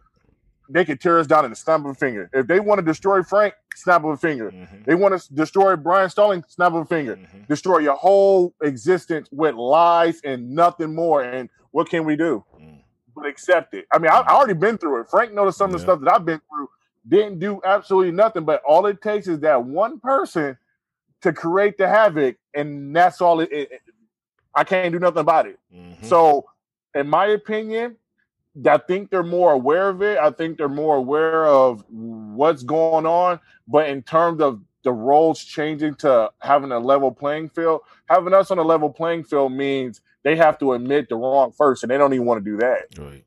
they 0.69 0.85
can 0.85 0.97
tear 0.97 1.19
us 1.19 1.27
down 1.27 1.45
in 1.45 1.51
the 1.51 1.55
snap 1.55 1.81
of 1.81 1.87
a 1.87 1.93
finger. 1.95 2.29
If 2.33 2.47
they 2.47 2.59
want 2.59 2.79
to 2.79 2.85
destroy 2.85 3.23
Frank, 3.23 3.53
snap 3.75 4.03
of 4.03 4.11
a 4.11 4.17
finger. 4.17 4.51
Mhm, 4.51 4.85
They 4.85 4.95
want 4.95 5.19
to 5.19 5.33
destroy 5.33 5.75
Brian 5.75 6.09
Stalling, 6.09 6.43
snap 6.47 6.69
of 6.73 6.81
a 6.81 6.85
finger 6.85 7.15
mhm. 7.15 7.47
destroy 7.47 7.79
your 7.79 7.95
whole 7.95 8.53
existence 8.61 9.27
with 9.31 9.55
lies 9.55 10.21
and 10.23 10.51
nothing 10.51 10.93
more. 10.95 11.23
And 11.23 11.49
what 11.71 11.89
can 11.89 12.05
we 12.05 12.15
do 12.15 12.43
Mm. 12.59 12.79
but 13.15 13.25
accept 13.25 13.73
it? 13.73 13.85
I 13.91 13.97
mean, 13.99 14.11
I, 14.11 14.19
I 14.19 14.33
already 14.35 14.53
been 14.53 14.77
through 14.77 15.01
it. 15.01 15.09
Frank 15.09 15.33
noticed 15.33 15.57
some 15.57 15.73
of 15.73 15.73
the 15.73 15.79
stuff 15.79 15.99
that 16.01 16.13
I've 16.13 16.25
been 16.25 16.41
through. 16.49 16.69
Didn't 17.07 17.39
do 17.39 17.61
absolutely 17.63 18.11
nothing, 18.11 18.43
but 18.45 18.61
all 18.67 18.85
it 18.85 19.01
takes 19.01 19.27
is 19.27 19.39
that 19.39 19.63
one 19.63 19.99
person 19.99 20.57
to 21.21 21.33
create 21.33 21.77
the 21.77 21.87
havoc, 21.87 22.37
and 22.53 22.95
that's 22.95 23.21
all 23.21 23.39
it. 23.39 23.51
it- 23.51 23.71
it- 23.71 23.81
I 24.55 24.63
can't 24.63 24.91
do 24.91 24.99
nothing 24.99 25.19
about 25.19 25.45
it. 25.45 25.59
Mhm. 25.73 26.03
So, 26.05 26.45
in 26.95 27.07
my 27.07 27.27
opinion, 27.27 27.97
I 28.65 28.77
think 28.77 29.09
they're 29.11 29.23
more 29.23 29.51
aware 29.53 29.89
of 29.89 30.01
it. 30.01 30.17
I 30.17 30.31
think 30.31 30.57
they're 30.57 30.67
more 30.67 30.95
aware 30.95 31.45
of 31.45 31.83
what's 31.89 32.63
going 32.63 33.05
on. 33.05 33.39
But 33.67 33.89
in 33.89 34.01
terms 34.01 34.41
of 34.41 34.61
the 34.83 34.91
roles 34.91 35.43
changing 35.43 35.95
to 35.95 36.31
having 36.39 36.71
a 36.71 36.79
level 36.79 37.11
playing 37.11 37.49
field, 37.49 37.81
having 38.09 38.33
us 38.33 38.49
on 38.49 38.57
a 38.57 38.63
level 38.63 38.89
playing 38.89 39.23
field 39.25 39.51
means 39.53 40.01
they 40.23 40.35
have 40.35 40.57
to 40.59 40.73
admit 40.73 41.09
the 41.09 41.15
wrong 41.15 41.51
first, 41.51 41.83
and 41.83 41.91
they 41.91 41.97
don't 41.97 42.13
even 42.13 42.25
want 42.25 42.43
to 42.43 42.51
do 42.51 42.57
that. 42.57 42.85
Right. 42.97 43.25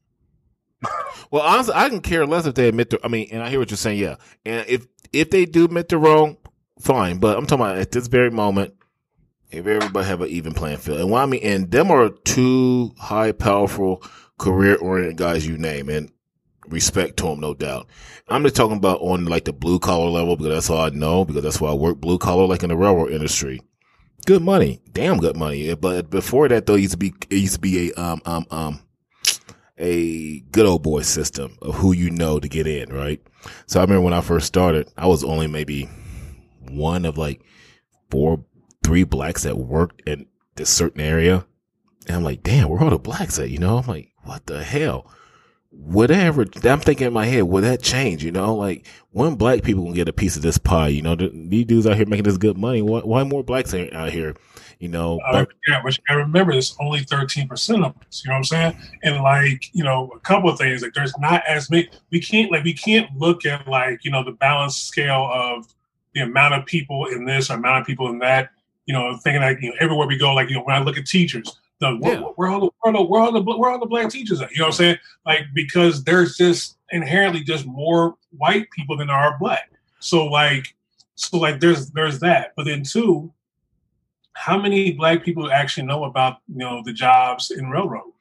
well, 1.30 1.42
honestly, 1.42 1.74
I 1.76 1.88
can 1.88 2.00
care 2.00 2.26
less 2.26 2.46
if 2.46 2.54
they 2.54 2.68
admit 2.68 2.90
the. 2.90 2.98
I 3.04 3.08
mean, 3.08 3.28
and 3.30 3.42
I 3.42 3.48
hear 3.48 3.60
what 3.60 3.70
you're 3.70 3.78
saying. 3.78 3.98
Yeah, 4.00 4.16
and 4.44 4.66
if 4.68 4.86
if 5.12 5.30
they 5.30 5.44
do 5.44 5.66
admit 5.66 5.88
the 5.88 5.98
wrong, 5.98 6.36
fine. 6.82 7.18
But 7.18 7.38
I'm 7.38 7.46
talking 7.46 7.64
about 7.64 7.78
at 7.78 7.92
this 7.92 8.08
very 8.08 8.30
moment, 8.30 8.74
if 9.50 9.66
everybody 9.66 10.06
have 10.06 10.22
an 10.22 10.28
even 10.28 10.54
playing 10.54 10.78
field, 10.78 11.00
and 11.00 11.10
why 11.10 11.22
I 11.22 11.26
mean, 11.26 11.42
and 11.42 11.70
them 11.70 11.90
are 11.90 12.10
two 12.10 12.92
high, 12.98 13.32
powerful, 13.32 14.02
career 14.38 14.76
oriented 14.76 15.16
guys 15.16 15.46
you 15.46 15.58
name, 15.58 15.88
and 15.88 16.10
respect 16.68 17.18
to 17.18 17.24
them, 17.24 17.40
no 17.40 17.54
doubt. 17.54 17.86
I'm 18.28 18.42
just 18.42 18.56
talking 18.56 18.76
about 18.76 19.00
on 19.00 19.26
like 19.26 19.44
the 19.44 19.52
blue 19.52 19.78
collar 19.78 20.10
level 20.10 20.36
because 20.36 20.52
that's 20.52 20.70
all 20.70 20.80
I 20.80 20.90
know 20.90 21.24
because 21.24 21.42
that's 21.42 21.60
why 21.60 21.70
I 21.70 21.74
work 21.74 21.98
blue 21.98 22.18
collar, 22.18 22.46
like 22.46 22.62
in 22.62 22.70
the 22.70 22.76
railroad 22.76 23.10
industry. 23.10 23.60
Good 24.24 24.42
money, 24.42 24.80
damn 24.92 25.18
good 25.18 25.36
money. 25.36 25.74
But 25.74 26.08
before 26.08 26.48
that, 26.48 26.66
though, 26.66 26.76
used 26.76 26.92
to 26.92 26.98
be 26.98 27.12
it 27.28 27.36
used 27.36 27.54
to 27.54 27.60
be 27.60 27.90
a 27.90 28.00
um 28.00 28.22
um 28.24 28.46
um 28.50 28.80
a 29.78 30.40
good 30.52 30.64
old 30.64 30.82
boy 30.82 31.02
system 31.02 31.58
of 31.60 31.74
who 31.74 31.92
you 31.92 32.10
know 32.10 32.38
to 32.38 32.48
get 32.48 32.66
in, 32.66 32.92
right? 32.92 33.20
So 33.66 33.80
I 33.80 33.82
remember 33.82 34.02
when 34.02 34.14
I 34.14 34.20
first 34.20 34.46
started, 34.46 34.88
I 34.96 35.06
was 35.06 35.24
only 35.24 35.48
maybe 35.48 35.88
one 36.70 37.04
of 37.04 37.18
like 37.18 37.42
four, 38.10 38.44
three 38.82 39.04
blacks 39.04 39.42
that 39.42 39.56
worked 39.58 40.02
in 40.06 40.26
this 40.56 40.70
certain 40.70 41.00
area. 41.00 41.46
And 42.06 42.16
I'm 42.16 42.24
like, 42.24 42.42
damn, 42.42 42.68
where 42.68 42.80
are 42.80 42.84
all 42.84 42.90
the 42.90 42.98
blacks 42.98 43.38
at? 43.38 43.50
You 43.50 43.58
know, 43.58 43.78
I'm 43.78 43.86
like, 43.86 44.12
what 44.24 44.46
the 44.46 44.62
hell? 44.62 45.10
Whatever. 45.70 46.44
I'm 46.64 46.80
thinking 46.80 47.06
in 47.06 47.12
my 47.12 47.24
head, 47.24 47.44
will 47.44 47.62
that 47.62 47.82
change? 47.82 48.22
You 48.24 48.32
know, 48.32 48.54
like 48.54 48.86
when 49.10 49.36
black 49.36 49.62
people 49.62 49.84
can 49.84 49.94
get 49.94 50.08
a 50.08 50.12
piece 50.12 50.36
of 50.36 50.42
this 50.42 50.58
pie, 50.58 50.88
you 50.88 51.00
know, 51.00 51.14
these 51.14 51.64
dudes 51.64 51.86
out 51.86 51.96
here 51.96 52.06
making 52.06 52.24
this 52.24 52.36
good 52.36 52.58
money. 52.58 52.82
Why, 52.82 53.00
why 53.00 53.24
more 53.24 53.42
blacks 53.42 53.72
ain't 53.72 53.94
out 53.94 54.10
here? 54.10 54.34
You 54.80 54.88
know, 54.88 55.20
Uh, 55.20 55.46
yeah, 55.68 55.80
but 55.82 55.96
you 55.96 56.16
remember, 56.16 56.50
it's 56.50 56.76
only 56.80 57.00
thirteen 57.04 57.46
percent 57.46 57.84
of 57.84 57.94
us. 58.06 58.24
You 58.24 58.30
know 58.30 58.34
what 58.34 58.38
I'm 58.38 58.44
saying? 58.44 58.76
And 59.04 59.22
like, 59.22 59.70
you 59.72 59.84
know, 59.84 60.10
a 60.16 60.18
couple 60.20 60.50
of 60.50 60.58
things. 60.58 60.82
Like, 60.82 60.92
there's 60.92 61.16
not 61.18 61.42
as 61.46 61.70
many. 61.70 61.88
We 62.10 62.20
can't 62.20 62.50
like 62.50 62.64
we 62.64 62.74
can't 62.74 63.08
look 63.16 63.46
at 63.46 63.68
like 63.68 64.04
you 64.04 64.10
know 64.10 64.24
the 64.24 64.32
balance 64.32 64.76
scale 64.76 65.30
of 65.32 65.72
the 66.14 66.22
amount 66.22 66.54
of 66.54 66.66
people 66.66 67.06
in 67.06 67.24
this 67.24 67.50
or 67.50 67.54
amount 67.54 67.80
of 67.80 67.86
people 67.86 68.08
in 68.08 68.18
that. 68.20 68.50
You 68.86 68.94
know, 68.94 69.16
thinking 69.18 69.42
like 69.42 69.60
you 69.60 69.70
know 69.70 69.76
everywhere 69.80 70.06
we 70.06 70.18
go. 70.18 70.34
Like 70.34 70.48
you 70.48 70.56
know, 70.56 70.62
when 70.62 70.74
I 70.74 70.82
look 70.82 70.98
at 70.98 71.06
teachers, 71.06 71.56
the 71.80 71.96
where, 71.96 72.14
Yeah. 72.14 72.20
where 72.20 72.48
all 72.48 72.60
the 72.60 72.70
where 72.80 72.92
all 72.92 72.92
the 72.92 73.08
where 73.08 73.22
all 73.22 73.32
the 73.32 73.40
where 73.40 73.70
all 73.70 73.78
the 73.78 73.86
black 73.86 74.10
teachers 74.10 74.40
at? 74.40 74.50
You 74.50 74.58
know 74.58 74.64
what 74.64 74.74
I'm 74.74 74.76
saying? 74.76 74.98
Like 75.24 75.42
because 75.54 76.02
there's 76.04 76.36
just 76.36 76.78
inherently 76.90 77.42
just 77.42 77.64
more 77.66 78.16
white 78.36 78.70
people 78.70 78.96
than 78.96 79.06
there 79.08 79.16
are 79.16 79.38
black. 79.38 79.70
So 80.00 80.26
like, 80.26 80.74
so 81.14 81.38
like 81.38 81.60
there's 81.60 81.90
there's 81.90 82.18
that. 82.20 82.52
But 82.56 82.64
then 82.66 82.82
two 82.82 83.32
how 84.34 84.58
many 84.58 84.92
black 84.92 85.22
people 85.24 85.50
actually 85.52 85.86
know 85.86 86.04
about 86.04 86.38
you 86.48 86.58
know 86.58 86.82
the 86.84 86.92
jobs 86.92 87.50
in 87.50 87.70
railroad? 87.70 88.11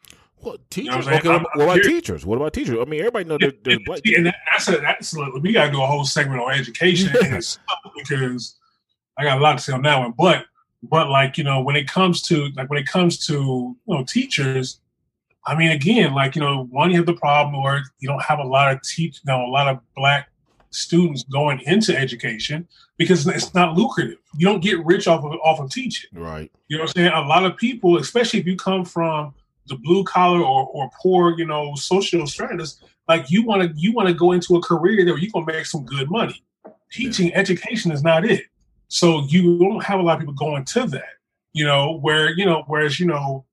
Know 0.43 0.57
teachers. 0.69 0.95
what 0.95 0.97
I'm 0.97 1.03
saying? 1.03 1.19
okay, 1.19 1.30
I'm- 1.30 1.45
what 1.53 1.63
about 1.63 1.84
teachers? 1.84 2.26
What 2.26 2.35
about 2.38 2.53
teachers? 2.53 2.77
I 2.80 2.85
mean, 2.85 2.99
everybody 3.01 3.26
know 3.26 3.38
there, 3.39 3.53
there's 3.63 3.80
black. 3.85 4.01
and 4.05 4.26
that, 4.27 4.35
that's 4.51 4.68
a, 4.69 4.77
that's 4.77 5.15
a, 5.15 5.39
we 5.41 5.51
got 5.53 5.68
to 5.68 5.72
do 5.72 5.81
a 5.81 5.85
whole 5.85 6.03
segment 6.05 6.41
on 6.41 6.51
education 6.53 7.11
because 7.13 7.59
I 9.18 9.23
got 9.23 9.38
a 9.38 9.41
lot 9.41 9.57
to 9.57 9.63
say 9.63 9.73
on 9.73 9.81
that 9.84 9.99
one. 9.99 10.13
But 10.18 10.45
But 10.84 11.09
like 11.09 11.38
you 11.38 11.43
know, 11.43 11.61
when 11.61 11.76
it 11.76 11.88
comes 11.88 12.22
to 12.23 12.49
like 12.55 12.69
when 12.69 12.80
it 12.80 12.88
comes 12.88 13.26
to 13.27 13.34
you 13.34 13.77
know 13.88 14.03
teachers, 14.03 14.80
I 15.45 15.55
mean, 15.55 15.72
again, 15.72 16.13
like 16.13 16.35
you 16.35 16.41
know, 16.41 16.65
one 16.72 16.91
you 16.91 16.97
have 16.97 17.05
the 17.05 17.13
problem 17.13 17.61
where 17.61 17.84
you 17.99 18.07
don't 18.07 18.22
have 18.23 18.39
a 18.39 18.43
lot 18.43 18.72
of 18.72 18.81
teach, 18.81 19.22
you 19.26 19.31
know, 19.31 19.45
a 19.45 19.51
lot 19.51 19.68
of 19.68 19.80
black 19.95 20.30
students 20.72 21.23
going 21.23 21.59
into 21.65 21.95
education 21.97 22.68
because 22.97 23.27
it's 23.27 23.53
not 23.53 23.76
lucrative. 23.77 24.18
You 24.38 24.47
don't 24.47 24.61
get 24.63 24.84
rich 24.85 25.07
off 25.07 25.23
of 25.23 25.34
off 25.43 25.59
of 25.59 25.69
teaching. 25.69 26.09
Right. 26.13 26.51
You 26.68 26.77
know 26.77 26.84
what 26.84 26.97
I'm 26.97 27.03
saying? 27.03 27.13
A 27.13 27.27
lot 27.27 27.43
of 27.43 27.57
people, 27.57 27.97
especially 27.97 28.39
if 28.39 28.47
you 28.47 28.55
come 28.55 28.85
from 28.85 29.34
the 29.68 29.76
blue 29.76 30.04
collar 30.04 30.42
or, 30.42 30.68
or 30.68 30.90
poor, 31.02 31.38
you 31.38 31.46
know, 31.46 31.74
social 31.76 32.26
stratus, 32.28 32.82
like 33.08 33.30
you 33.30 33.44
want 33.44 33.62
to 33.62 33.80
you 33.80 33.94
want 33.94 34.08
to 34.08 34.14
go 34.14 34.32
into 34.32 34.56
a 34.56 34.62
career 34.62 35.06
where 35.06 35.18
you're 35.18 35.32
gonna 35.32 35.46
make 35.46 35.66
some 35.66 35.86
good 35.86 36.10
money. 36.10 36.44
Teaching 36.92 37.28
yeah. 37.30 37.38
education 37.38 37.92
is 37.92 38.04
not 38.04 38.26
it. 38.26 38.44
So 38.88 39.24
you 39.28 39.58
don't 39.58 39.84
have 39.84 40.00
a 40.00 40.04
lot 40.04 40.16
of 40.16 40.20
people 40.20 40.34
going 40.34 40.66
to 40.66 40.86
that. 40.88 41.14
You 41.54 41.66
know, 41.66 41.98
where 42.00 42.32
you 42.32 42.46
know, 42.46 42.64
whereas 42.68 43.00
you 43.00 43.08
know, 43.08 43.46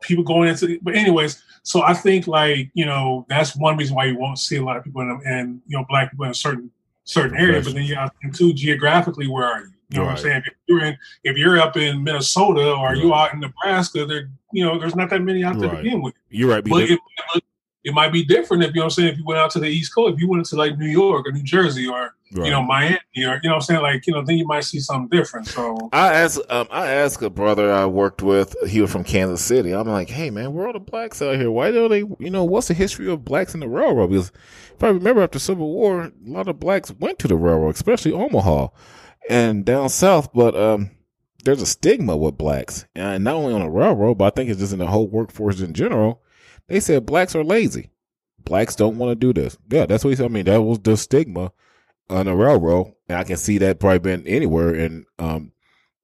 people 0.00 0.24
going 0.24 0.48
into. 0.48 0.78
But 0.82 0.96
anyways, 0.96 1.42
so 1.62 1.82
I 1.82 1.94
think 1.94 2.26
like 2.26 2.70
you 2.74 2.86
know 2.86 3.26
that's 3.28 3.56
one 3.56 3.76
reason 3.76 3.96
why 3.96 4.06
you 4.06 4.18
won't 4.18 4.38
see 4.38 4.56
a 4.56 4.64
lot 4.64 4.76
of 4.76 4.84
people 4.84 5.02
in 5.02 5.20
and 5.24 5.60
you 5.66 5.76
know 5.76 5.84
black 5.88 6.10
people 6.10 6.24
in 6.24 6.32
a 6.32 6.34
certain 6.34 6.70
certain 7.04 7.36
area. 7.36 7.62
But 7.62 7.74
then 7.74 7.84
you 7.84 7.94
have 7.94 8.12
to 8.34 8.52
geographically, 8.52 9.28
where 9.28 9.44
are 9.44 9.60
you? 9.60 9.72
You 9.90 9.98
know 9.98 10.02
right. 10.04 10.10
what 10.10 10.18
I'm 10.18 10.22
saying? 10.22 10.42
If 10.46 10.54
you're 10.66 10.84
in, 10.84 10.98
if 11.24 11.36
you're 11.36 11.58
up 11.58 11.76
in 11.76 12.04
Minnesota 12.04 12.72
or 12.74 12.90
right. 12.90 12.96
you 12.96 13.12
out 13.12 13.34
in 13.34 13.40
Nebraska, 13.40 14.06
there, 14.06 14.30
you 14.52 14.64
know, 14.64 14.78
there's 14.78 14.94
not 14.94 15.10
that 15.10 15.20
many 15.20 15.42
out 15.42 15.58
there 15.58 15.68
right. 15.68 15.78
to 15.78 15.82
begin 15.82 16.00
with. 16.00 16.14
You're 16.28 16.48
right. 16.48 16.64
But 16.64 16.84
it, 16.84 17.00
it, 17.82 17.92
might 17.92 18.12
be 18.12 18.24
different 18.24 18.62
if 18.62 18.68
you 18.68 18.76
know 18.76 18.82
what 18.82 18.84
I'm 18.84 18.90
saying. 18.90 19.08
If 19.08 19.18
you 19.18 19.24
went 19.24 19.40
out 19.40 19.50
to 19.52 19.58
the 19.58 19.66
East 19.66 19.92
Coast, 19.92 20.14
if 20.14 20.20
you 20.20 20.28
went 20.28 20.46
to 20.46 20.54
like 20.54 20.78
New 20.78 20.86
York 20.86 21.26
or 21.26 21.32
New 21.32 21.42
Jersey 21.42 21.88
or 21.88 22.14
you 22.30 22.50
know 22.50 22.62
Miami 22.62 22.98
or 23.16 23.16
you 23.16 23.24
know 23.24 23.50
what 23.50 23.54
I'm 23.54 23.60
saying, 23.62 23.82
like 23.82 24.06
you 24.06 24.12
know, 24.12 24.22
then 24.22 24.38
you 24.38 24.46
might 24.46 24.62
see 24.62 24.78
something 24.78 25.08
different. 25.08 25.48
So 25.48 25.88
I 25.92 26.14
asked, 26.14 26.40
um, 26.50 26.68
I 26.70 26.86
asked 26.86 27.20
a 27.22 27.30
brother 27.30 27.72
I 27.72 27.86
worked 27.86 28.22
with. 28.22 28.54
He 28.68 28.80
was 28.80 28.92
from 28.92 29.02
Kansas 29.02 29.44
City. 29.44 29.74
I'm 29.74 29.88
like, 29.88 30.08
hey 30.08 30.30
man, 30.30 30.52
where 30.52 30.68
are 30.68 30.72
the 30.72 30.78
blacks 30.78 31.20
out 31.20 31.34
here? 31.34 31.50
Why 31.50 31.72
don't 31.72 31.90
they? 31.90 32.04
You 32.24 32.30
know, 32.30 32.44
what's 32.44 32.68
the 32.68 32.74
history 32.74 33.10
of 33.10 33.24
blacks 33.24 33.54
in 33.54 33.60
the 33.60 33.68
railroad? 33.68 34.10
Because 34.10 34.30
if 34.72 34.84
I 34.84 34.88
remember 34.88 35.22
after 35.22 35.40
Civil 35.40 35.72
War, 35.72 36.02
a 36.02 36.12
lot 36.26 36.46
of 36.46 36.60
blacks 36.60 36.92
went 36.92 37.18
to 37.18 37.28
the 37.28 37.34
railroad, 37.34 37.74
especially 37.74 38.12
Omaha 38.12 38.68
and 39.28 39.64
down 39.64 39.88
south, 39.88 40.32
but 40.32 40.56
um, 40.56 40.90
there's 41.44 41.62
a 41.62 41.66
stigma 41.66 42.16
with 42.16 42.38
blacks, 42.38 42.86
and 42.94 43.24
not 43.24 43.34
only 43.34 43.54
on 43.54 43.60
the 43.60 43.70
railroad, 43.70 44.18
but 44.18 44.26
I 44.26 44.30
think 44.30 44.50
it's 44.50 44.60
just 44.60 44.72
in 44.72 44.78
the 44.78 44.86
whole 44.86 45.08
workforce 45.08 45.60
in 45.60 45.74
general. 45.74 46.22
They 46.68 46.80
said 46.80 47.06
blacks 47.06 47.34
are 47.34 47.44
lazy. 47.44 47.90
Blacks 48.44 48.76
don't 48.76 48.98
want 48.98 49.10
to 49.10 49.14
do 49.14 49.32
this. 49.32 49.58
Yeah, 49.70 49.86
that's 49.86 50.04
what 50.04 50.10
he 50.10 50.16
said. 50.16 50.26
I 50.26 50.28
mean, 50.28 50.46
that 50.46 50.62
was 50.62 50.78
the 50.80 50.96
stigma 50.96 51.52
on 52.08 52.26
the 52.26 52.34
railroad, 52.34 52.94
and 53.08 53.18
I 53.18 53.24
can 53.24 53.36
see 53.36 53.58
that 53.58 53.80
probably 53.80 53.98
been 53.98 54.26
anywhere 54.26 54.74
in 54.74 55.06
um 55.18 55.52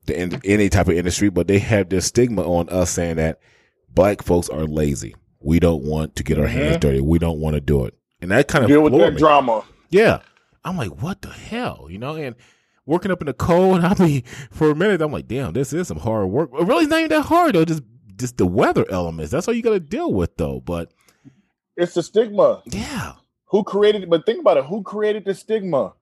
the 0.07 0.21
in, 0.21 0.41
any 0.45 0.69
type 0.69 0.89
of 0.89 0.97
industry, 0.97 1.31
but 1.31 1.49
they 1.49 1.59
have 1.59 1.89
this 1.89 2.07
stigma 2.07 2.43
on 2.43 2.69
us 2.69 2.91
saying 2.91 3.17
that 3.17 3.41
black 3.89 4.23
folks 4.23 4.49
are 4.49 4.65
lazy. 4.65 5.15
We 5.41 5.61
don't 5.61 5.85
want 5.85 6.17
to 6.17 6.23
get 6.23 6.39
our 6.39 6.47
hands 6.47 6.77
mm-hmm. 6.77 6.81
dirty. 6.81 7.01
We 7.01 7.19
don't 7.19 7.41
want 7.41 7.55
to 7.55 7.61
do 7.61 7.85
it, 7.85 7.95
and 8.21 8.31
that 8.31 8.49
kind 8.49 8.65
of 8.65 8.69
deal 8.69 8.83
with 8.83 8.93
that 8.95 9.15
me. 9.15 9.19
drama. 9.19 9.65
Yeah, 9.91 10.21
I'm 10.67 10.77
like, 10.77 11.01
what 11.01 11.23
the 11.23 11.31
hell, 11.31 11.87
you 11.89 11.99
know? 11.99 12.17
And 12.17 12.35
working 12.87 13.11
up 13.11 13.21
in 13.21 13.27
the 13.27 13.35
cold. 13.35 13.85
I 13.85 13.95
mean, 14.03 14.23
for 14.51 14.71
a 14.71 14.75
minute, 14.75 15.03
I'm 15.03 15.13
like, 15.13 15.29
damn, 15.29 15.53
this 15.53 15.73
is 15.73 15.89
some 15.89 15.99
hard 15.99 16.29
work. 16.29 16.51
It 16.55 16.67
really, 16.67 16.85
it's 16.85 16.91
not 16.91 17.01
even 17.01 17.11
that 17.11 17.23
hard 17.23 17.55
though. 17.55 17.65
Just 17.65 17.83
just 18.17 18.39
the 18.39 18.47
weather 18.47 18.87
elements. 18.91 19.31
That's 19.31 19.47
all 19.47 19.55
you 19.55 19.63
got 19.63 19.71
to 19.71 19.81
deal 19.81 20.13
with 20.13 20.37
though. 20.37 20.61
But 20.61 20.93
it's 21.77 21.95
the 21.95 22.03
stigma. 22.03 22.63
Yeah. 22.67 23.15
Who 23.47 23.63
created 23.63 24.05
it? 24.05 24.11
But 24.11 24.25
think 24.25 24.41
about 24.41 24.57
it. 24.57 24.65
Who 24.65 24.83
created 24.83 25.25
the 25.25 25.35
stigma? 25.35 25.93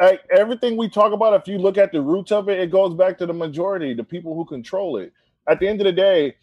Like 0.00 0.20
everything 0.30 0.76
we 0.76 0.88
talk 0.88 1.12
about, 1.12 1.34
if 1.34 1.48
you 1.48 1.58
look 1.58 1.76
at 1.76 1.90
the 1.90 2.00
roots 2.00 2.30
of 2.30 2.48
it, 2.48 2.60
it 2.60 2.70
goes 2.70 2.94
back 2.94 3.18
to 3.18 3.26
the 3.26 3.34
majority, 3.34 3.94
the 3.94 4.04
people 4.04 4.34
who 4.34 4.44
control 4.44 4.96
it. 4.96 5.12
At 5.48 5.58
the 5.58 5.66
end 5.66 5.80
of 5.80 5.86
the 5.86 5.92
day, 5.92 6.36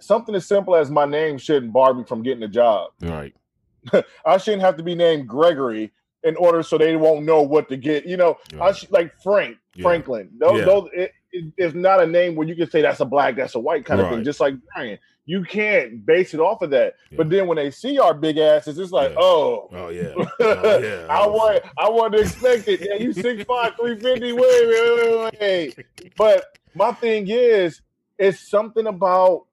something 0.00 0.34
as 0.34 0.46
simple 0.46 0.74
as 0.74 0.90
my 0.90 1.04
name 1.04 1.36
shouldn't 1.36 1.72
bar 1.72 1.92
me 1.92 2.04
from 2.04 2.22
getting 2.22 2.42
a 2.42 2.48
job. 2.48 2.92
Right. 3.02 3.34
I 4.24 4.38
shouldn't 4.38 4.62
have 4.62 4.78
to 4.78 4.82
be 4.82 4.94
named 4.94 5.28
Gregory 5.28 5.92
in 6.26 6.36
order 6.36 6.62
so 6.62 6.76
they 6.76 6.96
won't 6.96 7.24
know 7.24 7.40
what 7.40 7.68
to 7.68 7.76
get. 7.76 8.04
You 8.04 8.16
know, 8.16 8.36
I 8.60 8.72
sh- 8.72 8.90
like 8.90 9.14
Frank 9.22 9.56
yeah. 9.74 9.82
Franklin. 9.82 10.30
Those, 10.38 10.58
yeah. 10.58 10.64
those 10.64 10.88
it, 10.92 11.12
it, 11.32 11.52
it's 11.56 11.74
not 11.74 12.02
a 12.02 12.06
name 12.06 12.34
where 12.34 12.46
you 12.46 12.56
can 12.56 12.68
say 12.68 12.82
that's 12.82 13.00
a 13.00 13.04
black, 13.04 13.36
that's 13.36 13.54
a 13.54 13.60
white 13.60 13.84
kind 13.84 14.00
right. 14.00 14.08
of 14.08 14.14
thing. 14.16 14.24
Just 14.24 14.40
like 14.40 14.54
Brian, 14.74 14.98
you 15.24 15.44
can't 15.44 16.04
base 16.04 16.34
it 16.34 16.40
off 16.40 16.62
of 16.62 16.70
that. 16.70 16.94
Yeah. 17.10 17.16
But 17.18 17.30
then 17.30 17.46
when 17.46 17.56
they 17.56 17.70
see 17.70 17.98
our 17.98 18.12
big 18.12 18.38
asses, 18.38 18.78
it's 18.78 18.92
like, 18.92 19.12
oh, 19.16 19.68
oh 19.72 19.88
yeah, 19.88 20.12
oh, 20.40 20.78
yeah. 20.78 21.06
I 21.08 21.26
want, 21.26 21.62
I 21.78 21.88
want 21.88 22.14
to 22.14 22.20
expect 22.20 22.66
it. 22.68 22.80
Yeah, 22.80 22.94
you 22.96 23.12
six 23.12 23.44
five, 23.44 23.74
three 23.80 23.98
fifty. 23.98 24.32
Wait, 24.32 24.42
wait, 24.42 25.12
wait, 25.12 25.40
wait. 25.40 25.86
But 26.16 26.58
my 26.74 26.92
thing 26.92 27.28
is, 27.28 27.80
it's 28.18 28.40
something 28.40 28.86
about 28.86 29.46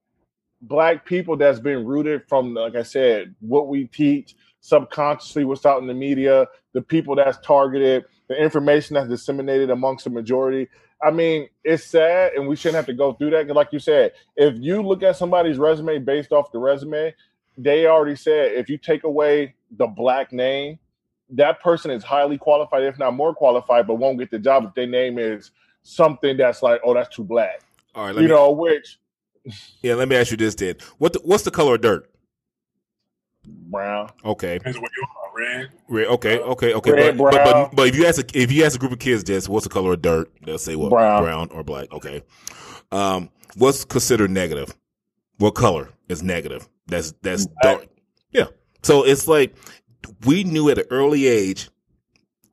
black 0.62 1.06
people 1.06 1.36
that's 1.38 1.60
been 1.60 1.86
rooted 1.86 2.24
from, 2.28 2.54
like 2.54 2.76
I 2.76 2.84
said, 2.84 3.36
what 3.42 3.68
we 3.68 3.86
teach 3.86 4.36
subconsciously 4.64 5.44
what's 5.44 5.66
out 5.66 5.82
in 5.82 5.88
the 5.88 5.94
media, 5.94 6.48
the 6.72 6.82
people 6.82 7.16
that's 7.16 7.38
targeted, 7.46 8.06
the 8.30 8.42
information 8.42 8.94
that's 8.94 9.10
disseminated 9.10 9.70
amongst 9.70 10.06
the 10.06 10.10
majority. 10.10 10.70
I 11.04 11.12
mean, 11.12 11.50
it's 11.66 11.84
sad, 11.84 12.32
and 12.34 12.48
we 12.48 12.56
shouldn't 12.56 12.78
have 12.78 12.86
to 12.86 12.94
go 12.94 13.12
through 13.12 13.32
that. 13.32 13.48
Like 13.48 13.74
you 13.74 13.80
said, 13.80 14.14
if 14.38 14.56
you 14.58 14.82
look 14.82 15.04
at 15.04 15.18
somebody's 15.18 15.58
resume 15.58 16.00
based 16.00 16.32
off 16.32 16.54
the 16.54 16.60
resume, 16.60 17.14
they 17.58 17.88
already 17.88 18.16
said 18.16 18.54
if 18.54 18.70
you 18.70 18.78
take 18.78 19.04
away 19.04 19.54
the 19.72 19.86
black 19.86 20.32
name, 20.32 20.80
that 21.32 21.62
person 21.62 21.92
is 21.92 22.02
highly 22.02 22.38
qualified, 22.38 22.84
if 22.84 22.98
not 22.98 23.14
more 23.14 23.36
qualified, 23.36 23.86
but 23.86 23.96
won't 23.96 24.18
get 24.18 24.32
the 24.32 24.40
job 24.40 24.64
if 24.64 24.74
their 24.76 24.88
name 24.88 25.20
is 25.20 25.52
something 25.82 26.38
that's 26.38 26.64
like, 26.64 26.80
oh, 26.86 26.94
that's 26.94 27.14
too 27.14 27.26
black. 27.26 27.62
All 27.96 28.06
right, 28.06 28.16
you 28.16 28.22
me, 28.22 28.28
know, 28.28 28.52
which. 28.52 28.98
Yeah, 29.82 29.96
let 29.96 30.08
me 30.08 30.16
ask 30.16 30.32
you 30.32 30.38
this 30.38 30.56
then: 30.56 30.76
what 31.00 31.12
the, 31.12 31.20
what's 31.20 31.44
the 31.44 31.52
color 31.52 31.76
of 31.76 31.82
dirt? 31.82 32.10
Brown. 33.46 34.10
Okay. 34.24 34.60
Red. 35.36 35.70
Red. 35.88 36.08
Okay. 36.08 36.40
Okay. 36.40 36.74
Okay. 36.74 36.92
Red, 36.92 37.18
but, 37.18 37.32
but, 37.32 37.44
but, 37.44 37.76
but 37.76 37.88
if 37.88 37.96
you 37.96 38.06
ask 38.06 38.20
a, 38.20 38.40
if 38.40 38.52
you 38.52 38.64
ask 38.64 38.76
a 38.76 38.80
group 38.80 38.92
of 38.92 39.00
kids 39.00 39.24
this, 39.24 39.50
what's 39.50 39.66
the 39.66 39.70
color 39.70 39.94
of 39.94 40.02
dirt? 40.02 40.32
They'll 40.46 40.58
say 40.58 40.76
what? 40.76 40.92
Brown. 40.92 41.24
Brown 41.24 41.50
or 41.52 41.64
black. 41.64 41.92
Okay. 41.92 42.24
Um, 42.92 43.30
what's 43.56 43.84
considered 43.84 44.30
negative? 44.30 44.76
What 45.38 45.56
color 45.56 45.90
is 46.08 46.22
negative? 46.22 46.70
That's 46.88 47.14
that's 47.22 47.48
dark. 47.62 47.88
Yeah. 48.32 48.46
So 48.84 49.04
it's 49.04 49.28
like 49.28 49.56
we 50.26 50.44
knew 50.44 50.70
at 50.70 50.78
an 50.78 50.86
early 50.92 51.28
age 51.28 51.70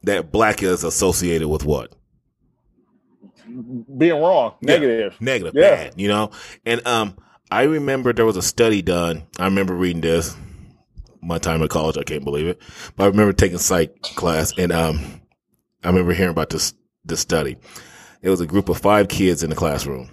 that 0.04 0.32
black 0.32 0.62
is 0.62 0.84
associated 0.84 1.48
with 1.48 1.64
what? 1.64 1.94
Being 3.98 4.20
wrong, 4.22 4.54
negative, 4.62 5.12
yeah. 5.12 5.24
negative, 5.24 5.54
yeah. 5.56 5.70
bad. 5.70 5.94
You 5.96 6.08
know, 6.08 6.30
and 6.64 6.86
um, 6.86 7.16
I 7.50 7.62
remember 7.62 8.12
there 8.12 8.24
was 8.24 8.36
a 8.36 8.42
study 8.42 8.80
done. 8.80 9.24
I 9.38 9.46
remember 9.46 9.74
reading 9.74 10.02
this 10.02 10.36
my 11.22 11.38
time 11.38 11.62
at 11.62 11.70
college. 11.70 11.98
I 11.98 12.04
can't 12.04 12.24
believe 12.24 12.46
it, 12.46 12.60
but 12.96 13.04
I 13.04 13.06
remember 13.06 13.32
taking 13.32 13.58
psych 13.58 14.00
class, 14.02 14.52
and 14.56 14.72
um, 14.72 15.20
I 15.84 15.88
remember 15.88 16.12
hearing 16.12 16.30
about 16.30 16.50
this 16.50 16.74
this 17.04 17.20
study. 17.20 17.56
It 18.22 18.30
was 18.30 18.40
a 18.40 18.46
group 18.46 18.68
of 18.68 18.78
five 18.78 19.08
kids 19.08 19.42
in 19.42 19.50
the 19.50 19.56
classroom. 19.56 20.10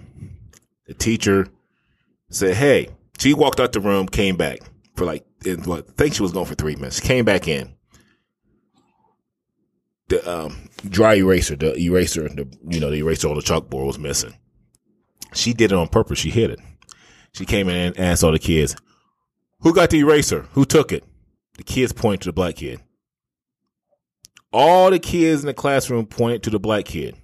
The 0.86 0.94
teacher 0.94 1.48
said, 2.30 2.54
"Hey," 2.54 2.88
she 3.18 3.34
walked 3.34 3.60
out 3.60 3.72
the 3.72 3.80
room, 3.80 4.08
came 4.08 4.36
back 4.36 4.60
for 4.96 5.04
like, 5.04 5.24
in 5.44 5.62
what, 5.62 5.86
I 5.88 5.92
think 5.92 6.14
she 6.14 6.22
was 6.22 6.32
going 6.32 6.46
for 6.46 6.54
three 6.54 6.76
minutes. 6.76 7.00
Came 7.00 7.24
back 7.24 7.48
in. 7.48 7.74
The 10.08 10.28
um, 10.30 10.70
dry 10.88 11.14
eraser, 11.14 11.54
the 11.54 11.76
eraser, 11.76 12.28
the 12.28 12.48
you 12.66 12.80
know 12.80 12.90
the 12.90 12.98
eraser 12.98 13.28
on 13.28 13.34
the 13.34 13.42
chalkboard 13.42 13.86
was 13.86 13.98
missing. 13.98 14.34
She 15.34 15.52
did 15.52 15.70
it 15.70 15.76
on 15.76 15.88
purpose. 15.88 16.18
She 16.18 16.30
hid 16.30 16.50
it. 16.50 16.60
She 17.32 17.44
came 17.44 17.68
in 17.68 17.76
and 17.76 17.98
asked 17.98 18.24
all 18.24 18.32
the 18.32 18.38
kids, 18.38 18.74
who 19.60 19.74
got 19.74 19.90
the 19.90 19.98
eraser? 19.98 20.46
Who 20.52 20.64
took 20.64 20.92
it? 20.92 21.04
The 21.56 21.64
kids 21.64 21.92
point 21.92 22.22
to 22.22 22.28
the 22.28 22.32
black 22.32 22.56
kid. 22.56 22.80
All 24.52 24.90
the 24.90 24.98
kids 24.98 25.42
in 25.42 25.46
the 25.46 25.54
classroom 25.54 26.06
point 26.06 26.42
to 26.44 26.50
the 26.50 26.60
black 26.60 26.86
kid. 26.86 27.16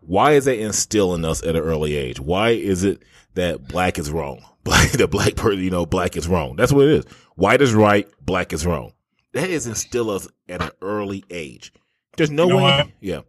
Why 0.00 0.32
is 0.32 0.46
that 0.46 0.58
instilling 0.58 1.24
us 1.24 1.42
at 1.42 1.56
an 1.56 1.62
early 1.62 1.94
age? 1.96 2.18
Why 2.18 2.50
is 2.50 2.82
it 2.84 3.02
that 3.34 3.68
black 3.68 3.98
is 3.98 4.10
wrong? 4.10 4.42
Black, 4.68 4.90
the 4.92 5.08
black 5.08 5.34
person, 5.34 5.62
you 5.62 5.70
know, 5.70 5.86
black 5.86 6.14
is 6.14 6.28
wrong. 6.28 6.54
That's 6.54 6.72
what 6.72 6.84
it 6.84 6.90
is. 6.90 7.04
White 7.36 7.62
is 7.62 7.72
right, 7.72 8.06
black 8.20 8.52
is 8.52 8.66
wrong. 8.66 8.92
That 9.32 9.48
is 9.48 9.66
instill 9.66 10.10
us 10.10 10.28
at 10.46 10.60
an 10.60 10.72
early 10.82 11.24
age. 11.30 11.72
There's 12.18 12.30
no 12.30 12.42
you 12.42 12.50
know 12.50 12.56
way. 12.56 12.62
What? 12.62 12.88
Yeah. 13.00 13.20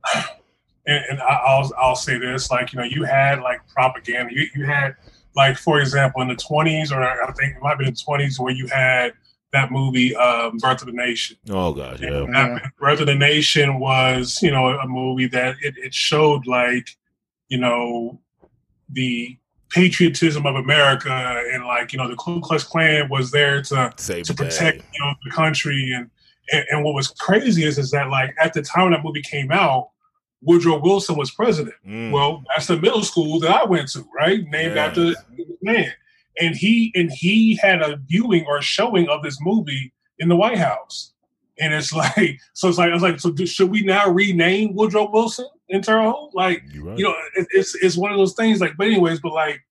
And, 0.86 1.06
and 1.12 1.22
I'll 1.22 1.72
I'll 1.78 1.96
say 1.96 2.18
this, 2.18 2.52
like 2.52 2.74
you 2.74 2.80
know, 2.80 2.84
you 2.84 3.04
had 3.04 3.40
like 3.40 3.62
propaganda. 3.70 4.34
You 4.34 4.48
you 4.54 4.66
had 4.66 4.98
like 5.36 5.58
for 5.58 5.80
example 5.80 6.22
in 6.22 6.28
the 6.28 6.36
20s 6.36 6.92
or 6.92 7.02
i 7.02 7.32
think 7.34 7.56
it 7.56 7.62
might 7.62 7.78
be 7.78 7.86
the 7.86 7.92
20s 7.92 8.40
where 8.40 8.54
you 8.54 8.68
had 8.68 9.14
that 9.52 9.72
movie 9.72 10.16
um, 10.16 10.58
birth 10.58 10.82
of 10.82 10.88
the 10.88 10.94
nation. 10.94 11.38
Oh 11.50 11.74
god 11.74 12.00
yeah. 12.00 12.26
That, 12.32 12.72
birth 12.80 13.00
of 13.00 13.08
the 13.08 13.16
nation 13.16 13.80
was 13.80 14.40
you 14.42 14.52
know 14.52 14.68
a 14.68 14.88
movie 14.88 15.28
that 15.28 15.56
it, 15.62 15.76
it 15.78 15.94
showed 15.94 16.46
like 16.46 16.90
you 17.48 17.58
know 17.58 18.20
the 18.90 19.38
patriotism 19.70 20.48
of 20.48 20.56
america 20.56 21.44
and 21.52 21.64
like 21.66 21.94
you 21.94 22.00
know 22.00 22.08
the 22.08 22.16
ku 22.16 22.42
klux 22.42 22.64
klan 22.64 23.08
was 23.08 23.30
there 23.32 23.62
to 23.62 23.92
Save 23.98 24.26
to 24.26 24.34
protect 24.34 24.84
you 24.94 25.00
know 25.02 25.14
the 25.24 25.32
country. 25.32 25.92
And, 25.96 26.10
and 26.52 26.66
and 26.72 26.84
what 26.84 26.94
was 26.94 27.08
crazy 27.08 27.64
is 27.64 27.78
is 27.78 27.92
that 27.92 28.10
like 28.10 28.36
at 28.40 28.54
the 28.54 28.62
time 28.62 28.92
that 28.92 29.04
movie 29.04 29.22
came 29.22 29.52
out 29.52 29.90
Woodrow 30.42 30.80
Wilson 30.80 31.18
was 31.18 31.32
president. 31.32 31.76
Mm. 31.86 32.12
Well, 32.12 32.44
that's 32.48 32.68
the 32.68 32.80
middle 32.80 33.04
school 33.04 33.40
that 33.42 33.52
I 33.52 33.66
went 33.66 33.90
to, 33.90 34.08
right? 34.16 34.40
Named 34.40 34.76
Yes. 34.76 34.78
after 34.78 35.04
the 35.04 35.16
man. 35.62 35.92
And 36.42 36.56
he 36.56 36.92
and 36.96 37.12
he 37.12 37.58
had 37.62 37.82
a 37.82 37.98
viewing 37.98 38.46
or 38.48 38.62
showing 38.62 39.10
of 39.10 39.22
this 39.24 39.38
movie 39.42 39.94
in 40.20 40.30
the 40.30 40.36
White 40.36 40.58
House. 40.58 41.14
And 41.60 41.74
it's 41.74 41.92
like, 42.16 42.40
so 42.54 42.70
it's 42.70 42.78
like, 42.78 42.90
I 42.90 42.94
was 42.94 43.04
like, 43.04 43.20
so 43.20 43.32
do, 43.32 43.46
should 43.46 43.70
we 43.70 43.82
now 43.82 44.10
rename 44.10 44.74
Woodrow 44.76 45.10
Wilson 45.12 45.48
in 45.68 45.82
Terre 45.82 46.04
Haute? 46.04 46.34
Like, 46.34 46.64
right. 46.82 46.98
you 46.98 47.04
know, 47.04 47.16
it, 47.36 47.48
it's 47.52 47.76
it's 47.76 47.98
one 47.98 48.12
of 48.12 48.18
those 48.18 48.34
things. 48.34 48.62
Like, 48.62 48.78
but 48.78 48.88
anyways, 48.88 49.20
but 49.20 49.34
like, 49.34 49.62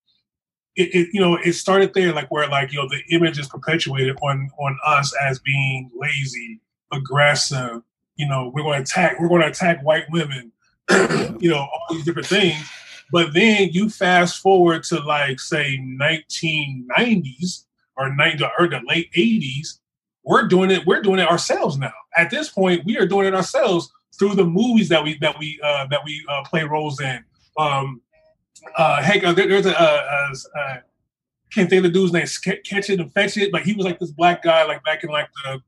it, 0.76 0.94
it 0.94 1.08
you 1.12 1.20
know, 1.20 1.36
it 1.36 1.54
started 1.54 1.94
there, 1.94 2.12
like 2.12 2.30
where 2.30 2.46
like 2.48 2.72
you 2.72 2.78
know 2.78 2.88
the 2.88 3.02
image 3.14 3.38
is 3.38 3.48
perpetuated 3.48 4.16
on 4.22 4.50
on 4.58 4.78
us 4.86 5.14
as 5.22 5.38
being 5.38 5.90
lazy, 5.96 6.60
aggressive. 6.92 7.80
You 8.16 8.28
know, 8.28 8.50
we're 8.54 8.62
going 8.62 8.76
to 8.76 8.82
attack. 8.82 9.18
We're 9.18 9.28
going 9.28 9.42
to 9.42 9.48
attack 9.48 9.82
white 9.82 10.04
women. 10.10 10.52
you 11.40 11.50
know, 11.50 11.58
all 11.58 11.86
these 11.90 12.04
different 12.04 12.28
things. 12.28 12.68
But 13.10 13.32
then 13.32 13.70
you 13.72 13.88
fast 13.88 14.40
forward 14.40 14.82
to 14.84 15.00
like 15.00 15.40
say 15.40 15.78
1990s 15.78 17.64
or 17.96 18.14
90 18.14 18.44
or 18.58 18.68
the 18.68 18.80
late 18.86 19.12
80s. 19.12 19.78
We're 20.24 20.46
doing 20.46 20.70
it. 20.70 20.86
We're 20.86 21.02
doing 21.02 21.20
it 21.20 21.28
ourselves 21.28 21.78
now. 21.78 21.92
At 22.16 22.30
this 22.30 22.50
point, 22.50 22.84
we 22.84 22.98
are 22.98 23.06
doing 23.06 23.26
it 23.26 23.34
ourselves 23.34 23.90
through 24.18 24.34
the 24.34 24.44
movies 24.44 24.88
that 24.90 25.02
we 25.02 25.16
that 25.18 25.38
we 25.38 25.58
uh, 25.62 25.86
that 25.86 26.00
we 26.04 26.22
uh, 26.28 26.42
play 26.44 26.64
roles 26.64 27.00
in. 27.00 27.24
Um, 27.56 28.02
uh, 28.76 29.02
heck, 29.02 29.24
uh, 29.24 29.32
there, 29.32 29.48
there's 29.48 29.66
a 29.66 29.80
uh, 29.80 30.34
uh, 30.58 30.76
can't 31.50 31.70
think 31.70 31.84
of 31.84 31.84
the 31.84 31.98
dude's 31.98 32.12
name. 32.12 32.26
Catch 32.64 32.90
it 32.90 33.00
and 33.00 33.12
fetch 33.12 33.36
it. 33.36 33.52
Like 33.52 33.64
he 33.64 33.72
was 33.72 33.86
like 33.86 33.98
this 33.98 34.10
black 34.10 34.42
guy, 34.42 34.64
like 34.64 34.84
back 34.84 35.02
in 35.02 35.10
like 35.10 35.28
the 35.44 35.60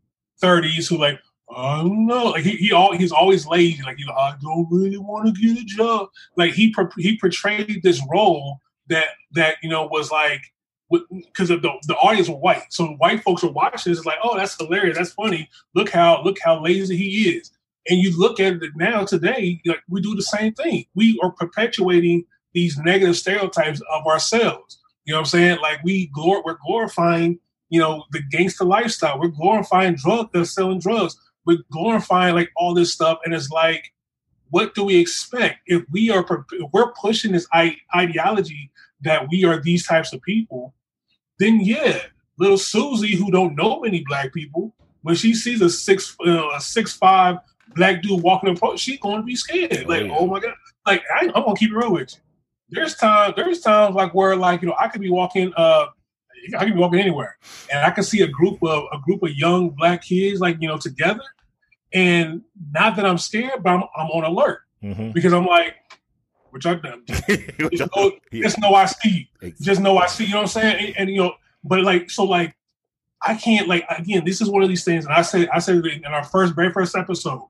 30s, 0.42 0.88
who 0.88 0.98
like 0.98 1.18
I 1.54 1.78
don't 1.82 2.06
know. 2.06 2.26
Like 2.26 2.44
he 2.44 2.56
he 2.56 2.72
all 2.72 2.96
he's 2.96 3.12
always 3.12 3.46
lazy. 3.46 3.82
Like 3.82 3.98
you 3.98 4.06
know, 4.06 4.14
I 4.14 4.34
don't 4.40 4.68
really 4.70 4.98
want 4.98 5.34
to 5.34 5.40
get 5.40 5.60
a 5.60 5.64
job. 5.64 6.08
Like 6.36 6.52
he 6.52 6.74
he 6.98 7.18
portrayed 7.18 7.82
this 7.82 8.00
role 8.10 8.60
that 8.88 9.06
that 9.32 9.56
you 9.62 9.68
know 9.68 9.86
was 9.86 10.10
like 10.10 10.42
because 10.90 11.48
the 11.48 11.58
the 11.86 11.96
audience 11.96 12.28
were 12.28 12.36
white. 12.36 12.64
So 12.70 12.86
white 12.98 13.22
folks 13.22 13.42
were 13.42 13.52
watching 13.52 13.90
this. 13.90 13.98
It's 13.98 14.06
like, 14.06 14.18
oh, 14.22 14.36
that's 14.36 14.56
hilarious. 14.56 14.96
That's 14.96 15.12
funny. 15.12 15.48
Look 15.74 15.90
how 15.90 16.22
look 16.22 16.38
how 16.42 16.62
lazy 16.62 16.96
he 16.96 17.30
is. 17.30 17.50
And 17.88 17.98
you 17.98 18.16
look 18.18 18.40
at 18.40 18.54
it 18.62 18.72
now 18.76 19.04
today, 19.04 19.60
like 19.64 19.82
we 19.88 20.00
do 20.00 20.14
the 20.14 20.22
same 20.22 20.52
thing. 20.54 20.84
We 20.94 21.18
are 21.22 21.30
perpetuating 21.32 22.24
these 22.52 22.76
negative 22.78 23.16
stereotypes 23.16 23.80
of 23.92 24.06
ourselves. 24.06 24.78
You 25.04 25.14
know 25.14 25.18
what 25.18 25.26
I'm 25.26 25.30
saying? 25.30 25.58
Like 25.60 25.82
we 25.82 26.10
glor- 26.16 26.44
we're 26.44 26.58
glorifying, 26.66 27.38
you 27.68 27.80
know, 27.80 28.04
the 28.12 28.22
gangster 28.30 28.64
lifestyle. 28.64 29.18
We're 29.18 29.28
glorifying 29.28 29.94
drug 29.94 30.34
uh, 30.34 30.44
selling 30.44 30.80
drugs. 30.80 31.16
We're 31.46 31.58
glorifying 31.70 32.34
like 32.34 32.50
all 32.56 32.74
this 32.74 32.92
stuff, 32.92 33.18
and 33.24 33.34
it's 33.34 33.50
like, 33.50 33.92
what 34.50 34.74
do 34.74 34.84
we 34.84 34.96
expect 34.96 35.60
if 35.66 35.82
we 35.90 36.10
are 36.10 36.24
if 36.52 36.70
we're 36.72 36.92
pushing 36.92 37.32
this 37.32 37.46
ideology 37.94 38.70
that 39.02 39.26
we 39.30 39.44
are 39.44 39.60
these 39.60 39.86
types 39.86 40.12
of 40.12 40.22
people? 40.22 40.74
Then 41.38 41.60
yeah, 41.60 42.00
little 42.38 42.58
Susie 42.58 43.16
who 43.16 43.30
don't 43.30 43.56
know 43.56 43.80
many 43.80 44.04
black 44.06 44.32
people, 44.32 44.74
when 45.02 45.14
she 45.14 45.34
sees 45.34 45.60
a 45.62 45.70
six 45.70 46.16
uh, 46.26 46.48
a 46.54 46.60
six 46.60 46.92
five 46.92 47.38
black 47.74 48.02
dude 48.02 48.22
walking 48.22 48.50
in 48.50 48.56
front, 48.56 48.78
she's 48.78 48.98
going 48.98 49.16
to 49.16 49.22
be 49.22 49.36
scared. 49.36 49.84
Oh, 49.84 49.88
Like, 49.88 50.06
yeah. 50.06 50.16
oh 50.18 50.26
my 50.26 50.40
god! 50.40 50.54
Like 50.86 51.02
I, 51.14 51.26
I'm 51.26 51.44
gonna 51.44 51.54
keep 51.56 51.70
it 51.70 51.76
real 51.76 51.92
with 51.92 52.12
you 52.14 52.20
there's 52.70 52.94
time 52.94 53.32
there's 53.36 53.60
times 53.60 53.94
like 53.94 54.14
where 54.14 54.36
like 54.36 54.62
you 54.62 54.68
know 54.68 54.76
I 54.78 54.88
could 54.88 55.00
be 55.00 55.10
walking 55.10 55.52
uh 55.56 55.86
I 56.56 56.64
could 56.64 56.74
be 56.74 56.80
walking 56.80 57.00
anywhere 57.00 57.36
and 57.72 57.84
I 57.84 57.90
could 57.90 58.04
see 58.04 58.22
a 58.22 58.26
group 58.28 58.62
of 58.62 58.84
a 58.92 58.98
group 58.98 59.22
of 59.22 59.30
young 59.34 59.70
black 59.70 60.02
kids 60.02 60.40
like 60.40 60.56
you 60.60 60.68
know 60.68 60.78
together 60.78 61.22
and 61.92 62.42
not 62.72 62.96
that 62.96 63.06
I'm 63.06 63.18
scared 63.18 63.62
but 63.62 63.70
I'm, 63.70 63.82
I'm 63.96 64.06
on 64.10 64.24
alert 64.24 64.60
Mhm. 64.82 65.12
because 65.12 65.32
I'm 65.32 65.44
like 65.46 65.74
what 66.50 66.64
y'all 66.64 66.76
done 66.76 67.02
just 67.06 67.94
know, 67.96 68.12
Yeah. 68.32 68.42
just 68.42 68.58
know 68.60 68.74
I 68.74 68.86
see 68.86 69.28
you 69.42 69.52
just 69.60 69.80
know 69.80 69.98
I 69.98 70.06
see 70.06 70.24
you 70.24 70.30
know 70.30 70.38
what 70.38 70.42
I'm 70.42 70.48
saying 70.62 70.86
and, 70.86 70.96
and, 70.98 71.10
you 71.10 71.18
know 71.22 71.34
but 71.62 71.82
like 71.82 72.10
so 72.10 72.24
like 72.24 72.54
I 73.24 73.34
can't 73.34 73.68
like 73.68 73.84
again 73.90 74.24
this 74.24 74.40
is 74.40 74.48
one 74.48 74.62
of 74.62 74.68
these 74.68 74.84
things 74.84 75.04
and 75.04 75.14
I 75.14 75.22
said 75.22 75.48
I 75.52 75.58
said 75.58 75.84
in 75.84 76.04
our 76.06 76.24
first 76.24 76.54
very 76.54 76.72
first 76.72 76.96
episode 76.96 77.46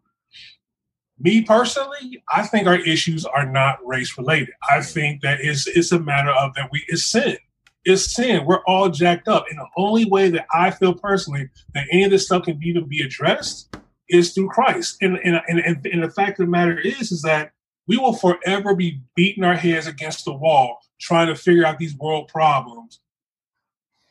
me 1.23 1.43
personally, 1.43 2.23
I 2.35 2.45
think 2.47 2.67
our 2.67 2.79
issues 2.79 3.27
are 3.27 3.45
not 3.45 3.79
race 3.87 4.17
related. 4.17 4.55
I 4.71 4.81
think 4.81 5.21
that 5.21 5.41
it's 5.43 5.67
it's 5.67 5.93
a 5.93 5.99
matter 6.01 6.31
of 6.31 6.55
that 6.55 6.71
we 6.73 6.83
it's 6.89 7.05
sin. 7.07 7.37
It's 7.85 8.15
sin. 8.15 8.45
We're 8.45 8.63
all 8.67 8.89
jacked 8.91 9.29
up. 9.29 9.47
And 9.51 9.59
the 9.59 9.67
only 9.77 10.05
way 10.05 10.29
that 10.31 10.47
I 10.55 10.71
feel 10.71 10.95
personally 10.95 11.49
that 11.75 11.87
any 11.91 12.05
of 12.05 12.11
this 12.11 12.27
stuff 12.27 12.45
can 12.45 12.61
even 12.63 12.87
be 12.87 13.03
addressed 13.03 13.75
is 14.09 14.33
through 14.33 14.49
Christ. 14.49 14.97
And 15.01 15.19
and, 15.25 15.41
and, 15.49 15.61
and, 15.61 15.87
and 15.87 16.03
the 16.03 16.11
fact 16.11 16.39
of 16.41 16.47
the 16.47 16.51
matter 16.51 16.79
is 16.79 17.11
is 17.13 17.23
that 17.23 17.53
we 17.87 17.97
will 17.97 18.13
forever 18.13 18.75
be 18.75 19.01
beating 19.17 19.45
our 19.45 19.55
heads 19.55 19.87
against 19.87 20.25
the 20.25 20.33
wall 20.33 20.79
trying 21.01 21.27
to 21.29 21.35
figure 21.35 21.65
out 21.65 21.79
these 21.79 21.97
world 21.97 22.29
problems 22.29 23.01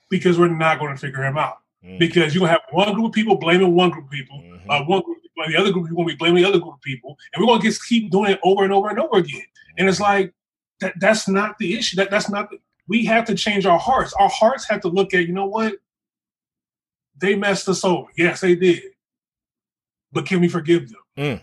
because 0.10 0.40
we're 0.40 0.48
not 0.48 0.80
going 0.80 0.94
to 0.94 1.00
figure 1.00 1.22
them 1.22 1.38
out. 1.38 1.58
Mm. 1.86 2.00
Because 2.00 2.34
you're 2.34 2.42
gonna 2.42 2.52
have 2.52 2.62
one 2.72 2.94
group 2.94 3.06
of 3.08 3.12
people 3.14 3.38
blaming 3.38 3.74
one 3.74 3.90
group 3.90 4.06
of 4.06 4.12
people, 4.12 4.42
Mhm. 4.42 4.62
uh, 4.70 4.84
one 4.86 5.02
group, 5.02 5.18
the 5.48 5.56
other 5.56 5.72
group, 5.72 5.88
you're 5.88 5.96
going 5.96 6.08
to 6.10 6.14
be 6.14 6.18
blaming 6.18 6.44
the 6.44 6.50
other 6.50 6.60
group 6.60 6.74
of 6.74 6.82
people, 6.82 7.18
and 7.34 7.40
we're 7.40 7.48
going 7.48 7.62
to 7.62 7.68
just 7.68 7.86
keep 7.88 8.12
doing 8.12 8.32
it 8.32 8.40
over 8.44 8.66
and 8.66 8.74
over 8.74 8.90
and 8.90 9.00
over 9.00 9.20
again. 9.20 9.46
And 9.78 9.88
it's 9.88 10.02
like 10.02 10.34
that. 10.82 10.96
That's 11.00 11.30
not 11.30 11.58
the 11.60 11.78
issue. 11.78 11.96
That 11.96 12.12
that's 12.12 12.30
not. 12.30 12.50
The, 12.50 12.58
we 12.90 13.06
have 13.06 13.26
to 13.26 13.36
change 13.36 13.66
our 13.66 13.80
hearts. 13.80 14.14
Our 14.20 14.30
hearts 14.30 14.68
have 14.70 14.82
to 14.82 14.90
look 14.90 15.14
at. 15.14 15.28
You 15.28 15.34
know 15.34 15.46
what? 15.46 15.76
They 17.18 17.36
messed 17.36 17.70
us 17.70 17.86
over. 17.86 18.08
Yes, 18.18 18.42
they 18.42 18.56
did. 18.56 18.84
But 20.12 20.26
can 20.26 20.42
we 20.42 20.50
forgive 20.50 20.90
them? 20.90 21.42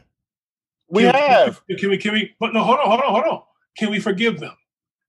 We 0.88 1.02
Can- 1.02 1.14
have. 1.14 1.62
Can 1.78 1.90
we? 1.90 1.98
Can 1.98 2.12
we? 2.12 2.34
But 2.38 2.52
no, 2.52 2.62
hold 2.62 2.80
on, 2.80 2.86
hold 2.86 3.00
on, 3.00 3.12
hold 3.12 3.24
on. 3.24 3.42
Can 3.78 3.90
we 3.90 4.00
forgive 4.00 4.40
them? 4.40 4.56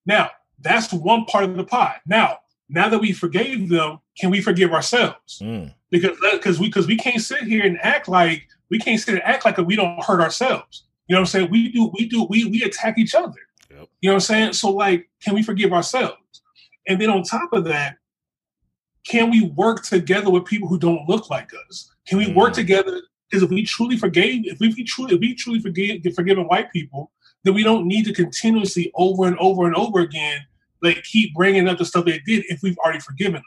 Now 0.05 0.31
that's 0.59 0.91
one 0.91 1.25
part 1.25 1.43
of 1.43 1.55
the 1.55 1.63
pie. 1.63 1.97
Now, 2.05 2.39
now 2.69 2.89
that 2.89 2.99
we 2.99 3.13
forgave 3.13 3.69
them, 3.69 3.99
can 4.19 4.31
we 4.31 4.41
forgive 4.41 4.73
ourselves? 4.73 5.39
Mm. 5.41 5.73
because 5.89 6.17
because 6.31 6.59
we 6.59 6.67
because 6.67 6.87
we 6.87 6.97
can't 6.97 7.21
sit 7.21 7.43
here 7.43 7.65
and 7.65 7.77
act 7.81 8.07
like 8.07 8.47
we 8.69 8.79
can't 8.79 8.99
sit 8.99 9.13
and 9.15 9.23
act 9.23 9.45
like 9.45 9.57
we 9.57 9.75
don't 9.75 10.03
hurt 10.03 10.21
ourselves. 10.21 10.85
You 11.07 11.15
know 11.15 11.21
what 11.21 11.27
I'm 11.27 11.31
saying? 11.31 11.51
We 11.51 11.71
do 11.71 11.91
we 11.93 12.07
do 12.07 12.23
we 12.23 12.45
we 12.45 12.63
attack 12.63 12.97
each 12.97 13.15
other. 13.15 13.39
Yep. 13.69 13.87
You 14.01 14.09
know 14.09 14.13
what 14.13 14.15
I'm 14.15 14.19
saying? 14.21 14.53
So 14.53 14.71
like, 14.71 15.09
can 15.23 15.35
we 15.35 15.43
forgive 15.43 15.71
ourselves? 15.71 16.17
And 16.87 16.99
then 16.99 17.09
on 17.09 17.23
top 17.23 17.53
of 17.53 17.65
that, 17.65 17.97
can 19.03 19.29
we 19.29 19.43
work 19.55 19.83
together 19.83 20.29
with 20.29 20.45
people 20.45 20.67
who 20.67 20.79
don't 20.79 21.07
look 21.07 21.29
like 21.29 21.51
us? 21.69 21.91
Can 22.07 22.17
we 22.17 22.31
work 22.33 22.51
Mm. 22.51 22.55
together? 22.55 23.01
Because 23.29 23.43
if 23.43 23.49
we 23.49 23.63
truly 23.63 23.97
forgave, 23.97 24.45
if 24.45 24.59
we 24.59 24.83
truly 24.83 25.15
if 25.15 25.19
we 25.19 25.35
truly 25.35 25.59
forgive 25.59 26.01
forgiven 26.15 26.45
white 26.47 26.71
people, 26.71 27.11
then 27.43 27.53
we 27.53 27.63
don't 27.63 27.87
need 27.87 28.05
to 28.05 28.13
continuously 28.13 28.91
over 28.95 29.25
and 29.25 29.37
over 29.39 29.65
and 29.65 29.75
over 29.75 29.99
again 29.99 30.45
like 30.81 31.03
keep 31.03 31.33
bringing 31.33 31.67
up 31.67 31.77
the 31.77 31.85
stuff 31.85 32.05
they 32.05 32.19
did 32.25 32.45
if 32.49 32.61
we've 32.61 32.77
already 32.79 32.99
forgiven 32.99 33.33
them. 33.33 33.43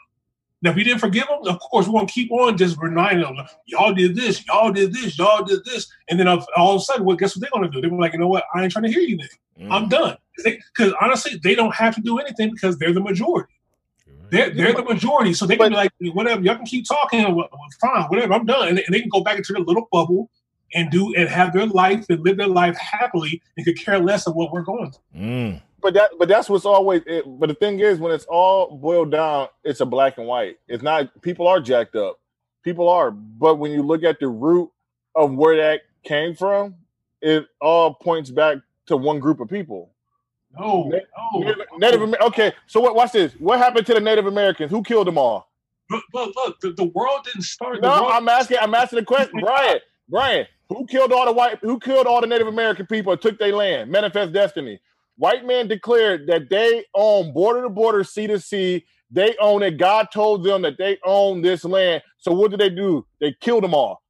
Now, 0.63 0.71
if 0.71 0.75
we 0.75 0.83
didn't 0.83 0.99
forgive 0.99 1.27
them, 1.27 1.39
of 1.47 1.59
course, 1.59 1.87
we're 1.87 1.93
going 1.93 2.07
to 2.07 2.13
keep 2.13 2.31
on 2.31 2.55
just 2.55 2.77
reminding 2.77 3.23
them, 3.23 3.47
y'all 3.65 3.93
did 3.93 4.15
this, 4.15 4.45
y'all 4.45 4.71
did 4.71 4.93
this, 4.93 5.17
y'all 5.17 5.43
did 5.43 5.65
this. 5.65 5.91
And 6.09 6.19
then 6.19 6.27
all 6.27 6.45
of 6.57 6.75
a 6.75 6.79
sudden, 6.79 7.03
well, 7.03 7.15
guess 7.15 7.35
what 7.35 7.41
they're 7.41 7.49
going 7.51 7.69
to 7.69 7.81
do? 7.81 7.81
They're 7.81 7.99
like, 7.99 8.13
you 8.13 8.19
know 8.19 8.27
what? 8.27 8.43
I 8.53 8.61
ain't 8.61 8.71
trying 8.71 8.85
to 8.85 8.91
hear 8.91 9.01
you 9.01 9.17
then. 9.17 9.67
Mm. 9.67 9.71
I'm 9.71 9.89
done. 9.89 10.17
Because 10.37 10.93
honestly, 11.01 11.39
they 11.43 11.55
don't 11.55 11.73
have 11.75 11.95
to 11.95 12.01
do 12.01 12.19
anything 12.19 12.51
because 12.51 12.77
they're 12.77 12.93
the 12.93 13.01
majority. 13.01 13.53
They're, 14.29 14.49
they're 14.49 14.73
the 14.73 14.83
majority. 14.83 15.33
So 15.33 15.45
they 15.45 15.57
can 15.57 15.69
be 15.69 15.75
like, 15.75 15.91
whatever, 16.13 16.41
y'all 16.41 16.55
can 16.55 16.65
keep 16.65 16.87
talking, 16.87 17.23
wha- 17.35 17.49
wha- 17.51 17.59
fine, 17.81 18.03
whatever, 18.05 18.33
I'm 18.33 18.45
done. 18.45 18.69
And, 18.69 18.77
they- 18.77 18.85
and 18.85 18.93
they 18.95 19.01
can 19.01 19.09
go 19.09 19.21
back 19.21 19.37
into 19.37 19.51
their 19.53 19.61
little 19.61 19.87
bubble 19.91 20.29
and 20.73 20.89
do 20.89 21.13
and 21.15 21.27
have 21.27 21.51
their 21.51 21.65
life 21.65 22.05
and 22.09 22.23
live 22.23 22.37
their 22.37 22.47
life 22.47 22.77
happily 22.77 23.41
and 23.57 23.65
could 23.65 23.77
care 23.77 23.99
less 23.99 24.25
of 24.27 24.35
what 24.35 24.53
we're 24.53 24.61
going 24.61 24.89
through. 24.91 25.21
Mm. 25.21 25.61
But 25.81 25.95
that, 25.95 26.11
but 26.17 26.29
that's 26.29 26.49
what's 26.49 26.63
always. 26.65 27.01
It, 27.07 27.25
but 27.27 27.49
the 27.49 27.55
thing 27.55 27.79
is, 27.81 27.99
when 27.99 28.13
it's 28.13 28.25
all 28.25 28.77
boiled 28.77 29.11
down, 29.11 29.47
it's 29.65 29.81
a 29.81 29.85
black 29.85 30.17
and 30.17 30.27
white. 30.27 30.59
It's 30.67 30.83
not. 30.83 31.21
People 31.23 31.47
are 31.47 31.59
jacked 31.59 31.95
up. 31.95 32.19
People 32.63 32.87
are. 32.87 33.11
But 33.11 33.55
when 33.55 33.71
you 33.71 33.81
look 33.81 34.03
at 34.03 34.19
the 34.19 34.27
root 34.29 34.69
of 35.15 35.33
where 35.33 35.57
that 35.57 35.81
came 36.03 36.35
from, 36.35 36.75
it 37.21 37.47
all 37.59 37.95
points 37.95 38.29
back 38.29 38.59
to 38.85 38.95
one 38.95 39.19
group 39.19 39.39
of 39.39 39.49
people. 39.49 39.90
No, 40.59 40.83
Na- 40.89 40.99
no. 41.33 41.39
Native, 41.39 41.65
Native 41.77 42.01
Amer- 42.03 42.17
Okay, 42.27 42.53
so 42.67 42.79
what? 42.81 42.95
Watch 42.95 43.13
this. 43.13 43.33
What 43.39 43.59
happened 43.59 43.85
to 43.87 43.93
the 43.93 44.01
Native 44.01 44.25
Americans? 44.27 44.71
Who 44.71 44.83
killed 44.83 45.07
them 45.07 45.17
all? 45.17 45.49
But, 45.89 46.01
but 46.13 46.35
look, 46.35 46.59
the, 46.61 46.71
the 46.73 46.85
world 46.85 47.25
didn't 47.25 47.43
start. 47.43 47.81
No, 47.81 47.89
world, 47.89 48.11
I'm 48.13 48.29
asking. 48.29 48.57
I'm 48.61 48.75
asking 48.75 48.99
the 48.99 49.05
question, 49.05 49.39
Brian. 49.41 49.79
Brian, 50.09 50.47
who 50.69 50.85
killed 50.87 51.13
all 51.13 51.25
the 51.25 51.31
white? 51.33 51.59
Who 51.61 51.79
killed 51.79 52.07
all 52.07 52.21
the 52.21 52.27
Native 52.27 52.47
American 52.47 52.85
people 52.85 53.13
and 53.13 53.21
took 53.21 53.39
their 53.39 53.53
land? 53.55 53.91
Manifest 53.91 54.33
Destiny. 54.33 54.79
White 55.17 55.45
man 55.45 55.67
declared 55.67 56.27
that 56.27 56.49
they 56.49 56.85
own 56.95 57.33
border 57.33 57.63
to 57.63 57.69
border, 57.69 58.03
sea 58.03 58.27
to 58.27 58.39
sea. 58.39 58.85
They 59.11 59.35
own 59.39 59.63
it. 59.63 59.77
God 59.77 60.07
told 60.13 60.43
them 60.43 60.63
that 60.63 60.77
they 60.77 60.97
own 61.05 61.41
this 61.41 61.63
land. 61.65 62.03
So 62.17 62.33
what 62.33 62.51
did 62.51 62.59
they 62.59 62.69
do? 62.69 63.05
They 63.19 63.35
killed 63.39 63.63
them 63.63 63.73
all. 63.73 64.01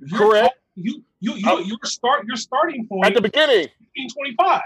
You're 0.00 0.18
correct. 0.18 0.54
You 0.76 1.02
you 1.20 1.34
you 1.36 1.48
uh, 1.50 1.58
you 1.60 1.78
start 1.84 2.26
your 2.26 2.36
starting 2.36 2.86
point 2.88 3.06
At 3.06 3.14
the 3.14 3.20
beginning, 3.20 3.68
1525. 3.96 4.62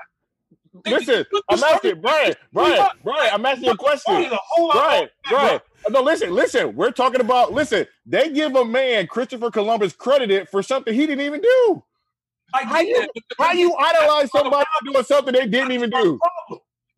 Listen, 0.87 1.25
I'm 1.49 1.63
asking 1.63 2.01
Brian, 2.01 2.35
Brian, 2.53 2.87
Brian. 3.03 3.31
I'm 3.33 3.47
asking 3.47 3.65
you 3.65 3.73
a 3.73 3.77
question. 3.77 4.31
Lot 4.59 4.75
Right, 4.75 5.09
right. 5.33 5.61
Uh, 5.87 5.91
no, 5.91 6.03
listen, 6.03 6.35
listen. 6.35 6.75
We're 6.75 6.91
talking 6.91 7.21
about. 7.21 7.53
Listen, 7.53 7.87
they 8.07 8.31
give 8.31 8.55
a 8.57 8.65
man 8.65 9.07
Christopher 9.07 9.51
Columbus 9.51 9.93
credited 9.93 10.49
for 10.49 10.63
something 10.63 10.93
he 10.93 11.07
didn't 11.07 11.25
even 11.25 11.41
do. 11.41 11.83
I 12.55 12.63
How 12.65 12.81
you, 12.81 13.09
how 13.39 13.53
you 13.53 13.75
idolize 13.77 14.31
somebody 14.31 14.65
doing 14.85 15.05
something 15.05 15.35
they 15.35 15.47
didn't 15.47 15.73
even 15.73 15.91
do? 15.91 16.19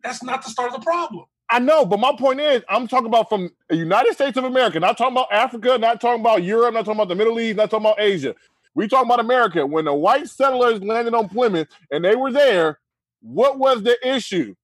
That's 0.03 0.23
not 0.23 0.43
the 0.43 0.49
start 0.49 0.73
of 0.73 0.79
the 0.79 0.83
problem. 0.83 1.25
I 1.49 1.59
know, 1.59 1.85
but 1.85 1.99
my 1.99 2.13
point 2.17 2.39
is, 2.39 2.63
I'm 2.69 2.87
talking 2.87 3.07
about 3.07 3.27
from 3.27 3.49
the 3.67 3.75
United 3.75 4.13
States 4.13 4.37
of 4.37 4.45
America, 4.45 4.79
not 4.79 4.97
talking 4.97 5.13
about 5.13 5.31
Africa, 5.33 5.77
not 5.77 5.99
talking 5.99 6.21
about 6.21 6.43
Europe, 6.43 6.73
not 6.73 6.85
talking 6.85 6.99
about 6.99 7.09
the 7.09 7.15
Middle 7.15 7.39
East, 7.41 7.57
not 7.57 7.69
talking 7.69 7.85
about 7.85 7.99
Asia. 7.99 8.33
We 8.73 8.87
talking 8.87 9.09
about 9.09 9.19
America. 9.19 9.65
When 9.65 9.83
the 9.83 9.93
white 9.93 10.29
settlers 10.29 10.81
landed 10.81 11.13
on 11.13 11.27
Plymouth 11.27 11.67
and 11.91 12.05
they 12.05 12.15
were 12.15 12.31
there, 12.31 12.79
what 13.21 13.57
was 13.59 13.83
the 13.83 13.97
issue? 14.07 14.55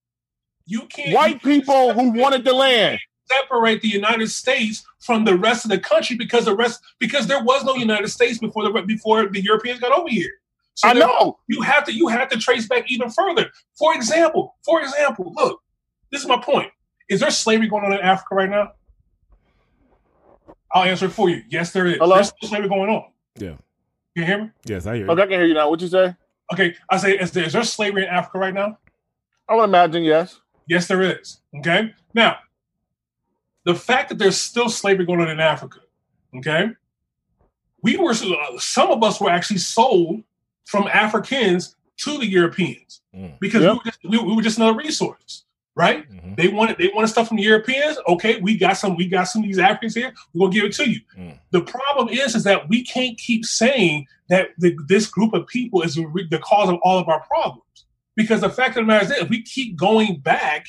You 0.66 0.82
can't 0.82 1.14
White 1.14 1.42
you 1.44 1.60
people 1.60 1.94
who 1.94 2.10
wanted 2.12 2.44
the 2.44 2.52
land. 2.52 2.98
separate 3.30 3.80
the 3.82 3.88
United 3.88 4.30
States 4.30 4.84
from 5.00 5.24
the 5.24 5.36
rest 5.36 5.64
of 5.64 5.70
the 5.70 5.78
country 5.78 6.16
because 6.16 6.44
the 6.46 6.54
rest 6.56 6.80
because 6.98 7.26
there 7.26 7.42
was 7.42 7.64
no 7.64 7.74
United 7.76 8.08
States 8.08 8.38
before 8.38 8.64
the 8.64 8.82
before 8.82 9.28
the 9.28 9.40
Europeans 9.42 9.80
got 9.80 9.92
over 9.98 10.08
here. 10.08 10.30
So 10.74 10.88
I 10.88 10.94
there- 10.94 11.06
know. 11.06 11.38
you 11.48 11.60
have 11.62 11.84
to 11.86 11.92
you 11.92 12.08
have 12.08 12.28
to 12.30 12.38
trace 12.38 12.66
back 12.68 12.84
even 12.90 13.10
further. 13.10 13.50
For 13.78 13.94
example, 13.94 14.56
for 14.64 14.80
example, 14.82 15.32
look, 15.36 15.60
this 16.12 16.22
is 16.22 16.28
my 16.28 16.38
point. 16.40 16.70
Is 17.08 17.20
there 17.20 17.30
slavery 17.30 17.68
going 17.68 17.84
on 17.84 17.92
in 17.92 18.00
Africa 18.00 18.34
right 18.34 18.50
now? 18.50 18.72
I'll 20.72 20.84
answer 20.84 21.06
it 21.06 21.12
for 21.12 21.30
you. 21.30 21.42
Yes, 21.48 21.72
there 21.72 21.86
is. 21.86 21.96
Hello? 21.98 22.16
There's 22.16 22.32
slavery 22.42 22.68
going 22.68 22.90
on. 22.90 23.04
Yeah. 23.38 23.54
You 24.14 24.24
hear 24.24 24.42
me? 24.44 24.50
Yes, 24.66 24.86
I 24.86 24.96
hear 24.96 25.06
you. 25.06 25.10
Okay, 25.12 25.22
I 25.22 25.26
can 25.26 25.32
hear 25.38 25.46
you 25.46 25.54
now. 25.54 25.70
What 25.70 25.80
you 25.80 25.88
say? 25.88 26.14
Okay, 26.52 26.74
I 26.90 26.96
say, 26.96 27.18
is 27.18 27.30
there, 27.32 27.44
is 27.44 27.52
there 27.52 27.62
slavery 27.64 28.02
in 28.04 28.08
Africa 28.08 28.38
right 28.38 28.54
now? 28.54 28.78
I 29.48 29.54
would 29.54 29.64
imagine 29.64 30.02
yes. 30.02 30.40
Yes, 30.66 30.86
there 30.86 31.02
is. 31.02 31.40
Okay. 31.58 31.94
Now, 32.14 32.36
the 33.64 33.74
fact 33.74 34.08
that 34.10 34.18
there's 34.18 34.38
still 34.40 34.68
slavery 34.68 35.04
going 35.06 35.20
on 35.20 35.28
in 35.30 35.40
Africa, 35.40 35.80
okay, 36.36 36.70
we 37.82 37.96
were 37.96 38.14
some 38.14 38.90
of 38.90 39.02
us 39.02 39.20
were 39.20 39.30
actually 39.30 39.58
sold 39.58 40.22
from 40.66 40.88
Africans 40.88 41.76
to 41.98 42.18
the 42.18 42.26
Europeans 42.26 43.02
Mm. 43.16 43.38
because 43.40 43.62
Yep. 43.62 43.72
we, 43.72 43.78
were 43.78 43.84
just, 43.84 43.98
we, 44.04 44.18
we 44.18 44.36
were 44.36 44.42
just 44.42 44.58
another 44.58 44.76
resource, 44.76 45.44
right? 45.78 46.10
Mhm. 46.10 46.36
They 46.36 46.48
wanted 46.48 46.76
they 46.76 46.90
wanted 46.94 47.08
stuff 47.08 47.28
from 47.28 47.36
the 47.36 47.42
Europeans. 47.44 47.96
Okay, 48.08 48.40
we 48.40 48.58
got 48.58 48.74
some. 48.74 48.96
We 48.96 49.06
got 49.06 49.24
some 49.24 49.42
of 49.42 49.48
these 49.48 49.58
Africans 49.60 49.94
here. 49.94 50.12
We're 50.34 50.40
gonna 50.48 50.52
give 50.52 50.64
it 50.64 50.72
to 50.74 50.90
you. 50.90 51.00
Mm. 51.16 51.38
The 51.52 51.60
problem 51.62 52.08
is, 52.08 52.34
is 52.34 52.44
that 52.44 52.68
we 52.68 52.84
can't 52.84 53.16
keep 53.16 53.44
saying 53.44 54.06
that 54.28 54.48
the, 54.58 54.76
this 54.88 55.06
group 55.06 55.32
of 55.32 55.46
people 55.46 55.82
is 55.82 55.94
the 55.94 56.04
the 56.30 56.38
cause 56.40 56.68
of 56.68 56.78
all 56.82 56.98
of 56.98 57.08
our 57.08 57.24
problems. 57.26 57.62
Because 58.16 58.40
the 58.40 58.50
fact 58.50 58.70
of 58.70 58.82
the 58.82 58.86
matter 58.86 59.04
is 59.04 59.08
that 59.10 59.22
if 59.22 59.28
we 59.28 59.42
keep 59.42 59.76
going 59.76 60.16
back, 60.18 60.66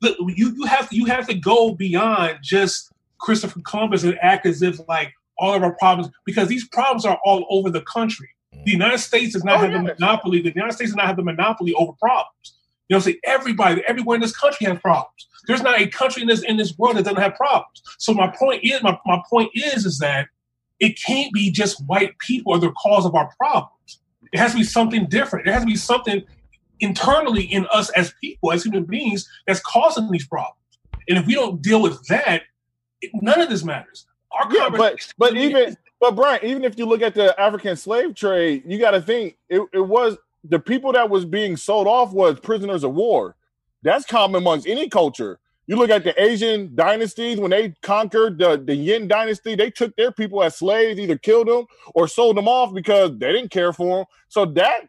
look, 0.00 0.16
you 0.34 0.54
you 0.56 0.64
have 0.64 0.88
to 0.88 0.96
you 0.96 1.04
have 1.04 1.26
to 1.28 1.34
go 1.34 1.74
beyond 1.74 2.38
just 2.42 2.90
Christopher 3.18 3.60
Columbus 3.60 4.02
and 4.04 4.18
act 4.22 4.46
as 4.46 4.62
if 4.62 4.80
like 4.88 5.12
all 5.38 5.52
of 5.54 5.62
our 5.62 5.74
problems 5.74 6.10
because 6.24 6.48
these 6.48 6.66
problems 6.68 7.04
are 7.04 7.18
all 7.24 7.46
over 7.50 7.68
the 7.70 7.82
country. 7.82 8.28
The 8.64 8.72
United 8.72 8.98
States 8.98 9.32
does 9.34 9.44
not 9.44 9.56
Oh, 9.56 9.60
have 9.60 9.72
the 9.72 9.82
monopoly. 9.94 10.42
The 10.42 10.52
United 10.54 10.72
States 10.74 10.90
does 10.90 10.96
not 10.96 11.06
have 11.06 11.16
the 11.16 11.22
monopoly 11.22 11.72
over 11.74 11.92
problems. 11.92 12.58
You 12.90 12.94
know, 12.94 12.98
what 12.98 13.06
I'm 13.06 13.12
saying 13.12 13.20
everybody, 13.24 13.82
everywhere 13.86 14.16
in 14.16 14.20
this 14.20 14.36
country 14.36 14.66
has 14.66 14.80
problems. 14.80 15.28
There's 15.46 15.62
not 15.62 15.80
a 15.80 15.86
country 15.86 16.22
in 16.22 16.28
this 16.28 16.42
in 16.42 16.56
this 16.56 16.76
world 16.76 16.96
that 16.96 17.04
doesn't 17.04 17.22
have 17.22 17.36
problems. 17.36 17.82
So 17.98 18.12
my 18.12 18.26
point 18.36 18.64
is, 18.64 18.82
my, 18.82 18.98
my 19.06 19.22
point 19.30 19.50
is, 19.54 19.86
is 19.86 19.98
that 20.00 20.26
it 20.80 21.00
can't 21.00 21.32
be 21.32 21.52
just 21.52 21.80
white 21.86 22.18
people 22.18 22.52
are 22.52 22.58
the 22.58 22.72
cause 22.72 23.06
of 23.06 23.14
our 23.14 23.30
problems. 23.38 24.00
It 24.32 24.38
has 24.38 24.52
to 24.52 24.58
be 24.58 24.64
something 24.64 25.06
different. 25.06 25.46
It 25.46 25.52
has 25.52 25.62
to 25.62 25.66
be 25.66 25.76
something 25.76 26.24
internally 26.80 27.44
in 27.44 27.64
us 27.72 27.90
as 27.90 28.12
people, 28.20 28.50
as 28.50 28.64
human 28.64 28.84
beings, 28.84 29.28
that's 29.46 29.60
causing 29.60 30.10
these 30.10 30.26
problems. 30.26 30.56
And 31.08 31.16
if 31.16 31.26
we 31.26 31.34
don't 31.34 31.62
deal 31.62 31.80
with 31.80 32.04
that, 32.08 32.42
it, 33.00 33.12
none 33.14 33.40
of 33.40 33.50
this 33.50 33.62
matters. 33.62 34.06
Our 34.32 34.52
Yeah, 34.52 34.68
but 34.68 35.12
but 35.16 35.36
even 35.36 35.76
but 36.00 36.16
Brian, 36.16 36.44
even 36.44 36.64
if 36.64 36.76
you 36.76 36.86
look 36.86 37.02
at 37.02 37.14
the 37.14 37.38
African 37.40 37.76
slave 37.76 38.16
trade, 38.16 38.64
you 38.66 38.80
got 38.80 38.92
to 38.92 39.00
think 39.00 39.36
it, 39.48 39.62
it 39.72 39.86
was 39.86 40.16
the 40.44 40.58
people 40.58 40.92
that 40.92 41.10
was 41.10 41.24
being 41.24 41.56
sold 41.56 41.86
off 41.86 42.12
was 42.12 42.40
prisoners 42.40 42.84
of 42.84 42.94
war. 42.94 43.36
That's 43.82 44.04
common 44.04 44.42
amongst 44.42 44.66
any 44.66 44.88
culture. 44.88 45.38
You 45.66 45.76
look 45.76 45.90
at 45.90 46.02
the 46.02 46.20
Asian 46.20 46.74
dynasties 46.74 47.38
when 47.38 47.52
they 47.52 47.74
conquered 47.82 48.38
the, 48.38 48.60
the 48.62 48.74
Yin 48.74 49.06
dynasty, 49.06 49.54
they 49.54 49.70
took 49.70 49.94
their 49.94 50.10
people 50.10 50.42
as 50.42 50.56
slaves, 50.56 50.98
either 50.98 51.16
killed 51.16 51.46
them 51.46 51.66
or 51.94 52.08
sold 52.08 52.36
them 52.36 52.48
off 52.48 52.74
because 52.74 53.16
they 53.18 53.32
didn't 53.32 53.50
care 53.50 53.72
for 53.72 53.98
them. 53.98 54.06
So 54.28 54.46
that 54.46 54.88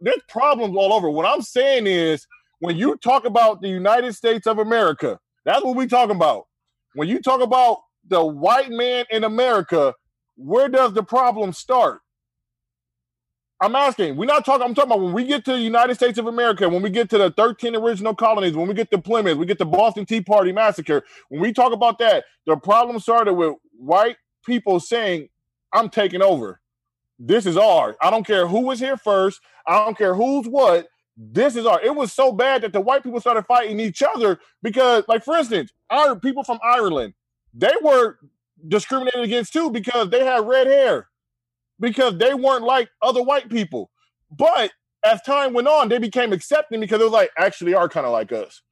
there's 0.00 0.20
problems 0.28 0.76
all 0.76 0.92
over. 0.92 1.08
What 1.08 1.26
I'm 1.26 1.42
saying 1.42 1.86
is 1.86 2.26
when 2.58 2.76
you 2.76 2.96
talk 2.96 3.24
about 3.24 3.62
the 3.62 3.68
United 3.68 4.14
States 4.14 4.46
of 4.46 4.58
America, 4.58 5.18
that's 5.44 5.64
what 5.64 5.76
we 5.76 5.86
talking 5.86 6.16
about. 6.16 6.46
When 6.94 7.08
you 7.08 7.22
talk 7.22 7.40
about 7.40 7.78
the 8.06 8.22
white 8.22 8.70
man 8.70 9.06
in 9.10 9.24
America, 9.24 9.94
where 10.36 10.68
does 10.68 10.92
the 10.92 11.02
problem 11.02 11.52
start? 11.52 12.00
I'm 13.60 13.74
asking. 13.74 14.16
We're 14.16 14.26
not 14.26 14.44
talking. 14.44 14.62
I'm 14.62 14.74
talking 14.74 14.92
about 14.92 15.02
when 15.02 15.12
we 15.12 15.24
get 15.24 15.44
to 15.46 15.52
the 15.52 15.58
United 15.58 15.96
States 15.96 16.18
of 16.18 16.26
America, 16.26 16.68
when 16.68 16.82
we 16.82 16.90
get 16.90 17.10
to 17.10 17.18
the 17.18 17.30
13 17.30 17.74
original 17.74 18.14
colonies, 18.14 18.54
when 18.54 18.68
we 18.68 18.74
get 18.74 18.90
to 18.92 18.98
Plymouth, 18.98 19.36
we 19.36 19.46
get 19.46 19.58
the 19.58 19.66
Boston 19.66 20.06
Tea 20.06 20.20
Party 20.20 20.52
massacre. 20.52 21.02
When 21.28 21.40
we 21.40 21.52
talk 21.52 21.72
about 21.72 21.98
that, 21.98 22.24
the 22.46 22.56
problem 22.56 23.00
started 23.00 23.34
with 23.34 23.56
white 23.76 24.16
people 24.46 24.78
saying, 24.78 25.28
"I'm 25.72 25.88
taking 25.88 26.22
over. 26.22 26.60
This 27.18 27.46
is 27.46 27.56
ours. 27.56 27.96
I 28.00 28.10
don't 28.10 28.24
care 28.24 28.46
who 28.46 28.60
was 28.60 28.78
here 28.78 28.96
first. 28.96 29.40
I 29.66 29.84
don't 29.84 29.98
care 29.98 30.14
who's 30.14 30.46
what. 30.46 30.86
This 31.16 31.56
is 31.56 31.66
ours." 31.66 31.80
It 31.82 31.96
was 31.96 32.12
so 32.12 32.30
bad 32.30 32.62
that 32.62 32.72
the 32.72 32.80
white 32.80 33.02
people 33.02 33.18
started 33.18 33.44
fighting 33.46 33.80
each 33.80 34.04
other 34.04 34.38
because, 34.62 35.02
like, 35.08 35.24
for 35.24 35.36
instance, 35.36 35.72
our 35.90 36.14
people 36.14 36.44
from 36.44 36.60
Ireland, 36.62 37.14
they 37.52 37.74
were 37.82 38.20
discriminated 38.68 39.22
against 39.22 39.52
too 39.52 39.68
because 39.70 40.10
they 40.10 40.24
had 40.24 40.46
red 40.46 40.68
hair 40.68 41.08
because 41.80 42.18
they 42.18 42.34
weren't 42.34 42.64
like 42.64 42.88
other 43.02 43.22
white 43.22 43.48
people. 43.48 43.90
But 44.30 44.72
as 45.04 45.22
time 45.22 45.54
went 45.54 45.68
on, 45.68 45.88
they 45.88 45.98
became 45.98 46.32
accepting 46.32 46.80
because 46.80 47.00
it 47.00 47.04
was 47.04 47.12
like 47.12 47.30
actually 47.38 47.74
are 47.74 47.88
kind 47.88 48.06
of 48.06 48.12
like 48.12 48.32
us. 48.32 48.62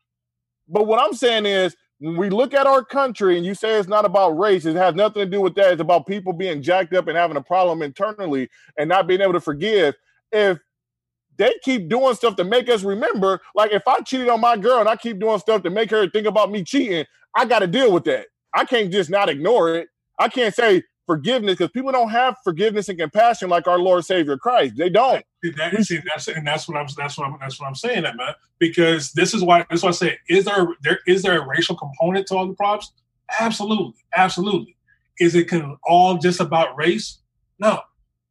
But 0.69 0.87
what 0.87 1.01
I'm 1.01 1.15
saying 1.15 1.47
is 1.47 1.77
when 1.99 2.17
we 2.17 2.29
look 2.31 2.53
at 2.53 2.67
our 2.67 2.85
country 2.85 3.37
and 3.37 3.47
you 3.47 3.55
say 3.55 3.79
it's 3.79 3.89
not 3.89 4.05
about 4.05 4.39
race, 4.39 4.67
it 4.67 4.77
has 4.77 4.95
nothing 4.95 5.25
to 5.25 5.31
do 5.31 5.41
with 5.41 5.55
that. 5.55 5.73
It's 5.73 5.81
about 5.81 6.07
people 6.07 6.33
being 6.33 6.63
jacked 6.63 6.95
up 6.95 7.09
and 7.09 7.17
having 7.17 7.37
a 7.37 7.43
problem 7.43 7.83
internally 7.83 8.49
and 8.79 8.89
not 8.89 9.07
being 9.07 9.21
able 9.21 9.33
to 9.33 9.41
forgive. 9.41 9.95
If 10.33 10.59
they 11.39 11.53
keep 11.63 11.89
doing 11.89 12.15
stuff 12.15 12.37
to 12.37 12.45
make 12.45 12.69
us 12.69 12.83
remember, 12.83 13.41
like 13.55 13.73
if 13.73 13.83
I 13.87 14.01
cheated 14.01 14.29
on 14.29 14.41
my 14.41 14.57
girl 14.57 14.81
and 14.81 14.89
I 14.89 14.97
keep 14.97 15.19
doing 15.21 15.39
stuff 15.39 15.63
to 15.63 15.71
make 15.71 15.91
her 15.91 16.09
think 16.09 16.27
about 16.27 16.51
me 16.51 16.65
cheating, 16.65 17.07
I 17.35 17.45
got 17.45 17.61
to 17.61 17.67
deal 17.67 17.93
with 17.93 18.05
that. 18.05 18.27
I 18.55 18.65
can't 18.65 18.91
just 18.91 19.11
not 19.11 19.29
ignore 19.29 19.75
it. 19.75 19.89
I 20.19 20.29
can't 20.29 20.55
say 20.55 20.83
forgiveness 21.07 21.55
because 21.57 21.71
people 21.71 21.93
don't 21.93 22.11
have 22.11 22.37
forgiveness 22.45 22.89
and 22.89 22.99
compassion 22.99 23.49
like 23.49 23.67
our 23.67 23.79
Lord 23.79 24.05
Savior 24.05 24.37
Christ. 24.37 24.77
They 24.77 24.91
don't. 24.91 25.25
That, 25.57 25.85
see, 25.85 26.01
that's 26.05 26.29
and 26.29 26.47
that's 26.47 26.69
what 26.69 26.77
I'm 26.77 26.87
that's 26.97 27.17
what 27.17 27.29
I'm 27.29 27.37
that's 27.41 27.61
what 27.61 27.67
I'm 27.67 27.75
saying, 27.75 28.03
that 28.03 28.17
man. 28.17 28.35
Because 28.59 29.13
this 29.13 29.33
is 29.33 29.43
why 29.45 29.65
that's 29.71 29.83
why 29.83 29.91
I 29.91 29.93
say 29.93 30.19
is 30.29 30.45
there 30.45 30.67
there 30.83 30.99
is 31.07 31.23
there 31.23 31.41
a 31.41 31.47
racial 31.47 31.77
component 31.77 32.27
to 32.29 32.35
all 32.37 32.47
the 32.49 32.55
problems? 32.55 32.93
Absolutely, 33.39 33.95
absolutely. 34.17 34.77
Is 35.21 35.35
it 35.35 35.49
can 35.49 35.77
all 35.85 36.19
just 36.19 36.41
about 36.41 36.77
race? 36.77 37.19
No. 37.59 37.81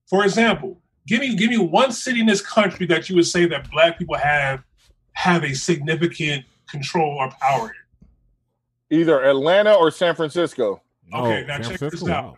For 0.07 0.23
example, 0.23 0.81
give 1.07 1.21
me 1.21 1.35
give 1.35 1.49
me 1.49 1.57
one 1.57 1.91
city 1.91 2.19
in 2.19 2.25
this 2.25 2.41
country 2.41 2.85
that 2.87 3.09
you 3.09 3.15
would 3.15 3.25
say 3.25 3.45
that 3.47 3.71
black 3.71 3.97
people 3.97 4.17
have 4.17 4.63
have 5.13 5.43
a 5.43 5.53
significant 5.53 6.45
control 6.69 7.15
or 7.17 7.29
power 7.41 7.73
in. 8.91 8.99
Either 8.99 9.23
Atlanta 9.23 9.73
or 9.73 9.89
San 9.89 10.15
Francisco. 10.15 10.81
Okay, 11.13 11.43
Oh, 11.43 11.47
now 11.47 11.61
San 11.61 11.63
check 11.71 11.79
Francisco? 11.79 12.05
this 12.05 12.09
out. 12.13 12.23
Wow. 12.25 12.37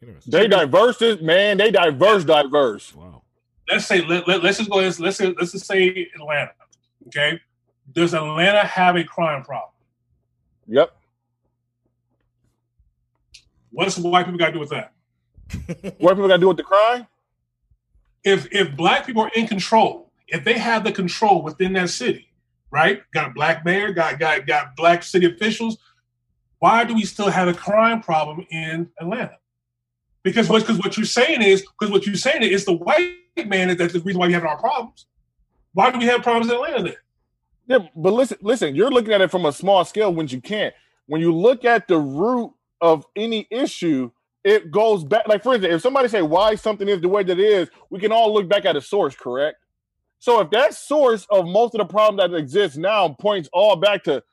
Interesting. 0.00 0.30
They 0.30 0.48
diverse 0.48 1.20
man. 1.20 1.58
They 1.58 1.70
diverse, 1.70 2.24
diverse. 2.24 2.94
Wow. 2.94 3.22
Let's 3.68 3.86
say 3.86 4.04
let, 4.04 4.28
let, 4.28 4.44
us 4.44 4.58
just 4.58 4.70
go 4.70 4.76
let's 4.76 5.00
let's 5.00 5.20
let's 5.20 5.52
just 5.52 5.66
say 5.66 6.08
Atlanta. 6.14 6.52
Okay. 7.08 7.40
Does 7.92 8.14
Atlanta 8.14 8.66
have 8.66 8.96
a 8.96 9.04
crime 9.04 9.42
problem? 9.42 9.72
Yep. 10.66 10.90
What's 13.70 13.98
white 13.98 14.24
people 14.24 14.38
got 14.38 14.46
to 14.46 14.52
do 14.52 14.60
with 14.60 14.70
that? 14.70 14.92
What 15.98 16.14
people 16.14 16.28
got 16.28 16.36
to 16.36 16.38
do 16.38 16.48
with 16.48 16.56
the 16.56 16.64
crime? 16.64 17.06
if 18.26 18.48
if 18.52 18.76
black 18.76 19.06
people 19.06 19.22
are 19.22 19.30
in 19.34 19.46
control, 19.46 20.10
if 20.26 20.44
they 20.44 20.58
have 20.58 20.84
the 20.84 20.92
control 20.92 21.42
within 21.42 21.72
that 21.74 21.88
city, 21.88 22.28
right? 22.70 23.00
Got 23.14 23.30
a 23.30 23.32
black 23.32 23.64
mayor, 23.64 23.92
got 23.92 24.18
got 24.18 24.46
got 24.46 24.76
black 24.76 25.04
city 25.04 25.26
officials. 25.26 25.78
Why 26.58 26.84
do 26.84 26.94
we 26.94 27.04
still 27.04 27.30
have 27.30 27.46
a 27.46 27.54
crime 27.54 28.02
problem 28.02 28.44
in 28.50 28.90
Atlanta? 29.00 29.38
Because 30.26 30.48
what 30.48 30.62
because 30.62 30.78
what 30.78 30.96
you're 30.96 31.06
saying 31.06 31.40
is 31.40 31.60
because 31.62 31.88
what 31.88 32.04
you're 32.04 32.16
saying 32.16 32.42
is 32.42 32.64
the 32.64 32.72
white 32.72 33.14
man 33.46 33.76
that's 33.76 33.92
the 33.92 34.00
reason 34.00 34.18
why 34.18 34.26
we 34.26 34.32
have 34.32 34.44
our 34.44 34.58
problems. 34.58 35.06
Why 35.72 35.92
do 35.92 36.00
we 36.00 36.06
have 36.06 36.24
problems 36.24 36.50
in 36.50 36.56
Atlanta 36.56 36.82
then? 36.82 36.96
Yeah, 37.68 37.88
but 37.94 38.12
listen, 38.12 38.36
listen, 38.40 38.74
you're 38.74 38.90
looking 38.90 39.12
at 39.12 39.20
it 39.20 39.30
from 39.30 39.46
a 39.46 39.52
small 39.52 39.84
scale 39.84 40.12
when 40.12 40.26
you 40.26 40.40
can't. 40.40 40.74
When 41.06 41.20
you 41.20 41.32
look 41.32 41.64
at 41.64 41.86
the 41.86 41.98
root 41.98 42.52
of 42.80 43.06
any 43.14 43.46
issue, 43.52 44.10
it 44.42 44.72
goes 44.72 45.04
back. 45.04 45.28
Like, 45.28 45.44
for 45.44 45.54
instance, 45.54 45.74
if 45.76 45.82
somebody 45.82 46.08
say 46.08 46.22
why 46.22 46.56
something 46.56 46.88
is 46.88 47.00
the 47.00 47.08
way 47.08 47.22
that 47.22 47.38
it 47.38 47.44
is, 47.44 47.68
we 47.90 48.00
can 48.00 48.10
all 48.10 48.34
look 48.34 48.48
back 48.48 48.64
at 48.64 48.74
a 48.74 48.80
source, 48.80 49.14
correct? 49.14 49.58
So 50.18 50.40
if 50.40 50.50
that 50.50 50.74
source 50.74 51.24
of 51.30 51.46
most 51.46 51.76
of 51.76 51.78
the 51.78 51.84
problem 51.84 52.16
that 52.16 52.36
exists 52.36 52.76
now 52.76 53.10
points 53.10 53.48
all 53.52 53.76
back 53.76 54.02
to 54.04 54.24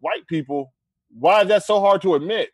white 0.00 0.26
people, 0.26 0.72
why 1.10 1.42
is 1.42 1.48
that 1.48 1.64
so 1.64 1.80
hard 1.80 2.00
to 2.00 2.14
admit? 2.14 2.48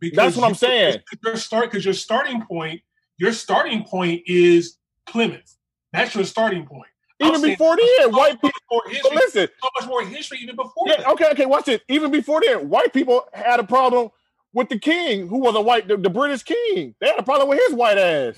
Because 0.00 0.16
That's 0.16 0.36
what 0.36 0.48
I'm 0.48 0.54
saying. 0.54 0.98
Your 1.24 1.36
start 1.36 1.70
because 1.70 1.84
your 1.84 1.94
starting 1.94 2.42
point 2.42 2.82
your 3.18 3.32
starting 3.32 3.84
point 3.84 4.22
is 4.26 4.76
Plymouth. 5.06 5.56
That's 5.92 6.14
your 6.14 6.24
starting 6.24 6.64
point. 6.66 6.86
I'm 7.20 7.28
Even 7.30 7.40
saying 7.40 7.54
before 7.54 7.76
then, 7.76 8.12
so 8.12 8.16
white 8.16 8.40
people. 8.40 8.50
more 8.70 8.82
But 8.84 8.92
history, 8.94 9.16
listen, 9.16 9.48
so 9.60 9.68
much 9.80 9.88
more 9.88 10.04
history 10.04 10.38
even 10.40 10.54
before 10.54 10.84
yeah, 10.86 10.98
that. 10.98 11.08
okay, 11.08 11.28
okay, 11.32 11.46
watch 11.46 11.66
it. 11.66 11.82
Even 11.88 12.12
before 12.12 12.40
then, 12.40 12.68
white 12.68 12.92
people 12.92 13.24
had 13.32 13.58
a 13.58 13.64
problem 13.64 14.10
with 14.52 14.68
the 14.68 14.78
king, 14.78 15.26
who 15.26 15.38
was 15.38 15.56
a 15.56 15.60
white, 15.60 15.88
the, 15.88 15.96
the 15.96 16.10
British 16.10 16.44
king. 16.44 16.94
They 17.00 17.08
had 17.08 17.18
a 17.18 17.22
problem 17.24 17.48
with 17.48 17.58
his 17.66 17.74
white 17.74 17.98
ass. 17.98 18.36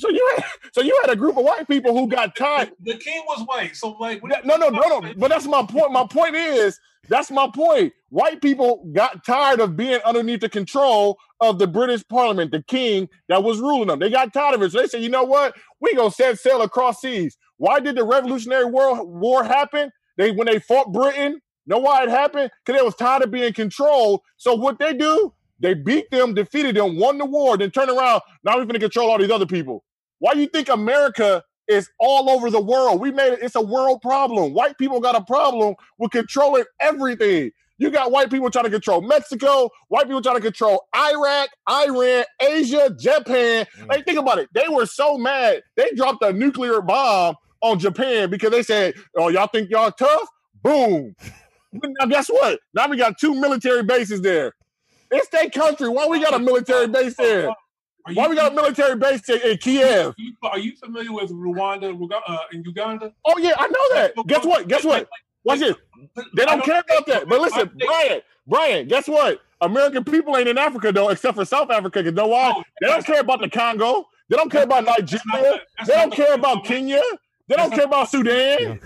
So 0.00 0.10
you 0.10 0.34
had, 0.36 0.46
so 0.74 0.82
you 0.82 0.98
had 1.02 1.12
a 1.12 1.16
group 1.16 1.38
of 1.38 1.44
white 1.44 1.68
people 1.68 1.96
who 1.96 2.08
got 2.08 2.36
tired. 2.36 2.72
The, 2.82 2.94
the 2.94 2.98
king 2.98 3.22
was 3.28 3.46
white, 3.46 3.76
so 3.76 3.92
like 4.00 4.22
That- 4.30 4.46
No, 4.46 4.56
no, 4.56 4.70
no, 4.70 5.00
no. 5.00 5.14
But 5.18 5.30
that's 5.30 5.46
my 5.46 5.64
point. 5.64 5.92
My 5.92 6.06
point 6.10 6.36
is 6.36 6.80
that's 7.08 7.30
my 7.30 7.48
point. 7.54 7.94
White 8.10 8.42
people 8.42 8.86
got 8.94 9.24
tired 9.24 9.60
of 9.60 9.76
being 9.76 10.00
underneath 10.06 10.40
the 10.40 10.50
control 10.50 11.18
of 11.40 11.58
the 11.58 11.68
British 11.68 12.06
Parliament, 12.08 12.52
the 12.52 12.62
king 12.64 13.08
that 13.28 13.44
was 13.44 13.60
ruling 13.60 13.88
them. 13.88 14.00
They 14.00 14.10
got 14.10 14.32
tired 14.34 14.56
of 14.56 14.62
it. 14.62 14.72
So 14.72 14.80
they 14.80 14.88
said, 14.88 15.02
you 15.02 15.10
know 15.10 15.24
what? 15.24 15.56
We 15.80 15.94
gonna 15.96 16.10
set 16.12 16.38
sail 16.40 16.62
across 16.62 17.00
seas. 17.02 17.36
Why 17.58 17.80
did 17.80 17.96
the 17.96 18.04
Revolutionary 18.04 18.66
War 18.66 19.04
War 19.04 19.44
happen? 19.44 19.92
They 20.18 20.32
when 20.32 20.46
they 20.48 20.60
fought 20.60 20.92
Britain. 20.92 21.40
Know 21.66 21.78
why 21.78 22.02
it 22.04 22.10
happened? 22.10 22.50
Because 22.66 22.80
they 22.80 22.84
was 22.84 22.96
tired 22.96 23.22
of 23.22 23.30
being 23.32 23.52
controlled. 23.54 24.22
So 24.38 24.54
what 24.54 24.78
they 24.80 24.94
do? 24.94 25.34
They 25.60 25.74
beat 25.74 26.10
them, 26.10 26.34
defeated 26.34 26.76
them, 26.76 26.98
won 26.98 27.18
the 27.18 27.26
war, 27.26 27.56
then 27.58 27.70
turn 27.70 27.90
around. 27.90 28.22
Now 28.44 28.56
we're 28.58 28.66
gonna 28.66 28.80
control 28.80 29.10
all 29.10 29.18
these 29.18 29.30
other 29.30 29.46
people. 29.46 29.84
Why 30.20 30.34
you 30.34 30.46
think 30.46 30.68
America 30.68 31.42
is 31.68 31.90
all 31.98 32.30
over 32.30 32.50
the 32.50 32.60
world? 32.60 33.00
We 33.00 33.10
made 33.10 33.32
it. 33.32 33.40
It's 33.42 33.56
a 33.56 33.60
world 33.60 34.00
problem. 34.02 34.54
White 34.54 34.78
people 34.78 35.00
got 35.00 35.16
a 35.16 35.24
problem 35.24 35.74
with 35.98 36.12
controlling 36.12 36.64
everything. 36.80 37.50
You 37.78 37.90
got 37.90 38.12
white 38.12 38.30
people 38.30 38.50
trying 38.50 38.66
to 38.66 38.70
control 38.70 39.00
Mexico, 39.00 39.70
white 39.88 40.04
people 40.04 40.20
trying 40.20 40.36
to 40.36 40.42
control 40.42 40.84
Iraq, 40.94 41.48
Iran, 41.68 42.24
Asia, 42.40 42.94
Japan. 42.98 43.66
Mm. 43.78 43.88
Like, 43.88 44.04
think 44.04 44.18
about 44.18 44.38
it. 44.38 44.50
They 44.52 44.68
were 44.68 44.84
so 44.84 45.16
mad. 45.16 45.62
They 45.76 45.90
dropped 45.96 46.22
a 46.22 46.30
nuclear 46.30 46.82
bomb 46.82 47.36
on 47.62 47.78
Japan 47.78 48.28
because 48.28 48.50
they 48.50 48.62
said, 48.62 48.94
Oh, 49.16 49.28
y'all 49.28 49.46
think 49.46 49.70
y'all 49.70 49.90
tough? 49.92 50.28
Boom. 50.62 51.16
now, 51.72 52.06
guess 52.06 52.28
what? 52.28 52.60
Now 52.74 52.86
we 52.88 52.98
got 52.98 53.18
two 53.18 53.34
military 53.34 53.82
bases 53.82 54.20
there. 54.20 54.52
It's 55.10 55.28
their 55.28 55.48
country. 55.50 55.88
Why 55.88 56.06
we 56.06 56.20
got 56.22 56.34
a 56.34 56.38
military 56.38 56.86
base 56.86 57.16
there? 57.16 57.48
Are 58.06 58.14
Why 58.14 58.28
we 58.28 58.36
got 58.36 58.52
a 58.52 58.54
military 58.54 58.96
base 58.96 59.20
there 59.22 59.38
in 59.38 59.58
Kiev? 59.58 60.06
Are 60.08 60.14
you, 60.16 60.32
are 60.42 60.58
you 60.58 60.76
familiar 60.76 61.12
with 61.12 61.30
Rwanda 61.30 61.96
Ruga- 61.96 62.22
uh, 62.26 62.38
in 62.52 62.62
Uganda? 62.64 63.12
Oh, 63.24 63.38
yeah, 63.38 63.52
I 63.58 63.66
know 63.68 63.94
that. 63.94 64.14
Guess 64.26 64.44
what? 64.44 64.68
Guess 64.68 64.84
what? 64.84 65.08
Watch 65.44 65.60
this. 65.60 65.76
They 66.34 66.42
I 66.44 66.56
don't 66.56 66.64
care 66.64 66.80
about 66.80 67.06
that. 67.06 67.28
But 67.28 67.40
listen, 67.40 67.70
Brian, 67.78 68.20
Brian, 68.46 68.88
guess 68.88 69.06
what? 69.08 69.40
American 69.60 70.04
people 70.04 70.36
ain't 70.36 70.48
in 70.48 70.58
Africa 70.58 70.92
though, 70.92 71.10
except 71.10 71.36
for 71.36 71.44
South 71.44 71.70
Africa. 71.70 72.02
Cause 72.02 72.12
know 72.12 72.28
why? 72.28 72.62
They 72.80 72.88
don't 72.88 73.04
care 73.04 73.20
about 73.20 73.40
the 73.40 73.48
Congo. 73.48 74.06
They 74.28 74.36
don't 74.36 74.50
care 74.50 74.62
about 74.62 74.84
Nigeria. 74.84 75.60
They 75.86 75.92
don't 75.94 76.12
care 76.12 76.34
about 76.34 76.64
Kenya. 76.64 77.02
They 77.48 77.56
don't 77.56 77.70
care 77.72 77.84
about 77.84 78.08
Sudan. 78.08 78.80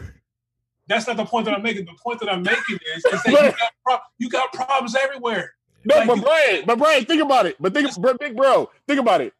That's 0.87 1.07
not 1.07 1.17
the 1.17 1.25
point 1.25 1.47
that 1.47 1.55
I'm 1.55 1.63
making. 1.63 1.87
The 1.87 1.93
point 2.03 2.21
that 2.21 2.31
I'm 2.33 2.43
making 2.43 2.79
is, 2.97 3.05
is 3.05 3.23
that 3.23 3.27
you 3.29 3.35
got, 3.37 3.71
pro- 3.87 3.99
you 4.19 4.29
got 4.29 4.53
problems 4.53 4.95
everywhere. 4.97 5.55
No, 5.85 5.97
Like, 5.97 6.09
but 6.09 6.23
Brian, 6.23 6.65
but 6.67 6.79
Brian, 6.79 7.05
think 7.05 7.23
about 7.23 7.47
it. 7.47 7.57
But 7.61 7.75
think, 7.75 7.91
big 8.21 8.37
bro, 8.37 8.71
think 8.89 9.01
about 9.01 9.21
it. 9.21 9.33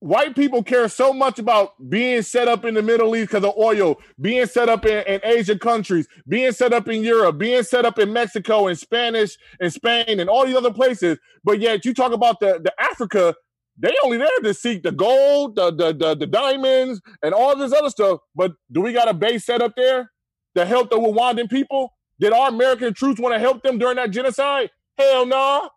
White 0.00 0.36
people 0.36 0.62
care 0.62 0.88
so 0.88 1.14
much 1.14 1.38
about 1.38 1.74
being 1.90 2.22
set 2.22 2.48
up 2.48 2.64
in 2.66 2.74
the 2.74 2.82
Middle 2.82 3.16
East 3.16 3.30
because 3.30 3.44
of 3.44 3.56
oil, 3.58 3.98
being 4.20 4.46
set 4.46 4.68
up 4.68 4.84
in, 4.86 5.02
in 5.06 5.20
Asian 5.24 5.58
countries, 5.58 6.06
being 6.28 6.52
set 6.52 6.74
up 6.74 6.88
in 6.88 7.02
Europe, 7.02 7.38
being 7.38 7.62
set 7.62 7.86
up 7.86 7.98
in 7.98 8.12
Mexico 8.12 8.66
and 8.68 8.78
Spanish 8.78 9.38
and 9.60 9.72
Spain 9.72 10.20
and 10.20 10.28
all 10.28 10.46
these 10.46 10.56
other 10.56 10.72
places. 10.72 11.18
But 11.44 11.60
yet 11.60 11.84
you 11.86 11.94
talk 11.94 12.12
about 12.12 12.40
the, 12.40 12.60
the 12.62 12.72
Africa, 12.80 13.34
they 13.78 13.94
only 14.04 14.18
there 14.18 14.28
to 14.42 14.54
seek 14.54 14.82
the 14.82 14.92
gold, 14.92 15.56
the, 15.56 15.70
the 15.74 15.94
the 15.94 16.14
the 16.16 16.26
diamonds, 16.26 17.00
and 17.22 17.34
all 17.34 17.56
this 17.56 17.72
other 17.72 17.90
stuff. 17.90 18.20
But 18.34 18.52
do 18.70 18.82
we 18.82 18.92
got 18.92 19.08
a 19.08 19.14
base 19.14 19.46
set 19.46 19.62
up 19.62 19.72
there 19.76 20.10
to 20.56 20.66
help 20.66 20.90
the 20.90 20.96
Rwandan 20.96 21.50
people? 21.50 21.90
Did 22.20 22.32
our 22.32 22.50
American 22.50 22.94
troops 22.94 23.20
want 23.20 23.34
to 23.34 23.38
help 23.40 23.62
them 23.62 23.78
during 23.78 23.96
that 23.96 24.10
genocide? 24.10 24.70
Hell 24.98 25.26
no. 25.26 25.70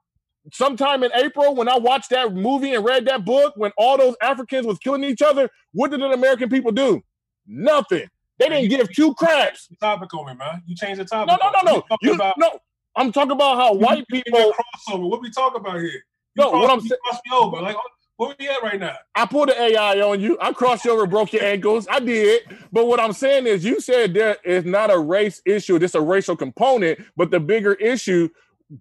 Sometime 0.54 1.04
in 1.04 1.12
April, 1.14 1.56
when 1.56 1.68
I 1.68 1.78
watched 1.78 2.10
that 2.12 2.34
movie 2.34 2.74
and 2.74 2.84
read 2.86 3.06
that 3.08 3.26
book, 3.26 3.54
when 3.58 3.72
all 3.78 3.98
those 3.98 4.16
Africans 4.22 4.66
was 4.66 4.78
killing 4.80 5.04
each 5.04 5.22
other, 5.22 5.50
what 5.74 5.92
did 5.92 6.00
the 6.00 6.06
American 6.12 6.50
people 6.50 6.72
do? 6.72 7.02
Nothing. 7.46 8.08
They 8.40 8.50
didn't 8.50 8.70
give 8.70 8.94
two 8.94 9.14
craps. 9.16 9.68
Topic 9.82 10.14
on 10.14 10.28
me, 10.28 10.36
man. 10.36 10.62
You 10.66 10.76
changed 10.76 11.02
the 11.02 11.06
topic. 11.06 11.28
No, 11.28 11.50
no, 11.52 11.62
no, 11.64 11.72
no. 11.78 11.84
You, 12.02 12.14
about, 12.14 12.36
no. 12.38 12.60
I'm 12.96 13.12
talking 13.12 13.32
about 13.32 13.58
how 13.58 13.74
white 13.74 14.08
people. 14.08 14.54
crossover. 14.90 15.10
What 15.10 15.22
we 15.22 15.32
talking 15.32 15.60
about 15.60 15.78
here? 15.80 15.90
You 15.90 16.02
No, 16.38 16.52
what 16.52 16.66
crossed- 16.68 16.72
I'm 16.74 16.80
saying- 16.82 17.00
crossed 17.04 17.22
me 17.30 17.36
over. 17.36 17.62
Like, 17.62 17.76
where 18.18 18.36
we 18.40 18.48
at 18.48 18.64
right 18.64 18.80
now? 18.80 18.96
I 19.16 19.26
pulled 19.26 19.50
the 19.50 19.60
AI 19.62 20.00
on 20.02 20.20
you. 20.22 20.38
I 20.40 20.54
crossed 20.54 20.86
you 20.86 20.92
over, 20.92 21.06
broke 21.08 21.34
your 21.34 21.44
ankles. 21.44 21.88
I 21.90 22.00
did. 22.00 22.44
But 22.72 22.88
what 22.88 23.00
I'm 23.00 23.14
saying 23.14 23.48
is, 23.48 23.66
you 23.66 23.82
said 23.82 24.14
there 24.14 24.38
is 24.46 24.64
not 24.66 24.92
a 24.92 24.98
race 24.98 25.42
issue. 25.46 25.78
This 25.78 25.94
a 25.94 26.02
racial 26.02 26.36
component. 26.38 27.00
But 27.18 27.32
the 27.32 27.40
bigger 27.40 27.74
issue 27.74 28.30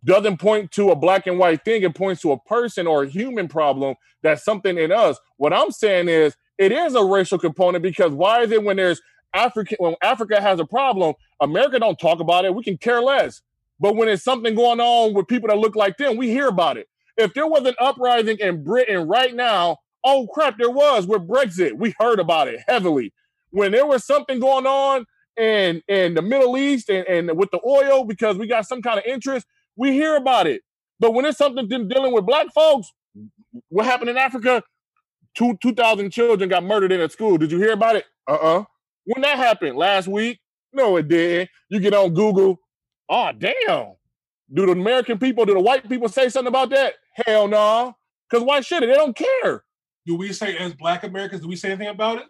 doesn't 0.05 0.39
point 0.39 0.70
to 0.73 0.90
a 0.90 0.97
black 0.97 1.26
and 1.26 1.39
white 1.39 1.65
thing. 1.65 1.82
It 1.82 1.94
points 1.94 2.23
to 2.23 2.32
a 2.32 2.40
person 2.40 2.86
or 2.86 3.05
a 3.05 3.08
human 3.08 3.48
problem. 3.48 3.97
That's 4.23 4.44
something 4.44 4.78
in 4.78 4.92
us. 4.92 5.18
What 5.36 5.52
I'm 5.52 5.70
saying 5.70 6.08
is, 6.08 6.36
it 6.58 6.73
is 6.73 6.94
a 6.94 7.05
racial 7.05 7.39
component 7.39 7.82
because 7.82 8.12
why 8.12 8.42
is 8.42 8.50
it 8.50 8.65
when 8.65 8.76
there's 8.76 9.00
African 9.34 9.76
when 9.78 9.94
Africa 10.02 10.40
has 10.40 10.58
a 10.58 10.65
problem, 10.65 11.15
America 11.40 11.78
don't 11.78 11.98
talk 11.98 12.20
about 12.20 12.44
it. 12.44 12.55
We 12.55 12.65
can 12.65 12.78
care 12.78 13.02
less. 13.02 13.42
But 13.78 13.97
when 13.97 14.08
it's 14.08 14.24
something 14.24 14.55
going 14.55 14.81
on 14.81 15.12
with 15.12 15.28
people 15.28 15.48
that 15.48 15.58
look 15.58 15.76
like 15.76 15.98
them, 15.98 16.16
we 16.16 16.28
hear 16.31 16.48
about 16.48 16.78
it. 16.78 16.89
If 17.18 17.34
there 17.34 17.47
was 17.47 17.66
an 17.66 17.74
uprising 17.78 18.39
in 18.39 18.65
Britain 18.65 19.06
right 19.06 19.34
now, 19.34 19.78
oh 20.02 20.26
crap, 20.32 20.56
there 20.58 20.70
was 20.70 21.06
with 21.06 21.28
Brexit. 21.28 21.74
We 21.74 21.94
heard 21.98 22.18
about 22.18 22.48
it 22.48 22.60
heavily. 22.66 23.12
When 23.50 23.73
there 23.73 23.86
was 23.86 24.05
something 24.05 24.40
going 24.40 24.66
on 24.66 25.05
in 25.36 25.82
in 25.89 26.15
the 26.15 26.23
Middle 26.23 26.56
East 26.56 26.89
and, 26.89 27.06
and 27.06 27.39
with 27.39 27.50
the 27.50 27.60
oil 27.66 28.05
because 28.05 28.39
we 28.39 28.47
got 28.47 28.66
some 28.66 28.81
kind 28.81 28.98
of 28.98 29.05
interest, 29.05 29.47
we 29.76 29.92
hear 29.92 30.16
about 30.16 30.46
it. 30.46 30.62
But 30.98 31.12
when 31.14 31.24
it's 31.24 31.38
something 31.38 31.68
dealing 31.68 32.12
with 32.12 32.26
black 32.26 32.48
folks, 32.55 32.92
what 33.68 33.86
happened 33.86 34.10
in 34.10 34.16
Africa? 34.16 34.62
Two 35.36 35.58
two 35.60 35.74
thousand 35.74 36.10
children 36.10 36.48
got 36.48 36.64
murdered 36.64 36.92
in 36.92 37.00
a 37.00 37.08
school. 37.08 37.36
Did 37.36 37.50
you 37.52 37.58
hear 37.58 37.72
about 37.72 37.96
it? 37.96 38.06
Uh 38.28 38.34
uh 38.34 38.64
When 39.05 39.22
that 39.22 39.36
happened 39.36 39.76
last 39.76 40.08
week? 40.08 40.40
No, 40.72 40.96
it 40.96 41.08
didn't. 41.08 41.50
You 41.68 41.80
get 41.80 41.94
on 41.94 42.14
Google. 42.14 42.58
Oh 43.08 43.32
damn. 43.36 43.92
Do 44.52 44.66
the 44.66 44.72
American 44.72 45.18
people, 45.18 45.44
do 45.44 45.55
the 45.55 45.60
white 45.60 45.88
people 45.88 46.08
say 46.08 46.28
something 46.28 46.48
about 46.48 46.70
that? 46.70 46.94
Hell 47.26 47.48
no. 47.48 47.96
Because 48.28 48.44
why 48.44 48.60
should 48.60 48.82
it? 48.82 48.86
They 48.86 48.94
don't 48.94 49.16
care. 49.16 49.64
Do 50.06 50.14
we 50.16 50.32
say 50.32 50.56
as 50.56 50.72
Black 50.74 51.05
Americans? 51.05 51.42
Do 51.42 51.48
we 51.48 51.56
say 51.56 51.70
anything 51.70 51.88
about 51.88 52.18
it? 52.18 52.26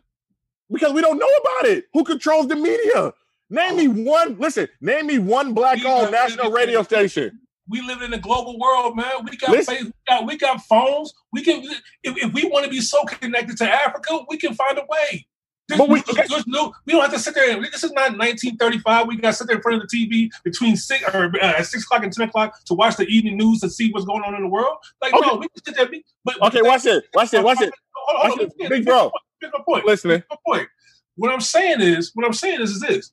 Because 0.71 0.93
we 0.93 1.01
don't 1.01 1.19
know 1.19 1.27
about 1.27 1.67
it. 1.67 1.85
Who 1.93 2.05
controls 2.05 2.49
the 2.49 2.57
media? 2.57 3.13
Name 3.49 3.77
me 3.77 3.89
one, 4.05 4.37
listen, 4.39 4.69
name 4.81 5.07
me 5.07 5.19
one 5.19 5.55
black 5.55 5.85
owned 5.85 6.11
national 6.11 6.51
radio 6.51 6.83
station. 6.83 7.39
We 7.69 7.81
live 7.81 8.03
in 8.03 8.13
a 8.13 8.19
global 8.19 8.59
world, 8.59 8.97
man. 8.97 9.25
We 9.25 9.37
got 9.37 9.51
Listen. 9.51 9.75
face, 9.77 9.85
we 9.85 9.93
got 10.09 10.27
we 10.27 10.37
got 10.37 10.61
phones. 10.63 11.13
We 11.33 11.43
can 11.43 11.63
if, 12.05 12.17
if 12.17 12.33
we 12.33 12.45
want 12.45 12.65
to 12.65 12.71
be 12.71 12.81
so 12.81 13.05
connected 13.05 13.57
to 13.59 13.71
Africa, 13.71 14.21
we 14.29 14.37
can 14.37 14.55
find 14.55 14.79
a 14.79 14.83
way. 14.89 15.27
There's, 15.69 15.81
But 15.81 15.89
we- 15.89 16.01
there's 16.15 16.47
no, 16.47 16.73
we 16.85 16.93
don't 16.93 17.03
have 17.03 17.13
to 17.13 17.19
sit 17.19 17.35
there. 17.35 17.61
This 17.61 17.83
is 17.83 17.91
not 17.91 18.17
1935. 18.17 19.09
We 19.09 19.17
got 19.17 19.31
to 19.31 19.37
sit 19.37 19.49
there 19.49 19.57
in 19.57 19.63
front 19.63 19.83
of 19.83 19.89
the 19.89 19.97
TV 19.97 20.31
between 20.45 20.77
six 20.77 21.03
or 21.13 21.33
uh, 21.43 21.59
at 21.59 21.67
six 21.67 21.83
o'clock 21.83 22.05
and 22.05 22.13
ten 22.13 22.29
o'clock 22.29 22.65
to 22.67 22.75
watch 22.75 22.97
the 22.97 23.07
evening 23.07 23.37
news 23.37 23.61
to 23.63 23.71
see 23.71 23.91
what's 23.91 24.07
going 24.07 24.23
on 24.23 24.37
in 24.37 24.43
the 24.43 24.49
world. 24.49 24.77
Like 25.03 25.13
Okay. 25.15 25.27
no, 25.27 25.35
we 25.37 25.49
can 25.49 25.65
sit 25.65 25.77
there. 25.77 25.89
be- 25.89 26.05
But 26.25 26.41
Okay, 26.43 26.63
watch 26.63 26.87
it. 26.87 27.05
Watch 27.15 27.35
it. 27.35 27.43
Watch 27.43 27.61
it. 27.63 27.73
Hold 27.97 28.21
on, 28.25 28.31
hold 28.31 28.31
on, 28.31 28.31
Watch 28.31 28.39
it. 28.39 28.41
let 28.43 28.49
me 28.59 28.65
finish, 28.65 28.79
Big 28.79 28.85
bro. 28.87 29.11
my 29.43 29.59
point. 29.65 29.87
Listening. 29.87 30.23
My 30.31 30.37
point. 30.47 30.69
What 31.17 31.33
I'm 31.33 31.41
saying 31.41 31.81
is, 31.81 32.13
what 32.15 32.25
I'm 32.25 32.33
saying 32.33 32.61
is, 32.61 32.71
is 32.71 32.81
this. 32.81 33.11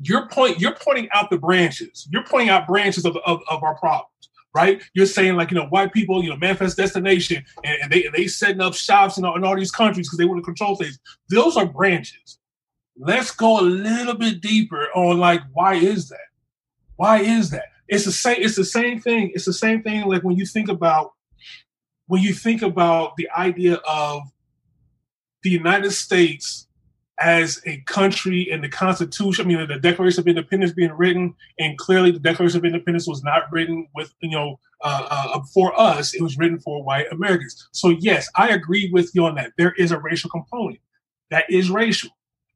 You're 0.00 0.28
point. 0.28 0.60
You're 0.60 0.74
pointing 0.74 1.08
out 1.12 1.30
the 1.30 1.38
branches. 1.38 2.08
You're 2.10 2.24
pointing 2.24 2.50
out 2.50 2.66
branches 2.66 3.04
of, 3.04 3.16
of, 3.26 3.40
of 3.50 3.62
our 3.62 3.74
problems, 3.76 4.30
right? 4.54 4.82
You're 4.94 5.06
saying 5.06 5.36
like 5.36 5.50
you 5.50 5.56
know 5.56 5.66
white 5.66 5.92
people, 5.92 6.22
you 6.22 6.30
know, 6.30 6.36
manifest 6.36 6.76
destination, 6.76 7.44
and, 7.64 7.78
and 7.82 7.92
they 7.92 8.04
and 8.04 8.14
they 8.14 8.28
setting 8.28 8.60
up 8.60 8.74
shops 8.74 9.18
in 9.18 9.24
all, 9.24 9.36
in 9.36 9.44
all 9.44 9.56
these 9.56 9.72
countries 9.72 10.08
because 10.08 10.18
they 10.18 10.24
want 10.24 10.38
to 10.38 10.44
control 10.44 10.76
things. 10.76 10.98
Those 11.30 11.56
are 11.56 11.66
branches. 11.66 12.38
Let's 12.96 13.30
go 13.32 13.60
a 13.60 13.62
little 13.62 14.14
bit 14.14 14.40
deeper 14.40 14.88
on 14.94 15.18
like 15.18 15.40
why 15.52 15.74
is 15.74 16.08
that? 16.10 16.18
Why 16.96 17.20
is 17.20 17.50
that? 17.50 17.66
It's 17.88 18.04
the 18.04 18.12
same. 18.12 18.36
It's 18.40 18.56
the 18.56 18.64
same 18.64 19.00
thing. 19.00 19.32
It's 19.34 19.46
the 19.46 19.52
same 19.52 19.82
thing. 19.82 20.06
Like 20.06 20.22
when 20.22 20.36
you 20.36 20.46
think 20.46 20.68
about 20.68 21.12
when 22.06 22.22
you 22.22 22.32
think 22.32 22.62
about 22.62 23.16
the 23.16 23.28
idea 23.36 23.74
of 23.88 24.22
the 25.42 25.50
United 25.50 25.90
States 25.90 26.67
as 27.20 27.60
a 27.66 27.78
country 27.86 28.48
and 28.52 28.62
the 28.62 28.68
Constitution, 28.68 29.44
I 29.44 29.48
mean, 29.48 29.68
the 29.68 29.78
Declaration 29.78 30.20
of 30.20 30.28
Independence 30.28 30.72
being 30.72 30.92
written, 30.92 31.34
and 31.58 31.76
clearly 31.78 32.10
the 32.12 32.18
Declaration 32.20 32.58
of 32.58 32.64
Independence 32.64 33.08
was 33.08 33.22
not 33.24 33.44
written 33.52 33.88
with, 33.94 34.14
you 34.20 34.30
know, 34.30 34.60
uh, 34.84 35.06
uh, 35.10 35.40
for 35.54 35.78
us, 35.78 36.14
it 36.14 36.22
was 36.22 36.38
written 36.38 36.60
for 36.60 36.84
white 36.84 37.06
Americans. 37.12 37.68
So, 37.72 37.90
yes, 37.90 38.28
I 38.36 38.50
agree 38.50 38.90
with 38.92 39.14
you 39.14 39.26
on 39.26 39.34
that. 39.36 39.52
There 39.58 39.74
is 39.78 39.92
a 39.92 39.98
racial 39.98 40.30
component 40.30 40.80
that 41.30 41.44
is 41.50 41.70
racial. 41.70 42.10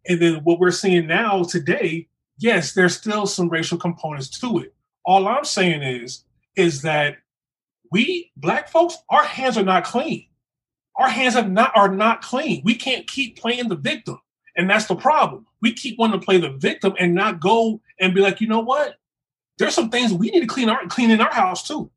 And 0.09 0.21
then 0.21 0.35
what 0.45 0.61
we're 0.61 0.71
seeing 0.71 1.07
now 1.07 1.45
today, 1.45 2.09
yes, 2.39 2.75
there's 2.75 2.97
still 2.97 3.27
some 3.27 3.49
racial 3.49 3.79
components 3.79 4.29
to 4.41 4.59
it. 4.59 4.75
All 5.05 5.29
I'm 5.29 5.45
saying 5.45 5.83
is, 5.83 6.25
is 6.57 6.83
that 6.83 7.17
we 7.91 8.31
black 8.37 8.69
folks, 8.69 8.97
our 9.11 9.25
hands 9.25 9.59
are 9.59 9.65
not 9.65 9.85
clean. 9.85 10.27
our 10.97 11.09
hands 11.09 11.35
have 11.35 11.51
not 11.51 11.73
are 11.77 11.93
not 11.95 12.23
clean. 12.23 12.63
We 12.65 12.75
can't 12.75 13.07
keep 13.07 13.39
playing 13.41 13.69
the 13.69 13.77
victim. 13.77 14.19
And 14.57 14.69
that's 14.69 14.87
the 14.87 14.97
problem. 14.97 15.47
We 15.61 15.73
keep 15.73 15.99
wanting 15.99 16.21
to 16.21 16.25
play 16.25 16.39
the 16.39 16.51
victim 16.51 16.95
and 16.99 17.15
not 17.15 17.41
go 17.41 17.81
and 18.01 18.15
be 18.15 18.21
like, 18.21 18.41
you 18.41 18.49
know 18.49 18.61
what? 18.61 18.97
There's 19.59 19.75
some 19.75 19.91
things 19.91 20.13
we 20.13 20.31
need 20.31 20.41
to 20.41 20.47
clean 20.47 20.69
our 20.69 20.87
clean 20.89 21.11
in 21.11 21.21
our 21.21 21.33
house 21.33 21.67
too. 21.67 21.91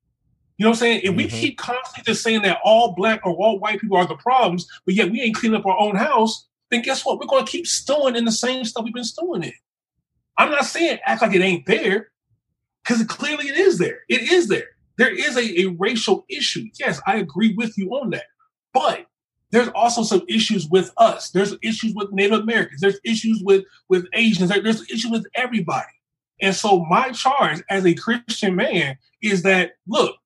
You 0.57 0.63
know 0.63 0.69
what 0.69 0.77
I'm 0.77 0.79
saying? 0.79 1.01
If 1.03 1.15
we 1.15 1.25
Mhm. 1.25 1.31
keep 1.31 1.57
constantly 1.57 2.03
just 2.11 2.23
saying 2.23 2.43
that 2.43 2.59
all 2.63 2.93
black 2.93 3.25
or 3.25 3.33
all 3.33 3.59
white 3.59 3.81
people 3.81 3.97
are 3.97 4.07
the 4.07 4.15
problems, 4.15 4.67
but 4.85 4.93
yet 4.95 5.11
we 5.11 5.21
ain't 5.21 5.35
cleaning 5.35 5.59
up 5.59 5.65
our 5.65 5.77
own 5.77 5.95
house, 5.95 6.47
then 6.71 6.81
guess 6.81 7.05
what? 7.05 7.19
We're 7.19 7.27
going 7.27 7.45
to 7.45 7.51
keep 7.51 7.67
stewing 7.67 8.15
in 8.15 8.23
the 8.25 8.31
same 8.31 8.63
stuff 8.63 8.85
we've 8.85 8.93
been 8.93 9.03
stewing 9.03 9.43
in. 9.43 9.53
I'm 10.37 10.51
not 10.51 10.65
saying 10.65 10.99
act 11.05 11.21
like 11.21 11.33
it 11.33 11.41
ain't 11.41 11.65
there, 11.65 12.11
because 12.83 13.03
clearly 13.05 13.47
it 13.49 13.57
is 13.57 13.77
there. 13.77 13.99
It 14.07 14.31
is 14.31 14.47
there. 14.47 14.67
There 14.97 15.13
is 15.13 15.35
a, 15.35 15.61
a 15.61 15.65
racial 15.77 16.25
issue. 16.29 16.65
Yes, 16.79 17.01
I 17.05 17.17
agree 17.17 17.53
with 17.55 17.77
you 17.77 17.89
on 17.91 18.11
that. 18.11 18.25
But 18.73 19.07
there's 19.55 19.69
also 19.69 20.03
some 20.03 20.23
issues 20.27 20.67
with 20.67 20.91
us. 20.97 21.29
There's 21.31 21.55
issues 21.63 21.93
with 21.95 22.11
Native 22.11 22.41
Americans. 22.41 22.81
There's 22.81 22.99
issues 23.05 23.41
with 23.43 23.63
with 23.89 24.05
Asians. 24.13 24.49
There- 24.49 24.61
There's 24.61 24.83
issues 24.89 25.09
with 25.11 25.25
everybody. 25.35 25.87
And 26.41 26.53
so 26.53 26.83
my 26.85 27.11
charge 27.11 27.63
as 27.69 27.85
a 27.85 27.93
Christian 27.95 28.55
man 28.55 28.97
is 29.21 29.43
that 29.43 29.73
look, 29.87 30.17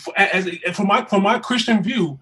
for, 0.00 0.14
as 0.18 0.46
a, 0.46 0.56
from 0.72 0.86
my 0.86 1.04
from 1.04 1.22
my 1.24 1.38
Christian 1.40 1.82
view, 1.82 2.20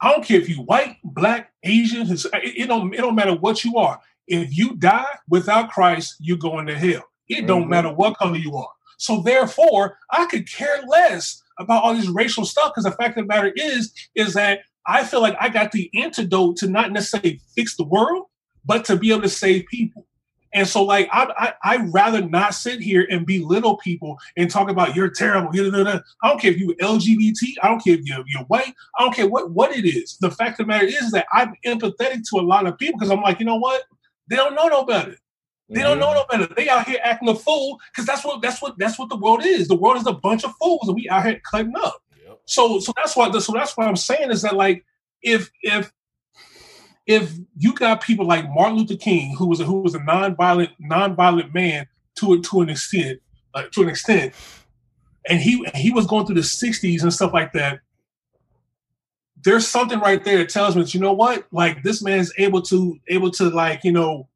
I 0.00 0.10
don't 0.12 0.24
care 0.24 0.40
if 0.40 0.48
you 0.48 0.56
white, 0.56 0.96
black, 1.04 1.52
Asian. 1.62 2.10
It, 2.10 2.24
it 2.34 2.66
don't 2.66 2.92
it 2.92 2.98
don't 2.98 3.14
matter 3.14 3.34
what 3.34 3.64
you 3.64 3.76
are. 3.78 4.00
If 4.26 4.56
you 4.56 4.74
die 4.76 5.06
without 5.28 5.70
Christ, 5.70 6.16
you're 6.20 6.36
going 6.38 6.66
to 6.66 6.78
hell. 6.78 7.04
It 7.28 7.46
don't 7.46 7.66
Mhm. 7.66 7.70
matter 7.70 7.92
what 7.92 8.16
color 8.18 8.36
you 8.36 8.56
are. 8.56 8.70
So 8.98 9.20
therefore, 9.20 9.98
I 10.10 10.26
could 10.26 10.50
care 10.50 10.82
less 10.86 11.42
about 11.58 11.82
all 11.82 11.94
this 11.94 12.08
racial 12.08 12.44
stuff 12.44 12.70
because 12.72 12.84
the 12.84 12.92
fact 12.92 13.16
of 13.18 13.24
the 13.24 13.28
matter 13.28 13.52
is, 13.56 13.92
is 14.14 14.34
that 14.34 14.60
I 14.86 15.04
feel 15.04 15.20
like 15.20 15.36
I 15.40 15.48
got 15.48 15.72
the 15.72 15.90
antidote 15.94 16.56
to 16.58 16.68
not 16.68 16.92
necessarily 16.92 17.40
fix 17.54 17.76
the 17.76 17.84
world, 17.84 18.26
but 18.64 18.84
to 18.86 18.96
be 18.96 19.10
able 19.10 19.22
to 19.22 19.28
save 19.28 19.66
people. 19.66 20.06
And 20.54 20.68
so, 20.68 20.82
like, 20.82 21.08
I, 21.10 21.32
I, 21.64 21.74
I'd 21.74 21.94
rather 21.94 22.20
not 22.20 22.54
sit 22.54 22.80
here 22.80 23.06
and 23.08 23.24
belittle 23.24 23.78
people 23.78 24.18
and 24.36 24.50
talk 24.50 24.68
about 24.68 24.94
you're 24.94 25.08
terrible. 25.08 25.48
I 25.48 26.00
don't 26.28 26.40
care 26.40 26.50
if 26.50 26.58
you're 26.58 26.74
LGBT. 26.74 27.54
I 27.62 27.68
don't 27.68 27.82
care 27.82 27.94
if 27.94 28.00
you're, 28.04 28.22
you're 28.26 28.44
white. 28.44 28.74
I 28.98 29.02
don't 29.02 29.14
care 29.14 29.28
what, 29.28 29.50
what 29.50 29.74
it 29.74 29.86
is. 29.86 30.18
The 30.20 30.30
fact 30.30 30.60
of 30.60 30.66
the 30.66 30.72
matter 30.72 30.84
is 30.84 31.10
that 31.12 31.26
I'm 31.32 31.54
empathetic 31.64 32.28
to 32.28 32.40
a 32.40 32.42
lot 32.42 32.66
of 32.66 32.76
people 32.76 32.98
because 32.98 33.10
I'm 33.10 33.22
like, 33.22 33.40
you 33.40 33.46
know 33.46 33.56
what? 33.56 33.82
They 34.28 34.36
don't 34.36 34.54
know 34.54 34.68
no 34.68 34.84
better. 34.84 35.16
They 35.68 35.80
don't 35.80 35.98
know 35.98 36.12
no 36.12 36.26
better. 36.30 36.52
They 36.54 36.68
out 36.68 36.86
here 36.86 36.98
acting 37.02 37.30
a 37.30 37.34
fool 37.34 37.80
because 37.90 38.04
that's 38.04 38.24
what 38.24 38.42
that's 38.42 38.60
what 38.60 38.76
that's 38.78 38.98
what 38.98 39.08
the 39.08 39.16
world 39.16 39.42
is. 39.42 39.68
The 39.68 39.74
world 39.74 39.96
is 39.96 40.06
a 40.06 40.12
bunch 40.12 40.44
of 40.44 40.52
fools, 40.60 40.86
and 40.86 40.94
we 40.94 41.08
out 41.08 41.24
here 41.24 41.40
cutting 41.50 41.72
up. 41.76 42.01
So 42.52 42.80
so 42.80 42.92
that's 42.94 43.16
why 43.16 43.30
so 43.38 43.52
that's 43.52 43.76
what 43.76 43.88
I'm 43.88 43.96
saying 43.96 44.30
is 44.30 44.42
that 44.42 44.54
like 44.54 44.84
if 45.22 45.50
if 45.62 45.90
if 47.06 47.32
you 47.56 47.74
got 47.74 48.02
people 48.02 48.26
like 48.26 48.48
Martin 48.50 48.78
Luther 48.78 48.96
King, 48.96 49.34
who 49.36 49.46
was 49.46 49.60
a, 49.60 49.64
who 49.64 49.80
was 49.80 49.94
a 49.94 50.00
nonviolent 50.00 50.70
nonviolent 50.80 51.54
man 51.54 51.86
to 52.16 52.40
to 52.42 52.60
an 52.60 52.68
extent 52.68 53.20
uh, 53.54 53.64
to 53.72 53.82
an 53.82 53.88
extent, 53.88 54.34
and 55.28 55.40
he 55.40 55.64
he 55.74 55.90
was 55.90 56.06
going 56.06 56.26
through 56.26 56.34
the 56.34 56.42
'60s 56.42 57.02
and 57.02 57.12
stuff 57.12 57.32
like 57.32 57.52
that. 57.54 57.80
There's 59.42 59.66
something 59.66 59.98
right 59.98 60.22
there 60.22 60.38
that 60.38 60.50
tells 60.50 60.76
me 60.76 60.82
that 60.82 60.94
you 60.94 61.00
know 61.00 61.14
what, 61.14 61.46
like 61.52 61.82
this 61.82 62.02
man 62.02 62.18
is 62.18 62.32
able 62.36 62.60
to 62.62 62.98
able 63.08 63.30
to 63.32 63.48
like 63.48 63.82
you 63.82 63.92
know 63.92 64.28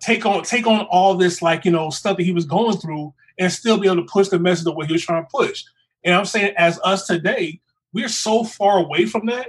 take 0.00 0.26
on 0.26 0.42
take 0.42 0.66
on 0.66 0.80
all 0.90 1.14
this 1.14 1.40
like 1.40 1.64
you 1.64 1.70
know 1.70 1.90
stuff 1.90 2.16
that 2.16 2.24
he 2.24 2.32
was 2.32 2.44
going 2.44 2.76
through 2.76 3.14
and 3.38 3.52
still 3.52 3.78
be 3.78 3.86
able 3.86 4.02
to 4.02 4.12
push 4.12 4.28
the 4.28 4.38
message 4.38 4.66
of 4.66 4.74
what 4.74 4.86
he 4.86 4.92
was 4.92 5.04
trying 5.04 5.22
to 5.22 5.28
push. 5.30 5.62
And 6.04 6.14
I'm 6.14 6.24
saying, 6.24 6.54
as 6.56 6.78
us 6.84 7.06
today, 7.06 7.60
we're 7.92 8.08
so 8.08 8.44
far 8.44 8.78
away 8.78 9.06
from 9.06 9.26
that. 9.26 9.46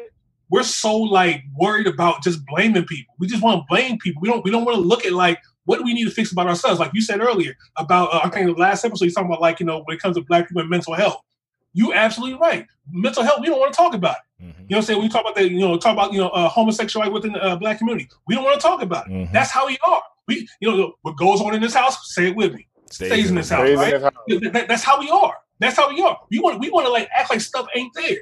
We're 0.49 0.63
so 0.63 0.97
like 0.97 1.43
worried 1.57 1.87
about 1.87 2.23
just 2.23 2.45
blaming 2.45 2.85
people. 2.85 3.13
We 3.19 3.27
just 3.27 3.41
want 3.41 3.61
to 3.61 3.65
blame 3.69 3.97
people. 3.99 4.21
We 4.21 4.27
don't. 4.29 4.43
We 4.43 4.51
don't 4.51 4.65
want 4.65 4.75
to 4.75 4.81
look 4.81 5.05
at 5.05 5.13
like 5.13 5.39
what 5.65 5.77
do 5.77 5.83
we 5.83 5.93
need 5.93 6.05
to 6.05 6.11
fix 6.11 6.31
about 6.31 6.47
ourselves. 6.47 6.79
Like 6.79 6.91
you 6.93 7.01
said 7.01 7.21
earlier 7.21 7.55
about 7.77 8.13
uh, 8.13 8.19
I 8.23 8.29
think 8.29 8.47
the 8.47 8.53
last 8.61 8.83
episode 8.83 9.05
you 9.05 9.11
talking 9.11 9.29
about 9.29 9.39
like 9.41 9.59
you 9.61 9.65
know 9.65 9.81
when 9.85 9.95
it 9.95 10.01
comes 10.01 10.17
to 10.17 10.23
black 10.23 10.47
people 10.49 10.61
and 10.61 10.69
mental 10.69 10.93
health. 10.93 11.21
You 11.73 11.93
absolutely 11.93 12.37
right. 12.37 12.67
Mental 12.91 13.23
health. 13.23 13.39
We 13.39 13.47
don't 13.47 13.59
want 13.59 13.71
to 13.71 13.77
talk 13.77 13.93
about 13.93 14.17
it. 14.17 14.43
Mhm. 14.43 14.47
You 14.47 14.53
know 14.53 14.65
what 14.67 14.77
I'm 14.77 14.81
saying? 14.83 15.01
We 15.01 15.07
talk 15.07 15.21
about 15.21 15.35
that. 15.35 15.49
You 15.49 15.59
know, 15.59 15.77
talk 15.77 15.93
about 15.93 16.11
you 16.11 16.19
know 16.19 16.27
uh, 16.29 16.49
homosexuality 16.49 17.13
within 17.13 17.31
the 17.31 17.41
uh, 17.41 17.55
black 17.55 17.77
community. 17.77 18.09
We 18.27 18.35
don't 18.35 18.43
want 18.43 18.59
to 18.59 18.67
talk 18.67 18.81
about 18.81 19.07
it. 19.07 19.13
Mhm. 19.13 19.31
That's 19.31 19.51
how 19.51 19.67
we 19.67 19.77
are. 19.87 20.01
We, 20.27 20.49
you 20.59 20.69
know, 20.69 20.93
what 21.03 21.15
goes 21.15 21.39
on 21.39 21.53
in 21.55 21.61
this 21.61 21.73
house, 21.73 22.13
say 22.13 22.27
it 22.27 22.35
with 22.35 22.53
me, 22.53 22.67
Stays 22.91 23.07
stays, 23.07 23.25
in 23.25 23.29
in 23.29 23.35
this 23.35 23.47
this 23.49 23.57
house, 23.57 23.67
Stays 23.67 23.71
in 23.71 23.77
right? 23.79 24.01
house. 24.01 24.13
That- 24.27 24.53
that- 24.53 24.67
that's 24.67 24.83
how 24.83 24.99
we 24.99 25.09
are. 25.09 25.35
That's 25.61 25.77
how 25.77 25.93
we 25.93 26.01
are. 26.01 26.19
We 26.31 26.39
want, 26.39 26.59
we 26.59 26.69
want 26.69 26.87
to 26.87 26.91
like 26.91 27.07
act 27.15 27.29
like 27.29 27.39
stuff 27.39 27.67
ain't 27.75 27.93
there. 27.93 28.17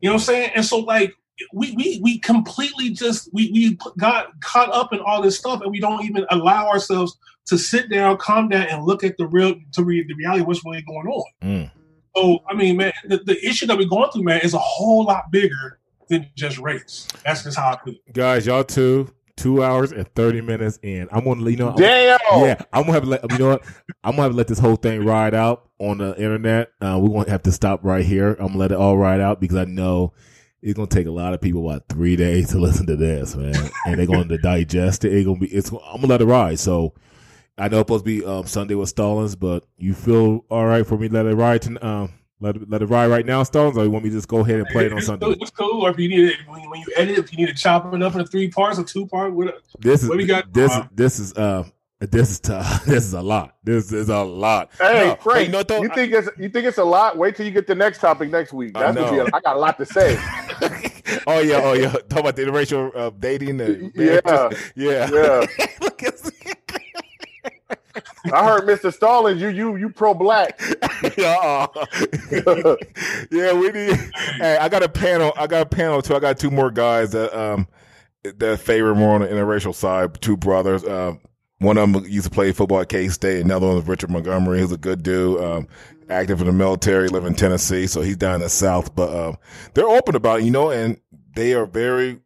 You 0.00 0.08
know 0.08 0.14
what 0.14 0.22
I'm 0.22 0.26
saying? 0.26 0.50
And 0.56 0.64
so 0.64 0.78
like 0.78 1.12
we 1.52 1.72
we 1.76 2.00
we 2.02 2.18
completely 2.18 2.90
just 2.90 3.28
we 3.32 3.52
we 3.52 3.78
got 3.98 4.28
caught 4.40 4.72
up 4.72 4.92
in 4.92 5.00
all 5.00 5.22
this 5.22 5.38
stuff, 5.38 5.60
and 5.60 5.70
we 5.70 5.78
don't 5.78 6.04
even 6.04 6.26
allow 6.30 6.68
ourselves 6.68 7.16
to 7.46 7.58
sit 7.58 7.90
down, 7.90 8.16
calm 8.16 8.48
down, 8.48 8.66
and 8.66 8.84
look 8.84 9.04
at 9.04 9.16
the 9.18 9.26
real 9.26 9.54
to 9.72 9.84
read 9.84 10.08
the 10.08 10.14
reality 10.14 10.40
of 10.40 10.46
what's 10.46 10.64
really 10.64 10.82
going 10.82 11.06
on. 11.06 11.24
Mm. 11.42 11.70
So 12.16 12.38
I 12.48 12.54
mean, 12.54 12.78
man, 12.78 12.92
the, 13.04 13.18
the 13.18 13.46
issue 13.46 13.66
that 13.66 13.76
we're 13.76 13.88
going 13.88 14.10
through, 14.10 14.24
man, 14.24 14.40
is 14.40 14.54
a 14.54 14.58
whole 14.58 15.04
lot 15.04 15.30
bigger 15.30 15.78
than 16.08 16.28
just 16.34 16.58
race. 16.58 17.06
That's 17.24 17.44
just 17.44 17.58
how 17.58 17.72
I 17.72 17.84
feel. 17.84 17.94
Guys, 18.12 18.46
y'all 18.46 18.64
two, 18.64 19.12
two 19.38 19.62
hours 19.64 19.92
and 19.92 20.06
thirty 20.14 20.40
minutes 20.42 20.78
in. 20.82 21.08
I'm 21.12 21.24
gonna, 21.24 21.48
you 21.50 21.56
know, 21.56 21.68
I'm- 21.68 21.78
yeah, 22.44 22.60
I'm 22.72 22.82
gonna 22.82 22.92
have 22.92 23.04
to 23.04 23.08
let 23.08 23.32
you 23.32 23.38
know 23.38 23.48
what 23.50 23.62
I'm 24.04 24.12
gonna 24.12 24.22
have 24.24 24.32
to 24.32 24.36
let 24.36 24.48
this 24.48 24.58
whole 24.58 24.76
thing 24.76 25.04
ride 25.04 25.34
out 25.34 25.68
on 25.78 25.98
the 25.98 26.14
internet. 26.20 26.72
Uh, 26.80 26.98
we're 27.00 27.08
gonna 27.08 27.30
have 27.30 27.42
to 27.44 27.52
stop 27.52 27.80
right 27.84 28.04
here. 28.04 28.32
I'm 28.40 28.48
gonna 28.48 28.58
let 28.58 28.72
it 28.72 28.78
all 28.78 28.98
ride 28.98 29.20
out 29.20 29.40
because 29.40 29.56
I 29.56 29.64
know 29.64 30.12
it's 30.60 30.74
gonna 30.74 30.88
take 30.88 31.06
a 31.06 31.10
lot 31.12 31.34
of 31.34 31.40
people 31.40 31.68
about 31.70 31.84
three 31.88 32.16
days 32.16 32.48
to 32.50 32.58
listen 32.60 32.86
to 32.86 32.96
this, 32.96 33.34
man, 33.36 33.54
and 33.86 33.98
they're 33.98 34.06
going 34.06 34.28
to 34.28 34.38
digest 34.38 35.04
it. 35.04 35.12
It's 35.14 35.26
gonna 35.26 35.38
be. 35.38 35.46
It's. 35.46 35.70
I'm 35.70 35.96
gonna 36.00 36.06
let 36.08 36.20
it 36.20 36.26
ride. 36.26 36.58
So 36.58 36.94
I 37.56 37.68
know 37.68 37.80
it's 37.80 37.88
supposed 37.88 38.04
to 38.04 38.20
be 38.20 38.24
um, 38.26 38.46
Sunday 38.46 38.74
with 38.74 38.88
Stallings, 38.88 39.36
but 39.36 39.64
you 39.78 39.94
feel 39.94 40.44
all 40.50 40.66
right 40.66 40.86
for 40.86 40.98
me 40.98 41.08
to 41.08 41.14
let 41.14 41.26
it 41.26 41.34
ride? 41.34 41.62
To, 41.62 41.86
um, 41.86 42.12
let 42.40 42.56
it, 42.56 42.70
let 42.70 42.82
it 42.82 42.86
ride 42.86 43.08
right 43.08 43.26
now, 43.26 43.42
Stones. 43.42 43.76
or 43.76 43.84
you 43.84 43.90
want 43.90 44.04
me 44.04 44.10
to 44.10 44.16
just 44.16 44.28
go 44.28 44.38
ahead 44.38 44.60
and 44.60 44.66
play 44.68 44.86
it 44.86 44.92
on 44.92 44.98
It's 44.98 45.06
Sunday? 45.08 45.26
cool, 45.26 45.36
It's 45.40 45.50
cool. 45.50 45.82
Or 45.86 45.90
if 45.90 45.98
you 45.98 46.08
need 46.08 46.28
it 46.30 46.36
when, 46.46 46.68
when 46.70 46.80
you 46.80 46.86
edit, 46.96 47.18
if 47.18 47.32
you 47.32 47.38
need 47.38 47.48
to 47.48 47.54
chop 47.60 47.92
it 47.92 48.02
up 48.02 48.14
into 48.14 48.26
three 48.26 48.48
parts 48.50 48.78
or 48.78 48.84
two 48.84 49.06
parts, 49.06 49.34
whatever. 49.34 49.58
This 49.80 50.02
is 50.02 50.08
What 50.08 50.18
we 50.18 50.26
got, 50.26 50.52
this 50.52 50.70
uh, 50.72 50.86
this 50.94 51.18
is 51.18 51.32
uh 51.34 51.64
this 52.00 52.30
is 52.30 52.38
tough. 52.40 52.84
This 52.86 53.04
is 53.04 53.12
a 53.14 53.20
lot. 53.22 53.56
This 53.64 53.92
is 53.92 54.08
a 54.08 54.18
lot. 54.22 54.70
Hey, 54.78 55.08
No, 55.08 55.16
Frank, 55.16 55.46
you 55.46 55.52
know 55.52 55.58
what, 55.58 55.68
though? 55.68 55.82
you 55.82 55.88
think 55.88 56.12
it's 56.12 56.28
you 56.38 56.48
think 56.48 56.66
it's 56.66 56.78
a 56.78 56.84
lot? 56.84 57.16
Wait 57.18 57.34
till 57.34 57.44
you 57.44 57.50
get 57.50 57.66
the 57.66 57.74
next 57.74 57.98
topic 57.98 58.30
next 58.30 58.52
week. 58.52 58.76
I 58.76 58.92
That's 58.92 58.98
what 59.00 59.12
know. 59.12 59.24
you, 59.24 59.28
I 59.34 59.40
got 59.40 59.56
a 59.56 59.58
lot 59.58 59.76
to 59.78 59.84
say. 59.86 60.16
oh 61.26 61.40
yeah, 61.40 61.60
oh 61.62 61.72
yeah. 61.72 61.90
Talk 62.08 62.20
about 62.20 62.36
the 62.36 62.42
interracial 62.42 62.94
uh, 62.94 63.10
dating. 63.18 63.60
And 63.60 63.90
Yeah, 63.96 64.20
yeah. 64.76 65.10
yeah. 65.12 65.46
I 68.32 68.44
heard 68.44 68.62
Mr. 68.62 68.92
Stallings, 68.92 69.40
you 69.40 69.48
you 69.48 69.76
you 69.76 69.90
pro 69.90 70.14
black. 70.14 70.60
yeah, 71.16 71.66
yeah, 73.30 73.52
we 73.52 73.70
need. 73.70 73.96
Hey, 74.36 74.56
I 74.60 74.68
got 74.68 74.82
a 74.82 74.88
panel. 74.88 75.32
I 75.36 75.46
got 75.46 75.62
a 75.62 75.66
panel 75.68 76.02
too. 76.02 76.14
I 76.14 76.20
got 76.20 76.38
two 76.38 76.50
more 76.50 76.70
guys 76.70 77.12
that 77.12 77.38
um 77.38 77.68
that 78.22 78.58
favor 78.60 78.94
more 78.94 79.14
on 79.14 79.22
the 79.22 79.28
interracial 79.28 79.74
side. 79.74 80.20
Two 80.20 80.36
brothers. 80.36 80.84
Um, 80.84 81.20
one 81.60 81.76
of 81.76 81.92
them 81.92 82.04
used 82.04 82.26
to 82.26 82.30
play 82.30 82.52
football 82.52 82.80
at 82.80 82.88
K 82.88 83.08
State. 83.08 83.44
Another 83.44 83.66
one 83.66 83.78
is 83.78 83.86
Richard 83.86 84.10
Montgomery. 84.10 84.60
He's 84.60 84.72
a 84.72 84.76
good 84.76 85.02
dude. 85.02 85.42
Um, 85.42 85.68
active 86.08 86.40
in 86.40 86.46
the 86.46 86.52
military, 86.52 87.08
live 87.08 87.24
in 87.24 87.34
Tennessee, 87.34 87.86
so 87.86 88.00
he's 88.00 88.16
down 88.16 88.36
in 88.36 88.40
the 88.40 88.48
South. 88.48 88.94
But 88.94 89.14
um, 89.14 89.36
they're 89.74 89.88
open 89.88 90.14
about 90.14 90.40
it, 90.40 90.44
you 90.44 90.50
know, 90.50 90.70
and 90.70 91.00
they 91.34 91.54
are 91.54 91.66
very. 91.66 92.20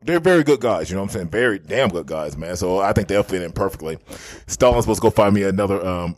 They're 0.00 0.20
very 0.20 0.44
good 0.44 0.60
guys, 0.60 0.90
you 0.90 0.96
know 0.96 1.02
what 1.02 1.10
I'm 1.10 1.14
saying? 1.14 1.30
Very 1.30 1.58
damn 1.58 1.88
good 1.88 2.06
guys, 2.06 2.36
man. 2.36 2.56
So 2.56 2.78
I 2.78 2.92
think 2.92 3.08
they'll 3.08 3.24
fit 3.24 3.42
in 3.42 3.52
perfectly. 3.52 3.98
Stallings 4.46 4.84
supposed 4.84 5.00
to 5.00 5.06
go 5.06 5.10
find 5.10 5.34
me 5.34 5.42
another 5.42 5.84
um 5.84 6.16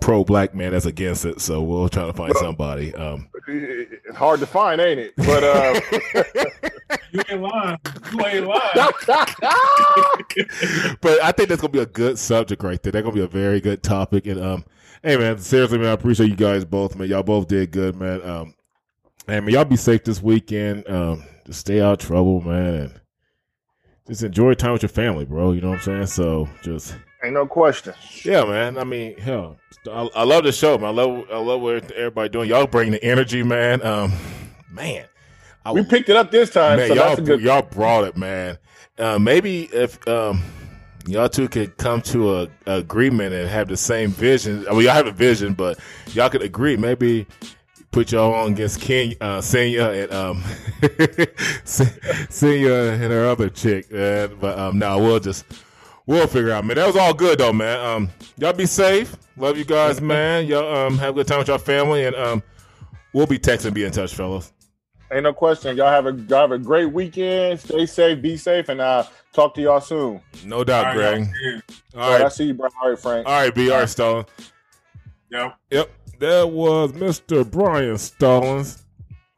pro 0.00 0.22
black 0.22 0.54
man 0.54 0.72
that's 0.72 0.86
against 0.86 1.24
it. 1.24 1.40
So 1.40 1.62
we'll 1.62 1.88
try 1.88 2.06
to 2.06 2.12
find 2.12 2.36
somebody. 2.36 2.94
Um, 2.94 3.28
It's 3.48 4.16
hard 4.16 4.40
to 4.40 4.46
find, 4.46 4.80
ain't 4.80 4.98
it? 4.98 5.14
But 5.16 5.44
uh, 5.44 5.80
You 7.12 7.22
ain't 7.30 7.42
lying. 7.42 7.78
You 8.12 8.26
ain't 8.26 8.46
lying. 8.46 8.74
but 11.00 11.22
I 11.22 11.32
think 11.32 11.48
that's 11.48 11.60
gonna 11.60 11.72
be 11.72 11.78
a 11.78 11.86
good 11.86 12.18
subject 12.18 12.62
right 12.62 12.82
there. 12.82 12.92
That's 12.92 13.04
gonna 13.04 13.14
be 13.14 13.22
a 13.22 13.28
very 13.28 13.60
good 13.60 13.82
topic. 13.82 14.26
And 14.26 14.42
um, 14.42 14.64
hey 15.02 15.16
man, 15.16 15.38
seriously 15.38 15.78
man, 15.78 15.88
I 15.88 15.92
appreciate 15.92 16.28
you 16.28 16.36
guys 16.36 16.64
both, 16.64 16.96
man. 16.96 17.08
Y'all 17.08 17.22
both 17.22 17.48
did 17.48 17.70
good, 17.70 17.96
man. 17.96 18.22
Um, 18.28 18.54
hey 19.26 19.40
man, 19.40 19.50
y'all 19.50 19.64
be 19.64 19.76
safe 19.76 20.04
this 20.04 20.22
weekend. 20.22 20.88
Um, 20.88 21.24
just 21.46 21.60
stay 21.60 21.80
out 21.80 22.02
of 22.02 22.06
trouble, 22.06 22.40
man, 22.40 22.74
and 22.74 23.00
just 24.06 24.22
enjoy 24.22 24.54
time 24.54 24.72
with 24.72 24.82
your 24.82 24.88
family, 24.88 25.24
bro. 25.24 25.52
You 25.52 25.60
know 25.60 25.70
what 25.70 25.78
I'm 25.78 25.82
saying? 25.82 26.06
So 26.06 26.48
just 26.62 26.94
ain't 27.24 27.34
no 27.34 27.46
question. 27.46 27.94
yeah, 28.24 28.44
man. 28.44 28.78
I 28.78 28.84
mean, 28.84 29.18
hell, 29.18 29.56
I, 29.90 30.08
I 30.14 30.22
love 30.24 30.44
the 30.44 30.52
show, 30.52 30.78
man. 30.78 30.86
I 30.86 30.90
love 30.90 31.24
I 31.32 31.38
love 31.38 31.60
what 31.60 31.90
everybody 31.92 32.28
doing. 32.28 32.48
Y'all 32.48 32.66
bring 32.66 32.92
the 32.92 33.02
energy, 33.02 33.42
man. 33.42 33.84
Um, 33.84 34.12
man. 34.70 35.06
I 35.64 35.72
We 35.72 35.84
picked 35.84 36.08
it 36.08 36.14
up 36.14 36.30
this 36.30 36.50
time, 36.50 36.78
man, 36.78 36.88
so 36.88 36.94
that's 36.94 37.18
a 37.18 37.22
y'all 37.22 37.26
good. 37.26 37.40
y'all 37.40 37.62
brought 37.62 38.04
it, 38.04 38.16
man. 38.16 38.56
Uh, 38.98 39.18
maybe 39.18 39.64
if 39.72 40.06
um, 40.06 40.40
y'all 41.08 41.28
two 41.28 41.48
could 41.48 41.76
come 41.76 42.00
to 42.02 42.36
a, 42.36 42.48
a 42.66 42.74
agreement 42.76 43.34
and 43.34 43.48
have 43.48 43.66
the 43.66 43.76
same 43.76 44.10
vision. 44.10 44.64
I 44.68 44.72
mean, 44.72 44.82
y'all 44.82 44.92
have 44.92 45.08
a 45.08 45.12
vision, 45.12 45.54
but 45.54 45.78
y'all 46.12 46.30
could 46.30 46.42
agree. 46.42 46.76
Maybe 46.76 47.26
put 47.96 48.12
y'all 48.12 48.34
on 48.34 48.52
against 48.52 48.78
Ken, 48.78 49.14
uh, 49.22 49.40
Senior 49.40 49.90
and 49.90 50.12
um, 50.12 50.44
Senior 51.64 52.90
and 52.90 53.02
her 53.04 53.26
other 53.26 53.48
chick. 53.48 53.86
Uh, 53.90 54.26
but 54.26 54.58
um, 54.58 54.78
no, 54.78 54.98
we'll 54.98 55.18
just 55.18 55.46
we'll 56.04 56.26
figure 56.26 56.50
out, 56.50 56.66
man. 56.66 56.76
That 56.76 56.86
was 56.88 56.96
all 56.96 57.14
good 57.14 57.38
though, 57.38 57.54
man. 57.54 57.80
Um, 57.80 58.10
y'all 58.36 58.52
be 58.52 58.66
safe. 58.66 59.16
Love 59.38 59.56
you 59.56 59.64
guys, 59.64 59.98
man. 60.02 60.44
Y'all 60.44 60.76
um 60.76 60.98
have 60.98 61.08
a 61.08 61.12
good 61.14 61.26
time 61.26 61.38
with 61.38 61.48
your 61.48 61.58
family, 61.58 62.04
and 62.04 62.14
um, 62.16 62.42
we'll 63.14 63.26
be 63.26 63.38
texting, 63.38 63.72
be 63.72 63.84
in 63.84 63.92
touch, 63.92 64.14
fellas. 64.14 64.52
Ain't 65.10 65.22
no 65.22 65.32
question. 65.32 65.74
Y'all 65.74 65.88
have 65.88 66.04
a 66.04 66.12
y'all 66.12 66.42
have 66.42 66.52
a 66.52 66.58
great 66.58 66.92
weekend. 66.92 67.58
Stay 67.60 67.86
safe, 67.86 68.20
be 68.20 68.36
safe, 68.36 68.68
and 68.68 68.78
uh 68.78 69.04
talk 69.32 69.54
to 69.54 69.62
y'all 69.62 69.80
soon. 69.80 70.20
No 70.44 70.64
doubt, 70.64 70.84
All 70.84 71.00
right, 71.00 71.16
Greg. 71.16 71.20
y'all. 71.20 71.28
Yeah. 71.42 71.60
All 71.94 72.02
All 72.02 72.12
right, 72.12 72.26
I 72.26 72.28
see 72.28 72.44
you, 72.44 72.52
bro. 72.52 72.68
All 72.82 72.90
right, 72.90 72.98
Frank. 72.98 73.26
all 73.26 73.40
right, 73.40 73.54
BR 73.54 73.86
Stone. 73.86 74.26
Yep. 75.30 75.56
Yep, 75.70 75.90
that 76.18 76.50
was 76.50 76.92
Mr. 76.92 77.48
Brian 77.48 77.98
Stallings 77.98 78.84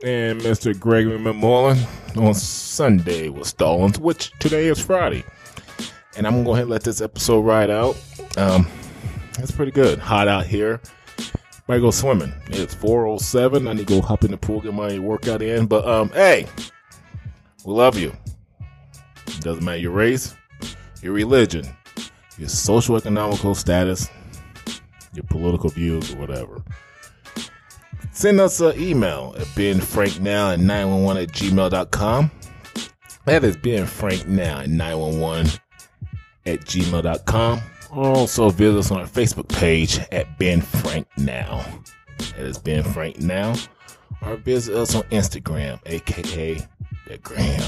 and 0.05 0.41
Mr. 0.41 0.79
Gregory 0.79 1.19
McMullen 1.19 1.77
on 2.17 2.35
Sunday 2.35 3.29
with 3.29 3.49
Stallings, 3.49 3.99
which 3.99 4.31
today 4.39 4.67
is 4.67 4.79
Friday. 4.81 5.25
And 6.17 6.27
I'm 6.27 6.35
gonna 6.35 6.45
go 6.45 6.53
ahead 6.53 6.63
and 6.63 6.71
let 6.71 6.85
this 6.85 7.01
episode 7.01 7.41
ride 7.41 7.71
out. 7.71 7.97
Um, 8.37 8.67
it's 9.39 9.51
pretty 9.51 9.73
good. 9.73 9.99
Hot 9.99 10.29
out 10.29 10.47
here. 10.47 10.81
Might 11.67 11.81
go 11.81 11.91
swimming. 11.91 12.33
It's 12.47 12.75
407. 12.75 13.69
I 13.69 13.73
need 13.73 13.87
to 13.87 13.95
go 13.95 14.01
hop 14.01 14.25
in 14.25 14.31
the 14.31 14.37
pool, 14.37 14.61
get 14.61 14.73
my 14.73 14.99
workout 14.99 15.43
in. 15.43 15.67
But 15.67 15.87
um, 15.87 16.11
hey, 16.11 16.47
we 17.65 17.73
love 17.73 17.99
you. 17.99 18.17
Doesn't 19.41 19.65
matter 19.65 19.79
your 19.79 19.93
race, 19.93 20.35
your 21.03 21.13
religion, 21.13 21.67
your 22.39 22.49
social 22.49 22.97
economical 22.97 23.55
status, 23.55 24.09
your 25.19 25.27
political 25.27 25.69
views, 25.69 26.15
or 26.15 26.17
whatever. 26.19 26.63
Send 28.13 28.41
us 28.41 28.61
an 28.61 28.81
email 28.81 29.35
at 29.39 29.47
benfranknow 29.49 30.55
at 30.55 30.61
911 30.61 31.23
at 31.23 31.29
gmail.com. 31.31 32.31
That 33.25 33.45
is 33.45 33.57
benfranknow 33.57 34.63
at 34.63 34.71
911 34.71 35.61
at 36.47 36.61
gmail.com. 36.61 37.61
Also 37.91 38.51
visit 38.51 38.79
us 38.79 38.91
on 38.91 39.01
our 39.01 39.07
Facebook 39.07 39.49
page 39.49 39.99
at 40.13 40.39
Ben 40.39 40.61
Frank 40.61 41.07
Now. 41.17 41.65
That 42.19 42.39
is 42.39 42.59
Ben 42.59 42.83
Frank 42.83 43.21
Now. 43.21 43.55
Or 44.23 44.37
visit 44.37 44.75
us 44.75 44.95
on 44.95 45.03
Instagram, 45.05 45.81
aka 45.87 46.59
the 47.07 47.19
Gram, 47.19 47.63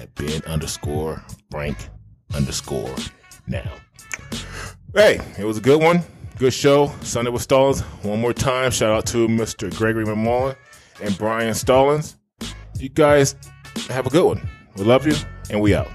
at 0.00 0.14
Ben 0.14 0.42
underscore 0.46 1.22
Frank 1.50 1.76
underscore 2.34 2.94
Now. 3.46 3.70
Hey, 4.94 5.20
it 5.38 5.44
was 5.44 5.58
a 5.58 5.60
good 5.60 5.80
one. 5.80 6.02
Good 6.38 6.52
show. 6.52 6.92
Sunday 7.02 7.30
with 7.30 7.42
Stallings. 7.42 7.80
One 8.02 8.20
more 8.20 8.32
time, 8.32 8.70
shout 8.70 8.90
out 8.90 9.06
to 9.06 9.28
Mr. 9.28 9.74
Gregory 9.76 10.04
McMullen 10.04 10.56
and 11.00 11.16
Brian 11.16 11.54
Stallings. 11.54 12.16
You 12.78 12.88
guys 12.88 13.36
have 13.88 14.06
a 14.06 14.10
good 14.10 14.24
one. 14.24 14.48
We 14.76 14.84
love 14.84 15.06
you, 15.06 15.14
and 15.50 15.60
we 15.60 15.74
out. 15.74 15.88